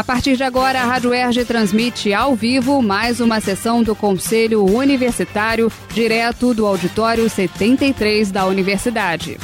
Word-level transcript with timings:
A 0.00 0.02
partir 0.02 0.34
de 0.34 0.42
agora, 0.42 0.80
a 0.80 0.86
Rádio 0.86 1.12
Erge 1.12 1.44
transmite 1.44 2.14
ao 2.14 2.34
vivo 2.34 2.80
mais 2.80 3.20
uma 3.20 3.38
sessão 3.38 3.82
do 3.82 3.94
Conselho 3.94 4.64
Universitário, 4.64 5.70
direto 5.92 6.54
do 6.54 6.66
Auditório 6.66 7.28
73 7.28 8.32
da 8.32 8.46
Universidade. 8.46 9.38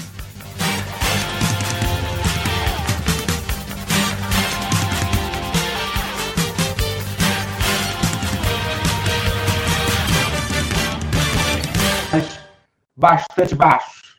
Bastante 12.97 13.55
baixo. 13.55 14.17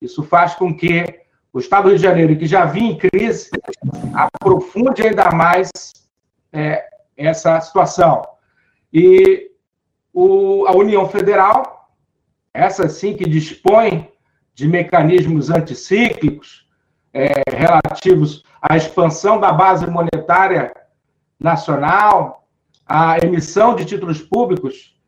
Isso 0.00 0.22
faz 0.22 0.54
com 0.54 0.74
que 0.74 1.21
o 1.52 1.58
Estado 1.58 1.84
do 1.84 1.88
Rio 1.90 1.98
de 1.98 2.02
Janeiro, 2.02 2.36
que 2.36 2.46
já 2.46 2.64
vinha 2.64 2.92
em 2.92 2.98
crise, 2.98 3.50
aprofunde 4.14 5.02
ainda 5.02 5.30
mais 5.30 5.70
é, 6.52 6.84
essa 7.16 7.60
situação. 7.60 8.22
E 8.92 9.50
o, 10.12 10.64
a 10.66 10.74
União 10.74 11.06
Federal, 11.08 11.90
essa 12.54 12.88
sim 12.88 13.14
que 13.14 13.28
dispõe 13.28 14.10
de 14.54 14.66
mecanismos 14.66 15.50
anticíclicos 15.50 16.66
é, 17.12 17.42
relativos 17.50 18.44
à 18.60 18.76
expansão 18.76 19.38
da 19.38 19.52
base 19.52 19.86
monetária 19.86 20.74
nacional, 21.38 22.46
à 22.86 23.18
emissão 23.18 23.74
de 23.74 23.84
títulos 23.84 24.22
públicos, 24.22 24.98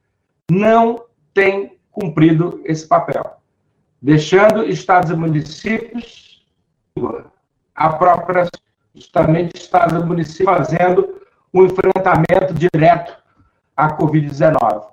não 0.51 1.05
tem 1.33 1.79
cumprido 1.91 2.61
esse 2.65 2.87
papel, 2.87 3.39
deixando 4.01 4.65
estados 4.69 5.11
e 5.11 5.15
municípios 5.15 6.24
a 7.75 7.89
própria, 7.91 8.49
justamente, 8.95 9.57
Estado 9.57 10.01
do 10.01 10.07
município 10.07 10.45
fazendo 10.45 11.21
um 11.53 11.65
enfrentamento 11.65 12.55
direto 12.55 13.17
à 13.77 13.97
Covid-19. 13.97 14.87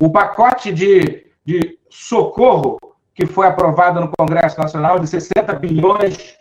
O 0.00 0.10
pacote 0.10 0.72
de, 0.72 1.26
de 1.44 1.78
socorro 1.88 2.78
que 3.14 3.26
foi 3.26 3.46
aprovado 3.46 4.00
no 4.00 4.10
Congresso 4.18 4.58
Nacional 4.58 4.98
de 4.98 5.06
60 5.06 5.52
bilhões 5.54 6.36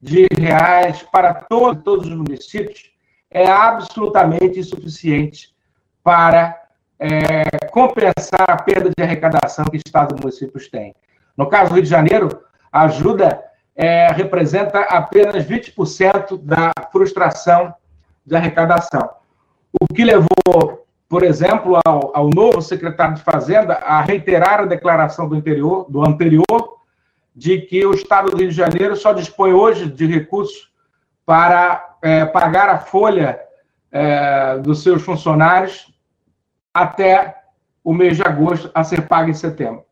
de 0.00 0.26
reais 0.36 1.00
para 1.04 1.32
todos, 1.32 1.84
todos 1.84 2.06
os 2.08 2.16
municípios 2.16 2.90
é 3.30 3.46
absolutamente 3.46 4.58
insuficiente 4.58 5.54
para 6.02 6.60
é, 6.98 7.68
compensar 7.68 8.50
a 8.50 8.60
perda 8.60 8.90
de 8.90 9.00
arrecadação 9.00 9.64
que 9.66 9.76
estados 9.76 10.18
e 10.18 10.20
municípios 10.20 10.68
têm. 10.68 10.92
No 11.36 11.48
caso 11.48 11.70
do 11.70 11.74
Rio 11.74 11.84
de 11.84 11.88
Janeiro, 11.88 12.42
a 12.72 12.82
ajuda 12.82 13.51
é, 13.74 14.08
representa 14.12 14.80
apenas 14.80 15.46
20% 15.46 16.38
da 16.42 16.72
frustração 16.90 17.74
de 18.24 18.36
arrecadação. 18.36 19.10
O 19.80 19.92
que 19.92 20.04
levou, 20.04 20.86
por 21.08 21.22
exemplo, 21.22 21.78
ao, 21.84 22.16
ao, 22.16 22.28
novo 22.28 22.60
secretário 22.60 23.14
de 23.14 23.22
Fazenda 23.22 23.74
a 23.74 24.00
reiterar 24.02 24.60
a 24.60 24.66
declaração 24.66 25.28
do, 25.28 25.34
interior, 25.34 25.86
do 25.88 26.06
anterior 26.06 26.78
de 27.34 27.60
que 27.62 27.84
o 27.86 27.94
Estado 27.94 28.30
do 28.30 28.36
Rio 28.36 28.50
de 28.50 28.54
Janeiro 28.54 28.94
só 28.94 29.12
dispõe 29.12 29.52
hoje 29.52 29.90
de 29.90 30.06
recursos 30.06 30.70
para 31.24 31.96
é, 32.02 32.26
pagar 32.26 32.68
a 32.68 32.78
folha 32.78 33.40
é, 33.90 34.58
dos 34.58 34.82
seus 34.82 35.02
funcionários 35.02 35.92
até 36.74 37.42
o 37.82 37.92
mês 37.92 38.16
de 38.16 38.22
agosto 38.22 38.70
a 38.74 38.84
ser 38.84 39.08
paga 39.08 39.30
em 39.30 39.34
setembro. 39.34 39.84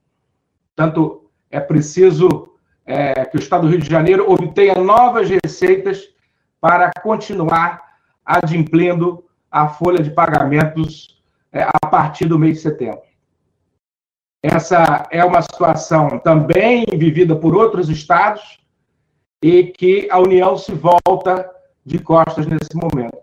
Portanto, 0.77 1.31
é 1.51 1.59
preciso 1.59 2.50
é, 2.91 3.25
que 3.25 3.37
o 3.37 3.39
Estado 3.39 3.63
do 3.63 3.69
Rio 3.69 3.79
de 3.79 3.89
Janeiro 3.89 4.29
obtenha 4.29 4.75
novas 4.75 5.31
receitas 5.31 6.09
para 6.61 6.91
continuar 7.03 7.81
adimplindo 8.27 9.25
a 9.49 9.69
folha 9.69 10.03
de 10.03 10.11
pagamentos 10.11 11.23
é, 11.53 11.63
a 11.63 11.87
partir 11.87 12.27
do 12.27 12.39
mês 12.39 12.57
de 12.57 12.63
setembro. 12.63 13.03
Essa 14.43 15.07
é 15.11 15.25
uma 15.25 15.41
situação 15.41 16.19
também 16.19 16.85
vivida 16.93 17.37
por 17.37 17.55
outros 17.55 17.89
estados 17.89 18.59
e 19.41 19.65
que 19.65 20.09
a 20.11 20.19
União 20.19 20.57
se 20.57 20.73
volta 20.73 21.49
de 21.87 21.99
costas 22.01 22.47
nesse 22.47 22.75
momento. 22.75 23.19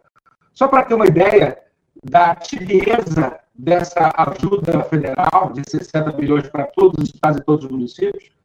Só 0.53 0.67
para 0.67 0.83
ter 0.83 0.93
uma 0.93 1.07
ideia 1.07 1.57
da 2.03 2.35
tibieza 2.35 3.37
dessa 3.53 4.13
ajuda 4.15 4.83
federal 4.83 5.51
de 5.53 5.69
60 5.69 6.11
bilhões 6.13 6.47
para 6.47 6.65
todos 6.67 7.03
os 7.03 7.13
estados 7.13 7.39
e 7.39 7.43
todos 7.43 7.65
os 7.65 7.71
municípios, 7.71 8.36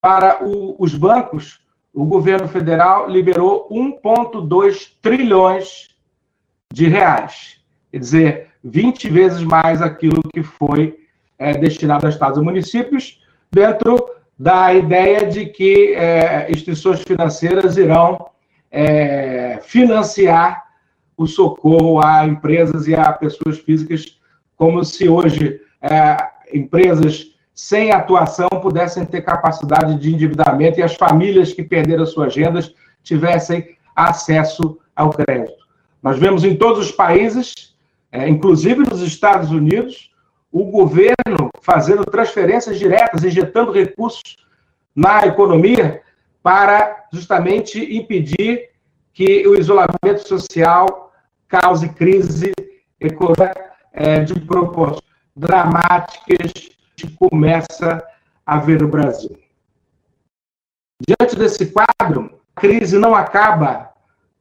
para 0.00 0.44
o, 0.44 0.76
os 0.78 0.94
bancos, 0.94 1.60
o 1.92 2.04
governo 2.04 2.48
federal 2.48 3.08
liberou 3.08 3.68
1,2 3.70 4.92
trilhões 5.02 5.88
de 6.72 6.86
reais. 6.86 7.60
Quer 7.90 7.98
dizer, 7.98 8.48
20 8.62 9.08
vezes 9.08 9.42
mais 9.42 9.80
aquilo 9.82 10.20
que 10.32 10.42
foi 10.42 10.98
é, 11.38 11.56
destinado 11.56 12.06
a 12.06 12.10
estados 12.10 12.38
e 12.38 12.42
municípios, 12.42 13.22
dentro 13.50 13.98
da 14.38 14.72
ideia 14.72 15.26
de 15.26 15.46
que 15.46 15.94
é, 15.94 16.50
instituições 16.50 17.02
financeiras 17.02 17.76
irão 17.76 18.30
é, 18.70 19.58
financiar 19.62 20.64
o 21.16 21.26
socorro 21.26 22.00
a 22.04 22.24
empresas 22.26 22.86
e 22.86 22.94
a 22.94 23.12
pessoas 23.12 23.58
físicas, 23.58 24.20
como 24.56 24.84
se 24.84 25.08
hoje 25.08 25.60
é, 25.82 26.16
empresas 26.56 27.34
sem 27.58 27.90
atuação, 27.90 28.48
pudessem 28.62 29.04
ter 29.04 29.20
capacidade 29.22 29.98
de 29.98 30.14
endividamento 30.14 30.78
e 30.78 30.82
as 30.82 30.94
famílias 30.94 31.52
que 31.52 31.64
perderam 31.64 32.06
suas 32.06 32.36
rendas 32.36 32.72
tivessem 33.02 33.76
acesso 33.96 34.78
ao 34.94 35.10
crédito. 35.10 35.66
Nós 36.00 36.20
vemos 36.20 36.44
em 36.44 36.54
todos 36.54 36.86
os 36.86 36.92
países, 36.92 37.74
é, 38.12 38.28
inclusive 38.28 38.88
nos 38.88 39.02
Estados 39.02 39.50
Unidos, 39.50 40.12
o 40.52 40.66
governo 40.66 41.50
fazendo 41.60 42.04
transferências 42.04 42.78
diretas, 42.78 43.24
injetando 43.24 43.72
recursos 43.72 44.36
na 44.94 45.26
economia 45.26 46.00
para 46.40 47.06
justamente 47.12 47.80
impedir 47.96 48.70
que 49.12 49.44
o 49.48 49.56
isolamento 49.56 50.28
social 50.28 51.12
cause 51.48 51.88
crise 51.88 52.52
econômica 53.00 53.52
é, 53.92 54.20
de 54.20 54.38
proporções 54.38 55.02
dramáticas 55.34 56.77
começa 57.06 58.04
a 58.44 58.58
ver 58.58 58.80
no 58.80 58.88
Brasil. 58.88 59.38
Diante 61.06 61.36
desse 61.36 61.72
quadro, 61.72 62.40
a 62.56 62.60
crise 62.60 62.98
não 62.98 63.14
acaba 63.14 63.92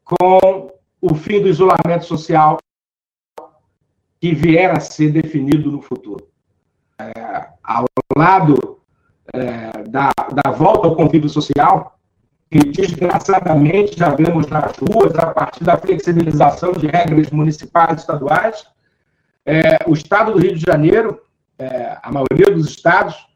com 0.04 0.72
o 1.02 1.16
fim 1.16 1.42
do 1.42 1.48
isolamento 1.48 2.06
social 2.06 2.58
que 4.20 4.34
vier 4.34 4.76
a 4.76 4.80
ser 4.80 5.12
definido 5.12 5.72
no 5.72 5.82
futuro. 5.82 6.28
É, 7.00 7.50
ao 7.64 7.86
lado 8.18 8.80
é, 9.34 9.84
da, 9.84 10.12
da 10.34 10.52
volta 10.52 10.88
ao 10.88 10.96
convívio 10.96 11.30
social, 11.30 12.00
que 12.50 12.60
desgraçadamente 12.60 13.98
já 13.98 14.10
vemos 14.10 14.48
nas 14.48 14.76
ruas, 14.78 15.14
a 15.16 15.28
partir 15.28 15.64
da 15.64 15.78
flexibilização 15.78 16.72
de 16.72 16.88
regras 16.88 17.30
municipais 17.30 17.98
e 17.98 18.02
estaduais, 18.02 18.66
é, 19.46 19.80
o 19.86 19.94
Estado 19.94 20.34
do 20.34 20.40
Rio 20.40 20.56
de 20.56 20.62
Janeiro 20.66 21.22
é, 21.58 21.98
a 22.02 22.12
maioria 22.12 22.54
dos 22.54 22.70
estados, 22.70 23.28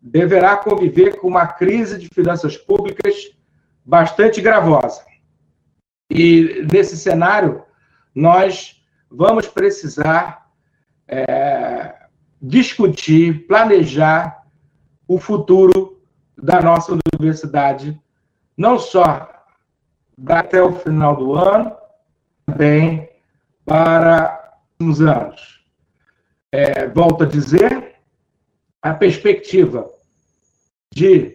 deverá 0.00 0.56
conviver 0.56 1.16
com 1.16 1.28
uma 1.28 1.46
crise 1.46 1.98
de 1.98 2.08
finanças 2.08 2.56
públicas 2.56 3.30
bastante 3.84 4.40
gravosa. 4.40 5.04
E 6.10 6.66
nesse 6.72 6.96
cenário, 6.96 7.62
nós 8.14 8.82
vamos 9.10 9.46
precisar 9.46 10.50
é, 11.06 11.94
discutir, 12.40 13.46
planejar 13.46 14.44
o 15.06 15.18
futuro 15.18 16.00
da 16.36 16.60
nossa 16.60 16.96
universidade, 17.14 18.00
não 18.56 18.78
só 18.78 19.28
até 20.26 20.62
o 20.62 20.72
final 20.72 21.16
do 21.16 21.34
ano, 21.34 21.76
também 22.46 23.08
para 23.64 24.52
os 24.80 25.00
anos 25.00 25.57
é, 26.52 26.86
volto 26.88 27.24
a 27.24 27.26
dizer, 27.26 27.96
a 28.82 28.94
perspectiva 28.94 29.90
de 30.94 31.34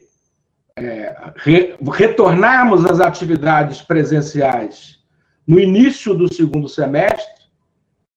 é, 0.76 1.34
re, 1.36 1.76
retornarmos 1.92 2.86
às 2.86 3.00
atividades 3.00 3.82
presenciais 3.82 5.00
no 5.48 5.60
início 5.60 6.14
do 6.14 6.34
segundo 6.34 6.68
semestre, 6.68 7.44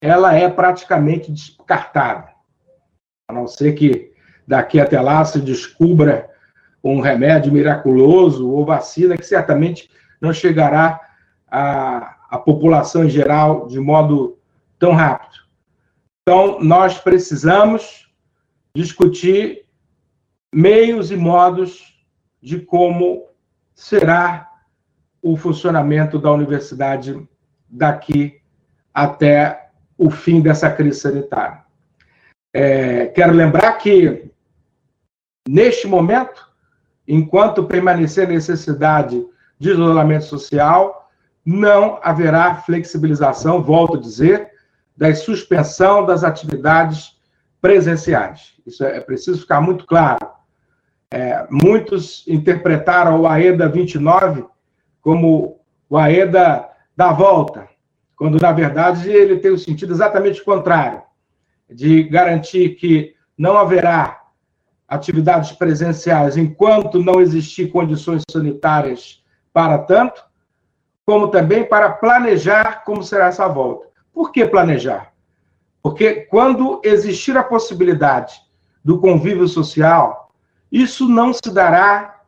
ela 0.01 0.35
é 0.35 0.49
praticamente 0.49 1.33
descartada. 1.33 2.29
A 3.29 3.33
não 3.33 3.47
ser 3.47 3.73
que 3.73 4.13
daqui 4.47 4.79
até 4.79 5.01
lá 5.01 5.25
se 5.25 5.41
descubra 5.41 6.31
um 6.83 7.01
remédio 7.01 7.53
miraculoso 7.53 8.49
ou 8.49 8.65
vacina 8.65 9.17
que 9.17 9.27
certamente 9.27 9.91
não 10.21 10.33
chegará 10.33 11.01
à, 11.51 12.17
à 12.31 12.39
população 12.39 13.05
em 13.05 13.11
geral 13.11 13.67
de 13.67 13.81
modo 13.81 14.39
tão 14.79 14.93
rápido. 14.93 15.46
Então, 16.29 16.59
nós 16.61 16.99
precisamos 16.99 18.13
discutir 18.75 19.65
meios 20.53 21.13
e 21.13 21.17
modos 21.17 22.03
de 22.43 22.59
como 22.59 23.29
será 23.77 24.51
o 25.23 25.37
funcionamento 25.37 26.19
da 26.19 26.33
universidade 26.33 27.17
daqui 27.69 28.41
até 28.93 29.71
o 29.97 30.11
fim 30.11 30.41
dessa 30.41 30.69
crise 30.69 30.99
sanitária. 30.99 31.65
É, 32.53 33.07
quero 33.07 33.33
lembrar 33.33 33.75
que, 33.75 34.29
neste 35.49 35.87
momento, 35.87 36.51
enquanto 37.07 37.69
permanecer 37.69 38.27
necessidade 38.27 39.25
de 39.61 39.71
isolamento 39.71 40.25
social, 40.25 41.09
não 41.45 42.01
haverá 42.03 42.57
flexibilização, 42.57 43.63
volto 43.63 43.97
a 43.97 44.01
dizer, 44.01 44.56
da 44.97 45.15
suspensão 45.15 46.05
das 46.05 46.25
atividades 46.25 47.17
presenciais. 47.61 48.55
Isso 48.67 48.85
é, 48.85 48.97
é 48.97 49.01
preciso 49.01 49.41
ficar 49.41 49.61
muito 49.61 49.87
claro. 49.87 50.27
É, 51.11 51.47
muitos 51.51 52.25
interpretaram 52.27 53.21
o 53.21 53.27
AEDA 53.27 53.69
29 53.69 54.45
como 55.01 55.61
o 55.89 55.97
AEDA 55.97 56.69
da 56.97 57.13
volta, 57.13 57.69
quando, 58.17 58.41
na 58.41 58.51
verdade, 58.51 59.11
ele 59.11 59.39
tem 59.39 59.53
o 59.53 59.59
sentido 59.59 59.93
exatamente 59.93 60.43
contrário 60.43 61.03
de 61.71 62.05
garantir 62.05 62.71
que 62.77 63.15
não 63.37 63.57
haverá 63.57 64.23
atividades 64.89 65.53
presenciais 65.53 66.37
enquanto 66.37 67.03
não 67.03 67.21
existir 67.21 67.71
condições 67.71 68.23
sanitárias 68.31 69.23
para 69.53 69.79
tanto, 69.79 70.25
como 71.05 71.29
também 71.29 71.65
para 71.65 71.91
planejar 71.91 72.85
como 72.85 73.03
será 73.03 73.27
essa 73.27 73.47
volta. 73.47 73.89
Por 74.17 74.33
que 74.33 74.47
planejar? 74.47 75.13
Porque 75.83 76.23
quando 76.31 76.81
existir 76.83 77.37
a 77.37 77.45
possibilidade 77.45 78.41
do 78.83 78.99
convívio 78.99 79.47
social, 79.47 80.33
isso 80.73 81.07
não 81.07 81.35
se 81.35 81.53
dará 81.53 82.23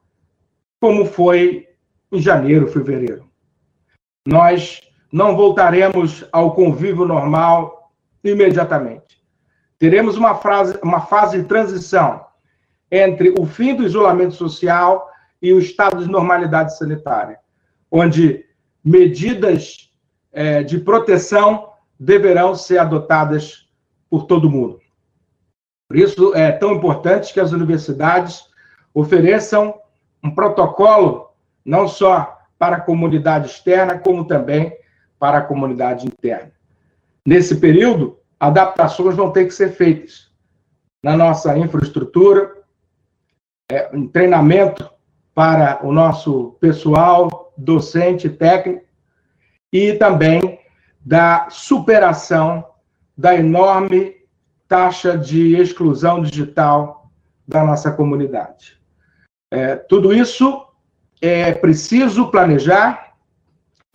como 0.79 1.07
foi 1.07 1.67
em 2.13 2.21
janeiro, 2.21 2.69
fevereiro. 2.69 3.27
Nós 4.27 4.83
não 5.11 5.35
voltaremos 5.35 6.29
ao 6.31 6.55
convívio 6.55 7.07
normal 7.07 7.91
imediatamente. 8.23 9.23
Teremos 9.79 10.19
uma, 10.19 10.35
frase, 10.35 10.79
uma 10.83 11.01
fase 11.01 11.41
de 11.41 11.49
transição 11.49 12.23
entre 12.93 13.35
o 13.41 13.47
fim 13.47 13.75
do 13.75 13.83
isolamento 13.83 14.35
social 14.35 15.11
e 15.41 15.55
o 15.55 15.59
estado 15.59 16.05
de 16.05 16.11
normalidade 16.11 16.77
sanitária, 16.77 17.41
onde 17.91 18.45
medidas 18.85 19.91
é, 20.31 20.63
de 20.63 20.79
proteção 20.81 21.78
deverão 21.99 22.55
ser 22.55 22.79
adotadas 22.79 23.69
por 24.09 24.25
todo 24.27 24.51
mundo. 24.51 24.81
Por 25.89 25.97
isso 25.97 26.35
é 26.35 26.53
tão 26.53 26.73
importante 26.73 27.33
que 27.33 27.41
as 27.41 27.53
universidades 27.53 28.45
ofereçam 28.93 29.75
um 30.23 30.31
protocolo 30.35 31.31
não 31.65 31.89
só 31.89 32.39
para 32.59 32.77
a 32.77 32.81
comunidade 32.81 33.49
externa, 33.49 33.99
como 33.99 34.27
também 34.27 34.77
para 35.19 35.39
a 35.39 35.43
comunidade 35.43 36.07
interna. 36.07 36.53
Nesse 37.27 37.57
período, 37.57 38.19
adaptações 38.39 39.17
vão 39.17 39.31
ter 39.31 39.45
que 39.45 39.55
ser 39.55 39.73
feitas 39.73 40.31
na 41.03 41.17
nossa 41.17 41.57
infraestrutura, 41.57 42.57
é, 43.71 43.83
treinamento 44.13 44.91
para 45.35 45.79
o 45.87 45.93
nosso 45.93 46.57
pessoal 46.61 47.53
docente 47.57 48.29
técnico 48.29 48.85
e 49.73 49.93
também 49.95 50.59
da 51.09 51.49
superação 51.49 52.63
da 53.17 53.35
enorme 53.35 54.15
taxa 54.69 55.17
de 55.17 55.57
exclusão 55.57 56.21
digital 56.21 57.11
da 57.47 57.65
nossa 57.65 57.91
comunidade. 57.91 58.79
É, 59.51 59.75
tudo 59.75 60.13
isso 60.13 60.67
é 61.19 61.51
preciso 61.53 62.31
planejar. 62.31 63.15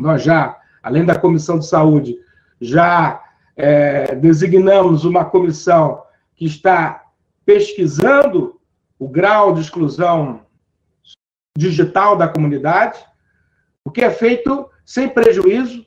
Nós 0.01 0.23
já, 0.23 0.59
além 0.81 1.05
da 1.05 1.13
comissão 1.13 1.59
de 1.59 1.67
saúde, 1.67 2.17
já 2.59 3.23
é, 3.55 4.15
designamos 4.15 5.05
uma 5.05 5.23
comissão 5.23 6.01
que 6.33 6.45
está 6.45 7.03
pesquisando 7.45 8.59
o 8.97 9.07
grau 9.07 9.53
de 9.53 9.61
exclusão 9.61 10.47
digital 11.55 12.17
da 12.17 12.27
comunidade, 12.27 12.97
o 13.85 13.91
que 13.91 14.01
é 14.01 14.09
feito 14.09 14.67
sem 14.83 15.07
prejuízo 15.07 15.85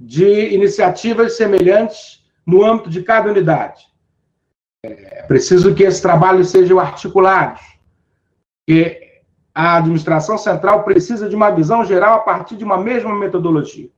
de 0.00 0.54
iniciativas 0.54 1.36
semelhantes 1.36 2.24
no 2.46 2.64
âmbito 2.64 2.88
de 2.88 3.02
cada 3.02 3.30
unidade. 3.30 3.84
É 4.82 5.22
preciso 5.24 5.74
que 5.74 5.82
esse 5.82 6.00
trabalho 6.00 6.42
seja 6.42 6.80
articulado, 6.80 7.60
que 8.66 8.98
a 9.54 9.76
administração 9.76 10.38
central 10.38 10.84
precisa 10.84 11.28
de 11.28 11.36
uma 11.36 11.50
visão 11.50 11.84
geral 11.84 12.14
a 12.14 12.20
partir 12.20 12.56
de 12.56 12.64
uma 12.64 12.78
mesma 12.78 13.14
metodologia. 13.14 13.90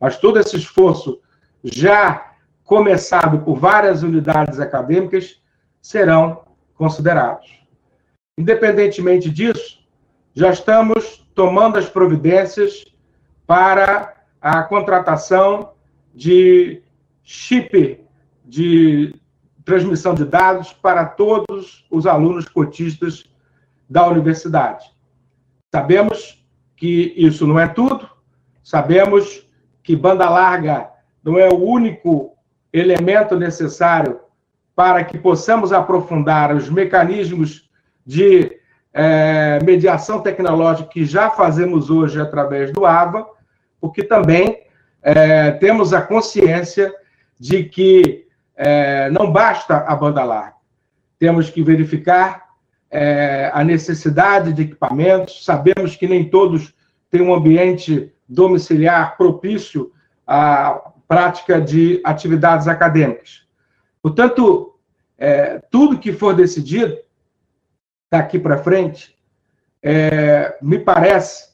Mas 0.00 0.16
todo 0.16 0.38
esse 0.38 0.56
esforço 0.56 1.20
já 1.62 2.32
começado 2.64 3.40
por 3.40 3.58
várias 3.58 4.02
unidades 4.02 4.58
acadêmicas 4.58 5.42
serão 5.82 6.42
considerados. 6.74 7.62
Independentemente 8.38 9.28
disso, 9.28 9.78
já 10.34 10.50
estamos 10.50 11.28
tomando 11.34 11.78
as 11.78 11.88
providências 11.88 12.84
para 13.46 14.13
a 14.44 14.62
contratação 14.62 15.70
de 16.14 16.82
chip 17.22 18.04
de 18.44 19.18
transmissão 19.64 20.14
de 20.14 20.26
dados 20.26 20.70
para 20.70 21.06
todos 21.06 21.86
os 21.90 22.06
alunos 22.06 22.46
cotistas 22.46 23.24
da 23.88 24.06
universidade. 24.06 24.84
Sabemos 25.74 26.46
que 26.76 27.14
isso 27.16 27.46
não 27.46 27.58
é 27.58 27.66
tudo, 27.66 28.06
sabemos 28.62 29.48
que 29.82 29.96
banda 29.96 30.28
larga 30.28 30.90
não 31.24 31.38
é 31.38 31.48
o 31.48 31.56
único 31.64 32.36
elemento 32.70 33.36
necessário 33.36 34.20
para 34.76 35.04
que 35.04 35.16
possamos 35.16 35.72
aprofundar 35.72 36.54
os 36.54 36.68
mecanismos 36.68 37.70
de 38.04 38.60
é, 38.92 39.58
mediação 39.64 40.20
tecnológica 40.20 40.90
que 40.90 41.06
já 41.06 41.30
fazemos 41.30 41.88
hoje 41.88 42.20
através 42.20 42.70
do 42.72 42.84
AVA, 42.84 43.32
porque 43.84 44.02
também 44.02 44.62
é, 45.02 45.50
temos 45.50 45.92
a 45.92 46.00
consciência 46.00 46.90
de 47.38 47.64
que 47.64 48.26
é, 48.56 49.10
não 49.10 49.30
basta 49.30 49.76
a 49.76 49.94
banda 49.94 50.24
larga. 50.24 50.54
Temos 51.18 51.50
que 51.50 51.62
verificar 51.62 52.46
é, 52.90 53.50
a 53.52 53.62
necessidade 53.62 54.54
de 54.54 54.62
equipamentos, 54.62 55.44
sabemos 55.44 55.96
que 55.96 56.08
nem 56.08 56.30
todos 56.30 56.74
têm 57.10 57.20
um 57.20 57.34
ambiente 57.34 58.10
domiciliar 58.26 59.18
propício 59.18 59.92
à 60.26 60.90
prática 61.06 61.60
de 61.60 62.00
atividades 62.04 62.66
acadêmicas. 62.66 63.46
Portanto, 64.00 64.78
é, 65.18 65.58
tudo 65.70 65.98
que 65.98 66.10
for 66.10 66.34
decidido 66.34 66.96
daqui 68.10 68.38
para 68.38 68.56
frente, 68.56 69.14
é, 69.82 70.56
me 70.62 70.78
parece, 70.78 71.53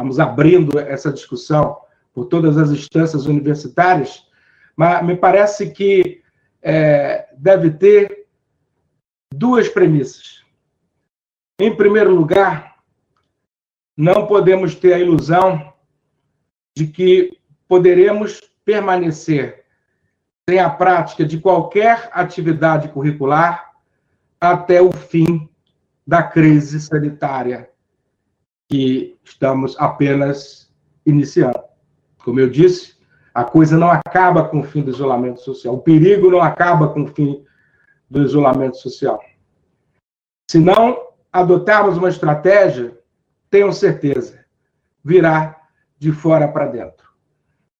estamos 0.00 0.18
abrindo 0.18 0.78
essa 0.78 1.12
discussão 1.12 1.78
por 2.14 2.24
todas 2.24 2.56
as 2.56 2.70
instâncias 2.70 3.26
universitárias, 3.26 4.26
mas 4.74 5.04
me 5.04 5.14
parece 5.14 5.70
que 5.70 6.22
é, 6.62 7.28
deve 7.36 7.70
ter 7.70 8.26
duas 9.32 9.68
premissas. 9.68 10.42
Em 11.60 11.76
primeiro 11.76 12.14
lugar, 12.14 12.76
não 13.94 14.26
podemos 14.26 14.74
ter 14.74 14.94
a 14.94 14.98
ilusão 14.98 15.70
de 16.74 16.86
que 16.86 17.38
poderemos 17.68 18.40
permanecer 18.64 19.66
sem 20.48 20.58
a 20.58 20.70
prática 20.70 21.26
de 21.26 21.38
qualquer 21.38 22.08
atividade 22.12 22.88
curricular 22.88 23.70
até 24.40 24.80
o 24.80 24.92
fim 24.92 25.46
da 26.06 26.22
crise 26.22 26.80
sanitária 26.80 27.70
que 28.70 29.18
estamos 29.24 29.76
apenas 29.78 30.72
iniciando. 31.04 31.60
Como 32.24 32.38
eu 32.38 32.48
disse, 32.48 32.94
a 33.34 33.42
coisa 33.42 33.76
não 33.76 33.90
acaba 33.90 34.44
com 34.44 34.60
o 34.60 34.64
fim 34.64 34.82
do 34.82 34.90
isolamento 34.90 35.40
social. 35.40 35.74
O 35.74 35.80
perigo 35.80 36.30
não 36.30 36.40
acaba 36.40 36.88
com 36.88 37.02
o 37.02 37.08
fim 37.08 37.44
do 38.08 38.22
isolamento 38.22 38.76
social. 38.76 39.20
Se 40.48 40.58
não 40.58 40.98
adotarmos 41.32 41.96
uma 41.96 42.08
estratégia, 42.08 42.96
tenham 43.50 43.72
certeza, 43.72 44.44
virá 45.04 45.60
de 45.98 46.12
fora 46.12 46.46
para 46.46 46.66
dentro. 46.66 47.08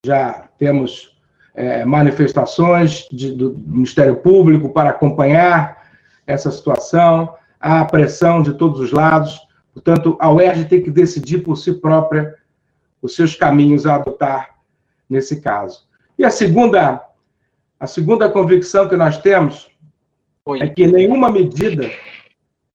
Já 0.05 0.49
temos 0.59 1.17
é, 1.55 1.85
manifestações 1.85 3.07
de, 3.13 3.33
do 3.33 3.57
Ministério 3.57 4.17
Público 4.17 4.71
para 4.71 4.91
acompanhar 4.91 5.85
essa 6.27 6.51
situação 6.51 7.35
a 7.61 7.85
pressão 7.85 8.43
de 8.43 8.55
todos 8.55 8.81
os 8.81 8.93
lados. 8.93 9.39
Portanto, 9.83 10.17
a 10.21 10.31
UERJ 10.31 10.67
tem 10.67 10.83
que 10.83 10.91
decidir 10.91 11.39
por 11.39 11.57
si 11.57 11.73
própria 11.73 12.37
os 13.01 13.15
seus 13.17 13.35
caminhos 13.35 13.87
a 13.87 13.95
adotar 13.95 14.59
nesse 15.09 15.41
caso. 15.41 15.89
E 16.19 16.25
a 16.25 16.31
segunda, 16.31 17.03
a 17.79 17.87
segunda 17.87 18.29
convicção 18.29 18.89
que 18.89 18.97
nós 18.97 19.17
temos 19.19 19.71
Oi. 20.45 20.61
é 20.61 20.69
que 20.69 20.87
nenhuma 20.87 21.31
medida 21.31 21.91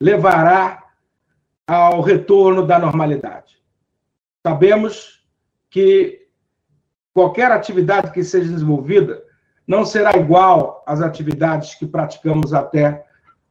levará 0.02 0.84
ao 1.68 2.02
retorno 2.02 2.66
da 2.66 2.80
normalidade. 2.80 3.56
Sabemos 4.42 5.24
que 5.70 6.28
qualquer 7.14 7.52
atividade 7.52 8.12
que 8.12 8.24
seja 8.24 8.52
desenvolvida 8.52 9.24
não 9.68 9.86
será 9.86 10.18
igual 10.18 10.84
às 10.88 11.02
atividades 11.02 11.76
que 11.76 11.86
praticamos 11.86 12.52
até 12.52 13.06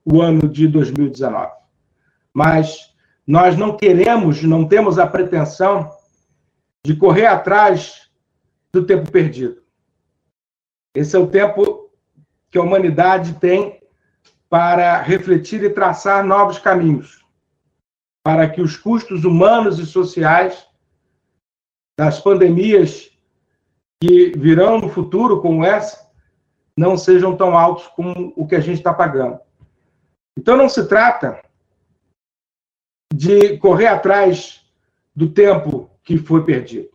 o 0.05 0.21
ano 0.21 0.49
de 0.49 0.67
2019. 0.67 1.53
Mas 2.33 2.94
nós 3.27 3.57
não 3.57 3.77
queremos, 3.77 4.43
não 4.43 4.67
temos 4.67 4.99
a 4.99 5.07
pretensão 5.07 5.91
de 6.85 6.95
correr 6.95 7.27
atrás 7.27 8.11
do 8.73 8.85
tempo 8.85 9.11
perdido. 9.11 9.63
Esse 10.95 11.17
é 11.17 11.19
o 11.19 11.27
tempo 11.27 11.91
que 12.51 12.59
a 12.59 12.63
humanidade 12.63 13.35
tem 13.35 13.81
para 14.49 15.01
refletir 15.01 15.63
e 15.65 15.71
traçar 15.71 16.25
novos 16.25 16.59
caminhos, 16.59 17.25
para 18.23 18.49
que 18.49 18.61
os 18.61 18.77
custos 18.77 19.25
humanos 19.25 19.79
e 19.79 19.87
sociais 19.87 20.67
das 21.99 22.21
pandemias 22.21 23.11
que 24.01 24.33
virão 24.37 24.79
no 24.79 24.89
futuro, 24.89 25.41
como 25.41 25.65
essa, 25.65 26.09
não 26.77 26.97
sejam 26.97 27.37
tão 27.37 27.57
altos 27.57 27.87
como 27.89 28.33
o 28.37 28.47
que 28.47 28.55
a 28.55 28.61
gente 28.61 28.79
está 28.79 28.93
pagando. 28.93 29.41
Então, 30.39 30.57
não 30.57 30.69
se 30.69 30.87
trata 30.87 31.41
de 33.15 33.57
correr 33.59 33.87
atrás 33.87 34.67
do 35.15 35.31
tempo 35.31 35.89
que 36.03 36.19
foi 36.19 36.45
perdido. 36.45 36.89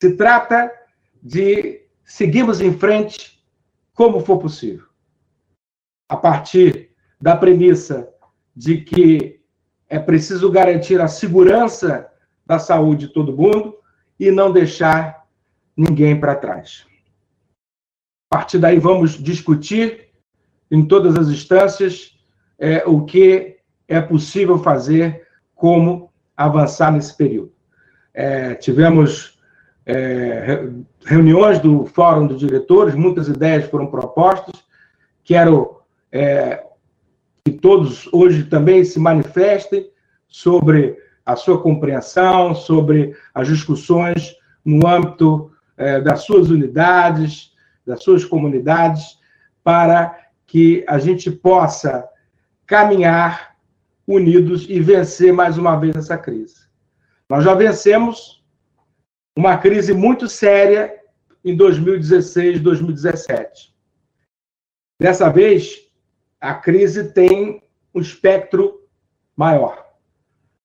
Se 0.00 0.16
trata 0.16 0.72
de 1.20 1.82
seguirmos 2.04 2.60
em 2.60 2.72
frente 2.72 3.44
como 3.92 4.20
for 4.20 4.38
possível. 4.38 4.86
A 6.08 6.16
partir 6.16 6.90
da 7.20 7.36
premissa 7.36 8.08
de 8.54 8.80
que 8.80 9.40
é 9.88 9.98
preciso 9.98 10.50
garantir 10.50 11.00
a 11.00 11.08
segurança 11.08 12.08
da 12.46 12.58
saúde 12.58 13.08
de 13.08 13.12
todo 13.12 13.36
mundo 13.36 13.78
e 14.18 14.30
não 14.30 14.52
deixar 14.52 15.26
ninguém 15.76 16.18
para 16.18 16.36
trás. 16.36 16.86
A 18.30 18.36
partir 18.36 18.58
daí, 18.58 18.78
vamos 18.78 19.12
discutir 19.12 20.10
em 20.70 20.86
todas 20.86 21.16
as 21.16 21.28
instâncias 21.28 22.18
é, 22.58 22.84
o 22.86 23.04
que 23.04 23.61
é 23.92 24.00
possível 24.00 24.58
fazer, 24.58 25.26
como 25.54 26.10
avançar 26.36 26.90
nesse 26.90 27.14
período. 27.16 27.52
É, 28.14 28.54
tivemos 28.54 29.38
é, 29.84 30.68
reuniões 31.04 31.60
do 31.60 31.84
Fórum 31.86 32.26
dos 32.26 32.40
Diretores, 32.40 32.94
muitas 32.94 33.28
ideias 33.28 33.68
foram 33.68 33.86
propostas. 33.86 34.64
Quero 35.22 35.82
é, 36.10 36.64
que 37.44 37.52
todos 37.52 38.08
hoje 38.12 38.44
também 38.44 38.82
se 38.82 38.98
manifestem 38.98 39.90
sobre 40.26 40.96
a 41.24 41.36
sua 41.36 41.60
compreensão, 41.60 42.54
sobre 42.54 43.14
as 43.34 43.46
discussões 43.46 44.34
no 44.64 44.86
âmbito 44.86 45.52
é, 45.76 46.00
das 46.00 46.22
suas 46.24 46.48
unidades, 46.48 47.52
das 47.86 48.02
suas 48.02 48.24
comunidades, 48.24 49.18
para 49.62 50.18
que 50.46 50.84
a 50.88 50.98
gente 50.98 51.30
possa 51.30 52.08
caminhar 52.66 53.51
unidos 54.06 54.66
e 54.68 54.80
vencer 54.80 55.32
mais 55.32 55.58
uma 55.58 55.76
vez 55.76 55.94
essa 55.96 56.18
crise. 56.18 56.66
Nós 57.28 57.44
já 57.44 57.54
vencemos 57.54 58.44
uma 59.36 59.56
crise 59.56 59.94
muito 59.94 60.28
séria 60.28 61.00
em 61.44 61.56
2016, 61.56 62.60
2017. 62.60 63.74
Dessa 65.00 65.28
vez, 65.30 65.90
a 66.40 66.54
crise 66.54 67.12
tem 67.12 67.62
um 67.94 68.00
espectro 68.00 68.86
maior. 69.36 69.86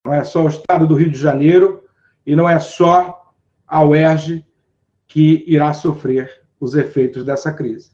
Não 0.06 0.14
é 0.14 0.24
só 0.24 0.44
o 0.44 0.48
estado 0.48 0.88
do 0.88 0.96
Rio 0.96 1.10
de 1.10 1.18
Janeiro 1.18 1.84
e 2.26 2.36
não 2.36 2.50
é 2.50 2.60
só 2.60 3.34
a 3.68 3.84
UERJ 3.84 4.46
que 5.08 5.44
irá 5.48 5.74
sofrer 5.74 6.44
os 6.60 6.76
efeitos 6.76 7.24
dessa 7.24 7.54
crise. 7.54 7.92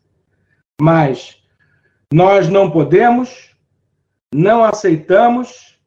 Mas 0.82 1.44
nós 2.12 2.50
não 2.50 2.70
podemos 2.70 3.53
não 4.34 4.64
aceitamos 4.64 5.80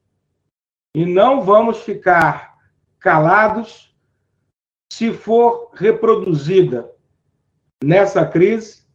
e 0.95 1.05
não 1.05 1.41
vamos 1.41 1.83
ficar 1.83 2.57
calados 2.99 3.95
se 4.91 5.13
for 5.13 5.71
reproduzida 5.73 6.89
nessa 7.83 8.25
crise 8.25 8.87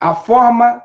a 0.00 0.14
forma 0.14 0.82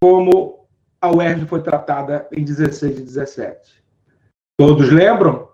como 0.00 0.66
a 1.00 1.10
UERJ 1.10 1.46
foi 1.46 1.62
tratada 1.62 2.26
em 2.32 2.42
16 2.42 2.98
e 2.98 3.02
17. 3.02 3.84
Todos 4.56 4.90
lembram 4.90 5.50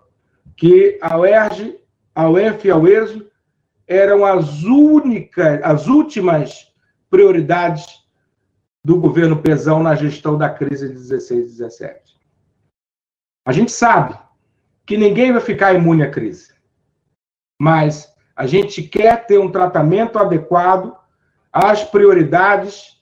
que 0.55 0.97
a 1.01 1.17
UERJ, 1.17 1.79
a 2.13 2.29
UENF 2.29 2.67
e 2.67 2.71
a 2.71 2.77
UESO 2.77 3.29
eram 3.87 4.25
as 4.25 4.63
únicas, 4.63 5.61
as 5.63 5.87
últimas 5.87 6.71
prioridades 7.09 8.00
do 8.83 8.99
governo 8.99 9.41
Pezão 9.41 9.83
na 9.83 9.95
gestão 9.95 10.37
da 10.37 10.49
crise 10.49 10.87
de 10.87 10.95
16 10.95 11.39
e 11.39 11.43
17. 11.43 12.17
A 13.45 13.51
gente 13.51 13.71
sabe 13.71 14.17
que 14.85 14.97
ninguém 14.97 15.31
vai 15.31 15.41
ficar 15.41 15.73
imune 15.73 16.03
à 16.03 16.09
crise, 16.09 16.53
mas 17.59 18.11
a 18.35 18.47
gente 18.47 18.81
quer 18.83 19.25
ter 19.25 19.39
um 19.39 19.51
tratamento 19.51 20.17
adequado 20.17 20.95
às 21.53 21.83
prioridades 21.83 23.01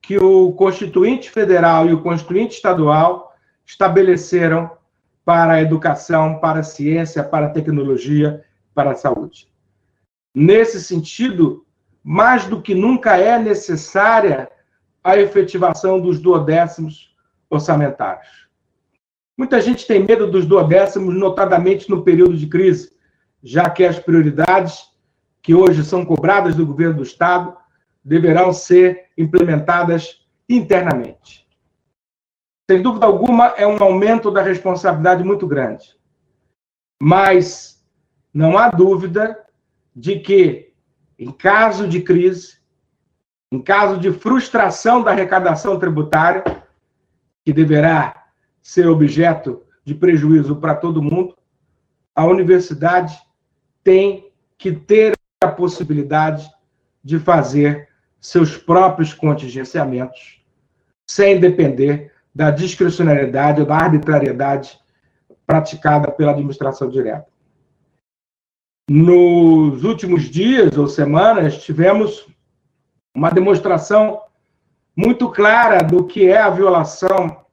que 0.00 0.16
o 0.16 0.52
Constituinte 0.52 1.30
Federal 1.30 1.86
e 1.86 1.92
o 1.92 2.02
Constituinte 2.02 2.56
Estadual 2.56 3.34
estabeleceram 3.66 4.70
para 5.24 5.54
a 5.54 5.60
educação, 5.60 6.38
para 6.38 6.60
a 6.60 6.62
ciência, 6.62 7.22
para 7.22 7.46
a 7.46 7.50
tecnologia, 7.50 8.42
para 8.74 8.92
a 8.92 8.94
saúde. 8.94 9.52
Nesse 10.34 10.82
sentido, 10.82 11.66
mais 12.02 12.46
do 12.46 12.62
que 12.62 12.74
nunca 12.74 13.18
é 13.18 13.38
necessária 13.38 14.50
a 15.08 15.18
efetivação 15.18 15.98
dos 15.98 16.20
duodécimos 16.20 17.16
orçamentários. 17.48 18.46
Muita 19.36 19.60
gente 19.60 19.86
tem 19.86 20.04
medo 20.04 20.30
dos 20.30 20.44
duodécimos, 20.44 21.14
notadamente 21.14 21.88
no 21.88 22.02
período 22.02 22.36
de 22.36 22.46
crise, 22.46 22.92
já 23.42 23.70
que 23.70 23.84
as 23.84 23.98
prioridades 23.98 24.88
que 25.40 25.54
hoje 25.54 25.82
são 25.82 26.04
cobradas 26.04 26.54
do 26.54 26.66
governo 26.66 26.96
do 26.96 27.02
Estado 27.02 27.56
deverão 28.04 28.52
ser 28.52 29.06
implementadas 29.16 30.26
internamente. 30.46 31.48
Sem 32.70 32.82
dúvida 32.82 33.06
alguma, 33.06 33.46
é 33.56 33.66
um 33.66 33.82
aumento 33.82 34.30
da 34.30 34.42
responsabilidade 34.42 35.24
muito 35.24 35.46
grande. 35.46 35.96
Mas 37.00 37.82
não 38.34 38.58
há 38.58 38.68
dúvida 38.68 39.42
de 39.96 40.18
que, 40.20 40.74
em 41.18 41.32
caso 41.32 41.88
de 41.88 42.02
crise, 42.02 42.57
em 43.50 43.60
caso 43.60 43.98
de 43.98 44.12
frustração 44.12 45.02
da 45.02 45.10
arrecadação 45.10 45.78
tributária, 45.78 46.44
que 47.44 47.52
deverá 47.52 48.26
ser 48.60 48.86
objeto 48.86 49.62
de 49.84 49.94
prejuízo 49.94 50.56
para 50.56 50.74
todo 50.74 51.02
mundo, 51.02 51.34
a 52.14 52.26
universidade 52.26 53.18
tem 53.82 54.30
que 54.58 54.72
ter 54.72 55.16
a 55.42 55.48
possibilidade 55.48 56.50
de 57.02 57.18
fazer 57.18 57.88
seus 58.20 58.56
próprios 58.56 59.14
contingenciamentos, 59.14 60.42
sem 61.06 61.40
depender 61.40 62.12
da 62.34 62.50
discricionariedade 62.50 63.60
ou 63.60 63.66
da 63.66 63.76
arbitrariedade 63.76 64.78
praticada 65.46 66.10
pela 66.10 66.32
administração 66.32 66.90
direta. 66.90 67.26
Nos 68.90 69.84
últimos 69.84 70.24
dias 70.24 70.76
ou 70.76 70.88
semanas, 70.88 71.62
tivemos 71.62 72.26
uma 73.14 73.30
demonstração 73.30 74.20
muito 74.96 75.28
clara 75.30 75.82
do 75.82 76.06
que 76.06 76.28
é 76.28 76.38
a 76.38 76.50
violação 76.50 77.44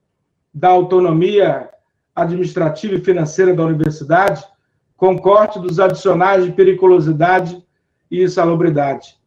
da 0.54 0.70
autonomia 0.70 1.70
administrativa 2.16 2.96
e 2.96 3.02
financeira 3.02 3.54
da 3.54 3.64
universidade, 3.64 4.44
com 4.96 5.20
corte 5.20 5.60
dos 5.60 5.80
adicionais 5.80 6.46
de 6.46 6.52
periculosidade 6.52 7.62
e 8.10 8.24
insalubridade, 8.24 9.18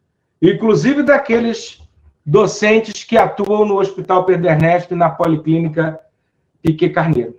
inclusive 0.41 1.03
daqueles 1.03 1.81
docentes 2.25 3.03
que 3.03 3.17
atuam 3.17 3.65
no 3.65 3.79
Hospital 3.79 4.25
Pedro 4.25 4.49
Ernesto 4.49 4.93
e 4.93 4.97
na 4.97 5.09
Policlínica 5.09 5.99
Piquet 6.61 6.89
Carneiro. 6.89 7.35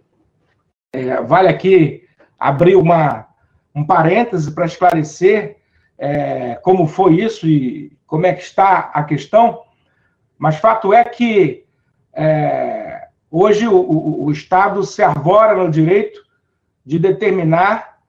É, 0.92 1.20
vale 1.22 1.48
aqui 1.48 2.04
abrir 2.38 2.76
uma, 2.76 3.26
um 3.74 3.84
parêntese 3.84 4.52
para 4.52 4.66
esclarecer 4.66 5.58
é, 5.98 6.54
como 6.62 6.86
foi 6.86 7.20
isso 7.20 7.46
e 7.46 7.92
como 8.10 8.26
é 8.26 8.32
que 8.32 8.42
está 8.42 8.90
a 8.92 9.04
questão, 9.04 9.62
mas 10.36 10.56
fato 10.56 10.92
é 10.92 11.04
que 11.04 11.64
é, 12.12 13.06
hoje 13.30 13.68
o, 13.68 13.76
o, 13.76 14.24
o, 14.24 14.32
Estado 14.32 14.82
se 14.82 15.00
arvora 15.00 15.54
no 15.54 15.70
direito 15.70 16.20
de 16.84 16.98
determinar, 16.98 18.00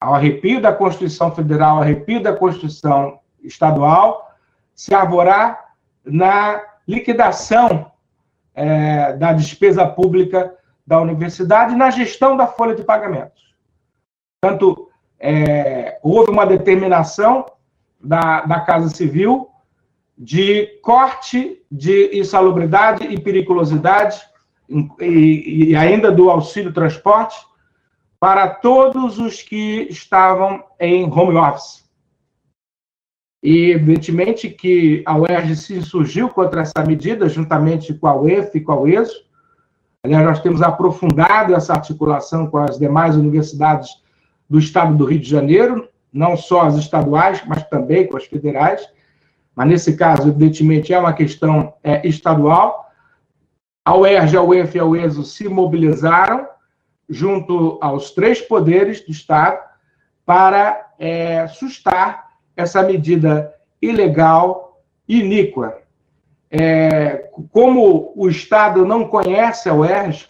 ao 0.00 0.14
arrepio 0.14 0.60
da 0.60 0.72
Constituição 0.72 1.34
Federal, 1.34 1.76
ao 1.76 1.82
arrepio 1.82 2.22
da 2.22 2.32
Constituição 2.32 3.18
Estadual, 3.42 4.32
se 4.76 4.94
arvorar 4.94 5.74
na 6.04 6.62
liquidação 6.86 7.90
é, 8.54 9.14
da 9.14 9.32
despesa 9.32 9.84
pública 9.84 10.54
da 10.86 11.00
universidade 11.00 11.74
na 11.74 11.90
gestão 11.90 12.36
da 12.36 12.46
folha 12.46 12.76
de 12.76 12.84
pagamentos. 12.84 13.56
Portanto, 14.40 14.88
é, 15.18 15.98
houve 16.00 16.30
uma 16.30 16.46
determinação 16.46 17.44
da, 18.02 18.42
da 18.42 18.60
Casa 18.60 18.88
Civil 18.88 19.48
de 20.16 20.66
corte 20.82 21.62
de 21.70 22.18
insalubridade 22.18 23.04
e 23.04 23.20
periculosidade 23.20 24.20
e, 25.00 25.70
e 25.70 25.76
ainda 25.76 26.12
do 26.12 26.30
auxílio 26.30 26.72
transporte 26.72 27.36
para 28.20 28.48
todos 28.48 29.18
os 29.18 29.42
que 29.42 29.88
estavam 29.90 30.62
em 30.78 31.04
home 31.04 31.36
office. 31.36 31.82
E, 33.42 33.72
evidentemente, 33.72 34.48
que 34.48 35.02
a 35.04 35.16
UERJ 35.18 35.56
se 35.56 35.74
insurgiu 35.74 36.28
contra 36.28 36.60
essa 36.60 36.84
medida, 36.86 37.28
juntamente 37.28 37.92
com 37.92 38.06
a 38.06 38.14
UEF 38.14 38.56
e 38.56 38.60
com 38.60 38.72
a 38.72 38.80
UESO. 38.80 39.24
Aliás, 40.04 40.24
nós 40.24 40.40
temos 40.40 40.62
aprofundado 40.62 41.52
essa 41.52 41.72
articulação 41.72 42.46
com 42.46 42.58
as 42.58 42.78
demais 42.78 43.16
universidades 43.16 43.90
do 44.48 44.60
Estado 44.60 44.96
do 44.96 45.04
Rio 45.04 45.18
de 45.18 45.28
Janeiro, 45.28 45.88
não 46.12 46.36
só 46.36 46.62
as 46.62 46.76
estaduais, 46.76 47.42
mas 47.46 47.64
também 47.64 48.06
com 48.06 48.16
as 48.16 48.26
federais. 48.26 48.86
Mas, 49.54 49.68
nesse 49.68 49.96
caso, 49.96 50.28
evidentemente, 50.28 50.92
é 50.92 50.98
uma 50.98 51.12
questão 51.12 51.74
é, 51.82 52.06
estadual. 52.06 52.90
A 53.84 53.96
UERJ, 53.96 54.36
a 54.36 54.42
UEF 54.42 54.76
e 54.76 54.80
a 54.80 54.84
UESO 54.84 55.24
se 55.24 55.48
mobilizaram 55.48 56.46
junto 57.08 57.78
aos 57.80 58.10
três 58.10 58.40
poderes 58.40 59.04
do 59.04 59.10
Estado 59.10 59.58
para 60.24 60.92
é, 60.98 61.46
sustar 61.48 62.30
essa 62.56 62.82
medida 62.82 63.54
ilegal, 63.80 64.82
iníqua. 65.08 65.78
É, 66.50 67.30
como 67.50 68.12
o 68.14 68.28
Estado 68.28 68.84
não 68.84 69.08
conhece 69.08 69.68
a 69.68 69.74
UERJ, 69.74 70.28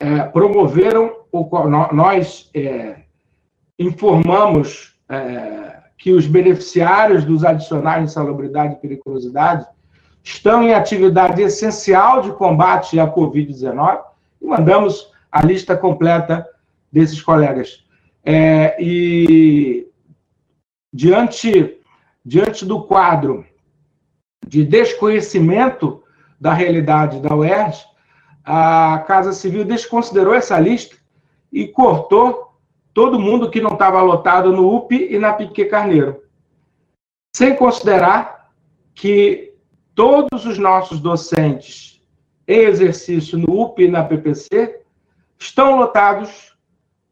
é, 0.00 0.22
promoveram, 0.24 1.24
nós 1.92 2.50
é, 2.54 3.05
informamos 3.78 4.96
é, 5.08 5.82
que 5.98 6.12
os 6.12 6.26
beneficiários 6.26 7.24
dos 7.24 7.44
adicionais 7.44 8.06
de 8.06 8.12
salubridade 8.12 8.74
e 8.74 8.78
periculosidade 8.78 9.66
estão 10.22 10.62
em 10.62 10.74
atividade 10.74 11.40
essencial 11.42 12.22
de 12.22 12.32
combate 12.32 12.98
à 12.98 13.06
Covid-19 13.06 14.00
e 14.40 14.46
mandamos 14.46 15.12
a 15.30 15.42
lista 15.44 15.76
completa 15.76 16.46
desses 16.90 17.20
colegas. 17.20 17.84
É, 18.24 18.76
e 18.82 19.86
diante, 20.92 21.78
diante 22.24 22.64
do 22.64 22.82
quadro 22.82 23.44
de 24.46 24.64
desconhecimento 24.64 26.02
da 26.40 26.52
realidade 26.52 27.20
da 27.20 27.34
UERJ, 27.34 27.84
a 28.44 29.04
Casa 29.06 29.32
Civil 29.32 29.64
desconsiderou 29.64 30.34
essa 30.34 30.58
lista 30.58 30.96
e 31.52 31.66
cortou 31.66 32.45
todo 32.96 33.20
mundo 33.20 33.50
que 33.50 33.60
não 33.60 33.74
estava 33.74 34.00
lotado 34.00 34.50
no 34.50 34.74
UP 34.74 34.90
e 34.94 35.18
na 35.18 35.34
Pique 35.34 35.66
Carneiro. 35.66 36.22
Sem 37.36 37.54
considerar 37.54 38.48
que 38.94 39.52
todos 39.94 40.46
os 40.46 40.56
nossos 40.56 40.98
docentes 40.98 42.02
em 42.48 42.60
exercício 42.60 43.36
no 43.36 43.64
UP 43.64 43.82
e 43.82 43.90
na 43.90 44.02
PPC 44.02 44.80
estão 45.38 45.76
lotados 45.76 46.56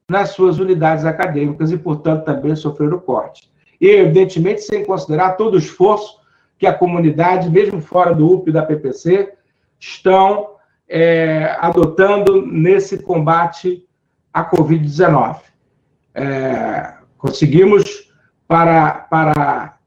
nas 0.09 0.31
suas 0.31 0.59
unidades 0.59 1.05
acadêmicas 1.05 1.71
e, 1.71 1.76
portanto, 1.76 2.25
também 2.25 2.57
sofreram 2.57 2.99
corte. 2.99 3.53
E, 3.79 3.87
evidentemente, 3.87 4.62
sem 4.62 4.87
considerar 4.87 5.33
todo 5.33 5.53
o 5.53 5.59
esforço 5.59 6.19
que 6.59 6.67
a 6.67 6.73
comunidade, 6.73 7.50
mesmo 7.50 7.83
fora 7.83 8.14
do 8.14 8.26
UP 8.33 8.49
e 8.49 8.53
da 8.55 8.62
PPC, 8.62 9.35
estão 9.79 10.57
é, 10.88 11.55
adotando 11.61 12.41
nesse 12.47 12.97
combate 13.03 13.87
à 14.33 14.50
Covid-19. 14.50 15.53
É, 16.14 16.94
conseguimos, 17.18 18.11
para, 18.46 18.90
para 19.11 19.79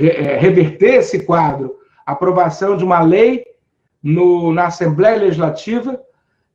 é, 0.00 0.36
reverter 0.36 0.96
esse 0.96 1.24
quadro, 1.24 1.76
aprovação 2.04 2.76
de 2.76 2.84
uma 2.84 3.00
lei 3.00 3.44
no, 4.02 4.52
na 4.52 4.66
Assembleia 4.66 5.18
Legislativa 5.18 6.00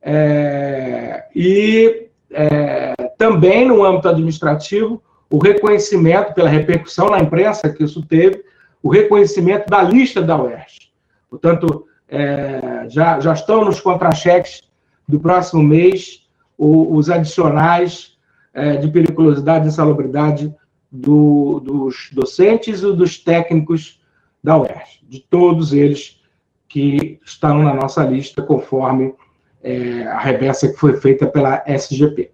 é, 0.00 1.24
e 1.34 2.08
é, 2.30 2.94
também 3.16 3.66
no 3.66 3.84
âmbito 3.84 4.08
administrativo 4.08 5.02
o 5.30 5.38
reconhecimento, 5.38 6.34
pela 6.34 6.48
repercussão 6.48 7.08
na 7.08 7.18
imprensa 7.18 7.68
que 7.68 7.82
isso 7.82 8.04
teve, 8.06 8.44
o 8.82 8.88
reconhecimento 8.88 9.68
da 9.68 9.82
lista 9.82 10.22
da 10.22 10.40
UERJ. 10.40 10.92
Portanto, 11.28 11.86
é, 12.08 12.86
já, 12.88 13.18
já 13.18 13.32
estão 13.32 13.64
nos 13.64 13.80
contra-cheques 13.80 14.62
do 15.08 15.18
próximo 15.18 15.62
mês 15.62 16.28
o, 16.56 16.94
os 16.94 17.10
adicionais 17.10 18.13
é, 18.54 18.76
de 18.76 18.88
periculosidade 18.88 19.66
e 19.66 19.68
insalubridade 19.68 20.54
do, 20.90 21.58
dos 21.60 22.08
docentes 22.12 22.82
e 22.82 22.92
dos 22.92 23.18
técnicos 23.18 24.00
da 24.42 24.56
UERJ, 24.56 25.00
de 25.02 25.20
todos 25.20 25.72
eles 25.72 26.22
que 26.68 27.20
estão 27.24 27.62
na 27.62 27.74
nossa 27.74 28.04
lista, 28.04 28.42
conforme 28.42 29.14
é, 29.62 30.06
a 30.06 30.18
reversa 30.18 30.68
que 30.68 30.78
foi 30.78 30.96
feita 30.96 31.26
pela 31.26 31.64
SGP. 31.66 32.30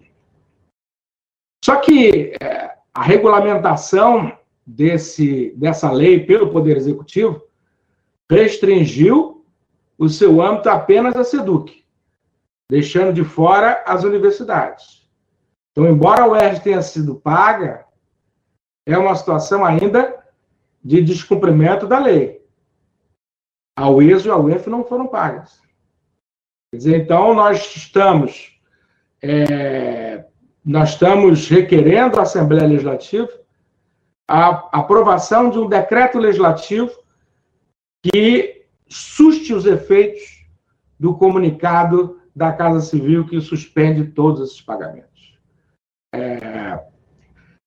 Só 1.63 1.77
que 1.77 2.33
é, 2.41 2.71
a 2.93 3.01
regulamentação 3.01 4.37
desse, 4.65 5.53
dessa 5.55 5.91
lei 5.91 6.25
pelo 6.25 6.51
Poder 6.51 6.77
Executivo 6.77 7.41
restringiu 8.29 9.45
o 9.97 10.09
seu 10.09 10.41
âmbito 10.41 10.69
apenas 10.69 11.15
à 11.15 11.23
SEDUC, 11.23 11.83
deixando 12.69 13.13
de 13.13 13.23
fora 13.23 13.83
as 13.85 14.03
universidades. 14.03 15.00
Então, 15.71 15.87
embora 15.89 16.23
a 16.23 16.27
UERJ 16.27 16.61
tenha 16.61 16.81
sido 16.81 17.15
paga, 17.15 17.85
é 18.85 18.97
uma 18.97 19.15
situação 19.15 19.63
ainda 19.63 20.21
de 20.83 21.01
descumprimento 21.01 21.87
da 21.87 21.99
lei. 21.99 22.41
A 23.75 23.89
UESO 23.89 24.27
e 24.27 24.31
a 24.31 24.37
UEF 24.37 24.69
não 24.69 24.83
foram 24.83 25.07
pagas. 25.07 25.61
Quer 26.71 26.77
dizer, 26.77 27.01
então, 27.01 27.33
nós 27.33 27.75
estamos 27.75 28.59
é, 29.21 30.25
nós 30.63 30.91
estamos 30.91 31.47
requerendo 31.47 32.19
à 32.19 32.23
Assembleia 32.23 32.67
Legislativa 32.67 33.29
a 34.27 34.79
aprovação 34.79 35.49
de 35.49 35.59
um 35.59 35.67
decreto 35.67 36.17
legislativo 36.17 36.91
que 38.03 38.65
suste 38.87 39.53
os 39.53 39.65
efeitos 39.65 40.45
do 40.99 41.15
comunicado 41.15 42.19
da 42.35 42.53
Casa 42.53 42.81
Civil 42.81 43.27
que 43.27 43.41
suspende 43.41 44.05
todos 44.05 44.49
esses 44.49 44.61
pagamentos. 44.61 45.10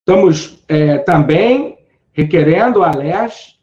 Estamos 0.00 0.62
é, 0.68 0.98
também 0.98 1.78
requerendo 2.12 2.82
à 2.82 2.90
LES 2.90 3.58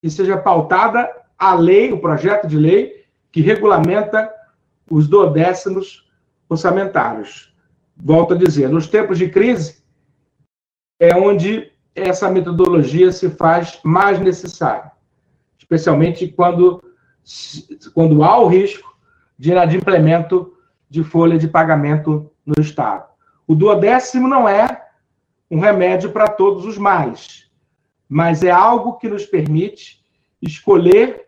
que 0.00 0.10
seja 0.10 0.36
pautada 0.36 1.10
a 1.38 1.54
lei, 1.54 1.92
o 1.92 2.00
projeto 2.00 2.46
de 2.46 2.56
lei 2.56 3.04
que 3.30 3.40
regulamenta 3.40 4.32
os 4.90 5.06
duodécimos 5.06 6.08
orçamentários 6.48 7.56
volto 7.96 8.34
a 8.34 8.36
dizer, 8.36 8.68
nos 8.68 8.86
tempos 8.86 9.18
de 9.18 9.28
crise, 9.28 9.82
é 11.00 11.14
onde 11.16 11.72
essa 11.94 12.30
metodologia 12.30 13.10
se 13.10 13.30
faz 13.30 13.80
mais 13.82 14.20
necessária, 14.20 14.92
especialmente 15.58 16.28
quando, 16.28 16.82
quando 17.94 18.22
há 18.22 18.38
o 18.38 18.48
risco 18.48 18.94
de 19.38 19.52
inadimplemento 19.52 20.54
de 20.88 21.02
folha 21.02 21.38
de 21.38 21.48
pagamento 21.48 22.30
no 22.44 22.60
Estado. 22.60 23.06
O 23.46 23.54
duodécimo 23.54 24.26
não 24.26 24.48
é 24.48 24.86
um 25.50 25.60
remédio 25.60 26.10
para 26.10 26.28
todos 26.28 26.64
os 26.64 26.76
males, 26.76 27.48
mas 28.08 28.42
é 28.42 28.50
algo 28.50 28.94
que 28.94 29.08
nos 29.08 29.24
permite 29.24 30.04
escolher 30.42 31.26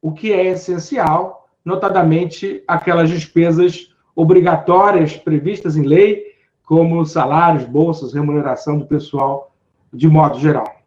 o 0.00 0.12
que 0.12 0.32
é 0.32 0.46
essencial, 0.46 1.48
notadamente 1.64 2.62
aquelas 2.66 3.10
despesas 3.10 3.92
obrigatórias 4.14 5.16
previstas 5.16 5.76
em 5.76 5.82
lei, 5.82 6.30
como 6.64 7.04
salários, 7.04 7.64
bolsas, 7.64 8.12
remuneração 8.12 8.78
do 8.78 8.86
pessoal 8.86 9.52
de 9.92 10.08
modo 10.08 10.38
geral. 10.38 10.80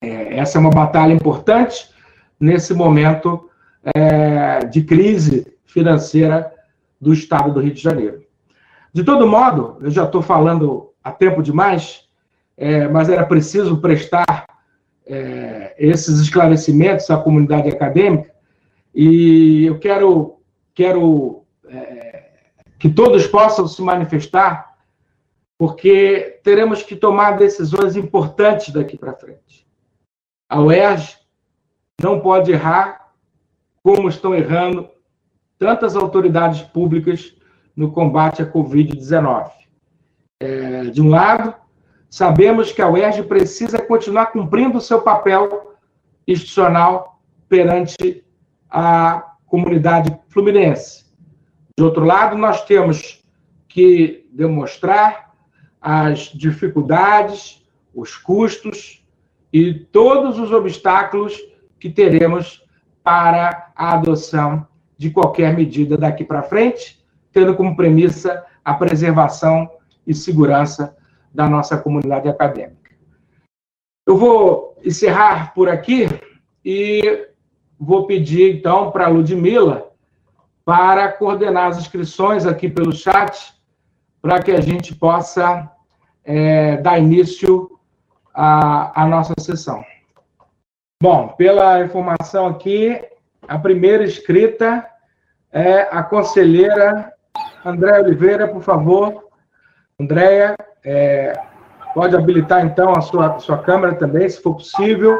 É, 0.00 0.38
essa 0.38 0.58
é 0.58 0.60
uma 0.60 0.70
batalha 0.70 1.12
importante 1.12 1.90
nesse 2.38 2.72
momento 2.72 3.48
é, 3.94 4.64
de 4.64 4.82
crise 4.82 5.56
financeira 5.64 6.52
do 7.00 7.12
Estado 7.12 7.52
do 7.52 7.60
Rio 7.60 7.74
de 7.74 7.82
Janeiro. 7.82 8.22
De 8.92 9.02
todo 9.02 9.26
modo, 9.26 9.78
eu 9.80 9.90
já 9.90 10.04
estou 10.04 10.20
falando 10.20 10.92
há 11.02 11.10
tempo 11.10 11.42
demais, 11.42 12.08
é, 12.56 12.86
mas 12.88 13.08
era 13.08 13.24
preciso 13.24 13.80
prestar 13.80 14.44
é, 15.06 15.74
esses 15.78 16.20
esclarecimentos 16.20 17.10
à 17.10 17.16
comunidade 17.16 17.68
acadêmica, 17.68 18.30
e 18.94 19.64
eu 19.64 19.78
quero, 19.78 20.40
quero 20.74 21.44
é, 21.66 22.24
que 22.78 22.90
todos 22.90 23.26
possam 23.26 23.66
se 23.66 23.80
manifestar, 23.80 24.76
porque 25.56 26.40
teremos 26.42 26.82
que 26.82 26.94
tomar 26.94 27.38
decisões 27.38 27.96
importantes 27.96 28.74
daqui 28.74 28.98
para 28.98 29.14
frente. 29.14 29.66
A 30.48 30.60
UERJ 30.60 31.16
não 32.02 32.20
pode 32.20 32.52
errar 32.52 33.12
como 33.82 34.08
estão 34.08 34.34
errando 34.34 34.88
tantas 35.58 35.96
autoridades 35.96 36.60
públicas 36.60 37.34
no 37.76 37.90
combate 37.90 38.42
à 38.42 38.46
Covid-19. 38.46 39.50
É, 40.40 40.84
de 40.84 41.00
um 41.00 41.08
lado, 41.08 41.54
sabemos 42.10 42.72
que 42.72 42.82
a 42.82 42.88
UERJ 42.88 43.22
precisa 43.24 43.80
continuar 43.80 44.26
cumprindo 44.26 44.78
o 44.78 44.80
seu 44.80 45.00
papel 45.00 45.74
institucional 46.26 47.20
perante 47.48 48.24
a 48.70 49.34
comunidade 49.46 50.16
fluminense. 50.28 51.04
De 51.76 51.84
outro 51.84 52.04
lado, 52.04 52.36
nós 52.36 52.64
temos 52.64 53.22
que 53.68 54.28
demonstrar 54.32 55.32
as 55.80 56.20
dificuldades, 56.32 57.66
os 57.94 58.16
custos 58.16 59.04
e 59.52 59.74
todos 59.74 60.38
os 60.38 60.52
obstáculos 60.52 61.38
que 61.78 61.90
teremos 61.90 62.64
para 63.02 63.72
a 63.74 63.94
adoção 63.94 64.66
de 64.96 65.10
qualquer 65.10 65.54
medida 65.54 65.96
daqui 65.96 66.24
para 66.24 66.42
frente, 66.42 67.01
tendo 67.32 67.54
como 67.54 67.76
premissa 67.76 68.44
a 68.64 68.74
preservação 68.74 69.70
e 70.06 70.14
segurança 70.14 70.96
da 71.32 71.48
nossa 71.48 71.76
comunidade 71.78 72.28
acadêmica. 72.28 72.90
Eu 74.06 74.16
vou 74.16 74.76
encerrar 74.84 75.54
por 75.54 75.68
aqui 75.68 76.08
e 76.64 77.28
vou 77.78 78.06
pedir, 78.06 78.56
então, 78.56 78.90
para 78.90 79.06
a 79.06 79.08
Ludmilla 79.08 79.92
para 80.64 81.10
coordenar 81.12 81.68
as 81.68 81.78
inscrições 81.78 82.46
aqui 82.46 82.68
pelo 82.68 82.92
chat, 82.92 83.52
para 84.20 84.40
que 84.40 84.52
a 84.52 84.60
gente 84.60 84.94
possa 84.94 85.70
é, 86.24 86.76
dar 86.76 86.98
início 86.98 87.70
à, 88.32 89.02
à 89.02 89.06
nossa 89.06 89.34
sessão. 89.40 89.84
Bom, 91.02 91.28
pela 91.36 91.84
informação 91.84 92.46
aqui, 92.46 93.00
a 93.48 93.58
primeira 93.58 94.04
escrita 94.04 94.88
é 95.50 95.88
a 95.90 96.02
conselheira 96.02 97.12
Andréa 97.64 98.02
Oliveira, 98.02 98.48
por 98.48 98.62
favor. 98.62 99.28
Andréia, 99.98 100.56
é, 100.84 101.32
pode 101.94 102.16
habilitar 102.16 102.64
então 102.64 102.92
a 102.92 103.00
sua, 103.00 103.38
sua 103.38 103.58
câmera 103.62 103.94
também, 103.94 104.28
se 104.28 104.42
for 104.42 104.54
possível. 104.54 105.18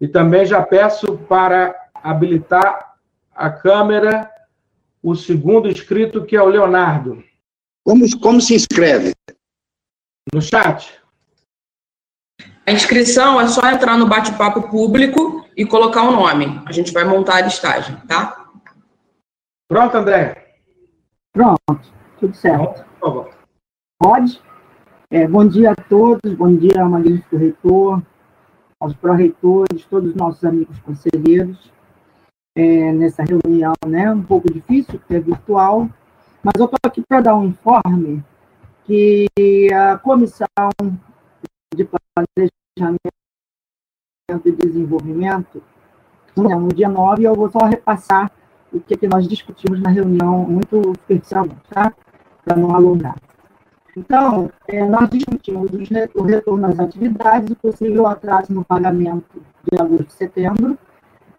E 0.00 0.08
também 0.08 0.44
já 0.44 0.62
peço 0.62 1.16
para 1.28 1.74
habilitar 1.94 2.96
a 3.34 3.50
câmera 3.50 4.30
o 5.02 5.14
segundo 5.14 5.68
inscrito, 5.68 6.24
que 6.24 6.36
é 6.36 6.42
o 6.42 6.48
Leonardo. 6.48 7.24
Como, 7.84 8.04
como 8.20 8.40
se 8.40 8.54
inscreve? 8.54 9.14
No 10.32 10.40
chat. 10.40 11.00
A 12.64 12.70
inscrição 12.70 13.40
é 13.40 13.48
só 13.48 13.68
entrar 13.70 13.98
no 13.98 14.06
bate-papo 14.06 14.70
público 14.70 15.48
e 15.56 15.66
colocar 15.66 16.02
o 16.02 16.10
um 16.10 16.12
nome. 16.12 16.62
A 16.64 16.72
gente 16.72 16.92
vai 16.92 17.04
montar 17.04 17.36
a 17.36 17.40
listagem, 17.40 17.96
tá? 18.06 18.46
Pronto, 19.68 19.96
André? 19.96 20.41
Pronto, 21.32 21.80
tudo 22.20 22.34
certo. 22.34 22.84
Pode? 23.98 24.42
É, 25.10 25.26
bom 25.26 25.48
dia 25.48 25.72
a 25.72 25.74
todos, 25.74 26.34
bom 26.34 26.54
dia 26.54 26.82
ao 26.82 26.90
magnífico 26.90 27.38
reitor, 27.38 28.02
aos 28.78 28.94
pró-reitores, 28.94 29.86
todos 29.86 30.10
os 30.10 30.14
nossos 30.14 30.44
amigos 30.44 30.78
conselheiros, 30.80 31.72
é, 32.54 32.92
nessa 32.92 33.22
reunião, 33.22 33.72
né, 33.86 34.12
um 34.12 34.22
pouco 34.22 34.52
difícil, 34.52 34.98
porque 34.98 35.14
é 35.14 35.20
virtual, 35.20 35.88
mas 36.42 36.52
eu 36.58 36.66
estou 36.66 36.78
aqui 36.84 37.02
para 37.08 37.22
dar 37.22 37.36
um 37.36 37.46
informe 37.46 38.22
que 38.84 39.26
a 39.72 39.96
Comissão 39.96 40.46
de 41.74 41.88
Planejamento 42.14 43.00
e 44.44 44.52
Desenvolvimento, 44.52 45.62
no 46.36 46.68
dia 46.68 46.90
9, 46.90 47.24
eu 47.24 47.34
vou 47.34 47.50
só 47.50 47.60
repassar 47.60 48.30
o 48.72 48.80
que, 48.80 48.96
que 48.96 49.06
nós 49.06 49.28
discutimos 49.28 49.80
na 49.80 49.90
reunião, 49.90 50.44
muito 50.44 50.82
superficialmente, 51.00 51.60
tá? 51.70 51.92
Para 52.44 52.56
não 52.56 52.74
alongar. 52.74 53.16
Então, 53.96 54.50
é, 54.66 54.84
nós 54.84 55.10
discutimos 55.10 55.70
o 56.14 56.22
retorno 56.22 56.66
às 56.66 56.78
atividades, 56.80 57.50
o 57.50 57.56
possível 57.56 58.06
atraso 58.06 58.52
no 58.52 58.64
pagamento 58.64 59.42
de 59.70 59.78
agosto 59.78 60.08
e 60.08 60.12
setembro, 60.12 60.78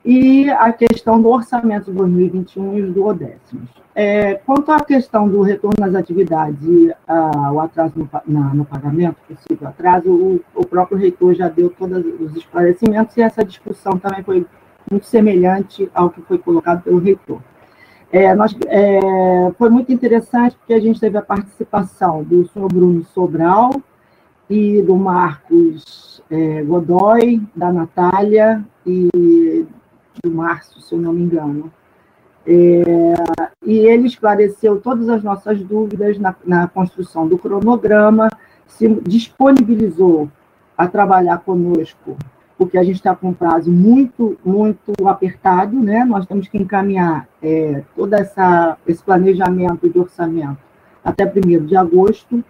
e 0.06 0.50
a 0.50 0.72
questão 0.72 1.22
do 1.22 1.30
orçamento 1.30 1.89
de 1.91 1.98
2021 1.98 2.78
e 2.78 2.82
os 2.82 2.93
duodécimos. 2.93 3.69
É, 3.96 4.36
quanto 4.36 4.72
à 4.72 4.84
questão 4.84 5.30
do 5.30 5.41
retorno 5.41 5.86
às 5.86 5.96
atividades 5.96 6.62
e 6.63 6.93
a, 7.08 7.52
o 7.52 7.60
atraso 7.60 7.93
no, 7.96 8.10
na, 8.26 8.54
no, 8.54 8.65
pagamento, 8.65 9.17
possível 9.28 9.67
atraso, 9.67 10.12
o, 10.12 10.41
o, 10.56 10.65
próprio 10.65 10.98
reitor 10.98 11.36
já 11.36 11.48
deu 11.48 11.69
todos 11.69 12.04
os 12.19 12.36
esclarecimentos 12.36 13.15
e 13.15 13.22
essa 13.22 13.46
discussão 13.46 13.98
também 13.98 14.24
foi 14.24 14.46
muito 14.89 15.06
semelhante 15.06 15.89
ao 15.93 16.10
que 16.10 16.22
foi 16.22 16.38
colocado 16.38 16.84
pelo 16.84 17.00
reitor. 17.00 17.39
É, 18.12 18.36
nós, 18.36 18.56
é, 18.67 19.52
foi 19.58 19.69
muito 19.69 19.91
interessante 19.91 20.56
porque 20.56 20.74
a 20.74 20.80
gente 20.80 21.00
teve 21.00 21.17
a 21.17 21.22
participação 21.22 22.24
do 22.24 22.48
senhor 22.50 22.67
Bruno 22.67 23.04
Sobral 23.06 23.72
e 24.48 24.84
do 24.84 24.96
Marcos 24.96 26.22
é, 26.30 26.62
Godoy, 26.62 27.41
da 27.56 27.74
Natália 27.74 28.63
e 28.86 29.65
do 30.24 30.30
Márcio, 30.30 30.80
se 30.80 30.93
eu 30.93 31.00
não 31.00 31.12
me 31.12 31.24
engano. 31.24 31.72
É, 32.46 33.13
e 33.65 33.80
ele 33.80 34.06
esclareceu 34.06 34.80
todas 34.80 35.10
as 35.10 35.24
nossas 35.24 35.60
dúvidas 35.63 36.19
na, 36.19 36.36
na 36.46 36.67
construção 36.67 37.28
do 37.28 37.38
cronograma, 37.38 38.30
se 38.67 38.88
disponibilizou 39.08 40.30
a 40.78 40.88
trabalhar 40.88 41.39
conosco 41.39 42.17
porque 42.63 42.78
a 42.78 42.84
gente 42.84 42.95
está 42.95 43.13
com 43.13 43.30
um 43.30 43.34
prazo 43.34 43.69
muito, 43.69 44.38
muito 44.43 44.93
apertado, 45.06 45.78
né? 45.78 46.06
Nós 46.06 46.26
temos 46.26 46.47
que 46.47 46.58
encaminhar 46.58 47.28
é, 47.41 47.84
todo 47.93 48.13
essa, 48.13 48.78
esse 48.88 49.04
planejamento 49.04 49.89
de 49.89 49.99
orçamento 49.99 50.60
até 51.04 51.26
1 51.26 51.65
de 51.65 51.76
agosto. 51.76 52.41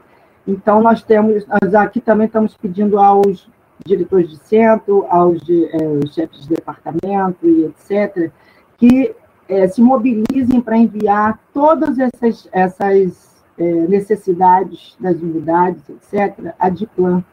Então, 0.47 0.83
nós 0.83 1.01
temos, 1.01 1.43
nós 1.47 1.73
aqui 1.73 1.99
também 1.99 2.27
estamos 2.27 2.55
pedindo 2.55 2.99
aos 2.99 3.49
diretores 3.83 4.29
de 4.29 4.37
centro, 4.37 5.03
aos 5.09 5.41
é, 5.49 6.07
chefes 6.11 6.43
de 6.43 6.49
departamento 6.49 7.47
e 7.47 7.65
etc., 7.65 8.31
que 8.77 9.15
é, 9.49 9.67
se 9.67 9.81
mobilizem 9.81 10.61
para 10.61 10.77
enviar 10.77 11.39
todas 11.51 11.97
essas, 11.97 12.47
essas 12.51 13.43
é, 13.57 13.63
necessidades 13.87 14.95
das 14.99 15.19
unidades, 15.19 15.81
etc., 15.89 16.53
a 16.59 16.69
DIPLAN, 16.69 17.23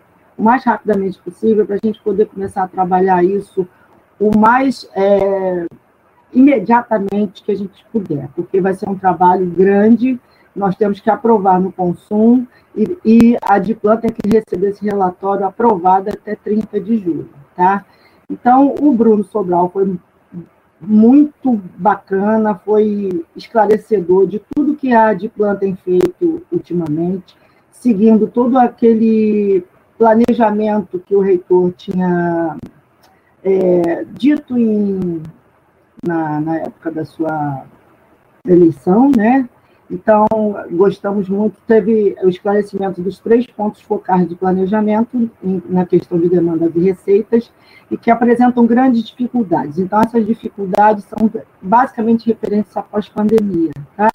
o 0.41 0.43
mais 0.43 0.65
rapidamente 0.65 1.19
possível, 1.19 1.67
para 1.67 1.77
a 1.77 1.87
gente 1.87 2.01
poder 2.01 2.25
começar 2.25 2.63
a 2.63 2.69
trabalhar 2.69 3.23
isso 3.23 3.69
o 4.19 4.37
mais 4.37 4.89
é, 4.95 5.67
imediatamente 6.33 7.43
que 7.43 7.53
a 7.53 7.55
gente 7.55 7.85
puder, 7.93 8.29
porque 8.35 8.59
vai 8.59 8.73
ser 8.73 8.89
um 8.89 8.97
trabalho 8.97 9.47
grande, 9.47 10.19
nós 10.57 10.75
temos 10.77 10.99
que 10.99 11.11
aprovar 11.11 11.61
no 11.61 11.71
consumo 11.71 12.49
e, 12.75 12.99
e 13.05 13.37
a 13.43 13.59
Diplan 13.59 13.99
tem 13.99 14.11
que 14.11 14.29
receber 14.29 14.71
esse 14.71 14.85
relatório 14.85 15.45
aprovado 15.45 16.09
até 16.09 16.35
30 16.35 16.81
de 16.81 16.97
julho, 16.97 17.29
tá? 17.55 17.85
Então, 18.29 18.75
o 18.81 18.93
Bruno 18.95 19.25
Sobral 19.25 19.69
foi 19.71 19.99
muito 20.81 21.61
bacana, 21.77 22.55
foi 22.55 23.25
esclarecedor 23.37 24.27
de 24.27 24.41
tudo 24.55 24.77
que 24.77 24.95
a 24.95 25.13
Diplan 25.13 25.57
tem 25.57 25.77
feito 25.77 26.43
ultimamente, 26.51 27.37
seguindo 27.71 28.27
todo 28.27 28.59
aquele 28.59 29.65
planejamento 30.01 30.99
que 30.99 31.15
o 31.15 31.21
reitor 31.21 31.75
tinha 31.77 32.57
é, 33.45 34.07
dito 34.07 34.57
em, 34.57 35.23
na, 36.03 36.41
na 36.41 36.57
época 36.57 36.91
da 36.91 37.05
sua 37.05 37.65
eleição, 38.49 39.11
né? 39.15 39.47
Então, 39.91 40.27
gostamos 40.71 41.29
muito, 41.29 41.61
teve 41.67 42.17
o 42.23 42.31
esclarecimento 42.31 43.03
dos 43.03 43.19
três 43.19 43.47
pontos 43.47 43.83
focais 43.83 44.27
de 44.27 44.35
planejamento 44.35 45.31
em, 45.45 45.63
na 45.69 45.85
questão 45.85 46.19
de 46.19 46.31
demandas 46.31 46.75
e 46.75 46.81
receitas, 46.81 47.53
e 47.91 47.99
que 47.99 48.11
apresentam 48.11 48.65
grandes 48.67 49.03
dificuldades. 49.03 49.79
Então, 49.79 50.01
essas 50.01 50.25
dificuldades 50.25 51.05
são 51.05 51.31
basicamente 51.61 52.27
referentes 52.27 52.75
à 52.75 52.83
pós-pandemia, 52.83 53.73
tá? 53.95 54.09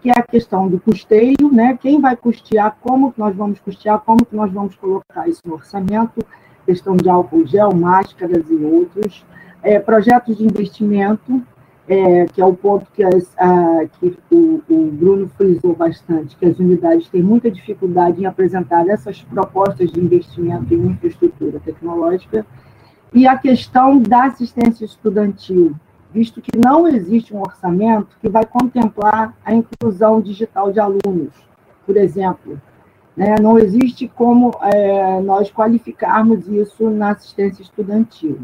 Que 0.00 0.10
é 0.10 0.14
a 0.16 0.22
questão 0.22 0.68
do 0.68 0.80
custeio, 0.80 1.50
né? 1.52 1.78
Quem 1.80 2.00
vai 2.00 2.16
custear, 2.16 2.76
como 2.80 3.12
que 3.12 3.18
nós 3.18 3.34
vamos 3.36 3.60
custear, 3.60 4.00
como 4.00 4.24
que 4.24 4.34
nós 4.34 4.50
vamos 4.50 4.74
colocar 4.74 5.28
isso 5.28 5.42
no 5.44 5.54
orçamento, 5.54 6.24
questão 6.64 6.96
de 6.96 7.08
álcool 7.08 7.46
gel, 7.46 7.74
máscaras 7.74 8.48
e 8.50 8.54
outros, 8.54 9.24
é, 9.62 9.78
projetos 9.78 10.38
de 10.38 10.44
investimento, 10.44 11.42
é, 11.88 12.26
que 12.26 12.40
é 12.40 12.44
o 12.44 12.54
ponto 12.54 12.86
que, 12.92 13.02
as, 13.02 13.36
a, 13.36 13.84
que 13.98 14.16
o, 14.30 14.62
o, 14.68 14.90
Bruno 14.92 15.28
frisou 15.36 15.74
bastante, 15.74 16.36
que 16.36 16.46
as 16.46 16.58
unidades 16.58 17.08
têm 17.08 17.22
muita 17.22 17.50
dificuldade 17.50 18.22
em 18.22 18.26
apresentar 18.26 18.88
essas 18.88 19.20
propostas 19.22 19.90
de 19.90 20.00
investimento 20.00 20.72
em 20.72 20.86
infraestrutura 20.86 21.58
tecnológica, 21.58 22.46
e 23.12 23.26
a 23.26 23.36
questão 23.36 24.00
da 24.00 24.26
assistência 24.26 24.84
estudantil, 24.84 25.74
visto 26.12 26.40
que 26.40 26.56
não 26.56 26.88
existe 26.88 27.34
um 27.34 27.40
orçamento 27.40 28.16
que 28.20 28.28
vai 28.28 28.44
contemplar 28.44 29.34
a 29.44 29.54
inclusão 29.54 30.20
digital 30.20 30.72
de 30.72 30.80
alunos, 30.80 31.32
por 31.86 31.96
exemplo. 31.96 32.60
Né? 33.16 33.36
Não 33.40 33.58
existe 33.58 34.08
como 34.08 34.52
é, 34.62 35.20
nós 35.20 35.50
qualificarmos 35.50 36.48
isso 36.48 36.90
na 36.90 37.10
assistência 37.10 37.62
estudantil. 37.62 38.38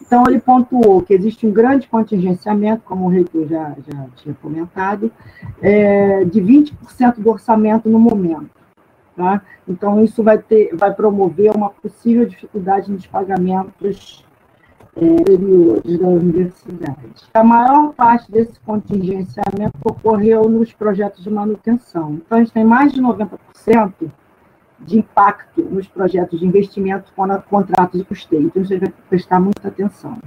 Então, 0.00 0.24
ele 0.26 0.40
pontuou 0.40 1.02
que 1.02 1.12
existe 1.12 1.46
um 1.46 1.52
grande 1.52 1.86
contingenciamento, 1.86 2.82
como 2.84 3.04
o 3.04 3.08
reitor 3.08 3.46
já, 3.46 3.76
já 3.86 4.06
tinha 4.16 4.34
comentado, 4.34 5.12
é, 5.60 6.24
de 6.24 6.40
20% 6.40 7.16
do 7.18 7.30
orçamento 7.30 7.88
no 7.90 7.98
momento. 7.98 8.50
Tá? 9.14 9.42
Então, 9.66 10.02
isso 10.02 10.22
vai, 10.22 10.38
ter, 10.38 10.74
vai 10.74 10.94
promover 10.94 11.54
uma 11.54 11.70
possível 11.70 12.24
dificuldade 12.24 12.90
nos 12.90 13.06
pagamentos 13.06 14.24
anteriores 15.04 15.98
da 15.98 16.08
universidade. 16.08 16.96
A 17.34 17.44
maior 17.44 17.92
parte 17.94 18.30
desse 18.30 18.58
contingenciamento 18.60 19.76
ocorreu 19.84 20.48
nos 20.48 20.72
projetos 20.72 21.22
de 21.22 21.30
manutenção. 21.30 22.14
Então, 22.14 22.38
a 22.38 22.40
gente 22.40 22.52
tem 22.52 22.64
mais 22.64 22.92
de 22.92 23.00
90% 23.00 24.10
de 24.80 24.98
impacto 24.98 25.62
nos 25.62 25.88
projetos 25.88 26.38
de 26.38 26.46
investimento 26.46 27.12
com 27.14 27.26
contratos 27.42 28.00
de 28.00 28.06
custeio. 28.06 28.46
Então, 28.46 28.64
você 28.64 28.78
vai 28.78 28.92
prestar 29.08 29.40
muita 29.40 29.68
atenção. 29.68 30.18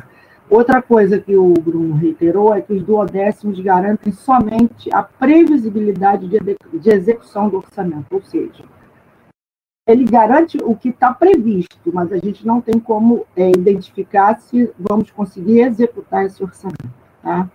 Outra 0.49 0.81
coisa 0.81 1.17
que 1.17 1.35
o 1.37 1.53
Bruno 1.53 1.95
reiterou 1.95 2.53
é 2.53 2.61
que 2.61 2.73
os 2.73 2.83
duodécimos 2.83 3.57
garantem 3.61 4.11
somente 4.11 4.89
a 4.93 5.01
previsibilidade 5.01 6.27
de, 6.27 6.39
de 6.73 6.89
execução 6.89 7.47
do 7.47 7.57
orçamento, 7.57 8.07
ou 8.11 8.21
seja, 8.21 8.65
ele 9.91 10.05
garante 10.05 10.57
o 10.63 10.75
que 10.75 10.89
está 10.89 11.13
previsto, 11.13 11.91
mas 11.93 12.11
a 12.11 12.17
gente 12.17 12.45
não 12.45 12.61
tem 12.61 12.79
como 12.79 13.25
é, 13.35 13.49
identificar 13.49 14.39
se 14.39 14.71
vamos 14.77 15.11
conseguir 15.11 15.61
executar 15.61 16.25
esse 16.25 16.41
orçamento. 16.43 16.89
Tá? 17.21 17.49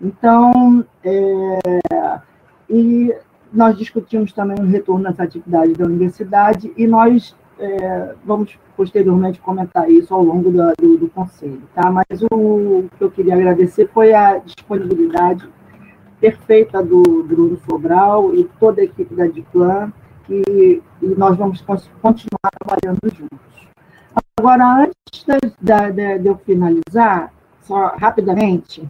Então, 0.00 0.84
é, 1.02 2.20
e 2.68 3.14
nós 3.52 3.76
discutimos 3.76 4.32
também 4.32 4.58
o 4.58 4.66
retorno 4.66 5.04
das 5.04 5.18
atividades 5.18 5.76
da 5.76 5.86
universidade 5.86 6.72
e 6.76 6.86
nós 6.86 7.34
é, 7.58 8.14
vamos 8.24 8.58
posteriormente 8.76 9.40
comentar 9.40 9.90
isso 9.90 10.12
ao 10.12 10.22
longo 10.22 10.50
do, 10.50 10.72
do, 10.78 10.98
do 10.98 11.08
conselho, 11.08 11.62
tá? 11.74 11.90
Mas 11.90 12.20
o, 12.30 12.34
o, 12.34 12.88
que 12.98 13.02
eu 13.04 13.10
queria 13.10 13.34
agradecer 13.34 13.88
foi 13.92 14.12
a 14.12 14.38
disponibilidade 14.38 15.48
perfeita 16.20 16.82
do 16.82 17.02
Bruno 17.22 17.58
Sobral 17.68 18.34
e 18.34 18.44
toda 18.60 18.82
a 18.82 18.84
equipe 18.84 19.14
da 19.14 19.26
Diplan, 19.26 19.92
que 20.26 20.82
e 21.02 21.06
nós 21.16 21.36
vamos 21.36 21.60
continuar 21.60 22.50
trabalhando 22.58 22.98
juntos. 23.14 23.68
Agora, 24.38 24.84
antes 24.84 25.24
de, 25.60 26.28
eu 26.28 26.36
finalizar, 26.38 27.32
só 27.62 27.94
rapidamente, 27.96 28.86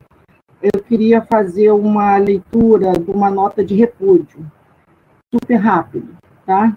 eu 0.63 0.83
queria 0.83 1.23
fazer 1.23 1.71
uma 1.71 2.17
leitura 2.17 2.93
de 2.93 3.11
uma 3.11 3.31
nota 3.31 3.65
de 3.65 3.75
repúdio, 3.75 4.45
super 5.33 5.57
rápido, 5.57 6.17
tá? 6.45 6.77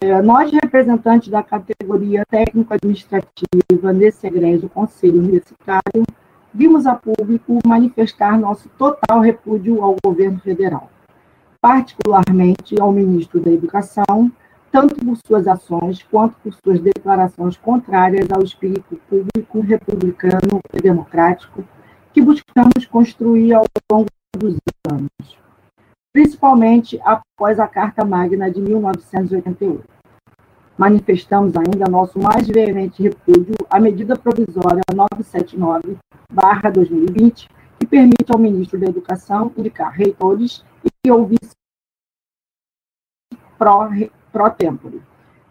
É, 0.00 0.22
nós, 0.22 0.50
representantes 0.52 1.28
da 1.28 1.42
categoria 1.42 2.24
técnico-administrativa 2.30 3.92
nesse 3.92 4.26
egrégio 4.26 4.68
Conselho 4.68 5.18
Universitário, 5.18 6.04
vimos 6.54 6.86
a 6.86 6.94
público 6.94 7.58
manifestar 7.66 8.38
nosso 8.38 8.68
total 8.78 9.20
repúdio 9.20 9.82
ao 9.82 9.96
governo 10.04 10.38
federal, 10.40 10.88
particularmente 11.62 12.78
ao 12.78 12.92
ministro 12.92 13.40
da 13.40 13.50
Educação, 13.50 14.30
tanto 14.70 14.96
por 14.96 15.16
suas 15.26 15.48
ações 15.48 16.02
quanto 16.02 16.36
por 16.42 16.52
suas 16.62 16.80
declarações 16.80 17.56
contrárias 17.56 18.26
ao 18.30 18.42
espírito 18.42 19.00
público 19.08 19.60
republicano 19.60 20.60
e 20.74 20.82
democrático 20.82 21.64
que 22.12 22.20
buscamos 22.20 22.84
construir 22.90 23.54
ao 23.54 23.64
longo 23.90 24.08
dos 24.36 24.56
anos 24.90 25.42
principalmente 26.12 27.00
após 27.04 27.58
a 27.58 27.66
Carta 27.66 28.04
Magna 28.04 28.50
de 28.50 28.60
1988. 28.60 29.82
Manifestamos 30.76 31.54
ainda 31.56 31.90
nosso 31.90 32.18
mais 32.18 32.46
veemente 32.46 33.02
repúdio 33.02 33.54
à 33.70 33.80
medida 33.80 34.14
provisória 34.16 34.82
979-2020, 36.34 37.48
que 37.78 37.86
permite 37.86 38.30
ao 38.30 38.38
ministro 38.38 38.78
da 38.78 38.86
Educação 38.86 39.50
indicar 39.56 39.90
reitores 39.92 40.62
e 40.84 40.88
ouvir 41.10 41.38
pró, 43.58 43.88
pró 44.32 44.50
tempore, 44.50 45.02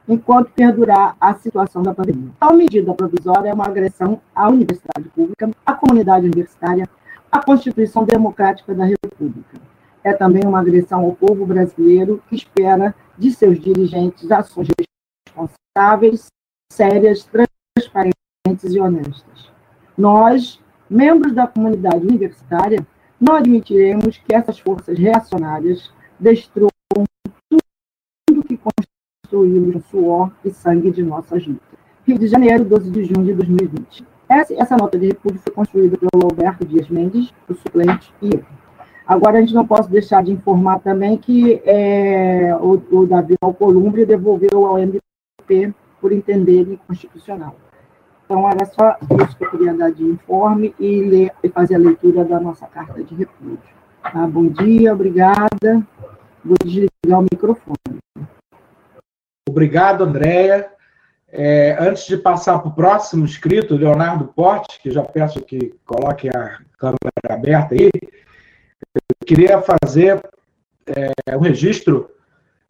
enquanto 0.08 0.52
perdurar 0.52 1.16
a 1.20 1.34
situação 1.36 1.84
da 1.84 1.94
pandemia. 1.94 2.32
Tal 2.40 2.54
medida 2.54 2.94
provisória 2.94 3.50
é 3.50 3.54
uma 3.54 3.66
agressão 3.66 4.22
à 4.34 4.48
universidade 4.48 5.10
pública, 5.10 5.52
à 5.66 5.74
comunidade 5.74 6.26
universitária, 6.26 6.90
à 7.32 7.44
Constituição 7.44 8.06
Democrática 8.06 8.74
da 8.74 8.86
República 8.86 9.60
é 10.04 10.14
também 10.14 10.44
uma 10.46 10.60
agressão 10.60 11.02
ao 11.02 11.16
povo 11.16 11.46
brasileiro 11.46 12.22
que 12.28 12.36
espera 12.36 12.96
de 13.18 13.32
seus 13.32 13.60
dirigentes 13.60 14.32
ações 14.32 14.68
responsáveis, 15.28 16.28
sérias, 16.72 17.24
transparentes 17.24 18.74
e 18.74 18.80
honestas. 18.80 19.52
Nós, 19.98 20.60
membros 20.90 21.34
da 21.34 21.46
comunidade 21.46 22.06
universitária, 22.06 22.86
não 23.22 23.36
admitiremos 23.36 24.18
que 24.18 24.34
essas 24.34 24.58
forças 24.58 24.98
reacionárias 24.98 25.94
destruam 26.20 26.72
tudo 27.48 28.44
que 28.44 28.58
construímos 28.58 29.76
no 29.76 29.82
suor 29.84 30.32
e 30.44 30.50
sangue 30.50 30.90
de 30.90 31.04
nossas 31.04 31.46
lutas. 31.46 31.80
Rio 32.06 32.18
de 32.18 32.28
Janeiro, 32.28 32.66
12 32.66 32.90
de 32.90 33.04
junho 33.04 33.24
de 33.24 33.34
2020. 33.36 34.04
Essa, 34.28 34.54
essa 34.56 34.76
nota 34.76 34.98
de 34.98 35.08
repúdio 35.08 35.40
foi 35.40 35.54
construída 35.54 35.98
pelo 35.98 36.24
Alberto 36.24 36.66
Dias 36.66 36.90
Mendes, 36.90 37.32
o 37.48 37.54
suplente, 37.54 38.12
e 38.22 38.34
eu. 38.34 38.46
Agora, 39.06 39.38
a 39.38 39.42
gente 39.42 39.54
não 39.54 39.68
pode 39.68 39.90
deixar 39.90 40.24
de 40.24 40.32
informar 40.32 40.80
também 40.80 41.18
que 41.18 41.62
é, 41.66 42.56
o, 42.56 42.82
o 42.92 43.06
Davi 43.06 43.36
Alcolumbre 43.42 44.06
devolveu 44.06 44.66
ao 44.66 44.80
MP 44.80 45.74
por 46.00 46.12
entender 46.12 46.62
inconstitucional. 46.62 47.56
Então, 48.32 48.50
era 48.50 48.66
só 48.66 48.96
isso 49.26 49.36
que 49.36 49.44
eu 49.44 49.52
queria 49.52 49.74
dar 49.74 49.92
de 49.92 50.06
informe 50.06 50.74
e, 50.80 51.02
ler, 51.02 51.34
e 51.44 51.50
fazer 51.50 51.76
a 51.76 51.80
leitura 51.80 52.24
da 52.24 52.40
nossa 52.40 52.66
carta 52.66 53.04
de 53.04 53.14
repúdio. 53.14 53.60
Tá? 54.02 54.26
Bom 54.26 54.48
dia, 54.48 54.94
obrigada. 54.94 55.86
Vou 56.42 56.56
desligar 56.64 57.20
o 57.20 57.24
microfone. 57.24 58.00
Obrigado, 59.50 60.06
Andréia. 60.06 60.72
É, 61.28 61.76
antes 61.78 62.06
de 62.06 62.16
passar 62.16 62.60
para 62.60 62.70
o 62.70 62.74
próximo 62.74 63.26
inscrito, 63.26 63.76
Leonardo 63.76 64.28
Porte, 64.28 64.80
que 64.82 64.90
já 64.92 65.04
peço 65.04 65.42
que 65.42 65.76
coloque 65.86 66.30
a 66.30 66.60
câmera 66.78 66.98
aberta 67.30 67.76
aí, 67.76 67.90
eu 67.92 69.28
queria 69.28 69.62
fazer 69.62 70.22
é, 70.88 71.36
um 71.36 71.42
registro 71.42 72.10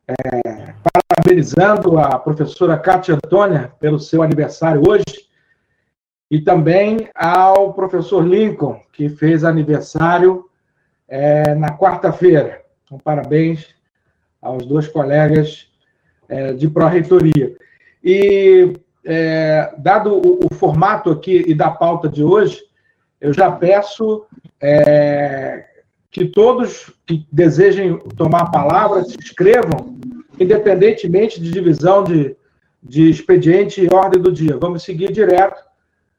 é, 0.08 0.74
parabenizando 1.08 2.00
a 2.00 2.18
professora 2.18 2.80
Cátia 2.80 3.14
Antônia 3.14 3.72
pelo 3.80 4.00
seu 4.00 4.24
aniversário 4.24 4.82
hoje 4.90 5.30
e 6.32 6.40
também 6.40 7.10
ao 7.14 7.74
professor 7.74 8.26
Lincoln, 8.26 8.80
que 8.94 9.10
fez 9.10 9.44
aniversário 9.44 10.46
é, 11.06 11.54
na 11.56 11.78
quarta-feira. 11.78 12.62
Então, 12.86 12.98
parabéns 12.98 13.76
aos 14.42 14.66
dois 14.66 14.88
colegas 14.88 15.68
é, 16.30 16.54
de 16.54 16.70
pró-reitoria. 16.70 17.54
E, 18.02 18.72
é, 19.04 19.74
dado 19.78 20.14
o, 20.14 20.48
o, 20.50 20.56
formato 20.56 21.12
aqui 21.12 21.44
e 21.46 21.54
da 21.54 21.70
pauta 21.70 22.08
de 22.08 22.24
hoje, 22.24 22.62
eu 23.20 23.34
já 23.34 23.52
peço 23.52 24.26
é, 24.62 25.66
que 26.10 26.24
todos 26.24 26.94
que 27.06 27.28
desejem 27.30 27.98
tomar 28.16 28.44
a 28.44 28.50
palavra 28.50 29.04
se 29.04 29.18
inscrevam, 29.18 30.00
independentemente 30.40 31.42
de 31.42 31.52
divisão 31.52 32.06
de, 32.06 32.38
de 32.82 33.10
expediente 33.10 33.82
e 33.82 33.94
ordem 33.94 34.22
do 34.22 34.32
dia. 34.32 34.56
Vamos 34.58 34.84
seguir 34.84 35.12
direto, 35.12 35.71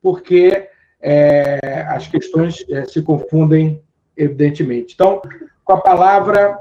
porque 0.03 0.69
é, 1.01 1.87
as 1.89 2.07
questões 2.09 2.65
é, 2.69 2.85
se 2.85 3.01
confundem, 3.03 3.83
evidentemente. 4.17 4.95
Então, 4.95 5.23
com 5.65 5.73
a 5.73 5.81
palavra, 5.81 6.59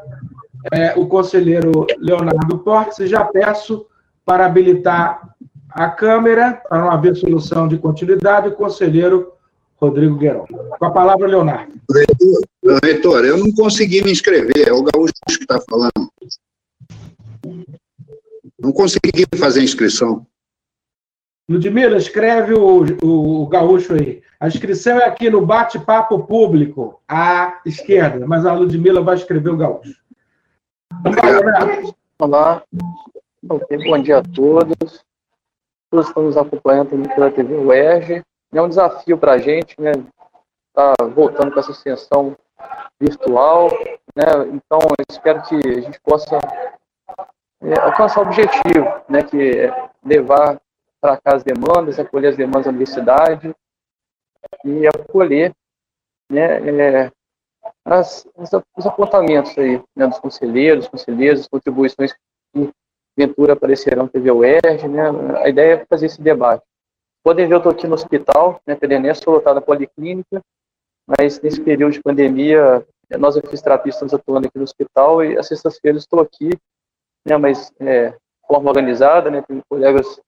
é, 0.71 0.93
o 0.95 1.07
conselheiro 1.07 1.85
Leonardo 1.97 2.59
Portes, 2.59 3.09
já 3.09 3.23
peço 3.25 3.85
para 4.25 4.45
habilitar 4.45 5.35
a 5.69 5.89
câmera, 5.89 6.61
para 6.67 6.79
não 6.79 6.91
haver 6.91 7.15
solução 7.15 7.67
de 7.67 7.77
continuidade, 7.77 8.49
o 8.49 8.55
conselheiro 8.55 9.33
Rodrigo 9.81 10.17
Guerão. 10.17 10.45
Com 10.47 10.85
a 10.85 10.91
palavra, 10.91 11.27
Leonardo. 11.27 11.73
Reitor, 12.83 13.25
eu 13.25 13.37
não 13.37 13.51
consegui 13.51 14.03
me 14.03 14.11
inscrever, 14.11 14.67
é 14.67 14.71
o 14.71 14.83
Gaúcho 14.83 15.13
que 15.27 15.41
está 15.41 15.59
falando. 15.67 15.91
Não 18.59 18.71
consegui 18.71 19.25
fazer 19.35 19.61
a 19.61 19.63
inscrição. 19.63 20.25
Ludmila, 21.51 21.97
escreve 21.97 22.53
o, 22.53 22.83
o, 23.03 23.43
o, 23.43 23.47
gaúcho 23.47 23.93
aí. 23.93 24.23
A 24.39 24.47
inscrição 24.47 24.97
é 24.97 25.05
aqui 25.05 25.29
no 25.29 25.45
bate-papo 25.45 26.19
público, 26.25 27.01
à 27.07 27.59
esquerda, 27.65 28.25
mas 28.25 28.45
a 28.45 28.53
Ludmila 28.53 29.01
vai 29.01 29.15
escrever 29.15 29.49
o 29.49 29.57
gaúcho. 29.57 30.01
Olá, 32.19 32.63
bom 33.43 34.01
dia 34.01 34.19
a 34.19 34.23
todos. 34.23 35.03
Todos 35.89 36.07
estão 36.07 36.23
nos 36.23 36.37
acompanhando 36.37 37.07
pela 37.15 37.29
TV 37.29 37.55
UERJ 37.55 38.23
é 38.53 38.61
um 38.61 38.69
desafio 38.69 39.17
para 39.17 39.33
a 39.33 39.37
gente, 39.37 39.79
né? 39.79 39.91
Tá 40.73 40.93
voltando 41.15 41.51
com 41.51 41.59
essa 41.59 41.71
extensão 41.71 42.35
virtual, 42.99 43.69
né? 44.15 44.23
Então, 44.53 44.79
espero 45.09 45.41
que 45.43 45.55
a 45.55 45.81
gente 45.81 45.99
possa 46.01 46.37
é, 47.61 47.79
alcançar 47.79 48.21
o 48.21 48.23
objetivo, 48.23 49.01
né? 49.07 49.23
Que 49.23 49.59
é 49.59 49.89
levar 50.05 50.59
cá 51.01 51.35
as 51.35 51.43
demandas, 51.43 51.99
acolher 51.99 52.29
as 52.29 52.37
demandas 52.37 52.65
da 52.65 52.69
universidade 52.69 53.53
e 54.63 54.87
acolher, 54.87 55.53
né? 56.29 57.05
É, 57.05 57.11
as, 57.85 58.27
os 58.35 58.85
apontamentos 58.85 59.57
aí, 59.57 59.81
né, 59.95 60.07
dos 60.07 60.19
conselheiros, 60.19 60.87
conselheiras, 60.87 61.41
as 61.41 61.47
contribuições 61.47 62.13
que 62.53 62.71
Ventura 63.17 63.53
aparecerão 63.53 64.07
TV 64.07 64.31
UERJ, 64.31 64.87
né? 64.87 65.03
A 65.43 65.49
ideia 65.49 65.73
é 65.73 65.85
fazer 65.85 66.05
esse 66.05 66.21
debate. 66.21 66.63
Podem 67.23 67.47
ver, 67.47 67.55
eu 67.55 67.57
estou 67.57 67.71
aqui 67.71 67.85
no 67.85 67.93
hospital, 67.93 68.59
né, 68.65 68.73
Perené, 68.73 69.13
sou 69.13 69.33
lotado 69.33 69.55
na 69.55 69.61
policlínica, 69.61 70.41
mas 71.05 71.39
nesse 71.41 71.61
período 71.61 71.93
de 71.93 72.01
pandemia, 72.01 72.85
nós 73.19 73.35
fisioterapeutas 73.35 73.95
estamos 73.95 74.13
atuando 74.13 74.47
aqui 74.47 74.57
no 74.57 74.63
hospital 74.63 75.23
e 75.23 75.37
às 75.37 75.47
sextas-feiras 75.47 76.03
estou 76.03 76.19
aqui, 76.19 76.49
né, 77.25 77.37
mas 77.37 77.71
é, 77.79 78.15
forma 78.47 78.69
organizada, 78.69 79.29
né, 79.29 79.43
colegas 79.69 80.19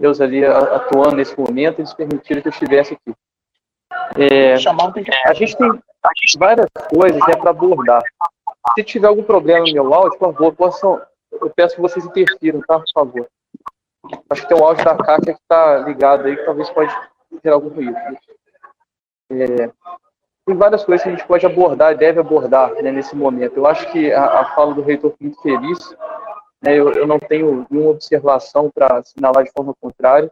meus 0.00 0.20
ali 0.20 0.44
atuando 0.44 1.16
nesse 1.16 1.38
momento, 1.38 1.80
eles 1.80 1.92
permitiram 1.92 2.40
que 2.40 2.48
eu 2.48 2.52
estivesse 2.52 2.94
aqui. 2.94 3.14
É, 4.16 4.54
a 4.54 5.34
gente 5.34 5.56
tem 5.56 5.70
várias 6.38 6.68
coisas 6.88 7.20
né, 7.20 7.36
para 7.38 7.50
abordar. 7.50 8.02
Se 8.74 8.82
tiver 8.82 9.08
algum 9.08 9.22
problema 9.22 9.66
no 9.66 9.72
meu 9.72 9.94
áudio, 9.94 10.18
por 10.18 10.32
favor, 10.32 10.54
possam, 10.54 11.02
eu 11.32 11.50
peço 11.50 11.76
que 11.76 11.82
vocês 11.82 12.04
interfiram, 12.04 12.60
tá? 12.66 12.78
Por 12.78 12.90
favor. 12.94 13.28
Acho 14.30 14.42
que 14.42 14.48
tem 14.48 14.56
um 14.56 14.64
áudio 14.64 14.84
da 14.84 14.96
Kátia 14.96 15.34
que 15.34 15.40
está 15.40 15.78
ligado 15.78 16.26
aí, 16.26 16.36
que 16.36 16.44
talvez 16.44 16.70
pode 16.70 16.94
ter 17.42 17.50
algum 17.50 17.68
ruído. 17.68 17.96
É, 19.30 19.70
tem 20.46 20.56
várias 20.56 20.82
coisas 20.82 21.02
que 21.02 21.08
a 21.10 21.12
gente 21.12 21.26
pode 21.26 21.44
abordar 21.44 21.92
e 21.92 21.96
deve 21.96 22.20
abordar 22.20 22.72
né, 22.82 22.90
nesse 22.90 23.14
momento. 23.14 23.56
Eu 23.56 23.66
acho 23.66 23.90
que 23.92 24.12
a, 24.12 24.40
a 24.40 24.54
fala 24.54 24.74
do 24.74 24.82
reitor 24.82 25.14
foi 25.16 25.28
muito 25.28 25.42
feliz. 25.42 25.94
Né, 26.62 26.78
eu, 26.78 26.92
eu, 26.92 27.06
não 27.06 27.18
tenho 27.18 27.66
nenhuma 27.70 27.90
observação 27.90 28.70
para 28.70 28.98
assinalar 28.98 29.44
de 29.44 29.52
forma 29.52 29.74
contrária. 29.80 30.30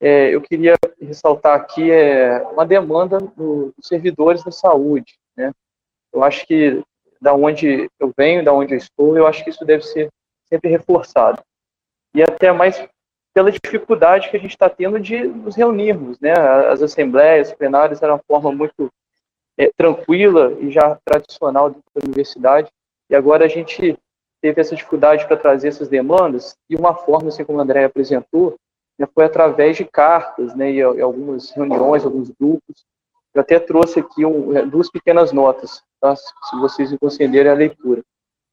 É, 0.00 0.34
eu 0.34 0.40
queria 0.40 0.74
ressaltar 1.00 1.54
aqui 1.54 1.90
é, 1.90 2.42
uma 2.48 2.66
demanda 2.66 3.18
do, 3.18 3.72
dos 3.76 3.86
servidores 3.86 4.42
da 4.42 4.50
saúde. 4.50 5.18
Né? 5.36 5.52
Eu 6.12 6.24
acho 6.24 6.46
que 6.46 6.82
da 7.20 7.34
onde 7.34 7.88
eu 8.00 8.12
venho, 8.16 8.44
da 8.44 8.52
onde 8.52 8.74
eu 8.74 8.78
estou, 8.78 9.16
eu 9.16 9.26
acho 9.26 9.44
que 9.44 9.50
isso 9.50 9.64
deve 9.64 9.82
ser 9.82 10.08
sempre 10.48 10.70
reforçado. 10.70 11.42
E 12.14 12.22
até 12.22 12.50
mais 12.50 12.82
pela 13.32 13.52
dificuldade 13.52 14.28
que 14.28 14.36
a 14.36 14.40
gente 14.40 14.50
está 14.50 14.68
tendo 14.68 14.98
de 14.98 15.22
nos 15.22 15.54
reunirmos, 15.54 16.18
né? 16.18 16.32
As 16.32 16.82
assembleias 16.82 17.52
plenárias 17.52 18.02
eram 18.02 18.14
uma 18.14 18.22
forma 18.26 18.50
muito 18.50 18.90
é, 19.56 19.70
tranquila 19.76 20.56
e 20.60 20.70
já 20.70 20.98
tradicional 21.04 21.70
da 21.70 21.78
universidade, 22.04 22.70
e 23.08 23.14
agora 23.14 23.44
a 23.44 23.48
gente 23.48 23.96
teve 24.40 24.60
essa 24.60 24.74
dificuldade 24.74 25.26
para 25.26 25.36
trazer 25.36 25.68
essas 25.68 25.88
demandas, 25.88 26.56
e 26.68 26.76
uma 26.76 26.94
forma, 26.94 27.28
assim 27.28 27.44
como 27.44 27.58
o 27.58 27.60
André 27.60 27.84
apresentou, 27.84 28.56
né, 28.98 29.06
foi 29.14 29.24
através 29.24 29.76
de 29.76 29.84
cartas, 29.84 30.54
né, 30.54 30.70
e, 30.70 30.76
e, 30.76 31.00
algumas 31.00 31.50
reuniões, 31.50 32.04
alguns 32.04 32.30
grupos. 32.30 32.84
Eu 33.34 33.40
até 33.42 33.58
trouxe 33.58 34.00
aqui 34.00 34.24
um, 34.24 34.56
é, 34.56 34.64
duas 34.64 34.90
pequenas 34.90 35.32
notas, 35.32 35.82
tá, 36.00 36.14
se 36.16 36.56
vocês 36.60 36.90
me 36.90 36.98
concederem 36.98 37.50
a 37.50 37.54
leitura. 37.54 38.02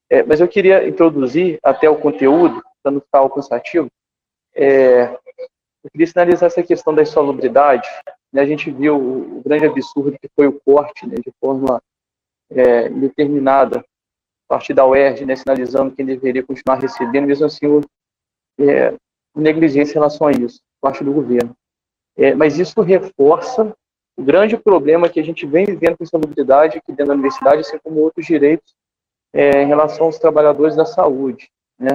É, 0.10 0.24
mas 0.24 0.40
eu 0.40 0.48
queria 0.48 0.88
introduzir 0.88 1.60
até 1.64 1.90
o 1.90 1.98
conteúdo, 1.98 2.64
para 2.82 2.92
não 2.92 3.02
ficar 3.02 3.28
cansativo, 3.30 3.90
é, 4.56 5.14
eu 5.84 5.92
queria 5.92 6.08
sinalizar 6.08 6.48
essa 6.48 6.64
questão 6.64 6.94
da 6.94 7.02
insalubridade. 7.02 7.88
Né, 8.32 8.42
a 8.42 8.46
gente 8.46 8.72
viu 8.72 8.98
o, 8.98 9.42
grande 9.46 9.66
absurdo 9.66 10.18
que 10.20 10.30
foi 10.36 10.48
o 10.48 10.60
corte 10.62 11.06
né, 11.08 11.16
de 11.16 11.32
forma 11.40 11.82
é, 12.50 12.90
a 14.50 14.56
partir 14.56 14.74
da 14.74 14.86
UERJ, 14.86 15.26
né, 15.26 15.36
sinalizando 15.36 15.94
quem 15.94 16.06
deveria 16.06 16.44
continuar 16.44 16.80
recebendo, 16.80 17.28
mesmo 17.28 17.46
assim, 17.46 17.82
é, 18.60 18.94
negligência 19.36 19.92
em 19.92 19.96
relação 19.96 20.28
a 20.28 20.32
isso, 20.32 20.62
parte 20.82 21.04
do 21.04 21.12
governo. 21.12 21.56
É, 22.16 22.34
mas 22.34 22.58
isso 22.58 22.82
reforça 22.82 23.76
o 24.18 24.24
grande 24.24 24.58
problema 24.58 25.10
que 25.10 25.20
a 25.20 25.24
gente 25.24 25.46
vem 25.46 25.66
vivendo 25.66 25.98
com 25.98 26.04
insalubridade 26.04 26.78
aqui 26.78 26.92
dentro 26.92 27.08
da 27.08 27.14
universidade, 27.14 27.62
assim 27.62 27.78
como 27.78 28.00
outros 28.00 28.26
direitos 28.26 28.74
é, 29.32 29.62
em 29.62 29.68
relação 29.68 30.08
aos 30.08 30.18
trabalhadores 30.18 30.76
da 30.76 30.86
saúde. 30.86 31.50
Né? 31.78 31.92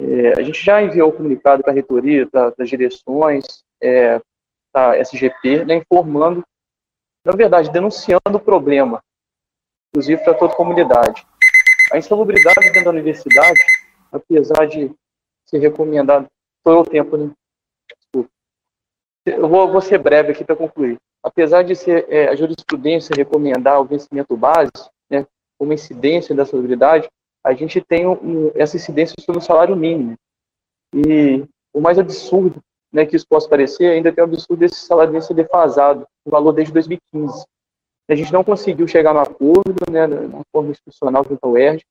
É, 0.00 0.40
a 0.40 0.42
gente 0.42 0.64
já 0.64 0.82
enviou 0.82 1.10
o 1.10 1.12
comunicado 1.12 1.62
para 1.62 1.70
a 1.70 1.74
reitoria, 1.74 2.26
para 2.26 2.52
as 2.58 2.68
direções, 2.68 3.44
é, 3.80 4.20
para 4.72 4.92
a 4.92 4.98
SGP, 4.98 5.64
né, 5.64 5.76
informando, 5.76 6.44
na 7.24 7.32
verdade, 7.32 7.70
denunciando 7.70 8.36
o 8.36 8.40
problema, 8.40 9.02
inclusive 9.90 10.22
para 10.24 10.34
toda 10.34 10.52
a 10.52 10.56
comunidade. 10.56 11.26
A 11.92 11.98
insalubridade 11.98 12.60
dentro 12.60 12.84
da 12.84 12.90
universidade, 12.90 13.58
apesar 14.12 14.66
de 14.66 14.92
ser 15.46 15.58
recomendado, 15.58 16.26
todo 16.62 16.80
o 16.80 16.90
tempo, 16.90 17.16
né? 17.16 17.30
Desculpa. 17.96 18.30
Eu 19.26 19.48
vou, 19.48 19.70
vou 19.70 19.80
ser 19.80 19.98
breve 19.98 20.32
aqui 20.32 20.44
para 20.44 20.56
concluir. 20.56 20.98
Apesar 21.22 21.62
de 21.62 21.74
ser 21.74 22.06
é, 22.08 22.28
a 22.28 22.36
jurisprudência 22.36 23.14
recomendar 23.16 23.80
o 23.80 23.84
vencimento 23.84 24.36
base, 24.36 24.70
né, 25.10 25.26
como 25.58 25.72
incidência 25.72 26.34
da 26.34 26.44
salubridade, 26.44 27.08
a 27.44 27.52
gente 27.52 27.80
tem 27.80 28.06
um, 28.06 28.50
essa 28.54 28.76
incidência 28.76 29.14
sobre 29.20 29.40
o 29.40 29.44
salário 29.44 29.74
mínimo. 29.74 30.16
E 30.94 31.44
o 31.72 31.80
mais 31.80 31.98
absurdo 31.98 32.62
né, 32.92 33.04
que 33.04 33.16
isso 33.16 33.26
possa 33.28 33.48
parecer, 33.48 33.86
ainda 33.86 34.12
tem 34.12 34.22
o 34.22 34.26
absurdo 34.26 34.60
desse 34.60 34.80
salário 34.80 35.12
mínimo 35.12 35.26
ser 35.26 35.34
defasado, 35.34 36.06
o 36.24 36.30
valor 36.30 36.52
desde 36.52 36.72
2015. 36.72 37.44
A 38.08 38.14
gente 38.14 38.32
não 38.32 38.42
conseguiu 38.42 38.88
chegar 38.88 39.12
no 39.12 39.20
acordo, 39.20 39.74
né, 39.90 40.06
na 40.06 40.40
forma 40.50 40.70
institucional 40.70 41.24
junto 41.28 41.44
ao 41.44 41.58
ERJ, 41.58 41.84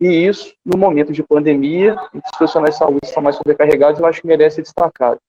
e 0.00 0.06
isso, 0.26 0.54
no 0.64 0.78
momento 0.78 1.12
de 1.12 1.22
pandemia, 1.22 1.96
em 2.14 2.20
que 2.20 2.26
os 2.26 2.36
profissionais 2.36 2.74
de 2.74 2.78
saúde 2.78 3.00
estão 3.04 3.22
mais 3.22 3.36
sobrecarregados, 3.36 4.00
eu 4.00 4.06
acho 4.06 4.20
que 4.20 4.26
merece 4.26 4.56
ser 4.56 4.62
destacado. 4.62 5.20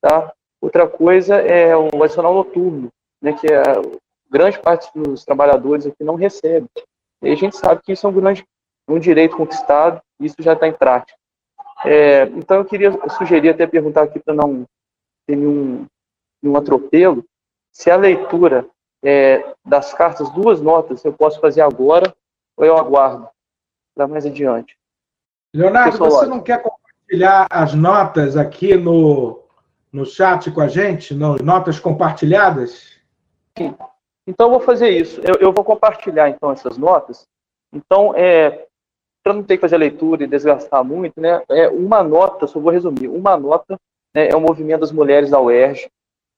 Tá? 0.00 0.32
Outra 0.60 0.88
coisa 0.88 1.36
é 1.36 1.76
o 1.76 2.02
adicional 2.02 2.34
noturno, 2.34 2.88
né, 3.20 3.32
que 3.32 3.46
é, 3.46 3.62
grande 4.30 4.58
parte 4.58 4.90
dos 4.94 5.24
trabalhadores 5.24 5.86
aqui 5.86 6.02
não 6.02 6.14
recebe. 6.14 6.66
E 7.22 7.30
a 7.30 7.36
gente 7.36 7.56
sabe 7.56 7.82
que 7.82 7.92
isso 7.92 8.06
é 8.06 8.10
um 8.10 8.12
grande 8.12 8.44
um 8.88 8.98
direito 8.98 9.36
conquistado, 9.36 10.00
isso 10.20 10.36
já 10.40 10.54
está 10.54 10.66
em 10.66 10.72
prática. 10.72 11.16
É, 11.84 12.24
então, 12.24 12.58
eu 12.58 12.64
queria 12.64 12.92
sugerir, 13.16 13.50
até 13.50 13.66
perguntar 13.66 14.02
aqui 14.02 14.18
para 14.18 14.34
não 14.34 14.66
ter 15.26 15.36
nenhum, 15.36 15.86
nenhum 16.42 16.56
atropelo, 16.56 17.24
se 17.70 17.90
a 17.90 17.96
leitura 17.96 18.66
é, 19.04 19.54
das 19.64 19.92
cartas, 19.92 20.30
duas 20.30 20.60
notas, 20.60 21.04
eu 21.04 21.12
posso 21.12 21.40
fazer 21.40 21.60
agora 21.60 22.14
ou 22.56 22.64
eu 22.64 22.76
aguardo 22.76 23.28
para 23.94 24.06
mais 24.06 24.24
adiante. 24.24 24.76
Leonardo, 25.54 25.92
Pessoal, 25.92 26.10
você 26.10 26.26
não 26.26 26.40
quer 26.40 26.62
compartilhar 26.62 27.46
as 27.50 27.74
notas 27.74 28.36
aqui 28.36 28.76
no, 28.76 29.42
no 29.92 30.06
chat 30.06 30.50
com 30.50 30.60
a 30.60 30.68
gente, 30.68 31.14
no, 31.14 31.36
notas 31.36 31.78
compartilhadas? 31.78 32.98
Sim. 33.56 33.74
Então, 34.26 34.46
eu 34.46 34.50
vou 34.52 34.60
fazer 34.60 34.90
isso. 34.90 35.20
Eu, 35.20 35.34
eu 35.40 35.52
vou 35.52 35.64
compartilhar, 35.64 36.28
então, 36.30 36.50
essas 36.52 36.78
notas. 36.78 37.26
Então, 37.72 38.14
é, 38.16 38.66
para 39.22 39.34
não 39.34 39.42
ter 39.42 39.56
que 39.56 39.60
fazer 39.60 39.76
a 39.76 39.78
leitura 39.78 40.24
e 40.24 40.28
desgastar 40.28 40.84
muito, 40.84 41.20
né, 41.20 41.42
é 41.48 41.68
uma 41.68 42.02
nota, 42.02 42.46
só 42.46 42.58
vou 42.58 42.72
resumir, 42.72 43.08
uma 43.08 43.36
nota 43.36 43.78
né, 44.14 44.28
é 44.28 44.36
o 44.36 44.40
movimento 44.40 44.80
das 44.80 44.92
mulheres 44.92 45.30
da 45.30 45.40
UERJ, 45.40 45.88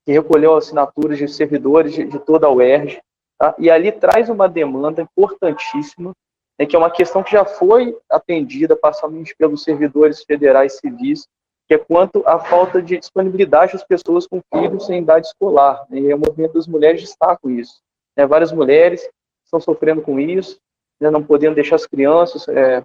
que 0.05 0.11
recolheu 0.11 0.55
assinaturas 0.55 1.17
de 1.17 1.27
servidores 1.27 1.93
de, 1.93 2.03
de 2.05 2.19
toda 2.19 2.45
a 2.45 2.51
UERJ, 2.51 3.01
tá? 3.39 3.55
e 3.57 3.71
ali 3.71 3.91
traz 3.91 4.29
uma 4.29 4.47
demanda 4.47 5.01
importantíssima, 5.01 6.13
né, 6.59 6.65
que 6.65 6.75
é 6.75 6.79
uma 6.79 6.91
questão 6.91 7.23
que 7.23 7.31
já 7.31 7.43
foi 7.43 7.97
atendida 8.09 8.75
parcialmente 8.75 9.35
pelos 9.35 9.63
servidores 9.63 10.23
federais 10.23 10.77
civis, 10.77 11.27
que 11.67 11.73
é 11.73 11.77
quanto 11.79 12.21
à 12.27 12.37
falta 12.37 12.79
de 12.79 12.97
disponibilidade 12.97 13.73
das 13.73 13.83
pessoas 13.83 14.27
com 14.27 14.39
filhos 14.53 14.87
em 14.89 15.01
idade 15.01 15.25
escolar. 15.25 15.85
Né, 15.89 15.99
e 15.99 16.13
o 16.13 16.19
movimento 16.19 16.53
das 16.53 16.67
mulheres 16.67 17.01
destaca 17.01 17.49
isso. 17.49 17.81
Né, 18.15 18.27
várias 18.27 18.51
mulheres 18.51 19.09
estão 19.43 19.59
sofrendo 19.59 20.03
com 20.03 20.19
isso, 20.19 20.59
né, 20.99 21.09
não 21.09 21.23
podendo 21.23 21.55
deixar 21.55 21.75
as 21.75 21.87
crianças 21.87 22.47
é, 22.47 22.83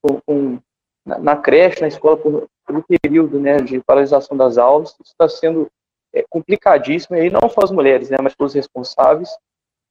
com, 0.00 0.20
com, 0.24 0.58
na, 1.04 1.18
na, 1.18 1.36
creche, 1.36 1.80
na 1.80 1.88
escola, 1.88 2.16
por, 2.16 2.48
pelo 2.64 2.84
período 3.02 3.40
né, 3.40 3.56
de 3.56 3.80
paralisação 3.80 4.36
das 4.36 4.56
aulas. 4.56 4.90
Isso 4.92 5.12
está 5.12 5.28
sendo 5.28 5.68
é, 6.14 6.24
complicadíssimo, 6.28 7.16
e 7.16 7.30
não 7.30 7.48
só 7.48 7.62
as 7.62 7.70
mulheres, 7.70 8.10
né, 8.10 8.18
mas 8.22 8.34
todos 8.34 8.52
os 8.52 8.56
responsáveis. 8.56 9.28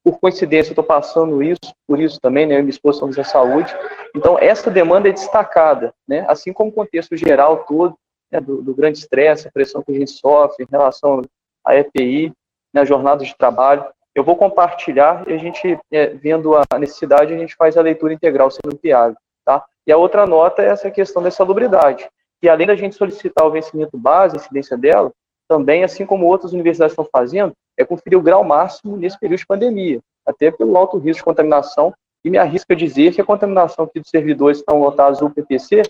Por 0.03 0.19
coincidência, 0.19 0.69
eu 0.69 0.73
estou 0.73 0.83
passando 0.83 1.43
isso, 1.43 1.73
por 1.87 1.99
isso 1.99 2.19
também, 2.21 2.45
né, 2.45 2.59
eu 2.59 2.63
me 2.63 2.69
expus 2.69 2.99
da 3.15 3.23
saúde. 3.23 3.75
Então, 4.15 4.37
essa 4.39 4.71
demanda 4.71 5.09
é 5.09 5.11
destacada, 5.11 5.93
né, 6.07 6.25
assim 6.27 6.53
como 6.53 6.69
o 6.69 6.73
contexto 6.73 7.15
geral 7.17 7.65
todo, 7.65 7.95
né, 8.31 8.39
do, 8.39 8.61
do 8.61 8.73
grande 8.73 8.97
estresse, 8.97 9.47
a 9.47 9.51
pressão 9.51 9.83
que 9.83 9.91
a 9.91 9.95
gente 9.95 10.11
sofre 10.11 10.63
em 10.63 10.71
relação 10.71 11.21
à 11.65 11.75
EPI, 11.75 12.33
né, 12.73 12.85
jornada 12.85 13.23
de 13.23 13.35
trabalho. 13.37 13.85
Eu 14.15 14.23
vou 14.23 14.35
compartilhar 14.35 15.27
e 15.27 15.33
a 15.33 15.37
gente, 15.37 15.77
é, 15.91 16.07
vendo 16.07 16.55
a 16.55 16.79
necessidade, 16.79 17.33
a 17.33 17.37
gente 17.37 17.55
faz 17.55 17.77
a 17.77 17.81
leitura 17.81 18.13
integral 18.13 18.49
sendo 18.51 18.77
viável. 18.81 19.17
Tá? 19.45 19.63
E 19.85 19.91
a 19.91 19.97
outra 19.97 20.25
nota 20.25 20.61
é 20.61 20.67
essa 20.67 20.91
questão 20.91 21.21
da 21.21 21.31
salubridade. 21.31 22.07
E 22.41 22.47
além 22.47 22.67
da 22.67 22.75
gente 22.75 22.95
solicitar 22.95 23.45
o 23.45 23.51
vencimento 23.51 23.97
base, 23.97 24.35
a 24.35 24.39
incidência 24.39 24.77
dela, 24.77 25.11
também, 25.49 25.83
assim 25.83 26.05
como 26.05 26.27
outras 26.27 26.53
universidades 26.53 26.93
estão 26.93 27.07
fazendo, 27.11 27.53
é 27.75 27.83
conferir 27.83 28.17
o 28.17 28.21
grau 28.21 28.43
máximo 28.43 28.95
nesse 28.95 29.19
período 29.19 29.39
de 29.39 29.47
pandemia, 29.47 29.99
até 30.25 30.51
pelo 30.51 30.77
alto 30.77 30.97
risco 30.97 31.21
de 31.21 31.25
contaminação. 31.25 31.91
E 32.23 32.29
me 32.29 32.37
arrisco 32.37 32.71
a 32.71 32.75
dizer 32.75 33.13
que 33.13 33.21
a 33.21 33.25
contaminação 33.25 33.85
aqui 33.85 33.99
dos 33.99 34.09
servidores 34.09 34.57
que 34.57 34.61
estão 34.61 34.79
lotados 34.79 35.21
no 35.21 35.31
PPC, 35.31 35.83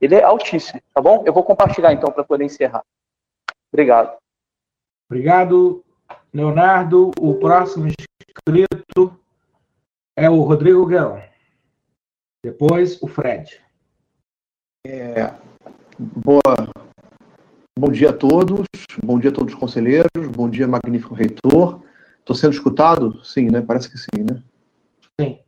ele 0.00 0.14
é 0.14 0.22
altíssimo, 0.22 0.80
tá 0.92 1.00
bom? 1.00 1.22
Eu 1.24 1.32
vou 1.32 1.44
compartilhar 1.44 1.92
então 1.92 2.10
para 2.10 2.24
poder 2.24 2.44
encerrar. 2.44 2.82
Obrigado. 3.72 4.16
Obrigado, 5.08 5.84
Leonardo, 6.32 7.10
o 7.20 7.34
próximo 7.34 7.86
inscrito 7.86 9.16
é 10.16 10.28
o 10.28 10.40
Rodrigo 10.40 10.86
Guerrão. 10.86 11.22
Depois, 12.42 13.00
o 13.02 13.06
Fred. 13.06 13.60
É, 14.86 15.34
boa, 15.98 16.42
bom 17.76 17.90
dia 17.90 18.10
a 18.10 18.12
todos, 18.12 18.66
bom 19.02 19.18
dia 19.18 19.30
a 19.30 19.32
todos 19.32 19.52
os 19.52 19.58
conselheiros, 19.58 20.28
bom 20.30 20.48
dia, 20.48 20.66
magnífico 20.68 21.14
reitor. 21.14 21.82
Estou 22.20 22.34
sendo 22.36 22.52
escutado? 22.52 23.22
Sim, 23.24 23.50
né? 23.50 23.60
Parece 23.60 23.90
que 23.90 23.98
sim, 23.98 24.22
né? 24.22 24.40
Sim. 25.20 25.38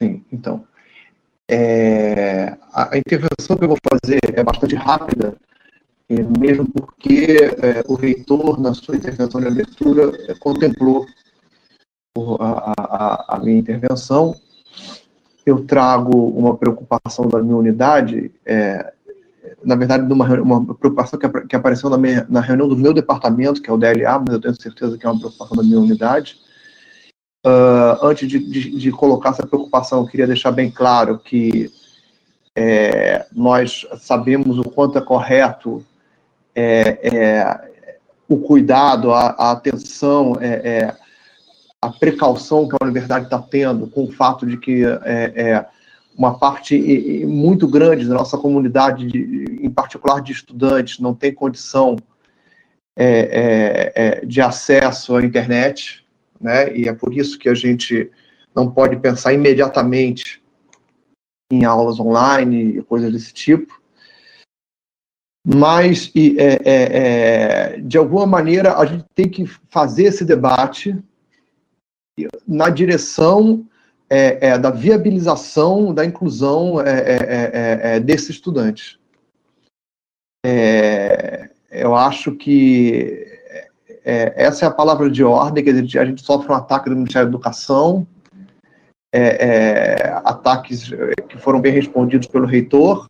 Sim, 0.00 0.24
então. 0.30 0.66
É, 1.50 2.56
a, 2.72 2.96
intervenção 2.96 3.56
que 3.56 3.64
eu 3.64 3.68
vou 3.68 3.78
fazer 3.90 4.20
é 4.34 4.44
bastante 4.44 4.74
rápida, 4.74 5.34
mesmo 6.38 6.70
porque 6.70 7.38
é, 7.62 7.82
o 7.88 7.94
reitor, 7.94 8.60
na 8.60 8.74
sua 8.74 8.96
intervenção 8.96 9.40
de 9.40 9.48
abertura, 9.48 10.12
é, 10.28 10.34
contemplou 10.34 11.06
a, 12.38 12.72
a, 12.76 13.36
a 13.36 13.38
minha 13.38 13.58
intervenção. 13.58 14.34
Eu 15.44 15.64
trago 15.64 16.16
uma 16.16 16.56
preocupação 16.56 17.26
da 17.26 17.42
minha 17.42 17.56
unidade, 17.56 18.30
é, 18.44 18.92
na 19.64 19.74
verdade, 19.74 20.12
uma, 20.12 20.26
uma 20.40 20.74
preocupação 20.74 21.18
que, 21.18 21.28
que 21.46 21.56
apareceu 21.56 21.88
na, 21.90 21.98
minha, 21.98 22.26
na, 22.28 22.40
reunião 22.40 22.68
do 22.68 22.76
meu 22.76 22.92
departamento, 22.92 23.60
que 23.60 23.70
é 23.70 23.72
o 23.72 23.78
DLA, 23.78 24.18
mas 24.18 24.34
eu 24.34 24.40
tenho 24.40 24.60
certeza 24.60 24.98
que 24.98 25.06
é 25.06 25.10
uma 25.10 25.18
preocupação 25.18 25.56
da 25.56 25.62
minha 25.62 25.80
unidade. 25.80 26.36
Uh, 27.44 28.06
antes 28.06 28.28
de, 28.28 28.38
de, 28.38 28.76
de, 28.76 28.90
colocar 28.92 29.30
essa 29.30 29.46
preocupação, 29.46 30.00
eu 30.00 30.06
queria 30.06 30.26
deixar 30.26 30.52
bem 30.52 30.70
claro 30.70 31.18
que 31.18 31.70
é, 32.54 33.26
nós 33.32 33.86
sabemos 33.98 34.58
o 34.58 34.64
quanto 34.64 34.98
é 34.98 35.00
correto 35.00 35.84
é, 36.54 36.98
é, 37.02 37.60
o 38.28 38.38
cuidado, 38.38 39.12
a, 39.12 39.28
a 39.30 39.52
atenção, 39.52 40.36
é, 40.40 40.48
é, 40.48 40.96
a 41.80 41.90
precaução 41.90 42.68
que 42.68 42.76
a 42.78 42.84
universidade 42.84 43.24
está 43.24 43.38
tendo 43.38 43.86
com 43.88 44.04
o 44.04 44.12
fato 44.12 44.46
de 44.46 44.56
que 44.56 44.84
é, 44.84 45.66
uma 46.16 46.38
parte 46.38 47.24
muito 47.26 47.66
grande 47.66 48.06
da 48.06 48.14
nossa 48.14 48.36
comunidade, 48.36 49.06
de, 49.06 49.60
em 49.62 49.70
particular 49.70 50.20
de 50.20 50.32
estudantes, 50.32 50.98
não 50.98 51.14
tem 51.14 51.32
condição 51.34 51.96
de 54.26 54.40
acesso 54.40 55.16
à 55.16 55.24
internet, 55.24 56.04
né? 56.40 56.76
E 56.76 56.88
é 56.88 56.92
por 56.92 57.14
isso 57.14 57.38
que 57.38 57.48
a 57.48 57.54
gente 57.54 58.10
não 58.54 58.70
pode 58.70 58.96
pensar 58.96 59.32
imediatamente 59.32 60.42
em 61.50 61.64
aulas 61.64 62.00
online 62.00 62.78
e 62.78 62.82
coisas 62.82 63.12
desse 63.12 63.32
tipo. 63.32 63.80
Mas, 65.46 66.10
e, 66.14 66.36
é, 66.38 66.54
é, 66.64 67.74
é, 67.74 67.80
de 67.80 67.98
alguma 67.98 68.26
maneira, 68.26 68.76
a 68.76 68.86
gente 68.86 69.04
tem 69.14 69.28
que 69.28 69.44
fazer 69.68 70.04
esse 70.04 70.24
debate 70.24 70.96
na 72.46 72.68
direção 72.68 73.66
é, 74.14 74.48
é, 74.48 74.58
da 74.58 74.70
viabilização 74.70 75.94
da 75.94 76.04
inclusão 76.04 76.80
é, 76.80 77.98
desses 77.98 78.30
estudantes. 78.30 78.98
eu 81.70 81.94
acho 81.94 82.32
que 82.32 83.26
é, 84.04 84.34
essa 84.36 84.64
é 84.64 84.68
a 84.68 84.72
palavra 84.72 85.10
de 85.10 85.22
ordem, 85.22 85.64
que 85.64 85.70
a 85.98 86.04
gente, 86.04 86.22
sofre 86.22 86.52
um 86.52 86.56
ataque 86.56 86.90
do 86.90 86.96
Ministério 86.96 87.28
da 87.28 87.30
Educação, 87.30 88.06
é, 89.14 89.20
é, 89.20 90.12
ataques 90.24 90.90
que 91.28 91.38
foram 91.38 91.60
bem 91.60 91.72
respondidos 91.72 92.26
pelo 92.26 92.46
reitor, 92.46 93.06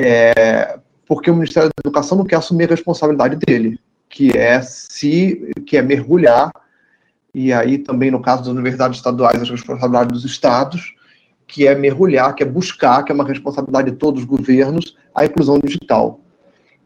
é, 0.00 0.78
porque 1.06 1.30
o 1.30 1.34
Ministério 1.34 1.68
da 1.68 1.88
Educação 1.88 2.18
não 2.18 2.24
quer 2.24 2.36
assumir 2.36 2.64
a 2.64 2.74
responsabilidade 2.74 3.36
dele, 3.36 3.78
que 4.08 4.36
é 4.36 4.60
se 4.62 5.52
que 5.66 5.76
é 5.76 5.82
mergulhar, 5.82 6.50
e 7.34 7.52
aí 7.52 7.78
também 7.78 8.10
no 8.10 8.20
caso 8.20 8.42
das 8.42 8.52
universidades 8.52 8.98
estaduais, 8.98 9.40
a 9.40 9.44
responsabilidade 9.44 10.12
dos 10.12 10.24
estados, 10.24 10.94
que 11.46 11.66
é 11.66 11.74
mergulhar, 11.74 12.34
que 12.34 12.42
é 12.42 12.46
buscar, 12.46 13.02
que 13.02 13.10
é 13.10 13.14
uma 13.14 13.26
responsabilidade 13.26 13.90
de 13.90 13.96
todos 13.96 14.22
os 14.22 14.26
governos, 14.26 14.96
a 15.14 15.24
inclusão 15.24 15.58
digital. 15.58 16.20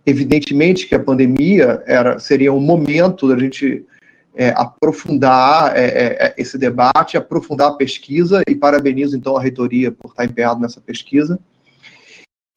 Evidentemente 0.07 0.87
que 0.87 0.95
a 0.95 1.01
pandemia 1.01 1.83
era, 1.87 2.19
seria 2.19 2.53
um 2.53 2.61
momento 2.61 3.29
da 3.29 3.39
gente 3.39 3.85
é, 4.35 4.49
aprofundar 4.51 5.77
é, 5.77 5.85
é, 5.85 6.27
é, 6.27 6.35
esse 6.39 6.57
debate, 6.57 7.17
aprofundar 7.17 7.71
a 7.71 7.75
pesquisa, 7.75 8.43
e 8.49 8.55
parabenizo 8.55 9.17
então 9.17 9.37
a 9.37 9.43
reitoria 9.43 9.93
por 9.93 10.11
estar 10.11 10.25
empenhado 10.25 10.61
nessa 10.61 10.81
pesquisa. 10.81 11.39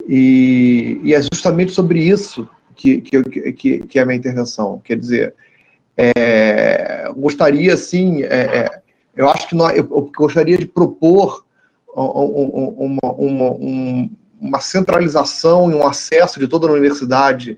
E, 0.08 1.00
e 1.04 1.14
é 1.14 1.22
justamente 1.22 1.72
sobre 1.72 2.00
isso 2.00 2.48
que, 2.76 3.02
que, 3.02 3.24
que, 3.54 3.80
que, 3.80 4.00
é 4.00 4.02
a 4.02 4.06
minha 4.06 4.18
intervenção. 4.18 4.80
Quer 4.84 4.98
dizer, 4.98 5.34
é, 5.98 7.05
gostaria, 7.16 7.76
sim, 7.78 8.24
é, 8.24 8.26
é, 8.28 8.82
eu 9.16 9.30
acho 9.30 9.48
que 9.48 9.56
nós, 9.56 9.78
eu, 9.78 9.84
eu 9.84 10.12
gostaria 10.16 10.58
de 10.58 10.66
propor 10.66 11.46
uma, 11.96 13.12
uma, 13.14 13.52
um, 13.52 14.10
uma 14.40 14.60
centralização 14.60 15.72
e 15.72 15.74
um 15.74 15.88
acesso 15.88 16.40
de 16.40 16.48
toda 16.48 16.68
a 16.68 16.72
universidade 16.72 17.58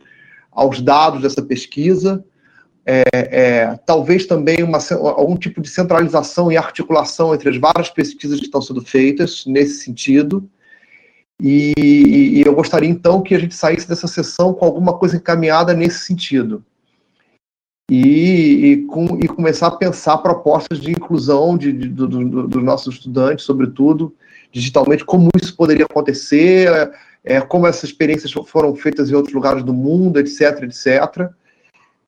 aos 0.51 0.81
dados 0.81 1.21
dessa 1.21 1.41
pesquisa, 1.41 2.23
é, 2.85 3.03
é, 3.13 3.79
talvez 3.85 4.25
também 4.25 4.63
uma, 4.63 4.79
algum 4.91 5.35
tipo 5.35 5.59
de 5.59 5.69
centralização 5.69 6.51
e 6.51 6.55
articulação 6.55 7.35
entre 7.35 7.49
as 7.49 7.57
várias 7.57 7.89
pesquisas 7.89 8.39
que 8.39 8.45
estão 8.45 8.61
sendo 8.61 8.81
feitas 8.81 9.43
nesse 9.45 9.83
sentido. 9.83 10.49
E, 11.39 11.73
e, 11.77 12.43
eu 12.43 12.55
gostaria 12.55 12.89
então 12.89 13.21
que 13.21 13.35
a 13.35 13.39
gente 13.39 13.53
saísse 13.53 13.87
dessa 13.87 14.07
sessão 14.07 14.53
com 14.53 14.65
alguma 14.65 14.97
coisa 14.97 15.17
encaminhada 15.17 15.73
nesse 15.73 15.99
sentido. 15.99 16.63
E, 17.89 18.65
e, 18.65 18.77
com, 18.83 19.17
e 19.17 19.27
começar 19.27 19.67
a 19.67 19.71
pensar 19.71 20.17
propostas 20.17 20.79
de 20.79 20.91
inclusão 20.91 21.57
de, 21.57 21.71
de, 21.71 21.87
do, 21.87 22.07
do, 22.07 22.47
dos 22.47 22.63
nossos 22.63 22.95
estudantes, 22.95 23.45
sobretudo, 23.45 24.13
digitalmente, 24.51 25.05
como 25.05 25.29
isso 25.41 25.55
poderia 25.55 25.85
acontecer, 25.85 26.91
é, 27.23 27.39
como 27.39 27.65
essas 27.65 27.85
experiências 27.85 28.31
foram 28.45 28.75
feitas 28.75 29.09
em 29.09 29.15
outros 29.15 29.33
lugares 29.33 29.63
do 29.63 29.73
mundo, 29.73 30.19
etc, 30.19 30.63
etc. 30.63 31.29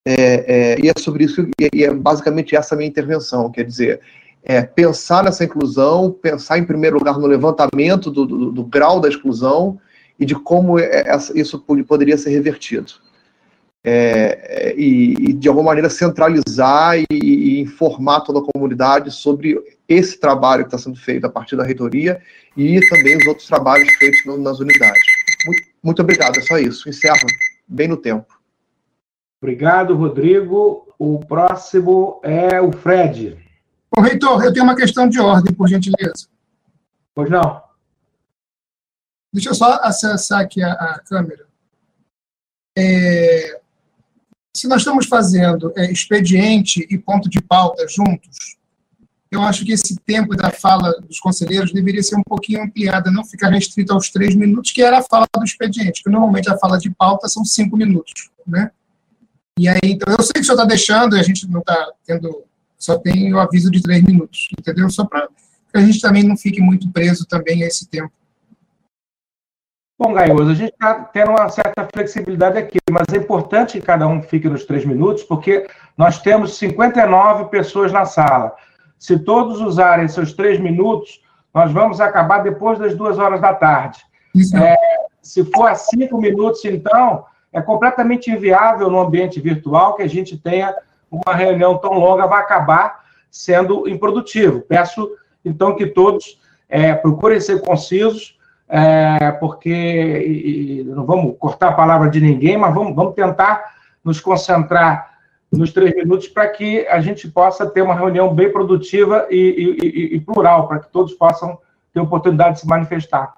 É, 0.06 0.14
é, 0.16 0.80
e 0.82 0.90
é 0.90 0.94
sobre 0.98 1.24
isso, 1.24 1.48
e 1.74 1.84
é 1.84 1.94
basicamente 1.94 2.56
essa 2.56 2.76
minha 2.76 2.88
intervenção, 2.88 3.52
quer 3.52 3.64
dizer, 3.64 4.02
é, 4.44 4.62
pensar 4.62 5.24
nessa 5.24 5.44
inclusão, 5.44 6.12
pensar 6.12 6.58
em 6.58 6.66
primeiro 6.66 6.98
lugar 6.98 7.18
no 7.18 7.28
levantamento 7.28 8.10
do, 8.10 8.26
do, 8.26 8.52
do 8.52 8.64
grau 8.64 9.00
da 9.00 9.10
exclusão 9.10 9.80
e 10.20 10.26
de 10.26 10.36
como 10.36 10.80
é, 10.80 11.04
essa, 11.08 11.38
isso 11.38 11.60
poderia 11.60 12.18
ser 12.18 12.32
revertido. 12.32 12.94
É, 13.82 14.76
e, 14.78 15.14
e, 15.30 15.34
de 15.34 15.48
alguma 15.48 15.68
maneira 15.68 15.90
centralizar 15.90 17.00
e, 17.00 17.06
e, 17.12 17.62
informar 17.62 18.22
toda 18.22 18.40
a 18.40 18.52
comunidade 18.54 19.10
sobre 19.10 19.58
esse 19.88 20.20
trabalho 20.20 20.64
que 20.64 20.68
está 20.68 20.78
sendo 20.78 21.00
feito 21.00 21.26
a 21.26 21.30
partir 21.30 21.56
da 21.56 21.64
reitoria 21.64 22.22
e 22.58 22.80
também 22.90 23.18
os 23.18 23.26
outros 23.26 23.48
trabalhos 23.48 23.90
feitos 23.94 24.20
no, 24.26 24.38
nas 24.38 24.60
unidades. 24.60 25.02
Muito, 25.46 25.64
muito 25.82 26.02
obrigado, 26.02 26.38
é 26.38 26.42
só 26.42 26.58
isso. 26.58 26.90
Encerro 26.90 27.26
bem 27.68 27.88
no 27.88 27.96
tempo. 27.96 28.38
Obrigado, 29.42 29.96
Rodrigo. 29.96 30.94
O 31.00 31.20
próximo 31.26 32.20
é 32.24 32.60
o 32.60 32.74
Fred. 32.74 33.38
Bom, 33.96 34.02
reitor, 34.02 34.44
eu 34.44 34.52
tenho 34.52 34.66
uma 34.66 34.76
questão 34.76 35.08
de 35.08 35.20
ordem, 35.20 35.54
por 35.54 35.70
gentileza. 35.70 36.28
Pois 37.16 37.30
não. 37.30 37.64
Deixa 39.34 39.50
eu 39.50 39.56
só 39.56 39.80
acessar 39.82 40.42
aqui 40.42 40.62
a, 40.62 40.74
a 40.74 41.00
câmera. 41.00 41.48
É, 42.78 43.59
se 44.60 44.68
nós 44.68 44.82
estamos 44.82 45.06
fazendo 45.06 45.72
é, 45.78 45.90
expediente 45.90 46.86
e 46.90 46.98
ponto 46.98 47.30
de 47.30 47.42
pauta 47.42 47.88
juntos, 47.88 48.58
eu 49.32 49.42
acho 49.42 49.64
que 49.64 49.72
esse 49.72 49.96
tempo 50.06 50.36
da 50.36 50.52
fala 50.52 50.92
dos 51.00 51.18
conselheiros 51.18 51.72
deveria 51.72 52.04
ser 52.04 52.18
um 52.18 52.24
pouquinho 52.24 52.64
ampliada, 52.64 53.10
não 53.10 53.24
ficar 53.24 53.50
restrito 53.50 53.94
aos 53.94 54.10
três 54.10 54.36
minutos, 54.36 54.72
que 54.72 54.82
era 54.82 54.98
a 54.98 55.04
fala 55.04 55.26
do 55.34 55.46
expediente, 55.46 56.04
que 56.04 56.10
normalmente 56.10 56.50
a 56.50 56.58
fala 56.58 56.78
de 56.78 56.90
pauta 56.90 57.30
são 57.30 57.46
cinco 57.46 57.78
minutos, 57.78 58.30
né? 58.46 58.72
E 59.58 59.70
aí, 59.70 59.80
então, 59.84 60.14
eu 60.14 60.24
sei 60.24 60.34
que 60.34 60.42
o 60.42 60.44
senhor 60.44 60.56
está 60.56 60.66
deixando, 60.66 61.16
a 61.16 61.24
gente 61.24 61.48
não 61.48 61.60
está 61.60 61.92
tendo, 62.06 62.44
só 62.78 62.98
tem 62.98 63.34
o 63.34 63.40
aviso 63.40 63.72
de 63.72 63.82
três 63.82 64.04
minutos, 64.04 64.50
entendeu? 64.60 64.90
Só 64.90 65.06
para 65.06 65.28
que 65.28 65.78
a 65.78 65.82
gente 65.82 66.02
também 66.02 66.24
não 66.24 66.36
fique 66.36 66.60
muito 66.60 66.90
preso 66.92 67.26
também 67.26 67.64
a 67.64 67.68
esse 67.68 67.88
tempo. 67.88 68.12
Bom, 70.00 70.14
Gaioso, 70.14 70.52
a 70.52 70.54
gente 70.54 70.72
está 70.72 70.94
tendo 71.12 71.32
uma 71.32 71.50
certa 71.50 71.86
flexibilidade 71.94 72.58
aqui, 72.58 72.78
mas 72.90 73.06
é 73.12 73.18
importante 73.18 73.78
que 73.78 73.86
cada 73.86 74.08
um 74.08 74.22
fique 74.22 74.48
nos 74.48 74.64
três 74.64 74.86
minutos, 74.86 75.24
porque 75.24 75.68
nós 75.98 76.22
temos 76.22 76.58
59 76.58 77.50
pessoas 77.50 77.92
na 77.92 78.06
sala. 78.06 78.56
Se 78.98 79.20
todos 79.20 79.60
usarem 79.60 80.08
seus 80.08 80.32
três 80.32 80.58
minutos, 80.58 81.22
nós 81.54 81.70
vamos 81.74 82.00
acabar 82.00 82.38
depois 82.42 82.80
das 82.80 82.96
duas 82.96 83.20
horas 83.20 83.42
da 83.42 83.54
tarde. 83.54 84.00
É, 84.56 84.78
se 85.22 85.44
for 85.44 85.70
a 85.70 85.76
cinco 85.76 86.18
minutos, 86.18 86.64
então, 86.64 87.26
é 87.52 87.62
completamente 87.62 88.32
inviável 88.32 88.90
no 88.90 89.02
ambiente 89.02 89.42
virtual 89.42 89.98
que 89.98 90.04
a 90.04 90.08
gente 90.08 90.38
tenha 90.38 90.74
uma 91.12 91.36
reunião 91.36 91.78
tão 91.78 91.96
longa, 91.96 92.26
vai 92.26 92.40
acabar 92.40 93.04
sendo 93.30 93.86
improdutivo. 93.86 94.62
Peço, 94.62 95.12
então, 95.44 95.76
que 95.76 95.88
todos 95.88 96.40
é, 96.70 96.94
procurem 96.94 97.42
ser 97.42 97.60
concisos, 97.62 98.39
é, 98.70 99.32
porque 99.32 99.70
e, 99.70 100.82
e, 100.82 100.84
não 100.84 101.04
vamos 101.04 101.36
cortar 101.40 101.70
a 101.70 101.74
palavra 101.74 102.08
de 102.08 102.22
ninguém, 102.22 102.56
mas 102.56 102.74
vamos, 102.74 102.96
vamos 102.96 103.16
tentar 103.16 103.74
nos 104.04 104.20
concentrar 104.20 105.18
nos 105.52 105.74
três 105.74 105.96
minutos 105.96 106.28
para 106.28 106.48
que 106.48 106.86
a 106.88 107.02
gente 107.02 107.28
possa 107.28 107.66
ter 107.66 107.82
uma 107.82 107.96
reunião 107.96 108.32
bem 108.32 108.52
produtiva 108.52 109.26
e, 109.32 110.14
e, 110.14 110.20
plural, 110.22 110.68
para 110.68 110.80
que 110.80 110.92
todos 110.92 111.14
possam 111.14 111.58
ter 111.92 112.00
oportunidade 112.00 112.56
de 112.56 112.60
se 112.62 112.68
manifestar. 112.68 113.34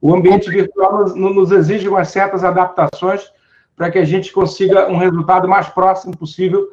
o 0.00 0.14
ambiente 0.14 0.48
virtual 0.48 0.98
nos, 0.98 1.14
nos 1.16 1.50
exige 1.50 1.88
umas 1.88 2.08
certas 2.08 2.44
adaptações 2.44 3.28
para 3.74 3.90
que 3.90 3.98
a 3.98 4.04
gente 4.04 4.32
consiga 4.32 4.88
um 4.88 4.96
resultado 4.96 5.48
mais 5.48 5.68
próximo 5.68 6.16
possível 6.16 6.68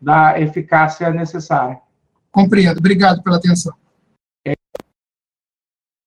da 0.00 0.40
eficácia 0.40 1.10
necessária. 1.10 1.78
Compreendo. 2.30 2.78
Obrigado 2.78 3.22
pela 3.22 3.36
atenção. 3.36 3.74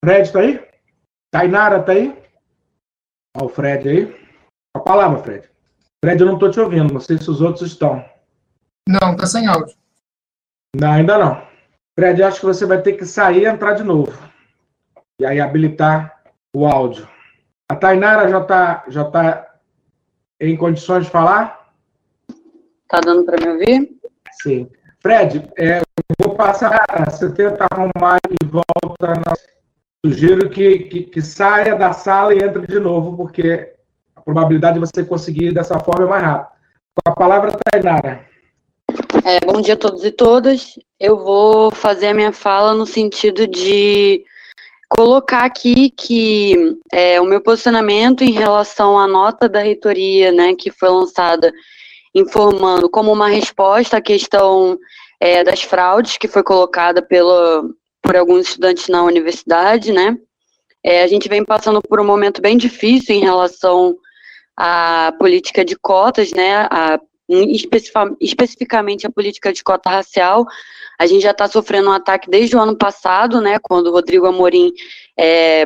Fred 0.04 0.22
está 0.22 0.40
aí? 0.40 0.65
Tainara 1.36 1.80
está 1.80 1.92
aí? 1.92 2.18
Olha 3.36 3.46
o 3.46 3.50
Fred 3.50 3.90
aí. 3.90 4.28
A 4.74 4.80
palavra, 4.80 5.22
Fred. 5.22 5.50
Fred, 6.02 6.22
eu 6.22 6.28
não 6.28 6.36
estou 6.36 6.50
te 6.50 6.62
ouvindo. 6.62 6.94
Não 6.94 7.02
sei 7.02 7.18
se 7.18 7.30
os 7.30 7.42
outros 7.42 7.74
estão. 7.74 8.06
Não, 8.88 9.12
está 9.12 9.26
sem 9.26 9.46
áudio. 9.46 9.76
Não, 10.74 10.94
ainda 10.94 11.18
não. 11.18 11.46
Fred, 12.00 12.24
acho 12.24 12.40
que 12.40 12.46
você 12.46 12.66
vai 12.66 12.82
ter 12.82 12.94
que 12.94 13.06
sair 13.06 13.42
e 13.42 13.46
entrar 13.48 13.74
de 13.74 13.84
novo. 13.84 14.18
E 15.20 15.26
aí 15.26 15.42
habilitar 15.42 16.24
o 16.56 16.66
áudio. 16.66 17.06
A 17.70 17.76
Tainara 17.76 18.30
já 18.30 18.42
está 18.42 18.86
já 18.88 19.04
tá 19.04 19.56
em 20.40 20.56
condições 20.56 21.04
de 21.04 21.12
falar? 21.12 21.70
Tá 22.88 23.02
dando 23.02 23.26
para 23.26 23.46
me 23.46 23.52
ouvir? 23.52 24.00
Sim. 24.42 24.72
Fred, 25.02 25.52
é, 25.58 25.82
vou 26.18 26.34
passar, 26.34 26.80
você 27.12 27.30
tenta 27.34 27.68
arrumar 27.70 28.20
e 28.30 28.46
volta. 28.46 29.08
Na... 29.16 29.55
Sugiro 30.06 30.52
que, 30.52 30.80
que, 30.84 31.02
que, 31.02 31.20
saia 31.20 31.76
da 31.76 31.92
sala 31.92 32.32
e 32.32 32.38
entre 32.38 32.68
de 32.68 32.80
novo, 32.80 33.18
porque 33.18 33.74
a 34.16 34.22
probabilidade 34.22 34.76
de 34.76 34.80
você 34.80 35.04
conseguir 35.04 35.52
dessa 35.52 35.80
forma 35.80 36.06
é 36.06 36.08
mais 36.08 36.24
rápida. 36.24 36.52
Com 36.94 37.12
a 37.12 37.16
palavra, 37.16 37.58
Tainara. 37.72 38.24
É, 39.26 39.40
bom 39.40 39.60
dia 39.60 39.74
a 39.74 39.78
todos 39.78 40.06
e 40.06 40.12
todas. 40.12 40.76
Eu 41.00 41.18
vou 41.18 41.72
fazer 41.72 42.10
a 42.10 42.14
minha 42.14 42.32
fala 42.32 42.76
no 42.76 42.86
sentido 42.86 43.48
de 43.48 44.24
colocar 44.90 45.44
aqui 45.44 45.90
que 45.90 46.78
é, 46.94 47.20
o 47.20 47.26
meu 47.26 47.42
posicionamento 47.42 48.24
em 48.24 48.32
relação 48.32 49.00
à 49.00 49.08
nota 49.08 49.50
da 49.50 49.62
reitoria, 49.62 50.32
né, 50.32 50.54
que 50.54 50.70
foi 50.70 50.90
lançada 50.90 51.52
informando 52.14 52.88
como 52.92 53.12
uma 53.12 53.28
resposta 53.28 53.98
à 53.98 54.02
questão 54.02 54.78
é, 55.20 55.44
das 55.44 55.64
fraudes 55.64 56.16
que 56.16 56.28
foi 56.28 56.44
colocada 56.44 57.02
pelo, 57.02 57.74
por 58.06 58.16
alguns 58.16 58.48
estudantes 58.48 58.88
na 58.88 59.04
universidade, 59.04 59.92
né? 59.92 60.18
É, 60.84 61.02
a 61.02 61.08
gente 61.08 61.28
vem 61.28 61.44
passando 61.44 61.82
por 61.82 62.00
um 62.00 62.06
momento 62.06 62.42
bem 62.42 62.56
difícil 62.56 63.16
em 63.16 63.22
relação 63.22 63.98
à 64.56 65.12
política 65.18 65.66
de 65.66 65.76
cotas, 65.76 66.32
né? 66.32 66.68
A, 66.70 67.00
especificamente 68.22 69.08
a 69.08 69.12
política 69.12 69.52
de 69.52 69.64
cota 69.64 69.90
racial. 69.90 70.46
A 71.00 71.08
gente 71.08 71.24
já 71.24 71.32
está 71.32 71.48
sofrendo 71.48 71.90
um 71.90 71.94
ataque 71.94 72.30
desde 72.30 72.56
o 72.56 72.62
ano 72.62 72.78
passado, 72.78 73.42
né? 73.42 73.58
Quando 73.60 73.88
o 73.88 73.92
Rodrigo 73.92 74.28
Amorim 74.28 74.72
é, 75.20 75.66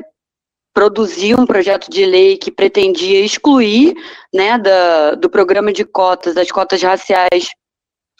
produziu 0.73 1.37
um 1.37 1.45
projeto 1.45 1.89
de 1.91 2.05
lei 2.05 2.37
que 2.37 2.49
pretendia 2.49 3.19
excluir, 3.19 3.93
né, 4.33 4.57
da, 4.57 5.15
do 5.15 5.29
programa 5.29 5.73
de 5.73 5.83
cotas, 5.83 6.37
as 6.37 6.49
cotas 6.49 6.81
raciais 6.81 7.49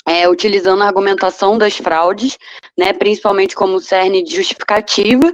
é, 0.09 0.27
utilizando 0.27 0.81
a 0.81 0.87
argumentação 0.87 1.55
das 1.55 1.77
fraudes, 1.77 2.35
né, 2.75 2.91
principalmente 2.93 3.53
como 3.53 3.79
cerne 3.79 4.23
de 4.23 4.35
justificativa, 4.35 5.31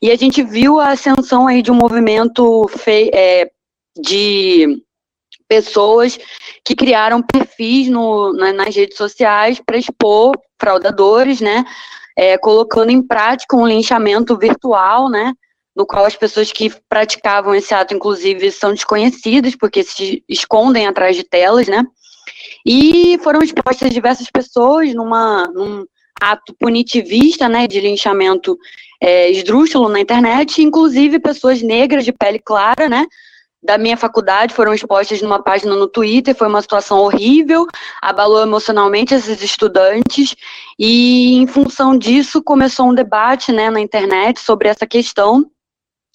e 0.00 0.12
a 0.12 0.16
gente 0.16 0.44
viu 0.44 0.78
a 0.78 0.90
ascensão 0.90 1.48
aí 1.48 1.60
de 1.60 1.72
um 1.72 1.74
movimento 1.74 2.70
é, 3.12 3.50
de 4.00 4.80
pessoas 5.48 6.20
que 6.64 6.76
criaram 6.76 7.20
perfis 7.20 7.88
no, 7.88 8.32
na, 8.32 8.52
nas 8.52 8.76
redes 8.76 8.96
sociais 8.96 9.60
para 9.66 9.76
expor 9.76 10.38
fraudadores, 10.56 11.40
né, 11.40 11.64
é, 12.16 12.38
colocando 12.38 12.90
em 12.90 13.02
prática 13.02 13.56
um 13.56 13.66
linchamento 13.66 14.38
virtual, 14.38 15.10
né, 15.10 15.32
no 15.74 15.84
qual 15.84 16.04
as 16.04 16.14
pessoas 16.14 16.52
que 16.52 16.72
praticavam 16.88 17.56
esse 17.56 17.74
ato, 17.74 17.92
inclusive, 17.92 18.52
são 18.52 18.72
desconhecidas, 18.72 19.56
porque 19.56 19.82
se 19.82 20.22
escondem 20.28 20.86
atrás 20.86 21.16
de 21.16 21.24
telas, 21.24 21.66
né, 21.66 21.82
e 22.64 23.18
foram 23.22 23.42
expostas 23.42 23.90
diversas 23.90 24.30
pessoas 24.30 24.94
numa, 24.94 25.44
num 25.54 25.84
ato 26.20 26.54
punitivista, 26.58 27.48
né, 27.48 27.66
de 27.66 27.80
linchamento 27.80 28.56
é, 29.00 29.30
esdrúxulo 29.30 29.88
na 29.88 30.00
internet, 30.00 30.62
inclusive 30.62 31.18
pessoas 31.18 31.62
negras 31.62 32.04
de 32.04 32.12
pele 32.12 32.38
clara, 32.38 32.88
né, 32.88 33.06
da 33.62 33.78
minha 33.78 33.96
faculdade 33.96 34.52
foram 34.52 34.74
expostas 34.74 35.22
numa 35.22 35.40
página 35.40 35.76
no 35.76 35.86
Twitter, 35.86 36.34
foi 36.34 36.48
uma 36.48 36.60
situação 36.60 36.98
horrível, 36.98 37.66
abalou 38.00 38.42
emocionalmente 38.42 39.14
esses 39.14 39.40
estudantes, 39.42 40.34
e 40.78 41.36
em 41.36 41.46
função 41.46 41.96
disso 41.96 42.42
começou 42.42 42.88
um 42.90 42.94
debate 42.94 43.52
né, 43.52 43.70
na 43.70 43.80
internet 43.80 44.40
sobre 44.40 44.68
essa 44.68 44.86
questão, 44.86 45.48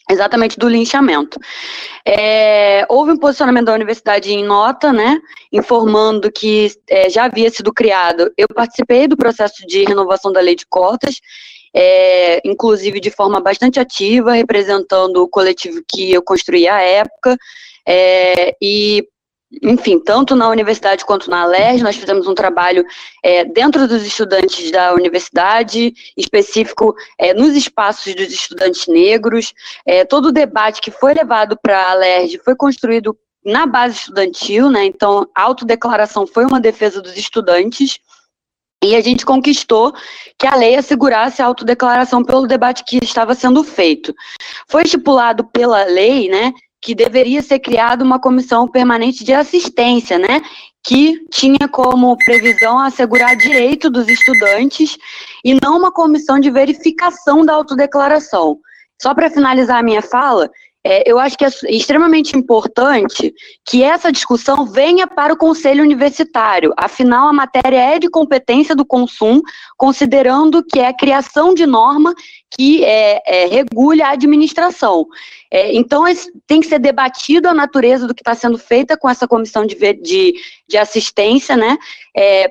exatamente 0.10 0.58
do 0.58 0.68
linchamento. 0.68 1.40
É, 2.06 2.86
houve 2.90 3.12
um 3.12 3.18
posicionamento 3.18 3.66
da 3.66 3.74
universidade 3.74 4.32
em 4.32 4.44
nota, 4.44 4.94
né, 4.94 5.20
informando 5.52 6.32
que 6.32 6.72
é, 6.90 7.10
já 7.10 7.26
havia 7.26 7.50
sido 7.50 7.74
criado. 7.74 8.32
Eu 8.38 8.48
participei 8.48 9.08
do 9.08 9.18
processo 9.18 9.66
de 9.68 9.84
renovação 9.84 10.32
da 10.32 10.40
lei 10.40 10.56
de 10.56 10.66
cotas, 10.66 11.20
é, 11.76 12.42
inclusive 12.46 13.00
de 13.00 13.12
forma 13.12 13.40
bastante 13.40 13.80
ativa, 13.80 14.34
representando 14.34 15.18
o 15.18 15.28
coletivo 15.28 15.82
que 15.88 16.12
eu 16.12 16.22
construí 16.22 16.68
à 16.68 16.82
época, 16.82 17.38
é, 17.88 18.56
e 18.62 19.08
enfim, 19.64 19.98
tanto 20.00 20.36
na 20.36 20.50
universidade 20.50 21.06
quanto 21.06 21.30
na 21.30 21.46
LERJ, 21.46 21.82
nós 21.82 21.96
fizemos 21.96 22.28
um 22.28 22.36
trabalho 22.36 22.86
é, 23.24 23.46
dentro 23.46 23.88
dos 23.88 24.06
estudantes 24.06 24.70
da 24.72 24.94
universidade, 24.94 25.94
específico 26.18 26.94
é, 27.18 27.34
nos 27.34 27.56
espaços 27.56 28.14
dos 28.14 28.28
estudantes 28.28 28.88
negros. 28.88 29.54
É, 29.86 30.04
todo 30.04 30.28
o 30.28 30.32
debate 30.34 30.82
que 30.82 30.92
foi 30.92 31.14
levado 31.14 31.58
para 31.62 31.92
a 31.92 31.94
LERJ 31.94 32.40
foi 32.44 32.56
construído 32.56 33.18
na 33.46 33.66
base 33.66 33.96
estudantil, 33.96 34.70
né? 34.70 34.86
Então, 34.86 35.26
a 35.34 35.44
autodeclaração 35.44 36.28
foi 36.28 36.46
uma 36.46 36.60
defesa 36.60 37.02
dos 37.02 37.16
estudantes. 37.16 38.00
E 38.84 38.96
a 38.96 39.02
gente 39.02 39.26
conquistou 39.26 39.92
que 40.38 40.46
a 40.46 40.56
lei 40.56 40.76
assegurasse 40.76 41.42
a 41.42 41.46
autodeclaração 41.46 42.24
pelo 42.24 42.46
debate 42.46 42.84
que 42.84 43.00
estava 43.04 43.34
sendo 43.34 43.64
feito. 43.64 44.14
Foi 44.68 44.84
estipulado 44.84 45.46
pela 45.46 45.84
lei, 45.86 46.30
né, 46.30 46.54
que 46.82 46.94
deveria 46.94 47.42
ser 47.42 47.60
criada 47.60 48.04
uma 48.04 48.20
comissão 48.20 48.68
permanente 48.68 49.24
de 49.24 49.34
assistência, 49.34 50.18
né? 50.18 50.42
Que 50.84 51.20
tinha 51.32 51.68
como 51.72 52.18
previsão 52.18 52.80
assegurar 52.80 53.36
direito 53.36 53.90
dos 53.90 54.08
estudantes 54.08 54.98
e 55.44 55.58
não 55.62 55.78
uma 55.78 55.92
comissão 55.92 56.40
de 56.40 56.50
verificação 56.50 57.46
da 57.46 57.54
autodeclaração. 57.54 58.60
Só 59.02 59.14
para 59.14 59.30
finalizar 59.30 59.78
a 59.78 59.84
minha 59.84 60.02
fala, 60.02 60.50
é, 60.90 61.04
eu 61.06 61.20
acho 61.20 61.38
que 61.38 61.44
é 61.44 61.50
extremamente 61.70 62.38
importante 62.38 63.34
que 63.66 63.84
essa 63.84 64.10
discussão 64.10 64.66
venha 64.66 65.06
para 65.06 65.34
o 65.34 65.38
Conselho 65.38 65.84
Universitário. 65.84 66.74
Afinal, 66.78 67.28
a 67.28 67.34
matéria 67.34 67.96
é 67.96 68.00
de 68.00 68.10
competência 68.10 68.74
do 68.74 68.86
consumo, 68.86 69.42
considerando 69.76 70.64
que 70.64 70.80
é 70.80 70.88
a 70.88 70.96
criação 70.96 71.54
de 71.54 71.66
norma 71.66 72.14
que 72.52 72.84
é, 72.84 73.22
é, 73.26 73.46
regule 73.48 74.02
a 74.02 74.12
administração. 74.12 75.06
É, 75.52 75.74
então, 75.76 76.04
tem 76.46 76.62
que 76.62 76.68
ser 76.68 76.80
debatido 76.80 77.48
a 77.48 77.54
natureza 77.54 78.08
do 78.08 78.16
que 78.16 78.22
está 78.22 78.36
sendo 78.36 78.58
feita 78.58 78.98
com 78.98 79.10
essa 79.10 79.28
comissão 79.28 79.66
de, 79.66 79.76
de, 79.76 80.34
de 80.68 80.78
assistência, 80.78 81.56
né? 81.56 81.78
É, 82.16 82.50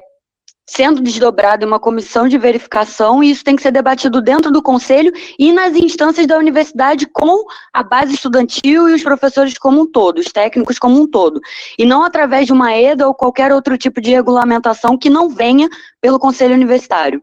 sendo 0.69 1.01
desdobrado 1.01 1.65
em 1.65 1.69
uma 1.69 1.79
comissão 1.79 2.27
de 2.27 2.37
verificação, 2.37 3.23
e 3.23 3.31
isso 3.31 3.45
tem 3.45 3.55
que 3.55 3.63
ser 3.63 3.71
debatido 3.71 4.21
dentro 4.21 4.51
do 4.51 4.61
conselho 4.61 5.13
e 5.39 5.53
nas 5.53 5.77
instâncias 5.77 6.27
da 6.27 6.37
universidade 6.37 7.07
com 7.07 7.45
a 7.73 7.85
base 7.85 8.15
estudantil 8.15 8.89
e 8.89 8.95
os 8.95 9.03
professores 9.03 9.57
como 9.57 9.83
um 9.83 9.87
todo, 9.87 10.19
os 10.19 10.27
técnicos 10.27 10.79
como 10.79 11.01
um 11.01 11.07
todo, 11.07 11.41
e 11.79 11.87
não 11.87 12.03
através 12.03 12.47
de 12.47 12.53
uma 12.53 12.77
EDA 12.77 13.07
ou 13.07 13.15
qualquer 13.15 13.53
outro 13.53 13.79
tipo 13.79 14.01
de 14.01 14.11
regulamentação 14.11 14.99
que 14.99 15.09
não 15.09 15.29
venha 15.29 15.69
pelo 16.01 16.19
conselho 16.19 16.55
universitário. 16.55 17.23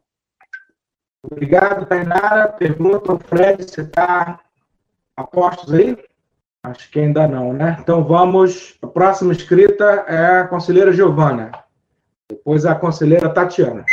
Obrigado, 1.23 1.85
Tainara. 1.85 2.49
Pergunta 2.49 3.11
ao 3.13 3.19
Fred 3.19 3.63
se 3.63 3.81
está 3.81 4.39
a 5.15 5.23
postos 5.23 5.73
aí? 5.73 5.97
Acho 6.63 6.89
que 6.91 6.99
ainda 6.99 7.27
não, 7.27 7.53
né? 7.53 7.77
Então 7.79 8.03
vamos. 8.03 8.77
A 8.81 8.87
próxima 8.87 9.31
escrita 9.31 10.05
é 10.07 10.39
a 10.39 10.47
conselheira 10.47 10.91
Giovana. 10.91 11.51
Depois 12.29 12.65
a 12.65 12.75
conselheira 12.75 13.33
Tatiana. 13.33 13.85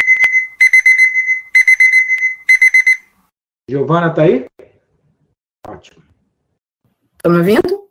Giovana 3.69 4.09
está 4.09 4.23
aí? 4.23 4.47
Ótimo. 5.67 6.03
Estão 7.13 7.33
me 7.33 7.39
ouvindo? 7.39 7.89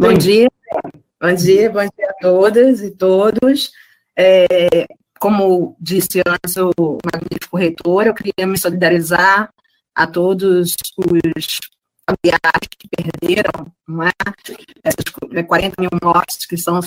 Bom 0.00 0.14
dia. 0.14 0.48
Bom 1.20 1.34
dia, 1.34 1.68
bom 1.68 1.80
dia 1.80 2.10
a 2.10 2.14
todas 2.20 2.80
e 2.80 2.92
todos. 2.92 3.72
É, 4.16 4.86
como 5.18 5.76
disse 5.80 6.20
antes 6.26 6.56
o 6.56 6.98
magnífico 7.12 7.56
reitor, 7.56 8.06
eu 8.06 8.14
queria 8.14 8.46
me 8.46 8.58
solidarizar 8.58 9.52
a 9.94 10.06
todos 10.06 10.74
os 10.96 11.58
familiares 12.08 12.68
que 12.78 12.88
perderam 12.88 13.72
é? 14.06 14.32
essas 14.84 15.44
40 15.46 15.74
mil 15.80 15.90
mortes 16.02 16.46
que 16.46 16.56
são 16.56 16.80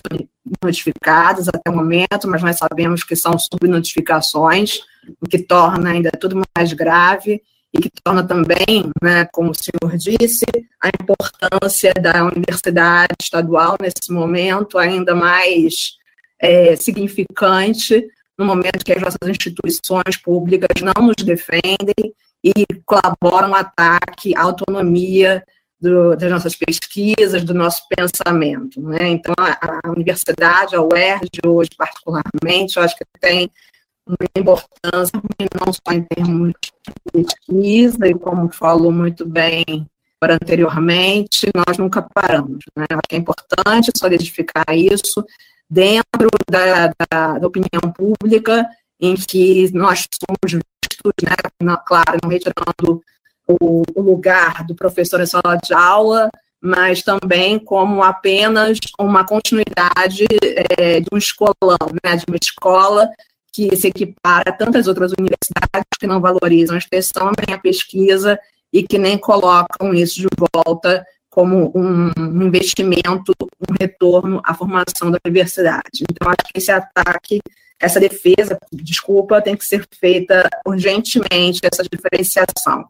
notificadas 0.64 1.48
até 1.48 1.70
o 1.70 1.76
momento, 1.76 2.28
mas 2.28 2.42
nós 2.42 2.58
sabemos 2.58 3.04
que 3.04 3.16
são 3.16 3.38
subnotificações, 3.38 4.80
o 5.20 5.28
que 5.28 5.40
torna 5.40 5.92
ainda 5.92 6.10
tudo 6.12 6.42
mais 6.56 6.74
grave. 6.74 7.42
e 7.74 7.80
que 7.80 7.90
torna 8.04 8.22
também, 8.22 8.92
né, 9.02 9.26
como 9.32 9.52
o 9.52 9.56
senhor 9.56 9.98
disse, 9.98 10.46
a 10.82 10.90
importância 10.90 11.94
da 11.94 12.26
universidade 12.26 13.14
estadual 13.22 13.78
nesse 13.80 14.12
momento 14.12 14.78
ainda 14.78 15.16
mais 15.16 15.96
é, 16.38 16.76
significante, 16.76 18.06
no 18.42 18.48
momento 18.48 18.84
que 18.84 18.92
as 18.92 19.02
nossas 19.02 19.30
instituições 19.30 20.18
públicas 20.18 20.82
não 20.82 21.06
nos 21.06 21.24
defendem 21.24 22.12
e 22.44 22.66
colaboram 22.84 23.54
ataque 23.54 24.36
à 24.36 24.42
autonomia 24.42 25.44
do, 25.80 26.16
das 26.16 26.32
nossas 26.32 26.56
pesquisas, 26.56 27.44
do 27.44 27.54
nosso 27.54 27.84
pensamento. 27.96 28.82
Né? 28.82 29.10
Então, 29.10 29.36
a, 29.38 29.82
a 29.84 29.92
universidade, 29.92 30.76
a 30.76 30.82
UERJ, 30.82 31.30
hoje 31.46 31.70
particularmente, 31.78 32.78
eu 32.78 32.84
acho 32.84 32.98
que 32.98 33.06
tem 33.20 33.52
uma 34.08 34.18
importância, 34.36 35.22
não 35.64 35.72
só 35.72 35.94
em 35.94 36.04
termos 36.04 36.54
de 36.64 37.24
pesquisa, 37.24 38.08
e 38.08 38.16
como 38.16 38.52
falou 38.52 38.92
muito 38.92 39.24
bem 39.24 39.64
anteriormente, 40.24 41.48
nós 41.56 41.78
nunca 41.78 42.02
paramos. 42.02 42.64
Né? 42.76 42.86
Acho 42.89 43.02
que 43.08 43.16
é 43.16 43.20
importante 43.20 43.92
solidificar 43.96 44.66
isso 44.76 45.24
dentro 45.72 46.30
da, 46.49 46.88
da, 47.09 47.39
da 47.39 47.47
opinião 47.47 47.93
pública, 47.95 48.67
em 48.99 49.15
que 49.15 49.72
nós 49.74 50.05
somos 50.19 50.51
vistos, 50.51 51.13
né, 51.24 51.78
claro, 51.88 52.19
não 52.22 52.30
retirando 52.30 53.01
o, 53.47 53.84
o 53.95 54.01
lugar 54.01 54.65
do 54.65 54.76
professor 54.76 55.22
em 55.22 55.26
sala 55.26 55.57
de 55.63 55.74
aula, 55.74 56.30
mas 56.61 57.01
também 57.01 57.57
como 57.57 58.03
apenas 58.03 58.78
uma 58.99 59.26
continuidade 59.26 60.26
é, 60.78 60.99
de 60.99 61.07
um 61.11 61.17
escolão, 61.17 61.78
né, 62.03 62.17
de 62.17 62.26
uma 62.28 62.38
escola 62.39 63.09
que 63.53 63.74
se 63.76 63.88
equipara 63.88 64.49
a 64.49 64.53
tantas 64.53 64.88
outras 64.88 65.13
universidades 65.17 65.88
que 65.97 66.05
não 66.05 66.19
valorizam 66.19 66.76
a 66.76 66.80
expressão 66.80 67.32
nem 67.47 67.55
a 67.55 67.59
pesquisa 67.59 68.38
e 68.74 68.84
que 68.84 68.97
nem 68.97 69.17
colocam 69.17 69.93
isso 69.93 70.22
de 70.22 70.28
volta 70.53 71.03
como 71.32 71.72
um 71.74 72.44
investimento, 72.44 73.34
um 73.40 73.74
retorno 73.80 74.42
à 74.44 74.54
formação 74.54 75.10
da 75.10 75.18
universidade. 75.26 76.04
Então, 76.12 76.28
acho 76.28 76.54
que 76.54 76.60
esse 76.60 76.72
ataque, 76.72 77.42
essa 77.80 78.00
defesa, 78.02 78.60
desculpa, 78.72 79.42
tem 79.42 79.56
que 79.56 79.66
ser 79.66 79.88
feita 79.98 80.48
urgentemente, 80.68 81.62
essa 81.64 81.84
diferenciação. 81.90 82.86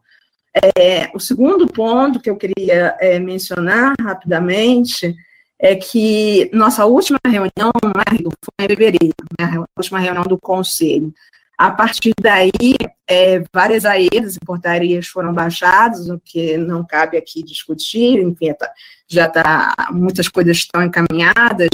É, 0.75 1.09
o 1.13 1.19
segundo 1.19 1.67
ponto 1.67 2.19
que 2.19 2.29
eu 2.29 2.35
queria 2.35 2.97
é, 2.99 3.19
mencionar 3.19 3.93
rapidamente 4.01 5.15
é 5.57 5.75
que 5.75 6.49
nossa 6.51 6.85
última 6.85 7.19
reunião 7.23 7.71
né, 7.85 8.17
foi 8.43 8.65
em 8.65 8.67
fevereiro, 8.67 9.13
né, 9.39 9.45
a 9.55 9.79
última 9.79 9.99
reunião 9.99 10.23
do 10.23 10.37
Conselho. 10.37 11.13
A 11.61 11.69
partir 11.69 12.11
daí, 12.19 12.73
é, 13.07 13.43
várias 13.53 13.85
AEs 13.85 14.35
e 14.35 14.39
portarias 14.43 15.05
foram 15.05 15.31
baixadas, 15.31 16.09
o 16.09 16.19
que 16.19 16.57
não 16.57 16.83
cabe 16.83 17.17
aqui 17.17 17.43
discutir, 17.43 18.19
enfim, 18.19 18.51
tá, 18.53 18.67
já 19.07 19.27
está, 19.27 19.75
muitas 19.91 20.27
coisas 20.27 20.57
estão 20.57 20.81
encaminhadas, 20.81 21.69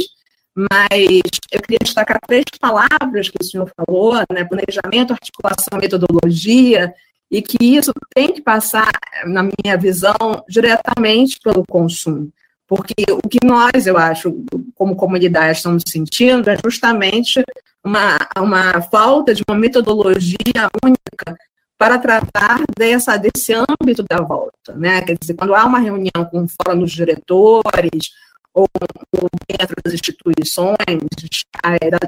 mas 0.53 1.29
eu 1.49 1.61
queria 1.61 1.79
destacar 1.81 2.19
três 2.27 2.43
palavras 2.59 3.29
que 3.29 3.37
o 3.39 3.45
senhor 3.45 3.71
falou, 3.77 4.15
né, 4.29 4.43
planejamento, 4.43 5.13
articulação, 5.13 5.79
metodologia, 5.79 6.93
e 7.31 7.41
que 7.41 7.57
isso 7.61 7.93
tem 8.13 8.33
que 8.33 8.41
passar, 8.41 8.91
na 9.23 9.43
minha 9.43 9.77
visão, 9.77 10.17
diretamente 10.49 11.39
pelo 11.41 11.65
consumo. 11.65 12.29
Porque 12.67 12.93
o 13.09 13.25
que 13.25 13.39
nós, 13.41 13.87
eu 13.87 13.97
acho, 13.97 14.43
como 14.75 14.97
comunidade, 14.97 15.59
estamos 15.59 15.83
sentindo 15.87 16.49
é 16.49 16.57
justamente 16.61 17.41
uma, 17.87 18.17
uma 18.37 18.81
falta 18.81 19.33
de 19.33 19.41
uma 19.47 19.57
metodologia 19.57 20.69
única 20.83 21.37
para 21.77 21.97
tratar 21.97 22.63
dessa, 22.77 23.17
desse 23.17 23.53
âmbito 23.53 24.03
da 24.03 24.17
volta. 24.17 24.73
Né? 24.75 25.01
Quer 25.01 25.17
dizer, 25.17 25.35
quando 25.35 25.55
há 25.55 25.65
uma 25.65 25.79
reunião 25.79 26.25
com 26.29 26.47
fórum 26.47 26.81
dos 26.81 26.91
diretores, 26.91 28.11
ou, 28.53 28.67
ou 29.15 29.29
dentro 29.47 29.75
das 29.83 29.93
instituições, 29.93 30.75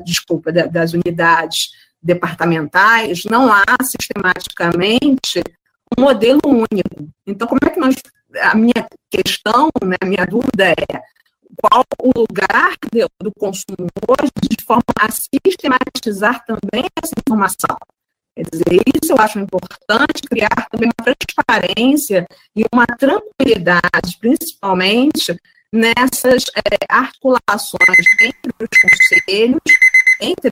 desculpa, 0.04 0.52
das 0.52 0.94
unidades 0.94 1.70
departamentais, 2.02 3.24
não 3.26 3.54
há 3.54 3.64
sistematicamente 3.84 5.44
um 5.98 6.02
modelo 6.02 6.42
único. 6.46 7.10
Então, 7.26 7.48
como 7.48 7.60
é 7.64 7.70
que 7.70 7.80
nós. 7.80 7.96
A 8.42 8.56
minha 8.56 8.88
questão, 9.10 9.70
né, 9.84 9.96
a 10.02 10.06
minha 10.06 10.26
dúvida 10.26 10.70
é 10.70 11.02
qual 11.62 11.84
o 12.02 12.12
lugar 12.20 12.76
do 13.22 13.32
consumo 13.38 13.88
hoje 14.08 14.32
de 14.50 14.64
forma 14.64 14.84
a 14.98 15.10
sistematizar 15.12 16.46
também 16.46 16.86
essa 17.02 17.14
informação. 17.20 17.78
Quer 18.36 18.44
dizer, 18.52 18.82
isso 19.02 19.12
eu 19.12 19.18
acho 19.18 19.40
importante, 19.40 20.22
criar 20.30 20.68
também 20.72 20.90
uma 20.98 21.16
transparência 21.16 22.26
e 22.56 22.64
uma 22.74 22.86
tranquilidade, 22.86 24.18
principalmente 24.20 25.38
nessas 25.72 26.46
é, 26.56 26.78
articulações 26.90 28.06
entre 28.22 28.54
os 28.60 28.80
conselhos 28.82 29.62
entre 30.20 30.52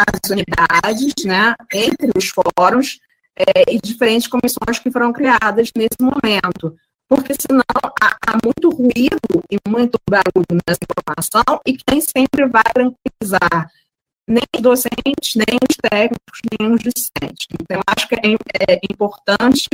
as 0.00 0.30
unidades, 0.30 1.24
né, 1.24 1.54
entre 1.72 2.10
os 2.16 2.28
fóruns 2.28 2.98
é, 3.36 3.72
e 3.74 3.78
diferentes 3.78 4.26
comissões 4.26 4.78
que 4.78 4.90
foram 4.90 5.12
criadas 5.12 5.70
nesse 5.76 6.00
momento. 6.00 6.74
Porque 7.08 7.34
senão 7.38 7.62
há, 8.00 8.16
há 8.26 8.38
muito 8.42 8.70
ruído 8.70 9.42
e 9.50 9.58
muito 9.68 9.98
barulho 10.08 10.60
nessa 10.66 10.80
informação 10.82 11.60
e 11.66 11.76
quem 11.76 12.00
sempre 12.00 12.46
vai 12.46 12.64
tranquilizar 12.72 13.70
nem 14.26 14.42
os 14.56 14.62
docentes, 14.62 15.34
nem 15.36 15.58
os 15.68 15.76
técnicos, 15.90 16.40
nem 16.58 16.72
os 16.72 16.80
discentes. 16.80 17.46
Então, 17.60 17.80
acho 17.86 18.08
que 18.08 18.14
é, 18.14 18.72
é 18.72 18.80
importante 18.90 19.68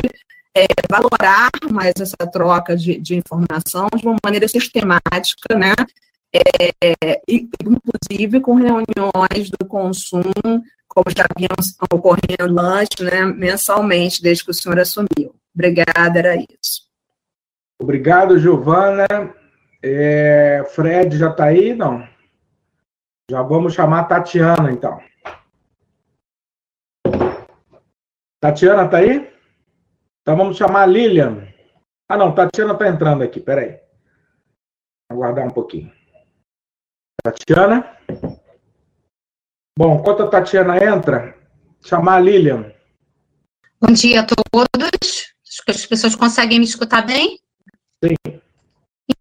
é, 0.57 0.66
valorar 0.91 1.51
mais 1.70 1.95
essa 2.01 2.26
troca 2.31 2.76
de, 2.76 2.99
de, 2.99 3.14
informação 3.14 3.89
de 3.97 4.05
uma 4.05 4.16
maneira 4.24 4.49
sistemática, 4.49 5.57
né? 5.57 5.74
é, 6.33 7.20
inclusive 7.28 8.41
com 8.41 8.55
reuniões 8.55 9.51
do 9.51 9.66
consumo, 9.66 10.62
como 10.89 11.07
já 11.16 11.24
vinham 11.37 11.51
ocorrendo 11.93 12.61
antes, 12.61 13.05
né, 13.05 13.24
mensalmente, 13.24 14.22
desde 14.22 14.45
que 14.45 14.51
o 14.51 14.55
senhor 14.55 14.78
assumiu. 14.78 15.35
Obrigada, 15.55 16.18
era 16.18 16.37
isso. 16.37 16.89
Obrigado, 17.81 18.39
Giovana. 18.39 19.07
É, 19.83 20.62
Fred 20.74 21.16
já 21.16 21.31
está 21.31 21.45
aí? 21.47 21.74
Não. 21.74 22.07
Já 23.31 23.43
vamos 23.43 23.72
chamar 23.72 24.01
a 24.01 24.05
Tatiana, 24.05 24.70
então. 24.70 25.01
Tatiana 28.39 28.85
está 28.85 28.99
aí? 28.99 29.33
Então 30.20 30.37
vamos 30.37 30.59
chamar 30.59 30.83
a 30.83 30.87
Lilian. 30.87 31.49
Ah, 32.07 32.18
não, 32.18 32.35
Tatiana 32.35 32.74
está 32.74 32.87
entrando 32.87 33.22
aqui, 33.22 33.41
peraí. 33.41 33.78
Aguardar 35.11 35.47
um 35.47 35.51
pouquinho. 35.51 35.91
Tatiana. 37.24 37.97
Bom, 39.78 39.99
enquanto 39.99 40.24
a 40.24 40.28
Tatiana 40.28 40.76
entra, 40.85 41.35
chamar 41.83 42.16
a 42.16 42.20
Lilian. 42.20 42.72
Bom 43.81 43.93
dia 43.93 44.20
a 44.20 44.26
todos. 44.26 45.35
Acho 45.49 45.64
que 45.64 45.70
as 45.70 45.87
pessoas 45.87 46.14
conseguem 46.14 46.59
me 46.59 46.66
escutar 46.66 47.07
bem? 47.07 47.39
Sim. 48.03 48.40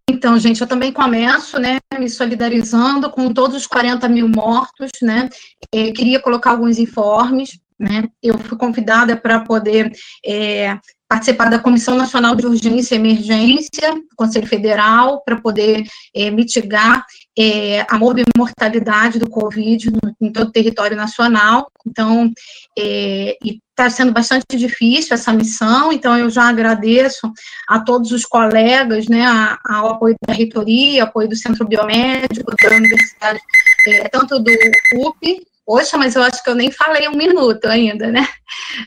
Então, 0.09 0.39
gente, 0.39 0.61
eu 0.61 0.67
também 0.67 0.91
começo, 0.91 1.59
né, 1.59 1.77
me 1.97 2.09
solidarizando 2.09 3.09
com 3.09 3.32
todos 3.34 3.55
os 3.55 3.67
40 3.67 4.07
mil 4.09 4.27
mortos, 4.27 4.89
né, 5.01 5.30
é, 5.73 5.91
queria 5.91 6.19
colocar 6.19 6.51
alguns 6.51 6.77
informes, 6.77 7.59
né, 7.80 8.09
eu 8.21 8.38
fui 8.38 8.57
convidada 8.57 9.15
para 9.15 9.39
poder 9.39 9.91
é, 10.25 10.77
participar 11.09 11.49
da 11.49 11.57
Comissão 11.57 11.95
Nacional 11.95 12.36
de 12.36 12.45
Urgência 12.45 12.93
e 12.93 12.99
Emergência 12.99 13.93
do 13.93 14.15
Conselho 14.15 14.45
Federal 14.45 15.23
para 15.25 15.41
poder 15.41 15.84
é, 16.15 16.30
mitigar 16.30 17.03
é, 17.38 17.82
a 17.89 17.97
morbimortalidade 17.97 19.17
do 19.17 19.27
Covid 19.27 19.89
no, 19.89 20.15
em 20.21 20.32
todo 20.32 20.49
o 20.49 20.51
território 20.51 20.95
nacional. 20.95 21.71
Então, 21.88 22.32
é, 22.77 23.36
está 23.43 23.89
sendo 23.89 24.11
bastante 24.11 24.55
difícil 24.55 25.15
essa 25.15 25.34
missão, 25.34 25.91
então 25.91 26.15
eu 26.15 26.30
já 26.30 26.43
agradeço 26.43 27.32
a 27.67 27.80
todos 27.80 28.11
os 28.11 28.25
colegas, 28.25 29.07
né, 29.07 29.25
ao 29.65 29.93
apoio 29.93 30.15
da 30.27 30.34
reitoria, 30.34 31.03
apoio 31.03 31.30
do 31.30 31.36
Centro 31.36 31.65
Biomédico, 31.65 32.53
da 32.61 32.75
Universidade, 32.75 33.39
é, 33.88 34.09
tanto 34.09 34.38
do 34.38 34.51
UP, 34.95 35.41
poxa, 35.70 35.99
mas 35.99 36.15
eu 36.15 36.24
acho 36.24 36.43
que 36.43 36.49
eu 36.49 36.55
nem 36.55 36.72
falei 36.72 37.07
um 37.07 37.15
minuto 37.15 37.65
ainda, 37.65 38.11
né? 38.11 38.28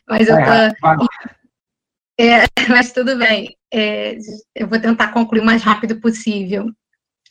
Mas 0.09 0.27
eu 0.27 0.35
tô, 0.35 1.07
é, 2.19 2.43
mas 2.69 2.91
tudo 2.91 3.17
bem. 3.17 3.57
É, 3.73 4.17
eu 4.53 4.67
vou 4.67 4.81
tentar 4.81 5.13
concluir 5.13 5.43
o 5.43 5.45
mais 5.45 5.63
rápido 5.63 6.01
possível. 6.01 6.67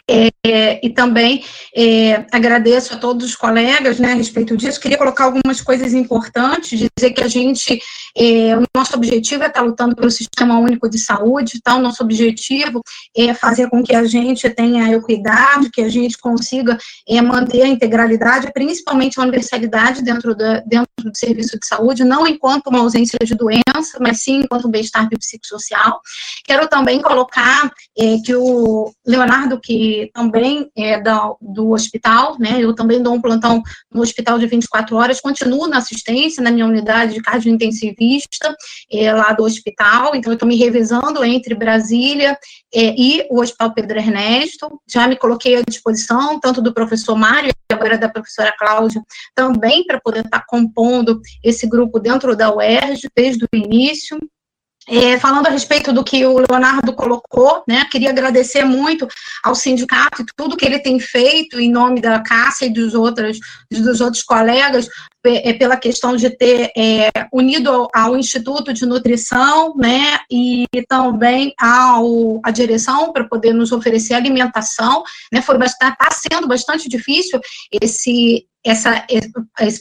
É, 0.10 0.86
e 0.86 0.89
também 0.89 1.43
é, 1.76 2.26
agradeço 2.32 2.93
a 2.93 2.97
todos 2.97 3.26
os 3.26 3.36
colegas 3.36 3.99
né, 3.99 4.12
a 4.12 4.16
respeito 4.16 4.58
disso. 4.58 4.80
Queria 4.80 4.97
colocar 4.97 5.26
algumas 5.26 5.62
coisas 5.62 5.93
importantes, 5.93 6.80
dizer 6.80 7.12
que 7.12 7.24
a 7.24 7.28
gente, 7.28 7.80
é, 8.18 8.58
o 8.58 8.64
nosso 8.76 8.95
objetivo 8.95 9.43
é 9.43 9.47
estar 9.47 9.62
lutando 9.62 9.95
pelo 9.95 10.10
Sistema 10.10 10.60
Único 10.60 10.89
de 10.89 10.97
Saúde, 10.97 11.62
tá? 11.64 11.76
o 11.76 11.82
nosso 11.82 12.04
objetivo 12.04 12.82
é 13.16 13.34
fazer 13.34 13.70
com 13.70 13.84
que 13.84 13.95
a 13.95 14.04
gente 14.04 14.49
tenha 14.49 14.91
equidade, 14.93 15.70
que 15.72 15.82
a 15.82 15.89
gente 15.89 16.18
consiga 16.18 16.78
é, 17.08 17.22
manter 17.22 17.62
a 17.62 17.68
integralidade, 17.68 18.52
principalmente 18.54 19.20
a 19.20 19.24
universalidade 19.24 20.02
dentro, 20.02 20.36
da, 20.36 20.62
dentro 20.62 20.89
do 20.97 21.16
serviço 21.16 21.60
de 21.60 21.66
saúde, 21.68 22.04
não 22.04 22.26
enquanto 22.26 22.68
uma 22.68 22.80
ausência 22.80 23.20
de 23.24 23.36
doença, 23.36 23.97
mas 23.99 24.24
sim 24.24 24.41
enquanto 24.41 24.68
um 24.68 24.72
bem-estar 24.72 25.08
biopsicossocial. 25.08 26.02
Quero 26.43 26.68
também 26.68 27.02
colocar 27.02 27.72
é, 27.97 28.18
que 28.26 28.36
o 28.36 28.91
Leonardo, 29.06 29.60
que 29.60 29.91
também 30.14 30.70
é 30.76 31.00
da, 31.00 31.34
do 31.42 31.72
hospital, 31.72 32.38
né? 32.39 32.58
Eu 32.60 32.74
também 32.74 33.02
dou 33.02 33.14
um 33.14 33.22
plantão 33.22 33.62
no 33.92 34.02
hospital 34.02 34.39
de 34.39 34.48
24 34.48 34.96
horas, 34.96 35.22
continuo 35.22 35.68
na 35.68 35.78
assistência, 35.78 36.44
na 36.44 36.52
minha 36.52 36.66
unidade 36.66 37.14
de 37.14 37.22
cardiointensivista, 37.22 38.56
é, 38.92 39.12
lá 39.14 39.34
do 39.34 39.44
hospital, 39.44 40.16
então 40.16 40.32
eu 40.32 40.36
estou 40.36 40.48
me 40.48 40.56
revezando 40.56 41.24
entre 41.24 41.56
Brasília 41.56 42.38
é, 42.74 42.96
e 42.98 43.26
o 43.30 43.42
Hospital 43.42 43.74
Pedro 43.74 43.98
Ernesto, 43.98 44.82
já 44.88 45.08
me 45.08 45.16
coloquei 45.16 45.56
à 45.56 45.62
disposição, 45.62 46.39
tanto 46.39 46.62
do 46.62 46.74
professor 46.74 47.16
Mário 47.16 47.50
e 47.50 47.74
agora 47.74 47.98
da 47.98 48.10
professora 48.10 48.54
Cláudia, 48.58 49.02
também 49.36 49.86
para 49.86 50.00
poder 50.00 50.26
estar 50.26 50.39
tá 50.39 50.46
compondo 50.48 51.22
esse 51.44 51.68
grupo 51.68 52.00
dentro 52.00 52.36
da 52.36 52.54
UERJ, 52.54 53.10
desde 53.16 53.46
o 53.46 53.56
início, 53.56 54.18
é, 54.88 55.20
falando 55.20 55.48
a 55.48 55.52
respeito 55.52 55.94
do 55.94 56.04
que 56.04 56.26
o 56.26 56.40
Leonardo 56.40 56.94
colocou, 56.94 57.64
né, 57.68 57.86
queria 57.92 58.10
agradecer 58.10 58.64
muito 58.64 59.08
ao 59.44 59.54
sindicato 59.54 60.22
e 60.22 60.26
tudo 60.36 60.58
que 60.58 60.66
ele 60.66 60.80
tem 60.80 61.00
feito 61.00 61.60
em 61.60 61.72
nome 61.72 62.02
da 62.02 62.20
Cássia 62.20 62.66
e 62.66 62.74
dos 62.74 62.94
outros, 62.94 63.40
dos 63.70 64.02
outros 64.02 64.24
colegas, 64.24 64.90
é, 65.24 65.54
pela 65.54 65.78
questão 65.78 66.16
de 66.16 66.32
ter 66.32 66.72
é, 66.76 67.12
unido 67.32 67.88
ao, 67.94 68.18
Instituto 68.18 68.74
de 68.74 68.86
Nutrição, 68.86 69.76
né, 69.76 70.20
e 70.32 70.66
também 70.88 71.54
ao, 71.60 72.40
a 72.44 72.50
direção 72.50 73.14
para 73.14 73.28
poder 73.28 73.54
nos 73.54 73.72
oferecer 73.72 74.16
alimentação, 74.16 75.04
né, 75.32 75.42
foi 75.42 75.60
bastante, 75.60 75.94
está 75.94 76.10
sendo 76.12 76.48
bastante 76.48 76.90
difícil 76.90 77.40
esse, 77.72 78.48
essa, 78.64 79.05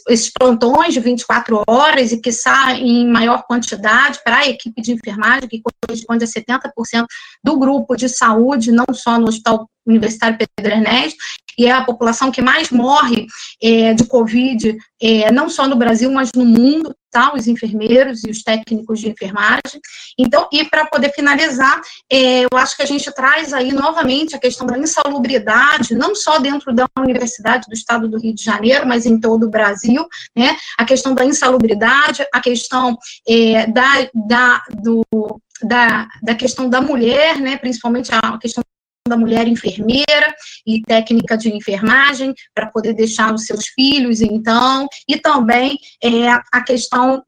esses 0.08 0.32
plantões 0.32 0.94
de 0.94 1.00
24 1.00 1.62
horas 1.68 2.12
e 2.12 2.20
que 2.20 2.32
saem 2.32 3.02
em 3.02 3.06
maior 3.06 3.42
quantidade 3.42 4.20
para 4.24 4.38
a 4.38 4.48
equipe 4.48 4.80
de 4.80 4.92
enfermagem, 4.92 5.48
que 5.48 5.62
corresponde 5.82 6.24
a 6.24 6.26
70% 6.26 7.04
do 7.44 7.58
grupo 7.58 7.94
de 7.94 8.08
saúde, 8.08 8.72
não 8.72 8.86
só 8.92 9.18
no 9.18 9.28
Hospital 9.28 9.68
Universitário 9.86 10.38
Pedro 10.56 10.72
Ernesto, 10.72 11.18
e 11.58 11.66
é 11.66 11.72
a 11.72 11.84
população 11.84 12.30
que 12.30 12.40
mais 12.40 12.70
morre 12.70 13.26
é, 13.62 13.92
de 13.92 14.04
Covid, 14.04 14.76
é, 15.02 15.30
não 15.30 15.50
só 15.50 15.68
no 15.68 15.76
Brasil, 15.76 16.10
mas 16.10 16.30
no 16.34 16.44
mundo, 16.46 16.94
Os 17.34 17.46
enfermeiros 17.46 18.24
e 18.24 18.30
os 18.30 18.42
técnicos 18.42 19.00
de 19.00 19.10
enfermagem. 19.10 19.80
Então, 20.18 20.48
e 20.52 20.64
para 20.64 20.86
poder 20.86 21.12
finalizar, 21.12 21.80
é, 22.10 22.44
eu 22.44 22.48
acho 22.54 22.76
que 22.76 22.82
a 22.82 22.86
gente 22.86 23.12
traz 23.12 23.52
aí 23.52 23.72
novamente 23.72 24.34
a 24.34 24.38
questão 24.38 24.66
da 24.66 24.78
insalubridade, 24.78 25.94
não 25.94 26.14
só 26.14 26.38
dentro 26.38 26.72
da 26.72 26.86
Universidade 26.98 27.66
do 27.68 27.74
Estado 27.74 28.08
do 28.08 28.18
Rio 28.18 28.34
de 28.34 28.42
Janeiro, 28.42 28.86
mas 28.86 29.06
em 29.06 29.18
todo 29.18 29.46
o 29.46 29.50
Brasil, 29.50 30.06
né? 30.36 30.56
A 30.78 30.84
questão 30.84 31.14
da 31.14 31.24
insalubridade, 31.24 32.24
a 32.32 32.40
questão 32.40 32.96
é, 33.28 33.66
da, 33.66 34.08
da, 34.14 34.62
do, 34.82 35.04
da, 35.62 36.08
da 36.22 36.34
questão 36.34 36.68
da 36.68 36.80
mulher, 36.80 37.38
né? 37.38 37.56
Principalmente 37.56 38.10
a 38.12 38.38
questão 38.38 38.62
da 39.08 39.16
mulher 39.16 39.48
enfermeira 39.48 40.34
e 40.66 40.82
técnica 40.82 41.36
de 41.36 41.54
enfermagem 41.54 42.34
para 42.54 42.66
poder 42.66 42.92
deixar 42.92 43.34
os 43.34 43.46
seus 43.46 43.66
filhos, 43.68 44.20
então, 44.20 44.86
e 45.08 45.18
também 45.18 45.78
é, 46.02 46.28
a 46.30 46.62
questão 46.64 47.22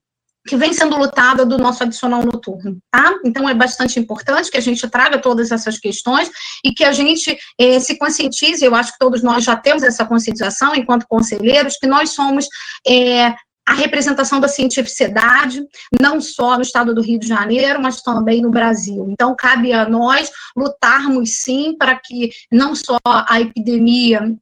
que 0.47 0.57
vem 0.57 0.73
sendo 0.73 0.97
lutada 0.97 1.47
do 1.47 1.57
nosso 1.57 1.85
adicional 1.85 2.25
noturno, 2.25 2.79
tá? 2.91 3.15
Então 3.25 3.49
é 3.49 3.55
bastante 3.55 4.01
importante 4.01 4.51
que 4.51 4.57
a 4.57 4.63
gente 4.63 4.89
traga 4.89 5.19
todas 5.19 5.53
essas 5.53 5.79
questões 5.79 6.29
e 6.65 6.73
que 6.73 6.85
a 6.85 6.93
gente 6.93 7.39
é, 7.59 7.79
se 7.79 7.97
conscientize, 7.97 8.65
eu 8.65 8.75
acho 8.75 8.93
que 8.93 8.99
todos 8.99 9.23
nós 9.23 9.45
já 9.45 9.57
temos 9.57 9.85
essa 9.85 10.05
conscientização 10.05 10.75
enquanto 10.75 11.07
conselheiros, 11.07 11.77
que 11.77 11.87
nós 11.87 12.11
somos 12.11 12.49
é, 12.87 13.35
a 13.67 13.75
representação 13.75 14.41
da 14.41 14.49
cientificidade, 14.49 15.65
não 16.01 16.21
só 16.21 16.57
no 16.57 16.63
estado 16.63 16.95
do 16.95 17.01
Rio 17.01 17.19
de 17.19 17.29
Janeiro, 17.29 17.81
mas 17.81 18.03
também 18.03 18.43
no 18.43 18.51
Brasil. 18.51 19.07
Então, 19.09 19.35
cabe 19.37 19.73
a 19.73 19.89
nós 19.89 20.31
lutarmos, 20.57 21.41
sim, 21.41 21.77
para 21.79 21.95
que 21.97 22.31
não 22.51 22.75
só 22.75 22.99
a 23.05 23.41
epidemia 23.41 24.37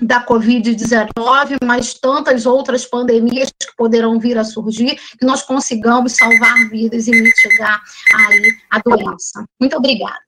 da 0.00 0.24
Covid-19, 0.26 1.58
mas 1.64 1.94
tantas 1.94 2.46
outras 2.46 2.84
pandemias 2.84 3.50
que 3.50 3.76
poderão 3.76 4.18
vir 4.18 4.36
a 4.36 4.44
surgir, 4.44 4.96
que 5.18 5.24
nós 5.24 5.42
consigamos 5.42 6.14
salvar 6.16 6.68
vidas 6.68 7.06
e 7.06 7.12
mitigar 7.12 7.80
aí 8.12 8.58
a 8.70 8.80
doença. 8.80 9.44
Muito 9.60 9.76
obrigada. 9.76 10.18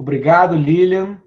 Obrigado, 0.00 0.54
Lilian. 0.54 1.20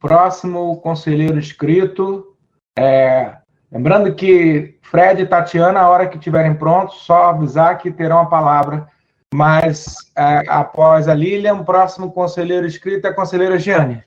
Próximo 0.00 0.80
conselheiro 0.80 1.38
inscrito 1.38 2.36
é 2.76 3.36
Lembrando 3.72 4.14
que 4.14 4.74
Fred 4.82 5.22
e 5.22 5.26
Tatiana, 5.26 5.80
a 5.80 5.88
hora 5.88 6.06
que 6.06 6.18
estiverem 6.18 6.54
prontos, 6.54 6.96
só 7.06 7.30
avisar 7.30 7.78
que 7.78 7.90
terão 7.90 8.18
a 8.18 8.26
palavra. 8.26 8.86
Mas 9.34 9.96
é, 10.14 10.44
após 10.46 11.08
a 11.08 11.14
Lilian, 11.14 11.54
o 11.54 11.64
próximo 11.64 12.12
conselheiro 12.12 12.66
inscrito 12.66 13.06
é 13.06 13.10
a 13.10 13.14
conselheira 13.14 13.58
Giane. 13.58 14.04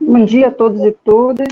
Bom 0.00 0.24
dia 0.24 0.48
a 0.48 0.50
todos 0.50 0.82
e 0.84 0.90
todas. 1.04 1.46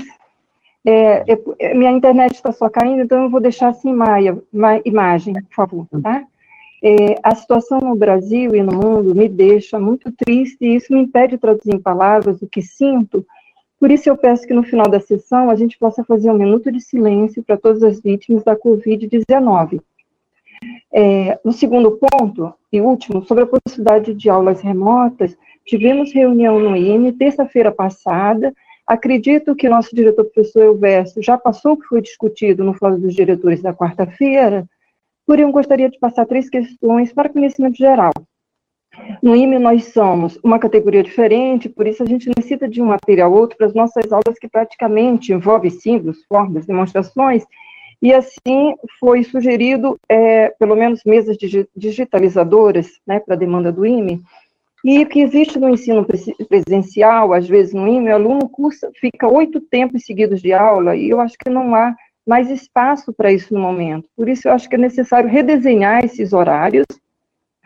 É, 0.85 1.23
é, 1.59 1.73
minha 1.73 1.91
internet 1.91 2.33
está 2.33 2.51
só 2.51 2.69
caindo, 2.69 3.03
então 3.03 3.23
eu 3.23 3.29
vou 3.29 3.39
deixar 3.39 3.69
assim 3.69 3.93
maia, 3.93 4.37
imagem, 4.83 5.33
por 5.33 5.53
favor, 5.53 5.87
tá? 6.03 6.23
É, 6.83 7.15
a 7.23 7.35
situação 7.35 7.79
no 7.79 7.95
Brasil 7.95 8.53
e 8.53 8.61
no 8.61 8.73
mundo 8.73 9.15
me 9.15 9.29
deixa 9.29 9.79
muito 9.79 10.11
triste 10.11 10.57
e 10.61 10.75
isso 10.75 10.93
me 10.93 11.01
impede 11.01 11.35
de 11.35 11.37
traduzir 11.37 11.75
em 11.75 11.79
palavras 11.79 12.41
o 12.41 12.47
que 12.47 12.61
sinto, 12.61 13.25
por 13.79 13.91
isso, 13.91 14.09
eu 14.09 14.17
peço 14.17 14.45
que 14.45 14.53
no 14.53 14.63
final 14.63 14.89
da 14.89 14.99
sessão 14.99 15.49
a 15.49 15.55
gente 15.55 15.77
possa 15.77 16.03
fazer 16.03 16.29
um 16.29 16.37
minuto 16.37 16.69
de 16.69 16.81
silêncio 16.81 17.41
para 17.41 17.57
todas 17.57 17.81
as 17.81 18.01
vítimas 18.01 18.43
da 18.43 18.55
Covid-19. 18.55 19.81
É, 20.91 21.39
no 21.45 21.53
segundo 21.53 21.97
ponto, 21.97 22.53
e 22.71 22.81
último, 22.81 23.23
sobre 23.25 23.45
a 23.45 23.47
possibilidade 23.47 24.13
de 24.13 24.29
aulas 24.29 24.59
remotas, 24.59 25.37
tivemos 25.65 26.13
reunião 26.13 26.59
no 26.59 26.75
IME 26.75 27.13
terça-feira 27.13 27.71
passada. 27.71 28.53
Acredito 28.85 29.55
que 29.55 29.69
nosso 29.69 29.95
diretor 29.95 30.25
professor 30.25 30.63
Elvésio 30.63 31.23
já 31.23 31.37
passou 31.37 31.73
o 31.73 31.77
que 31.77 31.87
foi 31.87 32.01
discutido 32.01 32.63
no 32.65 32.73
Fórum 32.73 32.99
dos 32.99 33.15
Diretores 33.15 33.61
da 33.61 33.73
quarta-feira, 33.73 34.67
porém 35.25 35.49
gostaria 35.51 35.89
de 35.89 35.99
passar 35.99 36.25
três 36.25 36.49
questões 36.49 37.13
para 37.13 37.29
conhecimento 37.29 37.77
geral. 37.77 38.11
No 39.21 39.35
IME, 39.35 39.59
nós 39.59 39.85
somos 39.85 40.39
uma 40.43 40.59
categoria 40.59 41.03
diferente, 41.03 41.67
por 41.67 41.85
isso 41.85 42.03
a 42.03 42.05
gente 42.05 42.29
necessita 42.29 42.67
de 42.67 42.81
um 42.81 42.85
material 42.85 43.31
outro 43.33 43.57
para 43.57 43.67
as 43.67 43.73
nossas 43.73 44.11
aulas 44.11 44.39
que 44.39 44.47
praticamente 44.47 45.33
envolvem 45.33 45.69
símbolos, 45.69 46.23
formas, 46.27 46.65
demonstrações, 46.65 47.43
e 48.01 48.13
assim 48.13 48.75
foi 48.99 49.23
sugerido, 49.23 49.99
é, 50.07 50.49
pelo 50.57 50.75
menos, 50.75 51.01
mesas 51.05 51.37
digitalizadoras 51.75 52.87
né, 53.05 53.19
para 53.19 53.35
a 53.35 53.37
demanda 53.37 53.71
do 53.71 53.85
IME, 53.85 54.21
e 54.85 55.05
que 55.05 55.19
existe 55.19 55.59
no 55.59 55.69
ensino 55.69 56.05
presencial, 56.47 57.33
às 57.33 57.47
vezes 57.47 57.73
no 57.73 57.87
IME, 57.87 58.09
o 58.09 58.15
aluno 58.15 58.47
cursa, 58.47 58.89
fica 58.95 59.27
oito 59.27 59.59
tempos 59.59 60.05
seguidos 60.05 60.41
de 60.41 60.53
aula, 60.53 60.95
e 60.95 61.09
eu 61.09 61.19
acho 61.19 61.35
que 61.37 61.49
não 61.49 61.75
há 61.75 61.93
mais 62.25 62.49
espaço 62.49 63.11
para 63.11 63.31
isso 63.31 63.53
no 63.53 63.59
momento. 63.59 64.07
Por 64.15 64.29
isso, 64.29 64.47
eu 64.47 64.53
acho 64.53 64.69
que 64.69 64.75
é 64.75 64.77
necessário 64.77 65.29
redesenhar 65.29 66.05
esses 66.05 66.31
horários, 66.31 66.85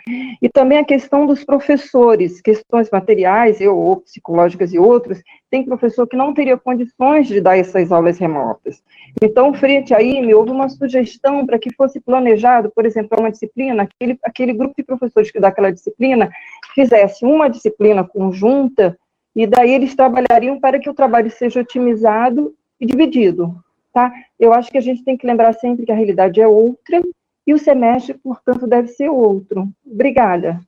e 0.05 0.49
também 0.49 0.77
a 0.77 0.83
questão 0.83 1.25
dos 1.25 1.43
professores, 1.43 2.41
questões 2.41 2.89
materiais 2.91 3.61
ou 3.61 4.01
psicológicas 4.01 4.73
e 4.73 4.79
outros, 4.79 5.21
tem 5.49 5.63
professor 5.63 6.05
que 6.05 6.17
não 6.17 6.33
teria 6.33 6.57
condições 6.57 7.27
de 7.27 7.39
dar 7.39 7.57
essas 7.57 7.91
aulas 7.91 8.17
remotas. 8.17 8.83
Então, 9.21 9.53
frente 9.53 9.93
a 9.93 9.99
me 9.99 10.33
houve 10.33 10.51
uma 10.51 10.67
sugestão 10.67 11.45
para 11.45 11.57
que 11.57 11.73
fosse 11.73 11.99
planejado, 11.99 12.71
por 12.75 12.85
exemplo, 12.85 13.17
uma 13.19 13.31
disciplina, 13.31 13.83
aquele, 13.83 14.19
aquele 14.23 14.53
grupo 14.53 14.73
de 14.77 14.83
professores 14.83 15.31
que 15.31 15.39
dá 15.39 15.47
aquela 15.47 15.71
disciplina, 15.71 16.29
fizesse 16.75 17.23
uma 17.23 17.49
disciplina 17.49 18.03
conjunta, 18.03 18.97
e 19.35 19.47
daí 19.47 19.73
eles 19.73 19.95
trabalhariam 19.95 20.59
para 20.59 20.79
que 20.79 20.89
o 20.89 20.93
trabalho 20.93 21.31
seja 21.31 21.61
otimizado 21.61 22.53
e 22.79 22.85
dividido, 22.85 23.55
tá? 23.93 24.11
Eu 24.39 24.53
acho 24.53 24.69
que 24.69 24.77
a 24.77 24.81
gente 24.81 25.03
tem 25.03 25.17
que 25.17 25.25
lembrar 25.25 25.53
sempre 25.53 25.85
que 25.85 25.91
a 25.91 25.95
realidade 25.95 26.41
é 26.41 26.47
outra, 26.47 27.01
e 27.45 27.53
o 27.53 27.57
semestre, 27.57 28.17
portanto, 28.17 28.67
deve 28.67 28.87
ser 28.87 29.09
outro. 29.09 29.69
Obrigada. 29.85 30.59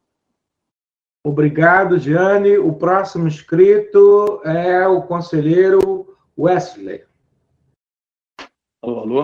Obrigado, 1.25 1.97
Giane. 1.97 2.57
O 2.57 2.73
próximo 2.73 3.27
inscrito 3.27 4.41
é 4.43 4.87
o 4.87 5.01
conselheiro 5.01 6.15
Wesley. 6.37 7.03
Alô, 8.83 8.99
alô? 8.99 9.21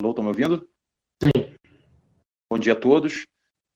Alô, 0.00 0.10
estão 0.10 0.22
me 0.22 0.28
ouvindo? 0.28 0.68
Sim. 1.22 1.56
Bom 2.48 2.58
dia 2.58 2.74
a 2.74 2.76
todos. 2.76 3.24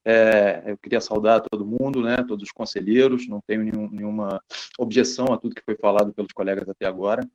É, 0.04 0.70
eu 0.70 0.78
queria 0.78 1.00
saudar 1.00 1.40
todo 1.40 1.66
mundo, 1.66 2.02
né, 2.02 2.16
todos 2.18 2.44
os 2.44 2.52
conselheiros, 2.52 3.28
não 3.28 3.40
tenho 3.46 3.64
nenhum, 3.64 3.90
nenhuma 3.90 4.40
objeção 4.78 5.32
a 5.32 5.36
tudo 5.36 5.54
que 5.54 5.64
foi 5.64 5.76
falado 5.76 6.14
pelos 6.14 6.32
colegas 6.32 6.68
até 6.68 6.86
agora. 6.86 7.28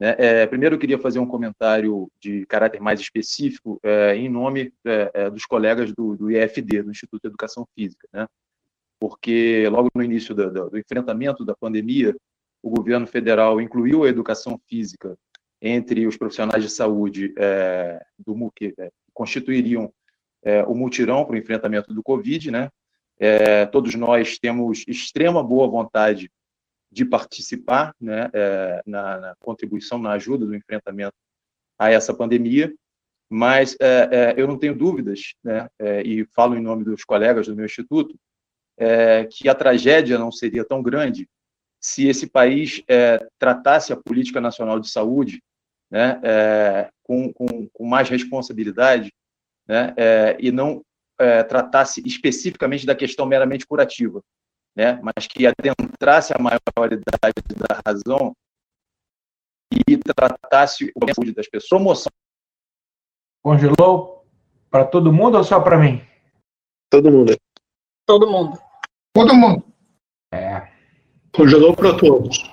Né. 0.00 0.16
É, 0.18 0.46
primeiro, 0.46 0.76
eu 0.76 0.78
queria 0.78 0.98
fazer 0.98 1.18
um 1.18 1.26
comentário 1.26 2.10
de 2.18 2.46
caráter 2.46 2.80
mais 2.80 2.98
específico 3.00 3.78
é, 3.82 4.16
em 4.16 4.28
nome 4.28 4.72
é, 4.86 5.10
é, 5.12 5.30
dos 5.30 5.44
colegas 5.44 5.92
do, 5.92 6.16
do, 6.16 6.30
IFD, 6.30 6.82
do 6.82 6.90
Instituto 6.90 7.22
de 7.22 7.28
Educação 7.28 7.68
Física, 7.74 8.08
né, 8.12 8.26
porque 8.98 9.68
logo 9.70 9.90
no 9.94 10.02
início 10.02 10.34
do, 10.34 10.50
do, 10.50 10.70
do 10.70 10.78
enfrentamento 10.78 11.44
da 11.44 11.54
pandemia, 11.54 12.16
o 12.62 12.70
governo 12.70 13.06
federal 13.06 13.60
incluiu 13.60 14.04
a 14.04 14.08
educação 14.08 14.58
física 14.66 15.16
entre 15.60 16.06
os 16.06 16.16
profissionais 16.16 16.62
de 16.62 16.70
saúde 16.70 17.34
é, 17.36 18.02
do 18.18 18.50
que 18.54 18.74
constituiriam 19.12 19.92
é, 20.42 20.62
o 20.64 20.74
mutirão 20.74 21.24
para 21.24 21.34
o 21.34 21.38
enfrentamento 21.38 21.92
do 21.92 22.02
Covid, 22.02 22.50
né? 22.50 22.70
É, 23.18 23.66
todos 23.66 23.94
nós 23.94 24.38
temos 24.38 24.84
extrema 24.88 25.42
boa 25.42 25.68
vontade 25.68 26.30
de 26.90 27.04
participar 27.04 27.94
né, 28.00 28.30
é, 28.32 28.82
na, 28.86 29.18
na, 29.18 29.34
contribuição, 29.38 29.98
na 29.98 30.12
ajuda 30.12 30.44
do 30.44 30.54
enfrentamento 30.54 31.14
a 31.78 31.90
essa 31.90 32.12
pandemia, 32.12 32.72
mas 33.28 33.76
é, 33.80 34.08
é, 34.10 34.34
eu 34.36 34.46
não 34.46 34.58
tenho 34.58 34.74
dúvidas, 34.74 35.34
né, 35.42 35.68
é, 35.78 36.02
e 36.02 36.24
falo 36.26 36.56
em 36.56 36.60
nome 36.60 36.84
dos 36.84 37.04
colegas 37.04 37.46
do 37.46 37.54
meu 37.54 37.64
instituto, 37.64 38.16
que 39.30 39.46
a 39.46 39.54
tragédia 39.54 40.18
não 40.18 40.32
seria 40.32 40.64
tão 40.64 40.82
grande 40.82 41.28
se 41.78 42.08
esse 42.08 42.26
país 42.26 42.82
tratasse 43.38 43.92
a 43.92 43.96
política 43.96 44.40
nacional 44.40 44.80
de 44.80 44.88
saúde 44.88 45.42
né, 45.90 46.18
com, 47.02 47.30
com, 47.30 47.68
com 47.68 47.84
mais 47.84 48.08
responsabilidade 48.08 49.12
né, 49.68 49.94
é, 49.96 50.36
e 50.40 50.50
não 50.50 50.82
é, 51.18 51.42
tratasse 51.42 52.02
especificamente 52.04 52.86
da 52.86 52.94
questão 52.94 53.26
meramente 53.26 53.66
curativa, 53.66 54.22
né, 54.76 55.00
mas 55.02 55.26
que 55.26 55.46
adentrasse 55.46 56.32
a 56.32 56.38
maioridade 56.38 57.34
da 57.56 57.80
razão 57.86 58.32
e 59.72 59.96
tratasse 59.98 60.92
a 61.00 61.14
saúde 61.14 61.32
das 61.32 61.48
pessoas. 61.48 61.68
Promoção. 61.68 62.12
Congelou 63.42 64.26
para 64.70 64.84
todo 64.84 65.12
mundo 65.12 65.38
ou 65.38 65.44
só 65.44 65.60
para 65.60 65.78
mim? 65.78 66.02
Todo 66.90 67.10
mundo. 67.10 67.36
Todo 68.06 68.30
mundo. 68.30 68.58
Todo 69.12 69.34
mundo. 69.34 69.64
É. 70.32 70.68
Congelou 71.32 71.74
para 71.74 71.96
todos. 71.96 72.52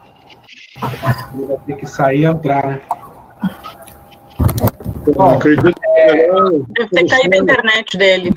Vai 0.79 1.57
ter 1.65 1.77
que 1.77 1.87
sair 1.87 2.21
e 2.21 2.25
entrar, 2.25 2.67
né? 2.67 2.81
Bom, 5.15 5.35
acredito 5.35 5.73
é, 5.95 6.27
Deve 6.27 6.89
ter 6.91 7.07
caído 7.07 7.35
a 7.35 7.37
internet 7.37 7.97
dele. 7.97 8.29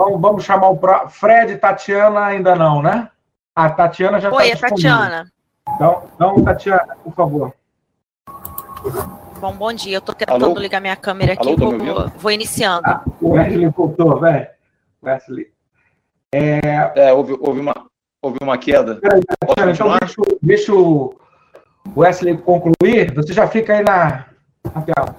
Vamos, 0.00 0.18
vamos 0.18 0.44
chamar 0.44 0.70
o 0.70 0.78
pro... 0.78 1.10
Fred 1.10 1.52
e 1.52 1.58
Tatiana 1.58 2.24
ainda 2.24 2.56
não, 2.56 2.80
né? 2.80 3.10
A 3.54 3.68
Tatiana 3.68 4.18
já 4.18 4.32
Oi, 4.32 4.48
tá 4.48 4.56
é 4.56 4.56
Tatiana. 4.56 5.30
Então, 5.74 6.02
então, 6.14 6.42
Tatiana, 6.42 6.96
por 7.04 7.12
favor. 7.12 7.52
Bom, 9.38 9.52
bom 9.52 9.70
dia. 9.74 9.96
Eu 9.96 9.98
estou 9.98 10.14
tentando 10.14 10.46
Alô? 10.46 10.58
ligar 10.58 10.80
minha 10.80 10.96
câmera 10.96 11.34
aqui. 11.34 11.50
Alô, 11.50 11.76
vou, 11.76 12.08
vou, 12.16 12.30
iniciando. 12.30 12.80
Ah, 12.86 13.02
o 13.20 13.32
Wesley 13.32 13.68
voltou, 13.68 14.18
velho. 14.18 14.48
Wesley. 15.02 15.52
É... 16.32 16.60
é, 16.94 17.12
houve, 17.12 17.36
houve, 17.38 17.60
uma, 17.60 17.74
houve 18.22 18.38
uma 18.40 18.56
queda. 18.56 18.94
Peraí, 18.94 19.20
Tatiana, 19.22 19.72
então 19.72 19.98
deixa, 19.98 20.38
deixa 20.40 20.74
o 20.74 21.14
Wesley 21.94 22.38
concluir. 22.38 23.12
Você 23.14 23.34
já 23.34 23.46
fica 23.46 23.74
aí 23.74 23.84
na, 23.84 24.24
na 24.64 24.80
tela. 24.80 25.14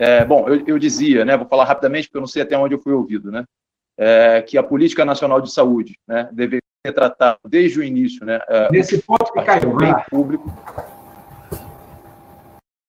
É, 0.00 0.24
bom, 0.24 0.48
eu, 0.48 0.64
eu, 0.66 0.78
dizia, 0.78 1.26
né, 1.26 1.36
vou 1.36 1.46
falar 1.46 1.66
rapidamente, 1.66 2.08
porque 2.08 2.16
eu 2.16 2.22
não 2.22 2.26
sei 2.26 2.40
até 2.40 2.56
onde 2.56 2.74
eu 2.74 2.78
fui 2.78 2.94
ouvido, 2.94 3.30
né, 3.30 3.44
é, 3.98 4.40
que 4.40 4.56
a 4.56 4.62
Política 4.62 5.04
Nacional 5.04 5.42
de 5.42 5.52
Saúde 5.52 5.98
né, 6.08 6.26
deveria 6.32 6.62
ser 6.86 6.94
tratada 6.94 7.38
desde 7.46 7.78
o 7.78 7.84
início. 7.84 8.24
Né, 8.24 8.40
é, 8.48 8.72
Nesse 8.72 9.02
ponto 9.02 9.30
que 9.30 9.42
caiu. 9.42 9.76
Bem 9.76 9.94
público. 10.08 10.50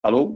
Alô? 0.01 0.35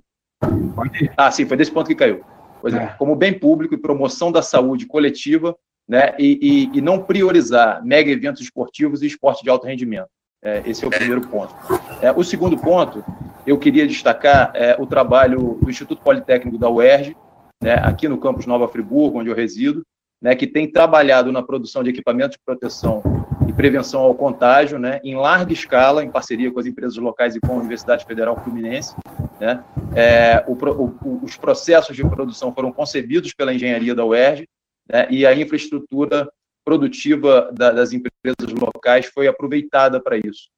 Ah, 1.15 1.31
sim, 1.31 1.45
foi 1.45 1.55
desse 1.55 1.71
ponto 1.71 1.87
que 1.87 1.95
caiu. 1.95 2.25
Pois 2.59 2.73
é. 2.73 2.83
é. 2.83 2.87
como 2.97 3.15
bem 3.15 3.39
público 3.39 3.73
e 3.73 3.77
promoção 3.77 4.29
da 4.29 4.41
saúde 4.41 4.85
coletiva, 4.85 5.55
né, 5.87 6.13
e, 6.19 6.69
e, 6.73 6.77
e 6.77 6.81
não 6.81 7.01
priorizar 7.01 7.81
mega 7.85 8.11
eventos 8.11 8.41
esportivos 8.41 9.01
e 9.01 9.07
esporte 9.07 9.43
de 9.43 9.49
alto 9.49 9.65
rendimento. 9.65 10.09
É, 10.45 10.61
esse 10.63 10.85
é 10.85 10.87
o 10.87 10.91
primeiro 10.91 11.27
ponto. 11.27 11.55
É, 11.99 12.11
o 12.11 12.23
segundo 12.23 12.55
ponto, 12.55 13.03
eu 13.47 13.57
queria 13.57 13.87
destacar 13.87 14.51
é, 14.53 14.75
o 14.79 14.85
trabalho 14.85 15.57
do 15.59 15.71
Instituto 15.71 16.03
Politécnico 16.03 16.59
da 16.59 16.69
UERJ, 16.69 17.17
né, 17.63 17.73
aqui 17.81 18.07
no 18.07 18.19
campus 18.19 18.45
Nova 18.45 18.67
Friburgo, 18.67 19.19
onde 19.19 19.29
eu 19.29 19.35
resido, 19.35 19.81
né, 20.21 20.35
que 20.35 20.45
tem 20.45 20.71
trabalhado 20.71 21.31
na 21.31 21.41
produção 21.41 21.83
de 21.83 21.89
equipamentos 21.89 22.37
de 22.37 22.43
proteção 22.45 23.01
e 23.47 23.53
prevenção 23.53 24.01
ao 24.01 24.13
contágio, 24.13 24.77
né, 24.77 24.99
em 25.03 25.15
larga 25.15 25.51
escala, 25.51 26.03
em 26.03 26.11
parceria 26.11 26.51
com 26.51 26.59
as 26.59 26.67
empresas 26.67 26.97
locais 26.97 27.35
e 27.35 27.39
com 27.39 27.53
a 27.53 27.57
Universidade 27.57 28.05
Federal 28.05 28.39
Fluminense. 28.43 28.95
Né. 29.39 29.63
É, 29.95 30.43
o, 30.47 30.53
o, 30.53 31.23
os 31.23 31.35
processos 31.35 31.95
de 31.95 32.07
produção 32.07 32.53
foram 32.53 32.71
concebidos 32.71 33.33
pela 33.33 33.51
engenharia 33.51 33.95
da 33.95 34.05
UERJ 34.05 34.47
né, 34.87 35.07
e 35.09 35.25
a 35.25 35.35
infraestrutura 35.35 36.29
produtiva 36.65 37.49
da, 37.53 37.71
das 37.71 37.93
empresas 37.93 38.51
locais 38.59 39.05
foi 39.05 39.27
aproveitada 39.27 40.01
para 40.01 40.17
isso. 40.17 40.49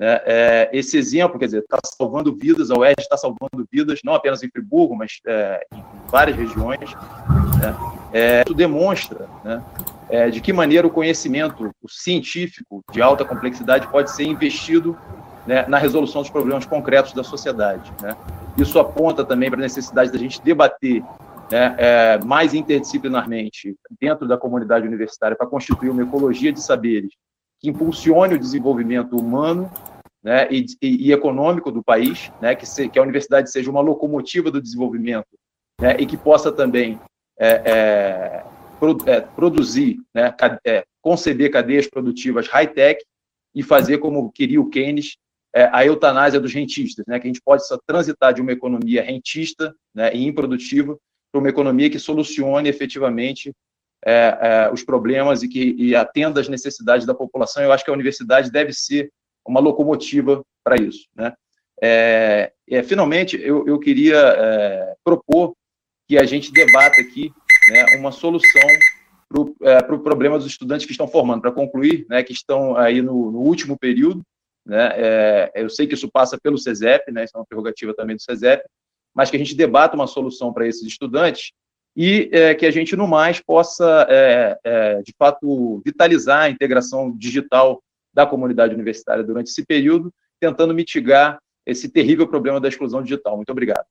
Né? 0.00 0.18
É, 0.24 0.70
esse 0.72 0.96
exemplo, 0.96 1.38
quer 1.38 1.44
dizer, 1.44 1.58
está 1.58 1.78
salvando 1.84 2.34
vidas, 2.34 2.70
a 2.70 2.78
Oeste 2.78 3.02
está 3.02 3.18
salvando 3.18 3.68
vidas, 3.70 4.00
não 4.02 4.14
apenas 4.14 4.42
em 4.42 4.48
Friburgo, 4.48 4.96
mas 4.96 5.20
é, 5.26 5.60
em 5.74 5.84
várias 6.10 6.36
regiões. 6.38 6.90
Né? 7.60 7.76
É, 8.10 8.42
isso 8.46 8.54
demonstra 8.54 9.28
né, 9.44 9.62
é, 10.08 10.30
de 10.30 10.40
que 10.40 10.54
maneira 10.54 10.86
o 10.86 10.90
conhecimento 10.90 11.70
o 11.82 11.88
científico 11.88 12.82
de 12.90 13.02
alta 13.02 13.26
complexidade 13.26 13.86
pode 13.88 14.10
ser 14.10 14.24
investido 14.24 14.96
né, 15.46 15.66
na 15.68 15.76
resolução 15.76 16.22
dos 16.22 16.30
problemas 16.30 16.64
concretos 16.64 17.12
da 17.12 17.22
sociedade. 17.22 17.92
Né? 18.00 18.16
Isso 18.56 18.78
aponta 18.78 19.22
também 19.22 19.50
para 19.50 19.58
a 19.58 19.62
necessidade 19.62 20.10
da 20.10 20.18
gente 20.18 20.40
debater 20.40 21.02
né, 21.50 21.74
é, 21.78 22.18
mais 22.24 22.54
interdisciplinarmente 22.54 23.76
dentro 24.00 24.26
da 24.26 24.38
comunidade 24.38 24.86
universitária 24.86 25.36
para 25.36 25.46
constituir 25.46 25.90
uma 25.90 26.02
ecologia 26.02 26.52
de 26.52 26.62
saberes 26.62 27.12
que 27.58 27.68
impulsione 27.68 28.34
o 28.34 28.38
desenvolvimento 28.38 29.16
humano 29.16 29.70
né, 30.22 30.48
e, 30.50 30.66
e, 30.80 31.12
econômico 31.12 31.70
do 31.72 31.82
país, 31.82 32.30
né, 32.40 32.54
que, 32.54 32.66
se, 32.66 32.88
que, 32.88 32.98
a 32.98 33.02
universidade 33.02 33.50
seja 33.50 33.70
uma 33.70 33.80
locomotiva 33.80 34.50
do 34.50 34.62
desenvolvimento 34.62 35.26
né, 35.80 35.96
e 35.98 36.06
que 36.06 36.16
possa 36.16 36.52
também 36.52 37.00
é, 37.38 37.62
é, 37.64 38.44
pro, 38.78 38.96
é, 39.06 39.20
produzir, 39.20 39.98
né, 40.14 40.34
conceber 41.02 41.50
cadeias 41.50 41.88
produtivas 41.88 42.46
high-tech 42.48 43.02
e 43.54 43.62
fazer, 43.62 43.98
como 43.98 44.30
queria 44.30 44.60
o 44.60 44.68
Keynes, 44.68 45.16
a 45.72 45.84
eutanásia 45.84 46.38
dos 46.38 46.54
rentistas, 46.54 47.04
né, 47.08 47.18
que 47.18 47.26
a 47.26 47.30
gente 47.30 47.42
pode 47.42 47.64
transitar 47.84 48.32
de 48.32 48.40
uma 48.40 48.52
economia 48.52 49.02
rentista 49.02 49.74
né, 49.92 50.14
e 50.14 50.24
improdutiva 50.24 50.96
para 51.30 51.38
uma 51.38 51.48
economia 51.48 51.90
que 51.90 51.98
solucione 51.98 52.68
efetivamente 52.68 53.52
é, 54.04 54.38
é, 54.40 54.72
os 54.72 54.82
problemas 54.82 55.42
e 55.42 55.48
que 55.48 55.74
e 55.78 55.94
atenda 55.94 56.40
às 56.40 56.48
necessidades 56.48 57.06
da 57.06 57.14
população. 57.14 57.62
Eu 57.62 57.72
acho 57.72 57.84
que 57.84 57.90
a 57.90 57.94
universidade 57.94 58.50
deve 58.50 58.72
ser 58.72 59.10
uma 59.46 59.60
locomotiva 59.60 60.42
para 60.64 60.76
isso. 60.76 61.06
Né? 61.14 61.32
É, 61.82 62.52
é, 62.68 62.82
finalmente, 62.82 63.40
eu, 63.40 63.66
eu 63.66 63.78
queria 63.78 64.16
é, 64.16 64.94
propor 65.04 65.54
que 66.08 66.18
a 66.18 66.24
gente 66.24 66.52
debata 66.52 67.00
aqui 67.00 67.32
né, 67.70 67.98
uma 67.98 68.12
solução 68.12 68.68
para 69.28 69.40
o 69.40 69.56
é, 69.62 69.82
pro 69.82 70.00
problema 70.00 70.36
dos 70.36 70.46
estudantes 70.46 70.86
que 70.86 70.92
estão 70.92 71.06
formando. 71.08 71.40
Para 71.40 71.52
concluir, 71.52 72.04
né, 72.08 72.22
que 72.22 72.32
estão 72.32 72.76
aí 72.76 73.00
no, 73.00 73.30
no 73.30 73.38
último 73.38 73.78
período, 73.78 74.22
né, 74.66 75.48
eu 75.54 75.70
sei 75.70 75.86
que 75.86 75.94
isso 75.94 76.10
passa 76.10 76.38
pelo 76.40 76.58
CESEP, 76.58 77.10
né, 77.10 77.24
isso 77.24 77.36
é 77.36 77.38
uma 77.38 77.46
prerrogativa 77.46 77.94
também 77.94 78.16
do 78.16 78.22
CESEP, 78.22 78.62
mas 79.14 79.30
que 79.30 79.36
a 79.36 79.38
gente 79.38 79.54
debata 79.54 79.96
uma 79.96 80.06
solução 80.06 80.52
para 80.52 80.66
esses 80.66 80.82
estudantes 80.82 81.52
e 81.96 82.30
é, 82.32 82.54
que 82.54 82.64
a 82.64 82.70
gente, 82.70 82.94
no 82.96 83.06
mais, 83.06 83.40
possa, 83.40 84.06
é, 84.08 84.58
é, 84.64 85.02
de 85.02 85.12
fato, 85.18 85.82
vitalizar 85.84 86.42
a 86.42 86.50
integração 86.50 87.10
digital 87.16 87.82
da 88.12 88.26
comunidade 88.26 88.74
universitária 88.74 89.24
durante 89.24 89.48
esse 89.48 89.64
período, 89.64 90.12
tentando 90.40 90.74
mitigar 90.74 91.38
esse 91.66 91.88
terrível 91.88 92.26
problema 92.26 92.60
da 92.60 92.68
exclusão 92.68 93.02
digital. 93.02 93.36
Muito 93.36 93.50
obrigado. 93.50 93.84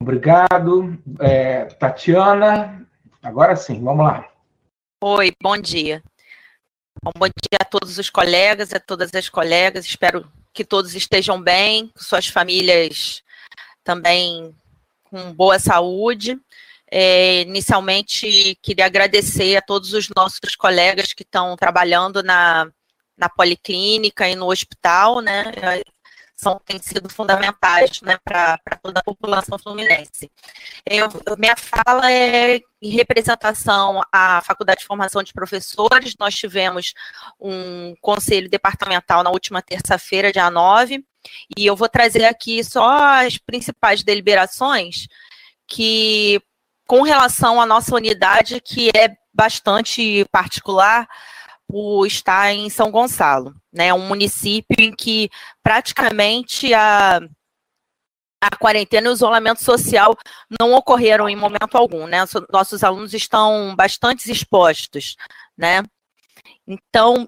Obrigado. 0.00 0.98
É, 1.20 1.66
Tatiana, 1.66 2.86
agora 3.22 3.54
sim, 3.54 3.82
vamos 3.82 4.04
lá. 4.04 4.28
Oi, 5.02 5.32
bom 5.40 5.56
dia. 5.56 6.02
Bom, 7.02 7.12
bom 7.16 7.26
dia 7.26 7.58
a 7.60 7.64
todos 7.64 7.98
os 7.98 8.10
colegas, 8.10 8.72
a 8.72 8.80
todas 8.80 9.14
as 9.14 9.28
colegas. 9.28 9.84
Espero 9.84 10.30
que 10.52 10.64
todos 10.64 10.94
estejam 10.94 11.40
bem, 11.40 11.90
suas 11.96 12.26
famílias 12.26 13.22
também 13.84 14.54
com 15.04 15.32
boa 15.32 15.58
saúde. 15.58 16.38
É, 16.90 17.42
inicialmente, 17.42 18.58
queria 18.62 18.86
agradecer 18.86 19.56
a 19.56 19.62
todos 19.62 19.92
os 19.94 20.08
nossos 20.14 20.54
colegas 20.56 21.12
que 21.12 21.22
estão 21.22 21.56
trabalhando 21.56 22.22
na, 22.22 22.70
na 23.16 23.28
policlínica 23.28 24.28
e 24.28 24.36
no 24.36 24.50
hospital, 24.50 25.20
né? 25.20 25.44
são, 26.42 26.60
têm 26.64 26.80
sido 26.82 27.08
fundamentais 27.08 28.00
né, 28.02 28.18
para 28.24 28.58
toda 28.82 28.98
a 28.98 29.04
população 29.04 29.56
fluminense. 29.58 30.30
Eu, 30.84 31.08
minha 31.38 31.54
fala 31.56 32.10
é 32.10 32.60
em 32.82 32.90
representação 32.90 34.00
à 34.10 34.42
Faculdade 34.42 34.80
de 34.80 34.86
Formação 34.86 35.22
de 35.22 35.32
Professores. 35.32 36.16
Nós 36.18 36.34
tivemos 36.34 36.94
um 37.40 37.94
conselho 38.00 38.50
departamental 38.50 39.22
na 39.22 39.30
última 39.30 39.62
terça-feira, 39.62 40.32
dia 40.32 40.50
9, 40.50 41.04
e 41.56 41.66
eu 41.66 41.76
vou 41.76 41.88
trazer 41.88 42.24
aqui 42.24 42.62
só 42.64 42.88
as 43.24 43.38
principais 43.38 44.02
deliberações 44.02 45.06
que, 45.66 46.40
com 46.86 47.02
relação 47.02 47.60
à 47.60 47.66
nossa 47.66 47.94
unidade, 47.94 48.60
que 48.60 48.90
é 48.94 49.14
bastante 49.32 50.24
particular, 50.30 51.08
por 51.72 52.06
estar 52.06 52.52
em 52.52 52.68
São 52.68 52.90
Gonçalo, 52.90 53.54
né? 53.72 53.94
Um 53.94 54.06
município 54.06 54.76
em 54.78 54.94
que 54.94 55.30
praticamente 55.62 56.74
a, 56.74 57.18
a 58.42 58.56
quarentena 58.56 59.06
e 59.06 59.10
o 59.10 59.14
isolamento 59.14 59.62
social 59.62 60.14
não 60.60 60.74
ocorreram 60.74 61.30
em 61.30 61.34
momento 61.34 61.76
algum, 61.76 62.06
né? 62.06 62.18
Nossos 62.52 62.84
alunos 62.84 63.14
estão 63.14 63.74
bastante 63.74 64.30
expostos, 64.30 65.16
né? 65.56 65.82
Então, 66.66 67.26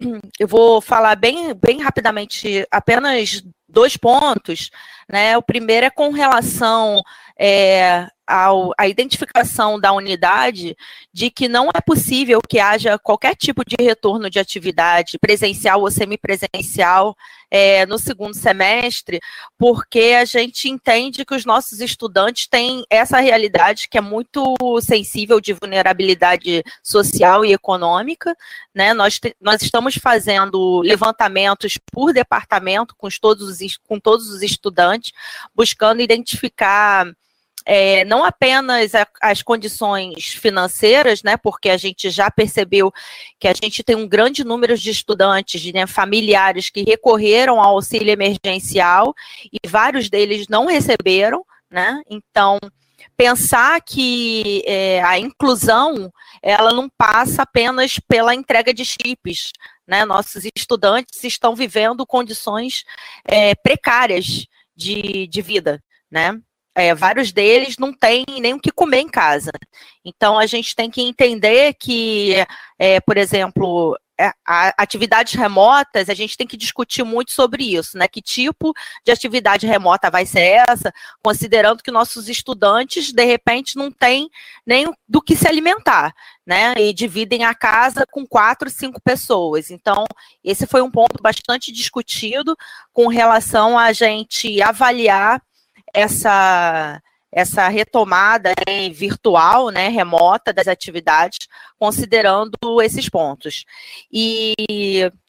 eu 0.38 0.48
vou 0.48 0.80
falar 0.80 1.16
bem, 1.16 1.54
bem 1.54 1.82
rapidamente 1.82 2.66
apenas 2.70 3.42
dois 3.68 3.96
pontos, 3.96 4.70
né? 5.08 5.36
O 5.36 5.42
primeiro 5.42 5.86
é 5.86 5.90
com 5.90 6.10
relação 6.10 7.02
é, 7.38 8.06
ao, 8.26 8.72
a 8.76 8.88
identificação 8.88 9.78
da 9.78 9.92
unidade 9.92 10.76
de 11.12 11.30
que 11.30 11.48
não 11.48 11.68
é 11.74 11.80
possível 11.80 12.40
que 12.46 12.58
haja 12.58 12.98
qualquer 12.98 13.34
tipo 13.36 13.62
de 13.64 13.76
retorno 13.80 14.28
de 14.28 14.38
atividade 14.38 15.18
presencial 15.18 15.80
ou 15.80 15.90
semipresencial 15.90 17.16
é, 17.50 17.86
no 17.86 17.98
segundo 17.98 18.34
semestre, 18.34 19.20
porque 19.56 20.16
a 20.20 20.24
gente 20.24 20.68
entende 20.68 21.24
que 21.24 21.34
os 21.34 21.44
nossos 21.44 21.80
estudantes 21.80 22.46
têm 22.46 22.84
essa 22.90 23.20
realidade 23.20 23.88
que 23.88 23.98
é 23.98 24.00
muito 24.00 24.56
sensível 24.80 25.40
de 25.40 25.52
vulnerabilidade 25.52 26.64
social 26.82 27.44
e 27.44 27.52
econômica. 27.52 28.36
Né? 28.74 28.92
Nós, 28.92 29.20
nós 29.40 29.62
estamos 29.62 29.94
fazendo 29.94 30.80
levantamentos 30.80 31.78
por 31.92 32.12
departamento 32.12 32.94
com 32.96 33.08
todos 33.20 33.48
os, 33.48 33.76
com 33.86 34.00
todos 34.00 34.28
os 34.28 34.42
estudantes, 34.42 35.12
buscando 35.54 36.02
identificar 36.02 37.06
é, 37.66 38.04
não 38.04 38.24
apenas 38.24 38.94
a, 38.94 39.06
as 39.20 39.42
condições 39.42 40.26
financeiras, 40.28 41.22
né, 41.24 41.36
porque 41.36 41.68
a 41.68 41.76
gente 41.76 42.08
já 42.10 42.30
percebeu 42.30 42.92
que 43.40 43.48
a 43.48 43.52
gente 43.52 43.82
tem 43.82 43.96
um 43.96 44.08
grande 44.08 44.44
número 44.44 44.78
de 44.78 44.88
estudantes, 44.88 45.72
né, 45.72 45.84
familiares 45.86 46.70
que 46.70 46.84
recorreram 46.84 47.60
ao 47.60 47.74
auxílio 47.74 48.12
emergencial 48.12 49.12
e 49.52 49.58
vários 49.68 50.08
deles 50.08 50.46
não 50.48 50.66
receberam, 50.66 51.44
né, 51.68 52.00
então 52.08 52.58
pensar 53.16 53.80
que 53.80 54.62
é, 54.66 55.02
a 55.02 55.18
inclusão 55.18 56.12
ela 56.42 56.72
não 56.72 56.88
passa 56.88 57.42
apenas 57.42 57.98
pela 58.06 58.34
entrega 58.34 58.72
de 58.72 58.84
chips, 58.84 59.52
né? 59.86 60.04
Nossos 60.04 60.44
estudantes 60.54 61.24
estão 61.24 61.54
vivendo 61.54 62.06
condições 62.06 62.84
é, 63.24 63.54
precárias 63.54 64.46
de, 64.76 65.26
de 65.28 65.42
vida, 65.42 65.82
né? 66.10 66.38
É, 66.78 66.94
vários 66.94 67.32
deles 67.32 67.78
não 67.78 67.90
têm 67.90 68.26
nem 68.38 68.52
o 68.52 68.60
que 68.60 68.70
comer 68.70 69.00
em 69.00 69.08
casa. 69.08 69.50
Então, 70.04 70.38
a 70.38 70.44
gente 70.44 70.76
tem 70.76 70.90
que 70.90 71.00
entender 71.00 71.72
que, 71.72 72.34
é, 72.78 73.00
por 73.00 73.16
exemplo, 73.16 73.98
é, 74.20 74.30
atividades 74.46 75.32
remotas, 75.32 76.10
a 76.10 76.14
gente 76.14 76.36
tem 76.36 76.46
que 76.46 76.56
discutir 76.56 77.02
muito 77.02 77.32
sobre 77.32 77.64
isso, 77.64 77.96
né? 77.96 78.06
Que 78.06 78.20
tipo 78.20 78.74
de 79.04 79.10
atividade 79.10 79.66
remota 79.66 80.10
vai 80.10 80.26
ser 80.26 80.62
essa, 80.68 80.92
considerando 81.22 81.82
que 81.82 81.90
nossos 81.90 82.28
estudantes, 82.28 83.10
de 83.10 83.24
repente, 83.24 83.76
não 83.76 83.90
têm 83.90 84.28
nem 84.66 84.92
do 85.08 85.22
que 85.22 85.34
se 85.34 85.48
alimentar, 85.48 86.14
né? 86.46 86.74
E 86.78 86.92
dividem 86.92 87.44
a 87.44 87.54
casa 87.54 88.06
com 88.10 88.26
quatro, 88.26 88.68
cinco 88.68 89.00
pessoas. 89.00 89.70
Então, 89.70 90.04
esse 90.44 90.66
foi 90.66 90.82
um 90.82 90.90
ponto 90.90 91.22
bastante 91.22 91.72
discutido 91.72 92.54
com 92.92 93.08
relação 93.08 93.78
a 93.78 93.94
gente 93.94 94.60
avaliar 94.60 95.42
essa 95.96 97.02
essa 97.32 97.68
retomada 97.68 98.54
né, 98.66 98.88
virtual, 98.88 99.68
né, 99.68 99.88
remota 99.88 100.54
das 100.54 100.66
atividades, 100.68 101.46
considerando 101.78 102.80
esses 102.80 103.10
pontos. 103.10 103.66
E 104.10 104.54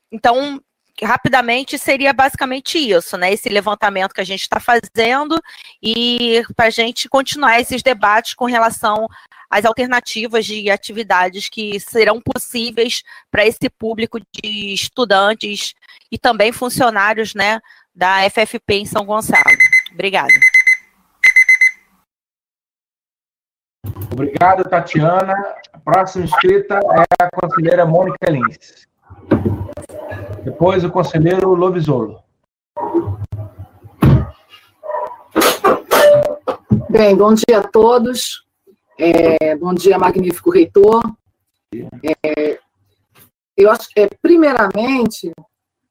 então, 0.09 0.61
rapidamente 1.03 1.77
seria 1.77 2.13
basicamente 2.13 2.77
isso, 2.77 3.17
né? 3.17 3.33
Esse 3.33 3.49
levantamento 3.49 4.13
que 4.13 4.21
a 4.21 4.25
gente 4.25 4.41
está 4.41 4.59
fazendo 4.59 5.41
e 5.83 6.43
para 6.55 6.67
a 6.67 6.69
gente 6.69 7.09
continuar 7.09 7.59
esses 7.59 7.83
debates 7.83 8.33
com 8.33 8.45
relação 8.45 9.07
às 9.49 9.65
alternativas 9.65 10.45
de 10.45 10.69
atividades 10.69 11.49
que 11.49 11.79
serão 11.79 12.21
possíveis 12.21 13.03
para 13.29 13.45
esse 13.45 13.69
público 13.69 14.19
de 14.19 14.73
estudantes 14.73 15.73
e 16.11 16.17
também 16.17 16.51
funcionários, 16.51 17.33
né, 17.35 17.59
da 17.93 18.29
FFP 18.29 18.75
em 18.75 18.85
São 18.85 19.05
Gonçalo. 19.05 19.43
Obrigada. 19.91 20.46
Obrigado, 24.11 24.63
Tatiana. 24.69 25.33
A 25.73 25.79
próxima 25.79 26.25
inscrita 26.25 26.75
é 26.75 27.23
a 27.23 27.29
conselheira 27.29 27.85
Mônica 27.85 28.29
Lins. 28.29 28.87
Depois, 30.43 30.83
o 30.83 30.89
conselheiro 30.89 31.53
Lovisolo. 31.53 32.21
Bem, 36.89 37.15
bom 37.15 37.33
dia 37.33 37.59
a 37.59 37.67
todos. 37.67 38.45
É, 38.97 39.55
bom 39.55 39.73
dia, 39.73 39.99
magnífico 39.99 40.49
reitor. 40.49 41.03
É, 42.03 42.59
eu 43.55 43.69
acho 43.69 43.89
que, 43.89 43.99
é, 43.99 44.09
primeiramente, 44.21 45.31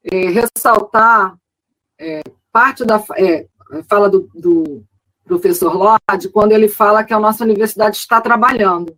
é, 0.03 0.29
ressaltar 0.29 1.35
é, 1.99 2.21
parte 2.51 2.85
da 2.85 3.03
é, 3.17 3.47
fala 3.89 4.09
do, 4.09 4.29
do 4.33 4.83
professor 5.27 5.73
Lodge, 5.75 6.29
quando 6.29 6.53
ele 6.53 6.69
fala 6.69 7.03
que 7.03 7.13
a 7.13 7.19
nossa 7.19 7.43
universidade 7.43 7.97
está 7.97 8.21
trabalhando. 8.21 8.97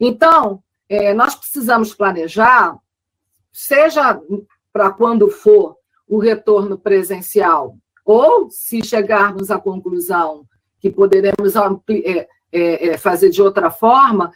Então, 0.00 0.62
é, 0.92 1.14
nós 1.14 1.34
precisamos 1.34 1.94
planejar, 1.94 2.76
seja 3.50 4.20
para 4.70 4.90
quando 4.90 5.30
for 5.30 5.78
o 6.06 6.18
retorno 6.18 6.76
presencial, 6.76 7.78
ou 8.04 8.50
se 8.50 8.84
chegarmos 8.84 9.50
à 9.50 9.58
conclusão 9.58 10.46
que 10.78 10.90
poderemos 10.90 11.54
é, 11.56 12.28
é, 12.52 12.88
é, 12.88 12.98
fazer 12.98 13.30
de 13.30 13.40
outra 13.40 13.70
forma, 13.70 14.30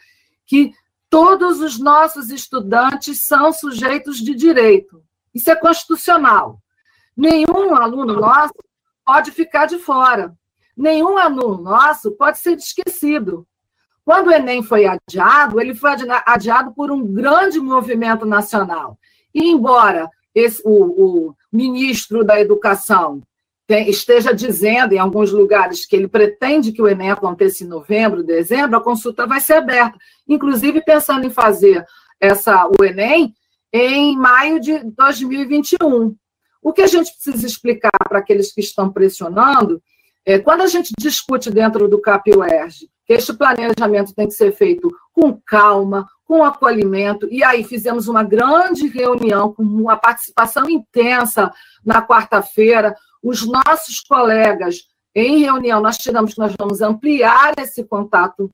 que 0.47 0.71
todos 1.11 1.59
os 1.59 1.77
nossos 1.77 2.31
estudantes 2.31 3.27
são 3.27 3.53
sujeitos 3.53 4.17
de 4.17 4.33
direito. 4.33 5.03
Isso 5.35 5.51
é 5.51 5.55
constitucional. 5.55 6.59
Nenhum 7.15 7.75
aluno 7.75 8.13
nosso 8.13 8.55
pode 9.05 9.29
ficar 9.29 9.67
de 9.67 9.77
fora. 9.77 10.35
Nenhum 10.75 11.19
aluno 11.19 11.61
nosso 11.61 12.13
pode 12.13 12.39
ser 12.39 12.57
esquecido. 12.57 13.47
Quando 14.07 14.27
o 14.27 14.31
Enem 14.31 14.63
foi 14.63 14.85
adiado, 14.85 15.59
ele 15.59 15.75
foi 15.75 15.91
adiado 16.25 16.71
por 16.71 16.89
um 16.89 17.05
grande 17.05 17.59
movimento 17.59 18.25
nacional. 18.25 18.97
E, 19.35 19.49
embora 19.49 20.09
esse, 20.33 20.61
o, 20.63 20.71
o 20.71 21.35
ministro 21.51 22.23
da 22.23 22.39
Educação 22.39 23.21
tem, 23.67 23.89
esteja 23.89 24.33
dizendo 24.33 24.93
em 24.93 24.97
alguns 24.97 25.33
lugares 25.33 25.85
que 25.85 25.93
ele 25.93 26.07
pretende 26.07 26.71
que 26.71 26.81
o 26.81 26.87
Enem 26.87 27.11
aconteça 27.11 27.65
em 27.65 27.67
novembro, 27.67 28.23
dezembro, 28.23 28.77
a 28.77 28.81
consulta 28.81 29.27
vai 29.27 29.41
ser 29.41 29.55
aberta. 29.55 29.97
Inclusive 30.25 30.81
pensando 30.85 31.25
em 31.27 31.29
fazer 31.29 31.85
essa, 32.17 32.65
o 32.79 32.85
Enem 32.85 33.35
em 33.73 34.15
maio 34.15 34.61
de 34.61 34.85
2021. 34.85 36.15
O 36.61 36.71
que 36.71 36.81
a 36.81 36.87
gente 36.87 37.11
precisa 37.11 37.45
explicar 37.45 37.91
para 38.07 38.19
aqueles 38.19 38.53
que 38.53 38.61
estão 38.61 38.89
pressionando 38.89 39.83
é 40.25 40.39
quando 40.39 40.61
a 40.61 40.67
gente 40.67 40.93
discute 40.97 41.51
dentro 41.51 41.89
do 41.89 41.99
CAPUERG 41.99 42.87
que 43.07 43.13
este 43.13 43.33
planejamento 43.33 44.13
tem 44.13 44.27
que 44.27 44.33
ser 44.33 44.51
feito 44.51 44.93
com 45.13 45.33
calma, 45.33 46.05
com 46.25 46.43
acolhimento, 46.43 47.25
e 47.31 47.41
aí 47.41 47.63
fizemos 47.63 48.09
uma 48.09 48.21
grande 48.21 48.87
reunião 48.87 49.53
com 49.53 49.63
uma 49.63 49.95
participação 49.95 50.69
intensa 50.69 51.51
na 51.85 52.05
quarta-feira, 52.05 52.93
os 53.23 53.47
nossos 53.47 54.01
colegas 54.01 54.89
em 55.15 55.39
reunião, 55.39 55.81
nós 55.81 55.97
tiramos 55.97 56.33
que 56.33 56.39
nós 56.39 56.53
vamos 56.59 56.81
ampliar 56.81 57.53
esse 57.57 57.83
contato, 57.83 58.51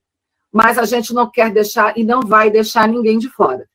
mas 0.52 0.78
a 0.78 0.86
gente 0.86 1.14
não 1.14 1.30
quer 1.30 1.52
deixar 1.52 1.98
e 1.98 2.04
não 2.04 2.22
vai 2.22 2.52
deixar 2.52 2.88
ninguém 2.88 3.18
de 3.18 3.28
fora. 3.28 3.68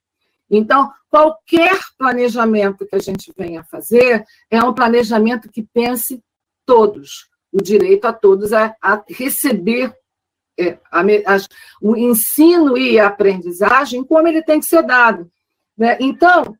Então, 0.48 0.90
qualquer 1.10 1.78
planejamento 1.98 2.86
que 2.86 2.96
a 2.96 3.00
gente 3.00 3.32
venha 3.36 3.64
fazer 3.64 4.24
é 4.50 4.62
um 4.62 4.72
planejamento 4.72 5.50
que 5.50 5.62
pense 5.62 6.22
todos, 6.64 7.28
o 7.52 7.60
direito 7.60 8.06
a 8.06 8.12
todos 8.12 8.52
a, 8.52 8.74
a 8.80 9.02
receber 9.08 9.92
é, 10.58 10.78
o 11.80 11.96
ensino 11.96 12.76
e 12.76 12.98
a 12.98 13.06
aprendizagem 13.06 14.04
como 14.04 14.26
ele 14.26 14.42
tem 14.42 14.60
que 14.60 14.66
ser 14.66 14.82
dado. 14.82 15.30
Né? 15.76 15.96
Então, 16.00 16.56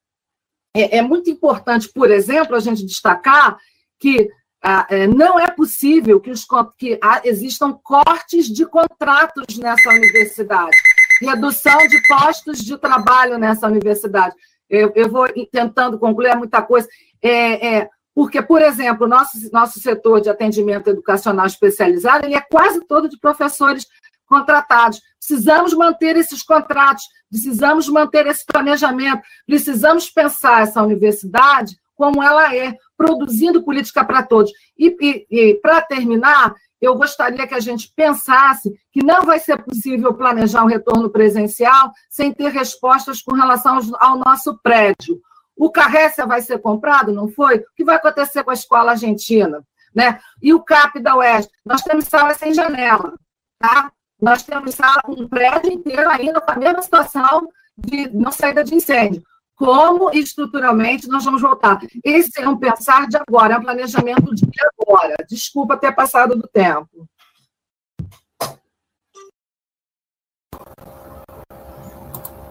é, 0.74 0.98
é, 0.98 1.02
muito 1.02 1.28
importante, 1.30 1.90
por 1.92 2.10
exemplo, 2.10 2.54
a 2.54 2.60
gente 2.60 2.86
destacar 2.86 3.58
que 3.98 4.28
ah, 4.62 4.86
é, 4.90 5.06
não 5.06 5.38
é 5.38 5.50
possível 5.50 6.20
que, 6.20 6.30
os, 6.30 6.46
que 6.76 6.98
existam 7.24 7.72
cortes 7.72 8.46
de 8.46 8.66
contratos 8.66 9.56
nessa 9.56 9.90
universidade 9.90 10.76
redução 11.20 11.76
de 11.88 12.00
postos 12.06 12.58
de 12.58 12.76
trabalho 12.78 13.38
nessa 13.38 13.66
universidade. 13.66 14.34
Eu, 14.68 14.92
eu 14.94 15.08
vou 15.10 15.26
tentando 15.50 15.98
concluir 15.98 16.36
muita 16.36 16.62
coisa. 16.62 16.88
É, 17.22 17.76
é, 17.76 17.90
porque, 18.18 18.42
por 18.42 18.60
exemplo, 18.60 19.06
nosso, 19.06 19.38
nosso 19.52 19.78
setor 19.78 20.20
de 20.20 20.28
atendimento 20.28 20.90
educacional 20.90 21.46
especializado 21.46 22.26
ele 22.26 22.34
é 22.34 22.40
quase 22.40 22.84
todo 22.84 23.08
de 23.08 23.16
professores 23.16 23.86
contratados. 24.26 25.00
Precisamos 25.20 25.72
manter 25.72 26.16
esses 26.16 26.42
contratos, 26.42 27.04
precisamos 27.30 27.88
manter 27.88 28.26
esse 28.26 28.44
planejamento, 28.44 29.22
precisamos 29.46 30.10
pensar 30.10 30.62
essa 30.62 30.82
universidade 30.82 31.78
como 31.94 32.20
ela 32.20 32.52
é, 32.52 32.74
produzindo 32.96 33.62
política 33.62 34.04
para 34.04 34.24
todos. 34.24 34.50
E, 34.76 34.96
e, 35.00 35.26
e 35.30 35.54
para 35.60 35.80
terminar, 35.82 36.56
eu 36.80 36.96
gostaria 36.96 37.46
que 37.46 37.54
a 37.54 37.60
gente 37.60 37.92
pensasse 37.94 38.68
que 38.90 39.00
não 39.00 39.22
vai 39.22 39.38
ser 39.38 39.62
possível 39.62 40.12
planejar 40.12 40.64
um 40.64 40.68
retorno 40.68 41.08
presencial 41.08 41.92
sem 42.10 42.32
ter 42.32 42.48
respostas 42.48 43.22
com 43.22 43.36
relação 43.36 43.78
ao 44.00 44.18
nosso 44.18 44.58
prédio. 44.60 45.20
O 45.58 45.70
Carrécia 45.70 46.26
vai 46.26 46.40
ser 46.40 46.58
comprado? 46.58 47.12
Não 47.12 47.28
foi? 47.28 47.58
O 47.58 47.64
que 47.74 47.84
vai 47.84 47.96
acontecer 47.96 48.44
com 48.44 48.50
a 48.50 48.54
escola 48.54 48.92
argentina? 48.92 49.62
Né? 49.94 50.20
E 50.40 50.54
o 50.54 50.62
CAP 50.62 51.00
da 51.00 51.16
Oeste? 51.16 51.52
Nós 51.64 51.82
temos 51.82 52.04
sala 52.04 52.34
sem 52.34 52.54
janela. 52.54 53.14
Tá? 53.58 53.90
Nós 54.20 54.42
temos 54.42 54.74
sala, 54.74 55.02
um 55.08 55.26
prédio 55.28 55.72
inteiro 55.72 56.08
ainda 56.08 56.40
com 56.40 56.50
a 56.52 56.56
mesma 56.56 56.82
situação 56.82 57.48
de 57.76 58.08
não 58.10 58.30
saída 58.30 58.62
de 58.62 58.74
incêndio 58.74 59.22
como 59.58 60.10
estruturalmente 60.12 61.08
nós 61.08 61.24
vamos 61.24 61.42
voltar. 61.42 61.80
Esse 62.04 62.40
é 62.40 62.48
um 62.48 62.56
pensar 62.56 63.08
de 63.08 63.16
agora, 63.16 63.54
é 63.54 63.58
um 63.58 63.62
planejamento 63.62 64.32
de 64.32 64.46
agora. 64.78 65.16
Desculpa 65.28 65.76
ter 65.76 65.92
passado 65.92 66.36
do 66.36 66.46
tempo. 66.46 67.08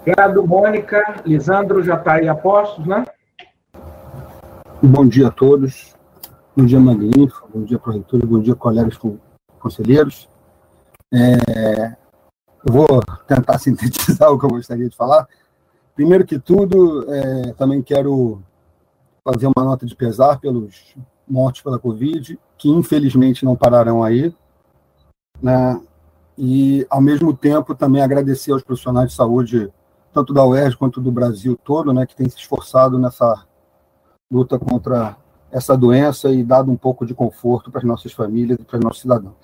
Obrigado, 0.07 0.47
Mônica. 0.47 1.21
Lisandro 1.25 1.83
já 1.83 1.95
está 1.95 2.13
aí 2.13 2.29
a 2.29 2.33
postos, 2.33 2.87
né? 2.87 3.05
Bom 4.81 5.05
dia 5.05 5.27
a 5.27 5.31
todos. 5.31 5.93
Bom 6.55 6.65
dia, 6.65 6.79
Magnífico. 6.79 7.49
Bom 7.53 7.65
dia, 7.65 7.77
reitor. 7.85 8.25
Bom 8.25 8.39
dia, 8.39 8.55
colegas 8.55 8.97
conselheiros. 9.59 10.29
É, 11.13 11.97
eu 12.65 12.71
vou 12.71 12.87
tentar 13.27 13.59
sintetizar 13.59 14.31
o 14.31 14.39
que 14.39 14.45
eu 14.45 14.49
gostaria 14.49 14.87
de 14.87 14.95
falar. 14.95 15.27
Primeiro 15.93 16.25
que 16.25 16.39
tudo, 16.39 17.05
é, 17.11 17.51
também 17.57 17.81
quero 17.81 18.41
fazer 19.25 19.47
uma 19.47 19.65
nota 19.65 19.85
de 19.85 19.93
pesar 19.93 20.39
pelos 20.39 20.95
mortos 21.27 21.61
pela 21.61 21.77
Covid, 21.77 22.39
que 22.57 22.69
infelizmente 22.69 23.43
não 23.43 23.57
pararão 23.57 24.01
aí, 24.01 24.33
né? 25.43 25.81
E, 26.37 26.87
ao 26.89 27.01
mesmo 27.01 27.35
tempo, 27.35 27.75
também 27.75 28.01
agradecer 28.01 28.53
aos 28.53 28.63
profissionais 28.63 29.09
de 29.09 29.15
saúde, 29.15 29.69
tanto 30.17 30.33
da 30.33 30.43
UERJ 30.43 30.75
quanto 30.77 30.99
do 30.99 31.11
Brasil 31.11 31.55
todo, 31.63 31.93
né, 31.93 32.03
que 32.07 32.15
têm 32.15 32.27
se 32.27 32.37
esforçado 32.37 32.97
nessa 32.97 33.45
luta 34.31 34.57
contra 34.57 35.15
essa 35.51 35.77
doença 35.77 36.31
e 36.31 36.43
dado 36.43 36.71
um 36.71 36.75
pouco 36.75 37.05
de 37.05 37.13
conforto 37.13 37.69
para 37.69 37.81
as 37.81 37.85
nossas 37.85 38.11
famílias 38.13 38.57
e 38.59 38.63
para 38.63 38.79
os 38.79 38.83
nossos 38.83 39.01
cidadãos. 39.01 39.35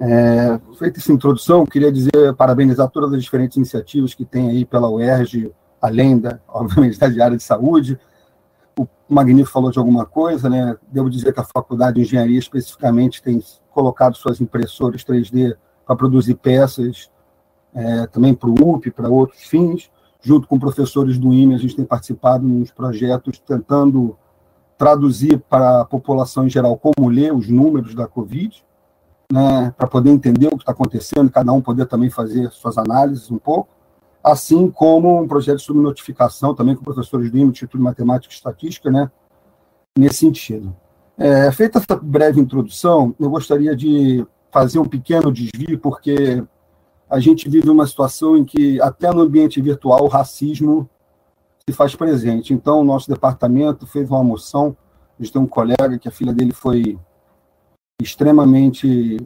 É, 0.00 0.58
feita 0.78 0.98
essa 0.98 1.12
introdução, 1.12 1.66
queria 1.66 1.92
dizer, 1.92 2.34
parabenizar 2.34 2.88
todas 2.88 3.12
as 3.12 3.22
diferentes 3.22 3.58
iniciativas 3.58 4.14
que 4.14 4.24
tem 4.24 4.48
aí 4.48 4.64
pela 4.64 4.88
UERJ, 4.88 5.52
além 5.82 6.18
da, 6.18 6.40
obviamente, 6.48 6.98
da 6.98 7.06
área 7.06 7.36
de 7.36 7.42
saúde. 7.42 8.00
O 8.76 8.88
Magnífico 9.06 9.52
falou 9.52 9.70
de 9.70 9.78
alguma 9.78 10.06
coisa, 10.06 10.48
né? 10.48 10.78
Devo 10.90 11.10
dizer 11.10 11.34
que 11.34 11.40
a 11.40 11.44
Faculdade 11.44 11.96
de 11.96 12.00
Engenharia, 12.00 12.38
especificamente, 12.38 13.22
tem 13.22 13.38
colocado 13.70 14.16
suas 14.16 14.40
impressoras 14.40 15.04
3D 15.04 15.54
para 15.84 15.94
produzir 15.94 16.36
peças, 16.36 17.11
é, 17.74 18.06
também 18.06 18.34
para 18.34 18.48
o 18.48 18.74
UP, 18.74 18.90
para 18.90 19.08
outros 19.08 19.42
fins. 19.44 19.90
Junto 20.20 20.46
com 20.46 20.58
professores 20.58 21.18
do 21.18 21.32
IME, 21.32 21.54
a 21.54 21.58
gente 21.58 21.74
tem 21.74 21.84
participado 21.84 22.46
nos 22.46 22.70
projetos 22.70 23.38
tentando 23.40 24.16
traduzir 24.78 25.38
para 25.48 25.80
a 25.80 25.84
população 25.84 26.46
em 26.46 26.50
geral 26.50 26.76
como 26.76 27.08
ler 27.08 27.32
os 27.32 27.48
números 27.48 27.94
da 27.94 28.06
Covid 28.06 28.62
né, 29.32 29.72
para 29.78 29.86
poder 29.86 30.10
entender 30.10 30.48
o 30.48 30.50
que 30.50 30.56
está 30.58 30.72
acontecendo, 30.72 31.30
cada 31.30 31.50
um 31.52 31.62
poder 31.62 31.86
também 31.86 32.10
fazer 32.10 32.50
suas 32.50 32.76
análises 32.76 33.30
um 33.30 33.38
pouco, 33.38 33.70
assim 34.22 34.70
como 34.70 35.22
um 35.22 35.26
projeto 35.26 35.56
de 35.56 35.64
subnotificação 35.64 36.54
também 36.54 36.76
com 36.76 36.84
professores 36.84 37.30
do 37.30 37.38
Instituto 37.38 37.78
de 37.78 37.82
Matemática 37.82 38.30
e 38.30 38.36
Estatística, 38.36 38.90
né, 38.90 39.10
nesse 39.96 40.16
sentido. 40.16 40.76
É, 41.16 41.50
feita 41.50 41.78
essa 41.78 41.98
breve 41.98 42.40
introdução, 42.40 43.14
eu 43.18 43.30
gostaria 43.30 43.74
de 43.74 44.26
fazer 44.50 44.78
um 44.78 44.84
pequeno 44.84 45.32
desvio, 45.32 45.78
porque 45.78 46.44
a 47.12 47.20
gente 47.20 47.46
vive 47.46 47.68
uma 47.68 47.86
situação 47.86 48.38
em 48.38 48.42
que, 48.42 48.80
até 48.80 49.12
no 49.12 49.20
ambiente 49.20 49.60
virtual, 49.60 50.04
o 50.04 50.08
racismo 50.08 50.88
se 51.68 51.76
faz 51.76 51.94
presente. 51.94 52.54
Então, 52.54 52.80
o 52.80 52.84
nosso 52.84 53.06
departamento 53.06 53.86
fez 53.86 54.08
uma 54.08 54.24
moção, 54.24 54.74
a 55.20 55.22
gente 55.22 55.30
tem 55.30 55.42
um 55.42 55.46
colega 55.46 55.98
que 55.98 56.08
a 56.08 56.10
filha 56.10 56.32
dele 56.32 56.54
foi 56.54 56.98
extremamente 58.00 59.18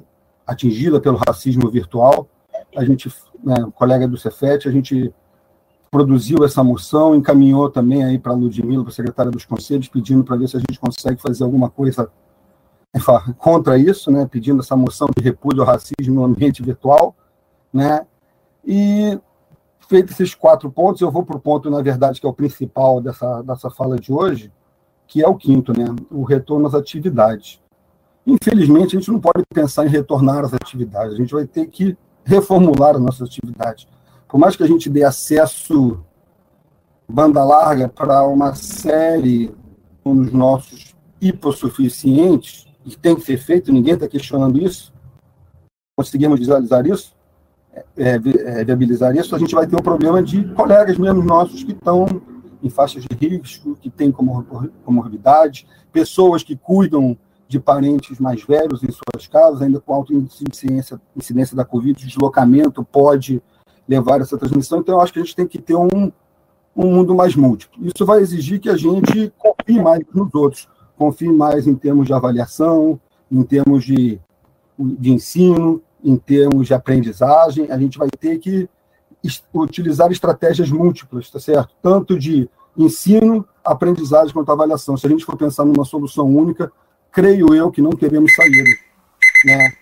atingida 0.45 1.01
pelo 1.01 1.17
racismo 1.29 1.71
virtual. 1.71 2.29
A 2.77 2.85
gente, 2.85 3.09
né, 3.45 3.55
colega 3.77 4.09
do 4.09 4.17
Cefet, 4.17 4.67
a 4.67 4.73
gente 4.73 5.15
produziu 5.89 6.45
essa 6.45 6.65
moção, 6.65 7.15
encaminhou 7.15 7.71
também 7.71 8.03
aí 8.03 8.19
para 8.19 8.33
a 8.33 8.35
Ludmila, 8.35 8.83
para 8.83 8.91
a 8.91 8.97
secretária 8.97 9.31
dos 9.31 9.45
conselhos, 9.45 9.87
pedindo 9.87 10.25
para 10.25 10.35
ver 10.35 10.49
se 10.49 10.57
a 10.57 10.61
gente 10.61 10.81
consegue 10.81 11.23
fazer 11.23 11.45
alguma 11.45 11.71
coisa 11.71 12.11
contra 13.39 13.79
isso, 13.79 14.11
né, 14.11 14.27
pedindo 14.29 14.61
essa 14.61 14.75
moção 14.75 15.07
de 15.17 15.23
repúdio 15.23 15.61
ao 15.61 15.69
racismo 15.69 16.17
no 16.17 16.25
ambiente 16.25 16.65
virtual, 16.65 17.15
né, 17.77 18.07
e 18.65 19.19
feito 19.89 20.13
esses 20.13 20.35
quatro 20.35 20.71
pontos, 20.71 21.01
eu 21.01 21.11
vou 21.11 21.25
para 21.25 21.37
o 21.37 21.41
ponto, 21.41 21.71
na 21.71 21.81
verdade, 21.81 22.21
que 22.21 22.27
é 22.27 22.31
o 22.31 22.35
principal 22.35 23.01
dessa, 23.01 23.43
dessa 23.43 23.71
fala 23.71 23.97
de 23.97 24.13
hoje, 24.13 24.53
que 25.07 25.23
é 25.23 25.29
o 25.29 25.37
quinto, 25.37 25.73
né, 25.73 25.95
o 26.11 26.25
retorno 26.25 26.67
às 26.67 26.75
atividades. 26.75 27.61
Infelizmente, 28.27 28.97
a 28.97 28.99
gente 28.99 29.13
não 29.13 29.21
pode 29.21 29.45
pensar 29.55 29.87
em 29.87 29.91
retornar 29.91 30.45
às 30.45 30.53
atividades, 30.53 31.15
a 31.15 31.17
gente 31.17 31.33
vai 31.33 31.47
ter 31.47 31.67
que 31.67 31.97
reformular 32.25 32.97
as 32.97 33.01
nossas 33.01 33.29
atividades. 33.29 33.87
Por 34.29 34.39
mais 34.39 34.57
que 34.57 34.65
a 34.65 34.67
gente 34.67 34.91
dê 34.91 35.05
acesso 35.05 36.03
banda 37.09 37.45
larga 37.45 37.89
para 37.89 38.27
uma 38.27 38.55
série 38.57 39.55
dos 40.05 40.33
nossos 40.33 40.95
hipossuficientes, 41.21 42.67
e 42.85 42.97
tem 42.97 43.17
que 43.17 43.23
ser 43.23 43.37
feito, 43.37 43.73
ninguém 43.73 43.95
está 43.95 44.07
questionando 44.07 44.61
isso, 44.61 44.93
conseguimos 45.97 46.39
visualizar 46.39 46.87
isso, 46.87 47.16
é, 47.97 48.15
é, 48.15 48.65
viabilizar 48.65 49.15
isso, 49.17 49.35
a 49.35 49.39
gente 49.39 49.55
vai 49.55 49.67
ter 49.67 49.77
um 49.77 49.83
problema 49.83 50.23
de 50.23 50.45
colegas 50.55 50.97
mesmo 50.99 51.23
nossos 51.23 51.63
que 51.63 51.73
estão 51.73 52.07
em 52.63 52.71
faixas 52.71 53.05
de 53.05 53.17
risco, 53.29 53.77
que 53.77 53.91
têm 53.91 54.11
comorbidade, 54.85 55.67
pessoas 55.93 56.43
que 56.43 56.57
cuidam 56.57 57.17
de 57.49 57.61
parentes 57.61 58.19
mais 58.19 58.43
velhos 58.43 58.83
em 58.83 58.89
suas 58.91 59.27
casas, 59.27 59.63
ainda 59.63 59.81
com 59.81 59.95
alta 59.95 60.13
incidência, 60.13 61.01
incidência 61.17 61.57
da 61.57 61.65
Covid, 61.65 62.05
deslocamento 62.05 62.83
pode 62.85 63.43
levar 63.89 64.21
essa 64.21 64.37
transmissão. 64.37 64.81
Então, 64.81 64.97
eu 64.97 65.01
acho 65.01 65.13
que 65.13 65.21
a 65.21 65.23
gente 65.23 65.37
tem 65.37 65.47
que 65.47 65.59
ter 65.59 65.77
um, 65.77 66.11
um 66.75 66.95
mundo 66.95 67.15
mais 67.15 67.37
múltiplo. 67.37 67.87
Isso 67.87 68.05
vai 68.05 68.21
exigir 68.21 68.59
que 68.59 68.69
a 68.69 68.77
gente 68.77 69.33
confie 69.39 69.81
mais 69.81 70.03
nos 70.13 70.35
outros, 70.35 70.69
confie 70.97 71.29
mais 71.29 71.67
em 71.67 71.75
termos 71.75 72.07
de 72.07 72.13
avaliação, 72.13 73.01
em 73.31 73.43
termos 73.43 73.85
de, 73.85 74.21
de 74.79 75.13
ensino, 75.13 75.81
em 76.07 76.17
termos 76.17 76.69
de 76.69 76.75
aprendizagem. 76.75 77.71
A 77.71 77.77
gente 77.77 77.99
vai 77.99 78.09
ter 78.09 78.39
que 78.39 78.69
utilizar 79.53 80.11
estratégias 80.13 80.71
múltiplas, 80.71 81.29
tá 81.29 81.41
certo? 81.41 81.75
Tanto 81.83 82.17
de 82.17 82.49
ensino, 82.79 83.47
aprendizagem 83.65 84.33
quanto 84.33 84.53
avaliação. 84.53 84.97
Se 84.97 85.07
a 85.07 85.11
gente 85.11 85.25
for 85.25 85.37
pensar 85.37 85.65
numa 85.65 85.85
solução 85.85 86.27
única, 86.27 86.71
creio 87.11 87.53
eu 87.53 87.71
que 87.71 87.83
não 87.83 87.91
teremos 87.91 88.33
saída. 88.35 88.71
Né? 89.45 89.73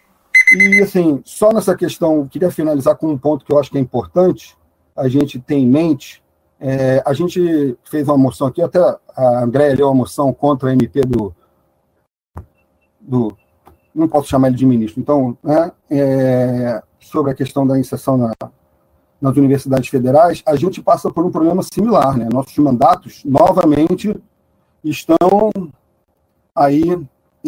E, 0.56 0.82
assim, 0.82 1.20
só 1.24 1.52
nessa 1.52 1.76
questão, 1.76 2.26
queria 2.26 2.51
finalizar 2.51 2.96
com 2.96 3.09
um 3.09 3.18
ponto 3.18 3.44
que 3.44 3.52
eu 3.52 3.59
acho 3.59 3.70
que 3.70 3.76
é 3.76 3.80
importante 3.80 4.56
a 4.96 5.09
gente 5.09 5.38
ter 5.38 5.56
em 5.56 5.66
mente. 5.66 6.22
É, 6.59 7.02
a 7.05 7.12
gente 7.12 7.76
fez 7.84 8.09
uma 8.09 8.16
moção 8.16 8.46
aqui, 8.46 8.62
até 8.62 8.78
a 8.78 9.42
Andréia 9.42 9.76
leu 9.76 9.88
uma 9.88 9.94
moção 9.94 10.32
contra 10.32 10.70
a 10.70 10.72
MP 10.72 11.02
do, 11.02 11.34
do. 13.01 13.36
Não 13.94 14.08
posso 14.08 14.28
chamar 14.28 14.48
ele 14.48 14.56
de 14.56 14.66
ministro. 14.66 15.00
Então, 15.00 15.36
né, 15.42 15.70
é, 15.90 16.82
sobre 17.00 17.30
a 17.30 17.34
questão 17.34 17.66
da 17.66 17.78
inserção 17.78 18.16
na, 18.16 18.32
nas 19.20 19.36
universidades 19.36 19.88
federais, 19.88 20.42
a 20.44 20.56
gente 20.56 20.82
passa 20.82 21.10
por 21.10 21.24
um 21.24 21.30
problema 21.30 21.62
similar. 21.62 22.16
Né? 22.16 22.28
Nossos 22.32 22.56
mandatos, 22.58 23.22
novamente, 23.24 24.14
estão 24.82 25.50
aí, 26.54 26.82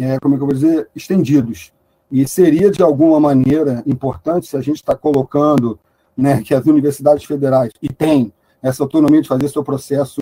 é, 0.00 0.18
como 0.20 0.34
é 0.34 0.38
que 0.38 0.42
eu 0.42 0.46
vou 0.46 0.54
dizer, 0.54 0.88
estendidos. 0.94 1.72
E 2.10 2.26
seria, 2.26 2.70
de 2.70 2.82
alguma 2.82 3.18
maneira, 3.18 3.82
importante 3.86 4.46
se 4.46 4.56
a 4.56 4.60
gente 4.60 4.76
está 4.76 4.94
colocando 4.94 5.78
né, 6.16 6.42
que 6.42 6.54
as 6.54 6.64
universidades 6.64 7.24
federais, 7.24 7.72
e 7.82 7.88
tem 7.88 8.32
essa 8.62 8.82
autonomia 8.82 9.20
de 9.20 9.28
fazer 9.28 9.48
seu 9.48 9.62
processo 9.62 10.20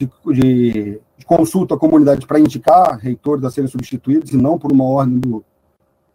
de, 0.00 0.10
de, 0.34 1.00
consulta 1.24 1.74
à 1.74 1.78
comunidade 1.78 2.26
para 2.26 2.38
indicar 2.38 2.98
reitores 2.98 3.44
a 3.44 3.50
serem 3.50 3.68
substituídos, 3.68 4.30
e 4.32 4.36
não 4.36 4.58
por 4.58 4.70
uma 4.70 4.84
ordem 4.84 5.18
do, 5.18 5.44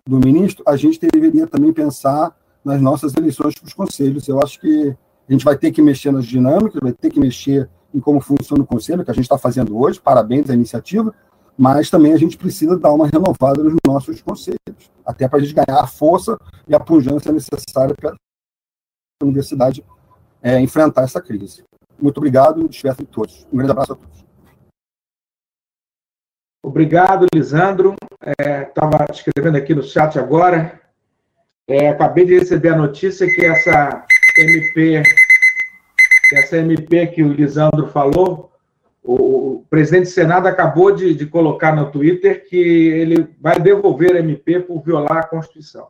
do 0.05 0.19
ministro, 0.19 0.63
a 0.67 0.75
gente 0.75 0.99
deveria 0.99 1.47
também 1.47 1.73
pensar 1.73 2.35
nas 2.63 2.79
nossas 2.79 3.15
eleições 3.15 3.55
para 3.55 3.67
os 3.67 3.73
conselhos. 3.73 4.27
Eu 4.27 4.39
acho 4.41 4.59
que 4.59 4.95
a 5.27 5.31
gente 5.31 5.43
vai 5.43 5.57
ter 5.57 5.71
que 5.71 5.81
mexer 5.81 6.11
nas 6.11 6.25
dinâmicas, 6.25 6.79
vai 6.81 6.93
ter 6.93 7.09
que 7.09 7.19
mexer 7.19 7.69
em 7.93 7.99
como 7.99 8.21
funciona 8.21 8.63
o 8.63 8.67
conselho, 8.67 9.03
que 9.03 9.11
a 9.11 9.13
gente 9.13 9.23
está 9.23 9.37
fazendo 9.37 9.77
hoje, 9.77 9.99
parabéns 9.99 10.49
à 10.49 10.53
iniciativa, 10.53 11.13
mas 11.57 11.89
também 11.89 12.13
a 12.13 12.17
gente 12.17 12.37
precisa 12.37 12.77
dar 12.77 12.93
uma 12.93 13.07
renovada 13.07 13.63
nos 13.63 13.75
nossos 13.85 14.21
conselhos, 14.21 14.91
até 15.05 15.27
para 15.27 15.39
a 15.39 15.41
gente 15.41 15.53
ganhar 15.53 15.81
a 15.81 15.87
força 15.87 16.37
e 16.67 16.73
a 16.73 16.79
pujança 16.79 17.31
necessária 17.31 17.93
para 17.95 18.11
a 18.11 19.25
universidade 19.25 19.83
é, 20.41 20.59
enfrentar 20.59 21.03
essa 21.03 21.21
crise. 21.21 21.63
Muito 22.01 22.17
obrigado 22.17 22.65
e 22.65 22.67
despeço 22.67 22.97
de 22.97 23.05
todos. 23.05 23.47
Um 23.53 23.57
grande 23.57 23.71
abraço 23.71 23.93
a 23.93 23.95
todos. 23.95 24.25
Obrigado, 26.63 27.27
Lisandro. 27.33 27.95
Estava 28.37 29.05
é, 29.07 29.11
escrevendo 29.11 29.57
aqui 29.57 29.75
no 29.75 29.83
chat 29.83 30.17
agora. 30.17 30.79
É, 31.67 31.89
acabei 31.89 32.25
de 32.25 32.37
receber 32.37 32.69
a 32.69 32.77
notícia 32.77 33.27
que 33.27 33.45
essa 33.45 34.05
MP, 34.37 35.03
que 36.29 36.35
essa 36.37 36.57
MP 36.57 37.07
que 37.07 37.23
o 37.23 37.31
Lisandro 37.31 37.87
falou, 37.87 38.51
o, 39.03 39.65
presidente 39.69 40.03
do 40.03 40.09
Senado 40.09 40.47
acabou 40.47 40.91
de, 40.91 41.13
de, 41.13 41.25
colocar 41.25 41.73
no 41.73 41.89
Twitter 41.91 42.47
que 42.47 42.57
ele 42.57 43.33
vai 43.39 43.57
devolver 43.57 44.15
a 44.15 44.19
MP 44.19 44.59
por 44.59 44.81
violar 44.81 45.17
a 45.17 45.27
Constituição. 45.27 45.87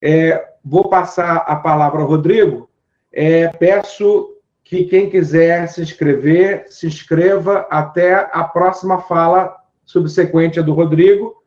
É, 0.00 0.54
vou 0.64 0.88
passar 0.88 1.38
a 1.38 1.56
palavra 1.56 2.00
ao 2.00 2.06
Rodrigo. 2.06 2.70
É, 3.12 3.48
peço 3.48 4.32
que 4.64 4.84
quem 4.84 5.10
quiser 5.10 5.66
se 5.68 5.82
inscrever, 5.82 6.66
se 6.68 6.86
inscreva 6.86 7.66
até 7.70 8.14
a 8.32 8.44
próxima 8.44 9.00
fala 9.00 9.56
subsequente 9.84 10.58
a 10.58 10.62
do 10.62 10.72
Rodrigo 10.72 11.42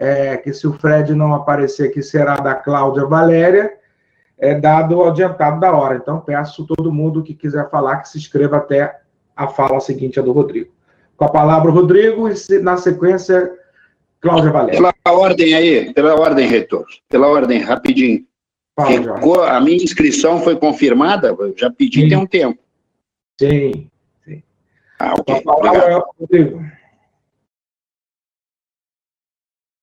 é, 0.00 0.38
que 0.38 0.52
se 0.54 0.66
o 0.66 0.72
Fred 0.72 1.14
não 1.14 1.34
aparecer, 1.34 1.90
que 1.90 2.02
será 2.02 2.36
da 2.36 2.54
Cláudia 2.54 3.04
Valéria, 3.04 3.74
é 4.38 4.54
dado 4.54 4.96
o 4.96 5.04
adiantado 5.04 5.60
da 5.60 5.70
hora. 5.70 5.96
Então, 5.96 6.18
peço 6.18 6.66
todo 6.66 6.90
mundo 6.90 7.22
que 7.22 7.34
quiser 7.34 7.68
falar 7.68 7.98
que 7.98 8.08
se 8.08 8.16
inscreva 8.16 8.56
até 8.56 8.98
a 9.36 9.46
fala 9.46 9.78
seguinte, 9.78 10.18
a 10.18 10.22
do 10.22 10.32
Rodrigo. 10.32 10.72
Com 11.18 11.26
a 11.26 11.28
palavra, 11.28 11.70
Rodrigo, 11.70 12.30
e 12.30 12.58
na 12.60 12.78
sequência, 12.78 13.52
Cláudia 14.22 14.50
Valéria. 14.50 14.92
Pela 15.04 15.14
ordem 15.14 15.54
aí, 15.54 15.92
pela 15.92 16.18
ordem, 16.18 16.48
reitor, 16.48 16.86
pela 17.10 17.26
ordem, 17.26 17.60
rapidinho. 17.60 18.24
Fala, 18.76 19.56
a 19.56 19.60
minha 19.60 19.82
inscrição 19.82 20.42
foi 20.42 20.56
confirmada, 20.56 21.36
já 21.56 21.70
pedi 21.70 22.02
Sim. 22.02 22.08
tem 22.08 22.18
um 22.18 22.26
tempo. 22.26 22.62
Sim. 23.38 23.90
Sim. 24.24 24.42
Ah, 24.98 25.14
ok. 25.14 25.34
A 25.40 25.42
palavra, 25.42 26.04
Rodrigo. 26.18 26.60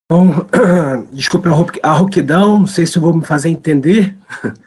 Bom, 0.09 0.29
desculpe 1.11 1.49
a 1.83 1.91
rouquidão, 1.91 2.59
não 2.59 2.67
sei 2.67 2.85
se 2.85 2.97
eu 2.97 3.01
vou 3.01 3.13
me 3.13 3.25
fazer 3.25 3.49
entender. 3.49 4.17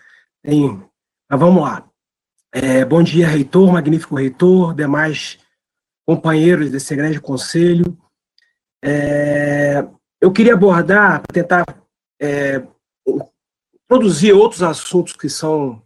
Tem, 0.44 0.82
mas 1.30 1.40
vamos 1.40 1.62
lá. 1.62 1.88
É, 2.52 2.84
bom 2.84 3.02
dia, 3.02 3.26
reitor, 3.26 3.72
magnífico 3.72 4.16
reitor, 4.16 4.74
demais 4.74 5.38
companheiros 6.06 6.70
desse 6.70 6.94
grande 6.94 7.20
conselho. 7.20 7.97
É, 8.84 9.86
eu 10.20 10.30
queria 10.30 10.55
abordar, 10.55 11.22
tentar 11.32 11.64
é, 12.20 12.62
produzir 13.90 14.32
outros 14.32 14.62
assuntos 14.62 15.14
que 15.14 15.28
são 15.28 15.82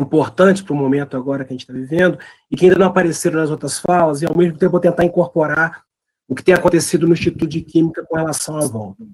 importantes 0.00 0.62
para 0.62 0.72
o 0.72 0.76
momento 0.76 1.16
agora 1.16 1.44
que 1.44 1.52
a 1.52 1.54
gente 1.54 1.62
está 1.62 1.72
vivendo 1.72 2.16
e 2.48 2.56
que 2.56 2.66
ainda 2.66 2.78
não 2.78 2.86
apareceram 2.86 3.40
nas 3.40 3.50
outras 3.50 3.80
falas, 3.80 4.22
e 4.22 4.26
ao 4.26 4.36
mesmo 4.36 4.56
tempo 4.56 4.78
tentar 4.78 5.04
incorporar 5.04 5.82
o 6.28 6.36
que 6.36 6.44
tem 6.44 6.54
acontecido 6.54 7.04
no 7.04 7.14
Instituto 7.14 7.48
de 7.48 7.62
Química 7.62 8.06
com 8.08 8.16
relação 8.16 8.56
à 8.58 8.66
volta. 8.68 9.04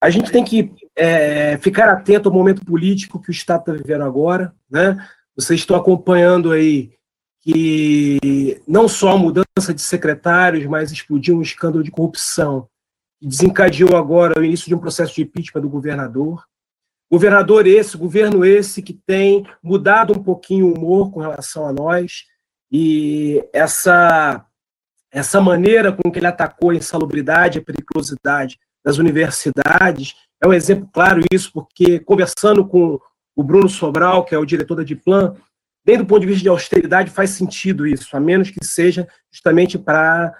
A 0.00 0.08
gente 0.08 0.32
tem 0.32 0.42
que 0.42 0.72
é, 0.96 1.58
ficar 1.58 1.90
atento 1.90 2.30
ao 2.30 2.34
momento 2.34 2.64
político 2.64 3.20
que 3.20 3.28
o 3.28 3.32
Estado 3.32 3.60
está 3.60 3.72
vivendo 3.72 4.04
agora. 4.04 4.54
Né? 4.70 4.96
Vocês 5.36 5.60
estão 5.60 5.76
acompanhando 5.76 6.50
aí 6.50 6.94
que 7.40 8.62
não 8.66 8.88
só 8.88 9.12
a 9.12 9.18
mudança 9.18 9.74
de 9.74 9.82
secretários, 9.82 10.64
mas 10.64 10.90
explodiu 10.90 11.36
um 11.36 11.42
escândalo 11.42 11.84
de 11.84 11.90
corrupção 11.90 12.68
que 13.20 13.28
desencadeou 13.28 13.96
agora 13.96 14.40
o 14.40 14.44
início 14.44 14.66
de 14.66 14.74
um 14.74 14.78
processo 14.78 15.14
de 15.14 15.22
impeachment 15.22 15.60
do 15.60 15.68
governador. 15.68 16.42
Governador 17.10 17.66
esse, 17.66 17.96
governo 17.96 18.44
esse 18.44 18.82
que 18.82 18.92
tem 18.92 19.46
mudado 19.62 20.12
um 20.12 20.22
pouquinho 20.22 20.66
o 20.66 20.74
humor 20.74 21.10
com 21.10 21.20
relação 21.20 21.66
a 21.66 21.72
nós, 21.72 22.24
e 22.70 23.44
essa 23.52 24.44
essa 25.12 25.40
maneira 25.40 25.92
com 25.92 26.10
que 26.10 26.18
ele 26.18 26.26
atacou 26.26 26.70
a 26.70 26.74
insalubridade, 26.74 27.60
a 27.60 27.62
periculosidade 27.62 28.58
das 28.84 28.98
universidades, 28.98 30.16
é 30.42 30.48
um 30.48 30.52
exemplo 30.52 30.90
claro 30.92 31.22
isso, 31.32 31.52
porque 31.52 32.00
conversando 32.00 32.66
com 32.66 32.98
o 33.36 33.44
Bruno 33.44 33.68
Sobral, 33.68 34.24
que 34.24 34.34
é 34.34 34.38
o 34.38 34.44
diretor 34.44 34.74
da 34.74 34.82
Diplan, 34.82 35.36
desde 35.84 36.02
o 36.02 36.06
ponto 36.06 36.22
de 36.22 36.26
vista 36.26 36.42
de 36.42 36.48
austeridade 36.48 37.10
faz 37.10 37.30
sentido 37.30 37.86
isso, 37.86 38.16
a 38.16 38.20
menos 38.20 38.50
que 38.50 38.64
seja 38.64 39.06
justamente 39.32 39.78
para 39.78 40.34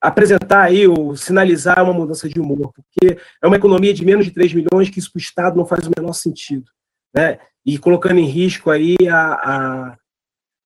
apresentar 0.00 0.62
aí 0.62 0.86
ou 0.86 1.16
sinalizar 1.16 1.82
uma 1.82 1.92
mudança 1.92 2.28
de 2.28 2.40
humor, 2.40 2.72
porque 2.72 3.18
é 3.42 3.46
uma 3.46 3.56
economia 3.56 3.94
de 3.94 4.04
menos 4.04 4.24
de 4.24 4.30
3 4.30 4.52
milhões 4.54 4.90
que 4.90 4.98
isso 4.98 5.10
para 5.12 5.18
o 5.18 5.22
Estado 5.22 5.56
não 5.56 5.66
faz 5.66 5.86
o 5.86 5.92
menor 5.96 6.12
sentido, 6.12 6.70
né? 7.14 7.38
E 7.64 7.78
colocando 7.78 8.18
em 8.18 8.26
risco 8.26 8.70
aí 8.70 8.96
a, 9.08 9.32
a 9.32 9.96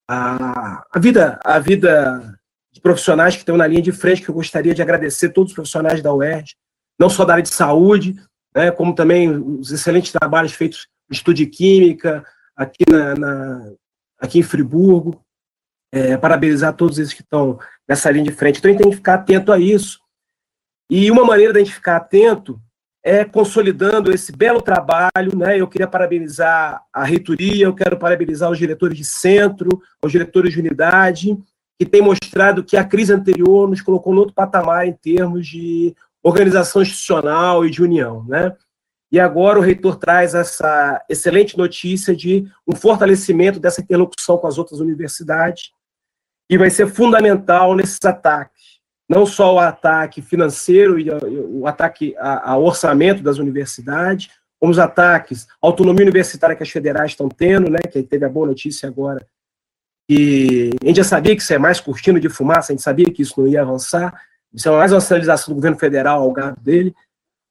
a, 0.08 0.98
vida 0.98 1.38
a 1.44 1.58
vida 1.58 2.38
de 2.72 2.80
profissionais 2.80 3.34
que 3.34 3.40
estão 3.40 3.56
na 3.56 3.66
linha 3.66 3.82
de 3.82 3.92
frente, 3.92 4.22
que 4.22 4.28
eu 4.28 4.34
gostaria 4.34 4.74
de 4.74 4.82
agradecer 4.82 5.30
todos 5.30 5.50
os 5.50 5.54
profissionais 5.54 6.02
da 6.02 6.12
UERJ, 6.12 6.54
não 6.98 7.08
só 7.08 7.24
da 7.24 7.34
área 7.34 7.42
de 7.42 7.52
saúde, 7.52 8.14
né, 8.54 8.70
como 8.70 8.94
também 8.94 9.30
os 9.30 9.70
excelentes 9.72 10.12
trabalhos 10.12 10.52
feitos 10.52 10.86
no 11.08 11.14
Estudo 11.14 11.36
de 11.36 11.46
Química, 11.46 12.24
aqui, 12.54 12.84
na, 12.90 13.14
na 13.14 13.72
aqui 14.18 14.38
em 14.38 14.42
Friburgo, 14.42 15.20
é, 15.96 16.16
parabenizar 16.16 16.74
todos 16.74 16.98
esses 16.98 17.14
que 17.14 17.22
estão 17.22 17.58
nessa 17.88 18.10
linha 18.10 18.24
de 18.24 18.32
frente. 18.32 18.58
Então, 18.58 18.68
a 18.68 18.72
gente 18.72 18.82
tem 18.82 18.90
que 18.90 18.96
ficar 18.96 19.14
atento 19.14 19.50
a 19.52 19.58
isso. 19.58 20.00
E 20.90 21.10
uma 21.10 21.24
maneira 21.24 21.52
da 21.52 21.58
gente 21.58 21.74
ficar 21.74 21.96
atento 21.96 22.60
é, 23.02 23.24
consolidando 23.24 24.12
esse 24.12 24.30
belo 24.30 24.60
trabalho. 24.60 25.36
Né? 25.36 25.60
Eu 25.60 25.66
queria 25.66 25.86
parabenizar 25.86 26.82
a 26.92 27.04
reitoria, 27.04 27.66
eu 27.66 27.74
quero 27.74 27.98
parabenizar 27.98 28.50
os 28.50 28.58
diretores 28.58 28.96
de 28.96 29.04
centro, 29.04 29.80
os 30.04 30.12
diretores 30.12 30.52
de 30.52 30.60
unidade, 30.60 31.36
que 31.78 31.86
têm 31.86 32.02
mostrado 32.02 32.64
que 32.64 32.76
a 32.76 32.84
crise 32.84 33.12
anterior 33.12 33.68
nos 33.68 33.80
colocou 33.80 34.12
no 34.12 34.20
outro 34.20 34.34
patamar 34.34 34.86
em 34.86 34.92
termos 34.92 35.46
de 35.46 35.94
organização 36.22 36.82
institucional 36.82 37.64
e 37.64 37.70
de 37.70 37.82
união. 37.82 38.24
Né? 38.28 38.52
E 39.10 39.16
e 39.16 39.20
agora 39.20 39.58
o 39.58 39.62
reitor 39.62 39.96
traz 39.96 40.34
essa 40.34 41.02
excelente 41.08 41.56
notícia 41.56 42.14
de 42.14 42.44
um 42.66 42.76
fortalecimento 42.76 43.58
dessa 43.58 43.80
interlocução 43.80 44.36
com 44.36 44.46
as 44.46 44.58
outras 44.58 44.80
universidades, 44.80 45.70
e 46.48 46.56
vai 46.56 46.70
ser 46.70 46.86
fundamental 46.88 47.74
nesses 47.74 48.02
ataques. 48.04 48.76
Não 49.08 49.24
só 49.24 49.54
o 49.54 49.58
ataque 49.58 50.20
financeiro 50.20 50.98
e 50.98 51.08
o 51.10 51.66
ataque 51.66 52.14
ao 52.18 52.64
orçamento 52.64 53.22
das 53.22 53.38
universidades, 53.38 54.30
como 54.58 54.72
os 54.72 54.78
ataques 54.78 55.46
à 55.62 55.66
autonomia 55.66 56.04
universitária 56.04 56.56
que 56.56 56.62
as 56.62 56.70
federais 56.70 57.12
estão 57.12 57.28
tendo, 57.28 57.70
né, 57.70 57.78
que 57.90 58.02
teve 58.02 58.24
a 58.24 58.28
boa 58.28 58.46
notícia 58.46 58.88
agora, 58.88 59.24
e 60.08 60.70
a 60.82 60.86
gente 60.86 60.96
já 60.96 61.04
sabia 61.04 61.34
que 61.34 61.42
isso 61.42 61.52
é 61.52 61.58
mais 61.58 61.80
cortina 61.80 62.20
de 62.20 62.28
fumaça, 62.28 62.72
a 62.72 62.74
gente 62.74 62.82
sabia 62.82 63.10
que 63.12 63.22
isso 63.22 63.40
não 63.40 63.48
ia 63.48 63.62
avançar, 63.62 64.14
isso 64.52 64.68
é 64.68 64.72
mais 64.72 64.92
uma 64.92 65.00
sinalização 65.00 65.52
do 65.52 65.56
governo 65.56 65.78
federal 65.78 66.22
ao 66.22 66.32
gado 66.32 66.60
dele, 66.60 66.94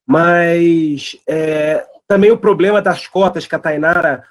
mas 0.07 1.17
é, 1.27 1.85
também 2.07 2.31
o 2.31 2.37
problema 2.37 2.81
das 2.81 3.07
cotas 3.07 3.45
que 3.45 3.55
a 3.55 3.59
Tainara 3.59 4.23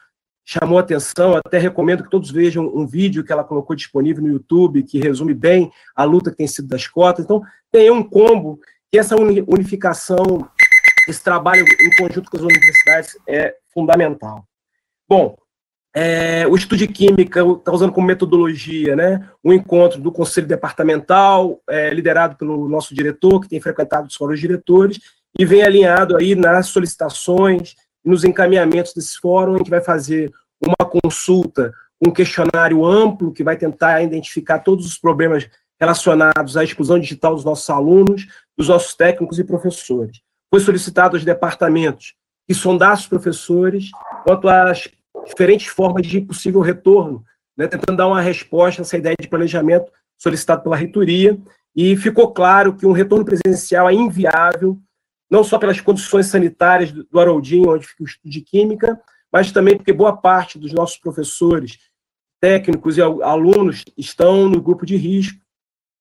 chamou 0.44 0.78
atenção, 0.78 1.36
até 1.36 1.58
recomendo 1.58 2.04
que 2.04 2.10
todos 2.10 2.30
vejam 2.30 2.70
um 2.74 2.86
vídeo 2.86 3.24
que 3.24 3.32
ela 3.32 3.42
colocou 3.42 3.74
disponível 3.74 4.22
no 4.22 4.28
YouTube, 4.28 4.82
que 4.82 4.98
resume 4.98 5.32
bem 5.32 5.72
a 5.96 6.04
luta 6.04 6.30
que 6.30 6.36
tem 6.36 6.46
sido 6.46 6.68
das 6.68 6.86
cotas. 6.86 7.24
Então, 7.24 7.42
tem 7.72 7.90
um 7.90 8.02
combo 8.02 8.60
que 8.92 8.98
essa 8.98 9.16
unificação, 9.16 10.48
esse 11.08 11.22
trabalho 11.22 11.64
em 11.64 11.96
conjunto 11.96 12.30
com 12.30 12.36
as 12.36 12.42
universidades 12.42 13.16
é 13.26 13.56
fundamental. 13.72 14.46
Bom, 15.08 15.36
é, 15.96 16.46
o 16.46 16.56
estudo 16.56 16.78
de 16.78 16.88
química 16.88 17.40
está 17.40 17.72
usando 17.72 17.92
como 17.92 18.06
metodologia 18.06 18.96
né, 18.96 19.28
o 19.42 19.52
encontro 19.52 20.00
do 20.00 20.10
conselho 20.10 20.46
departamental, 20.46 21.62
é, 21.70 21.90
liderado 21.90 22.36
pelo 22.36 22.68
nosso 22.68 22.94
diretor, 22.94 23.40
que 23.40 23.48
tem 23.48 23.60
frequentado 23.60 24.08
os 24.08 24.14
fóruns 24.14 24.40
diretores, 24.40 25.00
e 25.38 25.44
vem 25.44 25.62
alinhado 25.62 26.16
aí 26.16 26.34
nas 26.34 26.66
solicitações, 26.66 27.76
nos 28.04 28.24
encaminhamentos 28.24 28.92
desse 28.92 29.18
fórum, 29.18 29.54
a 29.54 29.58
gente 29.58 29.70
vai 29.70 29.80
fazer 29.80 30.32
uma 30.60 30.88
consulta, 30.88 31.72
um 32.04 32.10
questionário 32.10 32.84
amplo 32.84 33.32
que 33.32 33.42
vai 33.42 33.56
tentar 33.56 34.02
identificar 34.02 34.58
todos 34.58 34.86
os 34.86 34.98
problemas 34.98 35.48
relacionados 35.80 36.56
à 36.56 36.64
exclusão 36.64 36.98
digital 36.98 37.34
dos 37.34 37.44
nossos 37.44 37.68
alunos, 37.70 38.26
dos 38.56 38.68
nossos 38.68 38.94
técnicos 38.94 39.38
e 39.38 39.44
professores. 39.44 40.20
Foi 40.50 40.60
solicitado 40.60 41.16
aos 41.16 41.24
departamentos 41.24 42.14
que 42.46 42.54
sondassem 42.54 43.04
os 43.04 43.08
professores 43.08 43.90
quanto 44.24 44.48
às 44.48 44.88
diferentes 45.26 45.66
formas 45.66 46.06
de 46.06 46.20
possível 46.20 46.60
retorno, 46.60 47.24
né, 47.56 47.66
tentando 47.66 47.96
dar 47.96 48.06
uma 48.06 48.20
resposta 48.20 48.82
a 48.82 48.84
essa 48.84 48.96
ideia 48.96 49.16
de 49.18 49.28
planejamento 49.28 49.90
solicitado 50.18 50.62
pela 50.62 50.76
reitoria, 50.76 51.38
e 51.74 51.96
ficou 51.96 52.32
claro 52.32 52.74
que 52.74 52.86
um 52.86 52.92
retorno 52.92 53.24
presencial 53.24 53.88
é 53.88 53.94
inviável 53.94 54.78
não 55.34 55.42
só 55.42 55.58
pelas 55.58 55.80
condições 55.80 56.26
sanitárias 56.26 56.92
do, 56.92 57.18
Haroldinho, 57.18 57.70
onde 57.70 57.84
fica 57.84 58.04
o 58.04 58.06
estudo 58.06 58.30
de 58.30 58.40
química, 58.40 59.00
mas 59.32 59.50
também 59.50 59.76
porque 59.76 59.92
boa 59.92 60.16
parte 60.16 60.60
dos 60.60 60.72
nossos 60.72 60.96
professores, 60.96 61.76
técnicos 62.40 62.96
e 62.96 63.02
alunos 63.02 63.84
estão 63.98 64.48
no 64.48 64.62
grupo 64.62 64.86
de 64.86 64.94
risco. 64.96 65.40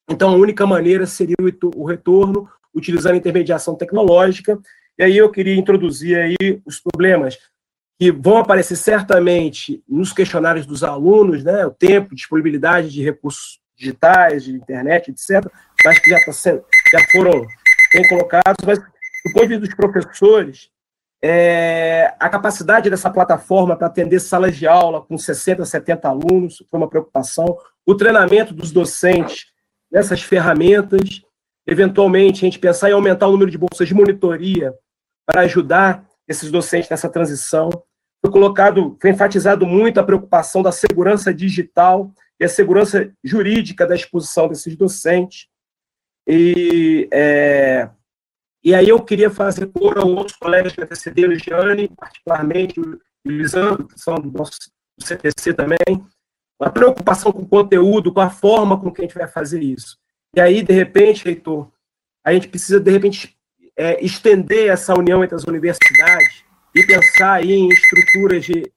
Então, 0.07 0.29
a 0.29 0.35
única 0.35 0.67
maneira 0.67 1.07
seria 1.07 1.35
o 1.75 1.83
retorno 1.83 2.47
utilizando 2.75 3.15
intermediação 3.15 3.73
tecnológica. 3.73 4.59
E 4.99 5.03
aí 5.03 5.17
eu 5.17 5.31
queria 5.31 5.55
introduzir 5.55 6.15
aí 6.15 6.61
os 6.63 6.79
problemas 6.79 7.35
que 7.99 8.11
vão 8.11 8.37
aparecer 8.37 8.75
certamente 8.75 9.83
nos 9.89 10.13
questionários 10.13 10.67
dos 10.67 10.83
alunos, 10.83 11.43
né, 11.43 11.65
o 11.65 11.71
tempo, 11.71 12.13
disponibilidade 12.13 12.91
de 12.91 13.01
recursos 13.01 13.59
digitais, 13.75 14.43
de 14.43 14.51
internet, 14.51 15.09
etc., 15.09 15.51
mas 15.83 15.97
que 15.99 16.11
já, 16.11 16.19
tá 16.23 16.31
sendo, 16.31 16.63
já 16.91 16.99
foram 17.11 17.43
bem 17.93 18.07
colocados, 18.09 18.63
mas 18.63 18.92
do 19.25 19.31
ponto 19.31 19.47
de 19.47 19.57
vista 19.57 19.65
dos 19.65 19.75
professores, 19.75 20.69
é, 21.25 22.13
a 22.19 22.27
capacidade 22.27 22.89
dessa 22.89 23.09
plataforma 23.09 23.77
para 23.77 23.87
atender 23.87 24.19
salas 24.19 24.57
de 24.57 24.67
aula 24.67 25.01
com 25.01 25.17
60, 25.17 25.63
70 25.65 26.09
alunos 26.09 26.61
foi 26.69 26.77
uma 26.77 26.89
preocupação. 26.89 27.57
O 27.85 27.95
treinamento 27.95 28.53
dos 28.53 28.71
docentes 28.71 29.45
nessas 29.89 30.21
ferramentas, 30.21 31.21
eventualmente 31.65 32.43
a 32.43 32.47
gente 32.47 32.59
pensar 32.59 32.89
em 32.89 32.93
aumentar 32.93 33.27
o 33.27 33.31
número 33.31 33.49
de 33.49 33.57
bolsas 33.57 33.87
de 33.87 33.93
monitoria 33.93 34.73
para 35.25 35.41
ajudar 35.41 36.05
esses 36.27 36.51
docentes 36.51 36.89
nessa 36.89 37.07
transição. 37.07 37.69
Foi 38.21 38.29
colocado, 38.29 38.97
foi 38.99 39.11
enfatizado 39.11 39.65
muito 39.65 40.01
a 40.01 40.03
preocupação 40.03 40.61
da 40.61 40.73
segurança 40.73 41.33
digital 41.33 42.11
e 42.37 42.43
a 42.43 42.49
segurança 42.49 43.09
jurídica 43.23 43.87
da 43.87 43.95
exposição 43.95 44.49
desses 44.49 44.75
docentes. 44.75 45.47
E 46.27 47.07
é, 47.13 47.89
e 48.63 48.73
aí 48.73 48.89
eu 48.89 49.01
queria 49.01 49.29
fazer 49.29 49.67
por 49.67 49.97
outros 49.97 50.37
colegas 50.37 50.73
que 50.73 50.81
antecederam, 50.81 51.35
Gianni, 51.35 51.89
particularmente, 51.89 52.79
o 52.79 52.99
Lisandro, 53.25 53.87
que 53.87 53.99
são 53.99 54.15
do 54.15 54.31
nosso 54.31 54.57
CTC 54.99 55.53
também, 55.53 55.77
a 56.59 56.69
preocupação 56.69 57.31
com 57.31 57.41
o 57.41 57.47
conteúdo, 57.47 58.13
com 58.13 58.21
a 58.21 58.29
forma 58.29 58.79
com 58.79 58.91
que 58.91 59.01
a 59.01 59.05
gente 59.05 59.17
vai 59.17 59.27
fazer 59.27 59.61
isso. 59.61 59.97
E 60.35 60.39
aí, 60.39 60.63
de 60.63 60.73
repente, 60.73 61.27
Heitor, 61.27 61.69
a 62.23 62.33
gente 62.33 62.47
precisa, 62.47 62.79
de 62.79 62.89
repente, 62.89 63.37
é, 63.77 64.03
estender 64.03 64.69
essa 64.69 64.97
união 64.97 65.23
entre 65.23 65.35
as 65.35 65.43
universidades 65.43 66.43
e 66.73 66.85
pensar 66.85 67.33
aí 67.33 67.51
em 67.51 67.67
estruturas 67.69 68.45
de, 68.45 68.71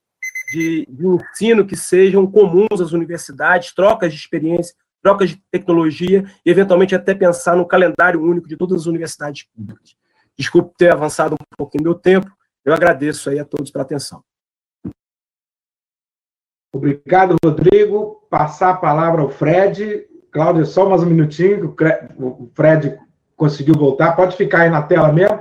de, 0.53 0.87
de 0.89 1.07
ensino 1.07 1.67
que 1.67 1.77
sejam 1.77 2.27
comuns 2.27 2.81
às 2.81 2.93
universidades, 2.93 3.73
trocas 3.73 4.13
de 4.13 4.19
experiência, 4.19 4.75
trocas 5.07 5.31
de 5.31 5.41
tecnologia 5.53 6.25
e, 6.45 6.51
eventualmente, 6.51 6.93
até 6.93 7.15
pensar 7.15 7.55
no 7.55 7.65
calendário 7.65 8.21
único 8.21 8.49
de 8.49 8.57
todas 8.57 8.81
as 8.81 8.87
universidades 8.87 9.45
públicas. 9.55 9.95
Desculpe 10.37 10.75
ter 10.77 10.93
avançado 10.93 11.35
um 11.35 11.57
pouquinho 11.57 11.85
meu 11.85 11.95
tempo, 11.95 12.29
eu 12.65 12.75
agradeço 12.75 13.31
aí 13.31 13.39
a 13.39 13.45
todos 13.45 13.71
pela 13.71 13.85
atenção. 13.85 14.21
Obrigado, 16.75 17.37
Rodrigo. 17.43 18.27
Passar 18.29 18.71
a 18.71 18.77
palavra 18.77 19.23
ao 19.23 19.31
Fred. 19.31 20.05
Cláudio, 20.33 20.67
só 20.67 20.89
mais 20.89 21.05
um 21.05 21.07
minutinho, 21.07 21.73
o 22.19 22.51
Fred 22.53 22.99
conseguiu 23.37 23.77
voltar. 23.77 24.17
Pode 24.17 24.37
ficar 24.37 24.63
aí 24.63 24.71
na 24.71 24.83
tela 24.83 25.13
mesmo. 25.13 25.39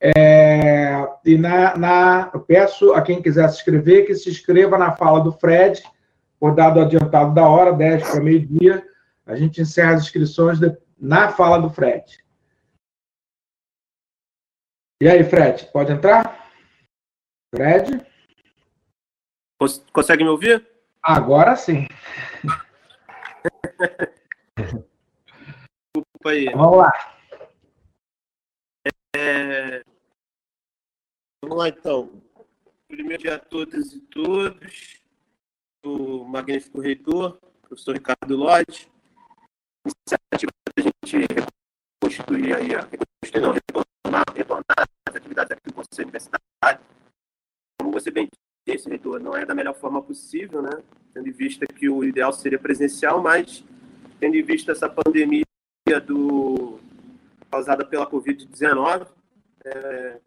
É, 0.00 1.08
e 1.24 1.38
na, 1.38 1.76
na, 1.76 2.30
eu 2.34 2.40
peço 2.40 2.92
a 2.92 3.00
quem 3.00 3.22
quiser 3.22 3.48
se 3.48 3.58
inscrever 3.58 4.04
que 4.04 4.16
se 4.16 4.28
inscreva 4.28 4.76
na 4.76 4.96
fala 4.96 5.20
do 5.20 5.30
Fred 5.30 5.80
por 6.38 6.54
dado 6.54 6.80
adiantado 6.80 7.34
da 7.34 7.48
hora, 7.48 7.72
10 7.72 8.10
para 8.10 8.20
meio-dia, 8.20 8.86
a 9.26 9.34
gente 9.36 9.60
encerra 9.60 9.94
as 9.94 10.02
inscrições 10.02 10.58
de, 10.58 10.76
na 10.98 11.30
fala 11.30 11.58
do 11.58 11.70
Fred. 11.70 12.22
E 15.02 15.08
aí, 15.08 15.24
Fred, 15.24 15.66
pode 15.72 15.92
entrar? 15.92 16.50
Fred? 17.54 18.04
Consegue 19.92 20.24
me 20.24 20.30
ouvir? 20.30 20.66
Agora 21.02 21.56
sim. 21.56 21.86
Desculpa 25.94 26.30
aí. 26.30 26.46
Vamos 26.46 26.78
lá. 26.78 26.92
É... 29.16 29.82
Vamos 31.42 31.58
lá, 31.58 31.68
então. 31.68 32.22
Primeiro 32.88 33.22
dia 33.22 33.36
a 33.36 33.38
todas 33.38 33.92
e 33.92 34.00
todos 34.00 35.03
do 35.84 36.24
magnífico 36.24 36.80
reitor, 36.80 37.38
professor 37.60 37.94
Ricardo 37.94 38.36
Lodge, 38.36 38.90
iniciativa 39.84 40.50
da 40.74 40.82
gente 40.82 41.26
reconstituir 42.02 42.56
aí, 42.56 42.68
reconstituir, 42.68 43.42
não, 43.42 43.52
retornar, 43.52 44.24
retornar 44.34 44.88
as 45.06 45.14
atividades 45.14 45.52
aqui 45.52 45.62
do 45.66 45.74
Conselho 45.74 46.08
Universitário. 46.08 46.80
Como 47.78 47.92
você 47.92 48.10
bem 48.10 48.28
disse, 48.66 48.88
reitor, 48.88 49.20
não 49.20 49.36
é 49.36 49.44
da 49.44 49.54
melhor 49.54 49.74
forma 49.74 50.02
possível, 50.02 50.62
né? 50.62 50.82
Tendo 51.12 51.28
em 51.28 51.32
vista 51.32 51.66
que 51.66 51.88
o 51.88 52.02
ideal 52.02 52.32
seria 52.32 52.58
presencial, 52.58 53.22
mas 53.22 53.62
tendo 54.18 54.36
em 54.36 54.42
vista 54.42 54.72
essa 54.72 54.88
pandemia 54.88 55.44
do, 56.06 56.80
causada 57.50 57.84
pela 57.84 58.10
Covid-19, 58.10 59.06
é, 59.66 60.18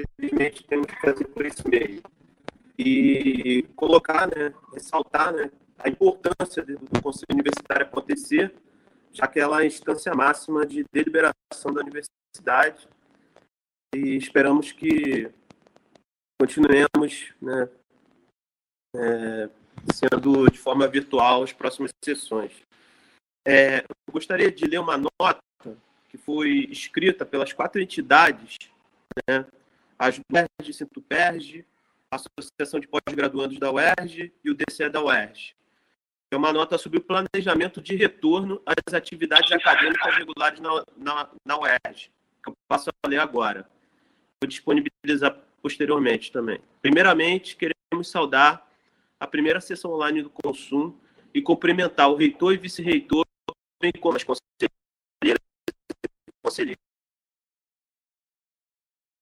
infelizmente 0.00 0.64
temos 0.64 0.86
que 0.86 1.00
fazer 1.00 1.26
por 1.26 1.44
isso 1.44 1.68
mesmo 1.68 2.15
e 2.78 3.62
colocar, 3.74 4.26
né, 4.26 4.52
ressaltar 4.72 5.32
né, 5.32 5.50
a 5.78 5.88
importância 5.88 6.62
do 6.62 7.02
Conselho 7.02 7.32
Universitário 7.32 7.86
acontecer, 7.86 8.54
já 9.12 9.26
que 9.26 9.40
ela 9.40 9.60
é 9.60 9.64
a 9.64 9.66
instância 9.66 10.14
máxima 10.14 10.66
de 10.66 10.84
deliberação 10.92 11.72
da 11.72 11.80
universidade 11.80 12.88
e 13.94 14.16
esperamos 14.16 14.72
que 14.72 15.30
continuemos 16.38 17.32
né, 17.40 17.68
é, 18.94 19.50
sendo 19.94 20.50
de 20.50 20.58
forma 20.58 20.86
virtual 20.86 21.42
as 21.42 21.52
próximas 21.52 21.90
sessões. 22.04 22.52
É, 23.46 23.78
eu 23.78 24.12
gostaria 24.12 24.50
de 24.50 24.66
ler 24.66 24.80
uma 24.80 24.98
nota 24.98 25.40
que 26.08 26.18
foi 26.18 26.66
escrita 26.70 27.24
pelas 27.24 27.52
quatro 27.52 27.80
entidades, 27.80 28.56
né, 29.28 29.46
as 29.98 30.20
UERJ, 30.30 30.72
Sintuperj, 30.72 31.60
a 31.60 31.64
Associação 32.10 32.80
de 32.80 32.88
Pós-Graduandos 32.88 33.58
da 33.58 33.70
UERJ 33.70 34.32
e 34.44 34.50
o 34.50 34.54
DCE 34.54 34.88
da 34.88 35.02
UERJ. 35.02 35.56
É 36.30 36.36
uma 36.36 36.52
nota 36.52 36.76
sobre 36.76 36.98
o 36.98 37.02
planejamento 37.02 37.80
de 37.80 37.94
retorno 37.96 38.60
às 38.66 38.94
atividades 38.94 39.50
acadêmicas 39.52 40.16
regulares 40.16 40.60
na, 40.60 40.84
na, 40.96 41.30
na 41.44 41.58
UERJ, 41.58 42.10
que 42.42 42.50
eu 42.50 42.54
passo 42.68 42.90
a 42.90 43.08
ler 43.08 43.18
agora. 43.18 43.68
Disponibilizado 44.46 44.96
disponibilizar 45.06 45.46
posteriormente 45.62 46.30
também. 46.30 46.60
Primeiramente, 46.80 47.56
queremos 47.56 48.08
saudar 48.08 48.70
a 49.18 49.26
primeira 49.26 49.60
sessão 49.60 49.92
online 49.92 50.22
do 50.22 50.30
Consumo 50.30 51.00
e 51.34 51.42
cumprimentar 51.42 52.10
o 52.10 52.16
reitor 52.16 52.52
e 52.52 52.56
vice-reitor, 52.56 53.24
bem 53.80 53.92
como 54.00 54.16
as 54.16 54.24
conselheiras 54.24 55.40
e 55.72 56.32
conselheiros. 56.42 56.85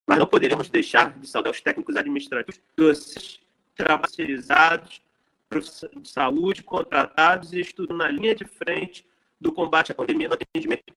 Mas 0.07 0.19
não 0.19 0.27
poderemos 0.27 0.69
deixar 0.69 1.19
de 1.19 1.27
saudar 1.27 1.51
os 1.51 1.61
técnicos 1.61 1.97
administrativos, 1.97 2.61
docentes, 2.77 3.41
trabalhos 3.75 4.17
de 4.17 6.09
saúde, 6.09 6.63
contratados 6.63 7.53
e 7.53 7.61
estudando 7.61 7.99
na 7.99 8.09
linha 8.09 8.35
de 8.35 8.45
frente 8.45 9.07
do 9.41 9.53
combate 9.53 9.93
à 9.93 9.95
pandemia 9.95 10.29
no 10.29 10.35
atendimento 10.35 10.95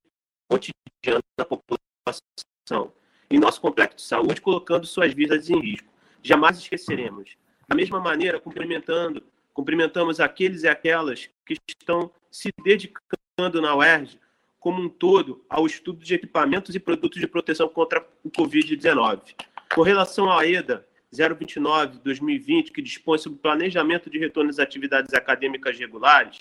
cotidiano 0.47 1.23
da 1.37 1.45
população 1.45 2.93
em 3.29 3.39
nosso 3.39 3.59
complexo 3.59 3.97
de 3.97 4.03
saúde, 4.03 4.41
colocando 4.41 4.85
suas 4.85 5.13
vidas 5.13 5.49
em 5.49 5.59
risco. 5.59 5.87
Jamais 6.23 6.57
esqueceremos. 6.57 7.35
Da 7.67 7.75
mesma 7.75 7.99
maneira, 7.99 8.39
cumprimentando, 8.39 9.23
cumprimentamos 9.53 10.19
aqueles 10.19 10.63
e 10.63 10.67
aquelas 10.67 11.29
que 11.45 11.57
estão 11.69 12.11
se 12.31 12.49
dedicando 12.63 13.61
na 13.61 13.75
UERJ 13.75 14.17
como 14.59 14.81
um 14.81 14.89
todo 14.89 15.43
ao 15.49 15.65
estudo 15.65 16.03
de 16.03 16.15
equipamentos 16.15 16.75
e 16.75 16.79
produtos 16.79 17.19
de 17.19 17.27
proteção 17.27 17.69
contra 17.69 18.05
o 18.23 18.29
Covid-19. 18.29 19.35
Com 19.73 19.81
relação 19.81 20.31
à 20.31 20.45
EDA 20.45 20.85
029-2020, 21.13 22.71
que 22.71 22.81
dispõe 22.81 23.17
sobre 23.17 23.37
o 23.37 23.41
planejamento 23.41 24.09
de 24.09 24.19
retorno 24.19 24.49
às 24.49 24.59
atividades 24.59 25.13
acadêmicas 25.13 25.77
regulares, 25.77 26.39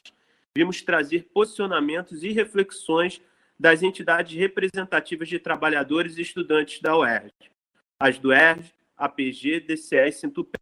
vimos 0.57 0.83
trazer 0.83 1.29
posicionamentos 1.33 2.23
e 2.23 2.33
reflexões 2.33 3.21
das 3.59 3.83
entidades 3.83 4.37
representativas 4.37 5.29
de 5.29 5.39
trabalhadores 5.39 6.19
e 6.19 6.23
estudantes 6.23 6.81
da 6.81 6.97
UERJ, 6.97 7.33
as 7.99 8.19
do 8.19 8.33
ERJ, 8.33 8.73
APG, 8.97 9.61
DCE 9.61 10.09
e 10.09 10.13
Sintupeg. 10.13 10.61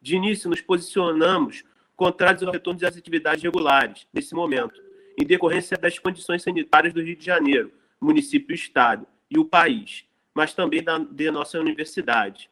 De 0.00 0.16
início, 0.16 0.48
nos 0.48 0.60
posicionamos 0.60 1.64
contrários 1.96 2.42
ao 2.42 2.52
retorno 2.52 2.80
das 2.80 2.96
atividades 2.96 3.42
regulares, 3.42 4.06
nesse 4.12 4.34
momento, 4.34 4.82
em 5.18 5.24
decorrência 5.24 5.76
das 5.76 5.98
condições 5.98 6.42
sanitárias 6.42 6.92
do 6.92 7.02
Rio 7.02 7.16
de 7.16 7.24
Janeiro, 7.24 7.72
município 8.00 8.54
estado, 8.54 9.06
e 9.30 9.38
o 9.38 9.44
país, 9.44 10.04
mas 10.34 10.52
também 10.52 10.82
da, 10.82 10.98
de 10.98 11.30
nossa 11.30 11.58
universidade. 11.58 12.50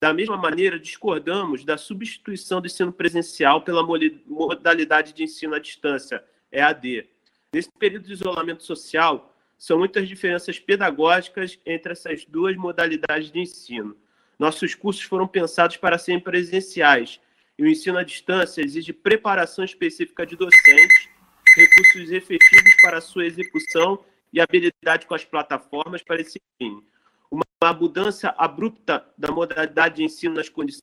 Da 0.00 0.12
mesma 0.12 0.36
maneira, 0.36 0.78
discordamos 0.78 1.64
da 1.64 1.78
substituição 1.78 2.60
do 2.60 2.66
ensino 2.66 2.92
presencial 2.92 3.62
pela 3.62 3.82
modalidade 3.82 5.12
de 5.12 5.22
ensino 5.22 5.54
à 5.54 5.58
distância, 5.58 6.22
EAD. 6.52 7.08
Nesse 7.52 7.70
período 7.78 8.06
de 8.06 8.12
isolamento 8.12 8.62
social, 8.64 9.34
são 9.56 9.78
muitas 9.78 10.06
diferenças 10.06 10.58
pedagógicas 10.58 11.58
entre 11.64 11.92
essas 11.92 12.24
duas 12.24 12.56
modalidades 12.56 13.30
de 13.30 13.40
ensino. 13.40 13.96
Nossos 14.38 14.74
cursos 14.74 15.02
foram 15.04 15.26
pensados 15.26 15.76
para 15.76 15.96
serem 15.96 16.20
presenciais, 16.20 17.20
e 17.56 17.62
o 17.62 17.68
ensino 17.68 17.96
à 17.96 18.02
distância 18.02 18.60
exige 18.62 18.92
preparação 18.92 19.64
específica 19.64 20.26
de 20.26 20.36
docentes, 20.36 21.08
recursos 21.54 22.10
efetivos 22.10 22.74
para 22.82 23.00
sua 23.00 23.26
execução 23.26 24.04
e 24.32 24.40
habilidade 24.40 25.06
com 25.06 25.14
as 25.14 25.24
plataformas 25.24 26.02
para 26.02 26.20
esse 26.20 26.40
fim. 26.58 26.84
Uma 27.30 27.72
mudança 27.72 28.34
abrupta 28.36 29.06
da 29.16 29.30
modalidade 29.30 29.96
de 29.96 30.04
ensino 30.04 30.34
nas 30.34 30.48
condições 30.48 30.82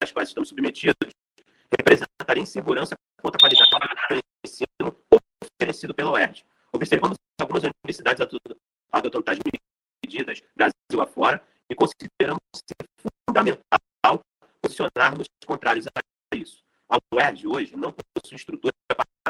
às 0.00 0.12
quais 0.12 0.28
estamos 0.28 0.48
submetidos 0.48 1.10
representaria 1.76 2.42
insegurança 2.42 2.94
quanto 3.20 3.36
à 3.36 3.38
qualidade 3.38 3.64
do 4.10 4.20
ensino 4.46 4.96
oferecido 5.60 5.94
pela 5.94 6.12
UERJ. 6.12 6.44
Observamos 6.72 7.16
algumas 7.40 7.64
universidades 7.64 8.26
adotando 8.92 9.24
tais 9.24 9.38
medidas, 10.04 10.42
Brasil 10.56 11.00
afora, 11.00 11.42
e 11.68 11.74
consideramos 11.74 12.40
ser 12.54 13.10
fundamental 13.26 14.20
posicionarmos 14.62 15.26
contrários 15.44 15.86
a 15.86 16.36
isso. 16.36 16.62
A 16.88 16.98
UERJ 17.14 17.46
hoje 17.46 17.76
não 17.76 17.92
possui 17.92 18.36
estrutura 18.36 18.72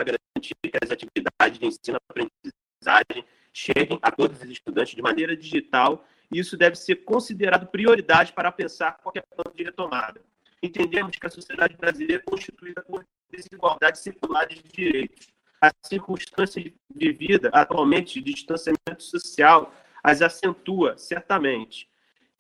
garantir 0.03 0.55
que 0.63 0.71
as 0.83 0.91
atividades 0.91 1.59
de 1.59 1.67
ensino-aprendizagem 1.67 3.25
cheguem 3.53 3.99
a 4.03 4.11
todos 4.11 4.41
os 4.41 4.51
estudantes 4.51 4.95
de 4.95 5.03
maneira 5.03 5.37
digital 5.37 6.05
e 6.31 6.39
isso 6.39 6.57
deve 6.57 6.77
ser 6.77 6.97
considerado 6.97 7.67
prioridade 7.67 8.33
para 8.33 8.53
pensar 8.53 8.99
qualquer 8.99 9.25
plano 9.35 9.55
de 9.57 9.65
retomada. 9.65 10.21
Entendemos 10.63 11.17
que 11.17 11.27
a 11.27 11.31
sociedade 11.31 11.77
brasileira 11.77 12.23
é 12.23 12.31
constituída 12.31 12.83
por 12.83 13.05
desigualdades 13.31 14.01
seculares 14.01 14.63
de 14.63 14.69
direitos. 14.71 15.29
A 15.61 15.71
circunstância 15.85 16.73
vivida 16.95 17.51
atualmente 17.53 18.21
de 18.21 18.33
distanciamento 18.33 19.03
social 19.03 19.73
as 20.03 20.23
acentua, 20.23 20.97
certamente. 20.97 21.89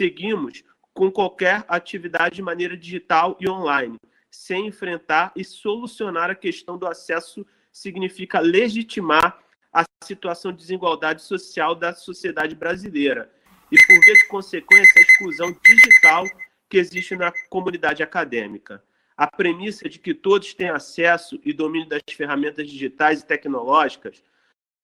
Seguimos 0.01 0.63
com 0.95 1.11
qualquer 1.11 1.65
atividade 1.69 2.37
de 2.37 2.43
maneira 2.43 2.77
digital 2.77 3.37
e 3.41 3.49
online, 3.49 3.99
sem 4.39 4.69
enfrentar 4.69 5.33
e 5.35 5.43
solucionar 5.43 6.31
a 6.31 6.35
questão 6.35 6.79
do 6.79 6.87
acesso 6.87 7.45
significa 7.73 8.39
legitimar 8.39 9.37
a 9.73 9.83
situação 10.05 10.53
de 10.53 10.59
desigualdade 10.59 11.23
social 11.23 11.75
da 11.75 11.93
sociedade 11.93 12.55
brasileira 12.55 13.29
e, 13.71 13.77
por 13.77 14.01
via 14.05 14.15
de 14.15 14.29
consequência, 14.29 14.95
a 14.97 15.03
exclusão 15.03 15.53
digital 15.67 16.25
que 16.71 16.79
existe 16.79 17.17
na 17.17 17.33
comunidade 17.51 18.01
acadêmica. 18.01 18.83
A 19.17 19.27
premissa 19.27 19.89
de 19.89 19.99
que 19.99 20.15
todos 20.15 20.55
têm 20.55 20.69
acesso 20.69 21.41
e 21.45 21.53
domínio 21.53 21.89
das 21.89 22.03
ferramentas 22.13 22.71
digitais 22.71 23.21
e 23.21 23.27
tecnológicas 23.27 24.23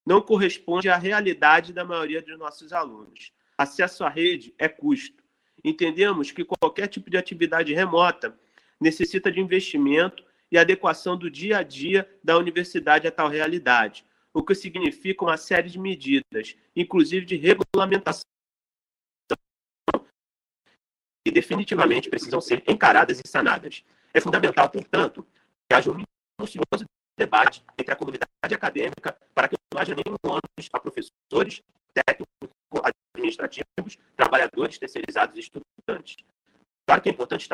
não 0.04 0.20
corresponde 0.20 0.88
à 0.88 0.96
realidade 0.96 1.72
da 1.72 1.84
maioria 1.84 2.20
de 2.20 2.36
nossos 2.36 2.72
alunos. 2.72 3.32
Acesso 3.56 4.02
à 4.02 4.08
rede 4.08 4.52
é 4.58 4.68
custo. 4.68 5.22
Entendemos 5.62 6.32
que 6.32 6.44
qualquer 6.44 6.88
tipo 6.88 7.08
de 7.08 7.16
atividade 7.16 7.72
remota 7.72 8.36
necessita 8.84 9.32
de 9.32 9.40
investimento 9.40 10.22
e 10.52 10.58
adequação 10.58 11.16
do 11.16 11.30
dia 11.30 11.58
a 11.58 11.62
dia 11.62 12.08
da 12.22 12.36
universidade 12.36 13.08
a 13.08 13.10
tal 13.10 13.28
realidade, 13.28 14.04
o 14.32 14.42
que 14.42 14.54
significa 14.54 15.24
uma 15.24 15.38
série 15.38 15.70
de 15.70 15.78
medidas, 15.78 16.54
inclusive 16.76 17.24
de 17.24 17.36
regulamentação, 17.36 18.24
que 21.26 21.32
definitivamente 21.32 22.10
precisam 22.10 22.42
ser 22.42 22.62
encaradas 22.68 23.18
e 23.24 23.26
sanadas. 23.26 23.82
É 24.12 24.20
fundamental, 24.20 24.68
portanto, 24.68 25.26
que 25.66 25.74
haja 25.74 25.90
um 25.90 26.04
minucioso 26.38 26.84
debate 27.18 27.64
entre 27.78 27.94
a 27.94 27.96
comunidade 27.96 28.28
acadêmica 28.42 29.16
para 29.34 29.48
que 29.48 29.56
não 29.72 29.80
haja 29.80 29.94
nenhum 29.94 30.16
ônus 30.26 30.68
a 30.72 30.78
professores, 30.78 31.62
técnicos, 31.94 32.28
administrativos, 33.14 33.96
trabalhadores 34.14 34.78
terceirizados 34.78 35.36
e 35.36 35.40
estudantes. 35.40 36.16
Claro 36.86 37.00
que 37.00 37.08
é 37.08 37.12
importante 37.12 37.48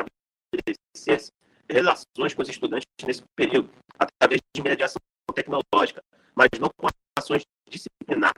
estabelecer 0.51 1.33
relações 1.69 2.33
com 2.33 2.41
os 2.41 2.49
estudantes 2.49 2.87
nesse 3.05 3.23
período, 3.35 3.69
através 3.97 4.41
de 4.55 4.61
mediação 4.61 5.01
tecnológica, 5.33 6.03
mas 6.35 6.49
não 6.59 6.69
com 6.75 6.87
ações 7.17 7.43
disciplinar, 7.69 8.33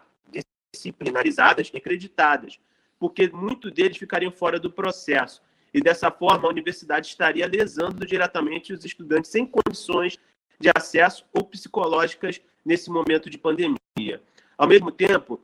disciplinarizadas 0.71 1.71
e 1.73 1.77
acreditadas, 1.77 2.59
porque 2.99 3.29
muitos 3.29 3.71
deles 3.71 3.97
ficariam 3.97 4.31
fora 4.31 4.59
do 4.59 4.71
processo. 4.71 5.41
E 5.73 5.81
dessa 5.81 6.11
forma, 6.11 6.47
a 6.47 6.51
universidade 6.51 7.07
estaria 7.07 7.47
lesando 7.47 8.05
diretamente 8.05 8.73
os 8.73 8.85
estudantes 8.85 9.31
sem 9.31 9.45
condições 9.45 10.19
de 10.59 10.69
acesso 10.73 11.25
ou 11.33 11.43
psicológicas 11.43 12.39
nesse 12.63 12.91
momento 12.91 13.29
de 13.29 13.39
pandemia. 13.39 14.21
Ao 14.55 14.67
mesmo 14.67 14.91
tempo, 14.91 15.41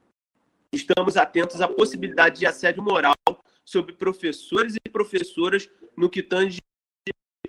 estamos 0.72 1.18
atentos 1.18 1.62
à 1.62 1.68
possibilidade 1.68 2.40
de 2.40 2.46
assédio 2.46 2.84
moral 2.84 3.16
sobre 3.66 3.94
professores 3.94 4.76
e 4.76 4.90
professoras 4.90 5.68
no 6.00 6.10
que 6.10 6.24
tange 6.24 6.62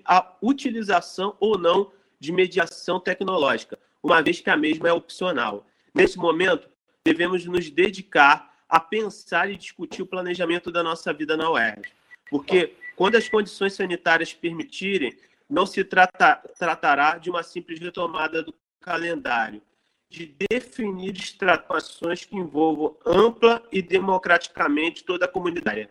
a 0.05 0.37
utilização 0.43 1.37
ou 1.39 1.57
não 1.57 1.93
de 2.19 2.33
mediação 2.33 2.99
tecnológica, 2.99 3.79
uma 4.03 4.21
vez 4.21 4.41
que 4.41 4.51
a 4.51 4.57
mesma 4.57 4.89
é 4.89 4.93
opcional. 4.93 5.65
Nesse 5.95 6.19
momento, 6.19 6.69
devemos 7.05 7.45
nos 7.47 7.71
dedicar 7.71 8.53
a 8.69 8.81
pensar 8.81 9.49
e 9.49 9.57
discutir 9.57 10.03
o 10.03 10.07
planejamento 10.07 10.73
da 10.73 10.83
nossa 10.83 11.13
vida 11.13 11.37
na 11.37 11.49
UERJ. 11.49 11.93
Porque, 12.29 12.75
quando 12.97 13.15
as 13.15 13.29
condições 13.29 13.75
sanitárias 13.75 14.35
permitirem, 14.35 15.17
não 15.49 15.65
se 15.65 15.85
trata, 15.85 16.43
tratará 16.59 17.19
de 17.19 17.31
uma 17.31 17.45
simples 17.45 17.79
retomada 17.79 18.43
do 18.43 18.53
calendário, 18.81 19.63
de 20.09 20.35
definir 20.51 21.17
estratégias 21.17 22.25
que 22.25 22.37
envolvam 22.37 22.97
ampla 23.07 23.63
e 23.71 23.81
democraticamente 23.81 25.05
toda 25.05 25.27
a 25.27 25.29
comunidade. 25.29 25.89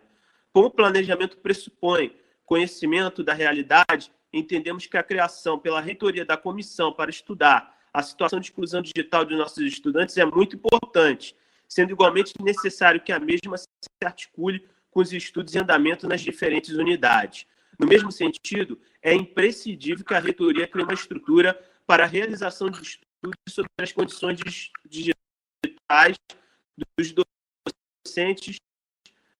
Como 0.52 0.66
o 0.66 0.70
planejamento 0.70 1.38
pressupõe 1.38 2.20
conhecimento 2.50 3.22
da 3.22 3.32
realidade, 3.32 4.10
entendemos 4.32 4.84
que 4.84 4.96
a 4.96 5.04
criação 5.04 5.56
pela 5.56 5.80
reitoria 5.80 6.24
da 6.24 6.36
comissão 6.36 6.92
para 6.92 7.08
estudar 7.08 7.78
a 7.94 8.02
situação 8.02 8.40
de 8.40 8.46
exclusão 8.46 8.82
digital 8.82 9.24
de 9.24 9.36
nossos 9.36 9.62
estudantes 9.64 10.16
é 10.16 10.24
muito 10.24 10.56
importante, 10.56 11.36
sendo 11.68 11.92
igualmente 11.92 12.34
necessário 12.40 13.00
que 13.00 13.12
a 13.12 13.20
mesma 13.20 13.56
se 13.56 13.68
articule 14.04 14.66
com 14.90 14.98
os 14.98 15.12
estudos 15.12 15.54
em 15.54 15.60
andamento 15.60 16.08
nas 16.08 16.22
diferentes 16.22 16.70
unidades. 16.70 17.46
No 17.78 17.86
mesmo 17.86 18.10
sentido, 18.10 18.80
é 19.00 19.14
imprescindível 19.14 20.04
que 20.04 20.14
a 20.14 20.18
reitoria 20.18 20.66
crie 20.66 20.82
uma 20.82 20.92
estrutura 20.92 21.54
para 21.86 22.02
a 22.02 22.08
realização 22.08 22.68
de 22.68 22.82
estudos 22.82 23.36
sobre 23.48 23.70
as 23.80 23.92
condições 23.92 24.40
digitais 24.88 26.16
dos 26.98 27.14
docentes 28.04 28.56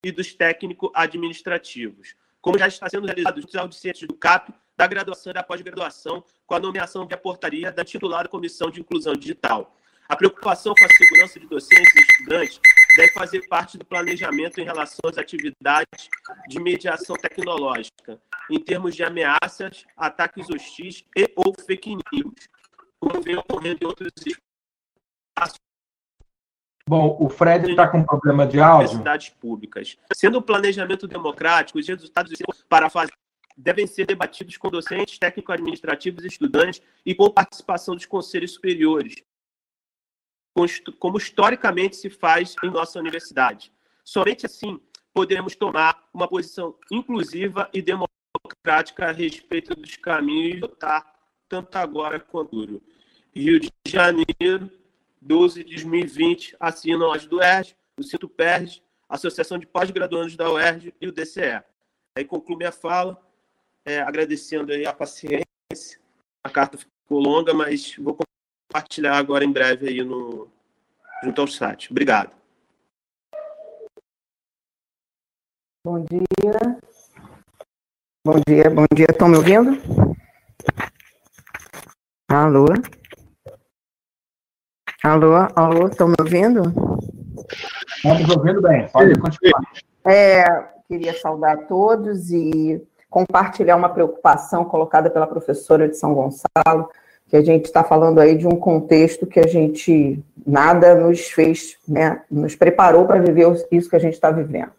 e 0.05 0.13
dos 0.13 0.33
técnico-administrativos, 0.33 2.15
como 2.41 2.59
já 2.59 2.69
está 2.69 2.89
sendo 2.89 3.07
realizado 3.07 3.41
nos 3.41 3.55
audiências 3.55 4.09
do 4.09 4.15
CAP, 4.15 4.53
da 4.77 4.87
graduação 4.87 5.31
e 5.31 5.35
da 5.35 5.43
pós-graduação, 5.43 6.25
com 6.47 6.55
a 6.55 6.61
nomeação 6.61 7.07
via 7.07 7.17
portaria 7.17 7.71
da 7.71 7.85
titular 7.85 8.25
da 8.25 8.31
Comissão 8.31 8.71
de 8.71 8.81
Inclusão 8.81 9.15
Digital. 9.15 9.77
A 10.09 10.17
preocupação 10.17 10.75
com 10.75 10.85
a 10.85 10.89
segurança 10.89 11.39
de 11.39 11.47
docentes 11.47 11.95
e 11.95 12.01
estudantes 12.01 12.61
deve 12.97 13.13
fazer 13.13 13.47
parte 13.47 13.79
do 13.79 13.85
planejamento 13.85 14.61
em 14.61 14.65
relação 14.65 14.99
às 15.09 15.19
atividades 15.19 16.09
de 16.49 16.59
mediação 16.59 17.15
tecnológica, 17.17 18.21
em 18.51 18.59
termos 18.59 18.97
de 18.97 19.05
ameaças, 19.05 19.85
ataques 19.97 20.49
hostis 20.51 21.05
e 21.17 21.31
ou 21.37 21.55
fake 21.55 21.95
news, 22.13 22.49
como 22.99 23.21
vem 23.23 23.37
ocorrendo 23.37 23.79
em 23.83 23.87
outros 23.87 24.11
espaços. 24.27 25.70
Bom, 26.91 27.17
o 27.21 27.29
Fred 27.29 27.71
está 27.71 27.87
com 27.87 28.03
problema 28.03 28.45
de 28.45 28.59
áudio. 28.59 28.89
Universidades 28.89 29.29
públicas. 29.29 29.97
Sendo 30.13 30.39
o 30.39 30.43
planejamento 30.43 31.07
democrático, 31.07 31.79
os 31.79 31.87
resultados 31.87 32.33
para 32.69 32.91
fazer 32.91 33.13
devem 33.57 33.87
ser 33.87 34.07
debatidos 34.07 34.57
com 34.57 34.69
docentes, 34.69 35.17
técnico-administrativos, 35.17 36.25
estudantes 36.25 36.83
e 37.07 37.15
com 37.15 37.31
participação 37.31 37.95
dos 37.95 38.07
conselhos 38.07 38.55
superiores, 38.55 39.23
como 40.99 41.17
historicamente 41.17 41.95
se 41.95 42.11
faz 42.11 42.57
em 42.65 42.71
nossa 42.71 42.99
universidade. 42.99 43.73
Somente 44.03 44.45
assim 44.45 44.81
poderemos 45.15 45.55
tomar 45.55 46.09
uma 46.13 46.27
posição 46.27 46.75
inclusiva 46.91 47.71
e 47.73 47.81
democrática 47.81 49.07
a 49.07 49.13
respeito 49.13 49.77
dos 49.77 49.97
caminhos 49.97 50.59
votar 50.59 51.05
tanto 51.49 51.77
agora 51.77 52.19
quanto 52.19 52.51
futuro. 52.51 52.83
Rio 53.33 53.61
de 53.61 53.71
Janeiro, 53.87 54.69
12 55.21 55.65
de 55.65 55.75
2020, 55.75 56.57
assinam 56.59 57.13
as 57.13 57.27
do 57.27 57.37
UERJ, 57.39 57.77
o 57.99 58.03
Cinto 58.03 58.29
PERJ, 58.29 58.83
Associação 59.09 59.59
de 59.59 59.67
Pós-Graduandos 59.67 60.37
da 60.37 60.51
UERJ 60.51 60.95
e 61.01 61.09
o 61.09 61.13
DCE. 61.13 61.63
Aí 62.17 62.25
concluo 62.25 62.57
minha 62.57 62.73
fala, 62.73 63.21
é, 63.85 64.01
agradecendo 64.01 64.73
aí 64.73 64.87
a 64.87 64.93
paciência. 64.93 65.45
A 66.43 66.49
carta 66.49 66.79
ficou 66.79 67.21
longa, 67.21 67.53
mas 67.53 67.95
vou 67.97 68.17
compartilhar 68.71 69.17
agora 69.17 69.45
em 69.45 69.53
breve 69.53 69.89
aí 69.89 70.03
no, 70.03 70.49
junto 71.23 71.41
ao 71.41 71.47
site. 71.47 71.91
Obrigado. 71.91 72.35
Bom 75.85 76.05
dia. 76.05 76.81
Bom 78.25 78.41
dia, 78.47 78.71
bom 78.71 78.87
dia. 78.95 79.07
Estão 79.11 79.29
me 79.29 79.37
ouvindo? 79.37 79.79
Alô? 82.29 82.67
Alô, 85.03 85.33
alô, 85.57 85.87
estão 85.87 86.09
me 86.09 86.15
ouvindo? 86.21 86.61
Estamos 87.97 88.37
ouvindo 88.37 88.61
bem, 88.61 88.87
pode 88.93 89.19
continuar. 89.19 89.63
É, 90.05 90.45
queria 90.87 91.19
saudar 91.19 91.55
a 91.55 91.57
todos 91.63 92.31
e 92.31 92.87
compartilhar 93.09 93.77
uma 93.77 93.89
preocupação 93.89 94.63
colocada 94.63 95.09
pela 95.09 95.27
professora 95.27 95.89
de 95.89 95.97
São 95.97 96.13
Gonçalo, 96.13 96.91
que 97.29 97.37
a 97.37 97.43
gente 97.43 97.65
está 97.65 97.83
falando 97.83 98.21
aí 98.21 98.37
de 98.37 98.47
um 98.47 98.57
contexto 98.57 99.27
que 99.27 99.41
a 99.41 99.47
gente 99.47 100.23
nada 100.47 100.95
nos 100.95 101.31
fez, 101.31 101.79
né, 101.89 102.21
nos 102.31 102.55
preparou 102.55 103.07
para 103.07 103.23
viver 103.23 103.47
isso 103.73 103.89
que 103.89 103.97
a 103.97 104.01
gente 104.01 104.15
está 104.15 104.31
vivendo. 104.31 104.73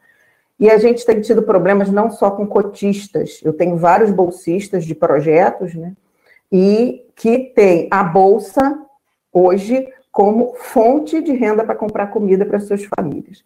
E 0.60 0.69
a 0.69 0.77
gente 0.77 1.03
tem 1.03 1.19
tido 1.19 1.41
problemas 1.41 1.89
não 1.89 2.11
só 2.11 2.30
com 2.30 2.45
cotistas, 2.45 3.39
eu 3.43 3.53
tenho 3.53 3.76
vários 3.76 4.11
bolsistas 4.11 4.85
de 4.85 4.93
projetos, 4.93 5.73
né, 5.73 5.93
e 6.52 7.07
que 7.15 7.39
tem 7.56 7.88
a 7.89 8.03
bolsa 8.03 8.77
hoje 9.34 9.88
como 10.12 10.54
fonte 10.56 11.22
de 11.22 11.32
renda 11.32 11.64
para 11.64 11.76
comprar 11.76 12.08
comida 12.08 12.46
para 12.46 12.60
suas 12.60 12.84
famílias. 12.84 13.44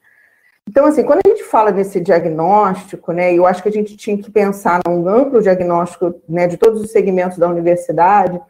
Então, 0.67 0.85
assim, 0.85 1.03
quando 1.03 1.21
a 1.23 1.29
gente 1.29 1.43
fala 1.43 1.71
desse 1.71 1.99
diagnóstico, 1.99 3.11
né, 3.11 3.33
eu 3.33 3.45
acho 3.45 3.61
que 3.61 3.69
a 3.69 3.71
gente 3.71 3.95
tinha 3.95 4.17
que 4.17 4.31
pensar 4.31 4.81
num 4.87 5.07
amplo 5.07 5.41
diagnóstico 5.41 6.15
né, 6.27 6.47
de 6.47 6.57
todos 6.57 6.81
os 6.81 6.91
segmentos 6.91 7.37
da 7.37 7.47
universidade, 7.47 8.41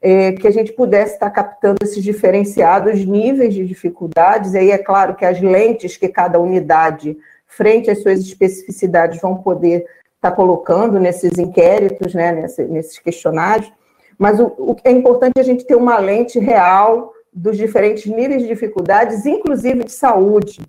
é, 0.00 0.32
que 0.32 0.46
a 0.46 0.50
gente 0.50 0.72
pudesse 0.72 1.14
estar 1.14 1.30
captando 1.30 1.78
esses 1.82 2.02
diferenciados 2.04 3.04
níveis 3.04 3.52
de 3.52 3.66
dificuldades, 3.66 4.54
e 4.54 4.58
aí 4.58 4.70
é 4.70 4.78
claro 4.78 5.16
que 5.16 5.24
as 5.24 5.40
lentes 5.40 5.96
que 5.96 6.08
cada 6.08 6.38
unidade, 6.38 7.18
frente 7.46 7.90
às 7.90 8.00
suas 8.00 8.20
especificidades, 8.20 9.20
vão 9.20 9.36
poder 9.36 9.84
estar 10.14 10.30
colocando 10.32 11.00
nesses 11.00 11.36
inquéritos, 11.36 12.14
né, 12.14 12.46
nesses 12.68 12.98
questionários, 13.00 13.72
mas 14.16 14.38
o, 14.38 14.46
o 14.56 14.76
é 14.84 14.92
importante 14.92 15.40
a 15.40 15.42
gente 15.42 15.66
ter 15.66 15.74
uma 15.74 15.98
lente 15.98 16.38
real 16.38 17.12
dos 17.36 17.56
diferentes 17.58 18.06
níveis 18.06 18.40
de 18.40 18.48
dificuldades, 18.48 19.26
inclusive 19.26 19.84
de 19.84 19.92
saúde. 19.92 20.60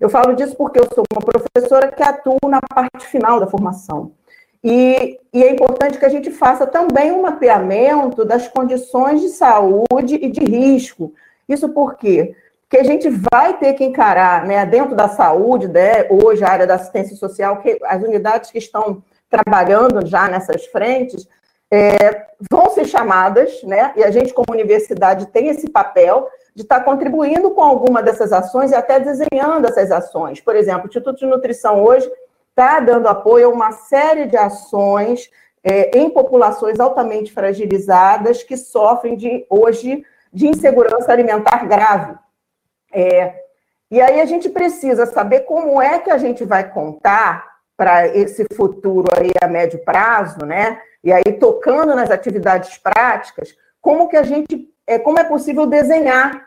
Eu 0.00 0.08
falo 0.08 0.34
disso 0.34 0.54
porque 0.56 0.78
eu 0.78 0.88
sou 0.94 1.04
uma 1.12 1.20
professora 1.20 1.90
que 1.90 2.02
atuo 2.02 2.38
na 2.48 2.60
parte 2.60 3.06
final 3.06 3.40
da 3.40 3.48
formação. 3.48 4.12
E, 4.62 5.18
e, 5.32 5.42
é 5.42 5.50
importante 5.50 5.98
que 5.98 6.06
a 6.06 6.08
gente 6.08 6.30
faça 6.30 6.66
também 6.66 7.12
um 7.12 7.22
mapeamento 7.22 8.24
das 8.24 8.48
condições 8.48 9.20
de 9.20 9.28
saúde 9.28 10.14
e 10.14 10.30
de 10.30 10.40
risco. 10.40 11.12
Isso 11.48 11.68
por 11.68 11.96
quê? 11.96 12.34
Porque 12.62 12.78
a 12.78 12.84
gente 12.84 13.10
vai 13.10 13.58
ter 13.58 13.74
que 13.74 13.84
encarar, 13.84 14.46
né, 14.46 14.64
dentro 14.64 14.96
da 14.96 15.06
saúde, 15.06 15.68
né, 15.68 16.06
hoje 16.08 16.42
a 16.42 16.48
área 16.48 16.66
da 16.66 16.76
assistência 16.76 17.14
social, 17.14 17.58
que 17.58 17.78
as 17.84 18.02
unidades 18.02 18.50
que 18.50 18.58
estão 18.58 19.02
trabalhando 19.28 20.06
já 20.06 20.28
nessas 20.28 20.64
frentes, 20.66 21.28
é, 21.74 22.26
vão 22.48 22.70
ser 22.70 22.84
chamadas, 22.84 23.60
né, 23.64 23.92
e 23.96 24.04
a 24.04 24.10
gente, 24.12 24.32
como 24.32 24.46
universidade, 24.52 25.26
tem 25.26 25.48
esse 25.48 25.68
papel 25.68 26.28
de 26.54 26.62
estar 26.62 26.80
contribuindo 26.84 27.50
com 27.50 27.64
alguma 27.64 28.00
dessas 28.00 28.32
ações 28.32 28.70
e 28.70 28.76
até 28.76 29.00
desenhando 29.00 29.66
essas 29.66 29.90
ações. 29.90 30.40
Por 30.40 30.54
exemplo, 30.54 30.84
o 30.84 30.86
Instituto 30.86 31.18
de 31.18 31.26
Nutrição 31.26 31.82
hoje 31.82 32.08
está 32.50 32.78
dando 32.78 33.08
apoio 33.08 33.46
a 33.46 33.52
uma 33.52 33.72
série 33.72 34.26
de 34.26 34.36
ações 34.36 35.28
é, 35.64 35.98
em 35.98 36.08
populações 36.10 36.78
altamente 36.78 37.32
fragilizadas 37.32 38.44
que 38.44 38.56
sofrem 38.56 39.16
de 39.16 39.44
hoje 39.50 40.04
de 40.32 40.46
insegurança 40.46 41.10
alimentar 41.10 41.66
grave. 41.66 42.14
É, 42.92 43.34
e 43.90 44.00
aí 44.00 44.20
a 44.20 44.24
gente 44.26 44.48
precisa 44.48 45.06
saber 45.06 45.40
como 45.40 45.82
é 45.82 45.98
que 45.98 46.10
a 46.10 46.18
gente 46.18 46.44
vai 46.44 46.70
contar 46.70 47.53
para 47.76 48.06
esse 48.08 48.46
futuro 48.54 49.08
aí 49.18 49.32
a 49.42 49.46
médio 49.46 49.78
prazo, 49.84 50.44
né? 50.44 50.80
E 51.02 51.12
aí 51.12 51.32
tocando 51.38 51.94
nas 51.94 52.10
atividades 52.10 52.78
práticas, 52.78 53.54
como 53.80 54.08
que 54.08 54.16
a 54.16 54.22
gente, 54.22 54.68
é, 54.86 54.98
como 54.98 55.18
é 55.18 55.24
possível 55.24 55.66
desenhar 55.66 56.46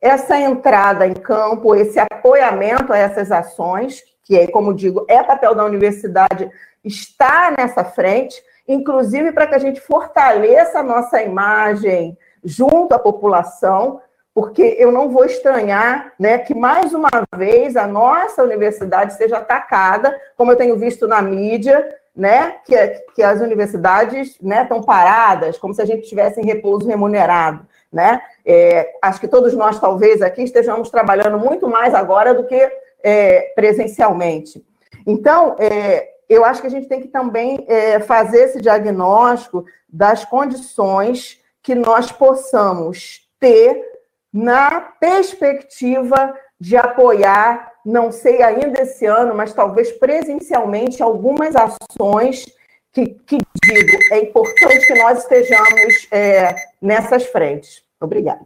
essa 0.00 0.38
entrada 0.38 1.06
em 1.06 1.14
campo, 1.14 1.74
esse 1.74 1.98
apoiamento 1.98 2.92
a 2.92 2.98
essas 2.98 3.32
ações 3.32 4.02
que, 4.22 4.36
é, 4.38 4.46
como 4.46 4.74
digo, 4.74 5.04
é 5.08 5.22
papel 5.22 5.54
da 5.54 5.64
universidade 5.64 6.50
estar 6.82 7.54
nessa 7.56 7.84
frente, 7.84 8.42
inclusive 8.66 9.32
para 9.32 9.46
que 9.46 9.54
a 9.54 9.58
gente 9.58 9.80
fortaleça 9.80 10.80
a 10.80 10.82
nossa 10.82 11.22
imagem 11.22 12.16
junto 12.42 12.94
à 12.94 12.98
população, 12.98 14.00
porque 14.34 14.74
eu 14.78 14.90
não 14.90 15.08
vou 15.08 15.24
estranhar 15.24 16.12
né, 16.18 16.38
que, 16.38 16.54
mais 16.54 16.92
uma 16.92 17.08
vez, 17.36 17.76
a 17.76 17.86
nossa 17.86 18.42
universidade 18.42 19.14
seja 19.14 19.38
atacada, 19.38 20.20
como 20.36 20.50
eu 20.50 20.56
tenho 20.56 20.76
visto 20.76 21.06
na 21.06 21.22
mídia, 21.22 21.88
né, 22.14 22.56
que, 22.64 22.76
que 23.14 23.22
as 23.22 23.40
universidades 23.40 24.36
né, 24.42 24.62
estão 24.62 24.82
paradas, 24.82 25.56
como 25.56 25.72
se 25.72 25.80
a 25.80 25.84
gente 25.84 26.02
estivesse 26.02 26.40
em 26.40 26.44
repouso 26.44 26.88
remunerado. 26.88 27.64
Né? 27.92 28.20
É, 28.44 28.92
acho 29.00 29.20
que 29.20 29.28
todos 29.28 29.54
nós, 29.54 29.78
talvez, 29.78 30.20
aqui 30.20 30.42
estejamos 30.42 30.90
trabalhando 30.90 31.38
muito 31.38 31.68
mais 31.68 31.94
agora 31.94 32.34
do 32.34 32.44
que 32.44 32.68
é, 33.04 33.52
presencialmente. 33.54 34.64
Então, 35.06 35.54
é, 35.60 36.08
eu 36.28 36.44
acho 36.44 36.60
que 36.60 36.66
a 36.66 36.70
gente 36.70 36.88
tem 36.88 37.00
que 37.00 37.08
também 37.08 37.64
é, 37.68 38.00
fazer 38.00 38.38
esse 38.38 38.60
diagnóstico 38.60 39.64
das 39.88 40.24
condições 40.24 41.40
que 41.62 41.74
nós 41.74 42.10
possamos 42.10 43.28
ter 43.38 43.93
na 44.34 44.80
perspectiva 44.80 46.36
de 46.58 46.76
apoiar, 46.76 47.72
não 47.86 48.10
sei 48.10 48.42
ainda 48.42 48.82
esse 48.82 49.06
ano, 49.06 49.32
mas 49.32 49.54
talvez 49.54 49.92
presencialmente, 49.92 51.00
algumas 51.00 51.54
ações 51.54 52.44
que, 52.92 53.06
que 53.06 53.38
digo, 53.64 53.98
é 54.10 54.24
importante 54.24 54.86
que 54.88 54.94
nós 54.94 55.20
estejamos 55.20 56.08
é, 56.10 56.52
nessas 56.82 57.26
frentes. 57.26 57.84
Obrigada. 58.00 58.44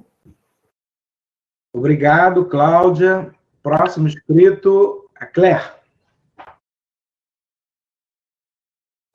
Obrigado, 1.72 2.44
Cláudia. 2.46 3.34
Próximo 3.62 4.08
inscrito, 4.08 5.08
a 5.14 5.24
Claire. 5.24 5.72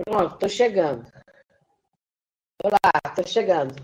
Pronto, 0.06 0.34
estou 0.34 0.50
chegando. 0.50 1.06
Olá, 2.64 2.92
estou 3.06 3.28
chegando. 3.28 3.76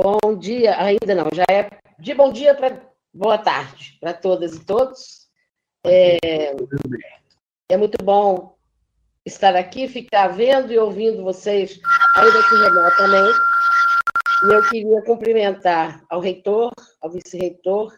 Bom 0.00 0.36
dia, 0.36 0.80
ainda 0.80 1.12
não, 1.12 1.28
já 1.34 1.44
é 1.50 1.68
de 1.98 2.14
bom 2.14 2.32
dia 2.32 2.54
para 2.54 2.80
boa 3.12 3.36
tarde 3.36 3.98
para 4.00 4.14
todas 4.14 4.54
e 4.54 4.64
todos. 4.64 5.26
É, 5.84 6.16
é 7.68 7.76
muito 7.76 8.02
bom 8.04 8.56
estar 9.24 9.56
aqui, 9.56 9.88
ficar 9.88 10.28
vendo 10.28 10.72
e 10.72 10.78
ouvindo 10.78 11.24
vocês, 11.24 11.80
ainda 12.14 12.48
que 12.48 12.54
remotamente. 12.54 13.38
E 14.44 14.54
eu 14.54 14.68
queria 14.68 15.02
cumprimentar 15.02 16.04
ao 16.08 16.20
reitor, 16.20 16.72
ao 17.00 17.10
vice-reitor, 17.10 17.92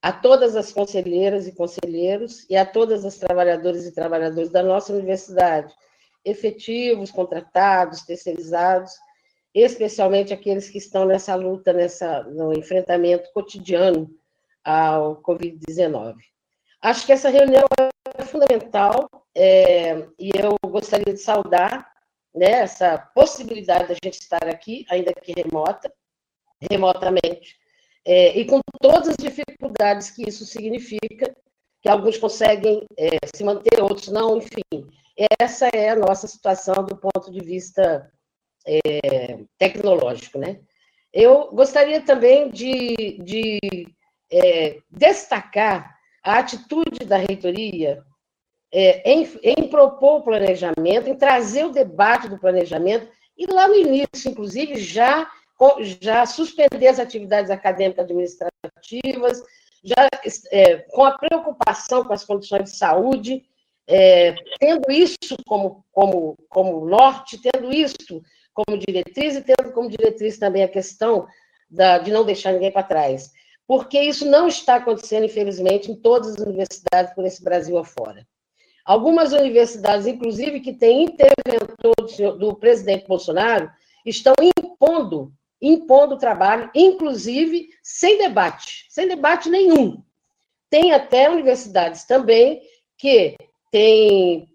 a 0.00 0.12
todas 0.12 0.54
as 0.54 0.70
conselheiras 0.70 1.48
e 1.48 1.52
conselheiros 1.52 2.46
e 2.48 2.56
a 2.56 2.64
todas 2.64 3.04
as 3.04 3.18
trabalhadoras 3.18 3.84
e 3.84 3.94
trabalhadores 3.94 4.50
da 4.50 4.62
nossa 4.62 4.92
universidade, 4.92 5.74
efetivos, 6.24 7.10
contratados, 7.10 8.02
terceirizados, 8.02 8.92
especialmente 9.54 10.32
aqueles 10.32 10.68
que 10.68 10.78
estão 10.78 11.04
nessa 11.04 11.34
luta, 11.34 11.72
nessa, 11.72 12.24
no 12.24 12.52
enfrentamento 12.52 13.30
cotidiano 13.32 14.10
ao 14.64 15.22
Covid-19. 15.22 16.16
Acho 16.82 17.06
que 17.06 17.12
essa 17.12 17.28
reunião 17.28 17.64
é 18.18 18.24
fundamental 18.24 19.08
é, 19.34 20.06
e 20.18 20.30
eu 20.36 20.56
gostaria 20.68 21.14
de 21.14 21.20
saudar 21.20 21.92
né, 22.34 22.50
essa 22.50 22.98
possibilidade 22.98 23.88
da 23.88 23.94
gente 23.94 24.20
estar 24.20 24.46
aqui, 24.46 24.84
ainda 24.90 25.14
que 25.14 25.32
remota, 25.32 25.92
remotamente, 26.70 27.56
é, 28.04 28.36
e 28.38 28.44
com 28.44 28.60
todas 28.80 29.08
as 29.08 29.16
dificuldades 29.16 30.10
que 30.10 30.28
isso 30.28 30.44
significa, 30.44 31.34
que 31.80 31.88
alguns 31.88 32.18
conseguem 32.18 32.84
é, 32.98 33.18
se 33.34 33.44
manter, 33.44 33.80
outros 33.80 34.08
não, 34.08 34.38
enfim. 34.38 34.86
Essa 35.40 35.68
é 35.72 35.90
a 35.90 35.96
nossa 35.96 36.26
situação 36.26 36.84
do 36.84 36.96
ponto 36.96 37.30
de 37.30 37.40
vista 37.40 38.10
é, 38.66 39.38
tecnológico, 39.58 40.38
né? 40.38 40.60
Eu 41.12 41.50
gostaria 41.52 42.00
também 42.00 42.50
de, 42.50 43.18
de 43.22 43.58
é, 44.30 44.78
destacar 44.90 45.94
a 46.22 46.38
atitude 46.38 47.04
da 47.06 47.16
reitoria 47.16 48.02
é, 48.72 49.08
em, 49.08 49.28
em, 49.42 49.68
propor 49.68 50.18
o 50.18 50.22
planejamento, 50.22 51.08
em 51.08 51.14
trazer 51.14 51.64
o 51.64 51.72
debate 51.72 52.28
do 52.28 52.38
planejamento, 52.38 53.08
e 53.38 53.46
lá 53.46 53.68
no 53.68 53.76
início, 53.76 54.30
inclusive, 54.30 54.76
já, 54.76 55.30
já 56.00 56.26
suspender 56.26 56.88
as 56.88 56.98
atividades 56.98 57.50
acadêmicas 57.50 58.04
administrativas, 58.04 59.42
já 59.84 60.08
é, 60.50 60.78
com 60.78 61.04
a 61.04 61.16
preocupação 61.16 62.04
com 62.04 62.12
as 62.12 62.24
condições 62.24 62.64
de 62.64 62.76
saúde, 62.76 63.44
é, 63.86 64.34
tendo 64.58 64.90
isso 64.90 65.36
como, 65.46 65.84
como, 65.92 66.36
como 66.48 66.86
norte, 66.86 67.38
tendo 67.38 67.72
isso 67.72 68.22
como 68.54 68.78
diretriz 68.78 69.36
e 69.36 69.42
tendo 69.42 69.72
como 69.72 69.90
diretriz 69.90 70.38
também 70.38 70.62
a 70.62 70.68
questão 70.68 71.26
da, 71.68 71.98
de 71.98 72.12
não 72.12 72.24
deixar 72.24 72.52
ninguém 72.52 72.70
para 72.70 72.82
trás. 72.82 73.32
Porque 73.66 74.00
isso 74.00 74.24
não 74.24 74.46
está 74.46 74.76
acontecendo, 74.76 75.24
infelizmente, 75.24 75.90
em 75.90 75.96
todas 75.96 76.34
as 76.34 76.38
universidades 76.38 77.14
por 77.14 77.24
esse 77.24 77.42
Brasil 77.42 77.76
afora. 77.76 78.26
Algumas 78.84 79.32
universidades, 79.32 80.06
inclusive, 80.06 80.60
que 80.60 80.74
têm 80.74 81.04
interventor 81.04 81.94
do, 81.96 82.38
do 82.38 82.54
presidente 82.56 83.06
Bolsonaro, 83.08 83.70
estão 84.04 84.34
impondo, 84.58 85.32
impondo 85.60 86.14
o 86.14 86.18
trabalho, 86.18 86.70
inclusive 86.74 87.70
sem 87.82 88.18
debate, 88.18 88.86
sem 88.90 89.08
debate 89.08 89.48
nenhum. 89.48 90.02
Tem 90.68 90.92
até 90.92 91.30
universidades 91.30 92.04
também 92.04 92.60
que 92.98 93.34
têm 93.70 94.46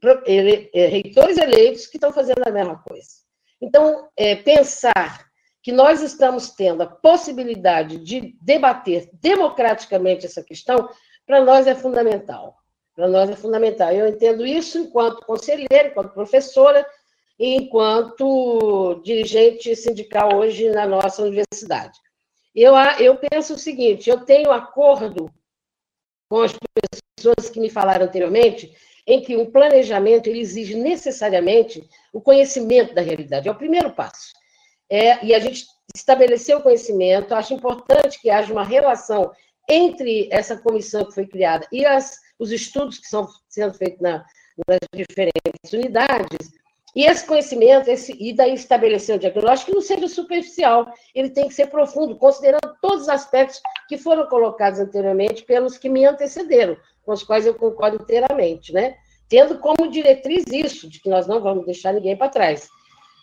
reitores 0.73 1.38
eleitos 1.38 1.88
que 1.88 1.97
estão 1.97 2.13
fazendo 2.13 2.43
a 2.45 2.51
mesma 2.51 2.77
coisa. 2.77 3.28
Então, 3.61 4.07
é, 4.15 4.36
pensar 4.36 5.30
que 5.61 5.72
nós 5.72 6.02
estamos 6.02 6.52
tendo 6.52 6.81
a 6.81 6.88
possibilidade 6.88 7.98
de 7.98 8.36
debater 8.41 9.10
democraticamente 9.14 10.26
essa 10.26 10.44
questão, 10.44 10.90
para 11.26 11.44
nós 11.44 11.68
é 11.68 11.76
fundamental. 11.76 12.57
Para 12.95 13.07
nós 13.07 13.30
é 13.30 13.36
fundamental. 13.36 13.91
Eu 13.91 14.07
entendo 14.07 14.45
isso 14.45 14.77
enquanto 14.77 15.26
conselheira, 15.26 15.90
enquanto 15.90 16.14
professora 16.14 16.86
e 17.38 17.56
enquanto 17.56 19.02
dirigente 19.03 19.76
sindical 19.76 20.36
hoje 20.36 20.69
na 20.69 20.86
nossa 20.86 21.22
universidade. 21.22 21.98
Eu, 22.56 22.73
eu 22.99 23.15
penso 23.18 23.53
o 23.53 23.57
seguinte: 23.57 24.10
eu 24.10 24.26
tenho 24.26 24.52
acordo 24.52 25.31
com 26.30 26.41
as 26.41 26.53
pessoas 27.18 27.49
que 27.49 27.60
me 27.60 27.69
falaram 27.69 28.06
anteriormente 28.06 28.76
em 29.10 29.19
que 29.22 29.36
um 29.36 29.49
planejamento 29.49 30.27
ele 30.27 30.40
exige 30.40 30.76
necessariamente 30.76 31.84
o 32.14 32.22
conhecimento 32.22 32.94
da 32.94 33.02
realidade. 33.02 33.49
É 33.49 33.52
o 33.52 33.57
primeiro 33.57 33.90
passo. 33.90 34.31
É, 34.88 35.26
e 35.26 35.34
a 35.34 35.40
gente 35.40 35.65
estabeleceu 35.95 36.60
o 36.60 36.61
conhecimento, 36.61 37.34
acho 37.34 37.56
importante 37.56 38.22
que 38.22 38.30
haja 38.30 38.53
uma 38.53 38.64
relação 38.64 39.31
entre 39.68 40.30
essa 40.31 40.56
comissão 40.56 41.06
que 41.06 41.15
foi 41.15 41.26
criada 41.26 41.68
e 41.72 41.84
as, 41.86 42.19
os 42.38 42.52
estudos 42.52 42.99
que 42.99 43.06
estão 43.06 43.27
sendo 43.48 43.73
feitos 43.73 43.99
na, 43.99 44.23
nas 44.68 44.80
diferentes 44.94 45.73
unidades, 45.73 46.60
e 46.95 47.06
esse 47.06 47.26
conhecimento, 47.26 47.88
esse, 47.88 48.15
e 48.19 48.34
daí 48.34 48.53
estabelecer 48.53 49.15
o 49.15 49.19
diagnóstico, 49.19 49.72
que 49.72 49.76
não 49.76 49.81
seja 49.81 50.07
superficial, 50.07 50.91
ele 51.14 51.30
tem 51.30 51.48
que 51.48 51.53
ser 51.53 51.68
profundo, 51.68 52.18
considerando 52.18 52.76
todos 52.81 53.03
os 53.03 53.10
aspectos 53.10 53.61
que 53.88 53.98
foram 53.98 54.27
colocados 54.27 54.80
anteriormente 54.80 55.44
pelos 55.44 55.77
que 55.77 55.88
me 55.88 56.06
antecederam, 56.06 56.76
com 57.10 57.14
os 57.14 57.23
quais 57.23 57.44
eu 57.44 57.56
concordo 57.56 57.98
inteiramente, 57.99 58.72
né? 58.72 58.95
Tendo 59.27 59.57
como 59.57 59.90
diretriz 59.90 60.44
isso, 60.53 60.88
de 60.88 61.02
que 61.02 61.10
nós 61.10 61.26
não 61.26 61.41
vamos 61.41 61.65
deixar 61.65 61.91
ninguém 61.91 62.15
para 62.15 62.30
trás. 62.30 62.69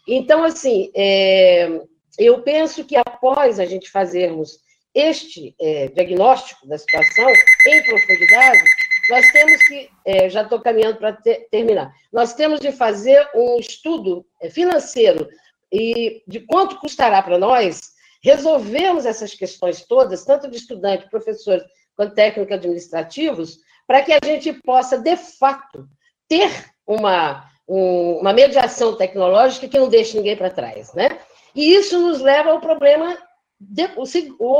Então, 0.08 0.42
assim, 0.42 0.90
é, 0.92 1.80
eu 2.18 2.42
penso 2.42 2.84
que 2.84 2.96
após 2.96 3.60
a 3.60 3.64
gente 3.64 3.88
fazermos 3.88 4.58
este 4.92 5.54
é, 5.60 5.86
diagnóstico 5.86 6.66
da 6.66 6.76
situação 6.76 7.28
em 7.28 7.82
profundidade, 7.84 8.64
nós 9.08 9.30
temos 9.30 9.62
que, 9.68 9.88
é, 10.04 10.28
já 10.28 10.42
estou 10.42 10.60
caminhando 10.60 10.98
para 10.98 11.12
ter, 11.12 11.46
terminar, 11.48 11.94
nós 12.12 12.34
temos 12.34 12.58
de 12.58 12.72
fazer 12.72 13.24
um 13.36 13.56
estudo 13.60 14.26
é, 14.42 14.50
financeiro 14.50 15.28
e 15.72 16.24
de 16.26 16.40
quanto 16.40 16.80
custará 16.80 17.22
para 17.22 17.38
nós 17.38 17.92
resolvermos 18.20 19.06
essas 19.06 19.32
questões 19.32 19.86
todas, 19.86 20.24
tanto 20.24 20.50
de 20.50 20.56
estudantes, 20.56 21.08
professores, 21.08 21.62
quanto 21.94 22.14
técnicos 22.14 22.54
administrativos, 22.54 23.60
para 23.86 24.02
que 24.02 24.12
a 24.12 24.18
gente 24.24 24.52
possa, 24.52 24.98
de 24.98 25.16
fato, 25.16 25.88
ter 26.28 26.50
uma, 26.86 27.48
um, 27.68 28.18
uma 28.20 28.32
mediação 28.32 28.96
tecnológica 28.96 29.68
que 29.68 29.78
não 29.78 29.88
deixe 29.88 30.16
ninguém 30.16 30.36
para 30.36 30.50
trás, 30.50 30.92
né? 30.94 31.18
E 31.54 31.74
isso 31.74 31.98
nos 31.98 32.20
leva 32.20 32.50
ao 32.50 32.60
problema 32.60 33.16
de, 33.58 33.86
o, 33.96 34.02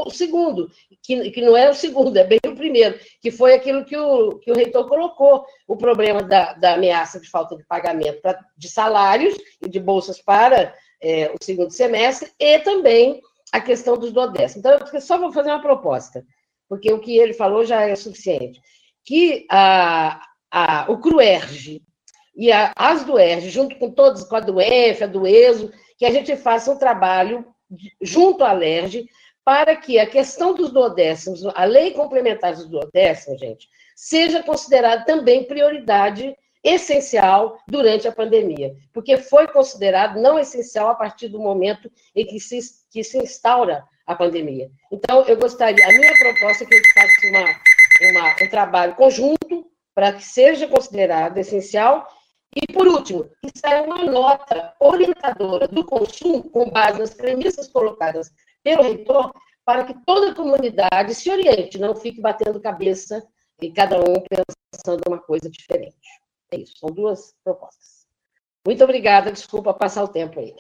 o, 0.06 0.10
segundo, 0.10 0.70
que, 1.02 1.30
que 1.30 1.42
não 1.42 1.56
é 1.56 1.68
o 1.68 1.74
segundo, 1.74 2.16
é 2.18 2.24
bem 2.24 2.38
o 2.46 2.56
primeiro, 2.56 2.98
que 3.20 3.30
foi 3.30 3.54
aquilo 3.54 3.84
que 3.84 3.96
o, 3.96 4.38
que 4.38 4.50
o 4.50 4.54
reitor 4.54 4.88
colocou, 4.88 5.44
o 5.68 5.76
problema 5.76 6.22
da, 6.22 6.54
da 6.54 6.74
ameaça 6.74 7.20
de 7.20 7.28
falta 7.28 7.56
de 7.56 7.64
pagamento 7.64 8.20
pra, 8.22 8.38
de 8.56 8.68
salários 8.68 9.36
e 9.62 9.68
de 9.68 9.78
bolsas 9.78 10.20
para 10.20 10.74
é, 11.02 11.30
o 11.30 11.44
segundo 11.44 11.70
semestre, 11.70 12.32
e 12.38 12.58
também 12.60 13.20
a 13.52 13.60
questão 13.60 13.96
dos 13.96 14.12
duodécimos. 14.12 14.56
Então, 14.56 14.78
eu 14.92 15.00
só 15.00 15.18
vou 15.18 15.32
fazer 15.32 15.50
uma 15.50 15.62
proposta, 15.62 16.24
porque 16.68 16.92
o 16.92 16.98
que 16.98 17.18
ele 17.18 17.34
falou 17.34 17.64
já 17.64 17.82
é 17.82 17.94
suficiente. 17.94 18.60
Que 19.06 19.46
a, 19.50 20.20
a, 20.50 20.90
o 20.90 20.98
CRUERG 20.98 21.82
e 22.36 22.52
a, 22.52 22.72
as 22.76 23.04
do 23.04 23.14
junto 23.48 23.76
com 23.76 23.90
todos, 23.90 24.24
com 24.24 24.36
a 24.36 24.40
do 24.40 24.60
EF, 24.60 25.04
a 25.04 25.06
do 25.06 25.26
ESO, 25.26 25.72
que 25.96 26.04
a 26.04 26.10
gente 26.10 26.36
faça 26.36 26.70
um 26.70 26.76
trabalho 26.76 27.46
junto 28.00 28.44
à 28.44 28.52
LERJ 28.52 29.08
para 29.44 29.76
que 29.76 29.98
a 29.98 30.06
questão 30.06 30.54
dos 30.54 30.72
duodécimos, 30.72 31.44
a 31.46 31.64
lei 31.64 31.92
complementar 31.92 32.54
dos 32.54 32.68
duodécimos, 32.68 33.40
gente, 33.40 33.68
seja 33.94 34.42
considerada 34.42 35.04
também 35.04 35.44
prioridade 35.44 36.36
essencial 36.62 37.56
durante 37.68 38.08
a 38.08 38.12
pandemia, 38.12 38.74
porque 38.92 39.16
foi 39.16 39.46
considerado 39.46 40.20
não 40.20 40.36
essencial 40.36 40.88
a 40.88 40.96
partir 40.96 41.28
do 41.28 41.38
momento 41.38 41.90
em 42.14 42.26
que 42.26 42.40
se, 42.40 42.58
que 42.90 43.04
se 43.04 43.18
instaura 43.18 43.84
a 44.04 44.16
pandemia. 44.16 44.68
Então, 44.90 45.22
eu 45.22 45.36
gostaria, 45.36 45.84
a 45.84 45.92
minha 45.92 46.12
proposta 46.18 46.64
é 46.64 46.66
que 46.66 46.74
a 46.74 46.78
gente 46.78 46.92
faça 46.92 47.26
uma, 47.28 47.60
uma, 48.00 48.34
um 48.42 48.48
trabalho 48.48 48.94
conjunto 48.94 49.70
para 49.94 50.12
que 50.12 50.22
seja 50.22 50.68
considerado 50.68 51.38
essencial 51.38 52.06
e, 52.54 52.72
por 52.72 52.86
último, 52.86 53.30
que 53.42 53.50
saia 53.58 53.82
uma 53.82 54.04
nota 54.04 54.74
orientadora 54.80 55.66
do 55.68 55.84
consumo 55.84 56.48
com 56.50 56.70
base 56.70 56.98
nas 56.98 57.14
premissas 57.14 57.68
colocadas 57.68 58.32
pelo 58.62 58.82
reitor, 58.82 59.32
para 59.64 59.84
que 59.84 59.94
toda 60.06 60.30
a 60.30 60.34
comunidade 60.34 61.14
se 61.14 61.30
oriente, 61.30 61.78
não 61.78 61.94
fique 61.94 62.20
batendo 62.20 62.60
cabeça 62.60 63.26
e 63.60 63.70
cada 63.72 63.98
um 63.98 64.22
pensando 64.22 65.02
uma 65.06 65.18
coisa 65.18 65.50
diferente. 65.50 65.96
É 66.52 66.58
isso, 66.58 66.78
são 66.78 66.90
duas 66.90 67.34
propostas. 67.42 68.06
Muito 68.66 68.82
obrigada, 68.84 69.32
desculpa 69.32 69.74
passar 69.74 70.04
o 70.04 70.08
tempo 70.08 70.40
aí. 70.40 70.54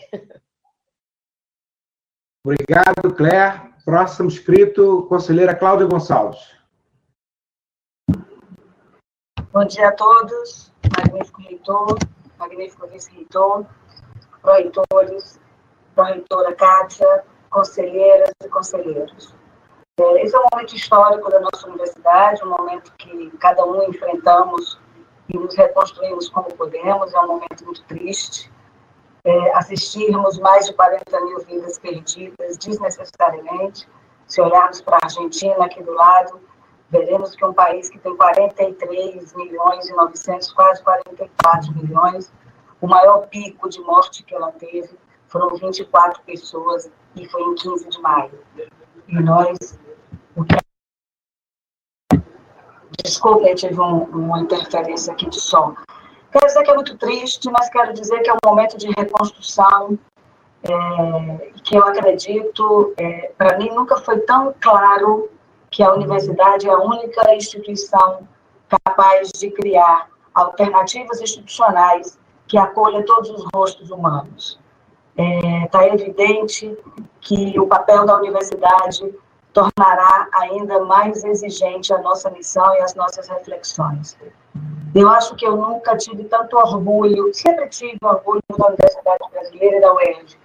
Obrigado, 2.44 3.14
Claire. 3.16 3.74
Próximo 3.84 4.28
inscrito, 4.28 5.06
conselheira 5.08 5.54
Cláudia 5.54 5.86
Gonçalves. 5.86 6.55
Bom 9.52 9.64
dia 9.64 9.88
a 9.88 9.92
todos, 9.92 10.72
magnífico 10.98 11.40
reitor, 11.40 11.98
magnífico 12.36 12.86
vice-reitor, 12.88 13.64
pró-reitores, 14.42 15.40
pró-reitora 15.94 16.54
Kátia, 16.54 17.24
conselheiras 17.48 18.30
e 18.44 18.48
conselheiros. 18.48 19.34
É, 19.98 20.22
esse 20.22 20.36
é 20.36 20.38
um 20.38 20.46
momento 20.52 20.74
histórico 20.74 21.30
da 21.30 21.40
nossa 21.40 21.68
universidade, 21.68 22.44
um 22.44 22.50
momento 22.50 22.92
que 22.98 23.30
cada 23.38 23.64
um 23.64 23.82
enfrentamos 23.84 24.78
e 25.28 25.38
nos 25.38 25.54
reconstruímos 25.56 26.28
como 26.28 26.52
podemos, 26.54 27.14
é 27.14 27.20
um 27.20 27.28
momento 27.28 27.64
muito 27.64 27.82
triste. 27.84 28.52
É, 29.24 29.56
assistirmos 29.56 30.38
mais 30.38 30.66
de 30.66 30.74
40 30.74 31.20
mil 31.20 31.40
vidas 31.40 31.78
perdidas 31.78 32.58
desnecessariamente, 32.58 33.88
se 34.26 34.40
olharmos 34.40 34.80
para 34.80 34.96
a 34.96 35.00
Argentina 35.04 35.64
aqui 35.64 35.82
do 35.82 35.92
lado, 35.92 36.40
veremos 36.90 37.34
que 37.34 37.44
um 37.44 37.52
país 37.52 37.88
que 37.88 37.98
tem 37.98 38.16
43 38.16 39.34
milhões 39.34 39.88
e 39.88 39.94
900, 39.94 40.52
quase 40.52 40.82
44 40.82 41.74
milhões, 41.74 42.32
o 42.80 42.86
maior 42.86 43.26
pico 43.28 43.68
de 43.68 43.80
morte 43.80 44.22
que 44.22 44.34
ela 44.34 44.52
teve 44.52 44.96
foram 45.28 45.56
24 45.56 46.22
pessoas 46.22 46.90
e 47.16 47.26
foi 47.28 47.42
em 47.42 47.54
15 47.54 47.88
de 47.88 48.00
maio. 48.00 48.40
E 49.08 49.20
nós, 49.20 49.78
o 50.34 50.44
que 50.44 50.56
Desculpa, 53.04 53.46
eu 53.46 53.54
tive 53.54 53.80
um, 53.80 54.02
uma 54.04 54.40
interferência 54.40 55.12
aqui 55.12 55.28
de 55.28 55.40
som. 55.40 55.74
Quero 56.32 56.46
dizer 56.46 56.64
que 56.64 56.70
é 56.70 56.74
muito 56.74 56.98
triste, 56.98 57.50
mas 57.50 57.68
quero 57.68 57.92
dizer 57.92 58.20
que 58.20 58.30
é 58.30 58.32
um 58.32 58.38
momento 58.44 58.76
de 58.76 58.88
reconstrução 58.88 59.98
é, 60.62 61.50
que 61.62 61.76
eu 61.76 61.84
acredito, 61.84 62.94
é, 62.96 63.32
para 63.38 63.56
mim 63.58 63.70
nunca 63.70 63.96
foi 63.98 64.18
tão 64.20 64.54
claro 64.60 65.30
que 65.70 65.82
a 65.82 65.92
universidade 65.92 66.68
é 66.68 66.70
a 66.70 66.78
única 66.78 67.34
instituição 67.34 68.26
capaz 68.68 69.30
de 69.32 69.50
criar 69.50 70.08
alternativas 70.34 71.20
institucionais 71.20 72.18
que 72.46 72.58
acolha 72.58 73.04
todos 73.04 73.30
os 73.30 73.44
rostos 73.54 73.90
humanos. 73.90 74.58
Está 75.64 75.84
é, 75.84 75.94
evidente 75.94 76.76
que 77.20 77.58
o 77.58 77.66
papel 77.66 78.04
da 78.04 78.16
universidade 78.16 79.14
tornará 79.52 80.28
ainda 80.34 80.84
mais 80.84 81.24
exigente 81.24 81.92
a 81.92 81.98
nossa 81.98 82.30
missão 82.30 82.74
e 82.74 82.80
as 82.80 82.94
nossas 82.94 83.26
reflexões. 83.26 84.16
Eu 84.94 85.08
acho 85.08 85.34
que 85.34 85.46
eu 85.46 85.56
nunca 85.56 85.96
tive 85.96 86.24
tanto 86.24 86.56
orgulho, 86.56 87.32
sempre 87.34 87.68
tive 87.68 87.98
orgulho 88.02 88.42
da 88.56 88.66
Universidade 88.66 89.18
Brasileira 89.32 89.76
e 89.76 89.80
da 89.80 89.94
UERJ. 89.94 90.38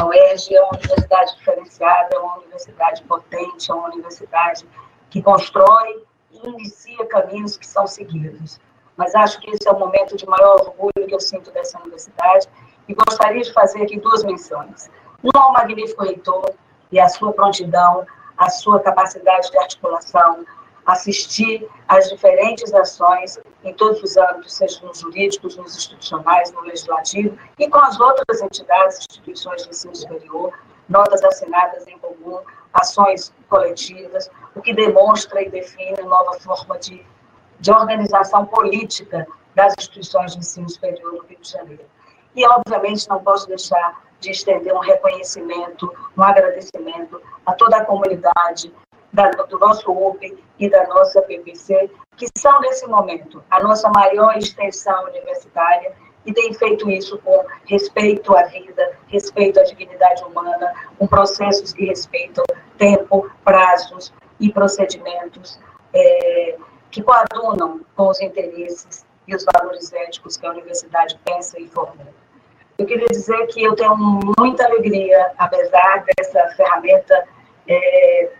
A 0.00 0.06
UERJ 0.06 0.54
é 0.54 0.62
uma 0.62 0.74
universidade 0.74 1.36
diferenciada, 1.36 2.08
é 2.14 2.18
uma 2.18 2.36
universidade 2.38 3.02
potente, 3.02 3.70
é 3.70 3.74
uma 3.74 3.88
universidade 3.88 4.66
que 5.10 5.20
constrói 5.20 6.04
e 6.30 6.48
inicia 6.48 7.04
caminhos 7.06 7.56
que 7.56 7.66
são 7.66 7.86
seguidos. 7.86 8.60
Mas 8.96 9.14
acho 9.14 9.40
que 9.40 9.50
esse 9.50 9.66
é 9.66 9.72
o 9.72 9.78
momento 9.78 10.16
de 10.16 10.26
maior 10.26 10.60
orgulho 10.60 11.06
que 11.06 11.14
eu 11.14 11.20
sinto 11.20 11.50
dessa 11.50 11.78
universidade 11.80 12.48
e 12.86 12.94
gostaria 12.94 13.42
de 13.42 13.52
fazer 13.52 13.82
aqui 13.82 13.98
duas 13.98 14.22
menções. 14.22 14.88
Uma 15.22 15.44
ao 15.44 15.52
magnífico 15.52 16.04
reitor 16.04 16.54
e 16.92 17.00
a 17.00 17.08
sua 17.08 17.32
prontidão 17.32 18.06
a 18.38 18.48
sua 18.48 18.78
capacidade 18.78 19.50
de 19.50 19.58
articulação, 19.58 20.46
assistir 20.88 21.68
às 21.86 22.08
diferentes 22.08 22.72
ações 22.72 23.38
em 23.62 23.74
todos 23.74 24.02
os 24.02 24.16
âmbitos, 24.16 24.54
seja 24.54 24.80
nos 24.86 25.00
jurídicos, 25.00 25.54
nos 25.54 25.76
institucionais, 25.76 26.50
no 26.50 26.62
legislativo 26.62 27.36
e 27.58 27.68
com 27.68 27.78
as 27.78 28.00
outras 28.00 28.40
entidades, 28.40 29.00
instituições 29.00 29.64
de 29.64 29.68
ensino 29.68 29.94
superior, 29.94 30.58
notas 30.88 31.22
assinadas 31.22 31.86
em 31.86 31.98
comum, 31.98 32.40
ações 32.72 33.34
coletivas, 33.50 34.30
o 34.56 34.62
que 34.62 34.72
demonstra 34.72 35.42
e 35.42 35.50
define 35.50 36.00
nova 36.04 36.40
forma 36.40 36.78
de, 36.78 37.04
de 37.60 37.70
organização 37.70 38.46
política 38.46 39.26
das 39.54 39.74
instituições 39.78 40.32
de 40.32 40.38
ensino 40.38 40.70
superior 40.70 41.12
no 41.12 41.22
Rio 41.24 41.38
de 41.38 41.50
Janeiro. 41.50 41.84
E, 42.34 42.46
obviamente, 42.46 43.06
não 43.10 43.22
posso 43.22 43.46
deixar 43.46 44.04
de 44.20 44.30
estender 44.30 44.74
um 44.74 44.80
reconhecimento, 44.80 45.92
um 46.16 46.22
agradecimento 46.22 47.20
a 47.44 47.52
toda 47.52 47.76
a 47.76 47.84
comunidade 47.84 48.72
da, 49.12 49.30
do 49.30 49.58
nosso 49.58 49.90
UP 49.90 50.38
e 50.58 50.68
da 50.68 50.86
nossa 50.86 51.22
PPC, 51.22 51.90
que 52.16 52.26
são, 52.36 52.60
nesse 52.60 52.86
momento, 52.86 53.42
a 53.50 53.62
nossa 53.62 53.88
maior 53.90 54.36
extensão 54.36 55.04
universitária 55.04 55.92
e 56.26 56.32
tem 56.32 56.52
feito 56.52 56.90
isso 56.90 57.16
com 57.18 57.44
respeito 57.64 58.36
à 58.36 58.42
vida, 58.44 58.98
respeito 59.06 59.60
à 59.60 59.62
dignidade 59.62 60.22
humana, 60.24 60.74
com 60.98 61.06
processos 61.06 61.72
que 61.72 61.86
respeitam 61.86 62.44
tempo, 62.76 63.30
prazos 63.44 64.12
e 64.38 64.52
procedimentos 64.52 65.58
é, 65.94 66.56
que 66.90 67.02
coadunam 67.02 67.80
com 67.96 68.08
os 68.08 68.20
interesses 68.20 69.06
e 69.26 69.34
os 69.34 69.44
valores 69.52 69.92
éticos 69.92 70.36
que 70.36 70.46
a 70.46 70.50
universidade 70.50 71.18
pensa 71.24 71.58
e 71.60 71.68
formula. 71.68 72.12
Eu 72.76 72.86
queria 72.86 73.06
dizer 73.10 73.46
que 73.48 73.62
eu 73.62 73.74
tenho 73.74 73.96
muita 74.38 74.64
alegria, 74.64 75.32
apesar 75.36 76.04
dessa 76.04 76.46
ferramenta 76.56 77.24
é, 77.66 78.30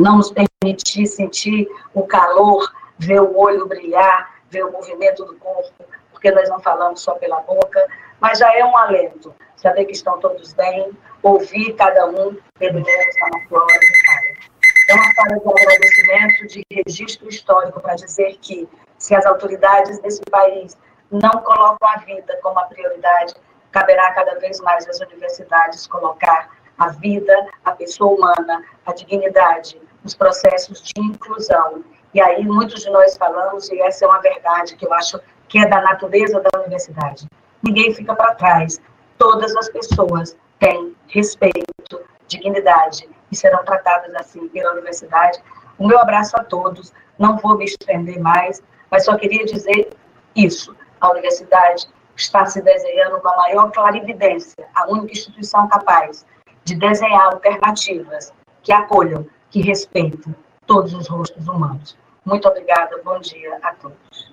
não 0.00 0.16
nos 0.16 0.32
permitir 0.32 1.06
sentir 1.06 1.68
o 1.94 2.02
calor, 2.06 2.70
ver 2.98 3.20
o 3.20 3.36
olho 3.38 3.66
brilhar, 3.66 4.34
ver 4.50 4.64
o 4.64 4.72
movimento 4.72 5.24
do 5.24 5.34
corpo, 5.36 5.84
porque 6.10 6.30
nós 6.30 6.48
não 6.48 6.60
falamos 6.60 7.00
só 7.00 7.14
pela 7.14 7.40
boca, 7.40 7.86
mas 8.20 8.38
já 8.38 8.52
é 8.56 8.64
um 8.64 8.76
alento 8.76 9.34
saber 9.56 9.84
que 9.84 9.92
estão 9.92 10.18
todos 10.18 10.52
bem, 10.54 10.90
ouvir 11.22 11.74
cada 11.74 12.06
um, 12.06 12.36
pelo 12.58 12.74
menos 12.74 13.14
na 13.20 13.48
sua 13.48 13.62
hora 13.62 13.78
de 13.78 14.04
fala. 14.06 14.50
É 14.88 14.94
uma 14.94 15.14
fala 15.14 15.38
de 15.38 15.62
agradecimento, 15.62 16.46
de 16.48 16.66
registro 16.72 17.28
histórico, 17.28 17.80
para 17.80 17.94
dizer 17.94 18.38
que 18.40 18.68
se 18.98 19.14
as 19.14 19.24
autoridades 19.26 20.00
desse 20.00 20.22
país 20.30 20.76
não 21.10 21.30
colocam 21.30 21.88
a 21.88 21.98
vida 21.98 22.38
como 22.42 22.58
a 22.58 22.64
prioridade, 22.64 23.34
caberá 23.70 24.12
cada 24.14 24.38
vez 24.38 24.60
mais 24.60 24.88
às 24.88 25.00
universidades 25.00 25.86
colocar 25.86 26.50
a 26.78 26.88
vida, 26.88 27.34
a 27.64 27.72
pessoa 27.72 28.14
humana, 28.14 28.64
a 28.86 28.92
dignidade, 28.92 29.80
os 30.04 30.14
processos 30.14 30.82
de 30.82 30.92
inclusão. 31.00 31.84
E 32.12 32.20
aí 32.20 32.44
muitos 32.44 32.82
de 32.82 32.90
nós 32.90 33.16
falamos, 33.16 33.68
e 33.70 33.80
essa 33.82 34.04
é 34.04 34.08
uma 34.08 34.20
verdade 34.20 34.76
que 34.76 34.86
eu 34.86 34.92
acho 34.92 35.20
que 35.48 35.58
é 35.58 35.66
da 35.66 35.80
natureza 35.80 36.40
da 36.40 36.60
universidade. 36.60 37.26
Ninguém 37.62 37.92
fica 37.94 38.14
para 38.14 38.34
trás. 38.34 38.80
Todas 39.18 39.54
as 39.56 39.68
pessoas 39.68 40.36
têm 40.58 40.96
respeito, 41.08 42.00
dignidade 42.26 43.08
e 43.30 43.36
serão 43.36 43.64
tratadas 43.64 44.14
assim 44.14 44.48
pela 44.48 44.72
universidade. 44.72 45.38
O 45.78 45.86
meu 45.86 45.98
abraço 45.98 46.36
a 46.36 46.44
todos. 46.44 46.92
Não 47.18 47.36
vou 47.36 47.56
me 47.56 47.64
estender 47.64 48.18
mais, 48.18 48.62
mas 48.90 49.04
só 49.04 49.16
queria 49.16 49.44
dizer 49.44 49.90
isso. 50.34 50.74
A 51.00 51.10
universidade 51.10 51.88
está 52.16 52.46
se 52.46 52.60
desenhando 52.62 53.20
com 53.20 53.28
a 53.28 53.36
maior 53.36 53.70
clarividência, 53.72 54.66
a 54.74 54.90
única 54.90 55.12
instituição 55.12 55.68
capaz 55.68 56.26
de 56.64 56.74
desenhar 56.74 57.26
alternativas 57.26 58.32
que 58.62 58.72
acolham, 58.72 59.26
que 59.50 59.60
respeitem 59.60 60.34
todos 60.66 60.94
os 60.94 61.08
rostos 61.08 61.46
humanos. 61.48 61.96
Muito 62.24 62.46
obrigada, 62.48 63.00
bom 63.02 63.18
dia 63.18 63.56
a 63.62 63.74
todos. 63.74 64.30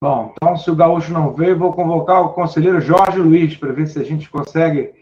Bom, 0.00 0.32
então, 0.36 0.56
se 0.56 0.70
o 0.70 0.76
Gaúcho 0.76 1.12
não 1.12 1.34
veio, 1.34 1.58
vou 1.58 1.72
convocar 1.72 2.22
o 2.22 2.32
conselheiro 2.32 2.80
Jorge 2.80 3.18
Luiz 3.18 3.56
para 3.56 3.72
ver 3.72 3.88
se 3.88 3.98
a 3.98 4.04
gente 4.04 4.30
consegue 4.30 4.94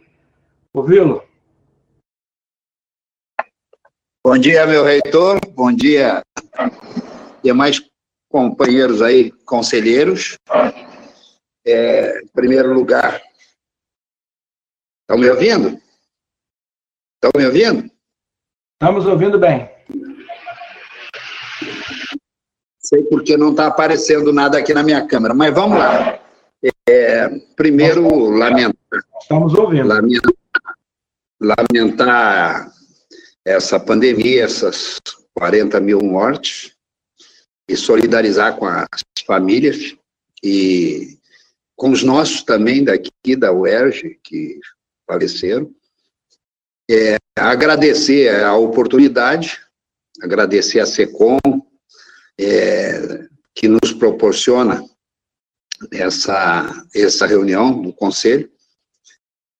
ouvi-lo. 0.72 1.22
Bom 4.24 4.38
dia, 4.38 4.66
meu 4.66 4.84
reitor. 4.84 5.38
Bom 5.50 5.70
dia, 5.70 6.22
demais 7.42 7.80
companheiros 8.30 9.02
aí, 9.02 9.30
conselheiros. 9.44 10.36
É, 11.66 12.20
em 12.22 12.28
primeiro 12.28 12.72
lugar, 12.72 13.20
estão 15.02 15.18
me 15.18 15.28
ouvindo? 15.28 15.80
Estão 17.14 17.32
me 17.36 17.46
ouvindo? 17.46 17.90
Estamos 18.74 19.06
ouvindo 19.06 19.38
bem. 19.38 19.68
Sei 22.78 23.02
porque 23.04 23.36
não 23.36 23.50
está 23.50 23.66
aparecendo 23.66 24.32
nada 24.32 24.58
aqui 24.58 24.72
na 24.72 24.84
minha 24.84 25.04
câmera, 25.06 25.34
mas 25.34 25.52
vamos 25.52 25.78
lá. 25.78 26.20
É, 26.88 27.28
primeiro, 27.56 28.30
lamentar. 28.30 28.76
Estamos 29.20 29.54
ouvindo. 29.54 29.88
Lamentar, 29.88 30.32
lamentar 31.40 32.72
essa 33.44 33.80
pandemia, 33.80 34.44
essas 34.44 35.00
40 35.34 35.80
mil 35.80 36.00
mortes, 36.00 36.76
e 37.68 37.76
solidarizar 37.76 38.56
com 38.56 38.66
as 38.66 38.86
famílias 39.26 39.96
e 40.42 41.15
com 41.76 41.90
os 41.90 42.02
nossos 42.02 42.42
também 42.42 42.82
daqui 42.82 43.36
da 43.36 43.52
UERJ, 43.52 44.18
que 44.24 44.58
faleceram. 45.06 45.70
É, 46.90 47.16
agradecer 47.36 48.42
a 48.42 48.56
oportunidade, 48.56 49.60
agradecer 50.22 50.80
a 50.80 50.86
SECOM, 50.86 51.38
é, 52.40 53.26
que 53.54 53.68
nos 53.68 53.92
proporciona 53.92 54.82
essa, 55.92 56.86
essa 56.94 57.26
reunião 57.26 57.80
do 57.82 57.92
Conselho, 57.92 58.50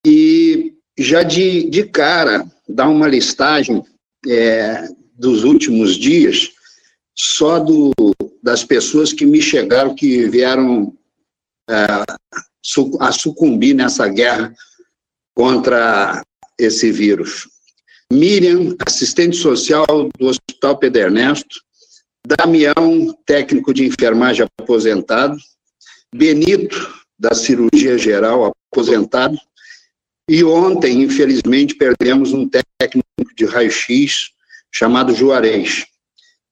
e 0.06 0.74
já 0.98 1.22
de, 1.22 1.68
de 1.68 1.84
cara 1.84 2.46
dar 2.68 2.88
uma 2.88 3.08
listagem 3.08 3.84
é, 4.26 4.88
dos 5.14 5.44
últimos 5.44 5.96
dias, 5.96 6.52
só 7.14 7.58
do, 7.58 7.92
das 8.42 8.64
pessoas 8.64 9.12
que 9.12 9.26
me 9.26 9.42
chegaram, 9.42 9.94
que 9.94 10.28
vieram 10.28 10.96
a 11.68 13.12
sucumbir 13.12 13.74
nessa 13.74 14.08
guerra 14.08 14.54
contra 15.34 16.22
esse 16.58 16.90
vírus. 16.90 17.48
Miriam, 18.12 18.76
assistente 18.86 19.36
social 19.36 19.86
do 20.18 20.26
Hospital 20.26 20.78
Pedro 20.78 21.02
Ernesto, 21.02 21.60
Damião, 22.26 23.16
técnico 23.24 23.72
de 23.74 23.84
enfermagem 23.86 24.46
aposentado, 24.60 25.36
Benito, 26.14 26.94
da 27.18 27.34
cirurgia 27.34 27.98
geral 27.98 28.54
aposentado, 28.72 29.36
E 30.28 30.42
ontem, 30.42 31.02
infelizmente, 31.02 31.76
perdemos 31.76 32.32
um 32.32 32.48
técnico 32.48 33.06
de 33.36 33.44
raio-x 33.44 34.30
chamado 34.72 35.14
Juarez. 35.14 35.86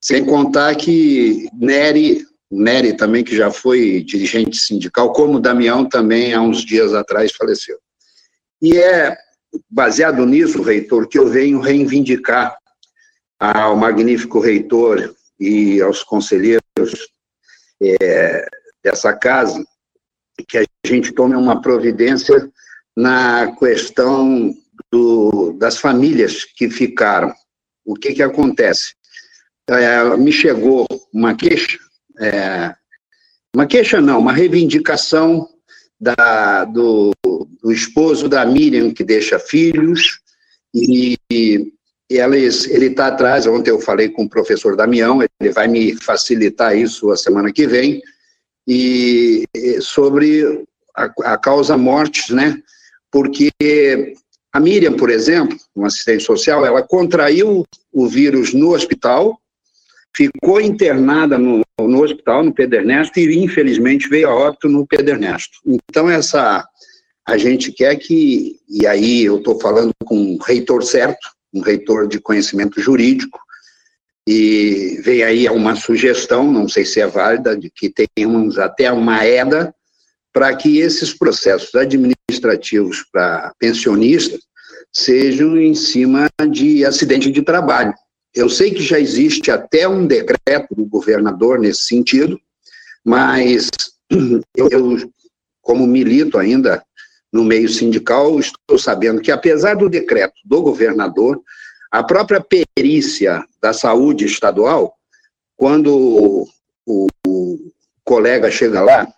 Sem 0.01 0.25
contar 0.25 0.77
que 0.77 1.49
Nery, 1.53 2.25
Nery 2.51 2.97
também, 2.97 3.25
que 3.25 3.37
já 3.37 3.51
foi 3.51 4.03
dirigente 4.03 4.57
sindical, 4.57 5.13
como 5.13 5.41
Damião 5.41 5.89
também, 5.89 6.35
há 6.35 6.41
uns 6.41 6.65
dias 6.65 6.95
atrás, 6.95 7.33
faleceu. 7.33 7.79
E 8.63 8.77
é 8.77 9.17
baseado 9.71 10.25
nisso, 10.27 10.63
reitor, 10.63 11.09
que 11.09 11.19
eu 11.19 11.29
venho 11.29 11.61
reivindicar 11.61 12.57
ao 13.39 13.77
magnífico 13.77 14.41
reitor 14.41 15.15
e 15.39 15.81
aos 15.81 16.03
conselheiros 16.03 17.09
é, 17.83 18.47
dessa 18.83 19.13
casa 19.13 19.65
que 20.49 20.59
a 20.59 20.65
gente 20.87 21.13
tome 21.13 21.37
uma 21.37 21.61
providência 21.61 22.51
na 22.97 23.55
questão 23.57 24.55
do, 24.91 25.53
das 25.53 25.79
famílias 25.79 26.45
que 26.45 26.69
ficaram. 26.69 27.33
O 27.85 27.95
que 27.95 28.15
que 28.15 28.23
acontece? 28.23 28.95
É, 29.69 30.17
me 30.17 30.33
chegou 30.33 30.87
uma 31.13 31.35
queixa, 31.35 31.79
é, 32.21 32.75
uma 33.55 33.67
queixa 33.67 34.01
não, 34.01 34.19
uma 34.19 34.33
reivindicação 34.33 35.49
da, 36.01 36.65
do, 36.65 37.13
do 37.63 37.73
esposo 37.73 38.29
da 38.29 38.45
Miriam, 38.45 38.93
que 38.93 39.05
deixa 39.05 39.39
filhos, 39.39 40.21
e, 40.75 41.17
e 41.31 41.73
ele 42.11 42.87
está 42.87 43.07
atrás, 43.07 43.47
ontem 43.47 43.71
eu 43.71 43.81
falei 43.81 44.09
com 44.09 44.25
o 44.25 44.29
professor 44.29 44.77
Damião, 44.77 45.21
ele 45.23 45.53
vai 45.53 45.69
me 45.69 45.95
facilitar 45.95 46.77
isso 46.77 47.11
a 47.11 47.17
semana 47.17 47.53
que 47.53 47.67
vem, 47.67 48.03
e 48.67 49.45
sobre 49.81 50.65
a, 50.97 51.11
a 51.33 51.39
causa 51.39 51.77
mortes, 51.77 52.31
né, 52.31 52.61
porque 53.11 53.51
a 54.53 54.61
Miriam, 54.61 54.95
por 54.95 55.11
exemplo, 55.11 55.57
uma 55.75 55.87
assistente 55.87 56.23
social, 56.23 56.65
ela 56.65 56.83
contraiu 56.83 57.65
o 57.93 58.07
vírus 58.07 58.53
no 58.53 58.75
hospital, 58.75 59.41
ficou 60.15 60.61
internada 60.61 61.37
no, 61.37 61.63
no 61.81 62.03
hospital, 62.03 62.45
no 62.45 62.55
Pedernesto, 62.55 63.19
e 63.19 63.39
infelizmente 63.39 64.09
veio 64.09 64.29
a 64.29 64.35
óbito 64.35 64.69
no 64.69 64.87
Pedernesto. 64.87 65.59
Então, 65.67 66.09
essa, 66.09 66.65
a 67.27 67.37
gente 67.37 67.73
quer 67.73 67.97
que, 67.97 68.61
e 68.69 68.87
aí 68.87 69.25
eu 69.25 69.39
estou 69.39 69.61
falando 69.61 69.93
com 70.05 70.35
o 70.35 70.39
reitor 70.39 70.85
certo, 70.85 71.29
um 71.53 71.61
reitor 71.61 72.07
de 72.09 72.21
conhecimento 72.21 72.81
jurídico, 72.81 73.39
e 74.27 75.01
vem 75.05 75.23
aí 75.23 75.49
uma 75.49 75.77
sugestão, 75.77 76.51
não 76.51 76.67
sei 76.67 76.85
se 76.85 77.01
é 77.01 77.07
válida, 77.07 77.57
de 77.57 77.71
que 77.71 77.93
tenhamos 77.93 78.59
até 78.59 78.91
uma 78.91 79.27
EDA 79.27 79.75
para 80.33 80.55
que 80.57 80.79
esses 80.79 81.13
processos 81.13 81.75
administrativos 81.75 83.05
para 83.13 83.53
pensionistas 83.59 84.41
sejam 84.93 85.57
em 85.57 85.75
cima 85.75 86.29
de 86.51 86.85
acidente 86.85 87.31
de 87.31 87.43
trabalho. 87.43 87.93
Eu 88.35 88.49
sei 88.49 88.73
que 88.73 88.83
já 88.83 88.99
existe 88.99 89.51
até 89.51 89.87
um 89.87 90.07
decreto 90.07 90.75
do 90.75 90.85
governador 90.85 91.59
nesse 91.59 91.83
sentido, 91.83 92.41
mas 93.05 93.71
eu, 94.57 95.11
como 95.63 95.87
milito 95.87 96.37
ainda 96.37 96.85
no 97.33 97.45
meio 97.45 97.69
sindical, 97.69 98.39
estou 98.39 98.79
sabendo 98.79 99.21
que, 99.21 99.31
apesar 99.31 99.75
do 99.75 99.89
decreto 99.89 100.35
do 100.45 100.63
governador, 100.63 101.41
a 101.91 102.03
própria 102.03 102.45
perícia 102.77 103.45
da 103.61 103.73
saúde 103.73 104.25
estadual, 104.25 104.95
quando 105.57 106.47
o, 106.87 107.07
o 107.27 107.73
colega 108.05 108.51
chega 108.51 108.81
lá, 108.81 109.09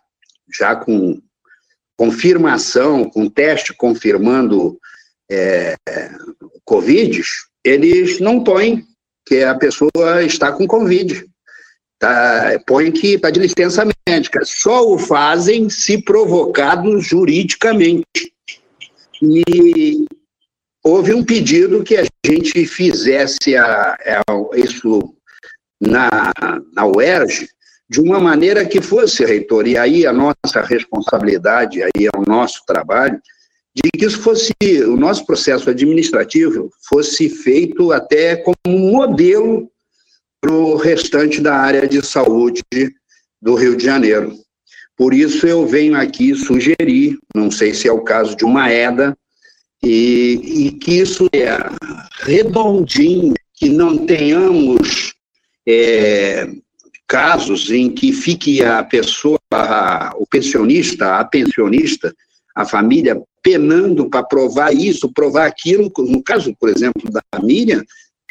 já 0.58 0.76
com 0.76 1.20
confirmação, 1.96 3.08
com 3.08 3.28
teste 3.28 3.72
confirmando 3.74 4.78
é, 5.30 5.74
Covid, 6.64 7.22
eles 7.64 8.20
não 8.20 8.44
põem 8.44 8.86
que 9.26 9.42
a 9.42 9.54
pessoa 9.54 10.22
está 10.24 10.52
com 10.52 10.66
Covid. 10.66 11.26
Tá, 11.98 12.60
põe 12.66 12.92
que 12.92 13.14
está 13.14 13.30
de 13.30 13.40
licença 13.40 13.86
médica. 14.08 14.40
Só 14.44 14.86
o 14.86 14.98
fazem 14.98 15.68
se 15.68 16.02
provocados 16.02 17.06
juridicamente. 17.06 18.32
E 19.22 20.06
houve 20.84 21.12
um 21.12 21.24
pedido 21.24 21.82
que 21.82 21.96
a 21.96 22.04
gente 22.24 22.66
fizesse 22.66 23.56
a, 23.56 23.94
a, 23.94 24.22
isso 24.56 25.14
na, 25.80 26.32
na 26.72 26.86
UERJ 26.86 27.48
de 27.88 28.00
uma 28.00 28.18
maneira 28.18 28.64
que 28.64 28.80
fosse, 28.80 29.24
reitor, 29.24 29.66
e 29.66 29.78
aí 29.78 30.06
a 30.06 30.12
nossa 30.12 30.60
responsabilidade, 30.62 31.82
aí 31.82 32.06
é 32.06 32.18
o 32.18 32.24
nosso 32.26 32.62
trabalho, 32.66 33.20
de 33.76 33.90
que 33.90 34.06
isso 34.06 34.20
fosse, 34.20 34.54
o 34.86 34.96
nosso 34.96 35.26
processo 35.26 35.68
administrativo 35.68 36.70
fosse 36.88 37.28
feito 37.28 37.92
até 37.92 38.36
como 38.36 38.56
um 38.66 38.92
modelo 38.92 39.70
para 40.40 40.52
o 40.52 40.76
restante 40.76 41.42
da 41.42 41.54
área 41.54 41.86
de 41.86 42.04
saúde 42.04 42.62
do 43.40 43.54
Rio 43.54 43.76
de 43.76 43.84
Janeiro. 43.84 44.32
Por 44.96 45.12
isso 45.12 45.46
eu 45.46 45.66
venho 45.66 45.94
aqui 45.94 46.34
sugerir, 46.34 47.18
não 47.34 47.50
sei 47.50 47.74
se 47.74 47.86
é 47.86 47.92
o 47.92 48.00
caso 48.00 48.34
de 48.34 48.46
uma 48.46 48.72
EDA, 48.72 49.16
e, 49.82 50.68
e 50.68 50.72
que 50.72 50.92
isso 50.92 51.28
é 51.34 51.54
redondinho, 52.20 53.34
que 53.52 53.68
não 53.68 54.06
tenhamos 54.06 55.12
é, 55.68 56.48
casos 57.06 57.70
em 57.70 57.90
que 57.90 58.10
fique 58.10 58.64
a 58.64 58.82
pessoa, 58.82 59.38
a, 59.52 60.14
o 60.16 60.26
pensionista, 60.26 61.16
a 61.16 61.24
pensionista, 61.26 62.14
a 62.56 62.64
família 62.64 63.22
penando 63.42 64.08
para 64.08 64.24
provar 64.24 64.74
isso, 64.74 65.12
provar 65.12 65.46
aquilo. 65.46 65.92
No 65.98 66.22
caso, 66.22 66.56
por 66.58 66.70
exemplo, 66.70 67.10
da 67.10 67.22
Miriam, 67.42 67.84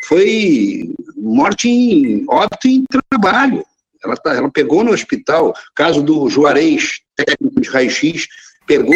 foi 0.05 0.91
morte 1.15 1.69
em 1.69 2.25
óbito 2.27 2.67
em 2.67 2.83
trabalho. 3.11 3.63
Ela, 4.03 4.17
tá, 4.17 4.33
ela 4.33 4.51
pegou 4.51 4.83
no 4.83 4.91
hospital, 4.91 5.53
caso 5.75 6.01
do 6.01 6.27
Juarez, 6.27 6.99
técnico 7.15 7.61
de 7.61 7.69
raio-x, 7.69 8.27
pegou, 8.65 8.95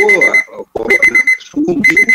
sucumbiu 1.39 2.05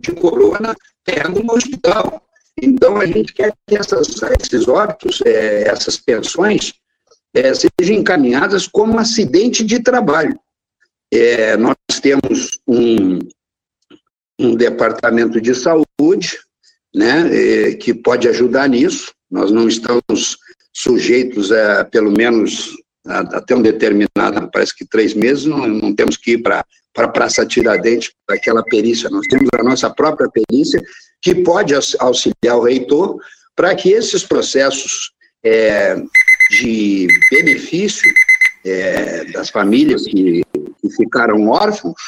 de 0.00 0.12
corona, 0.12 0.76
pego 1.04 1.42
no 1.42 1.54
hospital. 1.54 2.22
Então, 2.60 2.96
a 2.96 3.06
gente 3.06 3.32
quer 3.32 3.52
que 3.66 3.76
essas, 3.76 4.20
esses 4.40 4.66
óbitos, 4.66 5.20
é, 5.24 5.68
essas 5.68 5.96
pensões, 5.96 6.74
é, 7.34 7.52
sejam 7.54 7.96
encaminhadas 7.96 8.66
como 8.66 8.98
acidente 8.98 9.64
de 9.64 9.80
trabalho. 9.80 10.38
É, 11.12 11.56
nós 11.56 11.76
temos 12.02 12.60
um, 12.66 13.18
um 14.38 14.54
departamento 14.54 15.40
de 15.40 15.54
saúde, 15.54 16.38
né, 16.94 17.28
é, 17.32 17.74
que 17.74 17.94
pode 17.94 18.28
ajudar 18.28 18.68
nisso. 18.68 19.12
Nós 19.30 19.50
não 19.50 19.68
estamos 19.68 20.38
sujeitos 20.72 21.50
a, 21.52 21.84
pelo 21.84 22.10
menos, 22.10 22.76
a, 23.06 23.20
até 23.38 23.54
um 23.54 23.62
determinado, 23.62 24.50
parece 24.52 24.74
que 24.76 24.86
três 24.86 25.14
meses, 25.14 25.44
não, 25.44 25.66
não 25.66 25.94
temos 25.94 26.16
que 26.16 26.32
ir 26.32 26.38
para 26.38 26.64
para 26.98 27.06
a 27.06 27.10
Praça 27.10 27.46
Tiradentes, 27.46 28.10
para 28.26 28.34
aquela 28.34 28.64
perícia. 28.64 29.08
Nós 29.08 29.24
temos 29.28 29.48
a 29.54 29.62
nossa 29.62 29.88
própria 29.88 30.28
perícia, 30.28 30.82
que 31.22 31.32
pode 31.32 31.72
auxiliar 32.00 32.56
o 32.56 32.64
reitor 32.64 33.20
para 33.54 33.72
que 33.76 33.90
esses 33.90 34.24
processos 34.24 35.12
é, 35.44 35.96
de 36.60 37.06
benefício 37.30 38.12
é, 38.68 39.24
das 39.32 39.50
famílias 39.50 40.04
que, 40.04 40.42
que 40.80 40.90
ficaram 40.96 41.48
órfãos 41.48 42.00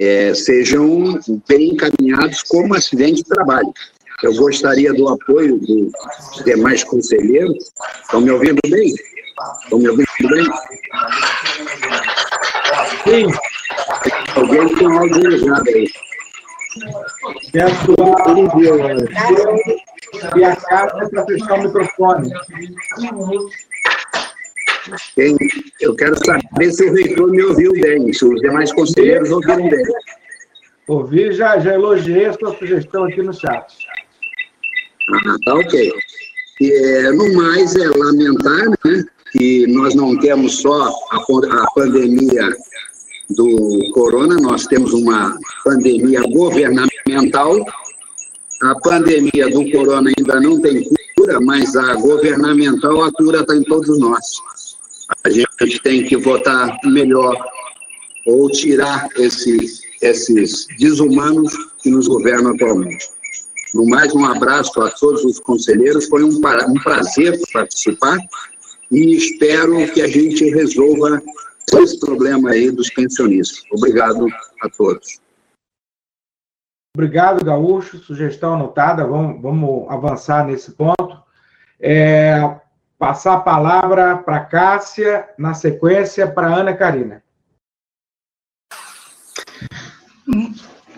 é, 0.00 0.34
sejam 0.34 1.18
bem 1.48 1.74
encaminhados 1.74 2.42
como 2.42 2.74
acidente 2.74 3.22
de 3.22 3.24
trabalho. 3.24 3.72
Eu 4.22 4.34
gostaria 4.36 4.92
do 4.92 5.08
apoio 5.08 5.58
dos 5.58 6.44
demais 6.44 6.84
conselheiros. 6.84 7.72
Estão 8.02 8.20
me 8.20 8.30
ouvindo 8.30 8.60
bem? 8.68 8.94
Estão 9.64 9.78
me 9.78 9.88
ouvindo 9.88 10.28
bem? 10.28 10.44
Sim. 13.04 13.26
Alguém 14.36 14.74
tem 14.76 14.86
áudio 14.86 15.28
ligado 15.28 15.68
aí. 15.68 15.86
Peço 17.52 17.94
a 17.98 18.30
Olivia, 18.30 18.72
e 20.36 20.44
a 20.44 20.56
carta 20.56 21.08
para 21.08 21.26
fechar 21.26 21.58
o 21.58 21.62
microfone. 21.64 22.30
Tem, 25.14 25.36
eu 25.80 25.94
quero 25.94 26.16
saber 26.24 26.72
se 26.72 26.84
o 26.84 26.92
reitor 26.92 27.30
me 27.30 27.42
ouviu 27.42 27.72
bem, 27.72 28.12
se 28.12 28.24
os 28.24 28.40
demais 28.40 28.72
conselheiros 28.72 29.30
ouviram 29.30 29.68
bem. 29.68 29.84
Ouvi, 30.88 31.32
já, 31.32 31.58
já 31.58 31.74
elogiei 31.74 32.26
a 32.26 32.32
sua 32.32 32.56
sugestão 32.56 33.04
aqui 33.04 33.22
no 33.22 33.32
chat. 33.32 33.86
Ah, 35.10 35.36
tá 35.44 35.54
ok. 35.54 35.92
É, 36.60 37.10
no 37.12 37.32
mais, 37.34 37.74
é 37.76 37.88
lamentar 37.88 38.68
né, 38.84 39.04
que 39.32 39.66
nós 39.68 39.94
não 39.94 40.18
temos 40.18 40.60
só 40.60 40.88
a, 41.10 41.16
a 41.16 41.66
pandemia 41.74 42.50
do 43.30 43.90
corona, 43.92 44.36
nós 44.36 44.66
temos 44.66 44.92
uma 44.92 45.36
pandemia 45.64 46.20
governamental. 46.22 47.64
A 48.62 48.74
pandemia 48.80 49.48
do 49.50 49.70
corona 49.72 50.10
ainda 50.16 50.40
não 50.40 50.60
tem 50.60 50.88
cura, 51.16 51.40
mas 51.40 51.74
a 51.74 51.94
governamental, 51.94 53.02
a 53.02 53.12
cura 53.12 53.40
está 53.40 53.56
em 53.56 53.62
todos 53.64 53.98
nós. 53.98 54.24
A 55.24 55.30
gente 55.30 55.80
tem 55.82 56.04
que 56.04 56.16
votar 56.16 56.78
melhor 56.84 57.36
ou 58.26 58.50
tirar 58.50 59.08
esse, 59.16 59.56
esses 60.00 60.66
desumanos 60.78 61.52
que 61.82 61.90
nos 61.90 62.08
governam 62.08 62.52
atualmente. 62.54 63.08
No 63.74 63.86
mais, 63.86 64.14
um 64.14 64.24
abraço 64.24 64.80
a 64.82 64.90
todos 64.90 65.24
os 65.24 65.40
conselheiros, 65.40 66.06
foi 66.06 66.22
um, 66.22 66.40
um 66.68 66.82
prazer 66.82 67.40
participar 67.52 68.18
e 68.90 69.16
espero 69.16 69.90
que 69.92 70.02
a 70.02 70.06
gente 70.06 70.44
resolva 70.50 71.22
esse 71.80 71.98
problema 71.98 72.50
aí 72.50 72.70
dos 72.70 72.90
pensionistas. 72.90 73.62
Obrigado 73.72 74.26
a 74.62 74.68
todos. 74.68 75.20
Obrigado, 76.94 77.42
Gaúcho. 77.42 77.98
Sugestão 77.98 78.52
anotada. 78.52 79.06
Vamos, 79.06 79.40
vamos 79.40 79.90
avançar 79.90 80.46
nesse 80.46 80.72
ponto. 80.72 81.22
É, 81.80 82.60
passar 83.02 83.34
a 83.34 83.40
palavra 83.40 84.18
para 84.18 84.44
Cássia, 84.44 85.28
na 85.36 85.54
sequência, 85.54 86.24
para 86.24 86.46
Ana 86.46 86.72
Karina. 86.72 87.20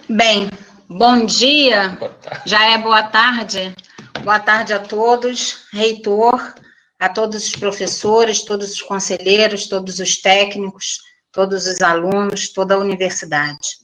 Bem, 0.07 0.51
bom 0.87 1.25
dia. 1.25 1.97
Já 2.45 2.73
é 2.73 2.77
boa 2.77 3.05
tarde. 3.05 3.75
Boa 4.23 4.39
tarde 4.39 4.75
a 4.75 4.81
todos, 4.81 5.65
reitor, 5.73 6.55
a 7.01 7.09
todos 7.09 7.47
os 7.47 7.57
professores, 7.57 8.45
todos 8.45 8.73
os 8.73 8.83
conselheiros, 8.83 9.67
todos 9.67 9.99
os 9.99 10.21
técnicos, 10.21 10.99
todos 11.33 11.67
os 11.67 11.81
alunos, 11.81 12.51
toda 12.51 12.75
a 12.75 12.79
universidade. 12.79 13.79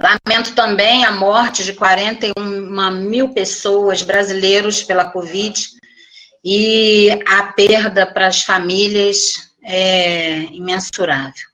Lamento 0.00 0.54
também 0.54 1.04
a 1.04 1.12
morte 1.12 1.64
de 1.64 1.74
41 1.74 2.90
mil 2.92 3.28
pessoas 3.34 4.00
brasileiros 4.00 4.82
pela 4.82 5.04
Covid 5.04 5.81
e 6.44 7.10
a 7.26 7.44
perda 7.52 8.06
para 8.06 8.26
as 8.26 8.42
famílias 8.42 9.52
é 9.62 10.42
imensurável. 10.44 11.52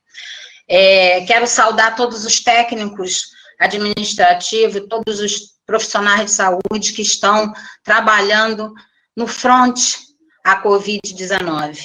É, 0.67 1.25
quero 1.27 1.47
saudar 1.47 1.97
todos 1.97 2.25
os 2.25 2.41
técnicos 2.41 3.31
administrativos, 3.59 4.87
todos 4.89 5.21
os 5.21 5.59
profissionais 5.67 6.27
de 6.27 6.31
saúde 6.31 6.93
que 6.93 7.03
estão 7.03 7.53
trabalhando 7.83 8.73
no 9.17 9.27
front 9.27 9.79
a 10.45 10.63
Covid-19. 10.63 11.79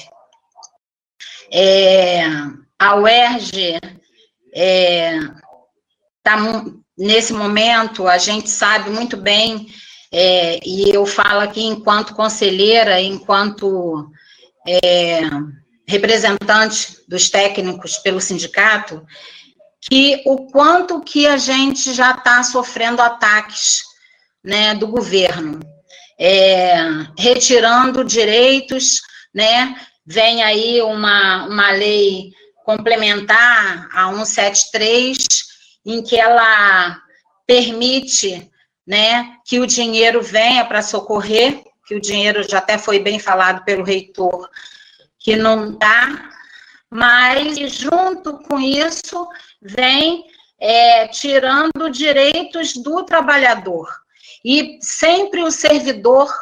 É, 1.50 2.24
a 2.78 2.96
UERJ 2.96 3.78
é, 4.54 5.18
tá, 6.22 6.36
nesse 6.96 7.32
momento, 7.32 8.06
a 8.06 8.18
gente 8.18 8.48
sabe 8.48 8.90
muito 8.90 9.16
bem, 9.16 9.66
é, 10.16 10.60
e 10.64 10.94
eu 10.94 11.04
falo 11.04 11.40
aqui 11.40 11.64
enquanto 11.64 12.14
conselheira, 12.14 13.00
enquanto 13.00 14.08
é, 14.64 15.22
representante 15.88 16.98
dos 17.08 17.28
técnicos 17.28 17.98
pelo 17.98 18.20
sindicato, 18.20 19.04
que 19.80 20.22
o 20.24 20.46
quanto 20.46 21.00
que 21.00 21.26
a 21.26 21.36
gente 21.36 21.92
já 21.92 22.12
está 22.12 22.44
sofrendo 22.44 23.02
ataques 23.02 23.82
né, 24.42 24.72
do 24.76 24.86
governo 24.86 25.58
é, 26.16 26.76
retirando 27.18 28.04
direitos, 28.04 29.00
né? 29.34 29.74
Vem 30.06 30.44
aí 30.44 30.80
uma, 30.80 31.46
uma 31.46 31.72
lei 31.72 32.30
complementar 32.64 33.88
a 33.92 34.12
173, 34.12 35.26
em 35.84 36.04
que 36.04 36.14
ela 36.16 37.00
permite 37.48 38.48
né, 38.86 39.36
que 39.44 39.60
o 39.60 39.66
dinheiro 39.66 40.22
venha 40.22 40.64
para 40.64 40.82
socorrer, 40.82 41.64
que 41.86 41.94
o 41.94 42.00
dinheiro 42.00 42.42
já 42.48 42.58
até 42.58 42.78
foi 42.78 42.98
bem 42.98 43.18
falado 43.18 43.64
pelo 43.64 43.84
reitor, 43.84 44.48
que 45.18 45.36
não 45.36 45.76
dá, 45.76 46.30
mas 46.90 47.56
junto 47.72 48.38
com 48.38 48.60
isso 48.60 49.26
vem 49.60 50.24
é, 50.58 51.08
tirando 51.08 51.90
direitos 51.90 52.74
do 52.74 53.04
trabalhador. 53.04 53.88
E 54.44 54.78
sempre 54.80 55.42
o 55.42 55.50
servidor 55.50 56.32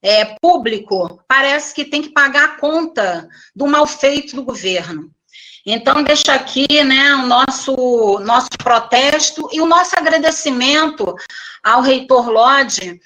é, 0.00 0.36
público 0.40 1.22
parece 1.26 1.74
que 1.74 1.84
tem 1.84 2.02
que 2.02 2.10
pagar 2.10 2.44
a 2.44 2.56
conta 2.56 3.28
do 3.54 3.66
mal 3.66 3.86
feito 3.86 4.36
do 4.36 4.44
governo. 4.44 5.12
Então, 5.64 6.02
deixa 6.02 6.32
aqui 6.32 6.66
né, 6.84 7.14
o 7.14 7.26
nosso, 7.26 8.18
nosso 8.20 8.50
protesto 8.58 9.48
e 9.52 9.60
o 9.60 9.66
nosso 9.66 9.96
agradecimento 9.96 11.14
ao 11.62 11.82
reitor 11.82 12.28
Lodge, 12.28 13.00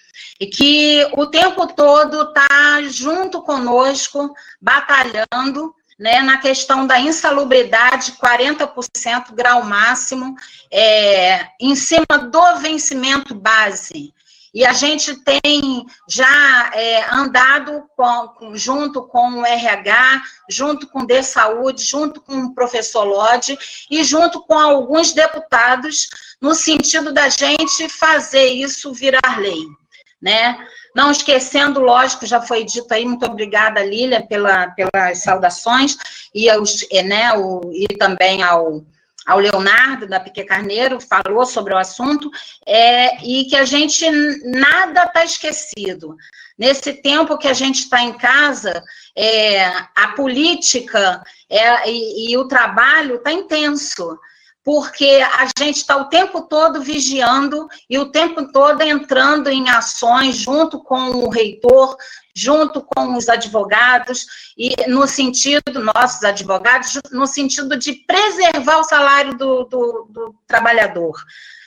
que 0.53 1.07
o 1.17 1.27
tempo 1.27 1.67
todo 1.69 2.23
está 2.23 2.83
junto 2.89 3.43
conosco, 3.43 4.35
batalhando 4.61 5.75
né, 5.99 6.21
na 6.21 6.39
questão 6.39 6.87
da 6.87 6.99
insalubridade, 6.99 8.13
40% 8.13 9.33
grau 9.33 9.63
máximo, 9.63 10.35
é, 10.71 11.47
em 11.61 11.77
cima 11.77 12.19
do 12.31 12.57
vencimento 12.57 13.35
base. 13.35 14.13
E 14.55 14.67
a 14.67 14.73
gente 14.75 15.15
tem 15.17 15.87
já 16.09 16.71
é, 16.75 17.09
andado 17.11 17.85
com, 17.97 18.55
junto 18.55 19.03
com 19.09 19.41
o 19.41 19.47
RH, 19.47 20.23
junto 20.51 20.87
com 20.89 21.01
o 21.01 21.07
D 21.07 21.23
Saúde, 21.23 21.83
junto 21.83 22.21
com 22.21 22.35
o 22.35 22.55
professor 22.55 23.05
Lodge 23.05 23.59
e 23.91 24.05
junto 24.05 24.43
com 24.43 24.59
alguns 24.59 25.13
deputados, 25.13 26.09
no 26.41 26.55
sentido 26.55 27.13
da 27.13 27.31
gente 27.31 27.89
fazer 27.89 28.49
isso 28.49 28.93
virar 28.93 29.39
lei. 29.39 29.65
Né? 30.21 30.57
Não 30.95 31.11
esquecendo, 31.11 31.81
lógico, 31.81 32.27
já 32.27 32.41
foi 32.41 32.65
dito 32.65 32.93
aí, 32.93 33.05
muito 33.05 33.25
obrigada, 33.25 33.83
Lília, 33.83 34.25
pela, 34.25 34.69
pelas 34.69 35.23
saudações, 35.23 35.97
e, 36.35 36.49
aos, 36.49 36.87
né, 37.05 37.33
o, 37.33 37.73
e 37.73 37.89
também 37.97 38.43
ao 38.43 38.85
ao 39.27 39.39
Leonardo, 39.39 40.07
da 40.07 40.21
Pique 40.21 40.45
Carneiro, 40.45 40.99
falou 41.01 41.47
sobre 41.47 41.73
o 41.73 41.79
assunto, 41.79 42.31
é, 42.67 43.25
e 43.25 43.45
que 43.45 43.57
a 43.57 43.65
gente 43.65 44.09
nada 44.45 45.05
está 45.05 45.25
esquecido. 45.25 46.17
Nesse 46.59 46.93
tempo 46.93 47.39
que 47.39 47.49
a 47.49 47.55
gente 47.55 47.81
está 47.81 48.03
em 48.03 48.13
casa, 48.13 48.83
é, 49.17 49.67
a 49.95 50.09
política 50.17 51.23
é, 51.49 51.91
e, 51.91 52.33
e 52.33 52.37
o 52.37 52.47
trabalho 52.47 53.17
está 53.17 53.33
intenso 53.33 54.19
porque 54.65 55.21
a 55.33 55.49
gente 55.59 55.79
está 55.79 55.97
o 55.97 56.09
tempo 56.09 56.43
todo 56.43 56.81
vigiando 56.81 57.69
e 57.91 57.99
o 57.99 58.11
tempo 58.11 58.53
todo 58.53 58.81
entrando 58.81 59.49
em 59.49 59.69
ações 59.69 60.37
junto 60.37 60.79
com 60.79 61.11
o 61.11 61.29
reitor, 61.29 61.97
junto 62.35 62.81
com 62.81 63.17
os 63.17 63.29
advogados, 63.29 64.27
e 64.57 64.75
no 64.89 65.07
sentido, 65.07 65.63
nossos 65.95 66.23
advogados, 66.23 66.99
no 67.11 67.27
sentido 67.27 67.77
de 67.77 67.93
preservar 67.93 68.79
o 68.79 68.85
salário 68.85 69.37
do, 69.37 69.65
do, 69.65 70.07
do 70.09 70.35
trabalhador, 70.47 71.21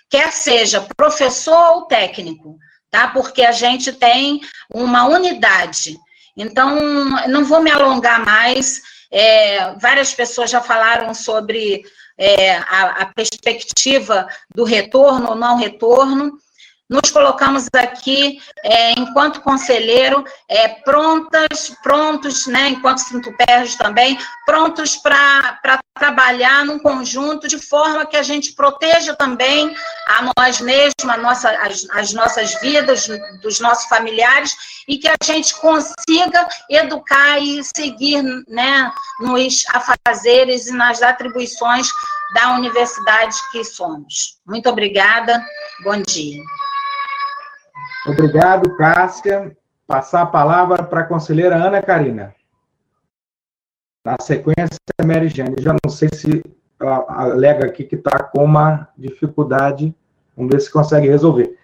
quer 0.10 0.32
seja 0.32 0.88
professor 0.96 1.76
ou 1.76 1.82
técnico, 1.84 2.58
tá? 2.90 3.10
Porque 3.10 3.44
a 3.44 3.52
gente 3.52 3.92
tem 3.92 4.40
uma 4.74 5.06
unidade. 5.06 5.98
Então, 6.38 6.80
não 7.28 7.44
vou 7.44 7.62
me 7.62 7.72
alongar 7.72 8.26
mais, 8.26 8.82
é, 9.12 9.74
várias 9.76 10.14
pessoas 10.14 10.50
já 10.50 10.62
falaram 10.62 11.14
sobre 11.14 11.84
é, 12.18 12.58
a, 12.58 13.02
a 13.02 13.06
perspectiva 13.08 14.28
do 14.54 14.64
retorno 14.64 15.30
ou 15.30 15.36
não 15.36 15.58
retorno, 15.58 16.40
nos 16.88 17.10
colocamos 17.10 17.68
aqui, 17.74 18.40
é, 18.64 18.92
enquanto 18.92 19.42
conselheiro, 19.42 20.24
é, 20.48 20.68
prontas, 20.68 21.76
prontos, 21.82 22.46
né, 22.46 22.70
enquanto 22.70 23.00
Sintupérgio 23.00 23.78
também, 23.78 24.18
prontos 24.46 24.96
para 24.96 25.60
trabalhar 25.96 26.64
num 26.64 26.78
conjunto 26.78 27.48
de 27.48 27.58
forma 27.58 28.06
que 28.06 28.16
a 28.16 28.22
gente 28.22 28.54
proteja 28.54 29.16
também 29.16 29.76
a 30.08 30.32
nós 30.38 30.62
mesmos, 30.62 31.10
a 31.10 31.18
nossa, 31.18 31.50
as, 31.50 31.88
as 31.90 32.14
nossas 32.14 32.54
vidas, 32.62 33.08
dos 33.42 33.60
nossos 33.60 33.86
familiares, 33.86 34.56
e 34.88 34.98
que 34.98 35.07
a 35.07 35.16
gente 35.24 35.56
consiga 35.60 36.48
educar 36.70 37.40
e 37.40 37.64
seguir 37.64 38.24
né, 38.48 38.91
nos 39.20 39.64
afazeres 39.74 40.68
e 40.68 40.72
nas 40.74 41.02
atribuições 41.02 41.88
da 42.34 42.56
universidade 42.56 43.36
que 43.52 43.64
somos. 43.64 44.40
Muito 44.45 44.70
obrigada, 44.70 45.44
bom 45.84 46.02
dia. 46.02 46.41
Obrigado, 48.07 48.76
Cássia. 48.78 49.56
Passar 49.88 50.22
a 50.22 50.28
palavra 50.28 50.84
para 50.84 51.02
a 51.02 51.06
conselheira 51.06 51.56
Ana 51.56 51.82
Karina. 51.82 52.34
Na 54.03 54.16
sequência, 54.22 54.78
Mary 55.03 55.30
Jane. 55.30 55.56
Já 55.60 55.74
não 55.84 55.91
sei 55.91 56.10
se 56.14 56.44
alega 56.80 57.66
aqui 57.66 57.84
que 57.84 57.95
está 57.95 58.24
com 58.24 58.44
uma 58.44 58.88
dificuldade. 58.98 59.95
Vamos 60.36 60.52
ver 60.52 60.62
se 60.62 60.72
consegue 60.72 61.07
resolver. 61.07 61.57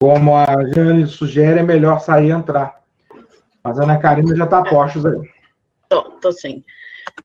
Como 0.00 0.34
a 0.34 0.46
Jane 0.74 1.06
sugere, 1.06 1.60
é 1.60 1.62
melhor 1.62 2.00
sair 2.00 2.28
e 2.28 2.30
entrar. 2.30 2.80
Mas 3.62 3.78
a 3.78 3.84
Ana 3.84 3.98
Karina 3.98 4.34
já 4.34 4.44
está 4.44 4.60
a 4.60 4.64
postos 4.64 5.04
aí. 5.04 5.20
Estou 5.92 6.32
sim. 6.32 6.64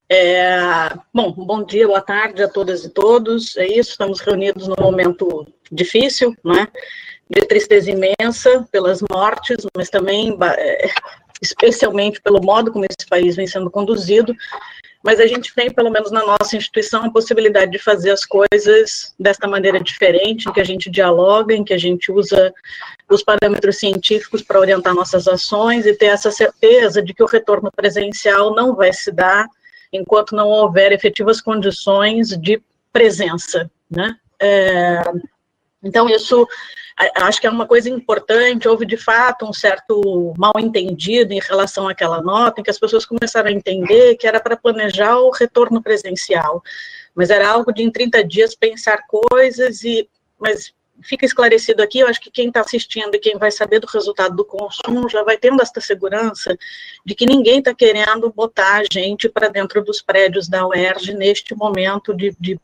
É, 0.10 0.90
bom, 1.14 1.32
bom 1.32 1.64
dia, 1.64 1.88
boa 1.88 2.02
tarde 2.02 2.44
a 2.44 2.50
todas 2.50 2.84
e 2.84 2.90
todos. 2.90 3.56
É 3.56 3.66
isso, 3.66 3.92
estamos 3.92 4.20
reunidos 4.20 4.68
num 4.68 4.76
momento 4.80 5.48
difícil, 5.72 6.36
né? 6.44 6.68
de 7.30 7.42
tristeza 7.42 7.90
imensa 7.90 8.68
pelas 8.72 9.02
mortes, 9.10 9.66
mas 9.76 9.90
também 9.90 10.38
é, 10.58 10.90
especialmente 11.42 12.22
pelo 12.22 12.44
modo 12.44 12.72
como 12.72 12.86
esse 12.86 13.08
país 13.10 13.36
vem 13.36 13.48
sendo 13.48 13.72
conduzido. 13.72 14.36
Mas 15.06 15.20
a 15.20 15.28
gente 15.28 15.54
tem, 15.54 15.72
pelo 15.72 15.92
menos 15.92 16.10
na 16.10 16.26
nossa 16.26 16.58
instituição, 16.58 17.06
a 17.06 17.12
possibilidade 17.12 17.72
de 17.72 17.78
fazer 17.78 18.10
as 18.10 18.26
coisas 18.26 19.14
desta 19.20 19.48
maneira 19.48 19.80
diferente, 19.80 20.50
em 20.50 20.52
que 20.52 20.60
a 20.60 20.64
gente 20.64 20.90
dialoga, 20.90 21.54
em 21.54 21.64
que 21.64 21.76
a 21.76 21.78
gente 21.78 22.12
usa 22.12 22.52
os 23.08 23.22
parâmetros 23.22 23.78
científicos 23.78 24.42
para 24.42 24.60
orientar 24.60 24.96
nossas 24.96 25.28
ações 25.28 25.86
e 25.86 25.94
ter 25.94 26.08
essa 26.08 26.32
certeza 26.32 27.04
de 27.04 27.14
que 27.14 27.22
o 27.22 27.28
retorno 27.28 27.70
presencial 27.72 28.56
não 28.56 28.74
vai 28.74 28.92
se 28.92 29.12
dar 29.12 29.46
enquanto 29.94 30.36
não 30.36 30.48
houver 30.48 30.92
efetivas 30.92 31.40
condições 31.40 32.30
de 32.30 32.60
presença, 32.92 33.70
né? 33.88 34.16
É, 34.42 35.04
então, 35.84 36.10
isso 36.10 36.48
acho 37.16 37.42
que 37.42 37.48
é 37.48 37.50
uma 37.50 37.68
coisa 37.68 37.90
importante, 37.90 38.68
houve 38.68 38.86
de 38.86 38.96
fato 38.96 39.46
um 39.46 39.52
certo 39.52 40.34
mal 40.38 40.54
entendido 40.58 41.34
em 41.34 41.40
relação 41.40 41.90
àquela 41.90 42.22
nota, 42.22 42.62
em 42.62 42.64
que 42.64 42.70
as 42.70 42.80
pessoas 42.80 43.06
começaram 43.06 43.50
a 43.50 43.54
entender 43.54 44.16
que 44.16 44.26
era 44.26 44.40
para 44.40 44.56
planejar 44.56 45.18
o 45.18 45.30
retorno 45.30 45.82
presencial, 45.82 46.64
mas 47.14 47.30
era 47.30 47.50
algo 47.50 47.74
de 47.74 47.84
em 47.84 47.92
30 47.92 48.24
dias 48.24 48.56
pensar 48.56 49.06
coisas 49.08 49.84
e, 49.84 50.10
mas 50.40 50.74
fica 51.02 51.26
esclarecido 51.26 51.84
aqui, 51.84 52.00
eu 52.00 52.08
acho 52.08 52.22
que 52.22 52.32
quem 52.32 52.48
está 52.48 52.62
assistindo 52.62 53.14
e 53.14 53.20
quem 53.20 53.38
vai 53.38 53.52
saber 53.52 53.80
do 53.80 53.88
resultado 53.88 54.36
do 54.36 54.46
consumo 54.46 55.10
já 55.10 55.24
vai 55.24 55.38
tendo 55.38 55.62
esta 55.62 55.82
segurança 55.82 56.58
de 57.06 57.14
que 57.14 57.26
ninguém 57.26 57.60
está 57.60 57.74
querendo 57.74 58.32
botar 58.32 58.82
a 58.82 58.84
gente 58.90 59.28
para 59.28 59.50
dentro 59.50 59.84
dos 59.84 60.02
prédios 60.02 60.48
da 60.48 60.66
UERJ 60.66 61.14
neste 61.14 61.54
momento 61.54 62.14
de, 62.14 62.34
de 62.40 62.58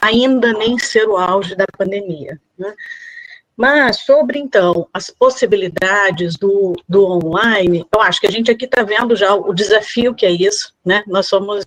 ainda 0.00 0.52
nem 0.54 0.78
ser 0.78 1.06
o 1.06 1.18
auge 1.18 1.54
da 1.54 1.66
pandemia. 1.76 2.40
Né? 2.58 2.74
Mas 3.60 3.98
sobre, 4.06 4.38
então, 4.38 4.88
as 4.90 5.10
possibilidades 5.10 6.34
do, 6.36 6.72
do 6.88 7.04
online, 7.04 7.84
eu 7.94 8.00
acho 8.00 8.18
que 8.18 8.26
a 8.26 8.30
gente 8.30 8.50
aqui 8.50 8.64
está 8.64 8.82
vendo 8.82 9.14
já 9.14 9.34
o 9.34 9.52
desafio 9.52 10.14
que 10.14 10.24
é 10.24 10.30
isso, 10.30 10.72
né? 10.82 11.04
Nós 11.06 11.26
somos 11.26 11.62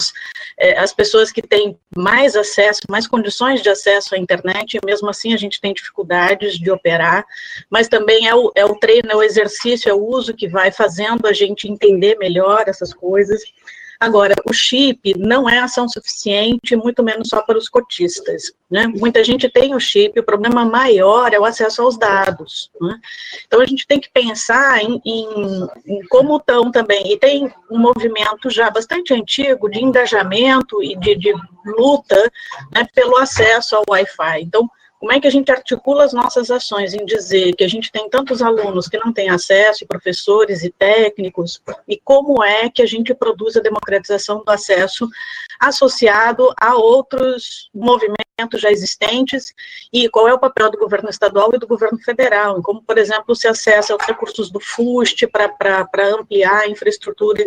é, 0.59 0.79
as 0.79 0.91
pessoas 0.91 1.31
que 1.31 1.39
têm 1.39 1.77
mais 1.95 2.35
acesso, 2.35 2.81
mais 2.89 3.05
condições 3.05 3.61
de 3.61 3.69
acesso 3.69 4.15
à 4.15 4.17
internet, 4.17 4.75
e 4.75 4.83
mesmo 4.83 5.07
assim 5.07 5.35
a 5.35 5.37
gente 5.37 5.61
tem 5.61 5.71
dificuldades 5.71 6.57
de 6.57 6.71
operar, 6.71 7.27
mas 7.69 7.87
também 7.87 8.27
é 8.27 8.33
o, 8.33 8.51
é 8.55 8.65
o 8.65 8.73
treino, 8.73 9.11
é 9.11 9.15
o 9.15 9.21
exercício, 9.21 9.87
é 9.87 9.93
o 9.93 10.03
uso 10.03 10.33
que 10.33 10.47
vai 10.47 10.71
fazendo 10.71 11.27
a 11.27 11.31
gente 11.31 11.69
entender 11.69 12.17
melhor 12.17 12.63
essas 12.65 12.91
coisas. 12.91 13.43
Agora, 14.03 14.35
o 14.43 14.51
chip 14.51 15.17
não 15.17 15.47
é 15.47 15.59
ação 15.59 15.87
suficiente, 15.87 16.75
muito 16.75 17.01
menos 17.01 17.29
só 17.29 17.41
para 17.41 17.57
os 17.57 17.69
cotistas. 17.69 18.51
Né? 18.69 18.85
Muita 18.85 19.23
gente 19.23 19.47
tem 19.49 19.73
o 19.73 19.79
chip, 19.79 20.19
o 20.19 20.23
problema 20.25 20.65
maior 20.65 21.33
é 21.33 21.39
o 21.39 21.45
acesso 21.45 21.81
aos 21.81 21.97
dados. 21.97 22.69
Né? 22.81 22.99
Então, 23.47 23.61
a 23.61 23.65
gente 23.65 23.87
tem 23.87 24.01
que 24.01 24.09
pensar 24.11 24.83
em, 24.83 25.01
em, 25.05 25.67
em 25.87 26.05
como 26.09 26.35
estão 26.35 26.69
também, 26.69 27.13
e 27.13 27.17
tem 27.17 27.49
um 27.71 27.79
movimento 27.79 28.49
já 28.49 28.69
bastante 28.69 29.13
antigo 29.13 29.69
de 29.69 29.79
engajamento 29.79 30.83
e 30.83 30.97
de, 30.97 31.15
de 31.15 31.33
luta 31.65 32.29
né, 32.73 32.85
pelo 32.93 33.15
acesso 33.15 33.77
ao 33.77 33.85
Wi-Fi. 33.87 34.41
Então, 34.41 34.69
como 35.03 35.11
é 35.11 35.19
que 35.19 35.27
a 35.27 35.31
gente 35.31 35.51
articula 35.51 36.05
as 36.05 36.13
nossas 36.13 36.49
ações 36.49 36.93
em 36.93 37.03
dizer 37.03 37.53
que 37.57 37.63
a 37.65 37.67
gente 37.67 37.91
tem 37.91 38.09
tantos 38.09 38.41
alunos 38.41 38.87
que 38.87 38.97
não 38.97 39.11
têm 39.11 39.29
acesso, 39.29 39.83
e 39.83 39.85
professores 39.85 40.63
e 40.63 40.69
técnicos, 40.69 41.61
e 41.85 41.99
como 42.05 42.41
é 42.41 42.69
que 42.69 42.81
a 42.81 42.85
gente 42.85 43.13
produz 43.13 43.57
a 43.57 43.59
democratização 43.59 44.41
do 44.45 44.49
acesso 44.49 45.05
associado 45.59 46.53
a 46.57 46.77
outros 46.77 47.69
movimentos 47.75 48.61
já 48.61 48.71
existentes, 48.71 49.53
e 49.91 50.07
qual 50.07 50.25
é 50.29 50.33
o 50.33 50.39
papel 50.39 50.71
do 50.71 50.77
governo 50.77 51.09
estadual 51.09 51.51
e 51.53 51.59
do 51.59 51.67
governo 51.67 51.99
federal, 51.99 52.61
como, 52.61 52.81
por 52.81 52.97
exemplo, 52.97 53.35
se 53.35 53.45
acessa 53.45 53.91
aos 53.91 54.05
recursos 54.05 54.49
do 54.49 54.61
FUST 54.61 55.27
para 55.27 56.15
ampliar 56.17 56.61
a 56.61 56.69
infraestrutura 56.69 57.43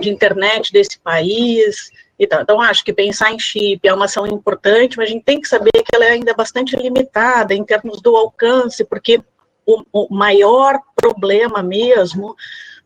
de 0.00 0.10
internet 0.10 0.72
desse 0.72 0.96
país, 1.00 1.90
então, 2.20 2.42
então, 2.42 2.60
acho 2.60 2.84
que 2.84 2.92
pensar 2.92 3.32
em 3.32 3.38
chip 3.38 3.80
é 3.88 3.94
uma 3.94 4.04
ação 4.04 4.26
importante, 4.26 4.98
mas 4.98 5.08
a 5.08 5.12
gente 5.12 5.24
tem 5.24 5.40
que 5.40 5.48
saber 5.48 5.72
que 5.72 5.94
ela 5.94 6.04
é 6.04 6.10
ainda 6.10 6.34
bastante 6.34 6.76
limitada 6.76 7.54
em 7.54 7.64
termos 7.64 8.02
do 8.02 8.14
alcance, 8.14 8.84
porque 8.84 9.22
o, 9.64 9.82
o 9.90 10.14
maior 10.14 10.78
problema 10.94 11.62
mesmo 11.62 12.36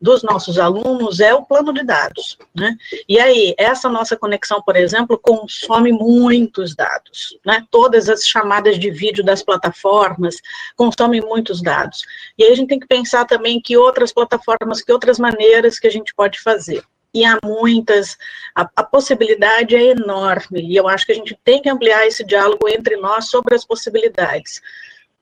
dos 0.01 0.23
nossos 0.23 0.59
alunos 0.59 1.19
é 1.19 1.35
o 1.35 1.45
plano 1.45 1.73
de 1.73 1.83
dados, 1.83 2.39
né? 2.55 2.77
E 3.09 3.19
aí, 3.19 3.55
essa 3.59 3.89
nossa 3.89 4.17
conexão, 4.17 4.63
por 4.63 4.77
exemplo, 4.77 5.19
consome 5.19 5.91
muitos 5.91 6.77
dados, 6.77 7.37
né? 7.45 7.67
Todas 7.71 8.09
as 8.09 8.25
chamadas 8.25 8.79
de 8.79 8.91
vídeo 8.91 9.25
das 9.25 9.43
plataformas 9.43 10.37
consomem 10.77 11.21
muitos 11.21 11.61
dados. 11.61 12.05
E 12.39 12.45
aí 12.45 12.53
a 12.53 12.55
gente 12.55 12.69
tem 12.69 12.79
que 12.79 12.87
pensar 12.87 13.25
também 13.25 13.61
que 13.61 13.77
outras 13.77 14.13
plataformas, 14.13 14.83
que 14.83 14.93
outras 14.93 15.19
maneiras 15.19 15.79
que 15.79 15.87
a 15.89 15.91
gente 15.91 16.15
pode 16.15 16.41
fazer 16.41 16.85
e 17.15 17.25
há 17.25 17.39
muitas, 17.45 18.19
a, 18.55 18.69
a, 18.75 18.83
possibilidade 18.83 19.77
é 19.77 19.91
enorme, 19.91 20.61
e 20.61 20.77
eu 20.77 20.89
acho 20.89 21.07
que 21.07 21.13
a 21.13 21.15
gente 21.15 21.39
tem 21.45 21.63
que 21.63 21.71
ampliar 21.71 22.07
esse 22.07 22.25
diálogo 22.25 22.69
entre 22.69 22.97
nós 22.97 23.29
sobre 23.29 23.55
as 23.55 23.65
possibilidades. 23.65 24.61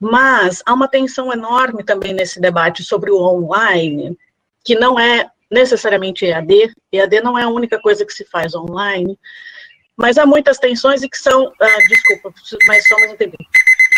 Mas 0.00 0.62
há 0.64 0.72
uma 0.72 0.88
tensão 0.88 1.32
enorme 1.32 1.84
também 1.84 2.14
nesse 2.14 2.40
debate 2.40 2.82
sobre 2.82 3.10
o 3.10 3.18
online, 3.18 4.16
que 4.64 4.74
não 4.74 4.98
é 4.98 5.30
necessariamente 5.50 6.24
EAD, 6.24 6.72
EAD 6.90 7.20
não 7.20 7.38
é 7.38 7.42
a 7.42 7.48
única 7.48 7.78
coisa 7.78 8.06
que 8.06 8.12
se 8.12 8.24
faz 8.24 8.54
online, 8.54 9.18
mas 9.94 10.16
há 10.16 10.24
muitas 10.24 10.58
tensões 10.58 11.02
e 11.02 11.08
que 11.08 11.18
são, 11.18 11.52
ah, 11.60 11.78
desculpa, 11.88 12.32
mas 12.66 12.88
só 12.88 12.98
mais 12.98 13.12
um 13.12 13.16
tempinho 13.16 13.48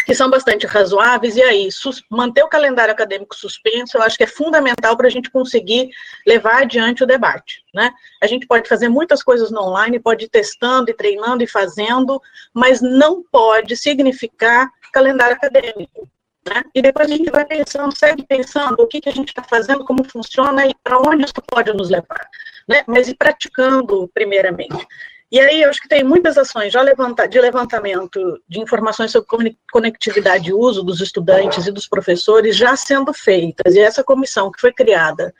que 0.04 0.14
são 0.14 0.30
bastante 0.30 0.66
razoáveis, 0.66 1.36
e 1.36 1.42
aí, 1.42 1.68
manter 2.10 2.42
o 2.42 2.48
calendário 2.48 2.92
acadêmico 2.92 3.34
suspenso, 3.34 3.96
eu 3.96 4.02
acho 4.02 4.16
que 4.16 4.24
é 4.24 4.26
fundamental 4.26 4.96
para 4.96 5.06
a 5.06 5.10
gente 5.10 5.30
conseguir 5.30 5.90
levar 6.26 6.62
adiante 6.62 7.02
o 7.02 7.06
debate, 7.06 7.62
né? 7.74 7.90
A 8.22 8.26
gente 8.26 8.46
pode 8.46 8.68
fazer 8.68 8.88
muitas 8.88 9.22
coisas 9.22 9.50
no 9.50 9.62
online, 9.62 9.98
pode 9.98 10.26
ir 10.26 10.28
testando 10.28 10.90
e 10.90 10.94
treinando 10.94 11.42
e 11.42 11.46
fazendo, 11.46 12.20
mas 12.52 12.80
não 12.80 13.22
pode 13.22 13.76
significar 13.76 14.70
calendário 14.92 15.36
acadêmico, 15.36 16.08
né? 16.46 16.62
E 16.74 16.82
depois 16.82 17.10
a 17.10 17.16
gente 17.16 17.30
vai 17.30 17.44
pensando, 17.44 17.96
segue 17.96 18.24
pensando 18.26 18.80
o 18.80 18.86
que, 18.86 19.00
que 19.00 19.08
a 19.08 19.12
gente 19.12 19.28
está 19.28 19.42
fazendo, 19.42 19.84
como 19.84 20.04
funciona 20.04 20.66
e 20.66 20.74
para 20.82 20.98
onde 20.98 21.24
isso 21.24 21.34
pode 21.46 21.72
nos 21.72 21.88
levar, 21.88 22.28
né? 22.68 22.84
Mas 22.86 23.08
ir 23.08 23.16
praticando 23.16 24.08
primeiramente. 24.12 24.86
E 25.30 25.40
aí, 25.40 25.62
eu 25.62 25.70
acho 25.70 25.80
que 25.80 25.88
tem 25.88 26.04
muitas 26.04 26.38
ações 26.38 26.72
já 26.72 26.80
levanta, 26.80 27.26
de 27.26 27.40
levantamento 27.40 28.40
de 28.48 28.60
informações 28.60 29.10
sobre 29.10 29.58
conectividade 29.72 30.50
e 30.50 30.52
uso 30.52 30.82
dos 30.82 31.00
estudantes 31.00 31.66
e 31.66 31.72
dos 31.72 31.88
professores 31.88 32.56
já 32.56 32.76
sendo 32.76 33.12
feitas. 33.12 33.74
E 33.74 33.80
essa 33.80 34.04
comissão 34.04 34.50
que 34.50 34.60
foi 34.60 34.72
criada 34.72 35.34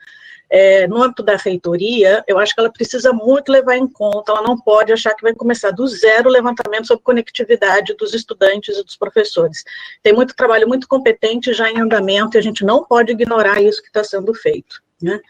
é, 0.50 0.86
no 0.86 1.02
âmbito 1.02 1.22
da 1.22 1.36
reitoria, 1.36 2.22
eu 2.28 2.38
acho 2.38 2.54
que 2.54 2.60
ela 2.60 2.70
precisa 2.70 3.12
muito 3.12 3.50
levar 3.50 3.76
em 3.76 3.88
conta, 3.88 4.30
ela 4.30 4.42
não 4.42 4.56
pode 4.56 4.92
achar 4.92 5.14
que 5.14 5.22
vai 5.22 5.34
começar 5.34 5.70
do 5.70 5.86
zero 5.86 6.28
o 6.28 6.32
levantamento 6.32 6.86
sobre 6.86 7.02
conectividade 7.02 7.94
dos 7.94 8.14
estudantes 8.14 8.78
e 8.78 8.84
dos 8.84 8.96
professores. 8.96 9.64
Tem 10.02 10.12
muito 10.12 10.34
trabalho 10.36 10.68
muito 10.68 10.86
competente 10.86 11.52
já 11.52 11.70
em 11.70 11.80
andamento 11.80 12.36
e 12.36 12.38
a 12.38 12.42
gente 12.42 12.64
não 12.64 12.84
pode 12.84 13.12
ignorar 13.12 13.60
isso 13.60 13.82
que 13.82 13.88
está 13.88 14.04
sendo 14.04 14.32
feito. 14.34 14.83
Né? 15.04 15.20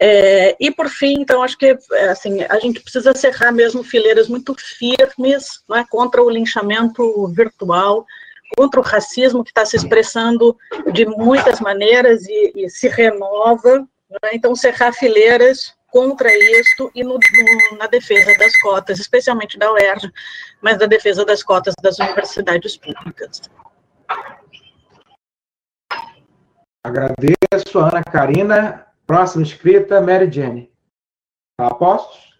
É, 0.00 0.56
e 0.58 0.70
por 0.70 0.88
fim, 0.88 1.20
então, 1.20 1.42
acho 1.42 1.58
que 1.58 1.76
é, 1.92 2.08
assim, 2.08 2.42
a 2.48 2.58
gente 2.58 2.80
precisa 2.80 3.14
cerrar 3.14 3.52
mesmo 3.52 3.84
fileiras 3.84 4.28
muito 4.28 4.54
firmes 4.58 5.62
né, 5.68 5.84
contra 5.90 6.22
o 6.22 6.30
linchamento 6.30 7.28
virtual, 7.28 8.06
contra 8.56 8.80
o 8.80 8.82
racismo 8.82 9.44
que 9.44 9.50
está 9.50 9.66
se 9.66 9.76
expressando 9.76 10.56
de 10.90 11.04
muitas 11.04 11.60
maneiras 11.60 12.26
e, 12.26 12.52
e 12.56 12.70
se 12.70 12.88
renova. 12.88 13.80
Né, 14.10 14.30
então, 14.32 14.56
cerrar 14.56 14.94
fileiras 14.94 15.74
contra 15.90 16.32
isto 16.32 16.90
e 16.94 17.04
no, 17.04 17.14
no, 17.14 17.78
na 17.78 17.86
defesa 17.86 18.32
das 18.38 18.56
cotas, 18.62 18.98
especialmente 18.98 19.58
da 19.58 19.70
UERJ, 19.70 20.10
mas 20.62 20.78
da 20.78 20.86
defesa 20.86 21.26
das 21.26 21.42
cotas 21.42 21.74
das 21.82 21.98
universidades 21.98 22.76
públicas. 22.78 23.42
Agradeço, 26.82 27.78
Ana 27.78 28.02
Karina. 28.02 28.89
Próxima 29.10 29.42
inscrita, 29.42 30.00
Mary 30.00 30.30
Jane. 30.30 30.70
Tá 31.58 31.74
postos? 31.74 32.30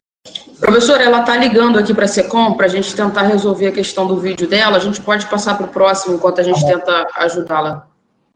Professora, 0.60 1.02
ela 1.02 1.22
está 1.22 1.36
ligando 1.36 1.76
aqui 1.76 1.92
para 1.92 2.04
a 2.04 2.08
SECOM 2.08 2.56
para 2.56 2.66
a 2.66 2.68
gente 2.68 2.94
tentar 2.94 3.22
resolver 3.22 3.66
a 3.66 3.72
questão 3.72 4.06
do 4.06 4.16
vídeo 4.20 4.46
dela. 4.46 4.76
A 4.76 4.80
gente 4.80 5.00
pode 5.00 5.26
passar 5.26 5.56
para 5.56 5.66
o 5.66 5.68
próximo 5.70 6.14
enquanto 6.14 6.38
a 6.40 6.44
gente 6.44 6.60
tá 6.60 6.68
tenta 6.68 7.08
ajudá-la. 7.16 7.88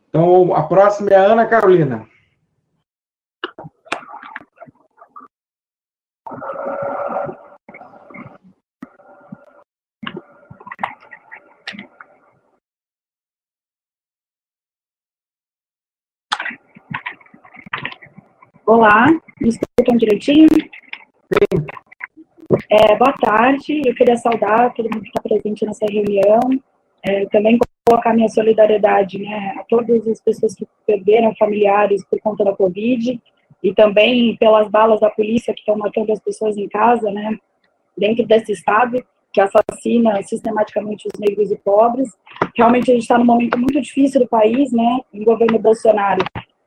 Então, 0.08 0.52
a 0.52 0.64
próxima 0.64 1.10
é 1.10 1.14
a 1.14 1.26
Ana 1.26 1.46
Carolina. 1.46 2.08
Olá, 18.66 19.08
me 19.42 19.50
escutam 19.50 19.94
direitinho? 19.98 20.48
Sim. 20.48 21.66
É, 22.70 22.96
boa 22.96 23.12
tarde, 23.12 23.82
eu 23.84 23.94
queria 23.94 24.16
saudar 24.16 24.72
todo 24.72 24.86
mundo 24.86 25.02
que 25.02 25.08
está 25.08 25.20
presente 25.20 25.66
nessa 25.66 25.84
reunião, 25.84 26.40
é, 27.02 27.26
também 27.26 27.58
colocar 27.86 28.14
minha 28.14 28.28
solidariedade 28.30 29.18
né, 29.18 29.54
a 29.58 29.64
todas 29.64 30.08
as 30.08 30.18
pessoas 30.18 30.54
que 30.54 30.66
perderam 30.86 31.34
familiares 31.36 32.02
por 32.06 32.18
conta 32.20 32.42
da 32.42 32.56
Covid, 32.56 33.20
e 33.62 33.74
também 33.74 34.34
pelas 34.38 34.66
balas 34.70 34.98
da 34.98 35.10
polícia 35.10 35.52
que 35.52 35.60
estão 35.60 35.76
matando 35.76 36.10
as 36.10 36.20
pessoas 36.20 36.56
em 36.56 36.66
casa, 36.66 37.10
né, 37.10 37.36
dentro 37.98 38.26
desse 38.26 38.52
Estado, 38.52 39.04
que 39.30 39.42
assassina 39.42 40.22
sistematicamente 40.22 41.06
os 41.06 41.20
negros 41.20 41.50
e 41.50 41.56
pobres. 41.56 42.08
Realmente 42.56 42.90
a 42.90 42.94
gente 42.94 43.02
está 43.02 43.18
num 43.18 43.26
momento 43.26 43.58
muito 43.58 43.78
difícil 43.78 44.22
do 44.22 44.26
país, 44.26 44.72
né, 44.72 45.00
em 45.12 45.22
governo 45.22 45.58
Bolsonaro, 45.58 46.24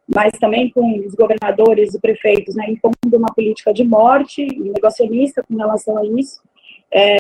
mas 0.07 0.31
também 0.39 0.69
com 0.69 0.99
os 0.99 1.13
governadores 1.13 1.93
e 1.93 1.99
prefeitos, 1.99 2.55
né, 2.55 2.65
impondo 2.69 3.17
uma 3.17 3.33
política 3.33 3.73
de 3.73 3.83
morte, 3.83 4.45
negacionista 4.45 5.43
com 5.43 5.55
relação 5.55 5.97
a 5.97 6.05
isso. 6.05 6.41
É, 6.89 7.17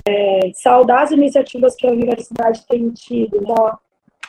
saudar 0.53 1.03
as 1.03 1.11
iniciativas 1.11 1.75
que 1.75 1.85
a 1.85 1.91
universidade 1.91 2.65
tem 2.65 2.89
tido, 2.91 3.41
não, 3.41 3.77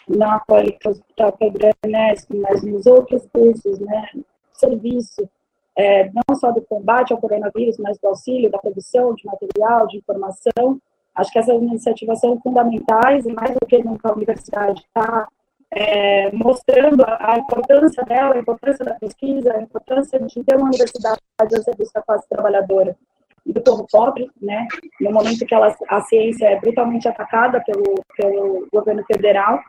não 0.08 0.38
Católica 0.40 0.90
Hospital 0.90 1.32
Pedrenesco, 1.32 2.36
mas 2.36 2.64
nos 2.64 2.86
outros 2.86 3.24
cursos, 3.32 3.78
né, 3.78 4.10
serviço, 4.52 5.28
é, 5.76 6.10
não 6.10 6.34
só 6.34 6.50
do 6.50 6.60
combate 6.62 7.12
ao 7.12 7.20
coronavírus, 7.20 7.78
mas 7.78 7.96
do 7.98 8.08
auxílio, 8.08 8.50
da 8.50 8.58
produção 8.58 9.14
de 9.14 9.24
material, 9.24 9.86
de 9.86 9.98
informação. 9.98 10.80
Acho 11.14 11.30
que 11.30 11.38
essas 11.38 11.62
iniciativas 11.62 12.18
são 12.18 12.40
fundamentais 12.40 13.24
e 13.24 13.32
mais 13.32 13.52
do 13.52 13.64
que 13.64 13.78
nunca 13.78 14.08
a 14.08 14.14
universidade 14.14 14.80
está 14.80 15.28
é, 15.70 16.30
mostrando 16.32 17.02
a, 17.02 17.34
a, 17.34 17.38
importância 17.38 18.02
dela, 18.04 18.34
a 18.34 18.38
importância 18.38 18.84
da 18.84 18.94
pesquisa, 18.94 19.52
a 19.54 19.62
importância 19.62 20.18
de 20.18 20.42
ter 20.42 20.56
uma 20.56 20.66
universidade 20.66 21.20
a 21.38 21.62
serviço 21.62 21.92
da 21.92 22.02
classe 22.02 22.28
trabalhadora 22.28 22.96
e 23.44 23.52
do 23.52 23.60
povo 23.60 23.86
pobre, 23.90 24.30
né, 24.40 24.66
no 25.00 25.10
momento 25.10 25.46
que 25.46 25.54
ela, 25.54 25.74
a 25.88 26.00
ciência 26.02 26.46
é 26.46 26.60
brutalmente 26.60 27.08
atacada 27.08 27.62
pelo, 27.64 27.94
pelo 28.16 28.68
governo 28.72 29.04
federal, 29.04 29.60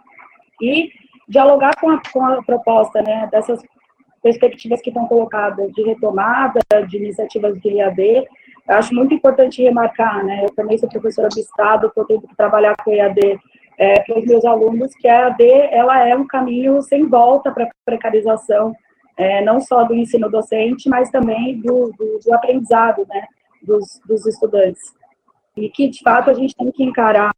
e 0.61 0.91
dialogar 1.27 1.75
com 1.79 1.89
a, 1.89 2.01
com 2.11 2.25
a 2.25 2.43
proposta 2.43 3.01
né, 3.01 3.29
dessas 3.31 3.61
perspectivas 4.21 4.81
que 4.81 4.89
estão 4.89 5.07
colocadas 5.07 5.71
de 5.71 5.81
retomada, 5.83 6.59
de 6.89 6.97
iniciativas 6.97 7.57
de 7.61 7.69
IAD. 7.69 8.27
Acho 8.67 8.93
muito 8.93 9.13
importante 9.13 9.63
remarcar, 9.63 10.25
né, 10.25 10.43
eu 10.43 10.49
também 10.53 10.77
sou 10.77 10.89
professora 10.89 11.29
do 11.29 11.39
Estado, 11.39 11.87
estou 11.87 12.05
tendo 12.05 12.27
que 12.27 12.35
trabalhar 12.35 12.75
com 12.83 12.91
IAD 12.91 13.39
é, 13.79 14.01
para 14.01 14.19
os 14.19 14.25
meus 14.25 14.43
alunos, 14.43 14.93
que 14.93 15.07
a 15.07 15.29
IAD 15.29 15.43
ela 15.71 16.05
é 16.05 16.13
um 16.13 16.27
caminho 16.27 16.81
sem 16.81 17.07
volta 17.07 17.49
para 17.49 17.69
precarização, 17.85 18.75
é, 19.15 19.41
não 19.41 19.61
só 19.61 19.85
do 19.85 19.95
ensino 19.95 20.29
docente, 20.29 20.89
mas 20.89 21.09
também 21.09 21.59
do, 21.61 21.91
do, 21.97 22.19
do 22.23 22.33
aprendizado 22.33 23.07
né, 23.07 23.25
dos, 23.63 24.01
dos 24.05 24.25
estudantes. 24.25 24.93
E 25.55 25.69
que, 25.69 25.87
de 25.87 26.01
fato, 26.03 26.29
a 26.29 26.33
gente 26.33 26.53
tem 26.55 26.69
que 26.71 26.83
encarar 26.83 27.31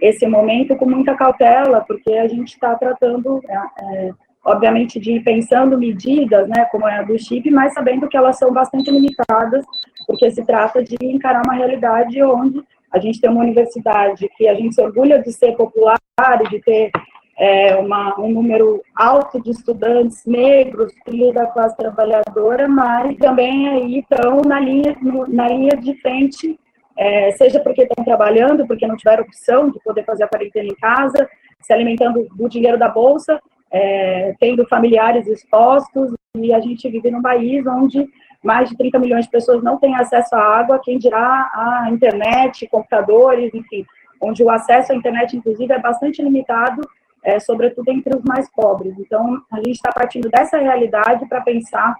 esse 0.00 0.26
momento 0.26 0.76
com 0.76 0.84
muita 0.84 1.14
cautela, 1.14 1.80
porque 1.80 2.12
a 2.12 2.28
gente 2.28 2.48
está 2.48 2.74
tratando, 2.74 3.40
é, 3.48 3.56
é, 3.80 4.10
obviamente, 4.44 5.00
de 5.00 5.12
ir 5.12 5.24
pensando 5.24 5.78
medidas, 5.78 6.46
né, 6.48 6.66
como 6.66 6.86
é 6.86 6.98
a 6.98 7.02
do 7.02 7.18
chip, 7.18 7.50
mas 7.50 7.72
sabendo 7.72 8.08
que 8.08 8.16
elas 8.16 8.38
são 8.38 8.52
bastante 8.52 8.90
limitadas, 8.90 9.64
porque 10.06 10.30
se 10.30 10.44
trata 10.44 10.84
de 10.84 10.96
encarar 11.00 11.42
uma 11.46 11.54
realidade 11.54 12.22
onde 12.22 12.62
a 12.92 12.98
gente 12.98 13.20
tem 13.20 13.30
uma 13.30 13.42
universidade 13.42 14.28
que 14.36 14.48
a 14.48 14.54
gente 14.54 14.74
se 14.74 14.80
orgulha 14.80 15.22
de 15.22 15.32
ser 15.32 15.56
popular 15.56 15.98
e 16.44 16.48
de 16.48 16.60
ter 16.60 16.90
é, 17.38 17.76
uma, 17.76 18.18
um 18.18 18.30
número 18.32 18.82
alto 18.94 19.40
de 19.40 19.50
estudantes 19.50 20.24
negros, 20.26 20.92
filhos 21.04 21.32
da 21.34 21.46
classe 21.46 21.76
trabalhadora, 21.76 22.66
mas 22.68 23.16
também 23.16 23.68
aí 23.68 23.98
estão 24.00 24.42
na 24.42 24.58
linha, 24.58 24.96
na 25.28 25.48
linha 25.48 25.76
de 25.76 25.94
frente 26.00 26.58
é, 26.98 27.30
seja 27.32 27.60
porque 27.60 27.82
estão 27.82 28.04
trabalhando, 28.04 28.66
porque 28.66 28.86
não 28.86 28.96
tiveram 28.96 29.22
opção 29.22 29.70
de 29.70 29.78
poder 29.84 30.04
fazer 30.04 30.24
a 30.24 30.28
quarentena 30.28 30.68
em 30.68 30.74
casa, 30.74 31.28
se 31.60 31.72
alimentando 31.72 32.26
do 32.34 32.48
dinheiro 32.48 32.76
da 32.76 32.88
bolsa, 32.88 33.40
é, 33.70 34.34
tendo 34.40 34.66
familiares 34.66 35.26
expostos, 35.28 36.12
e 36.36 36.52
a 36.52 36.60
gente 36.60 36.88
vive 36.90 37.10
num 37.10 37.22
país 37.22 37.64
onde 37.66 38.04
mais 38.42 38.68
de 38.68 38.76
30 38.76 38.98
milhões 38.98 39.24
de 39.24 39.30
pessoas 39.30 39.62
não 39.62 39.78
têm 39.78 39.96
acesso 39.96 40.34
à 40.34 40.58
água, 40.58 40.80
quem 40.82 40.98
dirá 40.98 41.50
a 41.52 41.88
internet, 41.90 42.66
computadores, 42.68 43.52
enfim, 43.52 43.84
onde 44.20 44.42
o 44.42 44.50
acesso 44.50 44.92
à 44.92 44.94
internet, 44.94 45.36
inclusive, 45.36 45.72
é 45.72 45.78
bastante 45.78 46.22
limitado, 46.22 46.82
é, 47.22 47.38
sobretudo 47.38 47.88
entre 47.90 48.16
os 48.16 48.22
mais 48.22 48.50
pobres. 48.50 48.94
Então, 48.98 49.42
a 49.52 49.56
gente 49.56 49.72
está 49.72 49.92
partindo 49.92 50.28
dessa 50.30 50.58
realidade 50.58 51.26
para 51.26 51.40
pensar 51.40 51.96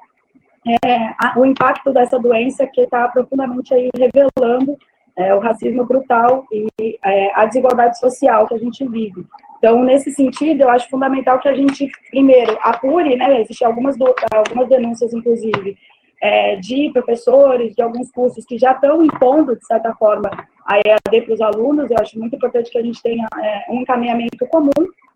é, 0.85 1.39
o 1.39 1.45
impacto 1.45 1.93
dessa 1.93 2.19
doença 2.19 2.67
que 2.67 2.83
está 2.83 3.09
profundamente 3.09 3.73
aí 3.75 3.91
revelando 3.97 4.77
é, 5.17 5.35
o 5.35 5.41
racismo 5.41 5.85
brutal 5.85 6.47
e 6.53 6.99
é, 7.05 7.33
a 7.35 7.45
desigualdade 7.47 7.99
social 7.99 8.47
que 8.47 8.55
a 8.55 8.59
gente 8.59 8.87
vive. 8.87 9.27
Então, 9.59 9.83
nesse 9.83 10.13
sentido, 10.13 10.63
eu 10.63 10.71
acho 10.71 10.89
fundamental 10.89 11.41
que 11.41 11.49
a 11.49 11.55
gente, 11.55 11.91
primeiro, 12.11 12.57
apure, 12.63 13.17
né, 13.17 13.41
existem 13.41 13.67
algumas, 13.67 13.97
algumas 14.33 14.69
denúncias, 14.69 15.13
inclusive, 15.13 15.77
é, 16.21 16.57
de 16.57 16.91
professores, 16.93 17.75
de 17.75 17.83
alguns 17.83 18.11
cursos 18.11 18.45
que 18.45 18.59
já 18.59 18.73
estão 18.73 19.05
impondo, 19.05 19.57
de 19.57 19.67
certa 19.67 19.95
forma, 19.95 20.31
a 20.67 20.79
EAD 20.79 21.23
para 21.23 21.35
os 21.35 21.41
alunos, 21.41 21.91
eu 21.91 21.97
acho 22.01 22.19
muito 22.19 22.37
importante 22.37 22.71
que 22.71 22.79
a 22.79 22.83
gente 22.83 23.03
tenha 23.03 23.27
é, 23.39 23.65
um 23.71 23.81
encaminhamento 23.81 24.47
comum 24.47 24.71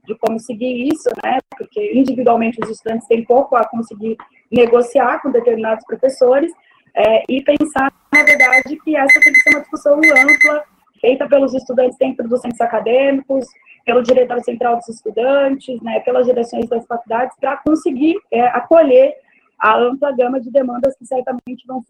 de 0.06 0.14
como 0.16 0.38
seguir 0.40 0.88
isso, 0.92 1.08
né, 1.22 1.38
porque 1.56 1.92
individualmente 1.94 2.58
os 2.62 2.70
estudantes 2.70 3.06
têm 3.06 3.24
pouco 3.24 3.54
a 3.54 3.64
conseguir 3.64 4.16
negociar 4.50 5.20
com 5.20 5.30
determinados 5.30 5.84
professores 5.84 6.52
é, 6.94 7.22
e 7.28 7.42
pensar, 7.42 7.92
na 8.12 8.22
verdade, 8.22 8.76
que 8.84 8.96
essa 8.96 9.20
tem 9.20 9.32
que 9.32 9.40
ser 9.40 9.50
uma 9.50 9.60
discussão 9.60 9.94
ampla, 9.94 10.64
feita 11.00 11.28
pelos 11.28 11.54
estudantes 11.54 11.98
dentro 11.98 12.28
dos 12.28 12.40
centros 12.40 12.60
acadêmicos, 12.60 13.46
pelo 13.84 14.02
diretor 14.02 14.40
central 14.42 14.76
dos 14.76 14.88
estudantes, 14.88 15.80
né, 15.82 16.00
pelas 16.00 16.26
direções 16.26 16.68
das 16.68 16.86
faculdades, 16.86 17.36
para 17.40 17.56
conseguir 17.58 18.16
é, 18.30 18.42
acolher 18.42 19.14
a 19.62 19.78
ampla 19.78 20.10
gama 20.10 20.40
de 20.40 20.50
demandas 20.50 20.96
que 20.96 21.06
certamente 21.06 21.64
vão 21.66 21.80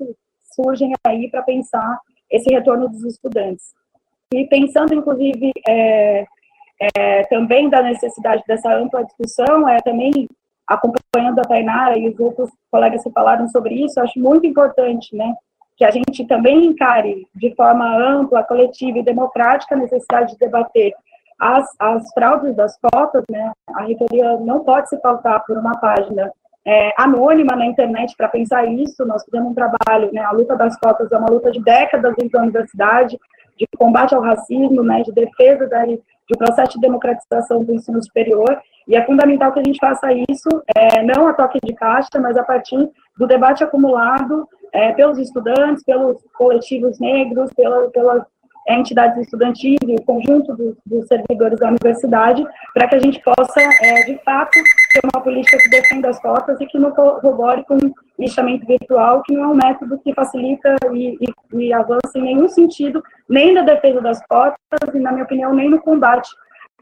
surgem 0.54 0.92
aí 1.06 1.30
para 1.30 1.42
pensar 1.42 1.98
esse 2.30 2.52
retorno 2.52 2.86
dos 2.86 3.02
estudantes. 3.04 3.72
E 4.34 4.46
pensando, 4.46 4.94
inclusive, 4.94 5.50
é, 5.66 6.26
é, 6.94 7.24
também 7.24 7.70
da 7.70 7.82
necessidade 7.82 8.42
dessa 8.46 8.74
ampla 8.74 9.04
discussão, 9.04 9.66
é 9.66 9.78
também 9.78 10.28
acompanhando 10.66 11.38
a 11.38 11.44
Tainara 11.44 11.98
e 11.98 12.08
os 12.08 12.20
outros 12.20 12.50
colegas 12.70 13.02
que 13.02 13.10
falaram 13.10 13.48
sobre 13.48 13.74
isso, 13.74 14.00
acho 14.00 14.18
muito 14.18 14.46
importante, 14.46 15.14
né, 15.16 15.34
que 15.76 15.84
a 15.84 15.90
gente 15.90 16.26
também 16.26 16.66
encare 16.66 17.26
de 17.34 17.54
forma 17.54 17.96
ampla, 17.96 18.44
coletiva 18.44 18.98
e 18.98 19.02
democrática 19.02 19.74
a 19.74 19.78
necessidade 19.78 20.32
de 20.32 20.38
debater 20.38 20.94
as, 21.38 21.66
as 21.78 22.12
fraudes 22.12 22.54
das 22.54 22.78
cotas, 22.78 23.24
né, 23.30 23.50
a 23.74 23.82
reitoria 23.82 24.36
não 24.38 24.62
pode 24.62 24.88
se 24.88 24.96
pautar 24.98 25.44
por 25.44 25.58
uma 25.58 25.78
página 25.78 26.32
é, 26.66 26.92
anônima 26.96 27.56
na 27.56 27.66
internet 27.66 28.14
para 28.16 28.28
pensar 28.28 28.64
isso, 28.66 29.04
nós 29.04 29.24
fizemos 29.24 29.50
um 29.50 29.54
trabalho, 29.54 30.12
né, 30.12 30.20
a 30.20 30.30
luta 30.32 30.56
das 30.56 30.78
cotas 30.78 31.10
é 31.10 31.16
uma 31.16 31.30
luta 31.30 31.50
de 31.50 31.60
décadas 31.62 32.14
dentro 32.16 32.32
da 32.32 32.42
universidade, 32.42 33.18
de 33.58 33.66
combate 33.76 34.14
ao 34.14 34.22
racismo, 34.22 34.82
né, 34.82 35.02
de 35.02 35.12
defesa 35.12 35.68
da, 35.68 35.84
de 35.84 36.00
processo 36.38 36.72
de 36.72 36.80
democratização 36.80 37.64
do 37.64 37.72
ensino 37.72 38.02
superior, 38.02 38.60
e 38.86 38.96
é 38.96 39.04
fundamental 39.04 39.52
que 39.52 39.60
a 39.60 39.64
gente 39.64 39.78
faça 39.78 40.12
isso, 40.12 40.48
é, 40.74 41.02
não 41.02 41.26
a 41.26 41.34
toque 41.34 41.58
de 41.64 41.72
caixa, 41.74 42.18
mas 42.20 42.36
a 42.36 42.42
partir 42.42 42.90
do 43.16 43.26
debate 43.26 43.62
acumulado 43.62 44.48
é, 44.72 44.92
pelos 44.92 45.18
estudantes, 45.18 45.84
pelos 45.84 46.18
coletivos 46.34 46.98
negros, 46.98 47.52
pela, 47.52 47.90
pelas 47.90 48.24
entidades 48.68 49.18
estudantis 49.18 49.78
e 49.86 49.94
o 49.94 50.02
conjunto 50.02 50.54
do, 50.54 50.76
dos 50.86 51.06
servidores 51.06 51.58
da 51.58 51.68
universidade, 51.68 52.44
para 52.74 52.88
que 52.88 52.94
a 52.94 52.98
gente 53.00 53.20
possa, 53.20 53.60
é, 53.60 54.04
de 54.04 54.18
fato, 54.24 54.52
ter 54.92 55.00
uma 55.12 55.22
política 55.22 55.58
que 55.58 55.70
defenda 55.70 56.10
as 56.10 56.20
cotas 56.20 56.60
e 56.60 56.66
que 56.66 56.78
não 56.78 56.92
corrobore 56.92 57.64
com 57.64 57.78
lixamento 58.18 58.66
virtual, 58.66 59.22
que 59.22 59.34
não 59.34 59.44
é 59.44 59.48
um 59.48 59.54
método 59.54 59.98
que 59.98 60.14
facilita 60.14 60.76
e, 60.92 61.18
e, 61.20 61.56
e 61.56 61.72
avança 61.72 62.16
em 62.16 62.22
nenhum 62.22 62.48
sentido, 62.48 63.02
nem 63.28 63.52
na 63.52 63.62
defesa 63.62 64.00
das 64.00 64.24
cotas 64.26 64.94
e, 64.94 64.98
na 64.98 65.12
minha 65.12 65.24
opinião, 65.24 65.54
nem 65.54 65.68
no 65.68 65.80
combate 65.80 66.30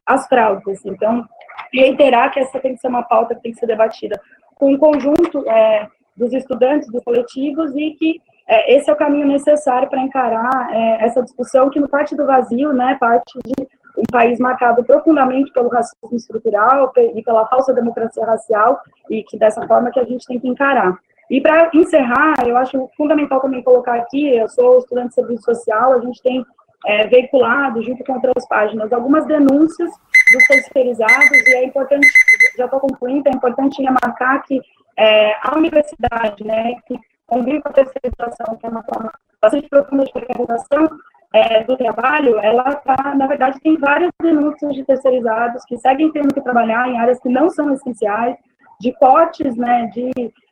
às 0.05 0.27
fraudes. 0.27 0.85
Então, 0.85 1.24
reiterar 1.73 2.32
que 2.32 2.40
essa 2.40 2.59
tem 2.61 2.74
que 2.74 2.81
ser 2.81 2.89
uma 2.89 3.02
pauta 3.02 3.35
que 3.35 3.43
tem 3.43 3.52
que 3.52 3.59
ser 3.59 3.66
debatida 3.66 4.20
com 4.57 4.74
o 4.74 4.78
conjunto 4.78 5.48
é, 5.48 5.86
dos 6.16 6.32
estudantes, 6.32 6.90
dos 6.90 7.02
coletivos, 7.02 7.74
e 7.74 7.93
que 7.93 8.20
é, 8.51 8.74
esse 8.74 8.90
é 8.90 8.93
o 8.93 8.97
caminho 8.97 9.28
necessário 9.28 9.89
para 9.89 10.01
encarar 10.01 10.68
é, 10.72 11.05
essa 11.05 11.22
discussão 11.22 11.70
que, 11.70 11.78
no 11.78 11.89
parte 11.89 12.16
do 12.16 12.27
vazio, 12.27 12.72
né, 12.72 12.97
parte 12.98 13.39
de 13.44 13.68
um 13.97 14.02
país 14.10 14.40
marcado 14.40 14.82
profundamente 14.82 15.52
pelo 15.52 15.68
racismo 15.68 16.16
estrutural 16.16 16.93
e 17.14 17.22
pela 17.22 17.47
falsa 17.47 17.72
democracia 17.72 18.24
racial, 18.24 18.81
e 19.09 19.22
que 19.22 19.39
dessa 19.39 19.64
forma 19.68 19.93
que 19.93 20.01
a 20.01 20.05
gente 20.05 20.27
tem 20.27 20.40
que 20.40 20.48
encarar. 20.48 20.98
E 21.31 21.40
para 21.40 21.70
encerrar, 21.72 22.35
eu 22.44 22.56
acho 22.56 22.90
fundamental 22.97 23.40
também 23.40 23.62
colocar 23.62 23.94
aqui, 23.94 24.36
eu 24.36 24.48
sou 24.48 24.78
estudante 24.78 25.10
de 25.10 25.14
serviço 25.14 25.44
social, 25.44 25.93
a 25.93 26.01
gente 26.01 26.20
tem 26.20 26.44
é, 26.86 27.06
veiculado, 27.06 27.81
junto 27.85 28.02
com 28.02 28.14
outras 28.14 28.48
páginas, 28.48 28.93
algumas 28.93 29.27
denúncias 29.27 29.90
dos 30.32 30.44
terceirizados, 30.48 31.47
e 31.47 31.55
é 31.55 31.64
importante, 31.66 32.09
já 32.56 32.64
estou 32.64 32.81
concluindo, 32.81 33.28
é 33.28 33.36
importante 33.36 33.81
remarcar 33.81 34.43
que 34.43 34.60
é, 34.97 35.35
a 35.40 35.56
universidade, 35.56 36.44
né, 36.44 36.74
que 36.85 36.98
convive 37.31 37.62
com 37.62 37.69
a 37.69 37.73
terceirização, 37.73 38.57
que 38.57 38.66
é 38.66 38.69
uma 38.69 38.82
forma 38.82 39.12
bastante 39.40 39.69
profunda 39.69 40.05
de 40.05 40.12
precarização 40.12 40.90
é, 41.32 41.62
do 41.65 41.77
trabalho, 41.77 42.39
ela 42.40 42.74
tá, 42.74 43.15
na 43.15 43.27
verdade, 43.27 43.61
tem 43.61 43.78
várias 43.78 44.11
denúncias 44.20 44.74
de 44.74 44.85
terceirizados 44.85 45.65
que 45.65 45.78
seguem 45.78 46.11
tendo 46.11 46.35
que 46.35 46.40
trabalhar 46.40 46.89
em 46.89 46.98
áreas 46.98 47.20
que 47.20 47.28
não 47.28 47.48
são 47.51 47.73
essenciais, 47.73 48.36
de 48.81 48.93
cortes, 48.94 49.57
né, 49.57 49.86
de, 49.94 50.11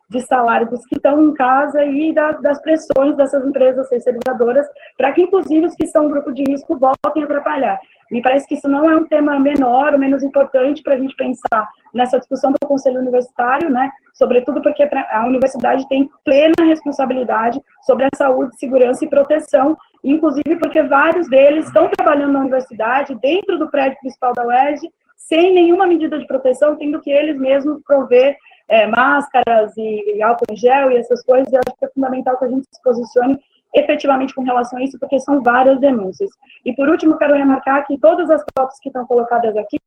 de 0.08 0.20
salários 0.26 0.86
que 0.86 0.96
estão 0.96 1.22
em 1.24 1.34
casa 1.34 1.84
e 1.84 2.12
da, 2.12 2.32
das 2.32 2.60
pressões 2.62 3.16
dessas 3.16 3.44
empresas 3.44 3.88
terceirizadoras 3.88 4.66
para 4.96 5.12
que, 5.12 5.22
inclusive, 5.22 5.66
os 5.66 5.74
que 5.74 5.86
são 5.86 6.06
um 6.06 6.10
grupo 6.10 6.32
de 6.32 6.44
risco 6.44 6.78
voltem 6.78 7.22
a 7.22 7.26
atrapalhar. 7.26 7.80
Me 8.10 8.22
parece 8.22 8.46
que 8.46 8.54
isso 8.54 8.68
não 8.68 8.88
é 8.88 8.96
um 8.96 9.06
tema 9.06 9.38
menor 9.38 9.92
ou 9.92 9.98
menos 9.98 10.22
importante 10.22 10.82
para 10.82 10.94
a 10.94 10.98
gente 10.98 11.14
pensar 11.14 11.68
nessa 11.92 12.18
discussão 12.18 12.52
do 12.52 12.66
Conselho 12.66 13.00
Universitário, 13.00 13.70
né? 13.70 13.90
Sobretudo 14.14 14.62
porque 14.62 14.82
a 14.82 15.26
universidade 15.26 15.88
tem 15.88 16.10
plena 16.24 16.54
responsabilidade 16.66 17.60
sobre 17.82 18.04
a 18.06 18.16
saúde, 18.16 18.58
segurança 18.58 19.04
e 19.04 19.08
proteção, 19.08 19.76
inclusive 20.02 20.56
porque 20.56 20.82
vários 20.82 21.28
deles 21.28 21.66
estão 21.66 21.88
trabalhando 21.88 22.32
na 22.32 22.40
universidade, 22.40 23.14
dentro 23.20 23.58
do 23.58 23.70
prédio 23.70 23.98
principal 24.00 24.32
da 24.32 24.46
UERJ, 24.46 24.90
sem 25.16 25.54
nenhuma 25.54 25.86
medida 25.86 26.18
de 26.18 26.26
proteção, 26.26 26.76
tendo 26.76 27.00
que 27.00 27.10
eles 27.10 27.38
mesmos 27.38 27.82
prover 27.86 28.36
é, 28.68 28.86
máscaras 28.86 29.72
e 29.76 30.22
álcool 30.22 30.46
em 30.50 30.56
gel 30.56 30.90
e 30.90 30.96
essas 30.96 31.22
coisas. 31.22 31.52
Eu 31.52 31.60
acho 31.66 31.76
que 31.78 31.84
é 31.84 31.88
fundamental 31.88 32.38
que 32.38 32.44
a 32.44 32.48
gente 32.48 32.66
se 32.70 32.82
posicione 32.82 33.38
efetivamente 33.78 34.34
com 34.34 34.42
relação 34.42 34.78
a 34.78 34.82
isso, 34.82 34.98
porque 34.98 35.18
são 35.20 35.42
várias 35.42 35.78
denúncias. 35.80 36.30
E 36.64 36.74
por 36.74 36.88
último, 36.88 37.16
quero 37.16 37.34
remarcar 37.34 37.86
que 37.86 37.98
todas 37.98 38.30
as 38.30 38.42
fotos 38.56 38.78
que 38.80 38.88
estão 38.88 39.06
colocadas 39.06 39.56
aqui, 39.56 39.78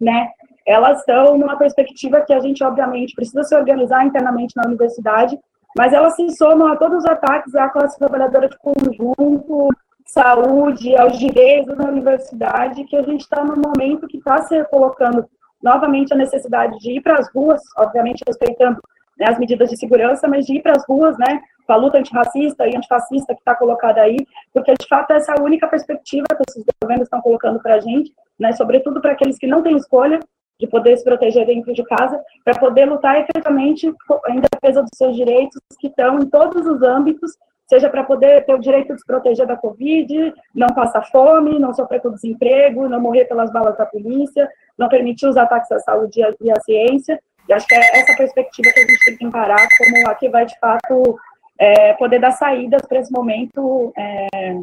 né, 0.00 0.30
elas 0.66 1.00
estão 1.00 1.36
numa 1.36 1.56
perspectiva 1.56 2.20
que 2.20 2.32
a 2.32 2.40
gente, 2.40 2.62
obviamente, 2.62 3.14
precisa 3.14 3.42
se 3.44 3.54
organizar 3.54 4.06
internamente 4.06 4.56
na 4.56 4.66
universidade, 4.66 5.38
mas 5.76 5.92
elas 5.92 6.14
se 6.14 6.28
somam 6.36 6.68
a 6.68 6.76
todos 6.76 6.98
os 6.98 7.06
ataques 7.06 7.54
à 7.54 7.68
classe 7.68 7.98
trabalhadora 7.98 8.48
de 8.48 8.56
conjunto, 8.58 9.68
saúde, 10.06 10.96
aos 10.96 11.18
direitos 11.18 11.76
da 11.76 11.88
universidade, 11.88 12.84
que 12.84 12.96
a 12.96 13.02
gente 13.02 13.22
está 13.22 13.44
num 13.44 13.56
momento 13.56 14.06
que 14.06 14.18
está 14.18 14.42
se 14.42 14.62
colocando 14.64 15.24
novamente 15.62 16.12
a 16.12 16.16
necessidade 16.16 16.78
de 16.78 16.96
ir 16.96 17.00
para 17.00 17.18
as 17.18 17.32
ruas, 17.32 17.62
obviamente 17.78 18.22
respeitando 18.26 18.80
né, 19.22 19.28
as 19.28 19.38
medidas 19.38 19.70
de 19.70 19.76
segurança, 19.76 20.26
mas 20.26 20.44
de 20.44 20.56
ir 20.56 20.62
para 20.62 20.72
as 20.72 20.84
ruas, 20.86 21.16
né, 21.16 21.40
com 21.64 21.72
a 21.72 21.76
luta 21.76 21.98
antirracista 21.98 22.66
e 22.66 22.76
antifascista 22.76 23.34
que 23.34 23.40
está 23.40 23.54
colocada 23.54 24.02
aí, 24.02 24.16
porque 24.52 24.74
de 24.74 24.88
fato 24.88 25.12
essa 25.12 25.32
é 25.32 25.34
a 25.38 25.42
única 25.42 25.68
perspectiva 25.68 26.26
que 26.28 26.42
esses 26.48 26.64
governos 26.82 27.06
estão 27.06 27.20
colocando 27.20 27.62
para 27.62 27.76
a 27.76 27.80
gente, 27.80 28.12
né, 28.38 28.52
sobretudo 28.52 29.00
para 29.00 29.12
aqueles 29.12 29.38
que 29.38 29.46
não 29.46 29.62
têm 29.62 29.76
escolha 29.76 30.18
de 30.58 30.66
poder 30.66 30.96
se 30.96 31.04
proteger 31.04 31.46
dentro 31.46 31.72
de 31.72 31.82
casa, 31.84 32.20
para 32.44 32.58
poder 32.58 32.84
lutar 32.84 33.20
efetivamente 33.20 33.86
em 33.86 34.40
defesa 34.40 34.82
dos 34.82 34.90
seus 34.94 35.16
direitos, 35.16 35.58
que 35.80 35.88
estão 35.88 36.18
em 36.18 36.28
todos 36.28 36.66
os 36.66 36.82
âmbitos, 36.82 37.32
seja 37.68 37.88
para 37.88 38.04
poder 38.04 38.44
ter 38.44 38.54
o 38.54 38.58
direito 38.58 38.92
de 38.92 39.00
se 39.00 39.06
proteger 39.06 39.46
da 39.46 39.56
Covid, 39.56 40.32
não 40.54 40.68
passar 40.68 41.02
fome, 41.10 41.58
não 41.58 41.72
sofrer 41.72 42.00
com 42.00 42.10
desemprego, 42.10 42.88
não 42.88 43.00
morrer 43.00 43.24
pelas 43.24 43.50
balas 43.50 43.76
da 43.76 43.86
polícia, 43.86 44.48
não 44.76 44.88
permitir 44.88 45.26
os 45.26 45.36
ataques 45.36 45.72
à 45.72 45.78
saúde 45.78 46.20
e 46.20 46.50
à 46.50 46.60
ciência. 46.60 47.18
E 47.48 47.52
acho 47.52 47.66
que 47.66 47.74
é 47.74 48.00
essa 48.00 48.16
perspectiva 48.16 48.72
que 48.72 48.80
a 48.80 48.86
gente 48.86 49.04
tem 49.04 49.16
que 49.16 49.24
encarar 49.24 49.66
como 49.78 50.08
a 50.08 50.14
que 50.14 50.28
vai, 50.28 50.46
de 50.46 50.58
fato, 50.58 51.18
é, 51.58 51.94
poder 51.94 52.20
dar 52.20 52.32
saídas 52.32 52.82
para 52.82 53.00
esse 53.00 53.12
momento 53.12 53.92
é, 53.96 54.60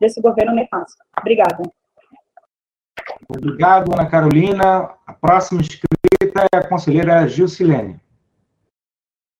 desse 0.00 0.20
governo 0.20 0.54
nefasto. 0.54 0.96
Obrigada. 1.18 1.62
Obrigado, 3.28 3.92
Ana 3.92 4.08
Carolina. 4.08 4.94
A 5.06 5.12
próxima 5.12 5.60
inscrita 5.60 6.46
é 6.52 6.56
a 6.56 6.68
conselheira 6.68 7.28
Gilcilene. 7.28 8.00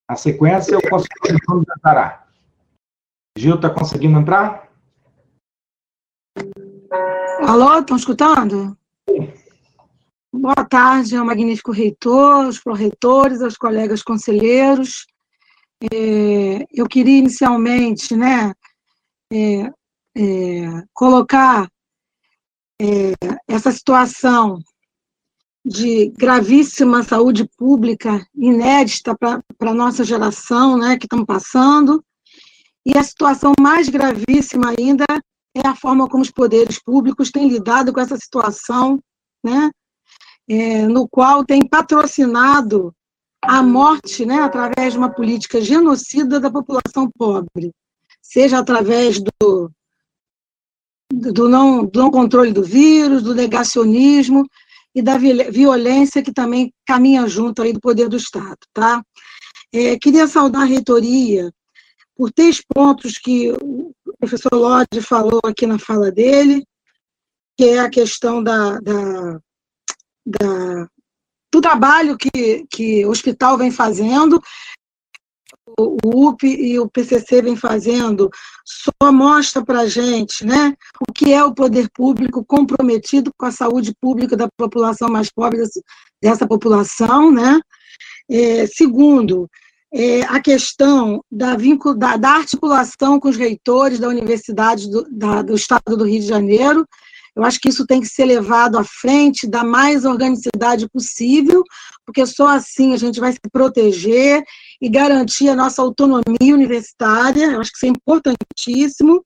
A 0.08 0.14
sequência 0.14 0.74
é 0.74 0.78
o 0.78 0.88
conselheiro 0.88 1.38
Bruno 1.46 1.64
Zantará. 1.68 2.26
Gil, 3.36 3.56
está 3.56 3.68
conseguindo 3.68 4.18
entrar? 4.18 4.70
Alô, 7.46 7.78
estão 7.78 7.96
escutando? 7.96 8.76
Boa 10.38 10.66
tarde 10.68 11.16
ao 11.16 11.24
magnífico 11.24 11.72
reitor, 11.72 12.44
aos 12.44 12.60
proretores, 12.60 13.40
aos 13.40 13.56
colegas 13.56 14.02
conselheiros. 14.02 15.06
É, 15.90 16.66
eu 16.70 16.86
queria 16.86 17.18
inicialmente 17.18 18.14
né, 18.14 18.52
é, 19.32 19.72
é, 20.14 20.82
colocar 20.92 21.66
é, 22.78 23.14
essa 23.48 23.72
situação 23.72 24.58
de 25.64 26.10
gravíssima 26.10 27.02
saúde 27.02 27.48
pública 27.56 28.22
inédita 28.34 29.16
para 29.16 29.42
a 29.60 29.74
nossa 29.74 30.04
geração, 30.04 30.76
né, 30.76 30.98
que 30.98 31.06
estamos 31.06 31.24
passando, 31.24 32.04
e 32.84 32.96
a 32.96 33.02
situação 33.02 33.54
mais 33.58 33.88
gravíssima 33.88 34.74
ainda 34.78 35.06
é 35.56 35.66
a 35.66 35.74
forma 35.74 36.06
como 36.06 36.22
os 36.22 36.30
poderes 36.30 36.78
públicos 36.78 37.30
têm 37.30 37.48
lidado 37.48 37.90
com 37.90 38.00
essa 38.00 38.18
situação, 38.18 39.02
né, 39.42 39.70
é, 40.48 40.86
no 40.86 41.08
qual 41.08 41.44
tem 41.44 41.66
patrocinado 41.66 42.94
a 43.42 43.62
morte, 43.62 44.24
né, 44.26 44.40
através 44.40 44.92
de 44.92 44.98
uma 44.98 45.10
política 45.10 45.60
genocida 45.60 46.40
da 46.40 46.50
população 46.50 47.10
pobre, 47.16 47.72
seja 48.20 48.58
através 48.58 49.20
do, 49.20 49.70
do, 51.12 51.48
não, 51.48 51.84
do 51.84 52.00
não 52.00 52.10
controle 52.10 52.52
do 52.52 52.62
vírus, 52.62 53.22
do 53.22 53.34
negacionismo 53.34 54.44
e 54.94 55.02
da 55.02 55.16
violência 55.16 56.22
que 56.22 56.32
também 56.32 56.72
caminha 56.84 57.26
junto 57.28 57.62
aí 57.62 57.72
do 57.72 57.80
poder 57.80 58.08
do 58.08 58.16
Estado, 58.16 58.58
tá? 58.72 59.02
É, 59.72 59.98
queria 59.98 60.26
saudar 60.26 60.62
a 60.62 60.64
reitoria 60.64 61.52
por 62.16 62.32
três 62.32 62.62
pontos 62.74 63.18
que 63.18 63.52
o 63.52 63.92
professor 64.18 64.54
Lodge 64.54 65.02
falou 65.02 65.40
aqui 65.44 65.66
na 65.66 65.78
fala 65.78 66.10
dele, 66.10 66.64
que 67.56 67.64
é 67.64 67.78
a 67.78 67.90
questão 67.90 68.42
da, 68.42 68.80
da, 68.80 69.38
da 70.26 70.88
do 71.52 71.60
trabalho 71.60 72.18
que, 72.18 72.66
que 72.68 73.06
o 73.06 73.10
hospital 73.10 73.56
vem 73.56 73.70
fazendo, 73.70 74.42
o 75.78 76.28
UP 76.28 76.46
e 76.46 76.78
o 76.78 76.88
PCC 76.88 77.42
vem 77.42 77.56
fazendo, 77.56 78.30
só 78.64 79.12
mostra 79.12 79.64
para 79.64 79.80
a 79.80 79.88
gente 79.88 80.44
né, 80.44 80.74
o 81.08 81.12
que 81.12 81.32
é 81.32 81.44
o 81.44 81.54
poder 81.54 81.88
público 81.92 82.44
comprometido 82.44 83.32
com 83.36 83.46
a 83.46 83.50
saúde 83.50 83.94
pública 84.00 84.36
da 84.36 84.48
população 84.56 85.08
mais 85.08 85.30
pobre 85.30 85.62
dessa 86.22 86.46
população. 86.46 87.32
Né? 87.32 87.60
É, 88.30 88.66
segundo, 88.66 89.48
é, 89.92 90.22
a 90.22 90.40
questão 90.40 91.22
da, 91.30 91.56
da, 91.96 92.16
da, 92.16 92.30
articulação 92.30 93.18
com 93.18 93.28
os 93.28 93.36
reitores 93.36 93.98
da 93.98 94.08
Universidade 94.08 94.90
do, 94.90 95.06
da, 95.10 95.42
do 95.42 95.54
Estado 95.54 95.96
do 95.96 96.04
Rio 96.04 96.20
de 96.20 96.26
Janeiro, 96.26 96.86
eu 97.36 97.44
acho 97.44 97.60
que 97.60 97.68
isso 97.68 97.86
tem 97.86 98.00
que 98.00 98.08
ser 98.08 98.24
levado 98.24 98.78
à 98.78 98.82
frente 98.82 99.46
da 99.46 99.62
mais 99.62 100.06
organicidade 100.06 100.88
possível, 100.88 101.62
porque 102.04 102.24
só 102.24 102.48
assim 102.48 102.94
a 102.94 102.96
gente 102.96 103.20
vai 103.20 103.30
se 103.30 103.38
proteger 103.52 104.42
e 104.80 104.88
garantir 104.88 105.50
a 105.50 105.54
nossa 105.54 105.82
autonomia 105.82 106.54
universitária. 106.54 107.52
Eu 107.52 107.60
acho 107.60 107.70
que 107.72 107.76
isso 107.76 107.86
é 107.86 107.90
importantíssimo. 107.90 109.22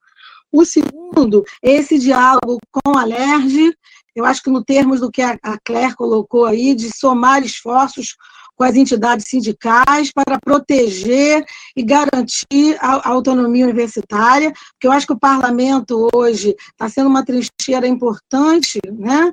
O 0.51 0.65
segundo, 0.65 1.45
esse 1.63 2.01
diálogo 2.01 2.59
com 2.73 2.99
a 2.99 3.05
LERJ, 3.05 3.73
eu 4.17 4.25
acho 4.25 4.43
que 4.43 4.51
no 4.51 4.65
termos 4.65 4.99
do 4.99 5.11
que 5.11 5.23
a 5.23 5.39
Claire 5.65 5.95
colocou 5.95 6.47
aí, 6.47 6.75
de 6.75 6.91
somar 6.93 7.45
esforços 7.45 8.17
com 8.61 8.65
as 8.65 8.77
entidades 8.77 9.27
sindicais 9.27 10.13
para 10.13 10.39
proteger 10.39 11.43
e 11.75 11.83
garantir 11.83 12.77
a, 12.79 13.09
autonomia 13.09 13.65
universitária, 13.65 14.53
porque 14.73 14.87
eu 14.87 14.93
acho 14.93 15.07
que 15.07 15.15
o 15.15 15.19
parlamento 15.19 16.11
hoje 16.15 16.55
está 16.71 16.87
sendo 16.87 17.09
uma 17.09 17.25
trincheira 17.25 17.89
importante, 17.89 18.79
né? 18.93 19.33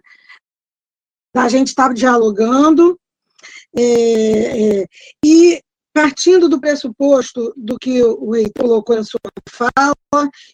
A 1.36 1.50
gente 1.50 1.68
está 1.68 1.92
dialogando, 1.92 2.98
é, 3.76 3.82
é, 3.82 4.86
e 5.26 5.62
partindo 5.94 6.48
do 6.48 6.62
pressuposto 6.62 7.54
do 7.58 7.78
que 7.78 8.02
o 8.02 8.32
reitor 8.32 8.64
colocou 8.64 8.96
na 8.96 9.04
sua 9.04 9.20
fala, 9.50 9.94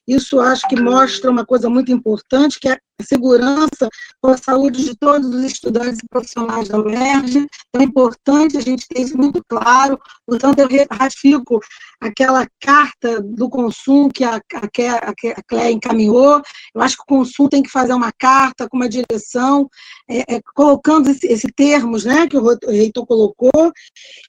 isso 0.07 0.39
acho 0.39 0.67
que 0.67 0.79
mostra 0.79 1.29
uma 1.29 1.45
coisa 1.45 1.69
muito 1.69 1.91
importante, 1.91 2.59
que 2.59 2.69
é 2.69 2.73
a 2.73 3.03
segurança 3.03 3.89
com 4.21 4.29
a 4.29 4.37
saúde 4.37 4.83
de 4.83 4.95
todos 4.95 5.27
os 5.29 5.43
estudantes 5.43 5.99
e 5.99 6.07
profissionais 6.07 6.67
da 6.67 6.79
UERJ. 6.79 7.47
É 7.75 7.83
importante 7.83 8.57
a 8.57 8.61
gente 8.61 8.87
ter 8.87 9.01
isso 9.01 9.17
muito 9.17 9.43
claro, 9.47 9.99
portanto, 10.25 10.59
eu 10.59 10.67
ratifico 10.91 11.59
aquela 11.99 12.45
carta 12.59 13.21
do 13.21 13.49
consumo 13.49 14.11
que 14.11 14.23
a, 14.23 14.35
a, 14.35 15.39
a 15.39 15.43
Cléia 15.47 15.71
encaminhou. 15.71 16.41
Eu 16.75 16.81
acho 16.81 16.97
que 16.97 17.03
o 17.03 17.17
consumo 17.17 17.49
tem 17.49 17.63
que 17.63 17.69
fazer 17.69 17.93
uma 17.93 18.11
carta 18.11 18.67
com 18.69 18.77
uma 18.77 18.89
direção, 18.89 19.69
é, 20.09 20.35
é, 20.35 20.41
colocando 20.53 21.09
esse, 21.09 21.25
esse 21.27 21.47
termos 21.55 22.05
né, 22.05 22.27
que 22.27 22.37
o 22.37 22.57
reitor 22.67 23.05
colocou, 23.05 23.71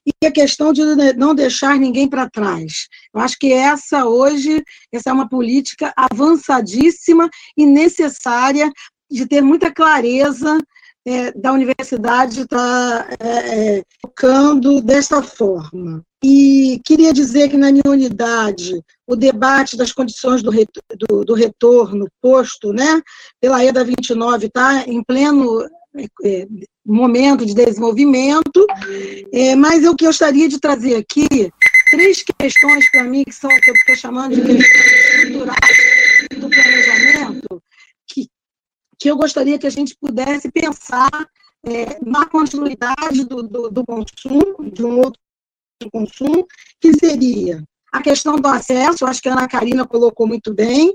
e 0.05 0.25
a 0.25 0.31
questão 0.31 0.71
de 0.71 0.83
não 1.15 1.35
deixar 1.35 1.77
ninguém 1.77 2.07
para 2.09 2.29
trás. 2.29 2.87
Eu 3.13 3.21
acho 3.21 3.37
que 3.37 3.51
essa 3.51 4.05
hoje, 4.05 4.63
essa 4.91 5.09
é 5.09 5.13
uma 5.13 5.24
política 5.27 5.93
avançadíssima 5.95 7.29
e 7.57 7.65
necessária 7.65 8.71
de 9.09 9.25
ter 9.25 9.41
muita 9.41 9.71
clareza 9.71 10.57
é, 11.05 11.31
da 11.31 11.53
universidade 11.53 12.41
estar 12.41 13.07
tá, 13.07 13.15
é, 13.19 13.77
é, 13.77 13.83
tocando 14.01 14.81
dessa 14.81 15.21
forma. 15.21 16.03
E 16.23 16.81
queria 16.83 17.13
dizer 17.13 17.49
que 17.49 17.57
na 17.57 17.71
minha 17.71 17.83
unidade, 17.85 18.81
o 19.05 19.15
debate 19.15 19.77
das 19.77 19.91
condições 19.91 20.41
do, 20.41 20.49
do, 20.51 21.23
do 21.23 21.33
retorno 21.35 22.07
posto 22.19 22.73
né, 22.73 22.99
pela 23.39 23.63
EDA 23.63 23.83
29 23.83 24.47
está 24.47 24.83
em 24.87 25.03
pleno 25.03 25.61
é, 25.95 26.05
é, 26.23 26.47
momento 26.83 27.45
de 27.45 27.53
desenvolvimento, 27.53 28.65
é, 29.31 29.55
mas 29.55 29.83
eu 29.83 29.95
gostaria 29.95 30.49
de 30.49 30.59
trazer 30.59 30.95
aqui 30.95 31.51
três 31.95 32.23
questões 32.23 32.91
para 32.91 33.03
mim, 33.05 33.23
que 33.23 33.31
são 33.31 33.49
o 33.49 33.61
que 33.61 33.69
eu 33.69 33.73
estou 33.73 33.95
chamando 33.95 34.35
de 34.35 34.41
questões 34.41 34.91
estruturais 35.15 35.77
do 36.37 36.49
planejamento, 36.49 37.63
que, 38.05 38.29
que 38.99 39.09
eu 39.09 39.15
gostaria 39.15 39.57
que 39.57 39.67
a 39.67 39.71
gente 39.71 39.95
pudesse 39.95 40.51
pensar 40.51 41.09
é, 41.65 41.97
na 42.05 42.25
continuidade 42.25 43.23
do, 43.23 43.41
do, 43.43 43.69
do, 43.69 43.85
consumo, 43.85 44.69
de 44.71 44.83
um 44.83 44.99
outro 44.99 45.19
consumo, 45.91 46.45
que 46.81 46.91
seria 46.99 47.63
a 47.93 48.01
questão 48.01 48.35
do 48.35 48.47
acesso, 48.47 49.05
acho 49.05 49.21
que 49.21 49.29
a 49.29 49.33
Ana 49.33 49.47
Karina 49.47 49.87
colocou 49.87 50.27
muito 50.27 50.53
bem, 50.53 50.93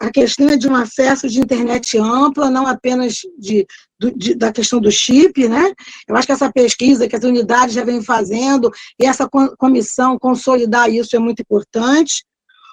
a 0.00 0.10
questão 0.10 0.48
é 0.48 0.56
de 0.56 0.66
um 0.68 0.74
acesso 0.74 1.28
de 1.28 1.40
internet 1.40 1.98
ampla, 1.98 2.50
não 2.50 2.66
apenas 2.66 3.16
de, 3.38 3.66
de, 4.16 4.34
da 4.34 4.52
questão 4.52 4.80
do 4.80 4.90
chip, 4.90 5.46
né? 5.46 5.72
Eu 6.08 6.16
acho 6.16 6.26
que 6.26 6.32
essa 6.32 6.50
pesquisa 6.50 7.06
que 7.06 7.16
as 7.16 7.24
unidades 7.24 7.74
já 7.74 7.84
vêm 7.84 8.02
fazendo, 8.02 8.70
e 8.98 9.04
essa 9.04 9.28
comissão 9.58 10.18
consolidar 10.18 10.90
isso 10.90 11.14
é 11.14 11.18
muito 11.18 11.40
importante. 11.40 12.24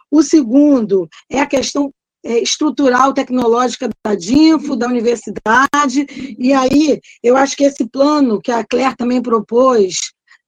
O 0.10 0.24
segundo 0.24 1.10
é 1.30 1.42
a 1.42 1.46
questão 1.46 1.92
é, 2.24 2.40
estrutural 2.40 3.14
tecnológica 3.14 3.90
da 4.04 4.16
DINFO, 4.16 4.76
da 4.76 4.88
universidade, 4.88 6.08
e 6.40 6.54
aí 6.54 7.00
eu 7.22 7.36
acho 7.36 7.58
que 7.58 7.66
esse 7.66 7.86
plano 7.90 8.42
que 8.42 8.52
a 8.52 8.64
Claire 8.64 8.96
também 8.96 9.22
propôs, 9.22 9.96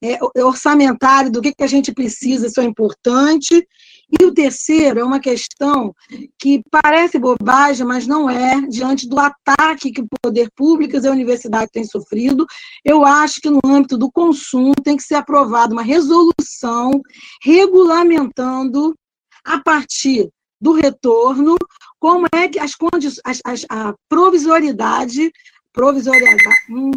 é, 0.01 0.17
orçamentário 0.43 1.31
do 1.31 1.41
que, 1.41 1.53
que 1.53 1.63
a 1.63 1.67
gente 1.67 1.91
precisa, 1.91 2.47
isso 2.47 2.61
é 2.61 2.63
importante, 2.63 3.67
e 4.09 4.23
o 4.23 4.33
terceiro 4.33 4.99
é 4.99 5.03
uma 5.03 5.19
questão 5.19 5.93
que 6.39 6.61
parece 6.71 7.19
bobagem, 7.19 7.85
mas 7.85 8.07
não 8.07 8.29
é, 8.29 8.61
diante 8.67 9.07
do 9.07 9.19
ataque 9.19 9.91
que 9.91 10.01
o 10.01 10.07
poder 10.21 10.49
público 10.55 10.95
e 10.95 11.07
a 11.07 11.11
universidade 11.11 11.71
têm 11.71 11.83
sofrido. 11.83 12.45
Eu 12.85 13.05
acho 13.05 13.41
que 13.41 13.49
no 13.49 13.59
âmbito 13.65 13.97
do 13.97 14.09
consumo 14.09 14.73
tem 14.81 14.95
que 14.95 15.03
ser 15.03 15.15
aprovada 15.15 15.73
uma 15.73 15.83
resolução 15.83 17.01
regulamentando, 17.43 18.95
a 19.43 19.59
partir 19.59 20.29
do 20.59 20.73
retorno, 20.73 21.55
como 21.99 22.27
é 22.33 22.47
que 22.47 22.59
as 22.59 22.75
condições, 22.75 23.41
a 23.69 23.93
provisoriedade 24.09 25.31
provisoriedade, 25.77 26.43
hum, 26.71 26.89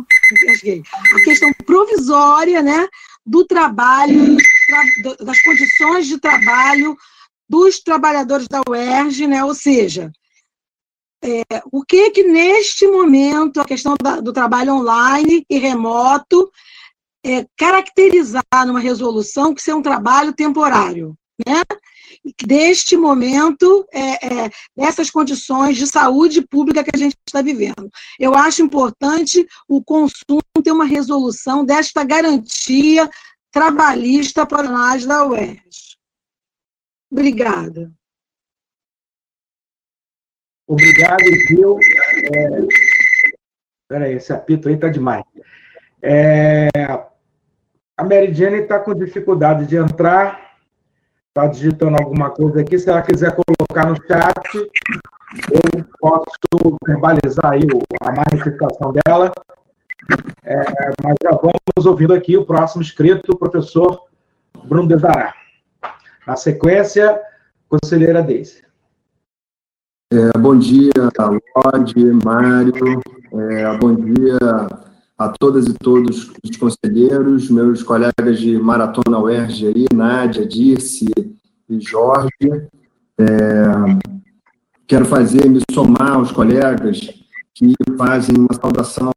a 1.14 1.22
questão 1.22 1.50
provisória, 1.66 2.62
né, 2.62 2.88
do 3.26 3.44
trabalho, 3.44 4.38
das 5.20 5.42
condições 5.42 6.06
de 6.06 6.18
trabalho 6.18 6.96
dos 7.48 7.80
trabalhadores 7.80 8.46
da 8.46 8.60
UERJ, 8.68 9.26
né? 9.26 9.44
ou 9.44 9.54
seja, 9.54 10.12
é, 11.22 11.42
o 11.70 11.84
que 11.84 12.10
que 12.10 12.22
neste 12.22 12.86
momento 12.86 13.60
a 13.60 13.64
questão 13.64 13.94
da, 14.00 14.20
do 14.20 14.32
trabalho 14.32 14.74
online 14.74 15.44
e 15.50 15.58
remoto 15.58 16.50
é, 17.24 17.44
caracterizar 17.56 18.44
numa 18.66 18.80
resolução 18.80 19.54
que 19.54 19.60
seja 19.60 19.76
um 19.76 19.82
trabalho 19.82 20.32
temporário, 20.32 21.14
né? 21.46 21.62
deste 22.44 22.96
momento, 22.96 23.86
é, 23.92 24.44
é, 24.44 24.50
dessas 24.76 25.10
condições 25.10 25.76
de 25.76 25.86
saúde 25.86 26.42
pública 26.42 26.84
que 26.84 26.90
a 26.94 26.98
gente 26.98 27.16
está 27.26 27.40
vivendo. 27.42 27.90
Eu 28.18 28.34
acho 28.34 28.62
importante 28.62 29.46
o 29.68 29.82
consumo 29.82 30.40
ter 30.62 30.72
uma 30.72 30.84
resolução 30.84 31.64
desta 31.64 32.04
garantia 32.04 33.08
trabalhista 33.50 34.46
para 34.46 34.68
nós 34.68 35.04
da 35.06 35.26
UERJ. 35.26 35.96
Obrigada. 37.10 37.92
Obrigado, 40.66 41.24
Gil. 41.48 41.78
É... 42.32 42.66
Peraí, 43.88 44.14
esse 44.14 44.32
apito 44.32 44.68
aí 44.68 44.74
está 44.74 44.88
demais. 44.88 45.24
É... 46.00 46.68
A 47.96 48.04
Mary 48.04 48.32
Jane 48.32 48.58
está 48.60 48.78
com 48.78 48.94
dificuldade 48.94 49.66
de 49.66 49.76
entrar 49.76 50.50
está 51.30 51.46
digitando 51.46 51.96
alguma 51.96 52.30
coisa 52.30 52.60
aqui, 52.60 52.78
se 52.78 52.90
ela 52.90 53.02
quiser 53.02 53.32
colocar 53.34 53.88
no 53.88 53.96
chat, 54.06 54.56
eu 55.50 55.84
posso 56.00 56.78
verbalizar 56.84 57.52
aí 57.52 57.62
a 58.02 58.12
manifestação 58.12 58.92
dela. 58.92 59.32
É, 60.44 60.56
mas 61.02 61.14
já 61.22 61.30
vamos 61.30 61.86
ouvindo 61.86 62.14
aqui 62.14 62.36
o 62.36 62.44
próximo 62.44 62.82
inscrito, 62.82 63.32
o 63.32 63.38
professor 63.38 64.04
Bruno 64.64 64.88
Desará. 64.88 65.34
Na 66.26 66.36
sequência, 66.36 67.20
conselheira 67.68 68.22
Deise. 68.22 68.62
É, 70.12 70.38
bom 70.38 70.58
dia, 70.58 70.90
Lorde, 71.56 72.04
Mário. 72.24 73.00
É, 73.32 73.78
bom 73.78 73.94
dia 73.94 74.38
a 75.16 75.28
todas 75.28 75.66
e 75.66 75.74
todos 75.74 76.32
os 76.42 76.56
conselheiros, 76.56 77.50
meus 77.50 77.82
colegas 77.82 78.40
de 78.40 78.58
Maratona 78.58 79.18
UERJ 79.18 79.66
aí, 79.68 79.86
Nádia, 79.94 80.46
Dirce 80.46 81.06
e 81.68 81.80
Jorge. 81.80 82.28
É, 83.18 84.08
quero 84.86 85.04
fazer, 85.04 85.48
me 85.48 85.60
somar 85.70 86.14
aos 86.14 86.32
colegas 86.32 86.98
que 87.54 87.74
fazem 87.98 88.34
uma 88.36 88.54
saudação 88.54 89.12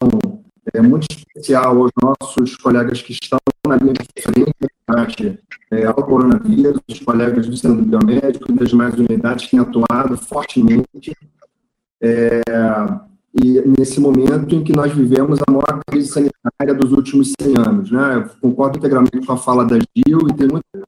é, 0.73 0.81
muito 0.81 1.07
especial 1.09 1.77
aos 1.77 1.91
nossos 2.01 2.57
colegas 2.57 3.01
que 3.01 3.13
estão 3.13 3.39
na 3.67 3.77
linha 3.77 3.93
de 3.93 4.21
frente 4.21 5.39
é, 5.71 5.85
ao 5.85 5.95
coronavírus, 5.95 6.81
os 6.89 6.99
colegas 6.99 7.47
do 7.47 7.55
Centro 7.55 7.83
Biomédico 7.83 8.51
e 8.51 8.55
das 8.55 8.69
demais 8.69 8.93
unidades 8.95 9.45
que 9.45 9.51
têm 9.51 9.59
atuado 9.59 10.17
fortemente. 10.17 11.15
É, 12.01 12.41
e 13.33 13.61
nesse 13.79 13.99
momento 13.99 14.53
em 14.53 14.63
que 14.63 14.75
nós 14.75 14.93
vivemos 14.93 15.39
a 15.47 15.51
maior 15.51 15.81
crise 15.87 16.09
sanitária 16.09 16.73
dos 16.75 16.91
últimos 16.91 17.33
100 17.41 17.57
anos. 17.57 17.91
Né? 17.91 18.17
Eu 18.17 18.49
concordo 18.49 18.77
integralmente 18.77 19.25
com 19.25 19.33
a 19.33 19.37
fala 19.37 19.65
da 19.65 19.77
Gil 19.77 20.19
e 20.29 20.33
tem 20.33 20.47
muitas 20.47 20.83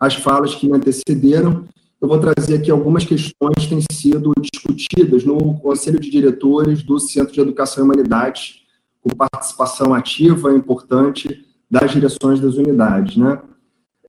as 0.00 0.14
falas 0.16 0.54
que 0.54 0.66
me 0.66 0.76
antecederam. 0.76 1.64
Eu 2.00 2.08
vou 2.08 2.18
trazer 2.18 2.56
aqui 2.56 2.70
algumas 2.70 3.04
questões 3.04 3.54
que 3.58 3.68
têm 3.68 3.82
sido 3.90 4.32
discutidas 4.40 5.24
no 5.24 5.58
Conselho 5.60 6.00
de 6.00 6.10
Diretores 6.10 6.82
do 6.82 6.98
Centro 6.98 7.32
de 7.32 7.40
Educação 7.40 7.84
e 7.84 7.86
Humanidades, 7.86 8.63
com 9.04 9.14
participação 9.14 9.92
ativa 9.92 10.54
importante 10.54 11.44
das 11.70 11.92
direções 11.92 12.40
das 12.40 12.54
unidades. 12.54 13.18
Né? 13.18 13.38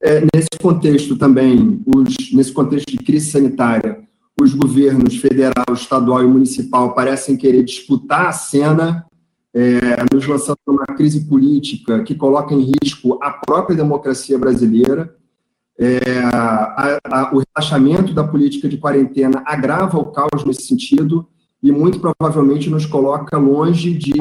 É, 0.02 0.20
nesse 0.34 0.48
contexto 0.60 1.16
também, 1.16 1.82
os, 1.86 2.32
nesse 2.32 2.52
contexto 2.52 2.90
de 2.90 2.98
crise 2.98 3.30
sanitária, 3.30 4.02
os 4.40 4.54
governos 4.54 5.16
federal, 5.16 5.66
estadual 5.72 6.22
e 6.22 6.26
municipal 6.26 6.94
parecem 6.94 7.36
querer 7.36 7.62
disputar 7.62 8.26
a 8.26 8.32
cena, 8.32 9.06
é, 9.54 9.70
nos 10.12 10.26
lançando 10.26 10.58
uma 10.66 10.84
crise 10.84 11.26
política 11.26 12.02
que 12.02 12.14
coloca 12.14 12.54
em 12.54 12.72
risco 12.82 13.18
a 13.22 13.30
própria 13.30 13.76
democracia 13.76 14.38
brasileira. 14.38 15.14
É, 15.78 15.98
a, 16.32 16.98
a, 17.04 17.34
o 17.34 17.42
relaxamento 17.42 18.14
da 18.14 18.24
política 18.24 18.66
de 18.66 18.78
quarentena 18.78 19.42
agrava 19.44 19.98
o 19.98 20.06
caos 20.06 20.44
nesse 20.44 20.62
sentido 20.62 21.26
e 21.62 21.70
muito 21.72 21.98
provavelmente 22.00 22.70
nos 22.70 22.86
coloca 22.86 23.36
longe 23.36 23.92
de 23.92 24.12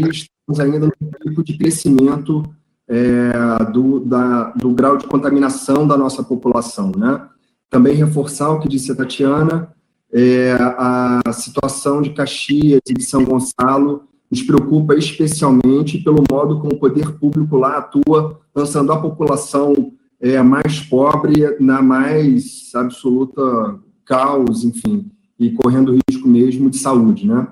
estarmos 0.47 0.59
ainda 0.59 0.79
no 0.79 0.91
pico 1.23 1.43
de 1.43 1.57
crescimento 1.57 2.43
é, 2.87 3.31
do, 3.71 3.99
da, 3.99 4.51
do 4.51 4.71
grau 4.71 4.97
de 4.97 5.07
contaminação 5.07 5.87
da 5.87 5.97
nossa 5.97 6.23
população. 6.23 6.91
Né? 6.95 7.21
Também 7.69 7.95
reforçar 7.95 8.51
o 8.51 8.59
que 8.59 8.69
disse 8.69 8.91
a 8.91 8.95
Tatiana, 8.95 9.73
é, 10.13 10.53
a 10.53 11.21
situação 11.33 12.01
de 12.01 12.11
Caxias 12.11 12.81
e 12.87 12.93
de 12.93 13.03
São 13.03 13.25
Gonçalo 13.25 14.03
nos 14.29 14.41
preocupa 14.43 14.95
especialmente 14.95 15.97
pelo 15.97 16.23
modo 16.29 16.59
como 16.59 16.73
o 16.73 16.79
poder 16.79 17.11
público 17.13 17.57
lá 17.57 17.77
atua, 17.77 18.39
lançando 18.55 18.91
a 18.91 18.99
população 18.99 19.93
é, 20.19 20.41
mais 20.41 20.79
pobre 20.79 21.55
na 21.59 21.81
mais 21.81 22.71
absoluta 22.73 23.79
caos, 24.05 24.63
enfim, 24.63 25.11
e 25.39 25.51
correndo 25.51 25.97
risco 26.09 26.27
mesmo 26.27 26.69
de 26.69 26.77
saúde, 26.77 27.27
né? 27.27 27.47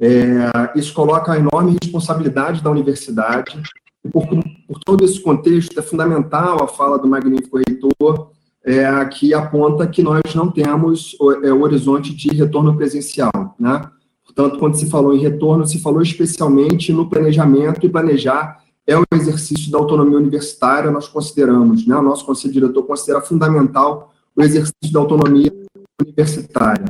É, 0.00 0.78
isso 0.78 0.94
coloca 0.94 1.32
a 1.32 1.38
enorme 1.38 1.76
responsabilidade 1.82 2.62
da 2.62 2.70
universidade, 2.70 3.60
e 4.04 4.08
por, 4.08 4.26
por 4.26 4.78
todo 4.84 5.04
esse 5.04 5.20
contexto, 5.20 5.78
é 5.78 5.82
fundamental 5.82 6.62
a 6.62 6.68
fala 6.68 6.98
do 6.98 7.08
magnífico 7.08 7.58
reitor, 7.58 8.30
é, 8.64 9.04
que 9.06 9.34
aponta 9.34 9.86
que 9.86 10.02
nós 10.02 10.22
não 10.34 10.50
temos 10.50 11.16
o, 11.18 11.32
é, 11.32 11.52
o 11.52 11.62
horizonte 11.62 12.14
de 12.14 12.28
retorno 12.28 12.76
presencial, 12.76 13.56
né? 13.58 13.82
Portanto, 14.24 14.58
quando 14.58 14.76
se 14.76 14.88
falou 14.88 15.14
em 15.14 15.20
retorno, 15.20 15.66
se 15.66 15.80
falou 15.80 16.02
especialmente 16.02 16.92
no 16.92 17.08
planejamento, 17.08 17.84
e 17.84 17.88
planejar 17.88 18.62
é 18.86 18.96
o 18.96 19.04
exercício 19.12 19.70
da 19.70 19.78
autonomia 19.78 20.16
universitária, 20.16 20.90
nós 20.90 21.08
consideramos, 21.08 21.86
né? 21.86 21.96
O 21.96 22.02
nosso 22.02 22.24
conselho 22.24 22.52
diretor 22.52 22.82
considera 22.84 23.20
fundamental 23.20 24.12
o 24.36 24.42
exercício 24.42 24.92
da 24.92 25.00
autonomia 25.00 25.52
universitária. 26.00 26.86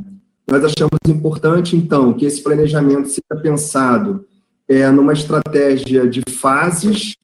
Nós 0.50 0.64
achamos 0.64 0.98
importante, 1.06 1.76
então, 1.76 2.14
que 2.14 2.24
esse 2.24 2.42
planejamento 2.42 3.08
seja 3.08 3.42
pensado 3.42 4.24
é, 4.66 4.90
numa 4.90 5.12
estratégia 5.12 6.08
de 6.08 6.22
fases, 6.22 7.16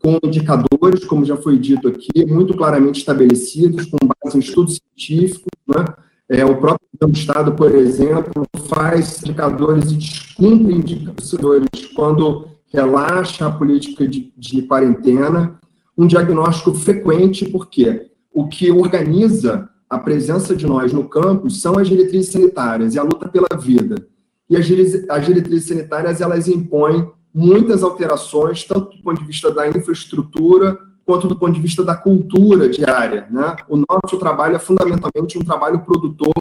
com 0.00 0.18
indicadores, 0.24 1.04
como 1.04 1.26
já 1.26 1.36
foi 1.36 1.58
dito 1.58 1.88
aqui, 1.88 2.24
muito 2.26 2.56
claramente 2.56 3.00
estabelecidos, 3.00 3.84
com 3.84 3.98
base 3.98 4.38
em 4.38 4.40
estudos 4.40 4.80
científicos. 4.96 5.50
Né? 5.66 5.84
É, 6.28 6.44
o 6.44 6.56
próprio 6.56 6.78
Estado, 7.12 7.52
por 7.52 7.74
exemplo, 7.74 8.46
faz 8.66 9.22
indicadores 9.22 9.90
e 9.90 9.96
descumpre 9.96 10.74
indicadores 10.74 11.86
quando 11.94 12.48
relaxa 12.72 13.46
a 13.46 13.50
política 13.50 14.08
de, 14.08 14.32
de 14.36 14.62
quarentena. 14.62 15.58
Um 15.96 16.06
diagnóstico 16.06 16.72
frequente, 16.72 17.44
porque 17.44 18.10
o 18.32 18.48
que 18.48 18.70
organiza 18.70 19.68
a 19.88 19.98
presença 19.98 20.54
de 20.54 20.66
nós 20.66 20.92
no 20.92 21.08
campus 21.08 21.60
são 21.60 21.78
as 21.78 21.88
diretrizes 21.88 22.32
sanitárias 22.32 22.94
e 22.94 22.98
a 22.98 23.02
luta 23.02 23.28
pela 23.28 23.48
vida. 23.58 24.06
e 24.50 24.56
as 24.56 24.66
diretrizes 24.66 25.68
sanitárias, 25.68 26.20
elas 26.20 26.48
impõem 26.48 27.10
muitas 27.34 27.82
alterações, 27.82 28.64
tanto 28.64 28.96
do 28.96 29.02
ponto 29.02 29.20
de 29.20 29.26
vista 29.26 29.50
da 29.50 29.68
infraestrutura, 29.68 30.78
quanto 31.04 31.28
do 31.28 31.36
ponto 31.38 31.54
de 31.54 31.60
vista 31.60 31.84
da 31.84 31.94
cultura 31.94 32.68
diária. 32.68 33.26
Né? 33.30 33.56
O 33.68 33.76
nosso 33.76 34.18
trabalho 34.18 34.56
é 34.56 34.58
fundamentalmente 34.58 35.38
um 35.38 35.44
trabalho 35.44 35.80
produtor 35.80 36.34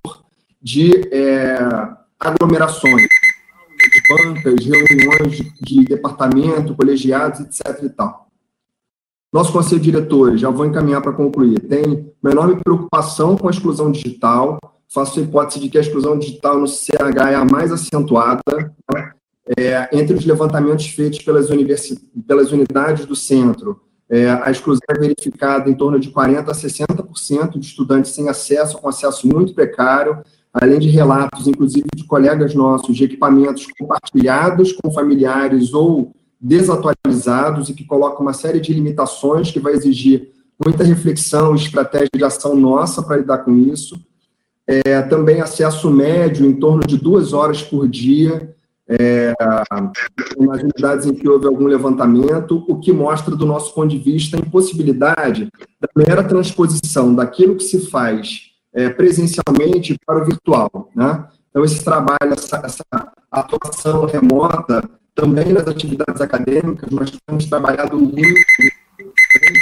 de 0.61 1.07
é, 1.11 1.57
aglomerações, 2.19 3.02
de 3.02 4.02
bancas, 4.10 4.65
reuniões 4.65 5.38
de, 5.38 5.53
de 5.61 5.86
departamento, 5.86 6.76
colegiados, 6.76 7.41
etc. 7.41 7.84
E 7.84 7.90
tal. 7.90 8.26
Nosso 9.31 9.51
conselho 9.51 9.81
de 9.81 9.91
diretores, 9.91 10.39
já 10.39 10.49
vou 10.49 10.65
encaminhar 10.65 11.01
para 11.01 11.11
concluir, 11.11 11.59
tem 11.59 12.13
uma 12.23 12.31
enorme 12.31 12.55
preocupação 12.63 13.35
com 13.35 13.47
a 13.47 13.51
exclusão 13.51 13.91
digital. 13.91 14.57
Faço 14.87 15.19
a 15.19 15.23
hipótese 15.23 15.59
de 15.59 15.69
que 15.69 15.77
a 15.77 15.81
exclusão 15.81 16.17
digital 16.17 16.57
no 16.57 16.67
CH 16.67 17.31
é 17.31 17.35
a 17.35 17.43
mais 17.43 17.71
acentuada. 17.71 18.41
É, 19.57 19.89
entre 19.97 20.15
os 20.15 20.25
levantamentos 20.25 20.87
feitos 20.87 21.19
pelas, 21.19 21.47
pelas 22.25 22.51
unidades 22.51 23.05
do 23.05 23.15
centro, 23.15 23.81
é, 24.09 24.29
a 24.29 24.49
exclusão 24.49 24.81
é 24.89 24.99
verificada 24.99 25.69
em 25.69 25.73
torno 25.73 25.99
de 25.99 26.09
40% 26.09 26.49
a 26.49 26.53
60% 26.53 27.59
de 27.59 27.65
estudantes 27.65 28.11
sem 28.11 28.29
acesso, 28.29 28.77
com 28.77 28.87
acesso 28.87 29.27
muito 29.27 29.53
precário, 29.53 30.21
além 30.53 30.79
de 30.79 30.87
relatos, 30.89 31.47
inclusive, 31.47 31.87
de 31.93 32.05
colegas 32.05 32.55
nossos, 32.55 32.95
de 32.95 33.03
equipamentos 33.03 33.67
compartilhados 33.77 34.71
com 34.71 34.91
familiares 34.91 35.73
ou 35.73 36.13
desatualizados 36.39 37.69
e 37.69 37.73
que 37.73 37.84
colocam 37.84 38.22
uma 38.22 38.34
série 38.34 38.59
de 38.59 38.73
limitações 38.73 39.51
que 39.51 39.59
vai 39.59 39.73
exigir 39.73 40.31
muita 40.64 40.84
reflexão 40.84 41.55
estratégia 41.55 42.09
de 42.14 42.23
ação 42.23 42.55
nossa 42.55 43.01
para 43.01 43.18
lidar 43.18 43.39
com 43.39 43.55
isso. 43.55 43.99
É, 44.65 45.01
também 45.03 45.39
acesso 45.39 45.89
médio, 45.89 46.45
em 46.45 46.53
torno 46.53 46.85
de 46.85 46.97
duas 46.97 47.31
horas 47.31 47.61
por 47.61 47.88
dia, 47.88 48.53
é, 48.88 49.34
nas 50.38 50.61
unidades 50.61 51.05
em 51.05 51.14
que 51.14 51.27
houve 51.27 51.45
algum 51.45 51.68
levantamento, 51.68 52.64
o 52.68 52.80
que 52.80 52.91
mostra, 52.91 53.35
do 53.35 53.45
nosso 53.45 53.73
ponto 53.73 53.89
de 53.89 53.97
vista, 53.97 54.38
a 54.38 54.39
impossibilidade 54.39 55.49
da 55.80 55.89
mera 55.95 56.23
transposição 56.23 57.14
daquilo 57.14 57.55
que 57.55 57.64
se 57.64 57.89
faz 57.89 58.51
é, 58.73 58.89
presencialmente 58.89 59.97
para 60.05 60.22
o 60.22 60.26
virtual. 60.26 60.89
Né? 60.95 61.26
Então, 61.49 61.64
esse 61.64 61.84
trabalho, 61.84 62.34
essa, 62.34 62.57
essa 62.57 62.85
atuação 63.31 64.05
remota, 64.05 64.88
também 65.18 65.52
nas 65.52 65.68
atividades 65.68 66.22
acadêmicas, 66.22 66.91
nós 66.91 67.11
temos 67.26 67.48
trabalhado 67.48 67.98
muito, 67.98 68.22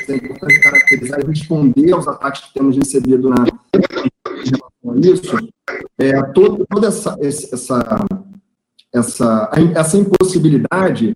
é 0.10 0.15
importante 0.15 0.60
caracterizar 0.60 1.22
e 1.22 1.27
responder 1.27 1.94
aos 1.94 2.07
ataques 2.10 2.41
que 2.41 2.53
temos 2.53 2.76
recebido 2.76 3.30
na 3.30 3.38
relação 3.38 4.91
a 4.91 4.99
isso, 4.99 5.49
é, 5.98 6.22
todo, 6.34 6.65
toda 6.69 6.88
essa, 6.88 7.18
essa, 7.22 8.06
essa, 8.94 9.52
essa 9.73 9.98
impossibilidade, 9.98 11.14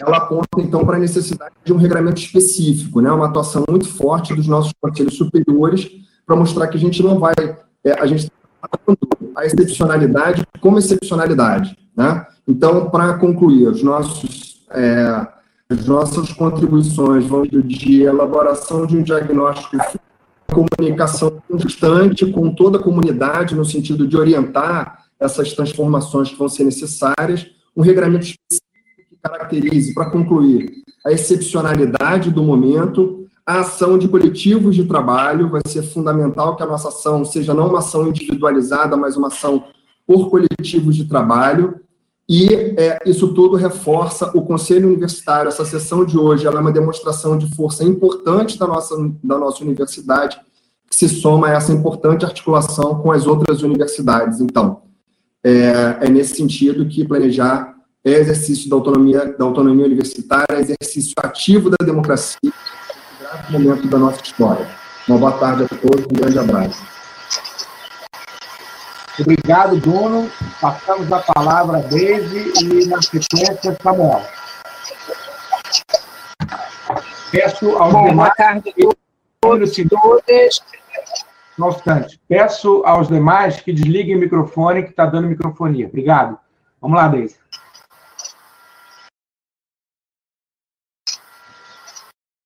ela 0.00 0.16
aponta, 0.16 0.48
então, 0.58 0.84
para 0.84 0.96
a 0.96 1.00
necessidade 1.00 1.54
de 1.64 1.72
um 1.72 1.76
regramento 1.76 2.20
específico, 2.20 3.00
né, 3.00 3.10
uma 3.10 3.26
atuação 3.26 3.64
muito 3.68 3.88
forte 3.88 4.34
dos 4.34 4.48
nossos 4.48 4.72
conselhos 4.80 5.16
superiores, 5.16 5.88
para 6.26 6.34
mostrar 6.34 6.66
que 6.66 6.76
a 6.76 6.80
gente 6.80 7.04
não 7.04 7.20
vai, 7.20 7.34
é, 7.84 7.92
a 7.92 8.06
gente 8.06 8.24
está 8.24 8.32
a 9.36 9.46
excepcionalidade 9.46 10.44
como 10.60 10.78
excepcionalidade, 10.78 11.76
né? 11.96 12.26
Então, 12.46 12.88
para 12.90 13.14
concluir, 13.14 13.66
os 13.66 13.82
nossos, 13.82 14.64
é, 14.70 15.26
as 15.68 15.86
nossas 15.86 16.32
contribuições 16.32 17.26
vão 17.26 17.42
de 17.42 18.02
elaboração 18.02 18.86
de 18.86 18.96
um 18.96 19.02
diagnóstico, 19.02 19.76
comunicação 20.46 21.42
constante 21.48 22.24
com 22.30 22.54
toda 22.54 22.78
a 22.78 22.82
comunidade, 22.82 23.54
no 23.54 23.64
sentido 23.64 24.06
de 24.06 24.16
orientar 24.16 25.04
essas 25.18 25.52
transformações 25.52 26.30
que 26.30 26.38
vão 26.38 26.48
ser 26.48 26.64
necessárias, 26.64 27.46
um 27.76 27.82
regramento 27.82 28.26
específico 28.26 28.66
que 29.10 29.16
caracterize, 29.22 29.92
para 29.92 30.10
concluir, 30.10 30.72
a 31.04 31.12
excepcionalidade 31.12 32.30
do 32.30 32.42
momento, 32.42 33.26
a 33.44 33.60
ação 33.60 33.98
de 33.98 34.08
coletivos 34.08 34.74
de 34.74 34.84
trabalho, 34.84 35.48
vai 35.48 35.62
ser 35.66 35.82
fundamental 35.82 36.56
que 36.56 36.62
a 36.62 36.66
nossa 36.66 36.88
ação 36.88 37.24
seja 37.24 37.54
não 37.54 37.68
uma 37.68 37.78
ação 37.78 38.08
individualizada, 38.08 38.96
mas 38.96 39.16
uma 39.16 39.28
ação 39.28 39.64
por 40.06 40.30
coletivos 40.30 40.96
de 40.96 41.04
trabalho, 41.04 41.80
e 42.28 42.74
é, 42.76 42.98
isso 43.06 43.32
tudo 43.32 43.56
reforça 43.56 44.32
o 44.34 44.42
Conselho 44.42 44.88
Universitário, 44.88 45.48
essa 45.48 45.64
sessão 45.64 46.04
de 46.04 46.18
hoje, 46.18 46.46
é 46.46 46.50
uma 46.50 46.72
demonstração 46.72 47.38
de 47.38 47.54
força 47.54 47.84
importante 47.84 48.58
da 48.58 48.66
nossa, 48.66 48.96
da 49.22 49.38
nossa 49.38 49.62
universidade, 49.62 50.40
que 50.90 50.96
se 50.96 51.08
soma 51.08 51.48
a 51.48 51.52
essa 51.52 51.72
importante 51.72 52.24
articulação 52.24 53.00
com 53.00 53.12
as 53.12 53.26
outras 53.26 53.62
universidades. 53.62 54.40
Então, 54.40 54.82
é, 55.44 55.98
é 56.00 56.08
nesse 56.08 56.34
sentido 56.34 56.86
que 56.86 57.06
planejar 57.06 57.76
é 58.04 58.12
exercício 58.12 58.68
da 58.68 58.76
autonomia, 58.76 59.34
da 59.36 59.44
autonomia 59.44 59.84
universitária, 59.84 60.60
exercício 60.60 61.14
ativo 61.18 61.70
da 61.70 61.84
democracia, 61.84 62.52
momento 63.50 63.86
da 63.88 63.98
nossa 63.98 64.20
história. 64.22 64.66
Uma 65.08 65.18
boa 65.18 65.32
tarde 65.32 65.64
a 65.64 65.68
todos, 65.68 66.04
um 66.04 66.16
grande 66.16 66.38
abraço. 66.38 66.95
Obrigado, 69.18 69.76
Bruno. 69.80 70.30
Passamos 70.60 71.10
a 71.12 71.20
palavra 71.20 71.78
a 71.78 71.80
Deise 71.80 72.52
e, 72.62 72.86
na 72.86 73.00
sequência, 73.00 73.76
Samuel. 73.82 74.22
Peço 77.30 77.76
aos 77.76 77.92
Bom, 77.92 78.08
demais... 78.08 78.16
Boa 78.16 78.34
tarde 78.36 78.74
todos 79.40 79.78
e 79.78 79.88
todas. 79.88 80.60
Constante. 81.58 82.20
Peço 82.28 82.82
aos 82.84 83.08
demais 83.08 83.60
que 83.60 83.72
desliguem 83.72 84.16
o 84.16 84.20
microfone, 84.20 84.82
que 84.82 84.90
está 84.90 85.06
dando 85.06 85.28
microfonia. 85.28 85.86
Obrigado. 85.86 86.38
Vamos 86.80 86.96
lá, 86.96 87.08
Deise. 87.08 87.36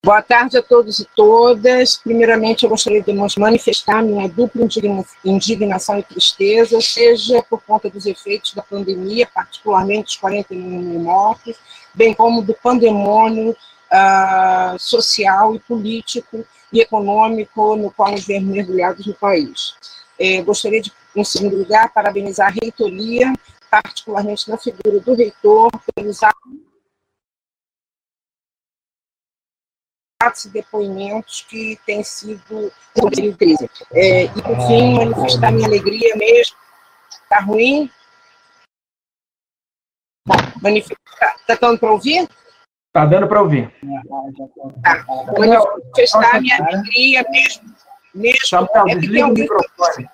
Boa 0.03 0.19
tarde 0.19 0.57
a 0.57 0.63
todos 0.63 0.97
e 0.97 1.07
todas. 1.15 1.95
Primeiramente, 1.97 2.63
eu 2.63 2.69
gostaria 2.71 3.03
de 3.03 3.13
manifestar 3.37 4.01
minha 4.01 4.27
dupla 4.27 4.67
indignação 5.23 5.99
e 5.99 6.01
tristeza, 6.01 6.81
seja 6.81 7.43
por 7.43 7.61
conta 7.61 7.87
dos 7.87 8.07
efeitos 8.07 8.55
da 8.55 8.63
pandemia, 8.63 9.29
particularmente 9.31 10.15
os 10.15 10.15
41 10.15 10.59
mil 10.59 11.01
mortos, 11.01 11.55
bem 11.93 12.15
como 12.15 12.41
do 12.41 12.51
pandemônio 12.55 13.51
uh, 13.51 14.79
social 14.79 15.53
e 15.53 15.59
político 15.59 16.43
e 16.73 16.81
econômico 16.81 17.75
no 17.75 17.91
qual 17.91 18.13
nos 18.13 18.25
vemos 18.25 18.49
mergulhados 18.49 19.05
no 19.05 19.13
país. 19.13 19.75
É, 20.17 20.41
gostaria 20.41 20.81
de, 20.81 20.91
em 21.15 21.23
segundo 21.23 21.57
lugar, 21.57 21.93
parabenizar 21.93 22.47
a 22.47 22.59
reitoria, 22.59 23.31
particularmente 23.69 24.49
na 24.49 24.57
figura 24.57 24.99
do 24.99 25.13
reitor, 25.13 25.69
pelos 25.93 26.23
atos 26.23 26.60
e 30.45 30.49
depoimentos 30.49 31.41
que 31.41 31.79
têm 31.85 32.03
sido 32.03 32.71
sobre 32.95 33.33
crise. 33.33 33.69
É, 33.91 34.25
e, 34.25 34.29
por 34.29 34.55
fim, 34.67 34.95
manifestar 34.97 35.51
minha 35.51 35.67
alegria 35.67 36.15
mesmo. 36.15 36.55
Está 37.09 37.39
ruim? 37.39 37.89
Bom, 40.27 40.35
manifestar. 40.61 41.35
Está 41.39 41.55
dando 41.55 41.79
para 41.79 41.91
ouvir? 41.91 42.29
Está 42.87 43.05
dando 43.05 43.27
para 43.27 43.41
ouvir. 43.41 43.73
Tá. 44.83 45.05
Manifestar 45.37 46.39
minha 46.39 46.57
alegria 46.57 47.25
mesmo. 47.29 47.75
mesmo 48.13 48.47
Samuel, 48.47 48.89
é 48.89 48.95
desliga 48.95 49.27
o 49.27 49.33
microfone. 49.33 50.09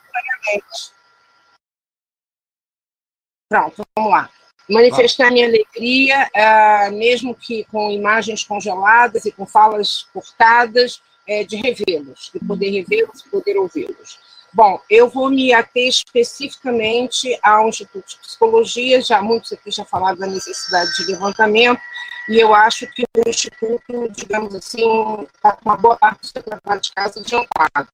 Pronto, 3.50 3.84
vamos 3.96 4.12
lá 4.12 4.30
manifestar 4.70 5.32
minha 5.32 5.48
alegria, 5.48 6.30
uh, 6.36 6.92
mesmo 6.96 7.34
que 7.34 7.64
com 7.66 7.92
imagens 7.92 8.44
congeladas 8.44 9.26
e 9.26 9.32
com 9.32 9.46
falas 9.46 10.08
cortadas, 10.14 11.02
uh, 11.28 11.46
de 11.48 11.56
revê-los, 11.58 12.32
de 12.34 12.40
poder 12.46 12.70
revê-los 12.70 13.22
poder 13.24 13.58
ouvi-los. 13.58 14.20
Bom, 14.54 14.80
eu 14.90 15.10
vou 15.10 15.30
me 15.30 15.54
ater 15.54 15.88
especificamente 15.88 17.38
ao 17.44 17.68
Instituto 17.68 18.08
de 18.08 18.18
Psicologia, 18.18 19.02
já 19.02 19.22
muitos 19.22 19.52
aqui 19.54 19.70
já 19.70 19.86
falaram 19.86 20.18
da 20.18 20.26
necessidade 20.26 20.90
de 20.96 21.12
levantamento, 21.12 21.82
e 22.30 22.40
eu 22.40 22.54
acho 22.54 22.88
que 22.88 23.04
o 23.16 23.30
Instituto, 23.30 24.10
digamos 24.12 24.56
assim, 24.56 24.82
está 25.36 25.52
com 25.52 25.70
uma 25.70 25.78
boa 25.78 25.96
parte 25.98 26.34
do 26.34 26.42
trabalho 26.42 26.82
de 26.82 26.92
casa 26.92 27.20
adiantado. 27.20 27.90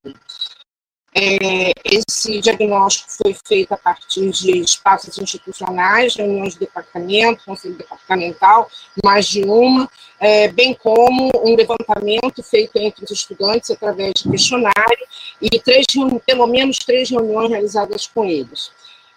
É, 1.15 1.73
esse 1.85 2.41
diagnóstico 2.41 3.11
foi 3.11 3.35
feito 3.45 3.71
a 3.71 3.77
partir 3.77 4.31
de 4.31 4.59
espaços 4.59 5.17
institucionais, 5.19 6.15
reuniões 6.15 6.53
de 6.53 6.61
departamento, 6.61 7.45
conselho 7.45 7.75
departamental, 7.75 8.67
mais 9.03 9.27
de 9.27 9.43
uma, 9.43 9.87
é, 10.19 10.47
bem 10.47 10.73
como 10.73 11.29
um 11.43 11.55
levantamento 11.55 12.41
feito 12.41 12.77
entre 12.77 13.05
os 13.05 13.11
estudantes 13.11 13.69
através 13.69 14.13
de 14.15 14.29
questionário 14.29 15.07
e 15.39 15.59
três, 15.59 15.85
pelo 16.25 16.47
menos 16.47 16.79
três 16.79 17.11
reuniões 17.11 17.49
realizadas 17.49 18.07
com 18.07 18.25
eles, 18.25 18.71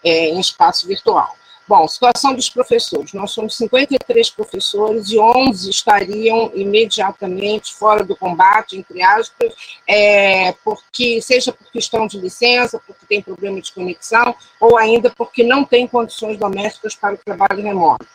é, 0.05 0.29
em 0.29 0.39
espaço 0.39 0.87
virtual. 0.87 1.35
Bom, 1.69 1.89
situação 1.89 2.33
dos 2.33 2.49
professores. 2.49 3.13
Nós 3.13 3.33
somos 3.33 3.57
53 3.57 4.31
professores 4.31 5.11
e 5.11 5.19
11 5.19 5.69
estariam 5.69 6.53
imediatamente 6.55 7.75
fora 7.75 8.05
do 8.05 8.15
combate, 8.15 8.79
entre 8.79 9.03
aspas, 9.03 9.53
é, 9.87 10.53
porque 10.65 11.21
seja 11.21 11.53
por 11.53 11.69
questão 11.73 12.07
de 12.07 12.21
licença, 12.21 12.81
porque 12.87 13.05
tem 13.07 13.21
problema 13.21 13.61
de 13.61 13.73
conexão, 13.73 14.33
ou 14.61 14.79
ainda 14.79 15.11
porque 15.11 15.43
não 15.43 15.65
tem 15.65 15.89
condições 15.89 16.39
domésticas 16.39 16.95
para 16.95 17.15
o 17.15 17.19
trabalho 17.19 17.61
remoto. 17.61 18.07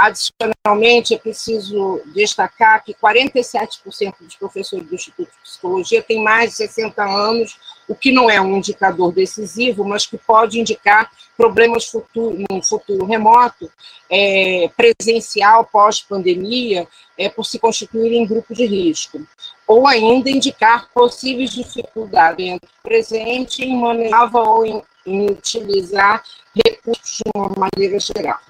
Adicionalmente, 0.00 1.12
é 1.12 1.18
preciso 1.18 2.00
destacar 2.06 2.82
que 2.82 2.94
47% 2.94 4.14
dos 4.18 4.34
professores 4.34 4.86
do 4.86 4.94
Instituto 4.94 5.28
de 5.30 5.42
Psicologia 5.42 6.02
têm 6.02 6.24
mais 6.24 6.52
de 6.52 6.56
60 6.56 7.04
anos, 7.04 7.58
o 7.86 7.94
que 7.94 8.10
não 8.10 8.30
é 8.30 8.40
um 8.40 8.56
indicador 8.56 9.12
decisivo, 9.12 9.84
mas 9.84 10.06
que 10.06 10.16
pode 10.16 10.58
indicar 10.58 11.10
problemas 11.36 11.84
futuro, 11.84 12.34
no 12.50 12.62
futuro 12.62 13.04
remoto, 13.04 13.70
é, 14.08 14.70
presencial, 14.74 15.66
pós-pandemia, 15.66 16.88
é, 17.18 17.28
por 17.28 17.44
se 17.44 17.58
constituírem 17.58 18.22
em 18.22 18.26
grupo 18.26 18.54
de 18.54 18.64
risco. 18.64 19.20
Ou 19.66 19.86
ainda 19.86 20.30
indicar 20.30 20.88
possíveis 20.94 21.50
dificuldades 21.50 22.58
presente 22.82 23.62
em 23.62 23.78
manejar 23.78 24.34
ou 24.34 24.64
em, 24.64 24.82
em 25.04 25.30
utilizar 25.30 26.24
recursos 26.54 27.18
de 27.18 27.30
uma 27.36 27.50
maneira 27.54 28.00
geral. 28.00 28.40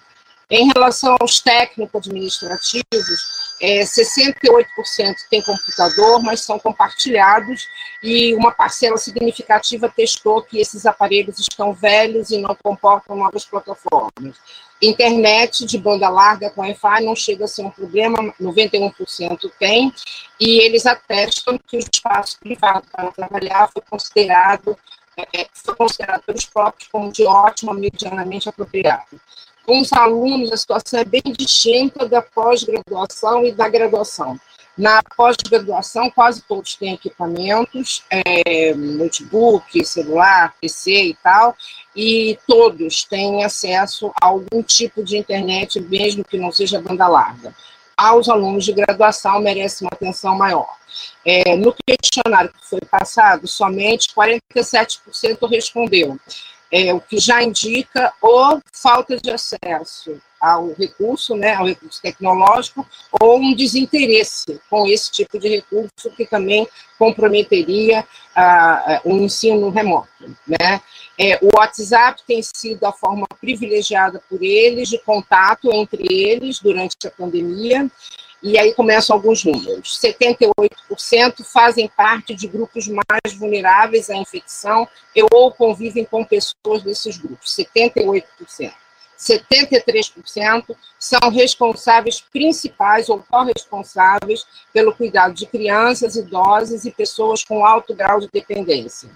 Em 0.50 0.68
relação 0.74 1.16
aos 1.20 1.38
técnico-administrativos, 1.38 3.40
é, 3.60 3.84
68% 3.84 5.14
tem 5.30 5.40
computador, 5.42 6.20
mas 6.22 6.40
são 6.40 6.58
compartilhados, 6.58 7.68
e 8.02 8.34
uma 8.34 8.50
parcela 8.50 8.96
significativa 8.96 9.88
testou 9.88 10.42
que 10.42 10.58
esses 10.58 10.86
aparelhos 10.86 11.38
estão 11.38 11.72
velhos 11.72 12.30
e 12.30 12.38
não 12.38 12.56
comportam 12.56 13.14
novas 13.14 13.44
plataformas. 13.44 14.36
Internet 14.82 15.66
de 15.66 15.78
banda 15.78 16.08
larga 16.08 16.50
com 16.50 16.62
Wi-Fi 16.62 17.04
não 17.04 17.14
chega 17.14 17.44
a 17.44 17.48
ser 17.48 17.62
um 17.62 17.70
problema, 17.70 18.34
91% 18.40 19.52
tem, 19.58 19.92
e 20.40 20.58
eles 20.62 20.84
atestam 20.84 21.58
que 21.58 21.76
o 21.76 21.80
espaço 21.80 22.40
privado 22.40 22.86
para 22.90 23.12
trabalhar 23.12 23.70
foi 23.72 23.82
considerado, 23.88 24.76
é, 25.16 25.46
foi 25.52 25.76
considerado 25.76 26.22
pelos 26.22 26.46
próprios 26.46 26.88
como 26.88 27.12
de 27.12 27.24
ótimo, 27.24 27.74
medianamente 27.74 28.48
apropriado. 28.48 29.20
Com 29.70 29.82
os 29.82 29.92
alunos, 29.92 30.50
a 30.50 30.56
situação 30.56 30.98
é 30.98 31.04
bem 31.04 31.22
distinta 31.38 32.04
da 32.04 32.20
pós-graduação 32.20 33.46
e 33.46 33.52
da 33.52 33.68
graduação. 33.68 34.36
Na 34.76 35.00
pós-graduação, 35.16 36.10
quase 36.10 36.42
todos 36.42 36.74
têm 36.74 36.94
equipamentos, 36.94 38.02
é, 38.10 38.74
notebook, 38.74 39.84
celular, 39.84 40.56
PC 40.60 41.04
e 41.04 41.14
tal, 41.22 41.54
e 41.94 42.36
todos 42.48 43.04
têm 43.04 43.44
acesso 43.44 44.10
a 44.20 44.26
algum 44.26 44.60
tipo 44.60 45.04
de 45.04 45.16
internet, 45.16 45.78
mesmo 45.78 46.24
que 46.24 46.36
não 46.36 46.50
seja 46.50 46.82
banda 46.82 47.06
larga. 47.06 47.54
Aos 47.96 48.28
alunos 48.28 48.64
de 48.64 48.72
graduação 48.72 49.38
merece 49.38 49.84
uma 49.84 49.92
atenção 49.92 50.34
maior. 50.34 50.66
É, 51.24 51.54
no 51.54 51.72
questionário 51.86 52.52
que 52.52 52.68
foi 52.68 52.80
passado, 52.80 53.46
somente 53.46 54.08
47% 54.16 55.48
respondeu 55.48 56.18
é, 56.70 56.94
o 56.94 57.00
que 57.00 57.18
já 57.18 57.42
indica 57.42 58.12
ou 58.20 58.60
falta 58.72 59.16
de 59.16 59.30
acesso 59.30 60.20
ao 60.40 60.72
recurso, 60.72 61.34
né, 61.34 61.54
ao 61.54 61.66
recurso 61.66 62.00
tecnológico, 62.00 62.86
ou 63.20 63.38
um 63.38 63.54
desinteresse 63.54 64.58
com 64.70 64.86
esse 64.86 65.10
tipo 65.10 65.38
de 65.38 65.48
recurso 65.48 66.10
que 66.16 66.24
também 66.24 66.66
comprometeria 66.98 68.06
ah, 68.34 69.02
o 69.04 69.16
ensino 69.18 69.68
remoto. 69.68 70.08
Né. 70.46 70.80
É, 71.18 71.38
o 71.42 71.50
WhatsApp 71.58 72.22
tem 72.26 72.40
sido 72.42 72.84
a 72.84 72.92
forma 72.92 73.26
privilegiada 73.38 74.22
por 74.30 74.42
eles 74.42 74.88
de 74.88 74.98
contato 74.98 75.70
entre 75.72 76.06
eles 76.08 76.58
durante 76.58 76.96
a 77.06 77.10
pandemia, 77.10 77.90
e 78.42 78.58
aí 78.58 78.74
começam 78.74 79.14
alguns 79.14 79.44
números. 79.44 80.00
78% 80.00 81.44
fazem 81.44 81.88
parte 81.88 82.34
de 82.34 82.46
grupos 82.46 82.88
mais 82.88 83.34
vulneráveis 83.36 84.08
à 84.10 84.16
infecção 84.16 84.88
ou 85.32 85.52
convivem 85.52 86.04
com 86.04 86.24
pessoas 86.24 86.82
desses 86.82 87.16
grupos. 87.16 87.54
78%. 87.54 88.72
73% 89.20 90.74
são 90.98 91.30
responsáveis 91.30 92.22
principais 92.32 93.10
ou 93.10 93.22
corresponsáveis 93.22 94.46
pelo 94.72 94.94
cuidado 94.94 95.34
de 95.34 95.44
crianças, 95.44 96.16
idosos 96.16 96.86
e 96.86 96.90
pessoas 96.90 97.44
com 97.44 97.64
alto 97.64 97.94
grau 97.94 98.18
de 98.18 98.30
dependência. 98.32 99.10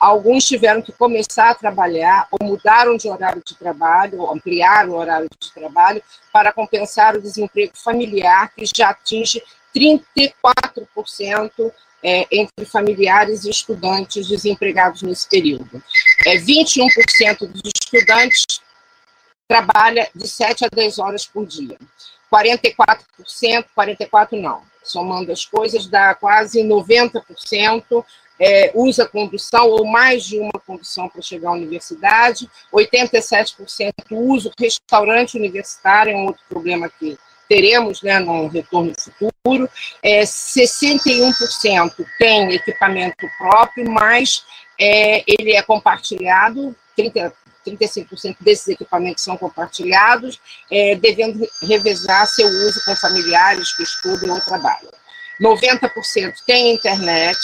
Alguns 0.00 0.46
tiveram 0.46 0.80
que 0.80 0.92
começar 0.92 1.50
a 1.50 1.54
trabalhar 1.54 2.26
ou 2.30 2.38
mudaram 2.46 2.96
de 2.96 3.06
horário 3.06 3.42
de 3.44 3.54
trabalho, 3.54 4.20
ou 4.20 4.32
ampliaram 4.32 4.92
o 4.92 4.96
horário 4.96 5.28
de 5.38 5.52
trabalho 5.52 6.02
para 6.32 6.54
compensar 6.54 7.14
o 7.14 7.20
desemprego 7.20 7.72
familiar, 7.76 8.50
que 8.54 8.64
já 8.64 8.88
atinge 8.88 9.42
34% 9.76 11.70
é, 12.02 12.26
entre 12.32 12.64
familiares 12.64 13.44
e 13.44 13.50
estudantes 13.50 14.26
desempregados 14.26 15.02
nesse 15.02 15.28
período. 15.28 15.82
É, 16.26 16.36
21% 16.36 17.46
dos 17.46 17.70
estudantes 17.74 18.46
trabalha 19.46 20.08
de 20.14 20.26
7 20.26 20.64
a 20.64 20.68
10 20.68 20.98
horas 20.98 21.26
por 21.26 21.44
dia. 21.44 21.76
44%, 22.32 23.66
44% 23.76 24.40
não, 24.40 24.62
somando 24.82 25.32
as 25.32 25.44
coisas, 25.44 25.86
dá 25.88 26.14
quase 26.14 26.62
90% 26.62 28.04
é, 28.40 28.72
usa 28.74 29.06
condução 29.06 29.68
ou 29.68 29.84
mais 29.84 30.24
de 30.24 30.38
uma 30.38 30.58
condução 30.66 31.08
para 31.08 31.20
chegar 31.20 31.50
à 31.50 31.52
universidade, 31.52 32.48
87% 32.72 33.92
usa 34.12 34.50
restaurante 34.58 35.36
universitário, 35.36 36.12
é 36.12 36.16
um 36.16 36.24
outro 36.24 36.42
problema 36.48 36.88
que 36.88 37.18
teremos 37.46 38.00
né, 38.00 38.18
no 38.18 38.46
retorno 38.46 38.92
futuro, 38.98 39.68
é, 40.02 40.22
61% 40.22 42.06
tem 42.18 42.54
equipamento 42.54 43.26
próprio, 43.36 43.90
mas 43.90 44.44
é, 44.80 45.22
ele 45.26 45.52
é 45.54 45.62
compartilhado, 45.62 46.74
30, 46.96 47.34
35% 47.66 48.36
desses 48.40 48.68
equipamentos 48.68 49.24
são 49.24 49.36
compartilhados, 49.36 50.40
é, 50.70 50.94
devendo 50.94 51.46
revezar 51.62 52.26
seu 52.26 52.46
uso 52.46 52.84
com 52.84 52.96
familiares 52.96 53.76
que 53.76 53.82
estudam 53.82 54.34
ou 54.34 54.40
trabalham. 54.40 54.99
90% 55.40 56.34
tem 56.46 56.74
internet, 56.74 57.38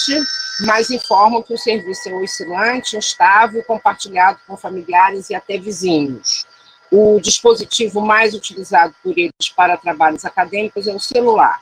mas 0.60 0.90
informam 0.90 1.42
que 1.42 1.54
o 1.54 1.58
serviço 1.58 2.08
é 2.08 2.14
oscilante, 2.14 2.96
instável, 2.96 3.62
compartilhado 3.64 4.38
com 4.46 4.56
familiares 4.56 5.30
e 5.30 5.34
até 5.34 5.58
vizinhos. 5.58 6.44
O 6.90 7.18
dispositivo 7.20 8.00
mais 8.00 8.34
utilizado 8.34 8.94
por 9.02 9.18
eles 9.18 9.48
para 9.56 9.76
trabalhos 9.76 10.24
acadêmicos 10.24 10.86
é 10.86 10.94
o 10.94 11.00
celular. 11.00 11.60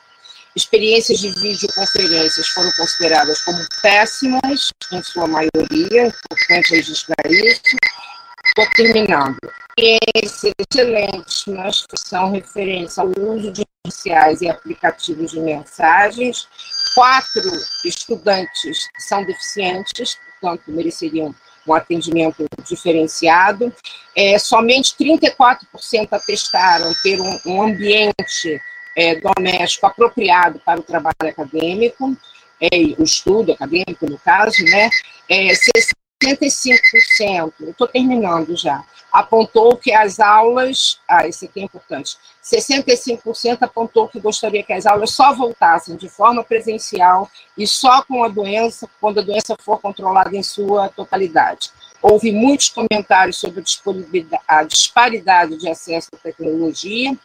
Experiências 0.55 1.19
de 1.19 1.29
videoconferências 1.31 2.47
foram 2.49 2.71
consideradas 2.77 3.41
como 3.41 3.57
péssimas, 3.81 4.69
em 4.91 5.03
sua 5.03 5.27
maioria, 5.27 6.07
importante 6.07 6.75
registrar 6.75 7.29
isso. 7.29 7.61
Estou 8.57 8.73
terminando. 8.73 9.37
Experiências 9.77 10.53
excelentes, 10.57 11.85
que 11.87 11.97
são 11.97 12.31
referência 12.31 13.03
ao 13.03 13.09
uso 13.19 13.51
de 13.51 13.65
sociais 13.85 14.41
e 14.41 14.47
aplicativos 14.47 15.31
de 15.31 15.41
mensagens. 15.41 16.47
Quatro 16.95 17.51
estudantes 17.83 18.87
são 18.97 19.25
deficientes, 19.25 20.17
portanto, 20.39 20.63
mereceriam 20.67 21.35
um 21.67 21.73
atendimento 21.73 22.45
diferenciado. 22.65 23.73
É, 24.15 24.39
somente 24.39 24.95
34% 24.97 26.07
atestaram 26.11 26.93
ter 27.03 27.19
um, 27.19 27.39
um 27.45 27.61
ambiente 27.61 28.61
é, 28.95 29.19
doméstico 29.19 29.85
apropriado 29.85 30.61
para 30.65 30.79
o 30.79 30.83
trabalho 30.83 31.15
acadêmico, 31.23 32.15
é, 32.61 32.69
o 32.97 33.03
estudo 33.03 33.51
acadêmico, 33.51 34.09
no 34.09 34.17
caso, 34.17 34.63
né? 34.63 34.89
É, 35.27 35.53
65%, 36.25 37.53
estou 37.69 37.87
terminando 37.87 38.55
já, 38.55 38.83
apontou 39.11 39.77
que 39.77 39.93
as 39.93 40.19
aulas, 40.19 40.99
ah, 41.07 41.27
esse 41.27 41.45
aqui 41.45 41.61
é 41.61 41.63
importante, 41.63 42.17
65% 42.43 43.57
apontou 43.61 44.07
que 44.07 44.19
gostaria 44.19 44.63
que 44.63 44.73
as 44.73 44.85
aulas 44.85 45.11
só 45.11 45.33
voltassem 45.33 45.95
de 45.95 46.09
forma 46.09 46.43
presencial 46.43 47.29
e 47.57 47.65
só 47.65 48.01
com 48.03 48.23
a 48.23 48.27
doença, 48.27 48.89
quando 48.99 49.19
a 49.19 49.23
doença 49.23 49.55
for 49.59 49.79
controlada 49.79 50.35
em 50.35 50.43
sua 50.43 50.89
totalidade. 50.89 51.69
Houve 52.01 52.31
muitos 52.31 52.69
comentários 52.69 53.37
sobre 53.37 53.63
a 54.47 54.63
disparidade 54.63 55.57
de 55.57 55.69
acesso 55.69 56.09
à 56.13 56.17
tecnologia, 56.17 57.17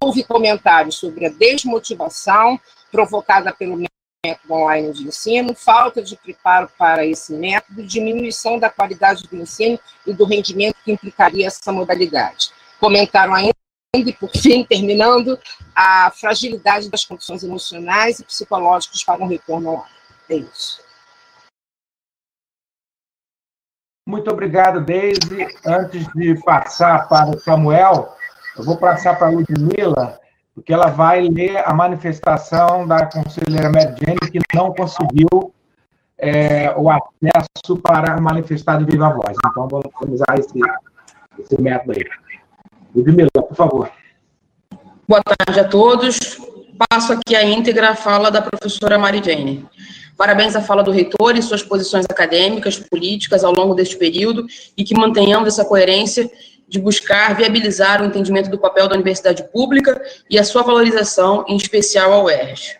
houve 0.00 0.22
comentários 0.22 0.96
sobre 0.96 1.26
a 1.26 1.30
desmotivação 1.30 2.58
provocada 2.90 3.52
pelo 3.52 3.76
método 4.24 4.54
online 4.54 4.92
de 4.92 5.08
ensino, 5.08 5.54
falta 5.54 6.02
de 6.02 6.16
preparo 6.16 6.68
para 6.78 7.04
esse 7.04 7.32
método, 7.32 7.82
diminuição 7.82 8.58
da 8.58 8.70
qualidade 8.70 9.24
do 9.24 9.36
ensino 9.36 9.78
e 10.06 10.12
do 10.12 10.24
rendimento 10.24 10.76
que 10.84 10.92
implicaria 10.92 11.46
essa 11.46 11.72
modalidade. 11.72 12.50
Comentaram 12.80 13.34
ainda, 13.34 13.54
e 13.94 14.12
por 14.12 14.30
fim, 14.30 14.64
terminando, 14.64 15.38
a 15.74 16.10
fragilidade 16.10 16.90
das 16.90 17.04
condições 17.04 17.42
emocionais 17.42 18.18
e 18.20 18.24
psicológicas 18.24 19.02
para 19.04 19.22
um 19.22 19.28
retorno 19.28 19.70
online. 19.70 19.96
É 20.28 20.36
isso. 20.36 20.84
Muito 24.08 24.30
obrigado, 24.30 24.80
Deise. 24.80 25.48
Antes 25.64 26.06
de 26.14 26.40
passar 26.42 27.08
para 27.08 27.30
o 27.30 27.40
Samuel, 27.40 28.16
eu 28.56 28.64
vou 28.64 28.76
passar 28.76 29.18
para 29.18 29.28
a 29.28 29.30
Ludmilla, 29.30 30.20
porque 30.56 30.72
ela 30.72 30.86
vai 30.86 31.28
ler 31.28 31.62
a 31.68 31.74
manifestação 31.74 32.88
da 32.88 33.04
conselheira 33.04 33.70
Mary 33.70 33.94
Jane, 34.00 34.18
que 34.32 34.40
não 34.54 34.72
conseguiu 34.72 35.52
é, 36.18 36.74
o 36.74 36.90
acesso 36.90 37.76
para 37.82 38.18
manifestar 38.18 38.78
de 38.78 38.90
viva 38.90 39.10
voz. 39.10 39.36
Então, 39.46 39.68
vamos 39.68 39.84
usar 40.08 40.38
esse, 40.38 40.58
esse 41.38 41.60
método 41.60 41.92
aí. 41.92 42.04
Ludmilla, 42.94 43.28
por 43.34 43.54
favor. 43.54 43.90
Boa 45.06 45.22
tarde 45.22 45.60
a 45.60 45.68
todos. 45.68 46.18
Passo 46.90 47.12
aqui 47.12 47.36
a 47.36 47.44
íntegra 47.44 47.94
fala 47.94 48.30
da 48.30 48.40
professora 48.40 48.98
Mary 48.98 49.20
Jane. 49.22 49.68
Parabéns 50.16 50.56
à 50.56 50.62
fala 50.62 50.82
do 50.82 50.90
reitor 50.90 51.36
e 51.36 51.42
suas 51.42 51.62
posições 51.62 52.06
acadêmicas, 52.08 52.78
políticas 52.78 53.44
ao 53.44 53.52
longo 53.52 53.74
deste 53.74 53.98
período 53.98 54.46
e 54.74 54.82
que 54.82 54.96
mantenhamos 54.96 55.48
essa 55.48 55.66
coerência 55.66 56.30
de 56.68 56.80
buscar 56.80 57.36
viabilizar 57.36 58.02
o 58.02 58.04
entendimento 58.04 58.50
do 58.50 58.58
papel 58.58 58.88
da 58.88 58.94
universidade 58.94 59.44
pública 59.52 60.00
e 60.28 60.38
a 60.38 60.44
sua 60.44 60.62
valorização, 60.62 61.44
em 61.48 61.56
especial 61.56 62.12
ao 62.12 62.24
UERJ. 62.24 62.78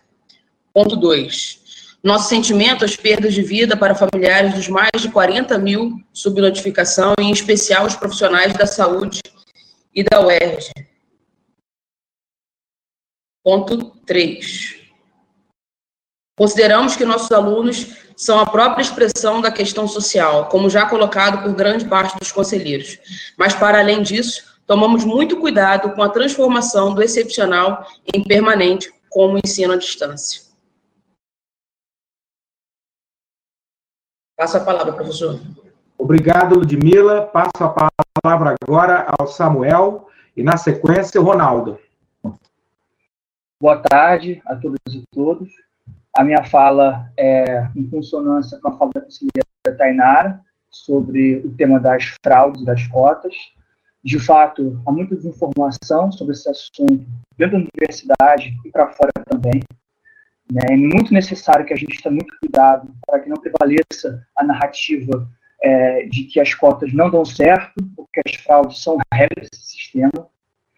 Ponto 0.72 0.96
2. 0.96 1.64
Nosso 2.02 2.28
sentimento 2.28 2.84
às 2.84 2.96
perdas 2.96 3.34
de 3.34 3.42
vida 3.42 3.76
para 3.76 3.94
familiares 3.94 4.54
dos 4.54 4.68
mais 4.68 4.90
de 5.00 5.10
40 5.10 5.58
mil 5.58 6.00
sob 6.12 6.40
notificação, 6.40 7.14
em 7.18 7.30
especial 7.30 7.86
os 7.86 7.96
profissionais 7.96 8.52
da 8.54 8.66
saúde 8.66 9.20
e 9.94 10.02
da 10.04 10.20
UERJ. 10.20 10.70
Ponto 13.42 13.92
3. 14.04 14.75
Consideramos 16.36 16.94
que 16.94 17.04
nossos 17.06 17.32
alunos 17.32 17.96
são 18.14 18.38
a 18.38 18.44
própria 18.44 18.82
expressão 18.82 19.40
da 19.40 19.50
questão 19.50 19.88
social, 19.88 20.50
como 20.50 20.68
já 20.68 20.86
colocado 20.86 21.42
por 21.42 21.54
grande 21.54 21.86
parte 21.86 22.18
dos 22.18 22.30
conselheiros. 22.30 22.98
Mas, 23.38 23.54
para 23.54 23.78
além 23.78 24.02
disso, 24.02 24.60
tomamos 24.66 25.02
muito 25.02 25.40
cuidado 25.40 25.94
com 25.94 26.02
a 26.02 26.10
transformação 26.10 26.94
do 26.94 27.02
excepcional 27.02 27.86
em 28.14 28.22
permanente, 28.22 28.92
como 29.08 29.38
ensino 29.42 29.72
à 29.72 29.76
distância. 29.78 30.42
Passo 34.36 34.58
a 34.58 34.60
palavra, 34.60 34.92
professor. 34.92 35.40
Obrigado, 35.96 36.58
Ludmila. 36.58 37.22
Passo 37.28 37.64
a 37.64 37.90
palavra 38.22 38.54
agora 38.62 39.06
ao 39.18 39.26
Samuel 39.26 40.10
e, 40.36 40.42
na 40.42 40.58
sequência, 40.58 41.18
o 41.18 41.24
Ronaldo. 41.24 41.78
Boa 43.58 43.78
tarde 43.78 44.42
a 44.44 44.54
todas 44.54 44.78
e 44.90 45.02
todos. 45.10 45.65
A 46.16 46.24
minha 46.24 46.42
fala 46.44 47.12
é 47.14 47.68
em 47.76 47.86
consonância 47.90 48.58
com 48.58 48.68
a 48.68 48.78
fala 48.78 48.90
da 48.94 49.02
conselheira 49.02 49.76
Tainara 49.76 50.40
sobre 50.70 51.36
o 51.44 51.50
tema 51.50 51.78
das 51.78 52.16
fraudes 52.24 52.64
das 52.64 52.86
cotas. 52.86 53.34
De 54.02 54.18
fato, 54.18 54.80
há 54.86 54.92
muita 54.92 55.14
desinformação 55.14 56.10
sobre 56.10 56.32
esse 56.32 56.48
assunto 56.48 57.04
dentro 57.36 57.58
da 57.58 57.66
universidade 57.70 58.56
e 58.64 58.70
para 58.70 58.88
fora 58.92 59.12
também. 59.26 59.62
Né? 60.50 60.62
É 60.70 60.76
muito 60.76 61.12
necessário 61.12 61.66
que 61.66 61.74
a 61.74 61.76
gente 61.76 62.02
tenha 62.02 62.14
muito 62.14 62.34
cuidado 62.40 62.90
para 63.06 63.20
que 63.20 63.28
não 63.28 63.36
prevaleça 63.36 64.26
a 64.34 64.42
narrativa 64.42 65.28
é, 65.62 66.06
de 66.06 66.24
que 66.24 66.40
as 66.40 66.54
cotas 66.54 66.94
não 66.94 67.10
dão 67.10 67.26
certo, 67.26 67.74
porque 67.94 68.22
as 68.26 68.36
fraudes 68.36 68.82
são 68.82 68.96
regras 69.12 69.48
desse 69.50 69.66
sistema. 69.66 70.30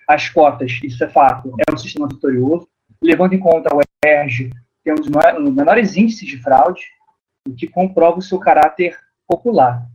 As 0.08 0.28
cotas, 0.28 0.80
isso 0.82 1.04
é 1.04 1.08
fato, 1.08 1.54
é 1.68 1.72
um 1.72 1.78
sistema 1.78 2.08
vitorioso, 2.08 2.66
levando 3.00 3.34
em 3.34 3.38
conta 3.38 3.72
o 3.72 3.80
ERG, 4.04 4.50
tem 4.88 4.94
um 4.94 5.44
dos 5.44 5.54
menores 5.54 5.96
índices 5.96 6.26
de 6.26 6.38
fraude, 6.38 6.82
o 7.46 7.54
que 7.54 7.66
comprova 7.66 8.18
o 8.18 8.22
seu 8.22 8.38
caráter 8.38 8.96
popular. 9.26 9.86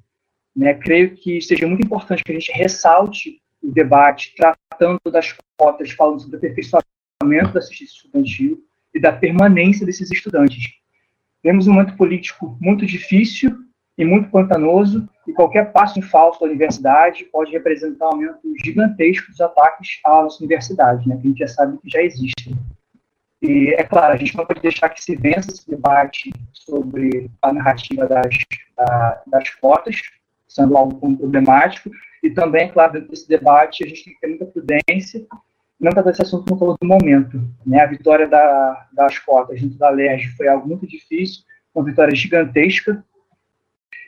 Né? 0.56 0.74
Creio 0.76 1.16
que 1.16 1.42
seja 1.42 1.68
muito 1.68 1.84
importante 1.84 2.24
que 2.24 2.32
a 2.32 2.36
gente 2.36 2.52
ressalte 2.52 3.42
o 3.62 3.72
debate 3.72 4.36
tratando 4.36 5.00
das 5.12 5.36
cotas, 5.58 5.92
falando 5.92 6.22
sobre 6.22 6.36
o 6.36 6.38
aperfeiçoamento 6.38 7.54
da 7.54 7.60
assistência 7.60 7.96
estudantil 7.96 8.64
e 8.94 9.00
da 9.00 9.12
permanência 9.12 9.86
desses 9.86 10.12
estudantes. 10.12 10.74
Temos 11.42 11.68
um 11.68 11.74
momento 11.74 11.98
político 11.98 12.56
muito 12.62 12.86
difícil 12.86 13.52
e 13.98 14.06
muito 14.06 14.30
pantanoso, 14.30 15.08
e 15.28 15.34
qualquer 15.34 15.72
passo 15.72 16.00
em 16.00 16.02
falso 16.02 16.40
da 16.40 16.48
universidade 16.48 17.26
pode 17.26 17.52
representar 17.52 18.10
um 18.10 18.14
aumento 18.14 18.40
gigantesco 18.64 19.32
dos 19.32 19.40
ataques 19.40 20.00
à 20.06 20.24
nossa 20.24 20.40
universidade, 20.40 21.08
né, 21.08 21.16
que 21.16 21.28
a 21.28 21.30
gente 21.30 21.40
já 21.40 21.48
sabe 21.48 21.78
que 21.78 21.90
já 21.90 22.02
existem. 22.02 22.58
E, 23.44 23.74
é 23.78 23.84
claro, 23.84 24.14
a 24.14 24.18
gente 24.18 24.38
não 24.38 24.46
pode 24.46 24.62
deixar 24.62 24.88
que 24.88 25.04
se 25.04 25.18
vença 25.18 25.52
esse 25.52 25.70
debate 25.70 26.32
sobre 26.54 27.30
a 27.42 27.52
narrativa 27.52 28.08
das, 28.08 28.34
da, 28.78 29.22
das 29.28 29.50
cotas, 29.56 29.98
sendo 30.48 30.78
algo 30.78 31.18
problemático, 31.18 31.92
e 32.24 32.30
também, 32.30 32.72
claro, 32.72 32.94
dentro 32.94 33.10
desse 33.10 33.28
debate, 33.28 33.84
a 33.84 33.88
gente 33.88 34.06
tem 34.06 34.14
que 34.14 34.20
ter 34.22 34.28
muita 34.28 34.46
prudência, 34.46 35.26
não 35.78 35.92
tratar 35.92 36.12
esse 36.12 36.22
assunto 36.22 36.50
no 36.50 36.58
calor 36.58 36.78
do 36.82 36.88
momento. 36.88 37.42
Né? 37.66 37.82
A 37.82 37.88
vitória 37.88 38.30
da, 38.30 38.88
das 38.94 39.20
cotas 39.20 39.60
dentro 39.60 39.78
da 39.78 39.90
LERJ 39.90 40.30
foi 40.38 40.48
algo 40.48 40.66
muito 40.66 40.88
difícil, 40.88 41.44
uma 41.76 41.84
vitória 41.84 42.16
gigantesca, 42.16 43.04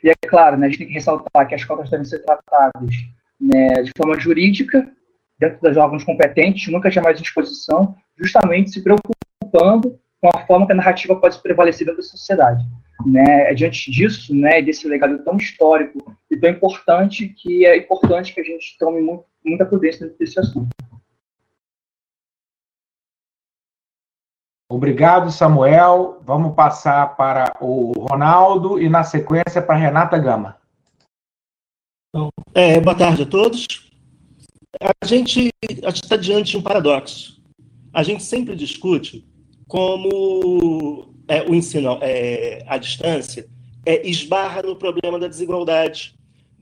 e 0.02 0.08
é 0.08 0.14
claro, 0.14 0.56
né, 0.56 0.66
a 0.66 0.68
gente 0.70 0.78
tem 0.78 0.86
que 0.86 0.94
ressaltar 0.94 1.46
que 1.46 1.54
as 1.54 1.64
cotas 1.64 1.90
devem 1.90 2.06
ser 2.06 2.20
tratadas 2.20 2.94
né, 3.40 3.82
de 3.82 3.92
forma 3.96 4.18
jurídica, 4.18 4.90
dentro 5.38 5.60
das 5.60 5.76
órgãos 5.76 6.04
competentes, 6.04 6.72
nunca 6.72 6.90
jamais 6.90 7.18
em 7.18 7.22
exposição, 7.22 7.94
justamente 8.16 8.70
se 8.70 8.82
preocupando 8.82 9.98
com 10.20 10.28
a 10.34 10.46
forma 10.46 10.66
que 10.66 10.72
a 10.72 10.76
narrativa 10.76 11.14
pode 11.16 11.40
prevalecer 11.40 11.86
dentro 11.86 12.02
da 12.02 12.08
sociedade. 12.08 12.64
Né? 13.04 13.50
É 13.50 13.54
diante 13.54 13.90
disso, 13.90 14.34
né, 14.34 14.62
desse 14.62 14.88
legado 14.88 15.22
tão 15.22 15.36
histórico 15.36 16.16
e 16.30 16.36
tão 16.36 16.50
importante, 16.50 17.28
que 17.28 17.66
é 17.66 17.76
importante 17.76 18.34
que 18.34 18.40
a 18.40 18.44
gente 18.44 18.76
tome 18.78 19.00
muito, 19.00 19.24
muita 19.44 19.66
prudência 19.66 20.06
dentro 20.06 20.18
desse 20.18 20.40
assunto. 20.40 20.68
Obrigado, 24.68 25.30
Samuel. 25.30 26.18
Vamos 26.22 26.54
passar 26.54 27.16
para 27.16 27.52
o 27.60 27.92
Ronaldo 27.92 28.80
e, 28.80 28.88
na 28.88 29.04
sequência, 29.04 29.62
para 29.62 29.76
a 29.76 29.78
Renata 29.78 30.18
Gama. 30.18 30.56
É, 32.52 32.80
boa 32.80 32.96
tarde 32.96 33.22
a 33.22 33.26
todos 33.26 33.85
a 34.80 35.06
gente 35.06 35.50
está 35.94 36.16
diante 36.16 36.52
de 36.52 36.56
um 36.56 36.62
paradoxo. 36.62 37.40
A 37.92 38.02
gente 38.02 38.22
sempre 38.22 38.54
discute 38.54 39.26
como 39.66 41.14
é, 41.28 41.42
o 41.42 41.54
ensino 41.54 41.98
é, 42.00 42.64
à 42.66 42.78
distância 42.78 43.48
é, 43.84 44.06
esbarra 44.06 44.62
no 44.62 44.76
problema 44.76 45.18
da 45.18 45.28
desigualdade, 45.28 46.14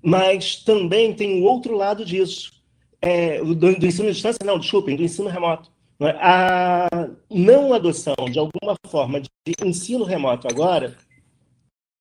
mas 0.03 0.57
também 0.57 1.15
tem 1.15 1.41
o 1.41 1.45
outro 1.45 1.77
lado 1.77 2.05
disso, 2.05 2.53
é, 3.01 3.43
do, 3.43 3.55
do, 3.55 3.87
ensino 3.87 4.09
à 4.09 4.13
distância, 4.13 4.39
não, 4.45 4.59
desculpem, 4.59 4.97
do 4.97 5.03
ensino 5.03 5.29
remoto. 5.29 5.73
É? 6.01 6.11
A 6.21 6.89
não 7.31 7.73
adoção 7.73 8.15
de 8.31 8.39
alguma 8.39 8.75
forma 8.87 9.21
de 9.21 9.29
ensino 9.65 10.05
remoto 10.05 10.47
agora 10.49 10.97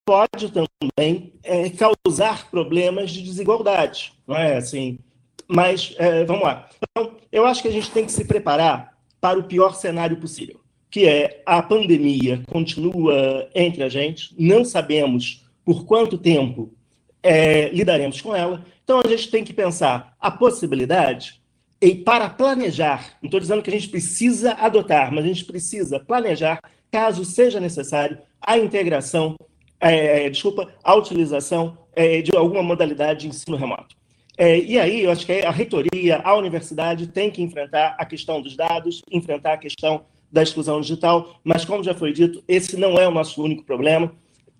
pode 0.05 0.51
também 0.51 1.33
é, 1.43 1.69
causar 1.69 2.49
problemas 2.49 3.11
de 3.11 3.21
desigualdade, 3.21 4.13
não 4.27 4.35
é? 4.35 4.57
Assim, 4.57 4.99
mas 5.47 5.95
é, 5.97 6.23
vamos 6.25 6.43
lá. 6.43 6.69
Então, 6.77 7.17
eu 7.31 7.45
acho 7.45 7.61
que 7.61 7.67
a 7.67 7.71
gente 7.71 7.91
tem 7.91 8.05
que 8.05 8.11
se 8.11 8.25
preparar 8.25 8.93
para 9.19 9.39
o 9.39 9.43
pior 9.43 9.73
cenário 9.75 10.17
possível, 10.17 10.59
que 10.89 11.07
é 11.07 11.41
a 11.45 11.61
pandemia 11.61 12.41
continua 12.51 13.49
entre 13.55 13.83
a 13.83 13.89
gente, 13.89 14.35
não 14.37 14.65
sabemos 14.65 15.45
por 15.63 15.85
quanto 15.85 16.17
tempo 16.17 16.73
é, 17.21 17.69
lidaremos 17.69 18.21
com 18.21 18.35
ela. 18.35 18.65
Então, 18.83 19.01
a 19.03 19.07
gente 19.07 19.29
tem 19.29 19.43
que 19.43 19.53
pensar 19.53 20.15
a 20.19 20.29
possibilidade 20.29 21.41
e 21.83 21.93
para 21.93 22.29
planejar, 22.29 23.17
não 23.21 23.27
estou 23.27 23.41
dizendo 23.41 23.61
que 23.61 23.69
a 23.69 23.73
gente 23.73 23.89
precisa 23.89 24.53
adotar, 24.53 25.11
mas 25.11 25.25
a 25.25 25.27
gente 25.27 25.43
precisa 25.43 25.99
planejar, 25.99 26.61
caso 26.89 27.25
seja 27.25 27.59
necessário, 27.59 28.19
a 28.41 28.57
integração, 28.57 29.35
é, 29.81 30.29
desculpa, 30.29 30.73
a 30.81 30.95
utilização 30.95 31.77
é, 31.93 32.21
de 32.21 32.33
alguma 32.37 32.63
modalidade 32.63 33.21
de 33.21 33.27
ensino 33.27 33.57
remoto. 33.57 33.97
É, 34.37 34.57
e 34.59 34.79
aí, 34.79 35.03
eu 35.03 35.11
acho 35.11 35.25
que 35.25 35.31
a 35.31 35.51
reitoria, 35.51 36.21
a 36.23 36.35
universidade 36.35 37.07
tem 37.07 37.29
que 37.29 37.41
enfrentar 37.41 37.95
a 37.99 38.05
questão 38.05 38.41
dos 38.41 38.55
dados, 38.55 39.01
enfrentar 39.11 39.53
a 39.53 39.57
questão 39.57 40.05
da 40.31 40.41
exclusão 40.41 40.81
digital, 40.81 41.39
mas, 41.43 41.63
como 41.63 41.83
já 41.83 41.93
foi 41.93 42.11
dito, 42.11 42.43
esse 42.47 42.75
não 42.75 42.97
é 42.97 43.07
o 43.07 43.11
nosso 43.11 43.43
único 43.43 43.63
problema. 43.63 44.11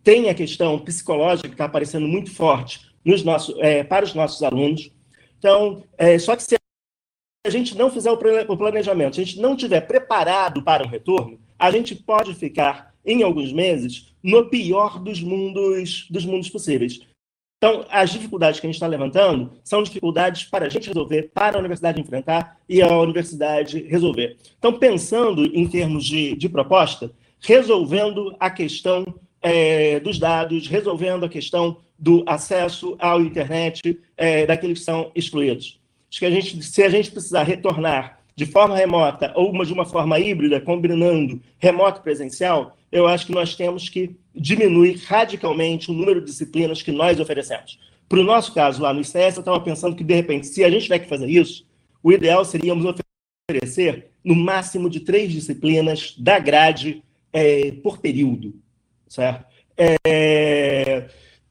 Tem 0.03 0.29
a 0.29 0.33
questão 0.33 0.77
psicológica 0.77 1.47
que 1.47 1.55
está 1.55 1.65
aparecendo 1.65 2.07
muito 2.07 2.31
forte 2.31 2.81
nos 3.03 3.23
nossos, 3.23 3.55
é, 3.59 3.83
para 3.83 4.05
os 4.05 4.13
nossos 4.13 4.43
alunos. 4.43 4.91
Então, 5.39 5.83
é, 5.97 6.19
só 6.19 6.35
que 6.35 6.43
se 6.43 6.55
a 7.45 7.49
gente 7.49 7.75
não 7.75 7.89
fizer 7.89 8.11
o 8.11 8.57
planejamento, 8.57 9.15
se 9.15 9.21
a 9.21 9.25
gente 9.25 9.39
não 9.39 9.55
estiver 9.55 9.81
preparado 9.81 10.63
para 10.63 10.85
um 10.85 10.89
retorno, 10.89 11.39
a 11.57 11.71
gente 11.71 11.95
pode 11.95 12.33
ficar, 12.35 12.93
em 13.05 13.23
alguns 13.23 13.51
meses, 13.51 14.13
no 14.21 14.49
pior 14.49 14.99
dos 14.99 15.21
mundos, 15.21 16.07
dos 16.09 16.25
mundos 16.25 16.49
possíveis. 16.49 17.01
Então, 17.63 17.85
as 17.89 18.09
dificuldades 18.09 18.59
que 18.59 18.67
a 18.67 18.69
gente 18.69 18.75
está 18.75 18.87
levantando 18.87 19.53
são 19.63 19.81
dificuldades 19.81 20.43
para 20.43 20.65
a 20.65 20.69
gente 20.69 20.89
resolver, 20.89 21.31
para 21.33 21.55
a 21.55 21.59
universidade 21.59 22.01
enfrentar 22.01 22.57
e 22.67 22.81
a 22.81 22.99
universidade 22.99 23.83
resolver. 23.83 24.35
Então, 24.59 24.73
pensando 24.73 25.45
em 25.45 25.65
termos 25.65 26.03
de, 26.03 26.35
de 26.35 26.49
proposta, 26.49 27.09
resolvendo 27.39 28.35
a 28.37 28.49
questão 28.49 29.05
é, 29.41 29.97
dos 30.01 30.19
dados, 30.19 30.67
resolvendo 30.67 31.23
a 31.23 31.29
questão 31.29 31.77
do 31.97 32.21
acesso 32.27 32.97
à 32.99 33.15
internet 33.15 33.97
é, 34.17 34.45
daqueles 34.45 34.79
que 34.79 34.85
são 34.85 35.09
excluídos. 35.15 35.79
Acho 36.11 36.19
que 36.19 36.25
a 36.25 36.31
gente, 36.31 36.61
se 36.61 36.83
a 36.83 36.89
gente 36.89 37.11
precisar 37.11 37.43
retornar 37.43 38.19
de 38.35 38.45
forma 38.45 38.75
remota 38.75 39.31
ou 39.37 39.49
uma, 39.49 39.65
de 39.65 39.71
uma 39.71 39.85
forma 39.85 40.19
híbrida, 40.19 40.59
combinando 40.59 41.41
remoto 41.59 42.01
e 42.01 42.03
presencial, 42.03 42.75
eu 42.93 43.07
acho 43.07 43.25
que 43.25 43.31
nós 43.31 43.55
temos 43.55 43.89
que 43.89 44.15
diminuir 44.35 45.01
radicalmente 45.07 45.89
o 45.89 45.93
número 45.95 46.21
de 46.21 46.27
disciplinas 46.27 46.83
que 46.83 46.91
nós 46.91 47.19
oferecemos. 47.19 47.79
Para 48.07 48.19
o 48.19 48.23
nosso 48.23 48.53
caso, 48.53 48.83
lá 48.83 48.93
no 48.93 49.01
ICS, 49.01 49.15
eu 49.15 49.39
estava 49.39 49.59
pensando 49.59 49.95
que, 49.95 50.03
de 50.03 50.13
repente, 50.13 50.45
se 50.45 50.63
a 50.63 50.69
gente 50.69 50.83
tiver 50.83 50.99
que 50.99 51.09
fazer 51.09 51.27
isso, 51.27 51.65
o 52.03 52.11
ideal 52.11 52.45
seria 52.45 52.75
oferecer 53.49 54.11
no 54.23 54.35
máximo 54.35 54.91
de 54.91 54.99
três 54.99 55.31
disciplinas 55.31 56.13
da 56.19 56.37
grade 56.37 57.03
é, 57.33 57.71
por 57.81 57.97
período, 57.97 58.53
certo? 59.07 59.43
É, 59.75 61.09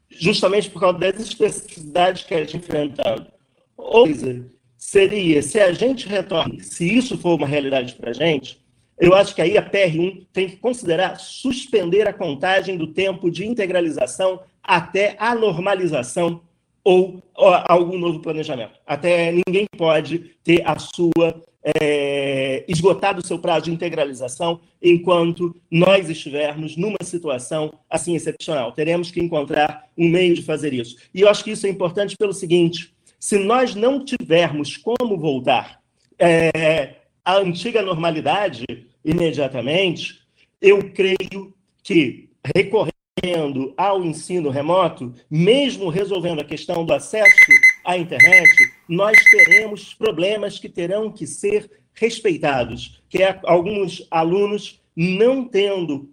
justamente 0.09 0.69
por 0.69 0.79
causa 0.79 0.97
das 0.97 1.19
especificidades 1.19 2.23
que 2.23 2.33
a 2.33 2.37
gente 2.39 2.55
enfrentando. 2.55 3.27
Outra 3.75 4.45
seria, 4.77 5.41
se 5.41 5.59
a 5.59 5.73
gente 5.73 6.07
retorna, 6.07 6.63
se 6.63 6.85
isso 6.89 7.17
for 7.17 7.35
uma 7.35 7.47
realidade 7.47 7.95
para 7.95 8.11
a 8.11 8.13
gente, 8.13 8.62
eu 8.97 9.13
acho 9.13 9.33
que 9.33 9.41
aí 9.41 9.57
a 9.57 9.69
PR1 9.69 10.25
tem 10.31 10.47
que 10.47 10.57
considerar 10.57 11.19
suspender 11.19 12.07
a 12.07 12.13
contagem 12.13 12.77
do 12.77 12.87
tempo 12.87 13.29
de 13.29 13.45
integralização 13.45 14.39
até 14.63 15.15
a 15.19 15.35
normalização 15.35 16.41
ou, 16.83 17.21
ou 17.35 17.53
algum 17.67 17.97
novo 17.97 18.19
planejamento. 18.19 18.79
Até 18.85 19.31
ninguém 19.31 19.65
pode 19.77 20.35
ter 20.43 20.61
a 20.65 20.77
sua 20.77 21.41
é, 21.63 22.65
esgotado 22.67 23.21
o 23.21 23.25
seu 23.25 23.39
prazo 23.39 23.65
de 23.65 23.71
integralização 23.71 24.59
enquanto 24.81 25.55
nós 25.71 26.09
estivermos 26.09 26.75
numa 26.75 26.97
situação 27.01 27.73
assim 27.89 28.15
excepcional. 28.15 28.73
Teremos 28.73 29.09
que 29.09 29.21
encontrar 29.21 29.87
um 29.97 30.09
meio 30.09 30.35
de 30.35 30.43
fazer 30.43 30.73
isso. 30.73 30.97
E 31.13 31.21
eu 31.21 31.29
acho 31.29 31.43
que 31.43 31.51
isso 31.51 31.65
é 31.65 31.69
importante 31.69 32.17
pelo 32.17 32.33
seguinte: 32.33 32.93
se 33.17 33.39
nós 33.39 33.73
não 33.73 34.03
tivermos 34.03 34.75
como 34.75 35.17
voltar 35.17 35.79
é, 36.19 36.95
à 37.23 37.37
antiga 37.37 37.81
normalidade 37.81 38.65
imediatamente, 39.03 40.21
eu 40.61 40.91
creio 40.91 41.53
que 41.83 42.29
recorrendo 42.55 43.73
ao 43.77 44.03
ensino 44.03 44.49
remoto, 44.49 45.13
mesmo 45.29 45.89
resolvendo 45.89 46.41
a 46.41 46.45
questão 46.45 46.85
do 46.85 46.93
acesso 46.93 47.51
à 47.85 47.97
internet, 47.97 48.49
nós 48.87 49.17
teremos 49.29 49.93
problemas 49.93 50.59
que 50.59 50.69
terão 50.69 51.11
que 51.11 51.27
ser 51.27 51.69
respeitados, 51.93 53.01
que 53.09 53.21
é 53.21 53.39
alguns 53.43 54.05
alunos 54.09 54.81
não 54.95 55.45
tendo 55.45 56.09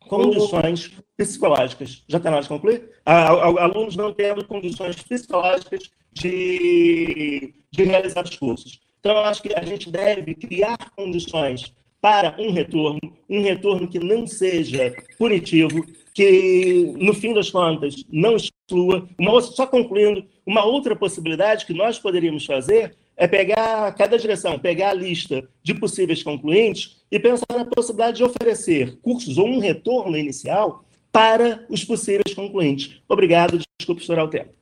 condições 0.00 0.90
psicológicas. 1.16 2.02
Já 2.08 2.18
está 2.18 2.30
na 2.30 2.36
hora 2.36 2.42
de 2.42 2.48
concluir? 2.48 2.90
Alunos 3.04 3.96
não 3.96 4.12
tendo 4.12 4.44
condições 4.44 4.96
psicológicas 5.02 5.90
de, 6.12 7.54
de 7.70 7.84
realizar 7.84 8.24
os 8.24 8.36
cursos. 8.36 8.80
Então, 9.00 9.12
eu 9.12 9.24
acho 9.24 9.42
que 9.42 9.52
a 9.54 9.64
gente 9.64 9.90
deve 9.90 10.34
criar 10.34 10.76
condições 10.94 11.72
para 12.00 12.36
um 12.38 12.52
retorno, 12.52 13.00
um 13.28 13.42
retorno 13.42 13.88
que 13.88 13.98
não 13.98 14.26
seja 14.26 14.94
punitivo, 15.18 15.84
que, 16.14 16.94
no 16.98 17.14
fim 17.14 17.32
das 17.34 17.50
contas, 17.50 18.04
não 18.10 18.36
exclua. 18.36 19.08
Uma, 19.18 19.40
só 19.40 19.66
concluindo, 19.66 20.24
uma 20.46 20.64
outra 20.64 20.94
possibilidade 20.94 21.66
que 21.66 21.74
nós 21.74 21.98
poderíamos 21.98 22.44
fazer 22.44 22.96
é 23.16 23.26
pegar 23.26 23.94
cada 23.94 24.18
direção, 24.18 24.58
pegar 24.58 24.90
a 24.90 24.94
lista 24.94 25.46
de 25.62 25.74
possíveis 25.74 26.22
concluintes 26.22 26.96
e 27.10 27.18
pensar 27.18 27.46
na 27.50 27.64
possibilidade 27.64 28.18
de 28.18 28.24
oferecer 28.24 28.98
cursos 29.02 29.36
ou 29.36 29.46
um 29.46 29.58
retorno 29.58 30.16
inicial 30.16 30.84
para 31.12 31.66
os 31.68 31.84
possíveis 31.84 32.34
concluintes. 32.34 33.00
Obrigado, 33.08 33.58
desculpe 33.78 34.00
estourar 34.00 34.24
o 34.24 34.30
tempo. 34.30 34.59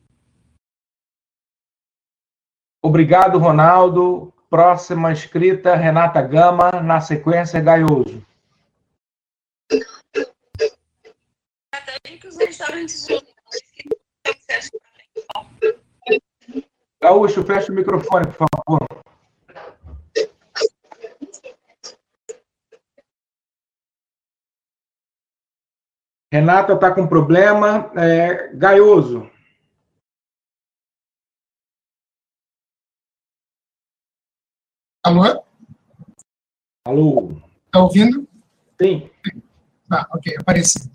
Obrigado, 2.89 3.39
Ronaldo. 3.39 4.33
Próxima 4.49 5.13
escrita, 5.13 5.77
Renata 5.77 6.23
Gama, 6.23 6.71
na 6.83 7.03
sequência, 7.03 7.61
Gaioso. 7.61 8.25
Gaúcho, 16.99 17.45
fecha 17.45 17.71
o 17.71 17.75
microfone, 17.75 18.27
por 18.29 18.49
favor. 18.49 18.89
Renata 26.33 26.73
está 26.73 26.91
com 26.91 27.07
problema. 27.07 27.93
É, 27.95 28.49
Gaioso. 28.55 29.31
Alô? 35.03 35.45
Alô? 36.85 37.41
Está 37.67 37.81
ouvindo? 37.81 38.29
Sim. 38.81 39.09
Ah, 39.91 40.07
ok, 40.11 40.37
apareci. 40.41 40.91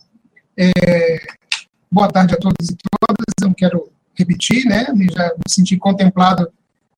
É, 0.58 1.20
boa 1.90 2.12
tarde 2.12 2.34
a 2.34 2.38
todos 2.38 2.70
e 2.70 2.76
todas. 2.76 3.26
Eu 3.42 3.48
não 3.48 3.54
quero 3.54 3.90
repetir, 4.14 4.66
né? 4.66 4.86
Já 5.10 5.30
me 5.30 5.44
senti 5.48 5.78
contemplado 5.78 6.52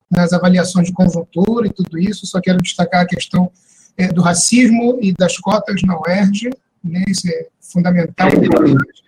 nas 0.09 0.33
avaliações 0.33 0.87
de 0.87 0.93
conjuntura 0.93 1.67
e 1.67 1.73
tudo 1.73 1.99
isso. 1.99 2.25
Só 2.25 2.41
quero 2.41 2.57
destacar 2.57 3.03
a 3.03 3.07
questão 3.07 3.51
é, 3.95 4.07
do 4.07 4.21
racismo 4.21 4.97
e 4.99 5.13
das 5.13 5.37
cotas 5.37 5.83
na 5.83 5.99
UERJ. 5.99 6.49
Né? 6.83 7.03
Isso 7.07 7.29
é 7.29 7.47
fundamental. 7.61 8.29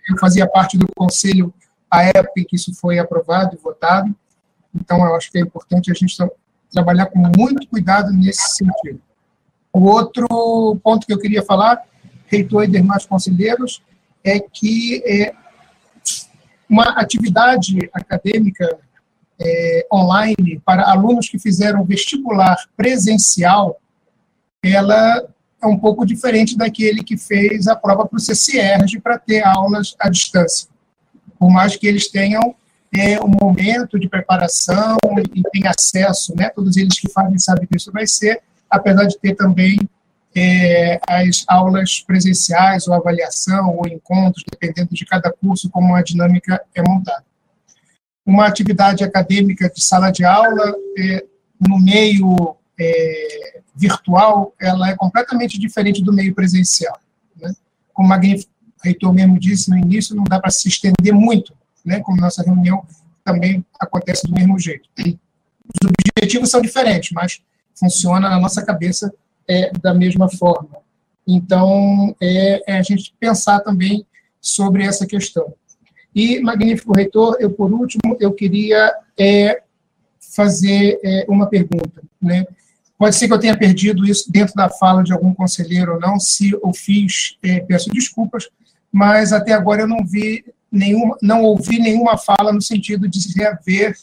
Eu 0.08 0.18
fazia 0.18 0.46
parte 0.46 0.78
do 0.78 0.86
conselho 0.94 1.52
à 1.90 2.04
época 2.04 2.40
em 2.40 2.44
que 2.44 2.54
isso 2.54 2.72
foi 2.74 2.98
aprovado 3.00 3.56
e 3.56 3.62
votado. 3.62 4.14
Então, 4.72 5.04
eu 5.04 5.16
acho 5.16 5.32
que 5.32 5.38
é 5.38 5.40
importante 5.40 5.90
a 5.90 5.94
gente 5.94 6.16
trabalhar 6.70 7.06
com 7.06 7.18
muito 7.36 7.66
cuidado 7.68 8.12
nesse 8.12 8.56
sentido. 8.56 9.00
O 9.72 9.84
outro 9.84 10.26
ponto 10.82 11.06
que 11.06 11.12
eu 11.12 11.18
queria 11.18 11.42
falar, 11.42 11.82
reitor 12.26 12.64
e 12.64 12.68
demais 12.68 13.06
conselheiros, 13.06 13.82
é 14.24 14.40
que 14.40 15.02
é, 15.06 15.34
uma 16.68 16.84
atividade 17.00 17.78
acadêmica 17.92 18.78
é, 19.40 19.86
online 19.92 20.60
para 20.64 20.90
alunos 20.90 21.28
que 21.28 21.38
fizeram 21.38 21.84
vestibular 21.84 22.56
presencial, 22.76 23.80
ela 24.62 25.26
é 25.62 25.66
um 25.66 25.78
pouco 25.78 26.04
diferente 26.04 26.56
daquele 26.56 27.02
que 27.02 27.16
fez 27.16 27.66
a 27.66 27.76
prova 27.76 28.06
para 28.06 28.16
o 28.16 28.20
CCERG 28.20 29.00
para 29.00 29.18
ter 29.18 29.44
aulas 29.44 29.94
à 29.98 30.08
distância. 30.08 30.68
Por 31.38 31.50
mais 31.50 31.76
que 31.76 31.86
eles 31.86 32.08
tenham 32.08 32.54
é, 32.96 33.20
um 33.22 33.30
momento 33.40 33.98
de 33.98 34.08
preparação 34.08 34.96
e, 35.34 35.42
tenham 35.52 35.70
acesso, 35.70 36.34
né, 36.34 36.48
todos 36.48 36.76
eles 36.76 36.98
que 36.98 37.10
fazem 37.10 37.38
sabem 37.38 37.66
que 37.66 37.76
isso 37.76 37.92
vai 37.92 38.06
ser, 38.06 38.40
apesar 38.68 39.04
de 39.04 39.18
ter 39.18 39.34
também 39.34 39.78
é, 40.34 41.00
as 41.08 41.44
aulas 41.46 42.00
presenciais, 42.00 42.86
ou 42.86 42.94
avaliação, 42.94 43.76
ou 43.76 43.88
encontros, 43.88 44.44
dependendo 44.50 44.94
de 44.94 45.04
cada 45.04 45.32
curso, 45.32 45.70
como 45.70 45.94
a 45.94 46.02
dinâmica 46.02 46.62
é 46.74 46.82
montada. 46.82 47.24
Uma 48.24 48.46
atividade 48.46 49.02
acadêmica 49.02 49.70
de 49.70 49.82
sala 49.82 50.10
de 50.10 50.24
aula, 50.24 50.74
é, 50.98 51.24
no 51.66 51.78
meio 51.78 52.56
é, 52.78 53.60
virtual, 53.74 54.54
ela 54.60 54.90
é 54.90 54.96
completamente 54.96 55.58
diferente 55.58 56.02
do 56.02 56.12
meio 56.12 56.34
presencial. 56.34 56.98
Né? 57.36 57.52
Como 57.92 58.08
magnífico 58.08 58.50
reitor 58.82 59.12
mesmo 59.12 59.38
disse 59.40 59.70
no 59.70 59.76
início, 59.76 60.14
não 60.14 60.24
dá 60.24 60.38
para 60.38 60.50
se 60.50 60.68
estender 60.68 61.12
muito, 61.12 61.52
né? 61.88 62.00
como 62.00 62.20
nossa 62.20 62.42
reunião 62.42 62.84
também 63.24 63.64
acontece 63.80 64.26
do 64.26 64.34
mesmo 64.34 64.58
jeito. 64.58 64.88
Os 64.98 65.90
objetivos 66.16 66.50
são 66.50 66.60
diferentes, 66.60 67.10
mas 67.12 67.40
funciona 67.74 68.28
na 68.28 68.38
nossa 68.38 68.64
cabeça 68.64 69.12
é, 69.46 69.70
da 69.72 69.92
mesma 69.92 70.28
forma. 70.28 70.78
Então, 71.26 72.16
é, 72.20 72.72
é, 72.72 72.78
a 72.78 72.82
gente 72.82 73.14
pensar 73.20 73.60
também 73.60 74.06
sobre 74.40 74.84
essa 74.84 75.06
questão. 75.06 75.52
E, 76.14 76.40
magnífico 76.40 76.92
reitor, 76.92 77.36
eu, 77.38 77.50
por 77.50 77.70
último, 77.72 78.16
eu 78.18 78.32
queria 78.32 78.92
é, 79.18 79.62
fazer 80.34 80.98
é, 81.04 81.26
uma 81.28 81.46
pergunta. 81.46 82.02
Né? 82.20 82.46
Pode 82.96 83.14
ser 83.14 83.28
que 83.28 83.34
eu 83.34 83.38
tenha 83.38 83.56
perdido 83.56 84.06
isso 84.06 84.30
dentro 84.32 84.54
da 84.54 84.68
fala 84.68 85.04
de 85.04 85.12
algum 85.12 85.34
conselheiro 85.34 85.94
ou 85.94 86.00
não, 86.00 86.18
se 86.18 86.50
eu 86.50 86.72
fiz, 86.74 87.36
é, 87.42 87.60
peço 87.60 87.90
desculpas, 87.90 88.48
mas 88.90 89.32
até 89.32 89.52
agora 89.52 89.82
eu 89.82 89.88
não 89.88 90.04
vi 90.04 90.44
nenhuma, 90.70 91.16
não 91.22 91.42
ouvi 91.42 91.78
nenhuma 91.78 92.16
fala 92.18 92.52
no 92.52 92.62
sentido 92.62 93.08
de 93.08 93.20
se 93.20 93.44
haver 93.44 93.96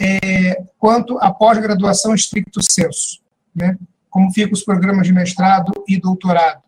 é, 0.00 0.62
quanto 0.78 1.18
à 1.18 1.32
pós-graduação 1.32 2.14
estricto 2.14 2.60
senso. 2.62 3.22
Né? 3.54 3.76
como 4.14 4.30
ficam 4.30 4.52
os 4.52 4.62
programas 4.62 5.08
de 5.08 5.12
mestrado 5.12 5.72
e 5.88 6.00
doutorado. 6.00 6.62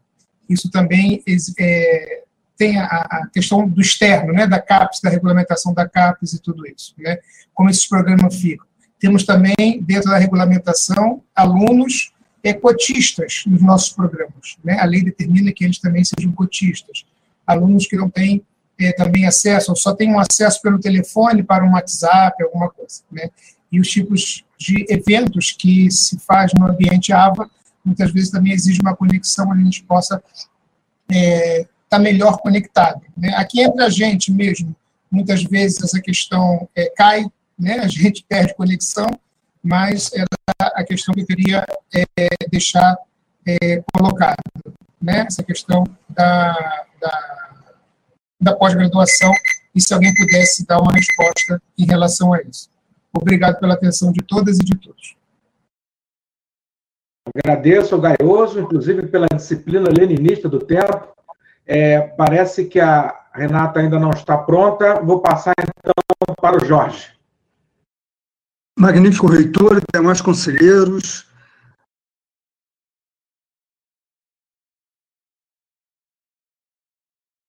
Isso 0.50 0.68
também 0.68 1.22
é, 1.60 2.22
tem 2.58 2.76
a, 2.76 2.86
a, 2.86 3.28
questão 3.32 3.68
do 3.68 3.80
externo, 3.80 4.32
né, 4.32 4.48
da 4.48 4.60
CAPES, 4.60 5.00
da 5.00 5.08
regulamentação 5.08 5.72
da 5.72 5.88
CAPES 5.88 6.32
e 6.32 6.42
tudo 6.42 6.66
isso, 6.66 6.92
né, 6.98 7.18
como 7.54 7.70
esses 7.70 7.86
programas 7.86 8.34
ficam. 8.34 8.66
Temos 8.98 9.22
também, 9.22 9.80
dentro 9.80 10.10
da 10.10 10.18
regulamentação, 10.18 11.22
alunos 11.36 12.12
é, 12.42 12.52
cotistas 12.52 13.44
nos 13.46 13.62
nossos 13.62 13.90
programas. 13.90 14.56
Né? 14.64 14.80
A 14.80 14.84
lei 14.84 15.04
determina 15.04 15.52
que 15.52 15.64
eles 15.64 15.78
também 15.78 16.02
sejam 16.02 16.32
cotistas. 16.32 17.06
Alunos 17.46 17.86
que 17.86 17.94
não 17.94 18.10
têm 18.10 18.42
é, 18.80 18.92
também 18.92 19.26
acesso, 19.26 19.70
ou 19.70 19.76
só 19.76 19.94
tem 19.94 20.12
um 20.12 20.18
acesso 20.18 20.60
pelo 20.60 20.78
telefone 20.78 21.42
para 21.42 21.64
um 21.64 21.72
WhatsApp, 21.72 22.42
alguma 22.42 22.70
coisa. 22.70 23.02
Né? 23.10 23.30
E 23.70 23.80
os 23.80 23.88
tipos 23.88 24.44
de 24.58 24.86
eventos 24.88 25.52
que 25.52 25.90
se 25.90 26.18
faz 26.18 26.52
no 26.56 26.66
ambiente 26.66 27.12
AVA, 27.12 27.48
muitas 27.84 28.12
vezes 28.12 28.30
também 28.30 28.52
exige 28.52 28.80
uma 28.80 28.96
conexão 28.96 29.48
onde 29.48 29.60
a 29.60 29.64
gente 29.64 29.82
possa 29.84 30.22
estar 30.28 30.48
é, 31.10 31.66
tá 31.88 31.98
melhor 31.98 32.38
conectado. 32.38 33.00
Né? 33.16 33.32
Aqui 33.36 33.60
entre 33.60 33.82
a 33.82 33.88
gente 33.88 34.32
mesmo, 34.32 34.74
muitas 35.10 35.42
vezes 35.44 35.82
essa 35.82 36.00
questão 36.00 36.68
é, 36.74 36.92
cai, 36.96 37.24
né? 37.58 37.78
a 37.78 37.88
gente 37.88 38.24
perde 38.28 38.54
conexão, 38.54 39.08
mas 39.62 40.10
era 40.12 40.26
a 40.74 40.84
questão 40.84 41.14
que 41.14 41.22
eu 41.22 41.26
queria 41.26 41.64
é, 41.94 42.26
deixar 42.50 42.96
é, 43.46 43.82
colocada, 43.92 44.36
né? 45.00 45.24
essa 45.26 45.42
questão 45.42 45.84
da, 46.08 46.84
da, 47.00 47.46
da 48.40 48.54
pós-graduação, 48.54 49.32
e 49.74 49.80
se 49.80 49.92
alguém 49.92 50.14
pudesse 50.14 50.66
dar 50.66 50.80
uma 50.80 50.92
resposta 50.92 51.60
em 51.78 51.84
relação 51.84 52.32
a 52.32 52.40
isso. 52.42 52.70
Obrigado 53.12 53.58
pela 53.58 53.74
atenção 53.74 54.12
de 54.12 54.22
todas 54.22 54.58
e 54.58 54.64
de 54.64 54.76
todos. 54.76 55.16
Agradeço 57.34 57.94
ao 57.94 58.00
Gaioso, 58.00 58.60
inclusive 58.60 59.06
pela 59.08 59.26
disciplina 59.34 59.88
leninista 59.90 60.48
do 60.48 60.58
tempo. 60.58 61.14
É, 61.66 62.00
parece 62.00 62.66
que 62.66 62.78
a 62.78 63.12
Renata 63.34 63.80
ainda 63.80 63.98
não 63.98 64.10
está 64.10 64.38
pronta. 64.38 65.00
Vou 65.00 65.20
passar 65.20 65.54
então 65.58 65.92
para 66.40 66.56
o 66.56 66.64
Jorge. 66.64 67.16
Magnífico 68.78 69.26
reitor 69.26 69.78
e 69.78 69.98
demais 69.98 70.20
conselheiros. 70.20 71.25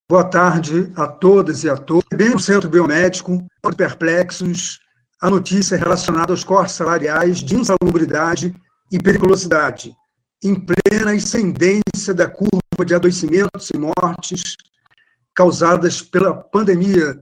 Boa 0.09 0.23
tarde 0.23 0.89
a 0.95 1.05
todas 1.05 1.65
e 1.65 1.69
a 1.69 1.75
todos. 1.75 2.05
Bem 2.15 2.29
no 2.29 2.39
Centro 2.39 2.69
Biomédico, 2.69 3.45
perplexos, 3.75 4.79
a 5.21 5.29
notícia 5.29 5.75
relacionada 5.75 6.31
aos 6.31 6.45
cortes 6.45 6.75
salariais 6.75 7.39
de 7.39 7.57
insalubridade 7.57 8.55
e 8.89 8.97
periculosidade, 8.97 9.93
em 10.41 10.55
plena 10.55 11.11
ascendência 11.11 12.13
da 12.15 12.25
curva 12.25 12.85
de 12.85 12.95
adoecimentos 12.95 13.69
e 13.69 13.77
mortes 13.77 14.55
causadas 15.35 16.01
pela 16.01 16.33
pandemia 16.33 17.21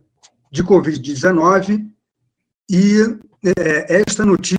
de 0.52 0.64
Covid-19, 0.64 1.90
e 2.70 2.98
é, 3.58 4.00
esta 4.00 4.24
notícia 4.24 4.58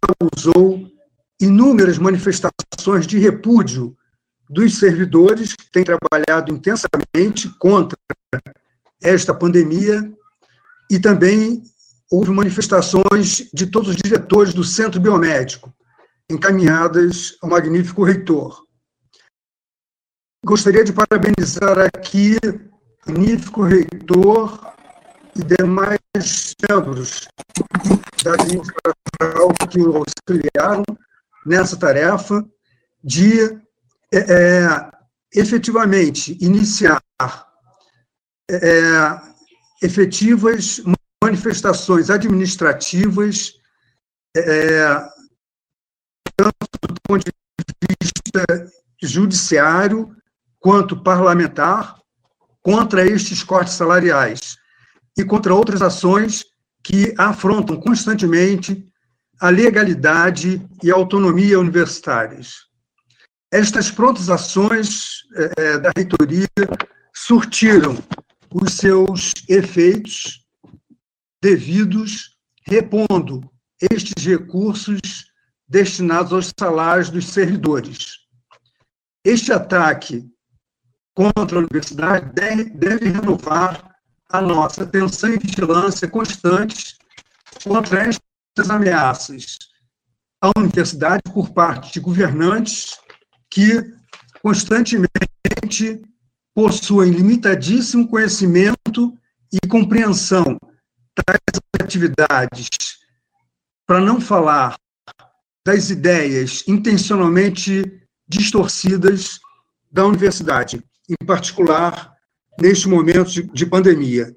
causou 0.00 0.88
inúmeras 1.40 1.98
manifestações 1.98 3.04
de 3.04 3.18
repúdio 3.18 3.96
dos 4.52 4.78
servidores 4.78 5.54
que 5.56 5.70
têm 5.72 5.82
trabalhado 5.82 6.52
intensamente 6.52 7.48
contra 7.58 7.96
esta 9.02 9.32
pandemia 9.32 10.12
e 10.90 10.98
também 11.00 11.62
houve 12.10 12.30
manifestações 12.30 13.48
de 13.52 13.66
todos 13.66 13.88
os 13.88 13.96
diretores 13.96 14.52
do 14.52 14.62
Centro 14.62 15.00
Biomédico, 15.00 15.72
encaminhadas 16.30 17.38
ao 17.42 17.48
magnífico 17.48 18.04
reitor. 18.04 18.62
Gostaria 20.44 20.84
de 20.84 20.92
parabenizar 20.92 21.78
aqui 21.78 22.36
o 23.06 23.10
magnífico 23.10 23.62
reitor 23.62 24.70
e 25.34 25.42
demais 25.42 26.54
membros 26.68 27.26
da 28.22 28.34
administração 28.34 29.48
que 29.70 29.80
o 29.80 29.96
auxiliaram 29.96 30.84
nessa 31.46 31.74
tarefa 31.74 32.44
de 33.02 33.62
é, 34.12 34.18
é 34.18 34.90
efetivamente 35.34 36.36
iniciar 36.40 37.02
é, 38.50 39.20
efetivas 39.82 40.82
manifestações 41.22 42.10
administrativas, 42.10 43.54
é, 44.36 44.94
tanto 46.36 46.54
do 46.88 47.00
ponto 47.06 47.24
de 47.24 47.96
vista 48.00 48.72
judiciário 49.02 50.14
quanto 50.60 51.02
parlamentar, 51.02 51.96
contra 52.62 53.04
estes 53.04 53.42
cortes 53.42 53.74
salariais 53.74 54.56
e 55.18 55.24
contra 55.24 55.54
outras 55.54 55.82
ações 55.82 56.44
que 56.84 57.14
afrontam 57.18 57.80
constantemente 57.80 58.86
a 59.40 59.48
legalidade 59.48 60.64
e 60.82 60.90
a 60.90 60.94
autonomia 60.94 61.58
universitárias. 61.58 62.71
Estas 63.52 63.90
prontas 63.90 64.30
ações 64.30 65.24
é, 65.58 65.76
da 65.76 65.92
reitoria 65.94 66.48
surtiram 67.14 68.02
os 68.50 68.72
seus 68.72 69.34
efeitos 69.46 70.42
devidos, 71.42 72.34
repondo 72.66 73.42
estes 73.78 74.24
recursos 74.24 75.26
destinados 75.68 76.32
aos 76.32 76.50
salários 76.58 77.10
dos 77.10 77.26
servidores. 77.26 78.20
Este 79.22 79.52
ataque 79.52 80.24
contra 81.14 81.58
a 81.58 81.60
universidade 81.60 82.32
deve, 82.32 82.64
deve 82.64 83.10
renovar 83.10 83.94
a 84.30 84.40
nossa 84.40 84.84
atenção 84.84 85.28
e 85.28 85.38
vigilância 85.38 86.08
constantes 86.08 86.96
contra 87.62 88.08
estas 88.08 88.70
ameaças 88.70 89.58
à 90.40 90.50
universidade 90.58 91.22
por 91.32 91.50
parte 91.50 91.92
de 91.92 92.00
governantes 92.00 92.96
que 93.52 93.84
constantemente 94.42 96.00
possuem 96.54 97.12
limitadíssimo 97.12 98.08
conhecimento 98.08 99.16
e 99.52 99.68
compreensão 99.68 100.58
tais 101.14 101.60
atividades, 101.80 102.68
para 103.86 104.00
não 104.00 104.20
falar 104.20 104.76
das 105.66 105.90
ideias 105.90 106.64
intencionalmente 106.66 108.02
distorcidas 108.26 109.38
da 109.90 110.06
universidade, 110.06 110.82
em 111.08 111.26
particular 111.26 112.14
neste 112.58 112.88
momento 112.88 113.30
de, 113.30 113.42
de 113.42 113.66
pandemia. 113.66 114.34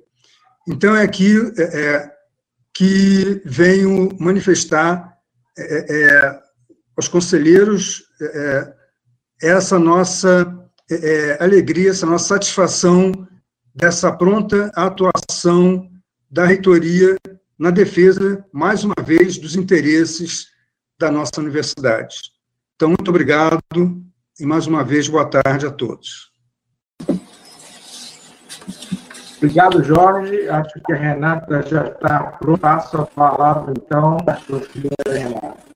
Então, 0.68 0.94
é 0.94 1.04
aqui 1.04 1.38
é, 1.58 1.82
é 1.82 2.12
que 2.74 3.42
venho 3.46 4.10
manifestar 4.20 5.18
é, 5.58 6.04
é, 6.04 6.42
aos 6.98 7.08
conselheiros 7.08 8.04
é, 8.20 8.26
é 8.26 8.75
essa 9.46 9.78
nossa 9.78 10.60
alegria, 11.40 11.92
essa 11.92 12.06
nossa 12.06 12.28
satisfação 12.28 13.12
dessa 13.74 14.12
pronta 14.12 14.72
atuação 14.76 15.90
da 16.30 16.46
reitoria 16.46 17.16
na 17.58 17.70
defesa, 17.70 18.44
mais 18.52 18.84
uma 18.84 18.96
vez, 19.04 19.38
dos 19.38 19.56
interesses 19.56 20.48
da 21.00 21.12
nossa 21.12 21.40
universidade. 21.40 22.16
Então, 22.76 22.90
muito 22.90 23.08
obrigado 23.10 23.62
e, 24.40 24.46
mais 24.46 24.68
uma 24.68 24.84
vez, 24.84 25.08
boa 25.08 25.26
tarde 25.26 25.66
a 25.66 25.72
todos. 25.72 26.32
Obrigado, 29.38 29.84
Jorge. 29.84 30.50
Acho 30.50 30.82
que 30.86 30.94
a 30.94 30.96
Renata 30.96 31.62
já 31.68 31.88
está 31.88 32.24
pronta. 32.24 32.62
Passo 32.62 32.98
a 32.98 33.06
palavra, 33.06 33.74
então, 33.78 34.18
a 34.28 35.12
Renata. 35.12 35.75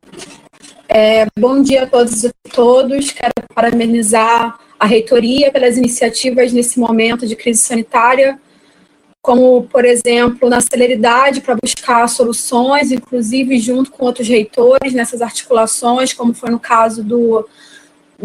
É, 0.92 1.28
bom 1.40 1.62
dia 1.62 1.84
a 1.84 1.88
todos 1.88 2.24
e 2.24 2.32
todos. 2.52 3.12
Quero 3.12 3.32
parabenizar 3.54 4.60
a 4.80 4.88
reitoria 4.88 5.52
pelas 5.52 5.78
iniciativas 5.78 6.52
nesse 6.52 6.80
momento 6.80 7.28
de 7.28 7.36
crise 7.36 7.62
sanitária 7.62 8.40
como, 9.22 9.68
por 9.68 9.86
exemplo, 9.86 10.50
na 10.50 10.60
celeridade 10.62 11.42
para 11.42 11.56
buscar 11.62 12.08
soluções, 12.10 12.92
inclusive 12.92 13.60
junto 13.60 13.92
com 13.92 14.06
outros 14.06 14.28
reitores 14.28 14.94
nessas 14.94 15.22
articulações, 15.22 16.12
como 16.12 16.34
foi 16.34 16.50
no 16.50 16.60
caso 16.60 17.04
do, 17.04 17.48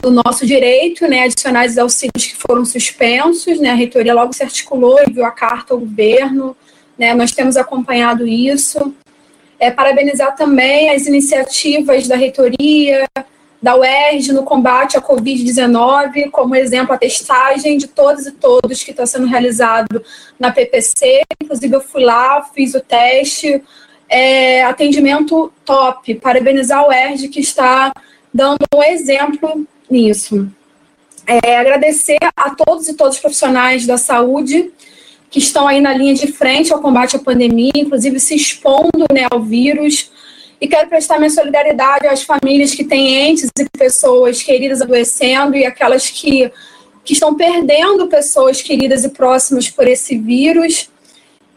do 0.01 0.11
nosso 0.11 0.47
direito, 0.47 1.07
né, 1.07 1.25
adicionais 1.25 1.77
auxílios 1.77 2.25
que 2.25 2.37
foram 2.37 2.65
suspensos, 2.65 3.61
né, 3.61 3.71
a 3.71 3.75
reitoria 3.75 4.15
logo 4.15 4.33
se 4.33 4.43
articulou 4.43 4.99
e 5.07 5.13
viu 5.13 5.27
a 5.27 5.33
carta 5.33 5.75
ao 5.75 5.81
governo, 5.81 6.57
né, 6.97 7.13
nós 7.13 7.33
temos 7.33 7.59
acompanhado 7.59 8.27
isso. 8.27 8.95
É, 9.65 9.71
parabenizar 9.71 10.37
também 10.37 10.91
as 10.91 11.07
iniciativas 11.07 12.07
da 12.07 12.17
reitoria, 12.17 13.09
da 13.63 13.75
UERJ 13.75 14.35
no 14.35 14.43
combate 14.43 14.99
à 14.99 15.01
Covid-19, 15.01 16.31
como 16.31 16.55
exemplo, 16.55 16.95
a 16.95 16.99
testagem 16.99 17.79
de 17.79 17.87
todos 17.87 18.27
e 18.27 18.33
todos 18.33 18.85
que 18.85 18.91
está 18.91 19.07
sendo 19.07 19.27
realizado 19.27 20.05
na 20.39 20.53
PPC. 20.53 21.23
Inclusive, 21.43 21.77
eu 21.77 21.81
fui 21.81 22.05
lá, 22.05 22.43
fiz 22.55 22.75
o 22.75 22.81
teste. 22.81 23.63
É, 24.07 24.63
atendimento 24.65 25.51
top. 25.65 26.15
Parabenizar 26.17 26.81
a 26.81 26.89
UERJ 26.89 27.29
que 27.29 27.41
está 27.41 27.91
dando 28.35 28.67
um 28.75 28.83
exemplo 28.83 29.67
nisso. 29.89 30.47
É, 31.27 31.57
agradecer 31.57 32.19
a 32.37 32.51
todos 32.51 32.87
e 32.87 32.93
todas 32.93 33.15
os 33.15 33.21
profissionais 33.21 33.87
da 33.87 33.97
saúde 33.97 34.71
que 35.35 35.41
estão 35.41 35.67
aí 35.67 35.81
na 35.81 35.93
linha 35.93 36.15
de 36.15 36.31
frente 36.31 36.73
ao 36.73 36.81
combate 36.81 37.17
à 37.17 37.19
pandemia, 37.19 37.73
inclusive 37.75 38.21
se 38.21 38.37
expondo 38.37 39.05
né, 39.13 39.27
ao 39.29 39.43
vírus, 39.43 40.09
e 40.61 40.69
quero 40.69 40.89
prestar 40.89 41.19
minha 41.19 41.29
solidariedade 41.29 42.07
às 42.07 42.23
famílias 42.23 42.73
que 42.73 42.85
têm 42.85 43.31
entes 43.31 43.51
e 43.59 43.69
pessoas 43.77 44.41
queridas 44.41 44.81
adoecendo 44.81 45.57
e 45.57 45.67
aquelas 45.67 46.09
que 46.09 46.53
que 47.03 47.15
estão 47.15 47.35
perdendo 47.35 48.07
pessoas 48.07 48.63
queridas 48.63 49.03
e 49.03 49.09
próximas 49.09 49.69
por 49.69 49.89
esse 49.89 50.17
vírus. 50.17 50.89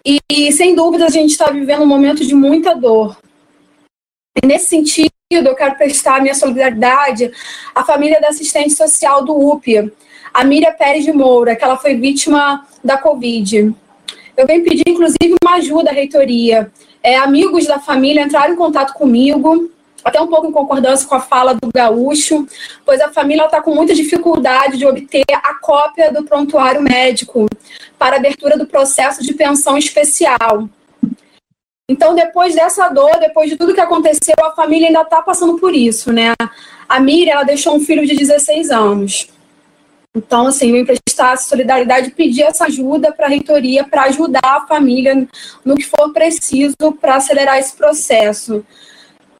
E, 0.03 0.51
sem 0.51 0.73
dúvida, 0.73 1.05
a 1.05 1.09
gente 1.09 1.31
está 1.31 1.51
vivendo 1.51 1.83
um 1.83 1.87
momento 1.87 2.25
de 2.25 2.33
muita 2.33 2.73
dor. 2.73 3.15
E 4.43 4.45
nesse 4.45 4.65
sentido, 4.65 5.11
eu 5.31 5.55
quero 5.55 5.75
prestar 5.75 6.19
minha 6.19 6.33
solidariedade 6.33 7.31
à 7.75 7.85
família 7.85 8.19
da 8.19 8.29
assistente 8.29 8.73
social 8.73 9.23
do 9.23 9.37
UPI, 9.37 9.89
a 10.33 10.43
Miriam 10.43 10.73
Pérez 10.73 11.03
de 11.03 11.11
Moura, 11.11 11.55
que 11.55 11.63
ela 11.63 11.77
foi 11.77 11.95
vítima 11.95 12.65
da 12.83 12.97
Covid. 12.97 13.73
Eu 14.35 14.45
venho 14.45 14.63
pedir, 14.63 14.83
inclusive, 14.87 15.35
uma 15.43 15.55
ajuda 15.55 15.89
à 15.89 15.93
reitoria. 15.93 16.71
É, 17.01 17.17
amigos 17.17 17.65
da 17.65 17.79
família 17.79 18.21
entraram 18.21 18.53
em 18.53 18.57
contato 18.57 18.93
comigo, 18.93 19.71
até 20.03 20.21
um 20.21 20.27
pouco 20.27 20.47
em 20.47 20.51
concordância 20.51 21.07
com 21.07 21.15
a 21.15 21.19
fala 21.19 21.53
do 21.53 21.69
Gaúcho, 21.73 22.47
pois 22.85 23.01
a 23.01 23.09
família 23.09 23.45
está 23.45 23.61
com 23.61 23.73
muita 23.73 23.93
dificuldade 23.93 24.77
de 24.77 24.85
obter 24.85 25.25
a 25.33 25.55
cópia 25.55 26.11
do 26.11 26.23
prontuário 26.23 26.81
médico 26.81 27.47
para 27.97 28.17
abertura 28.17 28.57
do 28.57 28.67
processo 28.67 29.23
de 29.23 29.33
pensão 29.33 29.77
especial. 29.77 30.69
Então, 31.89 32.13
depois 32.13 32.53
dessa 32.53 32.89
dor, 32.89 33.17
depois 33.19 33.49
de 33.49 33.55
tudo 33.55 33.73
que 33.73 33.79
aconteceu, 33.79 34.35
a 34.43 34.51
família 34.51 34.87
ainda 34.87 35.01
está 35.01 35.21
passando 35.21 35.57
por 35.57 35.73
isso, 35.73 36.11
né? 36.11 36.33
A 36.87 36.99
Miriam, 36.99 37.33
ela 37.33 37.43
deixou 37.43 37.75
um 37.75 37.79
filho 37.79 38.05
de 38.05 38.15
16 38.15 38.71
anos. 38.71 39.29
Então, 40.17 40.47
assim, 40.47 40.71
eu 40.71 40.77
emprestar 40.77 41.37
solidariedade 41.37 42.09
pedir 42.11 42.41
essa 42.41 42.65
ajuda 42.65 43.11
para 43.11 43.27
a 43.27 43.29
reitoria 43.29 43.83
para 43.83 44.03
ajudar 44.05 44.41
a 44.43 44.65
família 44.65 45.27
no 45.63 45.75
que 45.75 45.85
for 45.85 46.11
preciso 46.11 46.75
para 46.99 47.15
acelerar 47.15 47.59
esse 47.59 47.75
processo. 47.75 48.65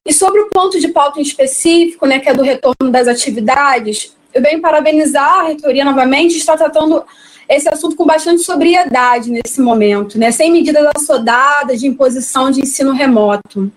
E 0.05 0.13
sobre 0.13 0.39
o 0.39 0.49
ponto 0.49 0.79
de 0.79 0.87
pauta 0.89 1.19
em 1.19 1.23
específico, 1.23 2.05
né, 2.05 2.19
que 2.19 2.29
é 2.29 2.33
do 2.33 2.43
retorno 2.43 2.91
das 2.91 3.07
atividades, 3.07 4.15
eu 4.33 4.41
venho 4.41 4.61
parabenizar 4.61 5.39
a 5.39 5.43
reitoria 5.47 5.83
novamente, 5.83 6.37
está 6.37 6.55
tratando 6.55 7.03
esse 7.49 7.67
assunto 7.67 7.95
com 7.95 8.05
bastante 8.05 8.43
sobriedade 8.43 9.31
nesse 9.31 9.59
momento, 9.59 10.19
né, 10.19 10.31
sem 10.31 10.51
medidas 10.51 10.87
assodadas 10.95 11.79
de 11.79 11.87
imposição 11.87 12.51
de 12.51 12.61
ensino 12.61 12.93
remoto. 12.93 13.71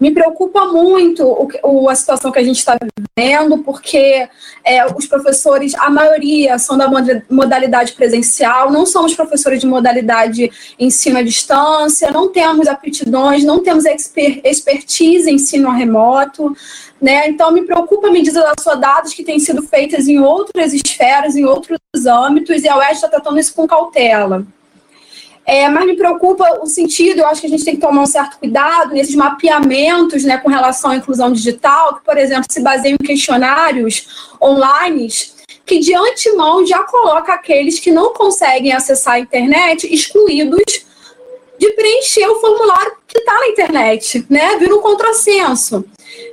Me 0.00 0.10
preocupa 0.10 0.66
muito 0.66 1.24
o, 1.24 1.48
o, 1.62 1.88
a 1.88 1.94
situação 1.94 2.30
que 2.30 2.38
a 2.38 2.44
gente 2.44 2.58
está 2.58 2.76
vivendo, 3.16 3.58
porque 3.58 4.28
é, 4.64 4.86
os 4.86 5.06
professores, 5.06 5.74
a 5.74 5.90
maioria 5.90 6.58
são 6.58 6.76
da 6.76 6.88
modalidade 7.30 7.92
presencial, 7.92 8.70
não 8.70 8.86
somos 8.86 9.14
professores 9.14 9.60
de 9.60 9.66
modalidade 9.66 10.50
ensino 10.78 11.18
à 11.18 11.22
distância, 11.22 12.10
não 12.10 12.28
temos 12.28 12.66
aptidões, 12.68 13.44
não 13.44 13.62
temos 13.62 13.84
exper, 13.84 14.40
expertise 14.44 15.30
em 15.30 15.34
ensino 15.34 15.70
remoto. 15.70 16.54
Né? 17.00 17.28
Então, 17.28 17.52
me 17.52 17.62
preocupa 17.62 18.10
medidas 18.10 18.44
assodadas 18.58 19.14
que 19.14 19.22
têm 19.22 19.38
sido 19.38 19.62
feitas 19.62 20.08
em 20.08 20.18
outras 20.18 20.72
esferas, 20.74 21.36
em 21.36 21.44
outros 21.44 21.78
âmbitos, 22.06 22.62
e 22.62 22.68
a 22.68 22.76
UES 22.76 22.92
está 22.92 23.08
tratando 23.08 23.38
isso 23.38 23.54
com 23.54 23.66
cautela. 23.66 24.44
É, 25.48 25.66
mas 25.66 25.86
me 25.86 25.96
preocupa 25.96 26.44
o 26.60 26.66
sentido, 26.66 27.20
eu 27.20 27.26
acho 27.26 27.40
que 27.40 27.46
a 27.46 27.50
gente 27.50 27.64
tem 27.64 27.74
que 27.74 27.80
tomar 27.80 28.02
um 28.02 28.06
certo 28.06 28.38
cuidado 28.38 28.92
nesses 28.92 29.14
mapeamentos 29.14 30.22
né, 30.22 30.36
com 30.36 30.50
relação 30.50 30.90
à 30.90 30.96
inclusão 30.96 31.32
digital, 31.32 31.94
que, 31.94 32.04
por 32.04 32.18
exemplo, 32.18 32.44
se 32.50 32.60
baseiam 32.60 32.98
em 33.00 33.06
questionários 33.06 34.28
online, 34.42 35.08
que 35.64 35.78
de 35.78 35.94
antemão 35.94 36.66
já 36.66 36.84
coloca 36.84 37.32
aqueles 37.32 37.80
que 37.80 37.90
não 37.90 38.12
conseguem 38.12 38.74
acessar 38.74 39.14
a 39.14 39.20
internet 39.20 39.90
excluídos 39.90 40.84
de 41.58 41.70
preencher 41.72 42.28
o 42.28 42.40
formulário 42.40 42.92
que 43.06 43.16
está 43.16 43.32
na 43.32 43.48
internet, 43.48 44.26
né? 44.28 44.54
Vira 44.58 44.76
um 44.76 44.82
contrassenso. 44.82 45.82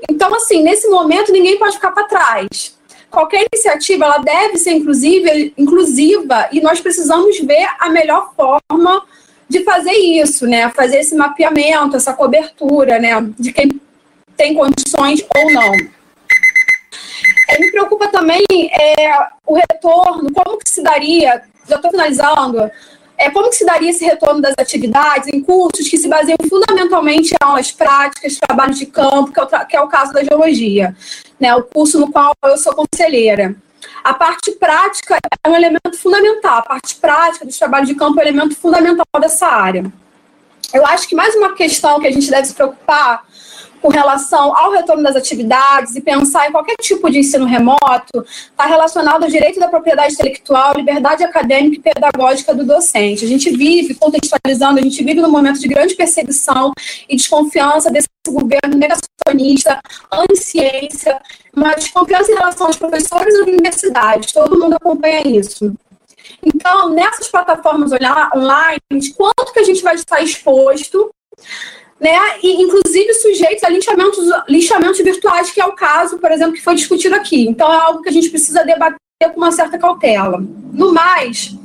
Então, 0.10 0.36
assim, 0.36 0.62
nesse 0.62 0.90
momento, 0.90 1.32
ninguém 1.32 1.58
pode 1.58 1.76
ficar 1.76 1.92
para 1.92 2.04
trás 2.04 2.75
qualquer 3.16 3.48
iniciativa 3.52 4.04
ela 4.04 4.18
deve 4.18 4.58
ser 4.58 4.74
inclusiva 4.74 6.50
e 6.52 6.60
nós 6.60 6.82
precisamos 6.82 7.40
ver 7.40 7.66
a 7.80 7.90
melhor 7.90 8.34
forma 8.36 9.06
de 9.48 9.64
fazer 9.64 9.94
isso, 9.94 10.46
né? 10.46 10.70
Fazer 10.72 10.98
esse 10.98 11.16
mapeamento, 11.16 11.96
essa 11.96 12.14
cobertura, 12.14 13.00
né? 13.00 13.12
De 13.40 13.54
quem 13.54 13.80
tem 14.36 14.54
condições 14.54 15.26
ou 15.34 15.52
não. 15.54 15.72
É, 17.48 17.60
me 17.60 17.72
preocupa 17.72 18.10
também 18.10 18.44
é, 18.52 19.28
o 19.46 19.56
retorno, 19.56 20.30
como 20.34 20.58
que 20.58 20.70
se 20.70 20.84
daria, 20.84 21.44
já 21.70 21.78
estou 21.78 21.92
finalizando, 21.92 22.70
é, 23.18 23.30
como 23.30 23.50
que 23.50 23.56
se 23.56 23.66
daria 23.66 23.92
esse 23.92 24.04
retorno 24.04 24.42
das 24.42 24.56
atividades 24.58 25.30
em 25.30 25.40
cursos 25.40 25.88
que 25.88 25.98
se 25.98 26.10
baseiam 26.10 26.38
fundamentalmente 26.50 27.34
em 27.34 27.38
aulas 27.40 27.72
práticas, 27.72 28.36
trabalhos 28.36 28.78
de 28.78 28.88
campo, 28.88 29.32
que 29.32 29.40
é 29.40 29.44
o, 29.44 29.66
que 29.68 29.78
é 29.78 29.82
o 29.82 29.88
caso 29.88 30.12
da 30.12 30.24
geologia, 30.24 30.94
né, 31.40 31.56
o 31.56 31.64
curso 31.64 32.00
no 32.00 32.12
qual 32.12 32.34
eu 32.44 32.58
sou 32.58 32.74
conselheira. 32.74 33.56
A 34.04 34.14
parte 34.14 34.52
prática 34.52 35.18
é 35.44 35.50
um 35.50 35.56
elemento 35.56 35.98
fundamental, 35.98 36.60
a 36.60 36.64
parte 36.64 36.96
prática 36.96 37.46
dos 37.46 37.58
trabalhos 37.58 37.88
de 37.88 37.96
campo 37.96 38.20
é 38.20 38.24
um 38.24 38.28
elemento 38.28 38.56
fundamental 38.56 39.06
dessa 39.20 39.48
área. 39.48 39.92
Eu 40.74 40.86
acho 40.86 41.08
que 41.08 41.16
mais 41.16 41.36
uma 41.36 41.54
questão 41.54 42.00
que 42.00 42.08
a 42.08 42.12
gente 42.12 42.30
deve 42.30 42.48
se 42.48 42.54
preocupar 42.54 43.25
com 43.86 43.90
relação 43.90 44.58
ao 44.58 44.72
retorno 44.72 45.04
das 45.04 45.16
atividades 45.16 45.96
e 45.96 46.02
pensar 46.02 46.50
em 46.50 46.52
qualquer 46.52 46.76
tipo 46.78 47.08
de 47.08 47.20
ensino 47.20 47.46
remoto 47.46 48.26
está 48.26 48.66
relacionado 48.66 49.24
ao 49.24 49.30
direito 49.30 49.60
da 49.60 49.68
propriedade 49.68 50.16
intelectual, 50.16 50.74
liberdade 50.74 51.24
acadêmica 51.24 51.76
e 51.78 51.94
pedagógica 51.94 52.56
do 52.56 52.66
docente. 52.66 53.24
A 53.24 53.28
gente 53.28 53.56
vive, 53.56 53.94
contextualizando, 53.94 54.80
a 54.80 54.82
gente 54.82 55.04
vive 55.04 55.22
num 55.22 55.30
momento 55.30 55.60
de 55.60 55.68
grande 55.68 55.94
perseguição 55.94 56.74
e 57.08 57.16
desconfiança 57.16 57.92
desse 57.92 58.08
governo 58.28 58.76
negacionista, 58.76 59.80
anti-ciência, 60.12 61.22
uma 61.56 61.76
desconfiança 61.76 62.32
em 62.32 62.36
relação 62.36 62.66
aos 62.66 62.78
professores 62.78 63.36
e 63.36 63.42
universidades. 63.42 64.32
Todo 64.32 64.60
mundo 64.60 64.78
acompanha 64.78 65.28
isso. 65.28 65.72
Então, 66.44 66.90
nessas 66.90 67.28
plataformas 67.28 67.92
online, 67.92 69.14
quanto 69.16 69.54
que 69.54 69.60
a 69.60 69.64
gente 69.64 69.84
vai 69.84 69.94
estar 69.94 70.24
exposto 70.24 71.12
né, 72.00 72.18
e 72.44 72.62
inclusive 72.62 73.14
sujeitos 73.14 73.64
a 73.64 73.70
linchamentos, 73.70 74.26
linchamentos 74.50 75.00
virtuais, 75.00 75.52
que 75.52 75.62
é 75.62 75.66
o 75.66 75.74
caso, 75.74 76.20
por 76.20 76.32
exemplo, 76.32 76.54
que 76.54 76.62
foi 76.62 76.76
discutido 76.76 77.16
aqui. 77.16 77.48
Então, 77.48 77.72
é 77.72 77.78
algo 77.78 78.02
que 78.02 78.10
a 78.10 78.12
gente 78.12 78.30
precisa 78.30 78.64
debater 78.64 79.00
com 79.34 79.38
uma 79.38 79.52
certa 79.52 79.78
cautela. 79.78 80.44
No 80.74 80.94
mais, 80.94 81.56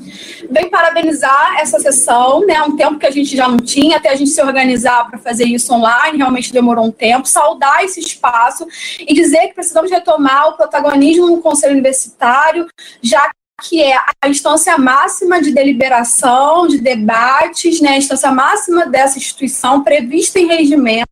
vem 0.49 0.71
parabenizar 0.71 1.57
essa 1.61 1.81
sessão, 1.81 2.47
né, 2.47 2.63
um 2.63 2.77
tempo 2.77 2.99
que 2.99 3.07
a 3.07 3.11
gente 3.11 3.37
já 3.37 3.49
não 3.49 3.57
tinha, 3.57 3.97
até 3.97 4.09
a 4.11 4.15
gente 4.15 4.31
se 4.31 4.41
organizar 4.41 5.09
para 5.11 5.19
fazer 5.19 5.45
isso 5.45 5.73
online, 5.75 6.19
realmente 6.19 6.53
demorou 6.53 6.85
um 6.85 6.93
tempo, 6.93 7.27
saudar 7.27 7.85
esse 7.85 7.99
espaço 7.99 8.67
e 9.01 9.13
dizer 9.13 9.49
que 9.49 9.55
precisamos 9.55 9.91
retomar 9.91 10.49
o 10.49 10.57
protagonismo 10.57 11.27
no 11.27 11.43
Conselho 11.43 11.73
Universitário, 11.73 12.69
já 13.03 13.31
que 13.61 13.83
é 13.83 13.97
a 14.23 14.29
instância 14.29 14.77
máxima 14.79 15.41
de 15.41 15.53
deliberação, 15.53 16.67
de 16.67 16.79
debates, 16.79 17.81
né, 17.81 17.91
a 17.91 17.99
instância 17.99 18.31
máxima 18.31 18.87
dessa 18.87 19.19
instituição 19.19 19.85
prevista 19.85 20.39
em 20.39 20.47
regimento, 20.47 21.07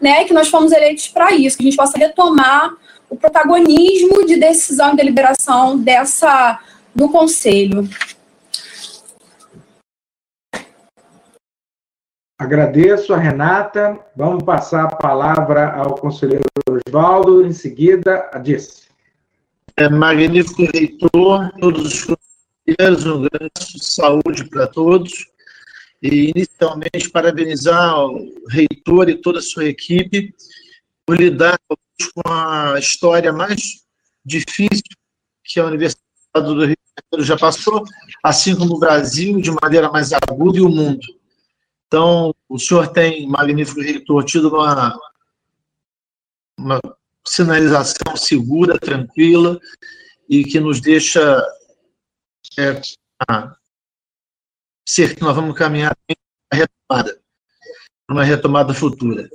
né, 0.00 0.24
que 0.24 0.34
nós 0.34 0.48
fomos 0.48 0.72
eleitos 0.72 1.08
para 1.08 1.32
isso, 1.32 1.56
que 1.56 1.62
a 1.62 1.66
gente 1.66 1.76
possa 1.76 1.96
retomar 1.96 2.72
o 3.08 3.16
protagonismo 3.16 4.24
de 4.26 4.36
decisão 4.36 4.92
e 4.92 4.96
deliberação 4.96 5.78
dessa 5.78 6.60
do 6.94 7.08
conselho. 7.08 7.88
Agradeço 12.38 13.12
a 13.12 13.18
Renata. 13.18 13.98
Vamos 14.16 14.42
passar 14.44 14.84
a 14.84 14.96
palavra 14.96 15.74
ao 15.74 15.94
conselheiro 15.94 16.44
Oswaldo, 16.88 17.44
em 17.44 17.52
seguida 17.52 18.30
a 18.32 18.38
Disse. 18.38 18.79
É, 19.80 19.88
magnífico 19.88 20.64
reitor, 20.74 21.50
todos 21.58 21.86
os 21.86 22.04
conselheiros, 22.04 23.06
um 23.06 23.22
grande 23.22 23.82
saúde 23.82 24.44
para 24.50 24.66
todos. 24.66 25.26
E, 26.02 26.32
inicialmente, 26.36 27.08
parabenizar 27.10 27.98
o 27.98 28.30
reitor 28.50 29.08
e 29.08 29.16
toda 29.16 29.38
a 29.38 29.42
sua 29.42 29.64
equipe 29.64 30.34
por 31.06 31.18
lidar 31.18 31.58
com 31.66 32.30
a 32.30 32.78
história 32.78 33.32
mais 33.32 33.82
difícil 34.22 34.82
que 35.42 35.58
a 35.58 35.64
Universidade 35.64 36.04
do 36.34 36.66
Rio 36.66 36.76
de 36.76 37.02
Janeiro 37.14 37.26
já 37.26 37.38
passou, 37.38 37.82
assim 38.22 38.54
como 38.54 38.74
o 38.76 38.78
Brasil, 38.78 39.40
de 39.40 39.50
maneira 39.62 39.90
mais 39.90 40.12
aguda, 40.12 40.58
e 40.58 40.60
o 40.60 40.68
mundo. 40.68 41.06
Então, 41.86 42.34
o 42.50 42.58
senhor 42.58 42.88
tem, 42.88 43.26
magnífico 43.26 43.80
reitor, 43.80 44.24
tido 44.26 44.50
uma, 44.50 44.94
uma 46.58 46.78
sinalização 47.30 48.16
segura, 48.16 48.76
tranquila 48.76 49.60
e 50.28 50.42
que 50.42 50.58
nos 50.58 50.80
deixa 50.80 51.40
é, 52.58 52.80
ser 54.84 55.14
que 55.14 55.22
nós 55.22 55.36
vamos 55.36 55.56
caminhar 55.56 55.96
para 56.04 56.58
retomada, 56.58 57.20
uma 58.10 58.24
retomada 58.24 58.74
futura. 58.74 59.30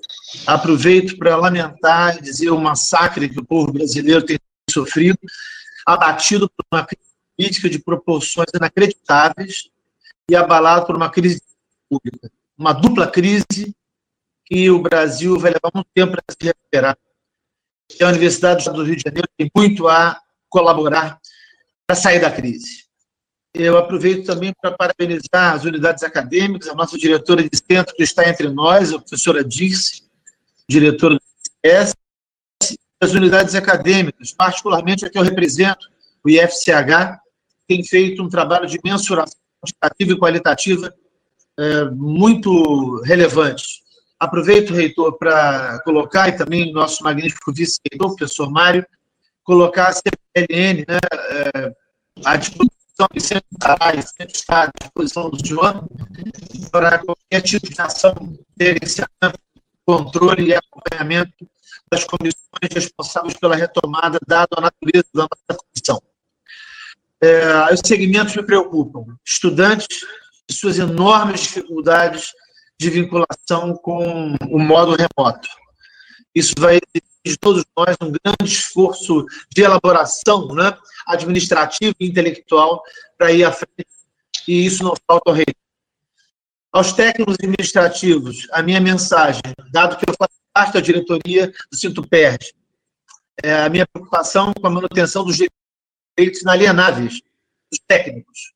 Aproveito 0.45 1.17
para 1.17 1.38
lamentar 1.38 2.17
e 2.17 2.22
dizer 2.22 2.49
o 2.49 2.59
massacre 2.59 3.30
que 3.30 3.40
o 3.40 3.45
povo 3.45 3.72
brasileiro 3.72 4.25
tem 4.25 4.38
sofrido, 4.69 5.17
abatido 5.85 6.49
por 6.49 6.65
uma 6.69 6.85
crise 6.85 7.06
política 7.38 7.69
de 7.69 7.80
proporções 7.80 8.48
inacreditáveis 8.53 9.69
e 10.30 10.35
abalado 10.35 10.85
por 10.85 10.98
uma 10.98 11.09
crise 11.09 11.41
pública, 11.90 12.30
uma 12.57 12.74
dupla 12.74 13.09
crise 13.09 13.74
que 14.45 14.69
o 14.69 14.82
Brasil 14.82 15.40
vai 15.40 15.51
levar 15.51 15.72
muito 15.74 15.88
tempo 15.93 16.11
para 16.11 16.24
se 16.30 16.45
recuperar 16.45 16.98
a 18.01 18.07
Universidade 18.07 18.65
do 18.65 18.83
Rio 18.83 18.95
de 18.95 19.03
Janeiro 19.05 19.27
tem 19.38 19.49
muito 19.55 19.88
a 19.88 20.19
colaborar 20.49 21.19
para 21.88 21.95
sair 21.95 22.19
da 22.19 22.31
crise. 22.31 22.85
Eu 23.53 23.77
aproveito 23.77 24.25
também 24.25 24.53
para 24.61 24.72
parabenizar 24.72 25.53
as 25.53 25.64
unidades 25.64 26.03
acadêmicas, 26.03 26.67
a 26.67 26.75
nossa 26.75 26.97
diretora 26.97 27.41
de 27.41 27.55
centro 27.55 27.95
que 27.95 28.03
está 28.03 28.27
entre 28.27 28.49
nós, 28.49 28.91
a 28.91 28.99
professora 28.99 29.43
Dirce, 29.43 30.03
diretora 30.67 31.15
do 31.15 31.22
IFCS, 31.64 31.95
as 32.99 33.14
unidades 33.14 33.55
acadêmicas, 33.55 34.33
particularmente 34.33 35.05
a 35.05 35.09
que 35.09 35.17
eu 35.17 35.23
represento, 35.23 35.88
o 36.23 36.30
IFCH, 36.30 37.19
tem 37.67 37.83
feito 37.83 38.22
um 38.22 38.30
trabalho 38.30 38.67
de 38.67 38.80
mensuração 38.83 39.39
quantitativa 39.61 40.11
e 40.11 40.19
qualitativa 40.19 40.93
é, 41.57 41.85
muito 41.85 43.01
relevante. 43.03 43.84
Aproveito, 44.19 44.74
reitor, 44.74 45.18
para 45.18 45.80
colocar, 45.84 46.30
e 46.30 46.38
também 46.38 46.72
nosso 46.72 47.03
magnífico 47.03 47.53
vice-reitor, 47.53 48.16
professor 48.16 48.50
Mário, 48.50 48.85
colocar 49.44 49.90
a 49.90 49.94
CPLN 49.94 50.85
né, 50.88 51.00
é, 51.30 51.76
à 52.24 52.35
disposição 52.38 53.08
de 53.14 53.22
centrais, 53.22 54.14
sempre 54.18 54.34
está 54.34 54.64
à 54.64 54.72
disposição 54.80 55.30
do 55.30 55.45
senhor, 55.45 55.85
para 56.72 57.00
qualquer 57.00 57.42
tipo 57.42 57.69
de 57.69 57.82
ação, 57.82 58.16
gerenciamento, 58.60 59.40
controle 59.85 60.48
e 60.48 60.56
acompanhamento 60.56 61.48
das 61.92 62.03
comissões 62.06 62.72
responsáveis 62.74 63.38
pela 63.38 63.56
retomada, 63.56 64.18
dada 64.26 64.48
a 64.58 64.61
natureza 64.61 65.10
da 65.14 65.24
nossa 65.24 65.60
comissão. 65.61 66.02
É, 67.22 67.74
os 67.74 67.82
segmentos 67.85 68.35
me 68.35 68.44
preocupam. 68.44 69.06
Estudantes 69.26 69.88
e 70.50 70.53
suas 70.53 70.80
enormes 70.80 71.42
dificuldades 71.42 72.32
de 72.80 72.90
vinculação 72.90 73.76
com 73.76 74.36
o 74.50 74.60
modo 74.60 74.95
remoto. 74.95 75.48
Isso 76.34 76.54
vai 76.60 76.76
exigir 76.76 77.16
de 77.26 77.38
todos 77.38 77.64
nós 77.78 77.95
um 78.02 78.12
grande 78.12 78.52
esforço 78.52 79.26
de 79.50 79.64
elaboração 79.64 80.48
né, 80.54 80.78
administrativa 81.08 81.95
e 82.00 82.08
intelectual 82.08 82.84
para 83.18 83.32
ir 83.32 83.44
à 83.44 83.52
frente, 83.52 83.88
e 84.48 84.66
isso 84.66 84.84
não 84.84 84.94
falta 85.08 85.30
ao 85.30 85.36
rei. 85.36 85.45
Aos 86.72 86.92
técnicos 86.92 87.36
administrativos, 87.36 88.48
a 88.52 88.62
minha 88.62 88.82
mensagem, 88.82 89.42
dado 89.72 89.98
que 89.98 90.04
eu 90.08 90.14
faço 90.20 90.36
parte 90.54 90.74
da 90.74 90.82
diretoria 90.82 91.48
do 91.72 91.78
Cinto 91.78 92.06
Perde, 92.06 92.54
é 93.42 93.64
a 93.64 93.70
minha 93.70 93.88
preocupação 93.88 94.54
com 94.54 94.68
a 94.68 94.70
manutenção 94.70 95.24
dos 95.24 95.38
direitos 95.38 96.42
inalienáveis 96.42 97.22
dos 97.72 97.80
técnicos. 97.88 98.54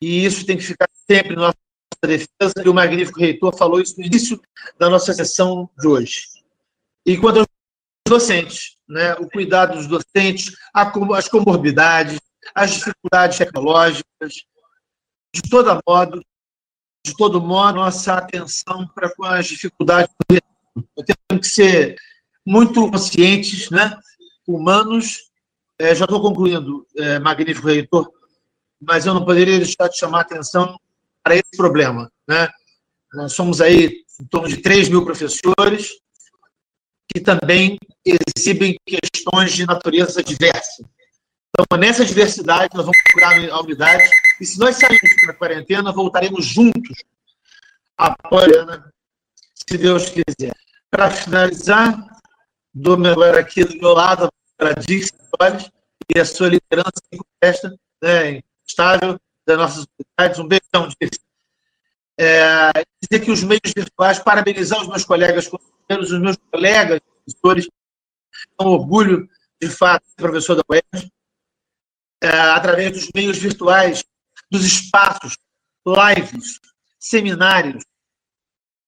E 0.00 0.24
isso 0.24 0.44
tem 0.46 0.56
que 0.56 0.62
ficar 0.62 0.88
sempre 1.10 1.34
na 1.34 1.42
nossa 1.42 1.67
defesa, 2.06 2.54
e 2.64 2.68
o 2.68 2.74
magnífico 2.74 3.18
reitor 3.18 3.56
falou 3.56 3.80
isso 3.80 3.98
no 3.98 4.06
início 4.06 4.40
da 4.78 4.88
nossa 4.88 5.12
sessão 5.12 5.68
de 5.78 5.88
hoje. 5.88 6.22
E 7.04 7.16
quanto 7.16 7.40
aos 7.40 7.48
docentes, 8.06 8.76
né, 8.88 9.14
o 9.14 9.28
cuidado 9.28 9.76
dos 9.76 9.86
docentes, 9.86 10.54
as 10.72 11.28
comorbidades, 11.28 12.20
as 12.54 12.72
dificuldades 12.72 13.38
tecnológicas, 13.38 14.34
de 15.34 15.42
todo 15.50 15.80
modo, 15.86 16.22
de 17.04 17.16
todo 17.16 17.40
modo, 17.40 17.76
nossa 17.76 18.14
atenção 18.14 18.86
para 18.94 19.14
com 19.14 19.24
as 19.24 19.46
dificuldades. 19.46 20.14
Temos 21.28 21.46
que 21.46 21.54
ser 21.54 21.96
muito 22.46 22.90
conscientes, 22.90 23.70
né, 23.70 23.98
humanos. 24.46 25.28
É, 25.78 25.94
já 25.94 26.04
estou 26.04 26.20
concluindo, 26.20 26.86
é, 26.96 27.18
magnífico 27.18 27.68
reitor, 27.68 28.10
mas 28.80 29.06
eu 29.06 29.14
não 29.14 29.24
poderia 29.24 29.58
deixar 29.58 29.88
de 29.88 29.98
chamar 29.98 30.18
a 30.18 30.22
atenção 30.22 30.78
para 31.22 31.34
esse 31.34 31.56
problema. 31.56 32.10
Né? 32.26 32.48
Nós 33.12 33.32
somos 33.32 33.60
aí 33.60 34.04
em 34.20 34.26
torno 34.26 34.48
de 34.48 34.58
3 34.58 34.88
mil 34.88 35.04
professores 35.04 35.92
que 37.12 37.20
também 37.20 37.78
exibem 38.04 38.76
questões 38.84 39.52
de 39.52 39.66
natureza 39.66 40.22
diversa. 40.22 40.84
Então, 41.48 41.78
nessa 41.78 42.04
diversidade, 42.04 42.68
nós 42.74 42.84
vamos 42.84 43.02
procurar 43.04 43.50
a 43.50 43.60
unidade, 43.60 44.08
e 44.40 44.44
se 44.44 44.58
nós 44.58 44.76
sairmos 44.76 45.00
da 45.26 45.32
quarentena, 45.32 45.90
voltaremos 45.90 46.44
juntos, 46.44 47.02
apoiando, 47.96 48.84
se 49.54 49.78
Deus 49.78 50.10
quiser. 50.10 50.54
Para 50.90 51.10
finalizar, 51.10 51.98
dou-me 52.72 53.08
agora 53.08 53.40
aqui 53.40 53.64
do 53.64 53.76
meu 53.78 53.94
lado 53.94 54.30
para 54.56 54.74
Dix 54.74 55.10
e 56.14 56.20
a 56.20 56.24
sua 56.24 56.48
liderança 56.48 57.02
em 57.12 57.18
festa, 57.42 57.74
né, 58.02 58.40
estável 58.66 59.18
das 59.48 59.56
nossas 59.56 59.86
unidades. 59.98 60.38
Um 60.38 60.46
beijão 60.46 60.88
disso. 60.88 61.20
É, 62.20 62.84
dizer 63.02 63.24
que 63.24 63.30
os 63.30 63.42
meios 63.42 63.72
virtuais, 63.74 64.18
parabenizar 64.18 64.80
os 64.80 64.88
meus 64.88 65.04
colegas 65.04 65.48
conselheiros, 65.48 66.12
os 66.12 66.20
meus 66.20 66.36
colegas 66.50 67.00
professores, 67.00 67.68
é 68.60 68.62
um 68.62 68.66
orgulho, 68.66 69.28
de 69.60 69.68
fato, 69.68 70.04
professor 70.16 70.56
da 70.56 70.62
UERJ, 70.68 71.10
é, 72.22 72.28
através 72.28 72.92
dos 72.92 73.08
meios 73.14 73.38
virtuais, 73.38 74.04
dos 74.50 74.64
espaços, 74.64 75.36
lives, 75.86 76.60
seminários, 76.98 77.84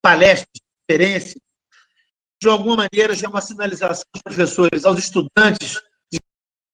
palestras, 0.03 0.61
conferências, 0.89 1.41
de 2.43 2.49
alguma 2.49 2.89
maneira 2.89 3.15
já 3.15 3.27
é 3.27 3.31
uma 3.31 3.41
sinalização 3.41 4.05
aos 4.15 4.23
professores, 4.23 4.85
aos 4.85 4.99
estudantes, 4.99 5.81
de 6.13 6.19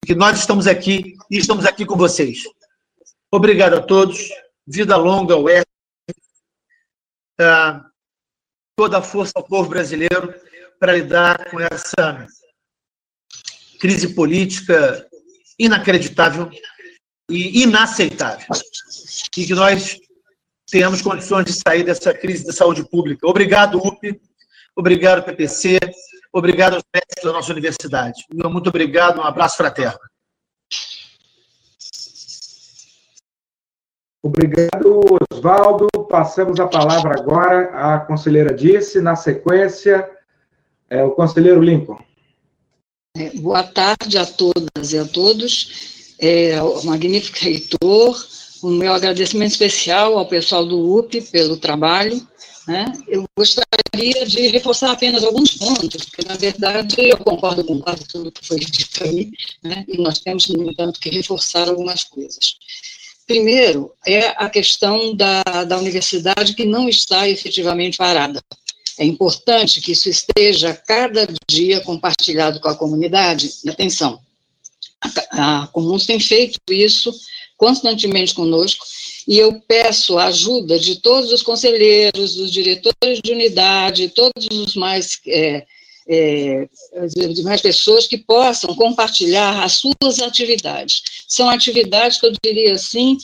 que 0.05 0.15
nós 0.15 0.39
estamos 0.39 0.67
aqui 0.67 1.17
e 1.31 1.39
estamos 1.39 1.67
aqui 1.67 1.85
com 1.85 1.97
vocês. 1.97 2.45
Obrigado 3.33 3.75
a 3.75 3.83
todos. 3.83 4.29
Vida 4.67 4.97
longa 4.97 5.35
ao 5.35 5.45
toda 8.77 8.99
a 8.99 9.03
força 9.03 9.33
ao 9.37 9.45
povo 9.45 9.69
brasileiro 9.69 10.35
para 10.79 10.93
lidar 10.93 11.51
com 11.51 11.61
essa 11.61 12.27
crise 13.81 14.15
política 14.15 15.07
inacreditável 15.59 16.51
e 17.31 17.63
inaceitável. 17.63 18.47
E 19.37 19.47
que 19.47 19.55
nós 19.55 19.99
tenhamos 20.71 21.03
condições 21.03 21.45
de 21.47 21.53
sair 21.53 21.85
dessa 21.85 22.13
crise 22.13 22.45
de 22.45 22.53
saúde 22.53 22.89
pública. 22.89 23.27
Obrigado, 23.27 23.79
UP. 23.79 24.21
Obrigado, 24.75 25.25
PPC. 25.25 25.79
Obrigado 26.33 26.75
aos 26.75 26.85
médicos 26.95 27.25
da 27.25 27.33
nossa 27.33 27.53
universidade. 27.53 28.25
Muito 28.31 28.69
obrigado. 28.69 29.19
Um 29.19 29.25
abraço 29.25 29.57
fraterno. 29.57 29.99
Obrigado, 34.23 35.01
Oswaldo. 35.33 35.86
Passamos 36.09 36.59
a 36.59 36.67
palavra 36.67 37.19
agora 37.19 37.70
à 37.73 38.01
conselheira 38.01 38.55
Disse. 38.55 39.01
Na 39.01 39.17
sequência, 39.17 40.09
é 40.89 41.03
o 41.03 41.12
conselheiro 41.12 41.62
Lincoln. 41.62 41.99
É, 43.17 43.31
boa 43.31 43.62
tarde 43.62 44.19
a 44.19 44.27
todas 44.27 44.93
e 44.93 44.99
a 44.99 45.05
todos. 45.05 46.15
É, 46.19 46.57
magnífico 46.85 47.39
reitor, 47.41 48.17
o 48.62 48.69
meu 48.69 48.93
agradecimento 48.93 49.53
especial 49.53 50.19
ao 50.19 50.27
pessoal 50.27 50.67
do 50.67 50.99
UP 50.99 51.20
pelo 51.31 51.57
trabalho. 51.57 52.27
Né? 52.67 52.93
Eu 53.07 53.25
gostaria 53.36 54.27
de 54.27 54.49
reforçar 54.49 54.91
apenas 54.91 55.23
alguns 55.23 55.53
pontos, 55.53 56.05
porque, 56.07 56.27
na 56.27 56.36
verdade, 56.36 56.97
eu 56.99 57.17
concordo 57.19 57.65
com 57.65 57.78
quase 57.81 58.05
tudo 58.09 58.33
que 58.33 58.45
foi 58.45 58.59
dito 58.59 59.05
aí, 59.05 59.31
né? 59.62 59.85
e 59.86 59.97
nós 59.99 60.19
temos, 60.19 60.49
no 60.49 60.70
entanto, 60.70 60.99
que 60.99 61.09
reforçar 61.11 61.69
algumas 61.69 62.03
coisas. 62.03 62.57
Primeiro, 63.27 63.93
é 64.07 64.29
a 64.37 64.49
questão 64.49 65.15
da, 65.15 65.43
da 65.67 65.79
universidade 65.79 66.55
que 66.55 66.65
não 66.65 66.89
está 66.89 67.29
efetivamente 67.29 67.99
parada. 67.99 68.41
É 68.99 69.05
importante 69.05 69.81
que 69.81 69.93
isso 69.93 70.09
esteja 70.09 70.75
cada 70.75 71.27
dia 71.49 71.81
compartilhado 71.81 72.61
com 72.61 72.69
a 72.69 72.77
comunidade. 72.77 73.51
Atenção, 73.69 74.21
a, 75.33 75.63
a 75.63 75.67
Comuns 75.69 76.07
tem 76.07 76.21
feito 76.21 76.59
isso 76.71 77.13
constantemente 77.57 78.35
conosco, 78.35 78.85
e 79.27 79.39
eu 79.39 79.61
peço 79.67 80.19
a 80.19 80.27
ajuda 80.27 80.79
de 80.79 80.97
todos 80.97 81.33
os 81.33 81.43
conselheiros, 81.43 82.35
dos 82.35 82.53
diretores 82.53 83.21
de 83.23 83.33
unidade, 83.33 84.11
todos 84.11 84.47
os 84.53 84.77
mais 84.77 85.19
é, 85.27 85.67
é, 86.09 86.68
mais 87.43 87.60
pessoas 87.60 88.07
que 88.07 88.18
possam 88.18 88.75
compartilhar 88.75 89.62
as 89.65 89.81
suas 89.81 90.20
atividades. 90.20 91.02
São 91.26 91.49
atividades 91.49 92.20
que 92.20 92.26
eu 92.26 92.33
diria 92.43 92.75
assim, 92.75 93.18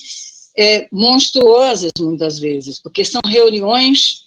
é, 0.57 0.89
monstruosas 0.91 1.93
muitas 1.99 2.39
vezes, 2.39 2.79
porque 2.79 3.05
são 3.05 3.21
reuniões 3.25 4.23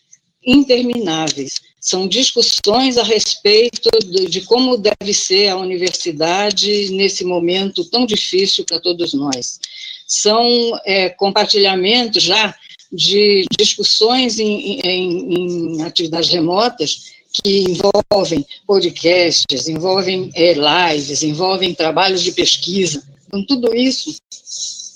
intermináveis, 0.46 1.60
são 1.82 2.08
discussões 2.08 2.98
a 2.98 3.04
respeito 3.04 3.90
de, 4.06 4.28
de 4.28 4.42
como 4.42 4.78
deve 4.78 5.14
ser 5.14 5.50
a 5.50 5.58
universidade 5.58 6.90
nesse 6.92 7.24
momento 7.24 7.84
tão 7.86 8.06
difícil 8.06 8.64
para 8.64 8.80
todos 8.80 9.14
nós. 9.14 9.60
São 10.08 10.80
é, 10.86 11.10
compartilhamentos 11.10 12.24
já 12.24 12.56
de 12.92 13.46
discussões 13.58 14.40
em, 14.40 14.80
em, 14.80 15.78
em 15.78 15.82
atividades 15.84 16.30
remotas 16.30 17.16
que 17.44 17.64
envolvem 17.64 18.46
podcasts, 18.66 19.68
envolvem 19.68 20.32
é, 20.36 20.54
lives, 20.54 21.24
envolvem 21.24 21.74
trabalhos 21.74 22.22
de 22.22 22.32
pesquisa. 22.32 23.04
Então, 23.28 23.46
tudo 23.46 23.76
isso 23.76 24.16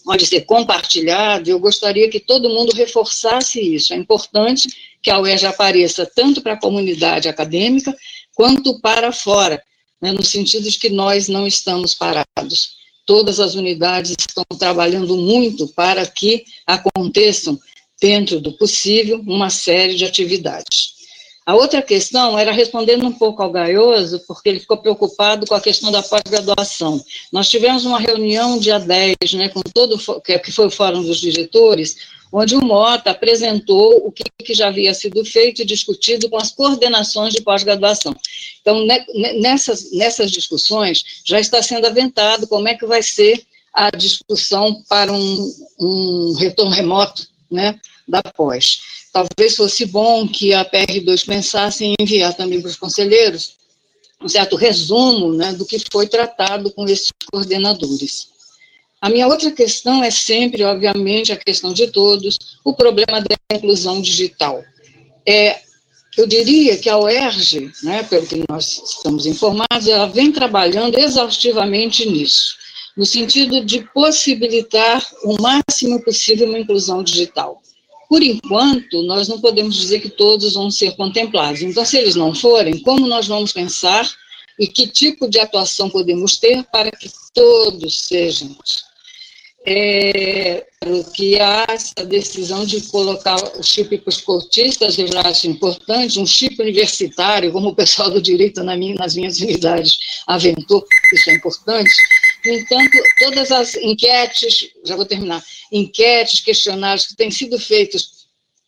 pode 0.05 0.25
ser 0.25 0.41
compartilhado. 0.41 1.49
Eu 1.49 1.59
gostaria 1.59 2.09
que 2.09 2.19
todo 2.19 2.49
mundo 2.49 2.73
reforçasse 2.73 3.59
isso. 3.59 3.93
É 3.93 3.97
importante 3.97 4.67
que 5.01 5.09
a 5.09 5.19
UERJ 5.19 5.47
apareça 5.47 6.05
tanto 6.05 6.41
para 6.41 6.53
a 6.53 6.59
comunidade 6.59 7.27
acadêmica 7.27 7.95
quanto 8.35 8.79
para 8.79 9.11
fora, 9.11 9.61
né, 10.01 10.11
no 10.11 10.23
sentido 10.23 10.69
de 10.69 10.79
que 10.79 10.89
nós 10.89 11.27
não 11.27 11.45
estamos 11.45 11.93
parados. 11.93 12.77
todas 13.05 13.39
as 13.39 13.55
unidades 13.55 14.15
estão 14.19 14.45
trabalhando 14.57 15.17
muito 15.17 15.67
para 15.69 16.05
que 16.05 16.45
aconteçam, 16.67 17.59
dentro 17.99 18.39
do 18.39 18.53
possível, 18.53 19.19
uma 19.25 19.49
série 19.49 19.95
de 19.95 20.05
atividades. 20.05 20.98
A 21.49 21.55
outra 21.55 21.81
questão 21.81 22.37
era 22.37 22.51
respondendo 22.51 23.07
um 23.07 23.11
pouco 23.11 23.41
ao 23.41 23.49
Gaioso, 23.49 24.19
porque 24.27 24.49
ele 24.49 24.59
ficou 24.59 24.77
preocupado 24.77 25.47
com 25.47 25.55
a 25.55 25.59
questão 25.59 25.91
da 25.91 26.03
pós-graduação. 26.03 27.03
Nós 27.33 27.49
tivemos 27.49 27.87
uma 27.87 27.99
reunião 27.99 28.59
dia 28.59 28.77
10, 28.77 29.15
né, 29.33 29.49
com 29.49 29.61
todo, 29.61 29.97
que 30.21 30.51
foi 30.51 30.67
o 30.67 30.69
Fórum 30.69 31.01
dos 31.01 31.19
Diretores, 31.19 31.95
onde 32.31 32.55
o 32.55 32.63
Mota 32.63 33.09
apresentou 33.09 34.05
o 34.05 34.11
que, 34.11 34.25
que 34.45 34.53
já 34.53 34.67
havia 34.67 34.93
sido 34.93 35.25
feito 35.25 35.63
e 35.63 35.65
discutido 35.65 36.29
com 36.29 36.37
as 36.37 36.51
coordenações 36.51 37.33
de 37.33 37.41
pós-graduação. 37.41 38.15
Então, 38.61 38.85
nessas, 39.39 39.91
nessas 39.91 40.29
discussões, 40.29 41.03
já 41.25 41.39
está 41.39 41.63
sendo 41.63 41.87
aventado 41.87 42.47
como 42.47 42.67
é 42.67 42.75
que 42.75 42.85
vai 42.85 43.01
ser 43.01 43.41
a 43.73 43.89
discussão 43.89 44.83
para 44.87 45.11
um, 45.11 45.53
um 45.79 46.35
retorno 46.37 46.75
remoto 46.75 47.27
né, 47.49 47.79
da 48.07 48.21
pós. 48.21 48.98
Talvez 49.11 49.55
fosse 49.55 49.85
bom 49.85 50.27
que 50.27 50.53
a 50.53 50.63
PR2 50.63 51.25
pensasse 51.25 51.85
em 51.85 51.95
enviar 51.99 52.33
também 52.35 52.61
para 52.61 52.69
os 52.69 52.75
conselheiros 52.75 53.57
um 54.21 54.27
certo 54.27 54.55
resumo 54.55 55.33
né, 55.33 55.53
do 55.53 55.65
que 55.65 55.77
foi 55.91 56.07
tratado 56.07 56.71
com 56.71 56.85
esses 56.85 57.11
coordenadores. 57.31 58.27
A 59.01 59.09
minha 59.09 59.27
outra 59.27 59.49
questão 59.51 60.03
é 60.03 60.11
sempre, 60.11 60.63
obviamente, 60.63 61.31
a 61.31 61.37
questão 61.37 61.71
de 61.71 61.87
todos, 61.87 62.37
o 62.65 62.73
problema 62.73 63.21
da 63.21 63.55
inclusão 63.55 64.01
digital. 64.01 64.61
É, 65.25 65.61
eu 66.17 66.27
diria 66.27 66.77
que 66.77 66.89
a 66.89 66.97
UERJ, 66.97 67.71
né, 67.81 68.03
pelo 68.03 68.27
que 68.27 68.43
nós 68.49 68.81
estamos 68.83 69.25
informados, 69.25 69.87
ela 69.87 70.07
vem 70.07 70.33
trabalhando 70.33 70.99
exaustivamente 70.99 72.05
nisso, 72.05 72.57
no 72.97 73.05
sentido 73.05 73.63
de 73.63 73.87
possibilitar 73.93 75.05
o 75.23 75.41
máximo 75.41 76.03
possível 76.03 76.49
uma 76.49 76.59
inclusão 76.59 77.01
digital. 77.01 77.61
Por 78.09 78.23
enquanto, 78.23 79.03
nós 79.03 79.27
não 79.27 79.39
podemos 79.39 79.75
dizer 79.75 80.01
que 80.01 80.09
todos 80.09 80.55
vão 80.55 80.71
ser 80.71 80.95
contemplados. 80.95 81.61
Então, 81.61 81.85
se 81.85 81.95
eles 81.95 82.15
não 82.15 82.33
forem, 82.33 82.79
como 82.79 83.07
nós 83.07 83.27
vamos 83.27 83.53
pensar 83.53 84.09
e 84.59 84.67
que 84.67 84.87
tipo 84.87 85.29
de 85.29 85.39
atuação 85.39 85.89
podemos 85.89 86.37
ter 86.37 86.63
para 86.65 86.91
que 86.91 87.07
todos 87.33 88.01
sejam 88.01 88.57
é, 89.65 90.65
que 91.13 91.39
há 91.39 91.65
essa 91.69 92.05
decisão 92.05 92.65
de 92.65 92.81
colocar 92.83 93.35
o 93.57 93.63
chip 93.63 93.97
para 93.99 94.09
os 94.09 94.21
cotistas, 94.21 94.97
eu 94.97 95.07
já 95.07 95.21
acho 95.21 95.47
importante, 95.47 96.19
um 96.19 96.25
chip 96.25 96.59
universitário, 96.61 97.51
como 97.51 97.69
o 97.69 97.75
pessoal 97.75 98.09
do 98.09 98.21
direito 98.21 98.63
na 98.63 98.75
minha, 98.75 98.95
nas 98.95 99.15
minhas 99.15 99.39
unidades 99.39 99.97
aventou, 100.25 100.85
isso 101.13 101.29
é 101.29 101.35
importante. 101.35 101.91
No 102.45 102.53
entanto, 102.53 102.97
todas 103.19 103.51
as 103.51 103.75
enquetes, 103.75 104.69
já 104.85 104.95
vou 104.95 105.05
terminar, 105.05 105.43
enquetes, 105.71 106.41
questionários 106.41 107.07
que 107.07 107.15
têm 107.15 107.29
sido 107.29 107.59
feitos 107.59 108.27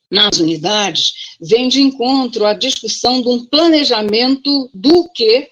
nas 0.09 0.39
unidades, 0.39 1.37
vêm 1.39 1.69
de 1.69 1.81
encontro 1.81 2.45
à 2.45 2.53
discussão 2.53 3.21
de 3.21 3.29
um 3.29 3.45
planejamento 3.45 4.69
do 4.73 5.09
que 5.09 5.49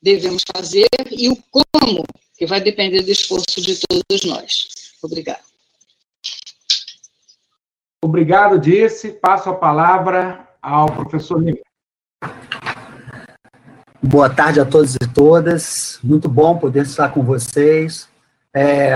devemos 0.00 0.42
fazer 0.56 0.88
e 1.10 1.28
o 1.28 1.36
como 1.50 2.04
que 2.38 2.46
vai 2.46 2.60
depender 2.60 3.02
do 3.02 3.10
esforço 3.10 3.60
de 3.60 3.78
todos 3.86 4.24
nós. 4.24 4.68
Obrigada. 5.02 5.40
Obrigado, 8.02 8.58
Disse. 8.58 9.12
Passo 9.12 9.50
a 9.50 9.54
palavra 9.54 10.48
ao 10.62 10.86
professor 10.86 11.42
Lima. 11.42 11.58
Boa 14.02 14.30
tarde 14.30 14.58
a 14.58 14.64
todos 14.64 14.94
e 14.94 14.98
todas. 14.98 15.98
Muito 16.02 16.26
bom 16.26 16.56
poder 16.56 16.84
estar 16.84 17.10
com 17.10 17.22
vocês. 17.22 18.08
É, 18.52 18.94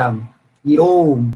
e 0.64 0.76
eu 0.76 1.30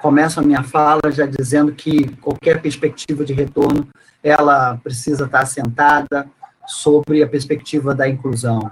começo 0.00 0.38
a 0.38 0.44
minha 0.44 0.62
fala 0.62 1.10
já 1.10 1.26
dizendo 1.26 1.72
que 1.72 2.14
qualquer 2.18 2.62
perspectiva 2.62 3.24
de 3.24 3.32
retorno, 3.32 3.88
ela 4.22 4.76
precisa 4.76 5.24
estar 5.24 5.40
assentada 5.40 6.28
sobre 6.64 7.20
a 7.20 7.28
perspectiva 7.28 7.96
da 7.96 8.08
inclusão. 8.08 8.70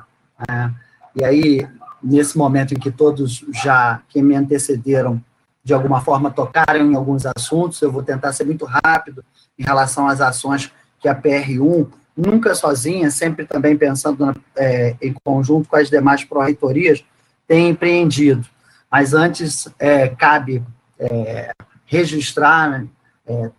Né? 0.48 0.72
E 1.16 1.24
aí, 1.24 1.68
nesse 2.00 2.38
momento 2.38 2.74
em 2.74 2.78
que 2.78 2.92
todos 2.92 3.44
já, 3.60 4.02
que 4.08 4.22
me 4.22 4.36
antecederam, 4.36 5.20
de 5.64 5.74
alguma 5.74 6.00
forma 6.00 6.30
tocaram 6.30 6.88
em 6.88 6.94
alguns 6.94 7.24
assuntos, 7.26 7.82
eu 7.82 7.90
vou 7.90 8.04
tentar 8.04 8.32
ser 8.32 8.44
muito 8.44 8.64
rápido 8.64 9.24
em 9.58 9.64
relação 9.64 10.06
às 10.06 10.20
ações 10.20 10.70
que 11.00 11.08
a 11.08 11.14
PR1, 11.14 11.88
nunca 12.20 12.54
sozinha, 12.54 13.10
sempre 13.10 13.44
também 13.46 13.76
pensando 13.76 14.34
é, 14.56 14.96
em 15.00 15.12
conjunto 15.24 15.68
com 15.68 15.76
as 15.76 15.88
demais 15.88 16.24
pró-reitorias, 16.24 17.04
tem 17.46 17.68
empreendido. 17.68 18.46
Mas 18.90 19.14
antes, 19.14 19.68
é, 19.78 20.08
cabe 20.08 20.62
é, 20.98 21.52
registrar 21.86 22.70
né, 22.70 22.86
é, 23.26 23.50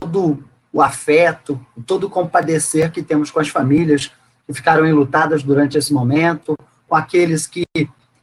todo 0.00 0.42
o 0.72 0.82
afeto, 0.82 1.64
todo 1.86 2.04
o 2.04 2.10
compadecer 2.10 2.90
que 2.90 3.02
temos 3.02 3.30
com 3.30 3.40
as 3.40 3.48
famílias 3.48 4.10
que 4.46 4.52
ficaram 4.52 4.86
enlutadas 4.86 5.42
durante 5.42 5.78
esse 5.78 5.92
momento, 5.92 6.56
com 6.88 6.96
aqueles 6.96 7.46
que 7.46 7.64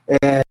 é, 0.08 0.44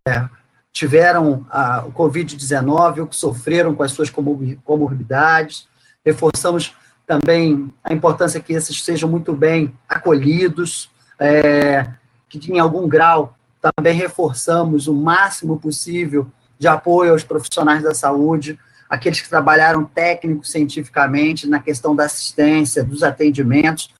tiveram 0.72 1.46
a, 1.50 1.84
o 1.84 1.92
Covid-19 1.92 3.00
ou 3.00 3.06
que 3.06 3.16
sofreram 3.16 3.74
com 3.74 3.82
as 3.82 3.92
suas 3.92 4.10
comorbidades. 4.10 5.68
Reforçamos 6.04 6.74
também 7.10 7.74
a 7.82 7.92
importância 7.92 8.38
que 8.38 8.52
esses 8.52 8.84
sejam 8.84 9.08
muito 9.08 9.32
bem 9.32 9.74
acolhidos, 9.88 10.88
é, 11.18 11.84
que 12.28 12.52
em 12.52 12.60
algum 12.60 12.86
grau 12.86 13.36
também 13.60 13.96
reforçamos 13.96 14.86
o 14.86 14.94
máximo 14.94 15.58
possível 15.58 16.28
de 16.56 16.68
apoio 16.68 17.10
aos 17.10 17.24
profissionais 17.24 17.82
da 17.82 17.92
saúde, 17.92 18.56
aqueles 18.88 19.20
que 19.20 19.28
trabalharam 19.28 19.84
técnico 19.84 20.46
cientificamente 20.46 21.48
na 21.48 21.58
questão 21.58 21.96
da 21.96 22.04
assistência, 22.04 22.84
dos 22.84 23.02
atendimentos, 23.02 23.92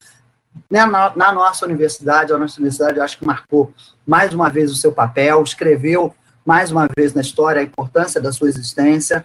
né, 0.70 0.86
na, 0.86 1.12
na, 1.16 1.32
nossa 1.32 1.66
universidade, 1.66 2.32
a 2.32 2.38
nossa 2.38 2.60
universidade, 2.60 3.00
acho 3.00 3.18
que 3.18 3.26
marcou 3.26 3.74
mais 4.06 4.32
uma 4.32 4.48
vez 4.48 4.70
o 4.70 4.76
seu 4.76 4.92
papel, 4.92 5.42
escreveu 5.42 6.14
mais 6.46 6.70
uma 6.70 6.88
vez 6.96 7.12
na 7.12 7.22
história 7.22 7.60
a 7.60 7.64
importância 7.64 8.20
da 8.20 8.32
sua 8.32 8.48
existência, 8.48 9.24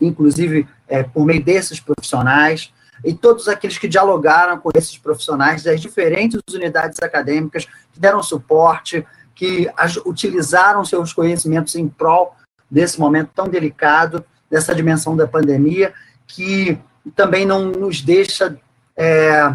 inclusive 0.00 0.66
é, 0.88 1.02
por 1.02 1.26
meio 1.26 1.44
desses 1.44 1.78
profissionais, 1.78 2.72
e 3.04 3.14
todos 3.14 3.48
aqueles 3.48 3.78
que 3.78 3.88
dialogaram 3.88 4.58
com 4.58 4.70
esses 4.74 4.96
profissionais 4.98 5.62
das 5.62 5.80
diferentes 5.80 6.40
unidades 6.52 6.98
acadêmicas, 7.02 7.66
que 7.92 8.00
deram 8.00 8.22
suporte, 8.22 9.06
que 9.34 9.70
utilizaram 10.04 10.84
seus 10.84 11.12
conhecimentos 11.12 11.74
em 11.76 11.88
prol 11.88 12.34
desse 12.70 12.98
momento 12.98 13.30
tão 13.34 13.48
delicado, 13.48 14.24
dessa 14.50 14.74
dimensão 14.74 15.16
da 15.16 15.26
pandemia, 15.28 15.92
que 16.26 16.78
também 17.14 17.46
não 17.46 17.66
nos 17.66 18.02
deixa 18.02 18.58
é, 18.96 19.54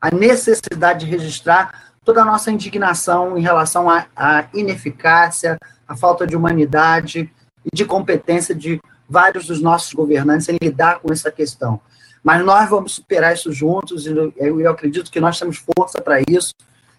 a 0.00 0.10
necessidade 0.12 1.04
de 1.04 1.10
registrar 1.10 1.92
toda 2.04 2.22
a 2.22 2.24
nossa 2.24 2.50
indignação 2.50 3.36
em 3.36 3.42
relação 3.42 3.90
à, 3.90 4.06
à 4.16 4.44
ineficácia, 4.54 5.58
à 5.86 5.96
falta 5.96 6.26
de 6.26 6.36
humanidade 6.36 7.30
e 7.64 7.76
de 7.76 7.84
competência 7.84 8.54
de 8.54 8.80
vários 9.08 9.46
dos 9.46 9.60
nossos 9.60 9.92
governantes 9.92 10.48
em 10.48 10.58
lidar 10.60 11.00
com 11.00 11.12
essa 11.12 11.30
questão. 11.30 11.80
Mas 12.22 12.44
nós 12.44 12.68
vamos 12.68 12.92
superar 12.92 13.34
isso 13.34 13.52
juntos, 13.52 14.06
e 14.06 14.10
eu, 14.10 14.60
eu 14.60 14.70
acredito 14.70 15.10
que 15.10 15.20
nós 15.20 15.38
temos 15.38 15.64
força 15.76 16.00
para 16.00 16.20
isso, 16.28 16.52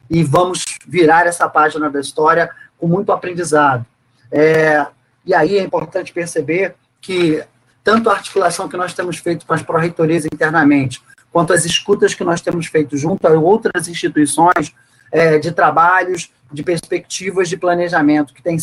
e 0.10 0.24
vamos 0.24 0.66
virar 0.88 1.28
essa 1.28 1.48
página 1.48 1.90
da 1.90 2.00
história 2.00 2.50
com 2.78 2.88
muito 2.88 3.12
aprendizado. 3.12 3.86
É, 4.32 4.86
e 5.26 5.34
aí 5.34 5.58
é 5.58 5.62
importante 5.62 6.12
perceber 6.12 6.76
que 7.00 7.44
tanto 7.84 8.10
a 8.10 8.14
articulação 8.14 8.68
que 8.68 8.78
nós 8.78 8.94
temos 8.94 9.18
feito 9.18 9.46
com 9.46 9.54
as 9.54 9.62
pró-reitorias 9.62 10.26
internamente, 10.26 11.02
quanto 11.32 11.54
às 11.54 11.66
escutas 11.66 12.14
que 12.14 12.24
nós 12.24 12.42
temos 12.42 12.68
feito 12.68 12.98
junto 12.98 13.28
a 13.28 13.32
outras 13.32 13.88
instituições 13.88 14.74
é, 15.12 15.38
de 15.38 15.52
trabalhos, 15.52 16.32
de 16.52 16.64
perspectivas 16.64 17.48
de 17.48 17.58
planejamento 17.58 18.34
que 18.34 18.42
têm 18.42 18.58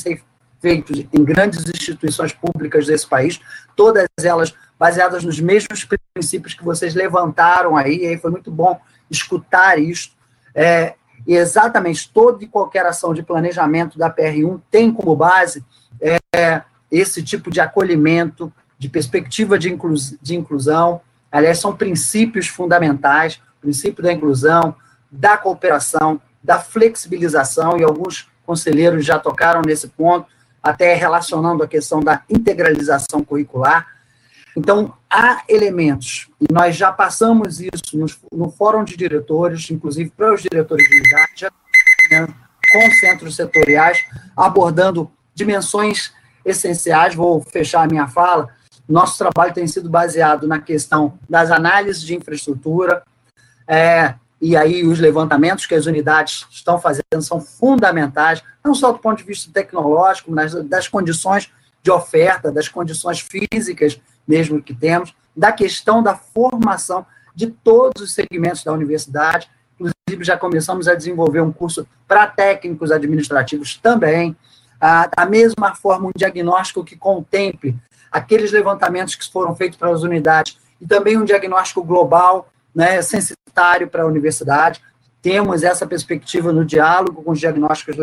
feitos 0.61 1.05
em 1.13 1.25
grandes 1.25 1.65
instituições 1.69 2.33
públicas 2.33 2.87
desse 2.87 3.07
país, 3.07 3.41
todas 3.75 4.07
elas 4.23 4.55
baseadas 4.79 5.25
nos 5.25 5.41
mesmos 5.41 5.87
princípios 6.15 6.55
que 6.55 6.65
vocês 6.65 6.95
levantaram 6.95 7.77
aí, 7.77 7.99
e 7.99 8.07
aí 8.07 8.19
foi 8.19 8.31
muito 8.31 8.51
bom 8.51 8.79
escutar 9.11 9.79
isso. 9.79 10.11
É, 10.55 10.95
e 11.27 11.35
exatamente 11.35 12.11
toda 12.13 12.43
e 12.45 12.47
qualquer 12.47 12.87
ação 12.87 13.13
de 13.13 13.23
planejamento 13.23 13.99
da 13.99 14.11
PR1 14.11 14.61
tem 14.71 14.93
como 14.93 15.15
base 15.17 15.65
é, 16.01 16.63
esse 16.91 17.23
tipo 17.23 17.51
de 17.51 17.61
acolhimento, 17.61 18.53
de 18.79 18.89
perspectiva 18.89 19.59
de, 19.59 19.73
inclu 19.73 19.95
de 20.23 20.37
inclusão, 20.37 21.01
Aliás, 21.37 21.59
são 21.59 21.77
princípios 21.77 22.47
fundamentais, 22.47 23.41
princípio 23.61 24.03
da 24.03 24.13
inclusão, 24.13 24.75
da 25.11 25.37
cooperação, 25.37 26.21
da 26.43 26.59
flexibilização, 26.59 27.77
e 27.77 27.85
alguns 27.85 28.27
conselheiros 28.45 29.05
já 29.05 29.19
tocaram 29.19 29.61
nesse 29.61 29.89
ponto, 29.89 30.27
até 30.67 30.95
relacionando 30.95 31.63
a 31.63 31.69
questão 31.69 32.01
da 32.01 32.23
integralização 32.29 33.23
curricular. 33.23 33.87
Então, 34.57 34.93
há 35.09 35.45
elementos, 35.49 36.29
e 36.41 36.53
nós 36.53 36.75
já 36.75 36.91
passamos 36.91 37.61
isso 37.61 37.97
no, 37.97 38.07
no 38.33 38.51
Fórum 38.51 38.83
de 38.83 38.97
Diretores, 38.97 39.71
inclusive 39.71 40.11
para 40.11 40.35
os 40.35 40.43
diretores 40.43 40.89
de 40.89 40.97
unidade, 40.97 41.33
já 41.37 41.51
com 42.73 42.91
centros 42.99 43.37
setoriais, 43.37 44.05
abordando 44.37 45.09
dimensões 45.33 46.13
essenciais. 46.45 47.15
Vou 47.15 47.41
fechar 47.43 47.85
a 47.85 47.87
minha 47.87 48.09
fala. 48.09 48.49
Nosso 48.89 49.19
trabalho 49.19 49.55
tem 49.55 49.69
sido 49.69 49.89
baseado 49.89 50.49
na 50.49 50.59
questão 50.59 51.17
das 51.31 51.53
análises 51.53 52.03
de 52.03 52.17
infraestrutura, 52.17 53.05
é, 53.69 54.15
e 54.41 54.57
aí 54.57 54.87
os 54.87 54.99
levantamentos 54.99 55.67
que 55.67 55.75
as 55.75 55.87
unidades 55.87 56.47
estão 56.51 56.79
fazendo 56.79 57.23
são 57.23 57.41
fundamentais, 57.41 58.43
não 58.65 58.75
só 58.75 58.93
do 58.93 58.99
ponto 58.99 59.19
de 59.19 59.25
vista 59.25 59.51
tecnológico, 59.53 60.31
mas 60.31 60.55
das 60.65 60.89
condições 60.89 61.51
de 61.83 61.91
oferta, 61.91 62.53
das 62.53 62.69
condições 62.69 63.21
físicas 63.21 64.01
mesmo 64.27 64.61
que 64.61 64.75
temos, 64.75 65.15
da 65.37 65.53
questão 65.53 66.03
da 66.03 66.17
formação 66.17 67.07
de 67.35 67.47
todos 67.47 68.03
os 68.03 68.13
segmentos 68.13 68.65
da 68.65 68.73
universidade. 68.73 69.49
Inclusive, 69.75 70.25
já 70.25 70.37
começamos 70.37 70.89
a 70.89 70.95
desenvolver 70.95 71.41
um 71.41 71.53
curso 71.53 71.87
para 72.09 72.27
técnicos 72.27 72.91
administrativos 72.91 73.77
também. 73.77 74.37
Da 74.81 75.25
mesma 75.27 75.75
forma, 75.75 76.09
um 76.09 76.13
diagnóstico 76.15 76.85
que 76.85 76.97
contemple 76.97 77.77
aqueles 78.11 78.51
levantamentos 78.51 79.15
que 79.15 79.31
foram 79.31 79.55
feitos 79.55 79.79
para 79.79 79.91
as 79.91 80.03
unidades 80.03 80.59
e 80.81 80.87
também 80.87 81.17
um 81.17 81.25
diagnóstico 81.25 81.83
global, 81.83 82.49
né, 82.77 83.01
censitário 83.01 83.89
para 83.89 84.03
a 84.03 84.07
universidade. 84.07 84.83
Temos 85.23 85.63
essa 85.63 85.87
perspectiva 85.87 86.53
no 86.53 86.63
diálogo 86.63 87.23
com 87.23 87.31
os 87.31 87.41
diagnósticos 87.41 87.97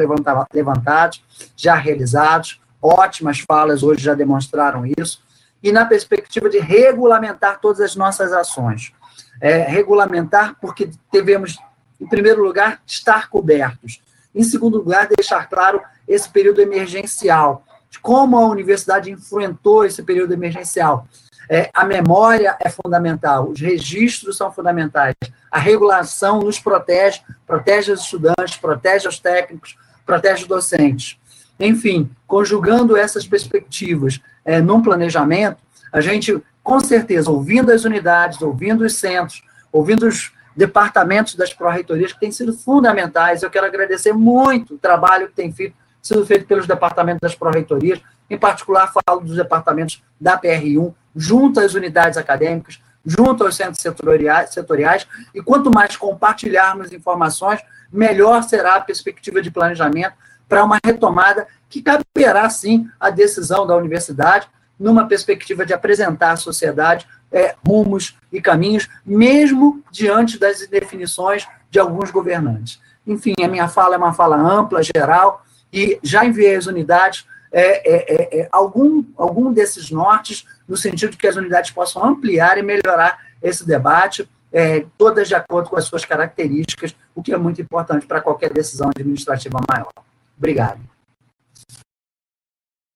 levantados, 0.52 1.24
já 1.56 1.76
realizados. 1.76 2.60
Ótimas 2.82 3.40
falas 3.40 3.84
hoje 3.84 4.04
já 4.04 4.16
demonstraram 4.16 4.84
isso. 4.98 5.22
E 5.62 5.72
na 5.72 5.86
perspectiva 5.86 6.50
de 6.50 6.58
regulamentar 6.58 7.62
todas 7.62 7.80
as 7.80 7.96
nossas 7.96 8.34
ações. 8.34 8.92
É, 9.40 9.58
regulamentar 9.60 10.56
porque 10.60 10.90
devemos, 11.12 11.58
em 12.02 12.08
primeiro 12.08 12.44
lugar, 12.44 12.82
estar 12.86 13.30
cobertos. 13.30 14.02
Em 14.34 14.44
segundo 14.44 14.80
lugar, 14.80 15.08
deixar 15.08 15.48
claro 15.48 15.82
esse 16.08 16.28
período 16.28 16.62
emergencial, 16.62 17.64
como 18.02 18.38
a 18.38 18.48
universidade 18.48 19.12
enfrentou 19.12 19.86
esse 19.86 20.02
período 20.02 20.34
emergencial. 20.34 21.08
É, 21.50 21.70
a 21.74 21.84
memória 21.84 22.56
é 22.60 22.70
fundamental, 22.70 23.50
os 23.50 23.60
registros 23.60 24.38
são 24.38 24.52
fundamentais, 24.52 25.16
a 25.52 25.60
regulação 25.60 26.40
nos 26.40 26.60
protege, 26.60 27.22
protege 27.46 27.92
os 27.92 28.02
estudantes, 28.02 28.58
protege 28.58 29.08
os 29.08 29.20
técnicos, 29.20 29.78
protege 30.06 30.44
os 30.44 30.48
docentes. 30.48 31.18
Enfim, 31.60 32.10
conjugando 32.26 32.98
essas 32.98 33.28
perspectivas 33.28 34.20
é, 34.44 34.62
num 34.62 34.82
planejamento, 34.82 35.58
a 35.92 36.02
gente, 36.02 36.42
com 36.64 36.80
certeza, 36.80 37.30
ouvindo 37.30 37.72
as 37.72 37.84
unidades, 37.84 38.42
ouvindo 38.42 38.84
os 38.84 38.96
centros, 38.96 39.44
ouvindo 39.72 40.08
os 40.08 40.32
departamentos 40.56 41.36
das 41.36 41.54
pró-reitorias, 41.54 42.14
que 42.14 42.20
têm 42.20 42.32
sido 42.32 42.54
fundamentais, 42.54 43.44
eu 43.44 43.50
quero 43.50 43.66
agradecer 43.66 44.14
muito 44.14 44.76
o 44.76 44.78
trabalho 44.78 45.28
que 45.28 45.34
tem 45.34 45.52
feito, 45.52 45.76
sido 46.02 46.26
feito 46.26 46.46
pelos 46.46 46.68
departamentos 46.68 47.22
das 47.22 47.36
pró-reitorias, 47.36 48.02
em 48.30 48.38
particular, 48.38 48.92
falo 48.92 49.22
dos 49.22 49.36
departamentos 49.36 50.02
da 50.20 50.40
PR1, 50.40 50.94
junto 51.16 51.60
às 51.60 51.74
unidades 51.74 52.18
acadêmicas, 52.18 52.82
junto 53.06 53.44
aos 53.44 53.56
centros 53.56 53.80
setoriais, 53.80 54.54
setoriais, 54.54 55.08
e 55.34 55.42
quanto 55.42 55.70
mais 55.70 55.96
compartilharmos 55.96 56.92
informações, 56.92 57.60
melhor 57.92 58.44
será 58.44 58.76
a 58.76 58.82
perspectiva 58.82 59.42
de 59.42 59.52
planejamento 59.52 60.14
para 60.48 60.64
uma 60.64 60.80
retomada 60.84 61.48
que 61.70 61.82
caberá, 61.82 62.50
sim, 62.50 62.90
à 63.00 63.10
decisão 63.10 63.66
da 63.68 63.76
universidade, 63.76 64.48
numa 64.80 65.08
perspectiva 65.08 65.66
de 65.66 65.74
apresentar 65.74 66.32
à 66.32 66.36
sociedade 66.38 67.08
é, 67.32 67.56
rumos 67.66 68.18
e 68.32 68.42
caminhos, 68.42 68.90
mesmo 69.06 69.84
diante 69.92 70.38
das 70.38 70.62
indefinições 70.62 71.48
de 71.70 71.80
alguns 71.80 72.12
governantes. 72.12 72.80
Enfim, 73.06 73.34
a 73.44 73.48
minha 73.48 73.68
fala 73.68 73.96
é 73.96 73.98
uma 73.98 74.14
fala 74.14 74.38
ampla, 74.38 74.82
geral, 74.84 75.44
e 75.72 76.00
já 76.04 76.24
enviei 76.24 76.56
às 76.56 76.68
unidades 76.68 77.26
é, 77.54 77.90
é, 77.90 78.16
é, 78.16 78.40
é 78.42 78.50
algum, 78.52 79.06
algum 79.16 79.54
desses 79.54 79.92
nortes, 79.92 80.46
no 80.68 80.76
sentido 80.76 81.12
de 81.12 81.18
que 81.18 81.28
as 81.28 81.36
unidades 81.36 81.72
possam 81.72 82.04
ampliar 82.04 82.58
e 82.58 82.64
melhorar 82.64 83.20
esse 83.42 83.66
debate, 83.66 84.28
é, 84.52 84.86
todas 84.98 85.28
de 85.28 85.36
acordo 85.36 85.70
com 85.70 85.78
as 85.78 85.86
suas 85.86 86.04
características, 86.04 86.96
o 87.16 87.22
que 87.22 87.34
é 87.34 87.38
muito 87.38 87.62
importante 87.62 88.06
para 88.06 88.22
qualquer 88.22 88.52
decisão 88.52 88.90
administrativa 88.90 89.60
maior. 89.70 89.92
Obrigado. 90.38 90.80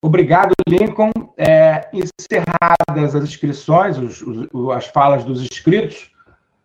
Obrigado, 0.02 0.52
Lincoln. 0.68 1.10
É, 1.36 1.88
encerradas 1.92 3.14
as 3.14 3.24
inscrições, 3.24 3.98
os, 3.98 4.22
os, 4.22 4.70
as 4.70 4.86
falas 4.86 5.24
dos 5.24 5.42
inscritos, 5.42 6.10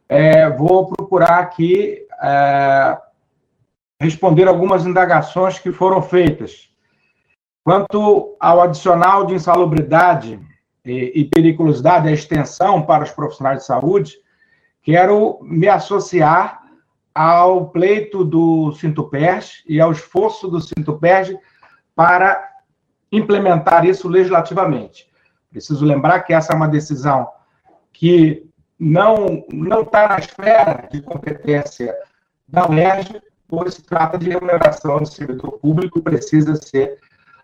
é, 0.07 0.49
vou 0.49 0.87
procurar 0.87 1.39
aqui 1.39 2.05
é, 2.21 2.97
responder 3.99 4.47
algumas 4.47 4.85
indagações 4.85 5.57
que 5.57 5.71
foram 5.71 6.01
feitas. 6.01 6.72
Quanto 7.63 8.35
ao 8.39 8.61
adicional 8.61 9.25
de 9.25 9.35
insalubridade 9.35 10.39
e, 10.83 11.21
e 11.21 11.25
periculosidade, 11.25 12.09
a 12.09 12.11
extensão 12.11 12.81
para 12.81 13.03
os 13.03 13.11
profissionais 13.11 13.59
de 13.59 13.65
saúde, 13.65 14.17
quero 14.81 15.39
me 15.41 15.69
associar 15.69 16.61
ao 17.15 17.69
pleito 17.69 18.25
do 18.25 18.73
Sintupers 18.73 19.63
e 19.67 19.79
ao 19.79 19.91
esforço 19.91 20.47
do 20.49 20.59
Sintupers 20.59 21.33
para 21.95 22.49
implementar 23.11 23.85
isso 23.85 24.09
legislativamente. 24.09 25.07
Preciso 25.49 25.85
lembrar 25.85 26.21
que 26.21 26.33
essa 26.33 26.51
é 26.51 26.55
uma 26.55 26.67
decisão 26.67 27.29
que 27.93 28.45
não 28.77 29.45
não 29.53 29.81
está 29.81 30.09
na 30.09 30.17
esfera 30.17 30.89
de 30.91 31.01
competência 31.01 31.95
da 32.47 32.67
UERJ, 32.67 33.21
pois 33.47 33.75
se 33.75 33.83
trata 33.83 34.17
de 34.17 34.29
remuneração 34.29 34.97
do 34.97 35.05
servidor 35.05 35.59
público, 35.59 36.01
precisa 36.01 36.55
ser 36.55 36.97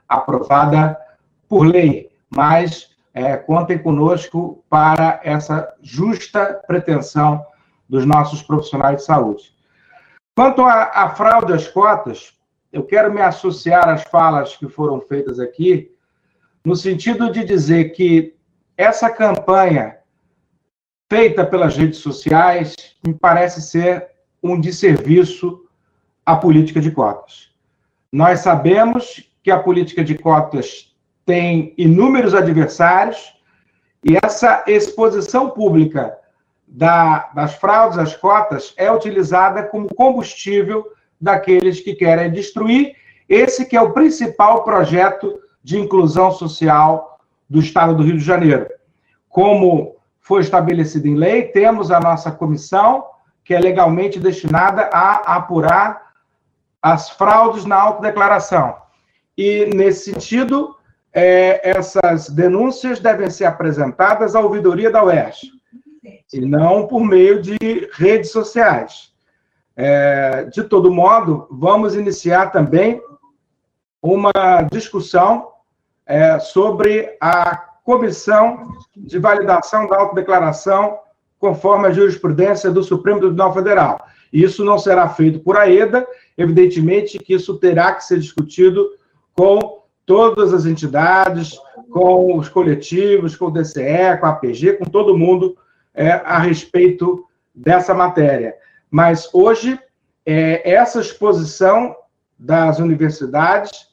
aprovada 0.09 0.99
por 1.47 1.65
lei, 1.65 2.11
mas 2.29 2.89
é, 3.13 3.37
contem 3.37 3.77
conosco 3.77 4.63
para 4.69 5.21
essa 5.23 5.73
justa 5.81 6.61
pretensão 6.67 7.45
dos 7.87 8.05
nossos 8.05 8.41
profissionais 8.41 8.97
de 8.97 9.03
saúde. 9.03 9.53
Quanto 10.35 10.63
à 10.63 11.09
fraude 11.15 11.53
às 11.53 11.67
cotas, 11.67 12.33
eu 12.71 12.83
quero 12.83 13.13
me 13.13 13.21
associar 13.21 13.89
às 13.89 14.03
falas 14.03 14.55
que 14.55 14.69
foram 14.69 15.01
feitas 15.01 15.39
aqui, 15.39 15.91
no 16.63 16.75
sentido 16.75 17.31
de 17.31 17.43
dizer 17.43 17.89
que 17.89 18.35
essa 18.77 19.09
campanha 19.09 19.97
feita 21.09 21.45
pelas 21.45 21.75
redes 21.75 21.99
sociais 21.99 22.75
me 23.05 23.13
parece 23.13 23.61
ser 23.61 24.07
um 24.41 24.59
desserviço 24.59 25.65
à 26.25 26.35
política 26.35 26.79
de 26.79 26.91
cotas. 26.91 27.49
Nós 28.11 28.39
sabemos 28.39 29.28
que 29.49 29.51
a 29.51 29.57
política 29.57 30.03
de 30.03 30.15
cotas 30.15 30.93
tem 31.25 31.73
inúmeros 31.75 32.35
adversários 32.35 33.33
e 34.03 34.15
essa 34.23 34.63
exposição 34.67 35.49
pública 35.49 36.15
da, 36.67 37.31
das 37.33 37.55
fraudes 37.55 37.97
às 37.97 38.15
cotas 38.15 38.75
é 38.77 38.91
utilizada 38.91 39.63
como 39.63 39.91
combustível 39.95 40.85
daqueles 41.19 41.79
que 41.79 41.95
querem 41.95 42.31
destruir 42.31 42.95
esse 43.27 43.65
que 43.65 43.75
é 43.75 43.81
o 43.81 43.91
principal 43.91 44.63
projeto 44.63 45.39
de 45.63 45.79
inclusão 45.79 46.31
social 46.31 47.19
do 47.49 47.59
Estado 47.59 47.95
do 47.95 48.03
Rio 48.03 48.19
de 48.19 48.23
Janeiro. 48.23 48.67
Como 49.27 49.95
foi 50.19 50.41
estabelecido 50.41 51.07
em 51.07 51.15
lei, 51.15 51.45
temos 51.47 51.89
a 51.89 51.99
nossa 51.99 52.31
comissão, 52.31 53.03
que 53.43 53.55
é 53.55 53.59
legalmente 53.59 54.19
destinada 54.19 54.91
a 54.93 55.37
apurar 55.37 56.13
as 56.83 57.09
fraudes 57.09 57.65
na 57.65 57.77
autodeclaração. 57.77 58.88
E, 59.41 59.67
nesse 59.73 60.11
sentido, 60.11 60.75
é, 61.13 61.69
essas 61.69 62.29
denúncias 62.29 62.99
devem 62.99 63.29
ser 63.29 63.45
apresentadas 63.45 64.35
à 64.35 64.41
ouvidoria 64.41 64.91
da 64.91 65.01
UERJ, 65.01 65.53
e 66.33 66.41
não 66.41 66.85
por 66.87 67.05
meio 67.05 67.41
de 67.41 67.57
redes 67.93 68.31
sociais. 68.31 69.13
É, 69.77 70.43
de 70.43 70.61
todo 70.63 70.91
modo, 70.91 71.47
vamos 71.49 71.95
iniciar 71.95 72.51
também 72.51 73.01
uma 74.01 74.33
discussão 74.69 75.53
é, 76.05 76.37
sobre 76.37 77.15
a 77.21 77.55
comissão 77.81 78.73
de 78.93 79.17
validação 79.19 79.87
da 79.87 80.01
autodeclaração 80.01 80.99
conforme 81.39 81.87
a 81.87 81.91
jurisprudência 81.91 82.69
do 82.69 82.83
Supremo 82.83 83.21
Tribunal 83.21 83.53
Federal. 83.53 84.05
Isso 84.33 84.65
não 84.65 84.77
será 84.77 85.07
feito 85.07 85.39
por 85.39 85.55
AEDA, 85.55 86.05
evidentemente 86.37 87.17
que 87.19 87.35
isso 87.35 87.57
terá 87.57 87.93
que 87.93 88.03
ser 88.03 88.19
discutido 88.19 88.98
com 89.39 89.83
todas 90.05 90.53
as 90.53 90.65
entidades, 90.65 91.57
com 91.89 92.37
os 92.37 92.49
coletivos, 92.49 93.37
com 93.37 93.45
o 93.45 93.51
DCE, 93.51 94.17
com 94.19 94.25
a 94.25 94.31
APG, 94.31 94.73
com 94.73 94.83
todo 94.83 95.17
mundo 95.17 95.57
é, 95.95 96.11
a 96.11 96.39
respeito 96.39 97.25
dessa 97.55 97.93
matéria. 97.93 98.53
Mas 98.91 99.29
hoje, 99.33 99.79
é, 100.25 100.69
essa 100.69 100.99
exposição 100.99 101.95
das 102.37 102.79
universidades 102.79 103.87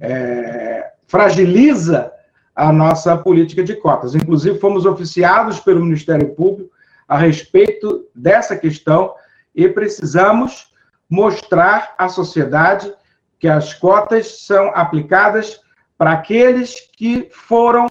é, 0.00 0.92
fragiliza 1.08 2.12
a 2.54 2.72
nossa 2.72 3.16
política 3.16 3.64
de 3.64 3.74
cotas. 3.74 4.14
Inclusive, 4.14 4.60
fomos 4.60 4.86
oficiados 4.86 5.58
pelo 5.58 5.84
Ministério 5.84 6.32
Público 6.36 6.70
a 7.08 7.18
respeito 7.18 8.06
dessa 8.14 8.54
questão 8.54 9.14
e 9.52 9.68
precisamos 9.68 10.72
mostrar 11.10 11.92
à 11.98 12.08
sociedade 12.08 12.94
que 13.42 13.48
as 13.48 13.74
cotas 13.74 14.42
são 14.42 14.70
aplicadas 14.72 15.60
para 15.98 16.12
aqueles 16.12 16.76
que 16.96 17.28
foram 17.32 17.88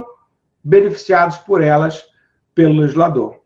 beneficiados 0.63 1.39
por 1.39 1.61
elas 1.61 2.05
pelo 2.55 2.79
legislador. 2.79 3.41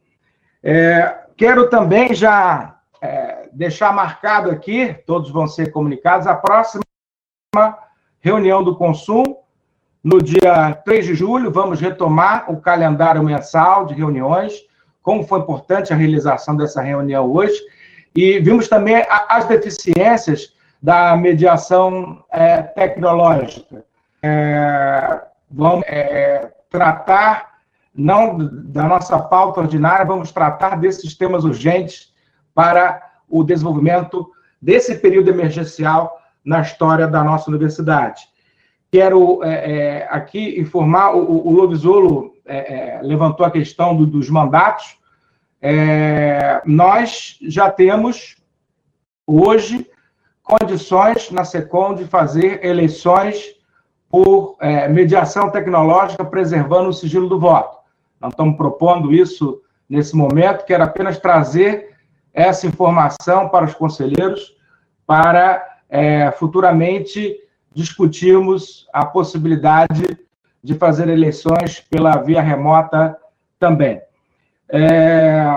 É, 0.61 1.23
quero 1.35 1.67
também 1.67 2.13
já 2.13 2.77
é, 3.01 3.49
deixar 3.51 3.91
marcado 3.91 4.51
aqui, 4.51 4.93
todos 5.07 5.31
vão 5.31 5.47
ser 5.47 5.71
comunicados, 5.71 6.27
a 6.27 6.35
próxima 6.35 6.83
reunião 8.19 8.63
do 8.63 8.75
consumo, 8.75 9.39
no 10.03 10.21
dia 10.21 10.75
3 10.85 11.07
de 11.07 11.15
julho, 11.15 11.51
vamos 11.51 11.81
retomar 11.81 12.51
o 12.51 12.61
calendário 12.61 13.23
mensal 13.23 13.83
de 13.87 13.95
reuniões, 13.95 14.53
como 15.01 15.23
foi 15.23 15.39
importante 15.39 15.91
a 15.91 15.95
realização 15.95 16.55
dessa 16.55 16.83
reunião 16.83 17.31
hoje, 17.31 17.59
e 18.15 18.39
vimos 18.39 18.67
também 18.67 19.03
as 19.09 19.45
deficiências 19.45 20.54
da 20.85 21.17
mediação 21.17 22.23
é, 22.31 22.61
tecnológica. 22.61 23.83
É, 24.21 25.19
vamos 25.49 25.83
é, 25.87 26.51
tratar, 26.69 27.55
não 27.91 28.37
da 28.37 28.83
nossa 28.83 29.17
pauta 29.17 29.61
ordinária, 29.61 30.05
vamos 30.05 30.31
tratar 30.31 30.79
desses 30.79 31.17
temas 31.17 31.43
urgentes 31.43 32.13
para 32.53 33.01
o 33.27 33.43
desenvolvimento 33.43 34.29
desse 34.61 34.93
período 34.99 35.31
emergencial 35.31 36.21
na 36.45 36.61
história 36.61 37.07
da 37.07 37.23
nossa 37.23 37.49
universidade. 37.49 38.21
Quero 38.91 39.43
é, 39.43 39.71
é, 39.71 40.07
aqui 40.11 40.59
informar, 40.59 41.15
o, 41.15 41.47
o 41.47 41.51
Lovisolo 41.51 42.35
é, 42.45 42.99
levantou 43.01 43.43
a 43.43 43.49
questão 43.49 43.97
do, 43.97 44.05
dos 44.05 44.29
mandatos, 44.29 44.99
nós 46.63 47.39
já 47.41 47.71
temos 47.71 48.35
hoje 49.25 49.89
condições 50.45 51.31
na 51.31 51.43
SECOM 51.43 51.95
de 51.95 52.05
fazer 52.05 52.63
eleições 52.63 53.55
por 54.09 54.55
é, 54.61 54.87
mediação 54.87 55.49
tecnológica, 55.49 56.23
preservando 56.23 56.89
o 56.89 56.93
sigilo 56.93 57.27
do 57.27 57.39
voto. 57.39 57.79
Nós 58.21 58.31
estamos 58.31 58.55
propondo 58.55 59.11
isso 59.11 59.61
nesse 59.89 60.15
momento, 60.15 60.65
quero 60.65 60.83
apenas 60.83 61.17
trazer 61.17 61.95
essa 62.33 62.67
informação 62.67 63.49
para 63.49 63.65
os 63.65 63.73
conselheiros, 63.73 64.55
para 65.05 65.63
é, 65.89 66.31
futuramente 66.31 67.37
discutirmos 67.73 68.87
a 68.93 69.05
possibilidade 69.05 70.17
de 70.63 70.73
fazer 70.75 71.09
eleições 71.09 71.79
pela 71.79 72.17
via 72.17 72.41
remota 72.41 73.17
também. 73.59 74.01
É, 74.69 75.55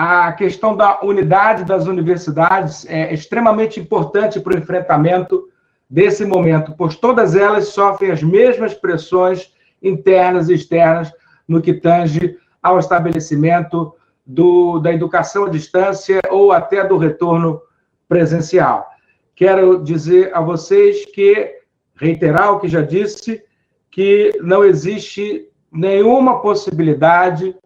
a 0.00 0.30
questão 0.30 0.76
da 0.76 1.00
unidade 1.02 1.64
das 1.64 1.88
universidades 1.88 2.86
é 2.88 3.12
extremamente 3.12 3.80
importante 3.80 4.38
para 4.38 4.54
o 4.54 4.56
enfrentamento 4.56 5.48
desse 5.90 6.24
momento, 6.24 6.72
pois 6.78 6.94
todas 6.94 7.34
elas 7.34 7.70
sofrem 7.70 8.12
as 8.12 8.22
mesmas 8.22 8.72
pressões 8.74 9.52
internas 9.82 10.48
e 10.48 10.54
externas 10.54 11.12
no 11.48 11.60
que 11.60 11.74
tange 11.74 12.36
ao 12.62 12.78
estabelecimento 12.78 13.92
do, 14.24 14.78
da 14.78 14.92
educação 14.92 15.46
à 15.46 15.48
distância 15.48 16.20
ou 16.30 16.52
até 16.52 16.86
do 16.86 16.96
retorno 16.96 17.60
presencial. 18.08 18.86
Quero 19.34 19.82
dizer 19.82 20.32
a 20.32 20.40
vocês 20.40 21.06
que, 21.06 21.56
reiterar 21.96 22.52
o 22.52 22.60
que 22.60 22.68
já 22.68 22.82
disse, 22.82 23.42
que 23.90 24.30
não 24.42 24.62
existe 24.62 25.48
nenhuma 25.72 26.40
possibilidade 26.40 27.56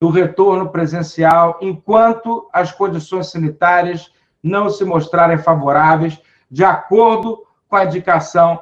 do 0.00 0.10
retorno 0.10 0.70
presencial 0.70 1.58
enquanto 1.60 2.48
as 2.52 2.72
condições 2.72 3.30
sanitárias 3.30 4.10
não 4.42 4.68
se 4.68 4.84
mostrarem 4.84 5.38
favoráveis, 5.38 6.20
de 6.50 6.64
acordo 6.64 7.44
com 7.68 7.76
a 7.76 7.84
indicação 7.84 8.60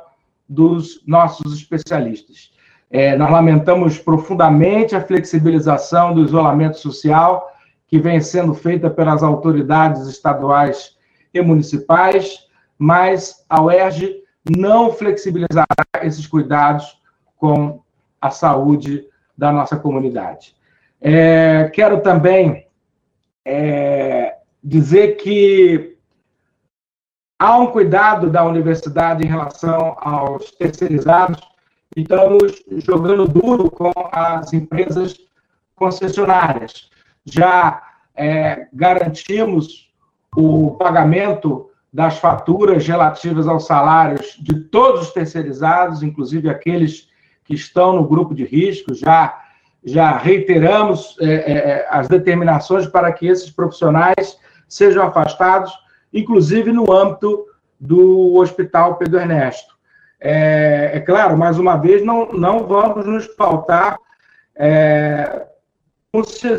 dos 0.48 1.02
nossos 1.06 1.52
especialistas. 1.54 2.52
É, 2.90 3.16
nós 3.16 3.30
lamentamos 3.30 3.98
profundamente 3.98 4.94
a 4.94 5.00
flexibilização 5.00 6.14
do 6.14 6.24
isolamento 6.24 6.78
social 6.78 7.50
que 7.88 7.98
vem 7.98 8.20
sendo 8.20 8.54
feita 8.54 8.88
pelas 8.88 9.22
autoridades 9.22 10.06
estaduais 10.06 10.96
e 11.32 11.40
municipais, 11.40 12.46
mas 12.78 13.44
a 13.48 13.62
UERJ 13.62 14.22
não 14.58 14.92
flexibilizará 14.92 15.66
esses 16.02 16.26
cuidados 16.26 17.00
com 17.36 17.82
a 18.20 18.30
saúde 18.30 19.04
da 19.36 19.50
nossa 19.50 19.76
comunidade. 19.76 20.54
É, 21.04 21.68
quero 21.74 22.00
também 22.00 22.68
é, 23.44 24.36
dizer 24.62 25.16
que 25.16 25.96
há 27.36 27.58
um 27.58 27.66
cuidado 27.72 28.30
da 28.30 28.44
universidade 28.44 29.24
em 29.24 29.28
relação 29.28 29.96
aos 29.98 30.52
terceirizados 30.52 31.40
e 31.96 32.02
estamos 32.02 32.62
jogando 32.86 33.26
duro 33.26 33.68
com 33.68 33.90
as 34.12 34.52
empresas 34.52 35.16
concessionárias. 35.74 36.88
Já 37.24 37.82
é, 38.14 38.68
garantimos 38.72 39.92
o 40.36 40.76
pagamento 40.76 41.68
das 41.92 42.18
faturas 42.18 42.86
relativas 42.86 43.48
aos 43.48 43.66
salários 43.66 44.36
de 44.40 44.60
todos 44.60 45.08
os 45.08 45.12
terceirizados, 45.12 46.00
inclusive 46.00 46.48
aqueles 46.48 47.08
que 47.44 47.54
estão 47.54 47.92
no 47.92 48.06
grupo 48.06 48.34
de 48.36 48.44
risco, 48.44 48.94
já 48.94 49.42
já 49.84 50.16
reiteramos 50.16 51.16
é, 51.20 51.26
é, 51.26 51.52
é, 51.52 51.86
as 51.90 52.08
determinações 52.08 52.86
para 52.86 53.12
que 53.12 53.26
esses 53.26 53.50
profissionais 53.50 54.38
sejam 54.68 55.04
afastados, 55.04 55.72
inclusive 56.12 56.72
no 56.72 56.92
âmbito 56.92 57.46
do 57.78 58.34
Hospital 58.36 58.96
Pedro 58.96 59.18
Ernesto. 59.18 59.74
É, 60.20 60.92
é 60.94 61.00
claro, 61.00 61.36
mais 61.36 61.58
uma 61.58 61.76
vez, 61.76 62.04
não, 62.04 62.32
não 62.32 62.66
vamos 62.66 63.04
nos 63.04 63.26
pautar 63.26 63.98
é, 64.54 65.46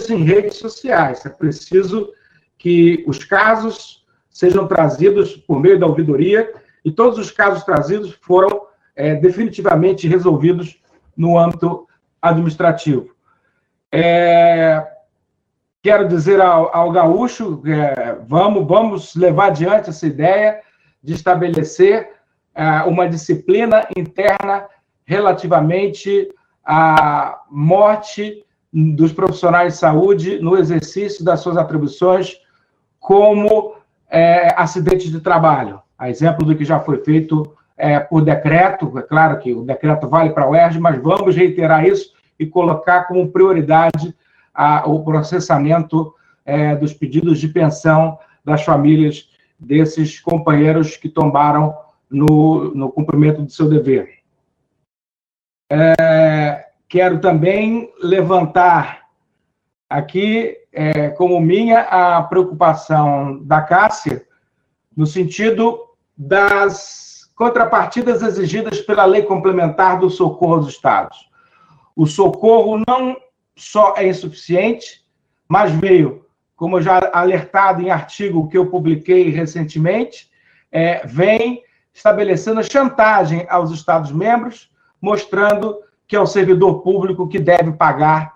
em 0.09 0.23
redes 0.23 0.57
sociais. 0.57 1.25
É 1.25 1.29
preciso 1.29 2.11
que 2.57 3.05
os 3.07 3.23
casos 3.23 4.05
sejam 4.29 4.67
trazidos 4.67 5.37
por 5.37 5.61
meio 5.61 5.79
da 5.79 5.85
ouvidoria 5.85 6.51
e 6.83 6.91
todos 6.91 7.17
os 7.17 7.31
casos 7.31 7.63
trazidos 7.63 8.17
foram 8.21 8.67
é, 8.95 9.15
definitivamente 9.15 10.07
resolvidos 10.07 10.81
no 11.15 11.37
âmbito 11.37 11.87
administrativo. 12.21 13.12
É, 13.95 14.83
quero 15.83 16.07
dizer 16.07 16.41
ao, 16.41 16.75
ao 16.75 16.91
Gaúcho, 16.91 17.61
é, 17.67 18.17
vamos, 18.27 18.67
vamos 18.67 19.15
levar 19.15 19.49
adiante 19.49 19.91
essa 19.91 20.07
ideia 20.07 20.61
de 21.03 21.13
estabelecer 21.13 22.09
é, 22.55 22.81
uma 22.87 23.07
disciplina 23.07 23.87
interna 23.95 24.65
relativamente 25.05 26.27
à 26.65 27.39
morte 27.51 28.43
dos 28.73 29.13
profissionais 29.13 29.73
de 29.73 29.79
saúde 29.79 30.39
no 30.39 30.57
exercício 30.57 31.23
das 31.23 31.41
suas 31.41 31.55
atribuições 31.55 32.39
como 32.99 33.75
é, 34.09 34.59
acidentes 34.59 35.11
de 35.11 35.19
trabalho. 35.19 35.79
A 35.99 36.09
exemplo 36.09 36.43
do 36.43 36.55
que 36.55 36.65
já 36.65 36.79
foi 36.79 36.97
feito 37.03 37.55
é, 37.77 37.99
por 37.99 38.23
decreto, 38.23 38.91
é 38.97 39.03
claro 39.03 39.37
que 39.37 39.53
o 39.53 39.61
decreto 39.61 40.09
vale 40.09 40.31
para 40.31 40.49
o 40.49 40.55
ERJ, 40.55 40.79
mas 40.79 40.99
vamos 40.99 41.35
reiterar 41.35 41.85
isso 41.85 42.12
e 42.39 42.45
colocar 42.45 43.03
como 43.05 43.31
prioridade 43.31 44.15
a, 44.53 44.87
o 44.89 45.03
processamento 45.03 46.13
é, 46.45 46.75
dos 46.75 46.93
pedidos 46.93 47.39
de 47.39 47.47
pensão 47.47 48.17
das 48.43 48.63
famílias 48.63 49.29
desses 49.57 50.19
companheiros 50.19 50.97
que 50.97 51.09
tombaram 51.09 51.75
no, 52.09 52.73
no 52.75 52.91
cumprimento 52.91 53.41
do 53.41 53.51
seu 53.51 53.69
dever. 53.69 54.19
É, 55.71 56.67
quero 56.87 57.19
também 57.19 57.91
levantar 58.01 59.03
aqui, 59.89 60.57
é, 60.71 61.09
como 61.09 61.39
minha, 61.39 61.81
a 61.81 62.21
preocupação 62.23 63.43
da 63.43 63.61
Cássia, 63.61 64.25
no 64.95 65.05
sentido 65.05 65.79
das 66.15 67.31
contrapartidas 67.35 68.21
exigidas 68.21 68.79
pela 68.81 69.05
Lei 69.05 69.23
Complementar 69.23 69.99
do 69.99 70.09
Socorro 70.09 70.55
aos 70.55 70.67
Estados. 70.67 71.29
O 71.95 72.05
socorro 72.05 72.81
não 72.87 73.17
só 73.55 73.95
é 73.97 74.07
insuficiente, 74.07 75.05
mas 75.47 75.71
veio, 75.71 76.25
como 76.55 76.81
já 76.81 77.09
alertado 77.13 77.81
em 77.81 77.91
artigo 77.91 78.47
que 78.47 78.57
eu 78.57 78.69
publiquei 78.69 79.29
recentemente, 79.29 80.29
é, 80.71 81.05
vem 81.05 81.63
estabelecendo 81.93 82.63
chantagem 82.63 83.45
aos 83.49 83.71
Estados-membros, 83.71 84.71
mostrando 84.99 85.77
que 86.07 86.15
é 86.15 86.19
o 86.19 86.25
servidor 86.25 86.81
público 86.81 87.27
que 87.27 87.39
deve 87.39 87.71
pagar 87.73 88.33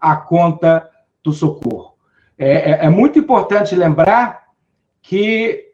a 0.00 0.16
conta 0.16 0.88
do 1.22 1.32
socorro. 1.32 1.94
É, 2.38 2.70
é, 2.70 2.86
é 2.86 2.88
muito 2.88 3.18
importante 3.18 3.74
lembrar 3.74 4.48
que 5.02 5.70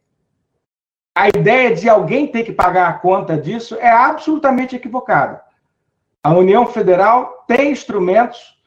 a 1.15 1.28
ideia 1.28 1.74
de 1.74 1.89
alguém 1.89 2.26
ter 2.26 2.44
que 2.44 2.52
pagar 2.52 2.89
a 2.89 2.92
conta 2.94 3.36
disso 3.36 3.76
é 3.76 3.90
absolutamente 3.90 4.76
equivocada. 4.76 5.42
A 6.27 6.33
União 6.35 6.67
Federal 6.67 7.45
tem 7.47 7.71
instrumentos 7.71 8.59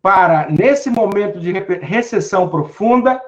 para, 0.00 0.48
nesse 0.48 0.88
momento 0.88 1.40
de 1.40 1.50
recessão 1.50 2.48
profunda, 2.48 3.20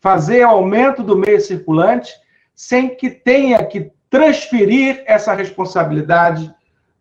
fazer 0.00 0.42
aumento 0.42 1.02
do 1.02 1.18
meio 1.18 1.40
circulante 1.40 2.14
sem 2.54 2.94
que 2.94 3.10
tenha 3.10 3.66
que 3.66 3.90
transferir 4.08 5.02
essa 5.04 5.34
responsabilidade 5.34 6.48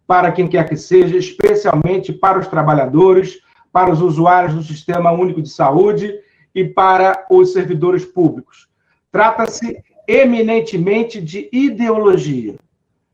para 0.07 0.31
quem 0.31 0.47
quer 0.47 0.67
que 0.67 0.75
seja, 0.75 1.15
especialmente 1.15 2.11
para 2.11 2.39
os 2.39 2.47
trabalhadores, 2.47 3.37
para 3.71 3.91
os 3.91 4.01
usuários 4.01 4.55
do 4.55 4.63
Sistema 4.63 5.11
Único 5.11 5.39
de 5.39 5.49
Saúde 5.49 6.11
e 6.55 6.65
para 6.65 7.27
os 7.29 7.53
servidores 7.53 8.03
públicos. 8.03 8.67
Trata-se 9.11 9.83
eminentemente 10.07 11.21
de 11.21 11.47
ideologia. 11.53 12.55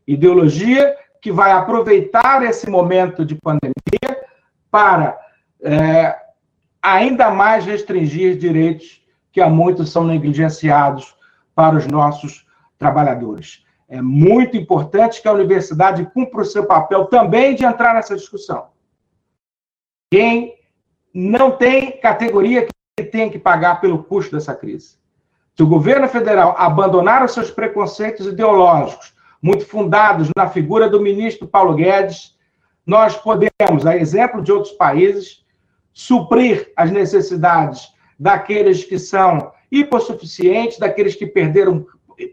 Ideologia 0.07 0.95
que 1.23 1.31
vai 1.31 1.53
aproveitar 1.53 2.43
esse 2.43 2.69
momento 2.69 3.23
de 3.23 3.33
pandemia 3.35 4.25
para 4.69 5.17
é, 5.61 6.13
ainda 6.81 7.31
mais 7.31 7.65
restringir 7.65 8.37
direitos 8.37 9.01
que 9.31 9.39
há 9.39 9.49
muitos 9.49 9.89
são 9.89 10.03
negligenciados 10.03 11.15
para 11.55 11.77
os 11.77 11.87
nossos 11.87 12.45
trabalhadores. 12.77 13.63
É 13.87 14.01
muito 14.01 14.57
importante 14.57 15.21
que 15.21 15.27
a 15.29 15.31
universidade 15.31 16.05
cumpra 16.13 16.41
o 16.41 16.45
seu 16.45 16.65
papel 16.65 17.05
também 17.05 17.55
de 17.55 17.63
entrar 17.63 17.93
nessa 17.93 18.17
discussão. 18.17 18.71
Quem 20.11 20.55
não 21.13 21.51
tem 21.51 22.01
categoria 22.01 22.67
que 22.97 23.03
tem 23.05 23.29
que 23.29 23.39
pagar 23.39 23.79
pelo 23.79 24.03
custo 24.03 24.35
dessa 24.35 24.53
crise. 24.53 24.97
Se 25.55 25.63
o 25.63 25.67
governo 25.67 26.09
federal 26.09 26.53
abandonar 26.57 27.23
os 27.23 27.31
seus 27.31 27.49
preconceitos 27.49 28.25
ideológicos, 28.25 29.12
muito 29.43 29.65
fundados 29.65 30.29
na 30.37 30.47
figura 30.47 30.89
do 30.89 31.01
ministro 31.01 31.45
Paulo 31.45 31.75
Guedes, 31.75 32.33
nós 32.85 33.17
podemos, 33.17 33.85
a 33.85 33.97
exemplo 33.97 34.41
de 34.41 34.53
outros 34.53 34.73
países, 34.73 35.43
suprir 35.91 36.71
as 36.77 36.89
necessidades 36.89 37.89
daqueles 38.17 38.85
que 38.85 38.97
são 38.97 39.51
hipossuficientes, 39.69 40.79
daqueles 40.79 41.15
que 41.15 41.27
perderam 41.27 41.85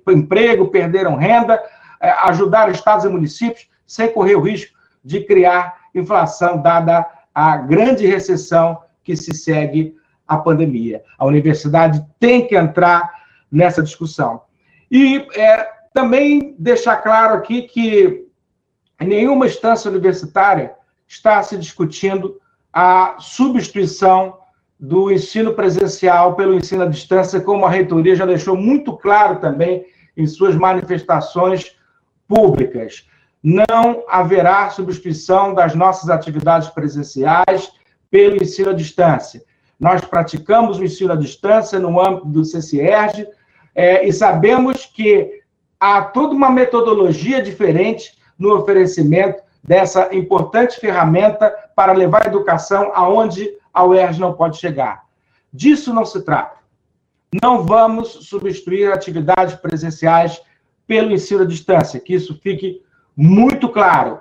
emprego, 0.08 0.68
perderam 0.68 1.16
renda, 1.16 1.60
é, 2.00 2.10
ajudar 2.28 2.70
estados 2.70 3.04
e 3.04 3.08
municípios 3.08 3.68
sem 3.84 4.12
correr 4.12 4.36
o 4.36 4.40
risco 4.40 4.78
de 5.04 5.24
criar 5.24 5.80
inflação, 5.92 6.62
dada 6.62 7.04
a 7.34 7.56
grande 7.56 8.06
recessão 8.06 8.78
que 9.02 9.16
se 9.16 9.34
segue 9.34 9.96
à 10.28 10.36
pandemia. 10.36 11.02
A 11.18 11.26
universidade 11.26 12.04
tem 12.20 12.46
que 12.46 12.56
entrar 12.56 13.10
nessa 13.50 13.82
discussão. 13.82 14.42
E 14.90 15.26
é, 15.34 15.79
também 15.92 16.54
deixar 16.58 16.96
claro 16.98 17.34
aqui 17.34 17.62
que 17.62 18.26
nenhuma 19.00 19.46
instância 19.46 19.90
universitária 19.90 20.74
está 21.06 21.42
se 21.42 21.56
discutindo 21.56 22.40
a 22.72 23.16
substituição 23.18 24.38
do 24.78 25.10
ensino 25.10 25.52
presencial 25.52 26.34
pelo 26.34 26.54
ensino 26.54 26.84
à 26.84 26.86
distância, 26.86 27.40
como 27.40 27.66
a 27.66 27.70
reitoria 27.70 28.14
já 28.14 28.24
deixou 28.24 28.56
muito 28.56 28.96
claro 28.96 29.38
também 29.38 29.84
em 30.16 30.26
suas 30.26 30.54
manifestações 30.54 31.76
públicas. 32.26 33.06
Não 33.42 34.04
haverá 34.08 34.70
substituição 34.70 35.52
das 35.52 35.74
nossas 35.74 36.08
atividades 36.08 36.68
presenciais 36.68 37.70
pelo 38.10 38.36
ensino 38.36 38.70
à 38.70 38.72
distância. 38.72 39.42
Nós 39.78 40.02
praticamos 40.02 40.78
o 40.78 40.84
ensino 40.84 41.12
à 41.12 41.16
distância 41.16 41.78
no 41.78 42.00
âmbito 42.00 42.28
do 42.28 42.44
CCERG 42.44 43.26
é, 43.74 44.06
e 44.06 44.12
sabemos 44.12 44.86
que 44.86 45.39
há 45.80 46.02
toda 46.02 46.34
uma 46.34 46.50
metodologia 46.50 47.42
diferente 47.42 48.18
no 48.38 48.54
oferecimento 48.54 49.42
dessa 49.64 50.14
importante 50.14 50.78
ferramenta 50.78 51.50
para 51.74 51.92
levar 51.92 52.24
a 52.24 52.28
educação 52.28 52.92
aonde 52.94 53.50
a 53.72 53.84
UERJ 53.84 54.20
não 54.20 54.34
pode 54.34 54.58
chegar. 54.58 55.04
Disso 55.52 55.92
não 55.92 56.04
se 56.04 56.22
trata. 56.22 56.58
Não 57.42 57.64
vamos 57.64 58.08
substituir 58.08 58.92
atividades 58.92 59.54
presenciais 59.54 60.40
pelo 60.86 61.12
ensino 61.12 61.42
à 61.42 61.46
distância, 61.46 62.00
que 62.00 62.14
isso 62.14 62.38
fique 62.42 62.82
muito 63.16 63.68
claro. 63.68 64.20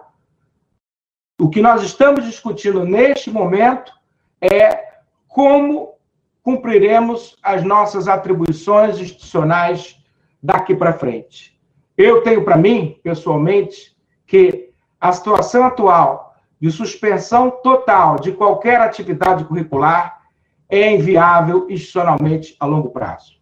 O 1.39 1.49
que 1.49 1.61
nós 1.61 1.81
estamos 1.81 2.25
discutindo 2.25 2.85
neste 2.85 3.31
momento 3.31 3.91
é 4.39 4.89
como 5.27 5.95
cumpriremos 6.43 7.37
as 7.41 7.63
nossas 7.63 8.07
atribuições 8.07 8.99
institucionais 8.99 9.98
daqui 10.41 10.75
para 10.75 10.93
frente. 10.93 11.59
Eu 11.97 12.21
tenho 12.21 12.43
para 12.43 12.57
mim, 12.57 12.99
pessoalmente, 13.03 13.95
que 14.25 14.69
a 14.99 15.11
situação 15.11 15.65
atual 15.65 16.35
de 16.59 16.71
suspensão 16.71 17.49
total 17.49 18.17
de 18.19 18.31
qualquer 18.31 18.79
atividade 18.81 19.45
curricular 19.45 20.21
é 20.69 20.93
inviável 20.93 21.67
institucionalmente 21.69 22.55
a 22.59 22.65
longo 22.65 22.89
prazo. 22.89 23.39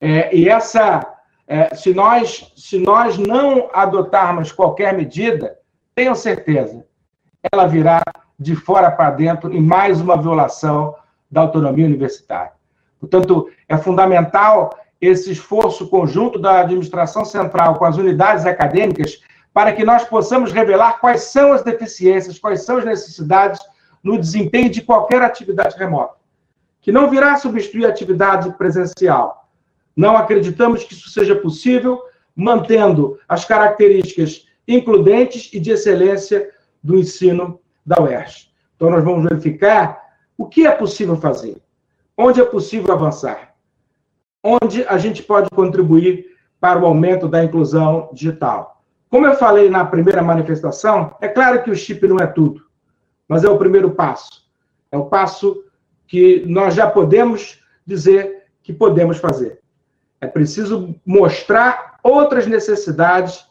É, 0.00 0.34
e 0.36 0.48
essa, 0.48 1.06
é, 1.46 1.74
se, 1.74 1.94
nós, 1.94 2.52
se 2.56 2.78
nós 2.78 3.16
não 3.16 3.70
adotarmos 3.72 4.52
qualquer 4.52 4.94
medida, 4.94 5.58
tenham 5.94 6.14
certeza, 6.14 6.84
ela 7.50 7.66
virá 7.66 8.02
de 8.38 8.54
fora 8.54 8.90
para 8.90 9.10
dentro 9.10 9.52
em 9.52 9.60
mais 9.60 10.00
uma 10.00 10.20
violação 10.20 10.94
da 11.30 11.40
autonomia 11.40 11.86
universitária. 11.86 12.52
Portanto, 13.00 13.48
é 13.68 13.76
fundamental 13.76 14.70
esse 15.00 15.30
esforço 15.30 15.88
conjunto 15.88 16.38
da 16.38 16.60
administração 16.60 17.24
central 17.24 17.76
com 17.76 17.84
as 17.84 17.96
unidades 17.96 18.46
acadêmicas 18.46 19.20
para 19.52 19.72
que 19.72 19.84
nós 19.84 20.04
possamos 20.04 20.52
revelar 20.52 21.00
quais 21.00 21.22
são 21.22 21.52
as 21.52 21.62
deficiências, 21.62 22.38
quais 22.38 22.64
são 22.64 22.78
as 22.78 22.84
necessidades 22.84 23.60
no 24.02 24.18
desempenho 24.18 24.70
de 24.70 24.82
qualquer 24.82 25.22
atividade 25.22 25.76
remota, 25.78 26.14
que 26.80 26.92
não 26.92 27.10
virá 27.10 27.36
substituir 27.36 27.86
a 27.86 27.88
atividade 27.88 28.52
presencial. 28.56 29.48
Não 29.96 30.16
acreditamos 30.16 30.84
que 30.84 30.92
isso 30.92 31.08
seja 31.08 31.34
possível, 31.34 32.02
mantendo 32.34 33.18
as 33.26 33.44
características 33.44 34.46
includentes 34.68 35.50
e 35.52 35.58
de 35.58 35.70
excelência 35.70 36.50
do 36.82 36.98
ensino 36.98 37.58
da 37.84 38.00
UERJ. 38.00 38.50
Então, 38.76 38.90
nós 38.90 39.02
vamos 39.02 39.24
verificar 39.24 40.02
o 40.36 40.46
que 40.46 40.66
é 40.66 40.70
possível 40.70 41.16
fazer, 41.16 41.56
onde 42.16 42.40
é 42.40 42.44
possível 42.44 42.92
avançar, 42.92 43.45
onde 44.46 44.86
a 44.86 44.96
gente 44.96 45.22
pode 45.22 45.50
contribuir 45.50 46.26
para 46.60 46.80
o 46.80 46.86
aumento 46.86 47.28
da 47.28 47.42
inclusão 47.42 48.08
digital. 48.12 48.82
Como 49.10 49.26
eu 49.26 49.34
falei 49.34 49.68
na 49.68 49.84
primeira 49.84 50.22
manifestação, 50.22 51.16
é 51.20 51.28
claro 51.28 51.62
que 51.62 51.70
o 51.70 51.74
chip 51.74 52.06
não 52.06 52.18
é 52.18 52.26
tudo, 52.26 52.64
mas 53.28 53.44
é 53.44 53.48
o 53.48 53.58
primeiro 53.58 53.90
passo. 53.90 54.44
É 54.90 54.96
o 54.96 55.06
passo 55.06 55.64
que 56.06 56.44
nós 56.46 56.74
já 56.74 56.88
podemos 56.88 57.60
dizer 57.84 58.44
que 58.62 58.72
podemos 58.72 59.18
fazer. 59.18 59.60
É 60.20 60.26
preciso 60.26 60.94
mostrar 61.04 61.98
outras 62.02 62.46
necessidades 62.46 63.46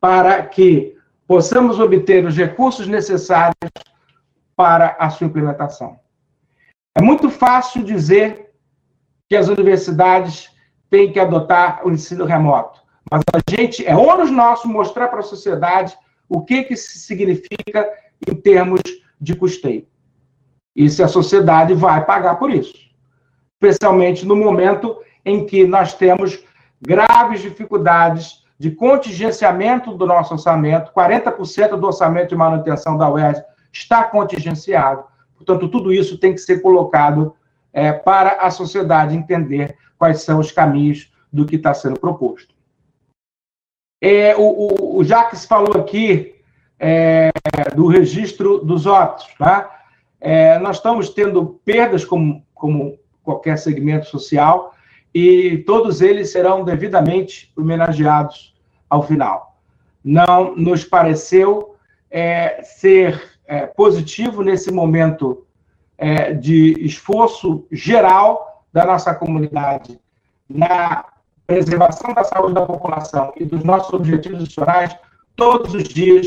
para 0.00 0.42
que 0.44 0.96
possamos 1.26 1.78
obter 1.78 2.24
os 2.24 2.36
recursos 2.36 2.86
necessários 2.86 3.54
para 4.56 4.96
a 4.98 5.10
sua 5.10 5.26
implementação. 5.26 5.98
É 6.94 7.02
muito 7.02 7.30
fácil 7.30 7.84
dizer 7.84 8.49
que 9.30 9.36
as 9.36 9.46
universidades 9.46 10.50
têm 10.90 11.12
que 11.12 11.20
adotar 11.20 11.86
o 11.86 11.90
ensino 11.90 12.24
remoto. 12.24 12.80
Mas 13.08 13.22
a 13.32 13.38
gente, 13.48 13.86
é 13.86 13.94
ônus 13.94 14.28
nosso 14.28 14.66
mostrar 14.66 15.06
para 15.06 15.20
a 15.20 15.22
sociedade 15.22 15.96
o 16.28 16.42
que, 16.42 16.64
que 16.64 16.76
significa 16.76 17.88
em 18.28 18.34
termos 18.34 18.80
de 19.20 19.36
custeio. 19.36 19.86
E 20.74 20.90
se 20.90 21.00
a 21.00 21.06
sociedade 21.06 21.74
vai 21.74 22.04
pagar 22.04 22.40
por 22.40 22.50
isso. 22.50 22.74
Especialmente 23.54 24.26
no 24.26 24.34
momento 24.34 25.00
em 25.24 25.46
que 25.46 25.64
nós 25.64 25.94
temos 25.94 26.42
graves 26.82 27.40
dificuldades 27.40 28.44
de 28.58 28.72
contingenciamento 28.72 29.94
do 29.94 30.06
nosso 30.06 30.34
orçamento, 30.34 30.92
40% 30.92 31.76
do 31.76 31.86
orçamento 31.86 32.30
de 32.30 32.36
manutenção 32.36 32.98
da 32.98 33.08
UERJ 33.08 33.42
está 33.72 34.02
contingenciado. 34.02 35.04
Portanto, 35.36 35.68
tudo 35.68 35.92
isso 35.92 36.18
tem 36.18 36.32
que 36.32 36.40
ser 36.40 36.60
colocado 36.60 37.36
é, 37.72 37.92
para 37.92 38.32
a 38.42 38.50
sociedade 38.50 39.16
entender 39.16 39.76
quais 39.98 40.22
são 40.22 40.38
os 40.38 40.50
caminhos 40.50 41.12
do 41.32 41.44
que 41.46 41.56
está 41.56 41.72
sendo 41.74 41.98
proposto. 41.98 42.54
É, 44.00 44.34
o, 44.36 44.40
o, 44.40 44.98
o 44.98 45.04
Jacques 45.04 45.44
falou 45.44 45.76
aqui 45.76 46.34
é, 46.78 47.30
do 47.74 47.86
registro 47.86 48.58
dos 48.64 48.86
óbitos. 48.86 49.28
Tá? 49.38 49.82
É, 50.20 50.58
nós 50.58 50.76
estamos 50.76 51.10
tendo 51.10 51.60
perdas, 51.64 52.04
como, 52.04 52.44
como 52.54 52.98
qualquer 53.22 53.58
segmento 53.58 54.06
social, 54.06 54.74
e 55.14 55.58
todos 55.66 56.00
eles 56.00 56.30
serão 56.30 56.64
devidamente 56.64 57.52
homenageados 57.56 58.54
ao 58.88 59.02
final. 59.02 59.58
Não 60.02 60.56
nos 60.56 60.84
pareceu 60.84 61.76
é, 62.10 62.62
ser 62.62 63.38
é, 63.46 63.66
positivo 63.66 64.42
nesse 64.42 64.72
momento 64.72 65.44
é, 66.00 66.32
de 66.32 66.72
esforço 66.82 67.66
geral 67.70 68.64
da 68.72 68.86
nossa 68.86 69.14
comunidade 69.14 70.00
na 70.48 71.04
preservação 71.46 72.14
da 72.14 72.24
saúde 72.24 72.54
da 72.54 72.64
população 72.64 73.32
e 73.36 73.44
dos 73.44 73.62
nossos 73.62 73.92
objetivos 73.92 74.38
institucionais, 74.38 74.96
todos 75.36 75.74
os 75.74 75.84
dias 75.84 76.26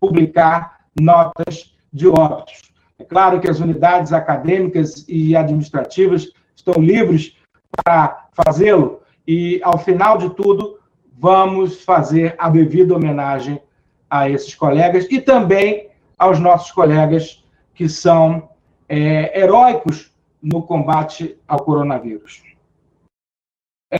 publicar 0.00 0.80
notas 0.98 1.74
de 1.92 2.08
óbitos. 2.08 2.62
É 2.98 3.04
claro 3.04 3.40
que 3.40 3.50
as 3.50 3.60
unidades 3.60 4.12
acadêmicas 4.12 5.04
e 5.06 5.36
administrativas 5.36 6.32
estão 6.56 6.74
livres 6.82 7.36
para 7.84 8.26
fazê-lo 8.32 9.00
e, 9.26 9.60
ao 9.62 9.78
final 9.78 10.16
de 10.16 10.30
tudo, 10.30 10.78
vamos 11.18 11.84
fazer 11.84 12.34
a 12.38 12.48
devida 12.48 12.94
homenagem 12.94 13.60
a 14.08 14.30
esses 14.30 14.54
colegas 14.54 15.06
e 15.10 15.20
também 15.20 15.90
aos 16.18 16.38
nossos 16.38 16.72
colegas 16.72 17.44
que 17.74 17.88
são 17.88 18.49
é, 18.90 19.40
heróicos 19.40 20.12
no 20.42 20.64
combate 20.64 21.38
ao 21.46 21.62
coronavírus. 21.62 22.42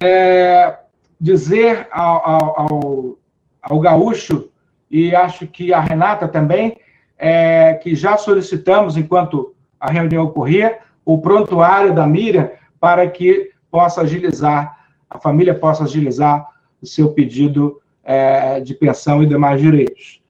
É, 0.02 0.78
dizer 1.20 1.86
ao, 1.92 2.28
ao, 2.28 2.60
ao, 2.60 3.18
ao, 3.62 3.80
gaúcho, 3.80 4.50
e 4.90 5.14
acho 5.14 5.46
que 5.46 5.72
a 5.72 5.78
Renata 5.78 6.26
também, 6.26 6.76
é, 7.16 7.74
que 7.74 7.94
já 7.94 8.16
solicitamos, 8.16 8.96
enquanto 8.96 9.54
a 9.78 9.90
reunião 9.92 10.24
ocorria, 10.24 10.80
o 11.04 11.18
prontuário 11.18 11.94
da 11.94 12.06
Miriam 12.06 12.50
para 12.80 13.08
que 13.08 13.52
possa 13.70 14.00
agilizar, 14.00 14.86
a 15.08 15.20
família 15.20 15.54
possa 15.54 15.84
agilizar 15.84 16.48
o 16.82 16.86
seu 16.86 17.12
pedido 17.12 17.80
é, 18.02 18.60
de 18.60 18.74
pensão 18.74 19.22
e 19.22 19.26
demais 19.26 19.60
direitos. 19.60 20.20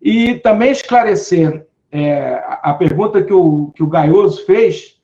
E 0.00 0.36
também 0.36 0.70
esclarecer 0.70 1.67
é, 1.90 2.42
a 2.62 2.74
pergunta 2.74 3.22
que 3.22 3.32
o, 3.32 3.70
que 3.74 3.82
o 3.82 3.86
Gaioso 3.86 4.44
fez, 4.44 4.98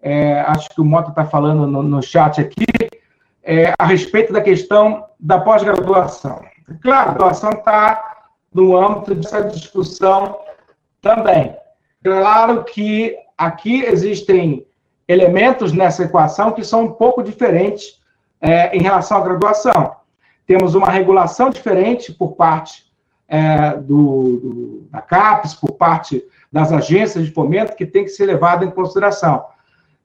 é, 0.00 0.40
acho 0.40 0.68
que 0.68 0.80
o 0.80 0.84
Mota 0.84 1.10
está 1.10 1.24
falando 1.24 1.66
no, 1.66 1.82
no, 1.82 2.02
chat 2.02 2.40
aqui, 2.40 2.66
é, 3.42 3.72
a 3.78 3.84
respeito 3.84 4.32
da 4.32 4.40
questão 4.40 5.06
da 5.18 5.40
pós-graduação. 5.40 6.44
Claro, 6.80 7.10
a 7.10 7.14
graduação 7.14 7.50
está 7.50 8.26
no 8.52 8.76
âmbito 8.76 9.14
dessa 9.14 9.42
discussão 9.42 10.38
também. 11.00 11.56
Claro 12.02 12.64
que 12.64 13.16
aqui 13.36 13.82
existem 13.82 14.66
elementos 15.08 15.72
nessa 15.72 16.04
equação 16.04 16.52
que 16.52 16.64
são 16.64 16.84
um 16.84 16.92
pouco 16.92 17.22
diferentes 17.22 18.00
é, 18.40 18.76
em 18.76 18.82
relação 18.82 19.18
à 19.18 19.20
graduação. 19.20 19.96
Temos 20.46 20.74
uma 20.74 20.90
regulação 20.90 21.50
diferente 21.50 22.12
por 22.12 22.36
parte 22.36 22.87
é, 23.28 23.76
do, 23.76 24.38
do, 24.38 24.88
da 24.90 25.02
CAPES, 25.02 25.54
por 25.54 25.72
parte 25.72 26.24
das 26.50 26.72
agências 26.72 27.26
de 27.26 27.30
fomento, 27.30 27.76
que 27.76 27.84
tem 27.84 28.04
que 28.04 28.10
ser 28.10 28.26
levada 28.26 28.64
em 28.64 28.70
consideração. 28.70 29.44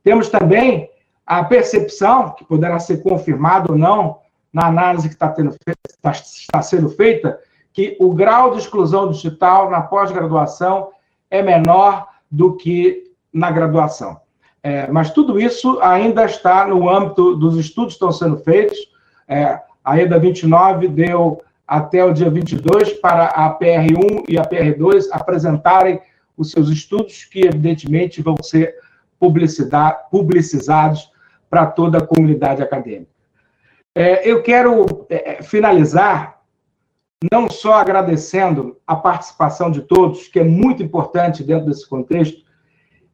Temos 0.04 0.28
também 0.28 0.90
a 1.26 1.44
percepção, 1.44 2.32
que 2.32 2.44
poderá 2.44 2.78
ser 2.80 3.02
confirmada 3.02 3.72
ou 3.72 3.78
não, 3.78 4.20
na 4.52 4.68
análise 4.68 5.08
que 5.08 5.16
está, 5.16 5.30
tendo, 5.30 5.56
está, 5.90 6.12
está 6.12 6.62
sendo 6.62 6.90
feita, 6.90 7.40
que 7.72 7.98
o 8.00 8.14
grau 8.14 8.52
de 8.52 8.60
exclusão 8.60 9.10
digital 9.10 9.70
na 9.72 9.82
pós-graduação 9.82 10.90
é 11.32 11.42
menor 11.42 12.08
do 12.30 12.56
que 12.56 13.12
na 13.34 13.50
graduação. 13.50 14.22
É, 14.62 14.88
mas 14.88 15.12
tudo 15.12 15.40
isso 15.40 15.80
ainda 15.82 16.26
está 16.26 16.68
no 16.68 16.90
âmbito 16.90 17.36
dos 17.36 17.58
estudos 17.58 17.94
que 17.94 18.06
estão 18.06 18.12
sendo 18.12 18.38
feitos. 18.38 18.78
É, 19.28 19.60
a 19.84 20.00
EDA 20.00 20.20
29 20.20 20.88
deu 20.88 21.42
até 21.68 22.04
o 22.04 22.14
dia 22.14 22.30
22 22.30 22.94
para 22.94 23.26
a 23.28 23.58
PR1 23.58 24.26
e 24.28 24.38
a 24.38 24.44
PR2 24.44 25.08
apresentarem 25.12 26.00
os 26.38 26.52
seus 26.52 26.70
estudos, 26.70 27.26
que 27.26 27.46
evidentemente 27.46 28.22
vão 28.22 28.36
ser 28.42 28.76
publicizados 29.20 31.12
para 31.50 31.66
toda 31.66 32.00
a 32.00 32.06
comunidade 32.06 32.62
acadêmica. 32.62 33.12
É, 33.96 34.28
eu 34.30 34.42
quero 34.42 35.06
é, 35.10 35.42
finalizar 35.44 36.42
não 37.32 37.50
só 37.50 37.76
agradecendo 37.76 38.78
a 38.86 38.96
participação 38.96 39.72
de 39.72 39.82
todos, 39.82 40.28
que 40.28 40.40
é 40.40 40.44
muito 40.44 40.84
importante 40.84 41.44
dentro 41.44 41.68
desse 41.68 41.88
contexto, 41.88 42.44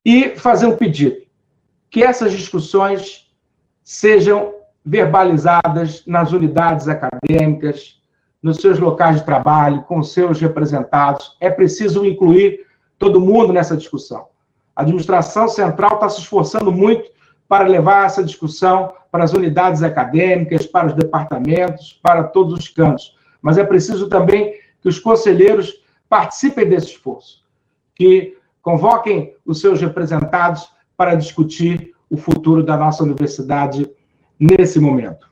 e 0.03 0.29
fazer 0.29 0.65
um 0.65 0.77
pedido: 0.77 1.17
que 1.89 2.01
essas 2.03 2.31
discussões 2.31 3.29
sejam 3.83 4.53
verbalizadas 4.85 6.03
nas 6.05 6.31
unidades 6.31 6.87
acadêmicas, 6.87 7.98
nos 8.41 8.57
seus 8.57 8.79
locais 8.79 9.17
de 9.17 9.25
trabalho, 9.25 9.83
com 9.83 10.01
seus 10.01 10.39
representados. 10.39 11.35
É 11.39 11.49
preciso 11.49 12.05
incluir 12.05 12.65
todo 12.97 13.19
mundo 13.19 13.53
nessa 13.53 13.75
discussão. 13.75 14.27
A 14.75 14.81
administração 14.81 15.47
central 15.47 15.95
está 15.95 16.09
se 16.09 16.21
esforçando 16.21 16.71
muito 16.71 17.09
para 17.47 17.67
levar 17.67 18.05
essa 18.05 18.23
discussão 18.23 18.93
para 19.11 19.23
as 19.23 19.33
unidades 19.33 19.81
acadêmicas, 19.81 20.65
para 20.65 20.87
os 20.87 20.93
departamentos, 20.93 21.99
para 22.01 22.23
todos 22.23 22.53
os 22.53 22.67
cantos. 22.67 23.17
Mas 23.41 23.57
é 23.57 23.63
preciso 23.63 24.07
também 24.07 24.53
que 24.81 24.87
os 24.87 24.99
conselheiros 24.99 25.83
participem 26.07 26.67
desse 26.67 26.87
esforço, 26.87 27.43
que 27.95 28.37
convoquem 28.61 29.35
os 29.45 29.59
seus 29.59 29.81
representados 29.81 30.71
para 30.95 31.15
discutir 31.15 31.93
o 32.09 32.17
futuro 32.17 32.63
da 32.63 32.77
nossa 32.77 33.03
universidade 33.03 33.89
nesse 34.39 34.79
momento. 34.79 35.27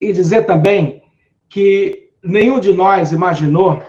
E 0.00 0.12
dizer 0.12 0.46
também 0.46 1.02
que 1.48 2.05
nenhum 2.26 2.60
de 2.60 2.72
nós 2.72 3.12
imaginou 3.12 3.82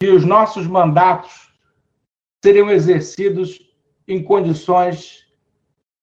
que 0.00 0.08
os 0.08 0.24
nossos 0.24 0.66
mandatos 0.66 1.52
seriam 2.44 2.70
exercidos 2.70 3.74
em 4.06 4.22
condições 4.22 5.26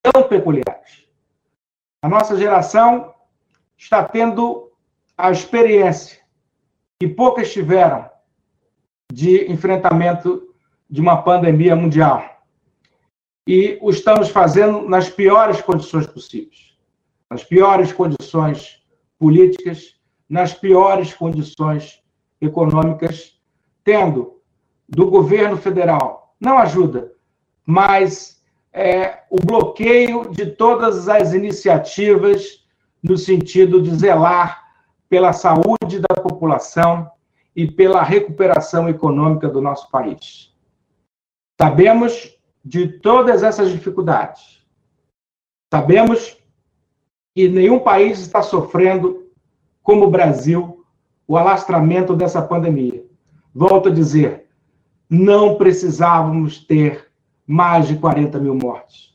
tão 0.01 0.23
peculiares. 0.23 1.07
A 2.03 2.09
nossa 2.09 2.37
geração 2.37 3.13
está 3.77 4.03
tendo 4.03 4.71
a 5.17 5.31
experiência 5.31 6.21
que 6.99 7.07
poucas 7.07 7.51
tiveram 7.51 8.09
de 9.11 9.51
enfrentamento 9.51 10.53
de 10.89 11.01
uma 11.01 11.21
pandemia 11.21 11.75
mundial. 11.75 12.23
E 13.47 13.77
o 13.81 13.89
estamos 13.89 14.29
fazendo 14.29 14.87
nas 14.87 15.09
piores 15.09 15.61
condições 15.61 16.07
possíveis. 16.07 16.77
Nas 17.29 17.43
piores 17.43 17.93
condições 17.93 18.83
políticas, 19.17 19.95
nas 20.29 20.53
piores 20.53 21.13
condições 21.13 22.01
econômicas, 22.41 23.39
tendo 23.83 24.41
do 24.87 25.09
governo 25.09 25.57
federal, 25.57 26.35
não 26.39 26.57
ajuda, 26.57 27.13
mas 27.65 28.43
é, 28.71 29.23
o 29.29 29.37
bloqueio 29.37 30.29
de 30.31 30.47
todas 30.47 31.07
as 31.07 31.33
iniciativas 31.33 32.65
no 33.01 33.17
sentido 33.17 33.81
de 33.81 33.95
zelar 33.95 34.63
pela 35.07 35.31
saúde 35.31 35.99
da 35.99 36.21
população 36.21 37.09
e 37.55 37.69
pela 37.69 38.03
recuperação 38.03 38.89
econômica 38.89 39.47
do 39.47 39.61
nosso 39.61 39.89
país. 39.89 40.53
Sabemos 41.59 42.35
de 42.63 42.87
todas 42.99 43.43
essas 43.43 43.71
dificuldades. 43.71 44.65
Sabemos 45.71 46.37
que 47.33 47.47
nenhum 47.47 47.79
país 47.79 48.19
está 48.19 48.41
sofrendo, 48.41 49.24
como 49.85 50.05
o 50.05 50.09
Brasil, 50.09 50.83
o 51.27 51.37
alastramento 51.37 52.15
dessa 52.15 52.41
pandemia. 52.41 53.05
Volto 53.53 53.89
a 53.89 53.91
dizer, 53.91 54.47
não 55.07 55.57
precisávamos 55.57 56.65
ter 56.65 57.11
mais 57.45 57.87
de 57.87 57.95
40 57.95 58.39
mil 58.39 58.55
mortes. 58.55 59.13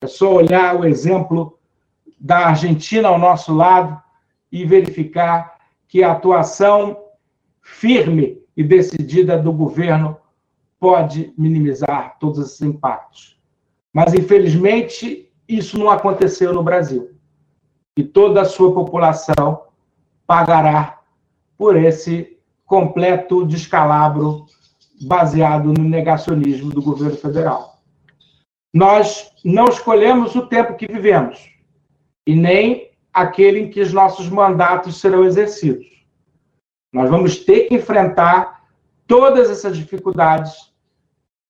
É 0.00 0.08
só 0.08 0.34
olhar 0.34 0.74
o 0.74 0.84
exemplo 0.84 1.56
da 2.18 2.48
Argentina 2.48 3.06
ao 3.06 3.20
nosso 3.20 3.54
lado 3.54 4.02
e 4.50 4.64
verificar 4.64 5.58
que 5.86 6.02
a 6.02 6.10
atuação 6.10 7.04
firme 7.62 8.42
e 8.56 8.64
decidida 8.64 9.38
do 9.38 9.52
governo 9.52 10.16
pode 10.80 11.32
minimizar 11.38 12.16
todos 12.18 12.40
esses 12.40 12.60
impactos. 12.62 13.38
Mas, 13.92 14.12
infelizmente, 14.12 15.30
isso 15.48 15.78
não 15.78 15.88
aconteceu 15.88 16.52
no 16.52 16.64
Brasil 16.64 17.12
e 17.96 18.02
toda 18.02 18.40
a 18.40 18.44
sua 18.44 18.74
população 18.74 19.69
pagará 20.30 21.00
por 21.58 21.74
esse 21.74 22.38
completo 22.64 23.44
descalabro 23.44 24.46
baseado 25.02 25.72
no 25.72 25.82
negacionismo 25.82 26.70
do 26.70 26.80
governo 26.80 27.16
federal. 27.16 27.80
Nós 28.72 29.28
não 29.44 29.64
escolhemos 29.64 30.36
o 30.36 30.46
tempo 30.46 30.76
que 30.76 30.86
vivemos 30.86 31.50
e 32.24 32.36
nem 32.36 32.92
aquele 33.12 33.58
em 33.58 33.70
que 33.70 33.80
os 33.80 33.92
nossos 33.92 34.28
mandatos 34.28 35.00
serão 35.00 35.24
exercidos. 35.24 35.84
Nós 36.92 37.10
vamos 37.10 37.44
ter 37.44 37.66
que 37.66 37.74
enfrentar 37.74 38.62
todas 39.08 39.50
essas 39.50 39.76
dificuldades 39.76 40.72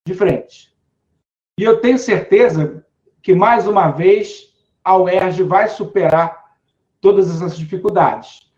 de 0.09 0.15
frente. 0.15 0.75
E 1.59 1.65
eu 1.65 1.83
tenho 1.83 1.99
certeza 1.99 2.83
que, 3.23 3.35
mais 3.35 3.67
uma 3.67 3.91
vez, 3.91 4.55
a 4.83 4.97
UERJ 4.97 5.43
vai 5.43 5.69
superar 5.69 6.57
todas 6.99 7.29
essas 7.29 7.59
dificuldades. 7.59 8.50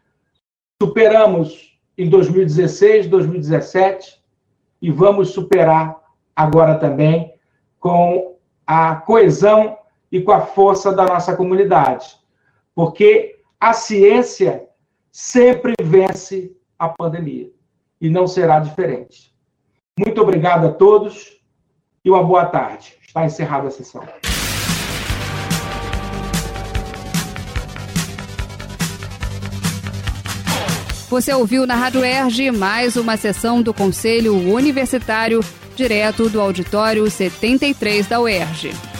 Superamos 0.82 1.78
em 1.96 2.08
2016, 2.08 3.06
2017 3.06 4.20
e 4.82 4.90
vamos 4.90 5.28
superar 5.28 5.96
agora 6.34 6.74
também 6.74 7.34
com 7.78 8.34
a 8.66 8.96
coesão 8.96 9.78
e 10.10 10.20
com 10.20 10.32
a 10.32 10.40
força 10.40 10.92
da 10.92 11.04
nossa 11.04 11.36
comunidade. 11.36 12.16
Porque 12.74 13.38
a 13.60 13.72
ciência 13.72 14.66
sempre 15.12 15.74
vence 15.80 16.52
a 16.76 16.88
pandemia 16.88 17.48
e 18.00 18.10
não 18.10 18.26
será 18.26 18.58
diferente. 18.58 19.32
Muito 19.96 20.20
obrigado 20.20 20.66
a 20.66 20.72
todos 20.72 21.40
e 22.04 22.10
uma 22.10 22.24
boa 22.24 22.46
tarde. 22.46 22.98
Está 23.06 23.24
encerrada 23.24 23.68
a 23.68 23.70
sessão. 23.70 24.02
Você 31.12 31.30
ouviu 31.34 31.66
na 31.66 31.74
Rádio 31.74 32.02
Erge 32.02 32.50
mais 32.50 32.96
uma 32.96 33.18
sessão 33.18 33.60
do 33.60 33.74
Conselho 33.74 34.34
Universitário, 34.50 35.44
direto 35.76 36.26
do 36.30 36.40
auditório 36.40 37.08
73 37.10 38.06
da 38.06 38.18
UERJ. 38.18 38.91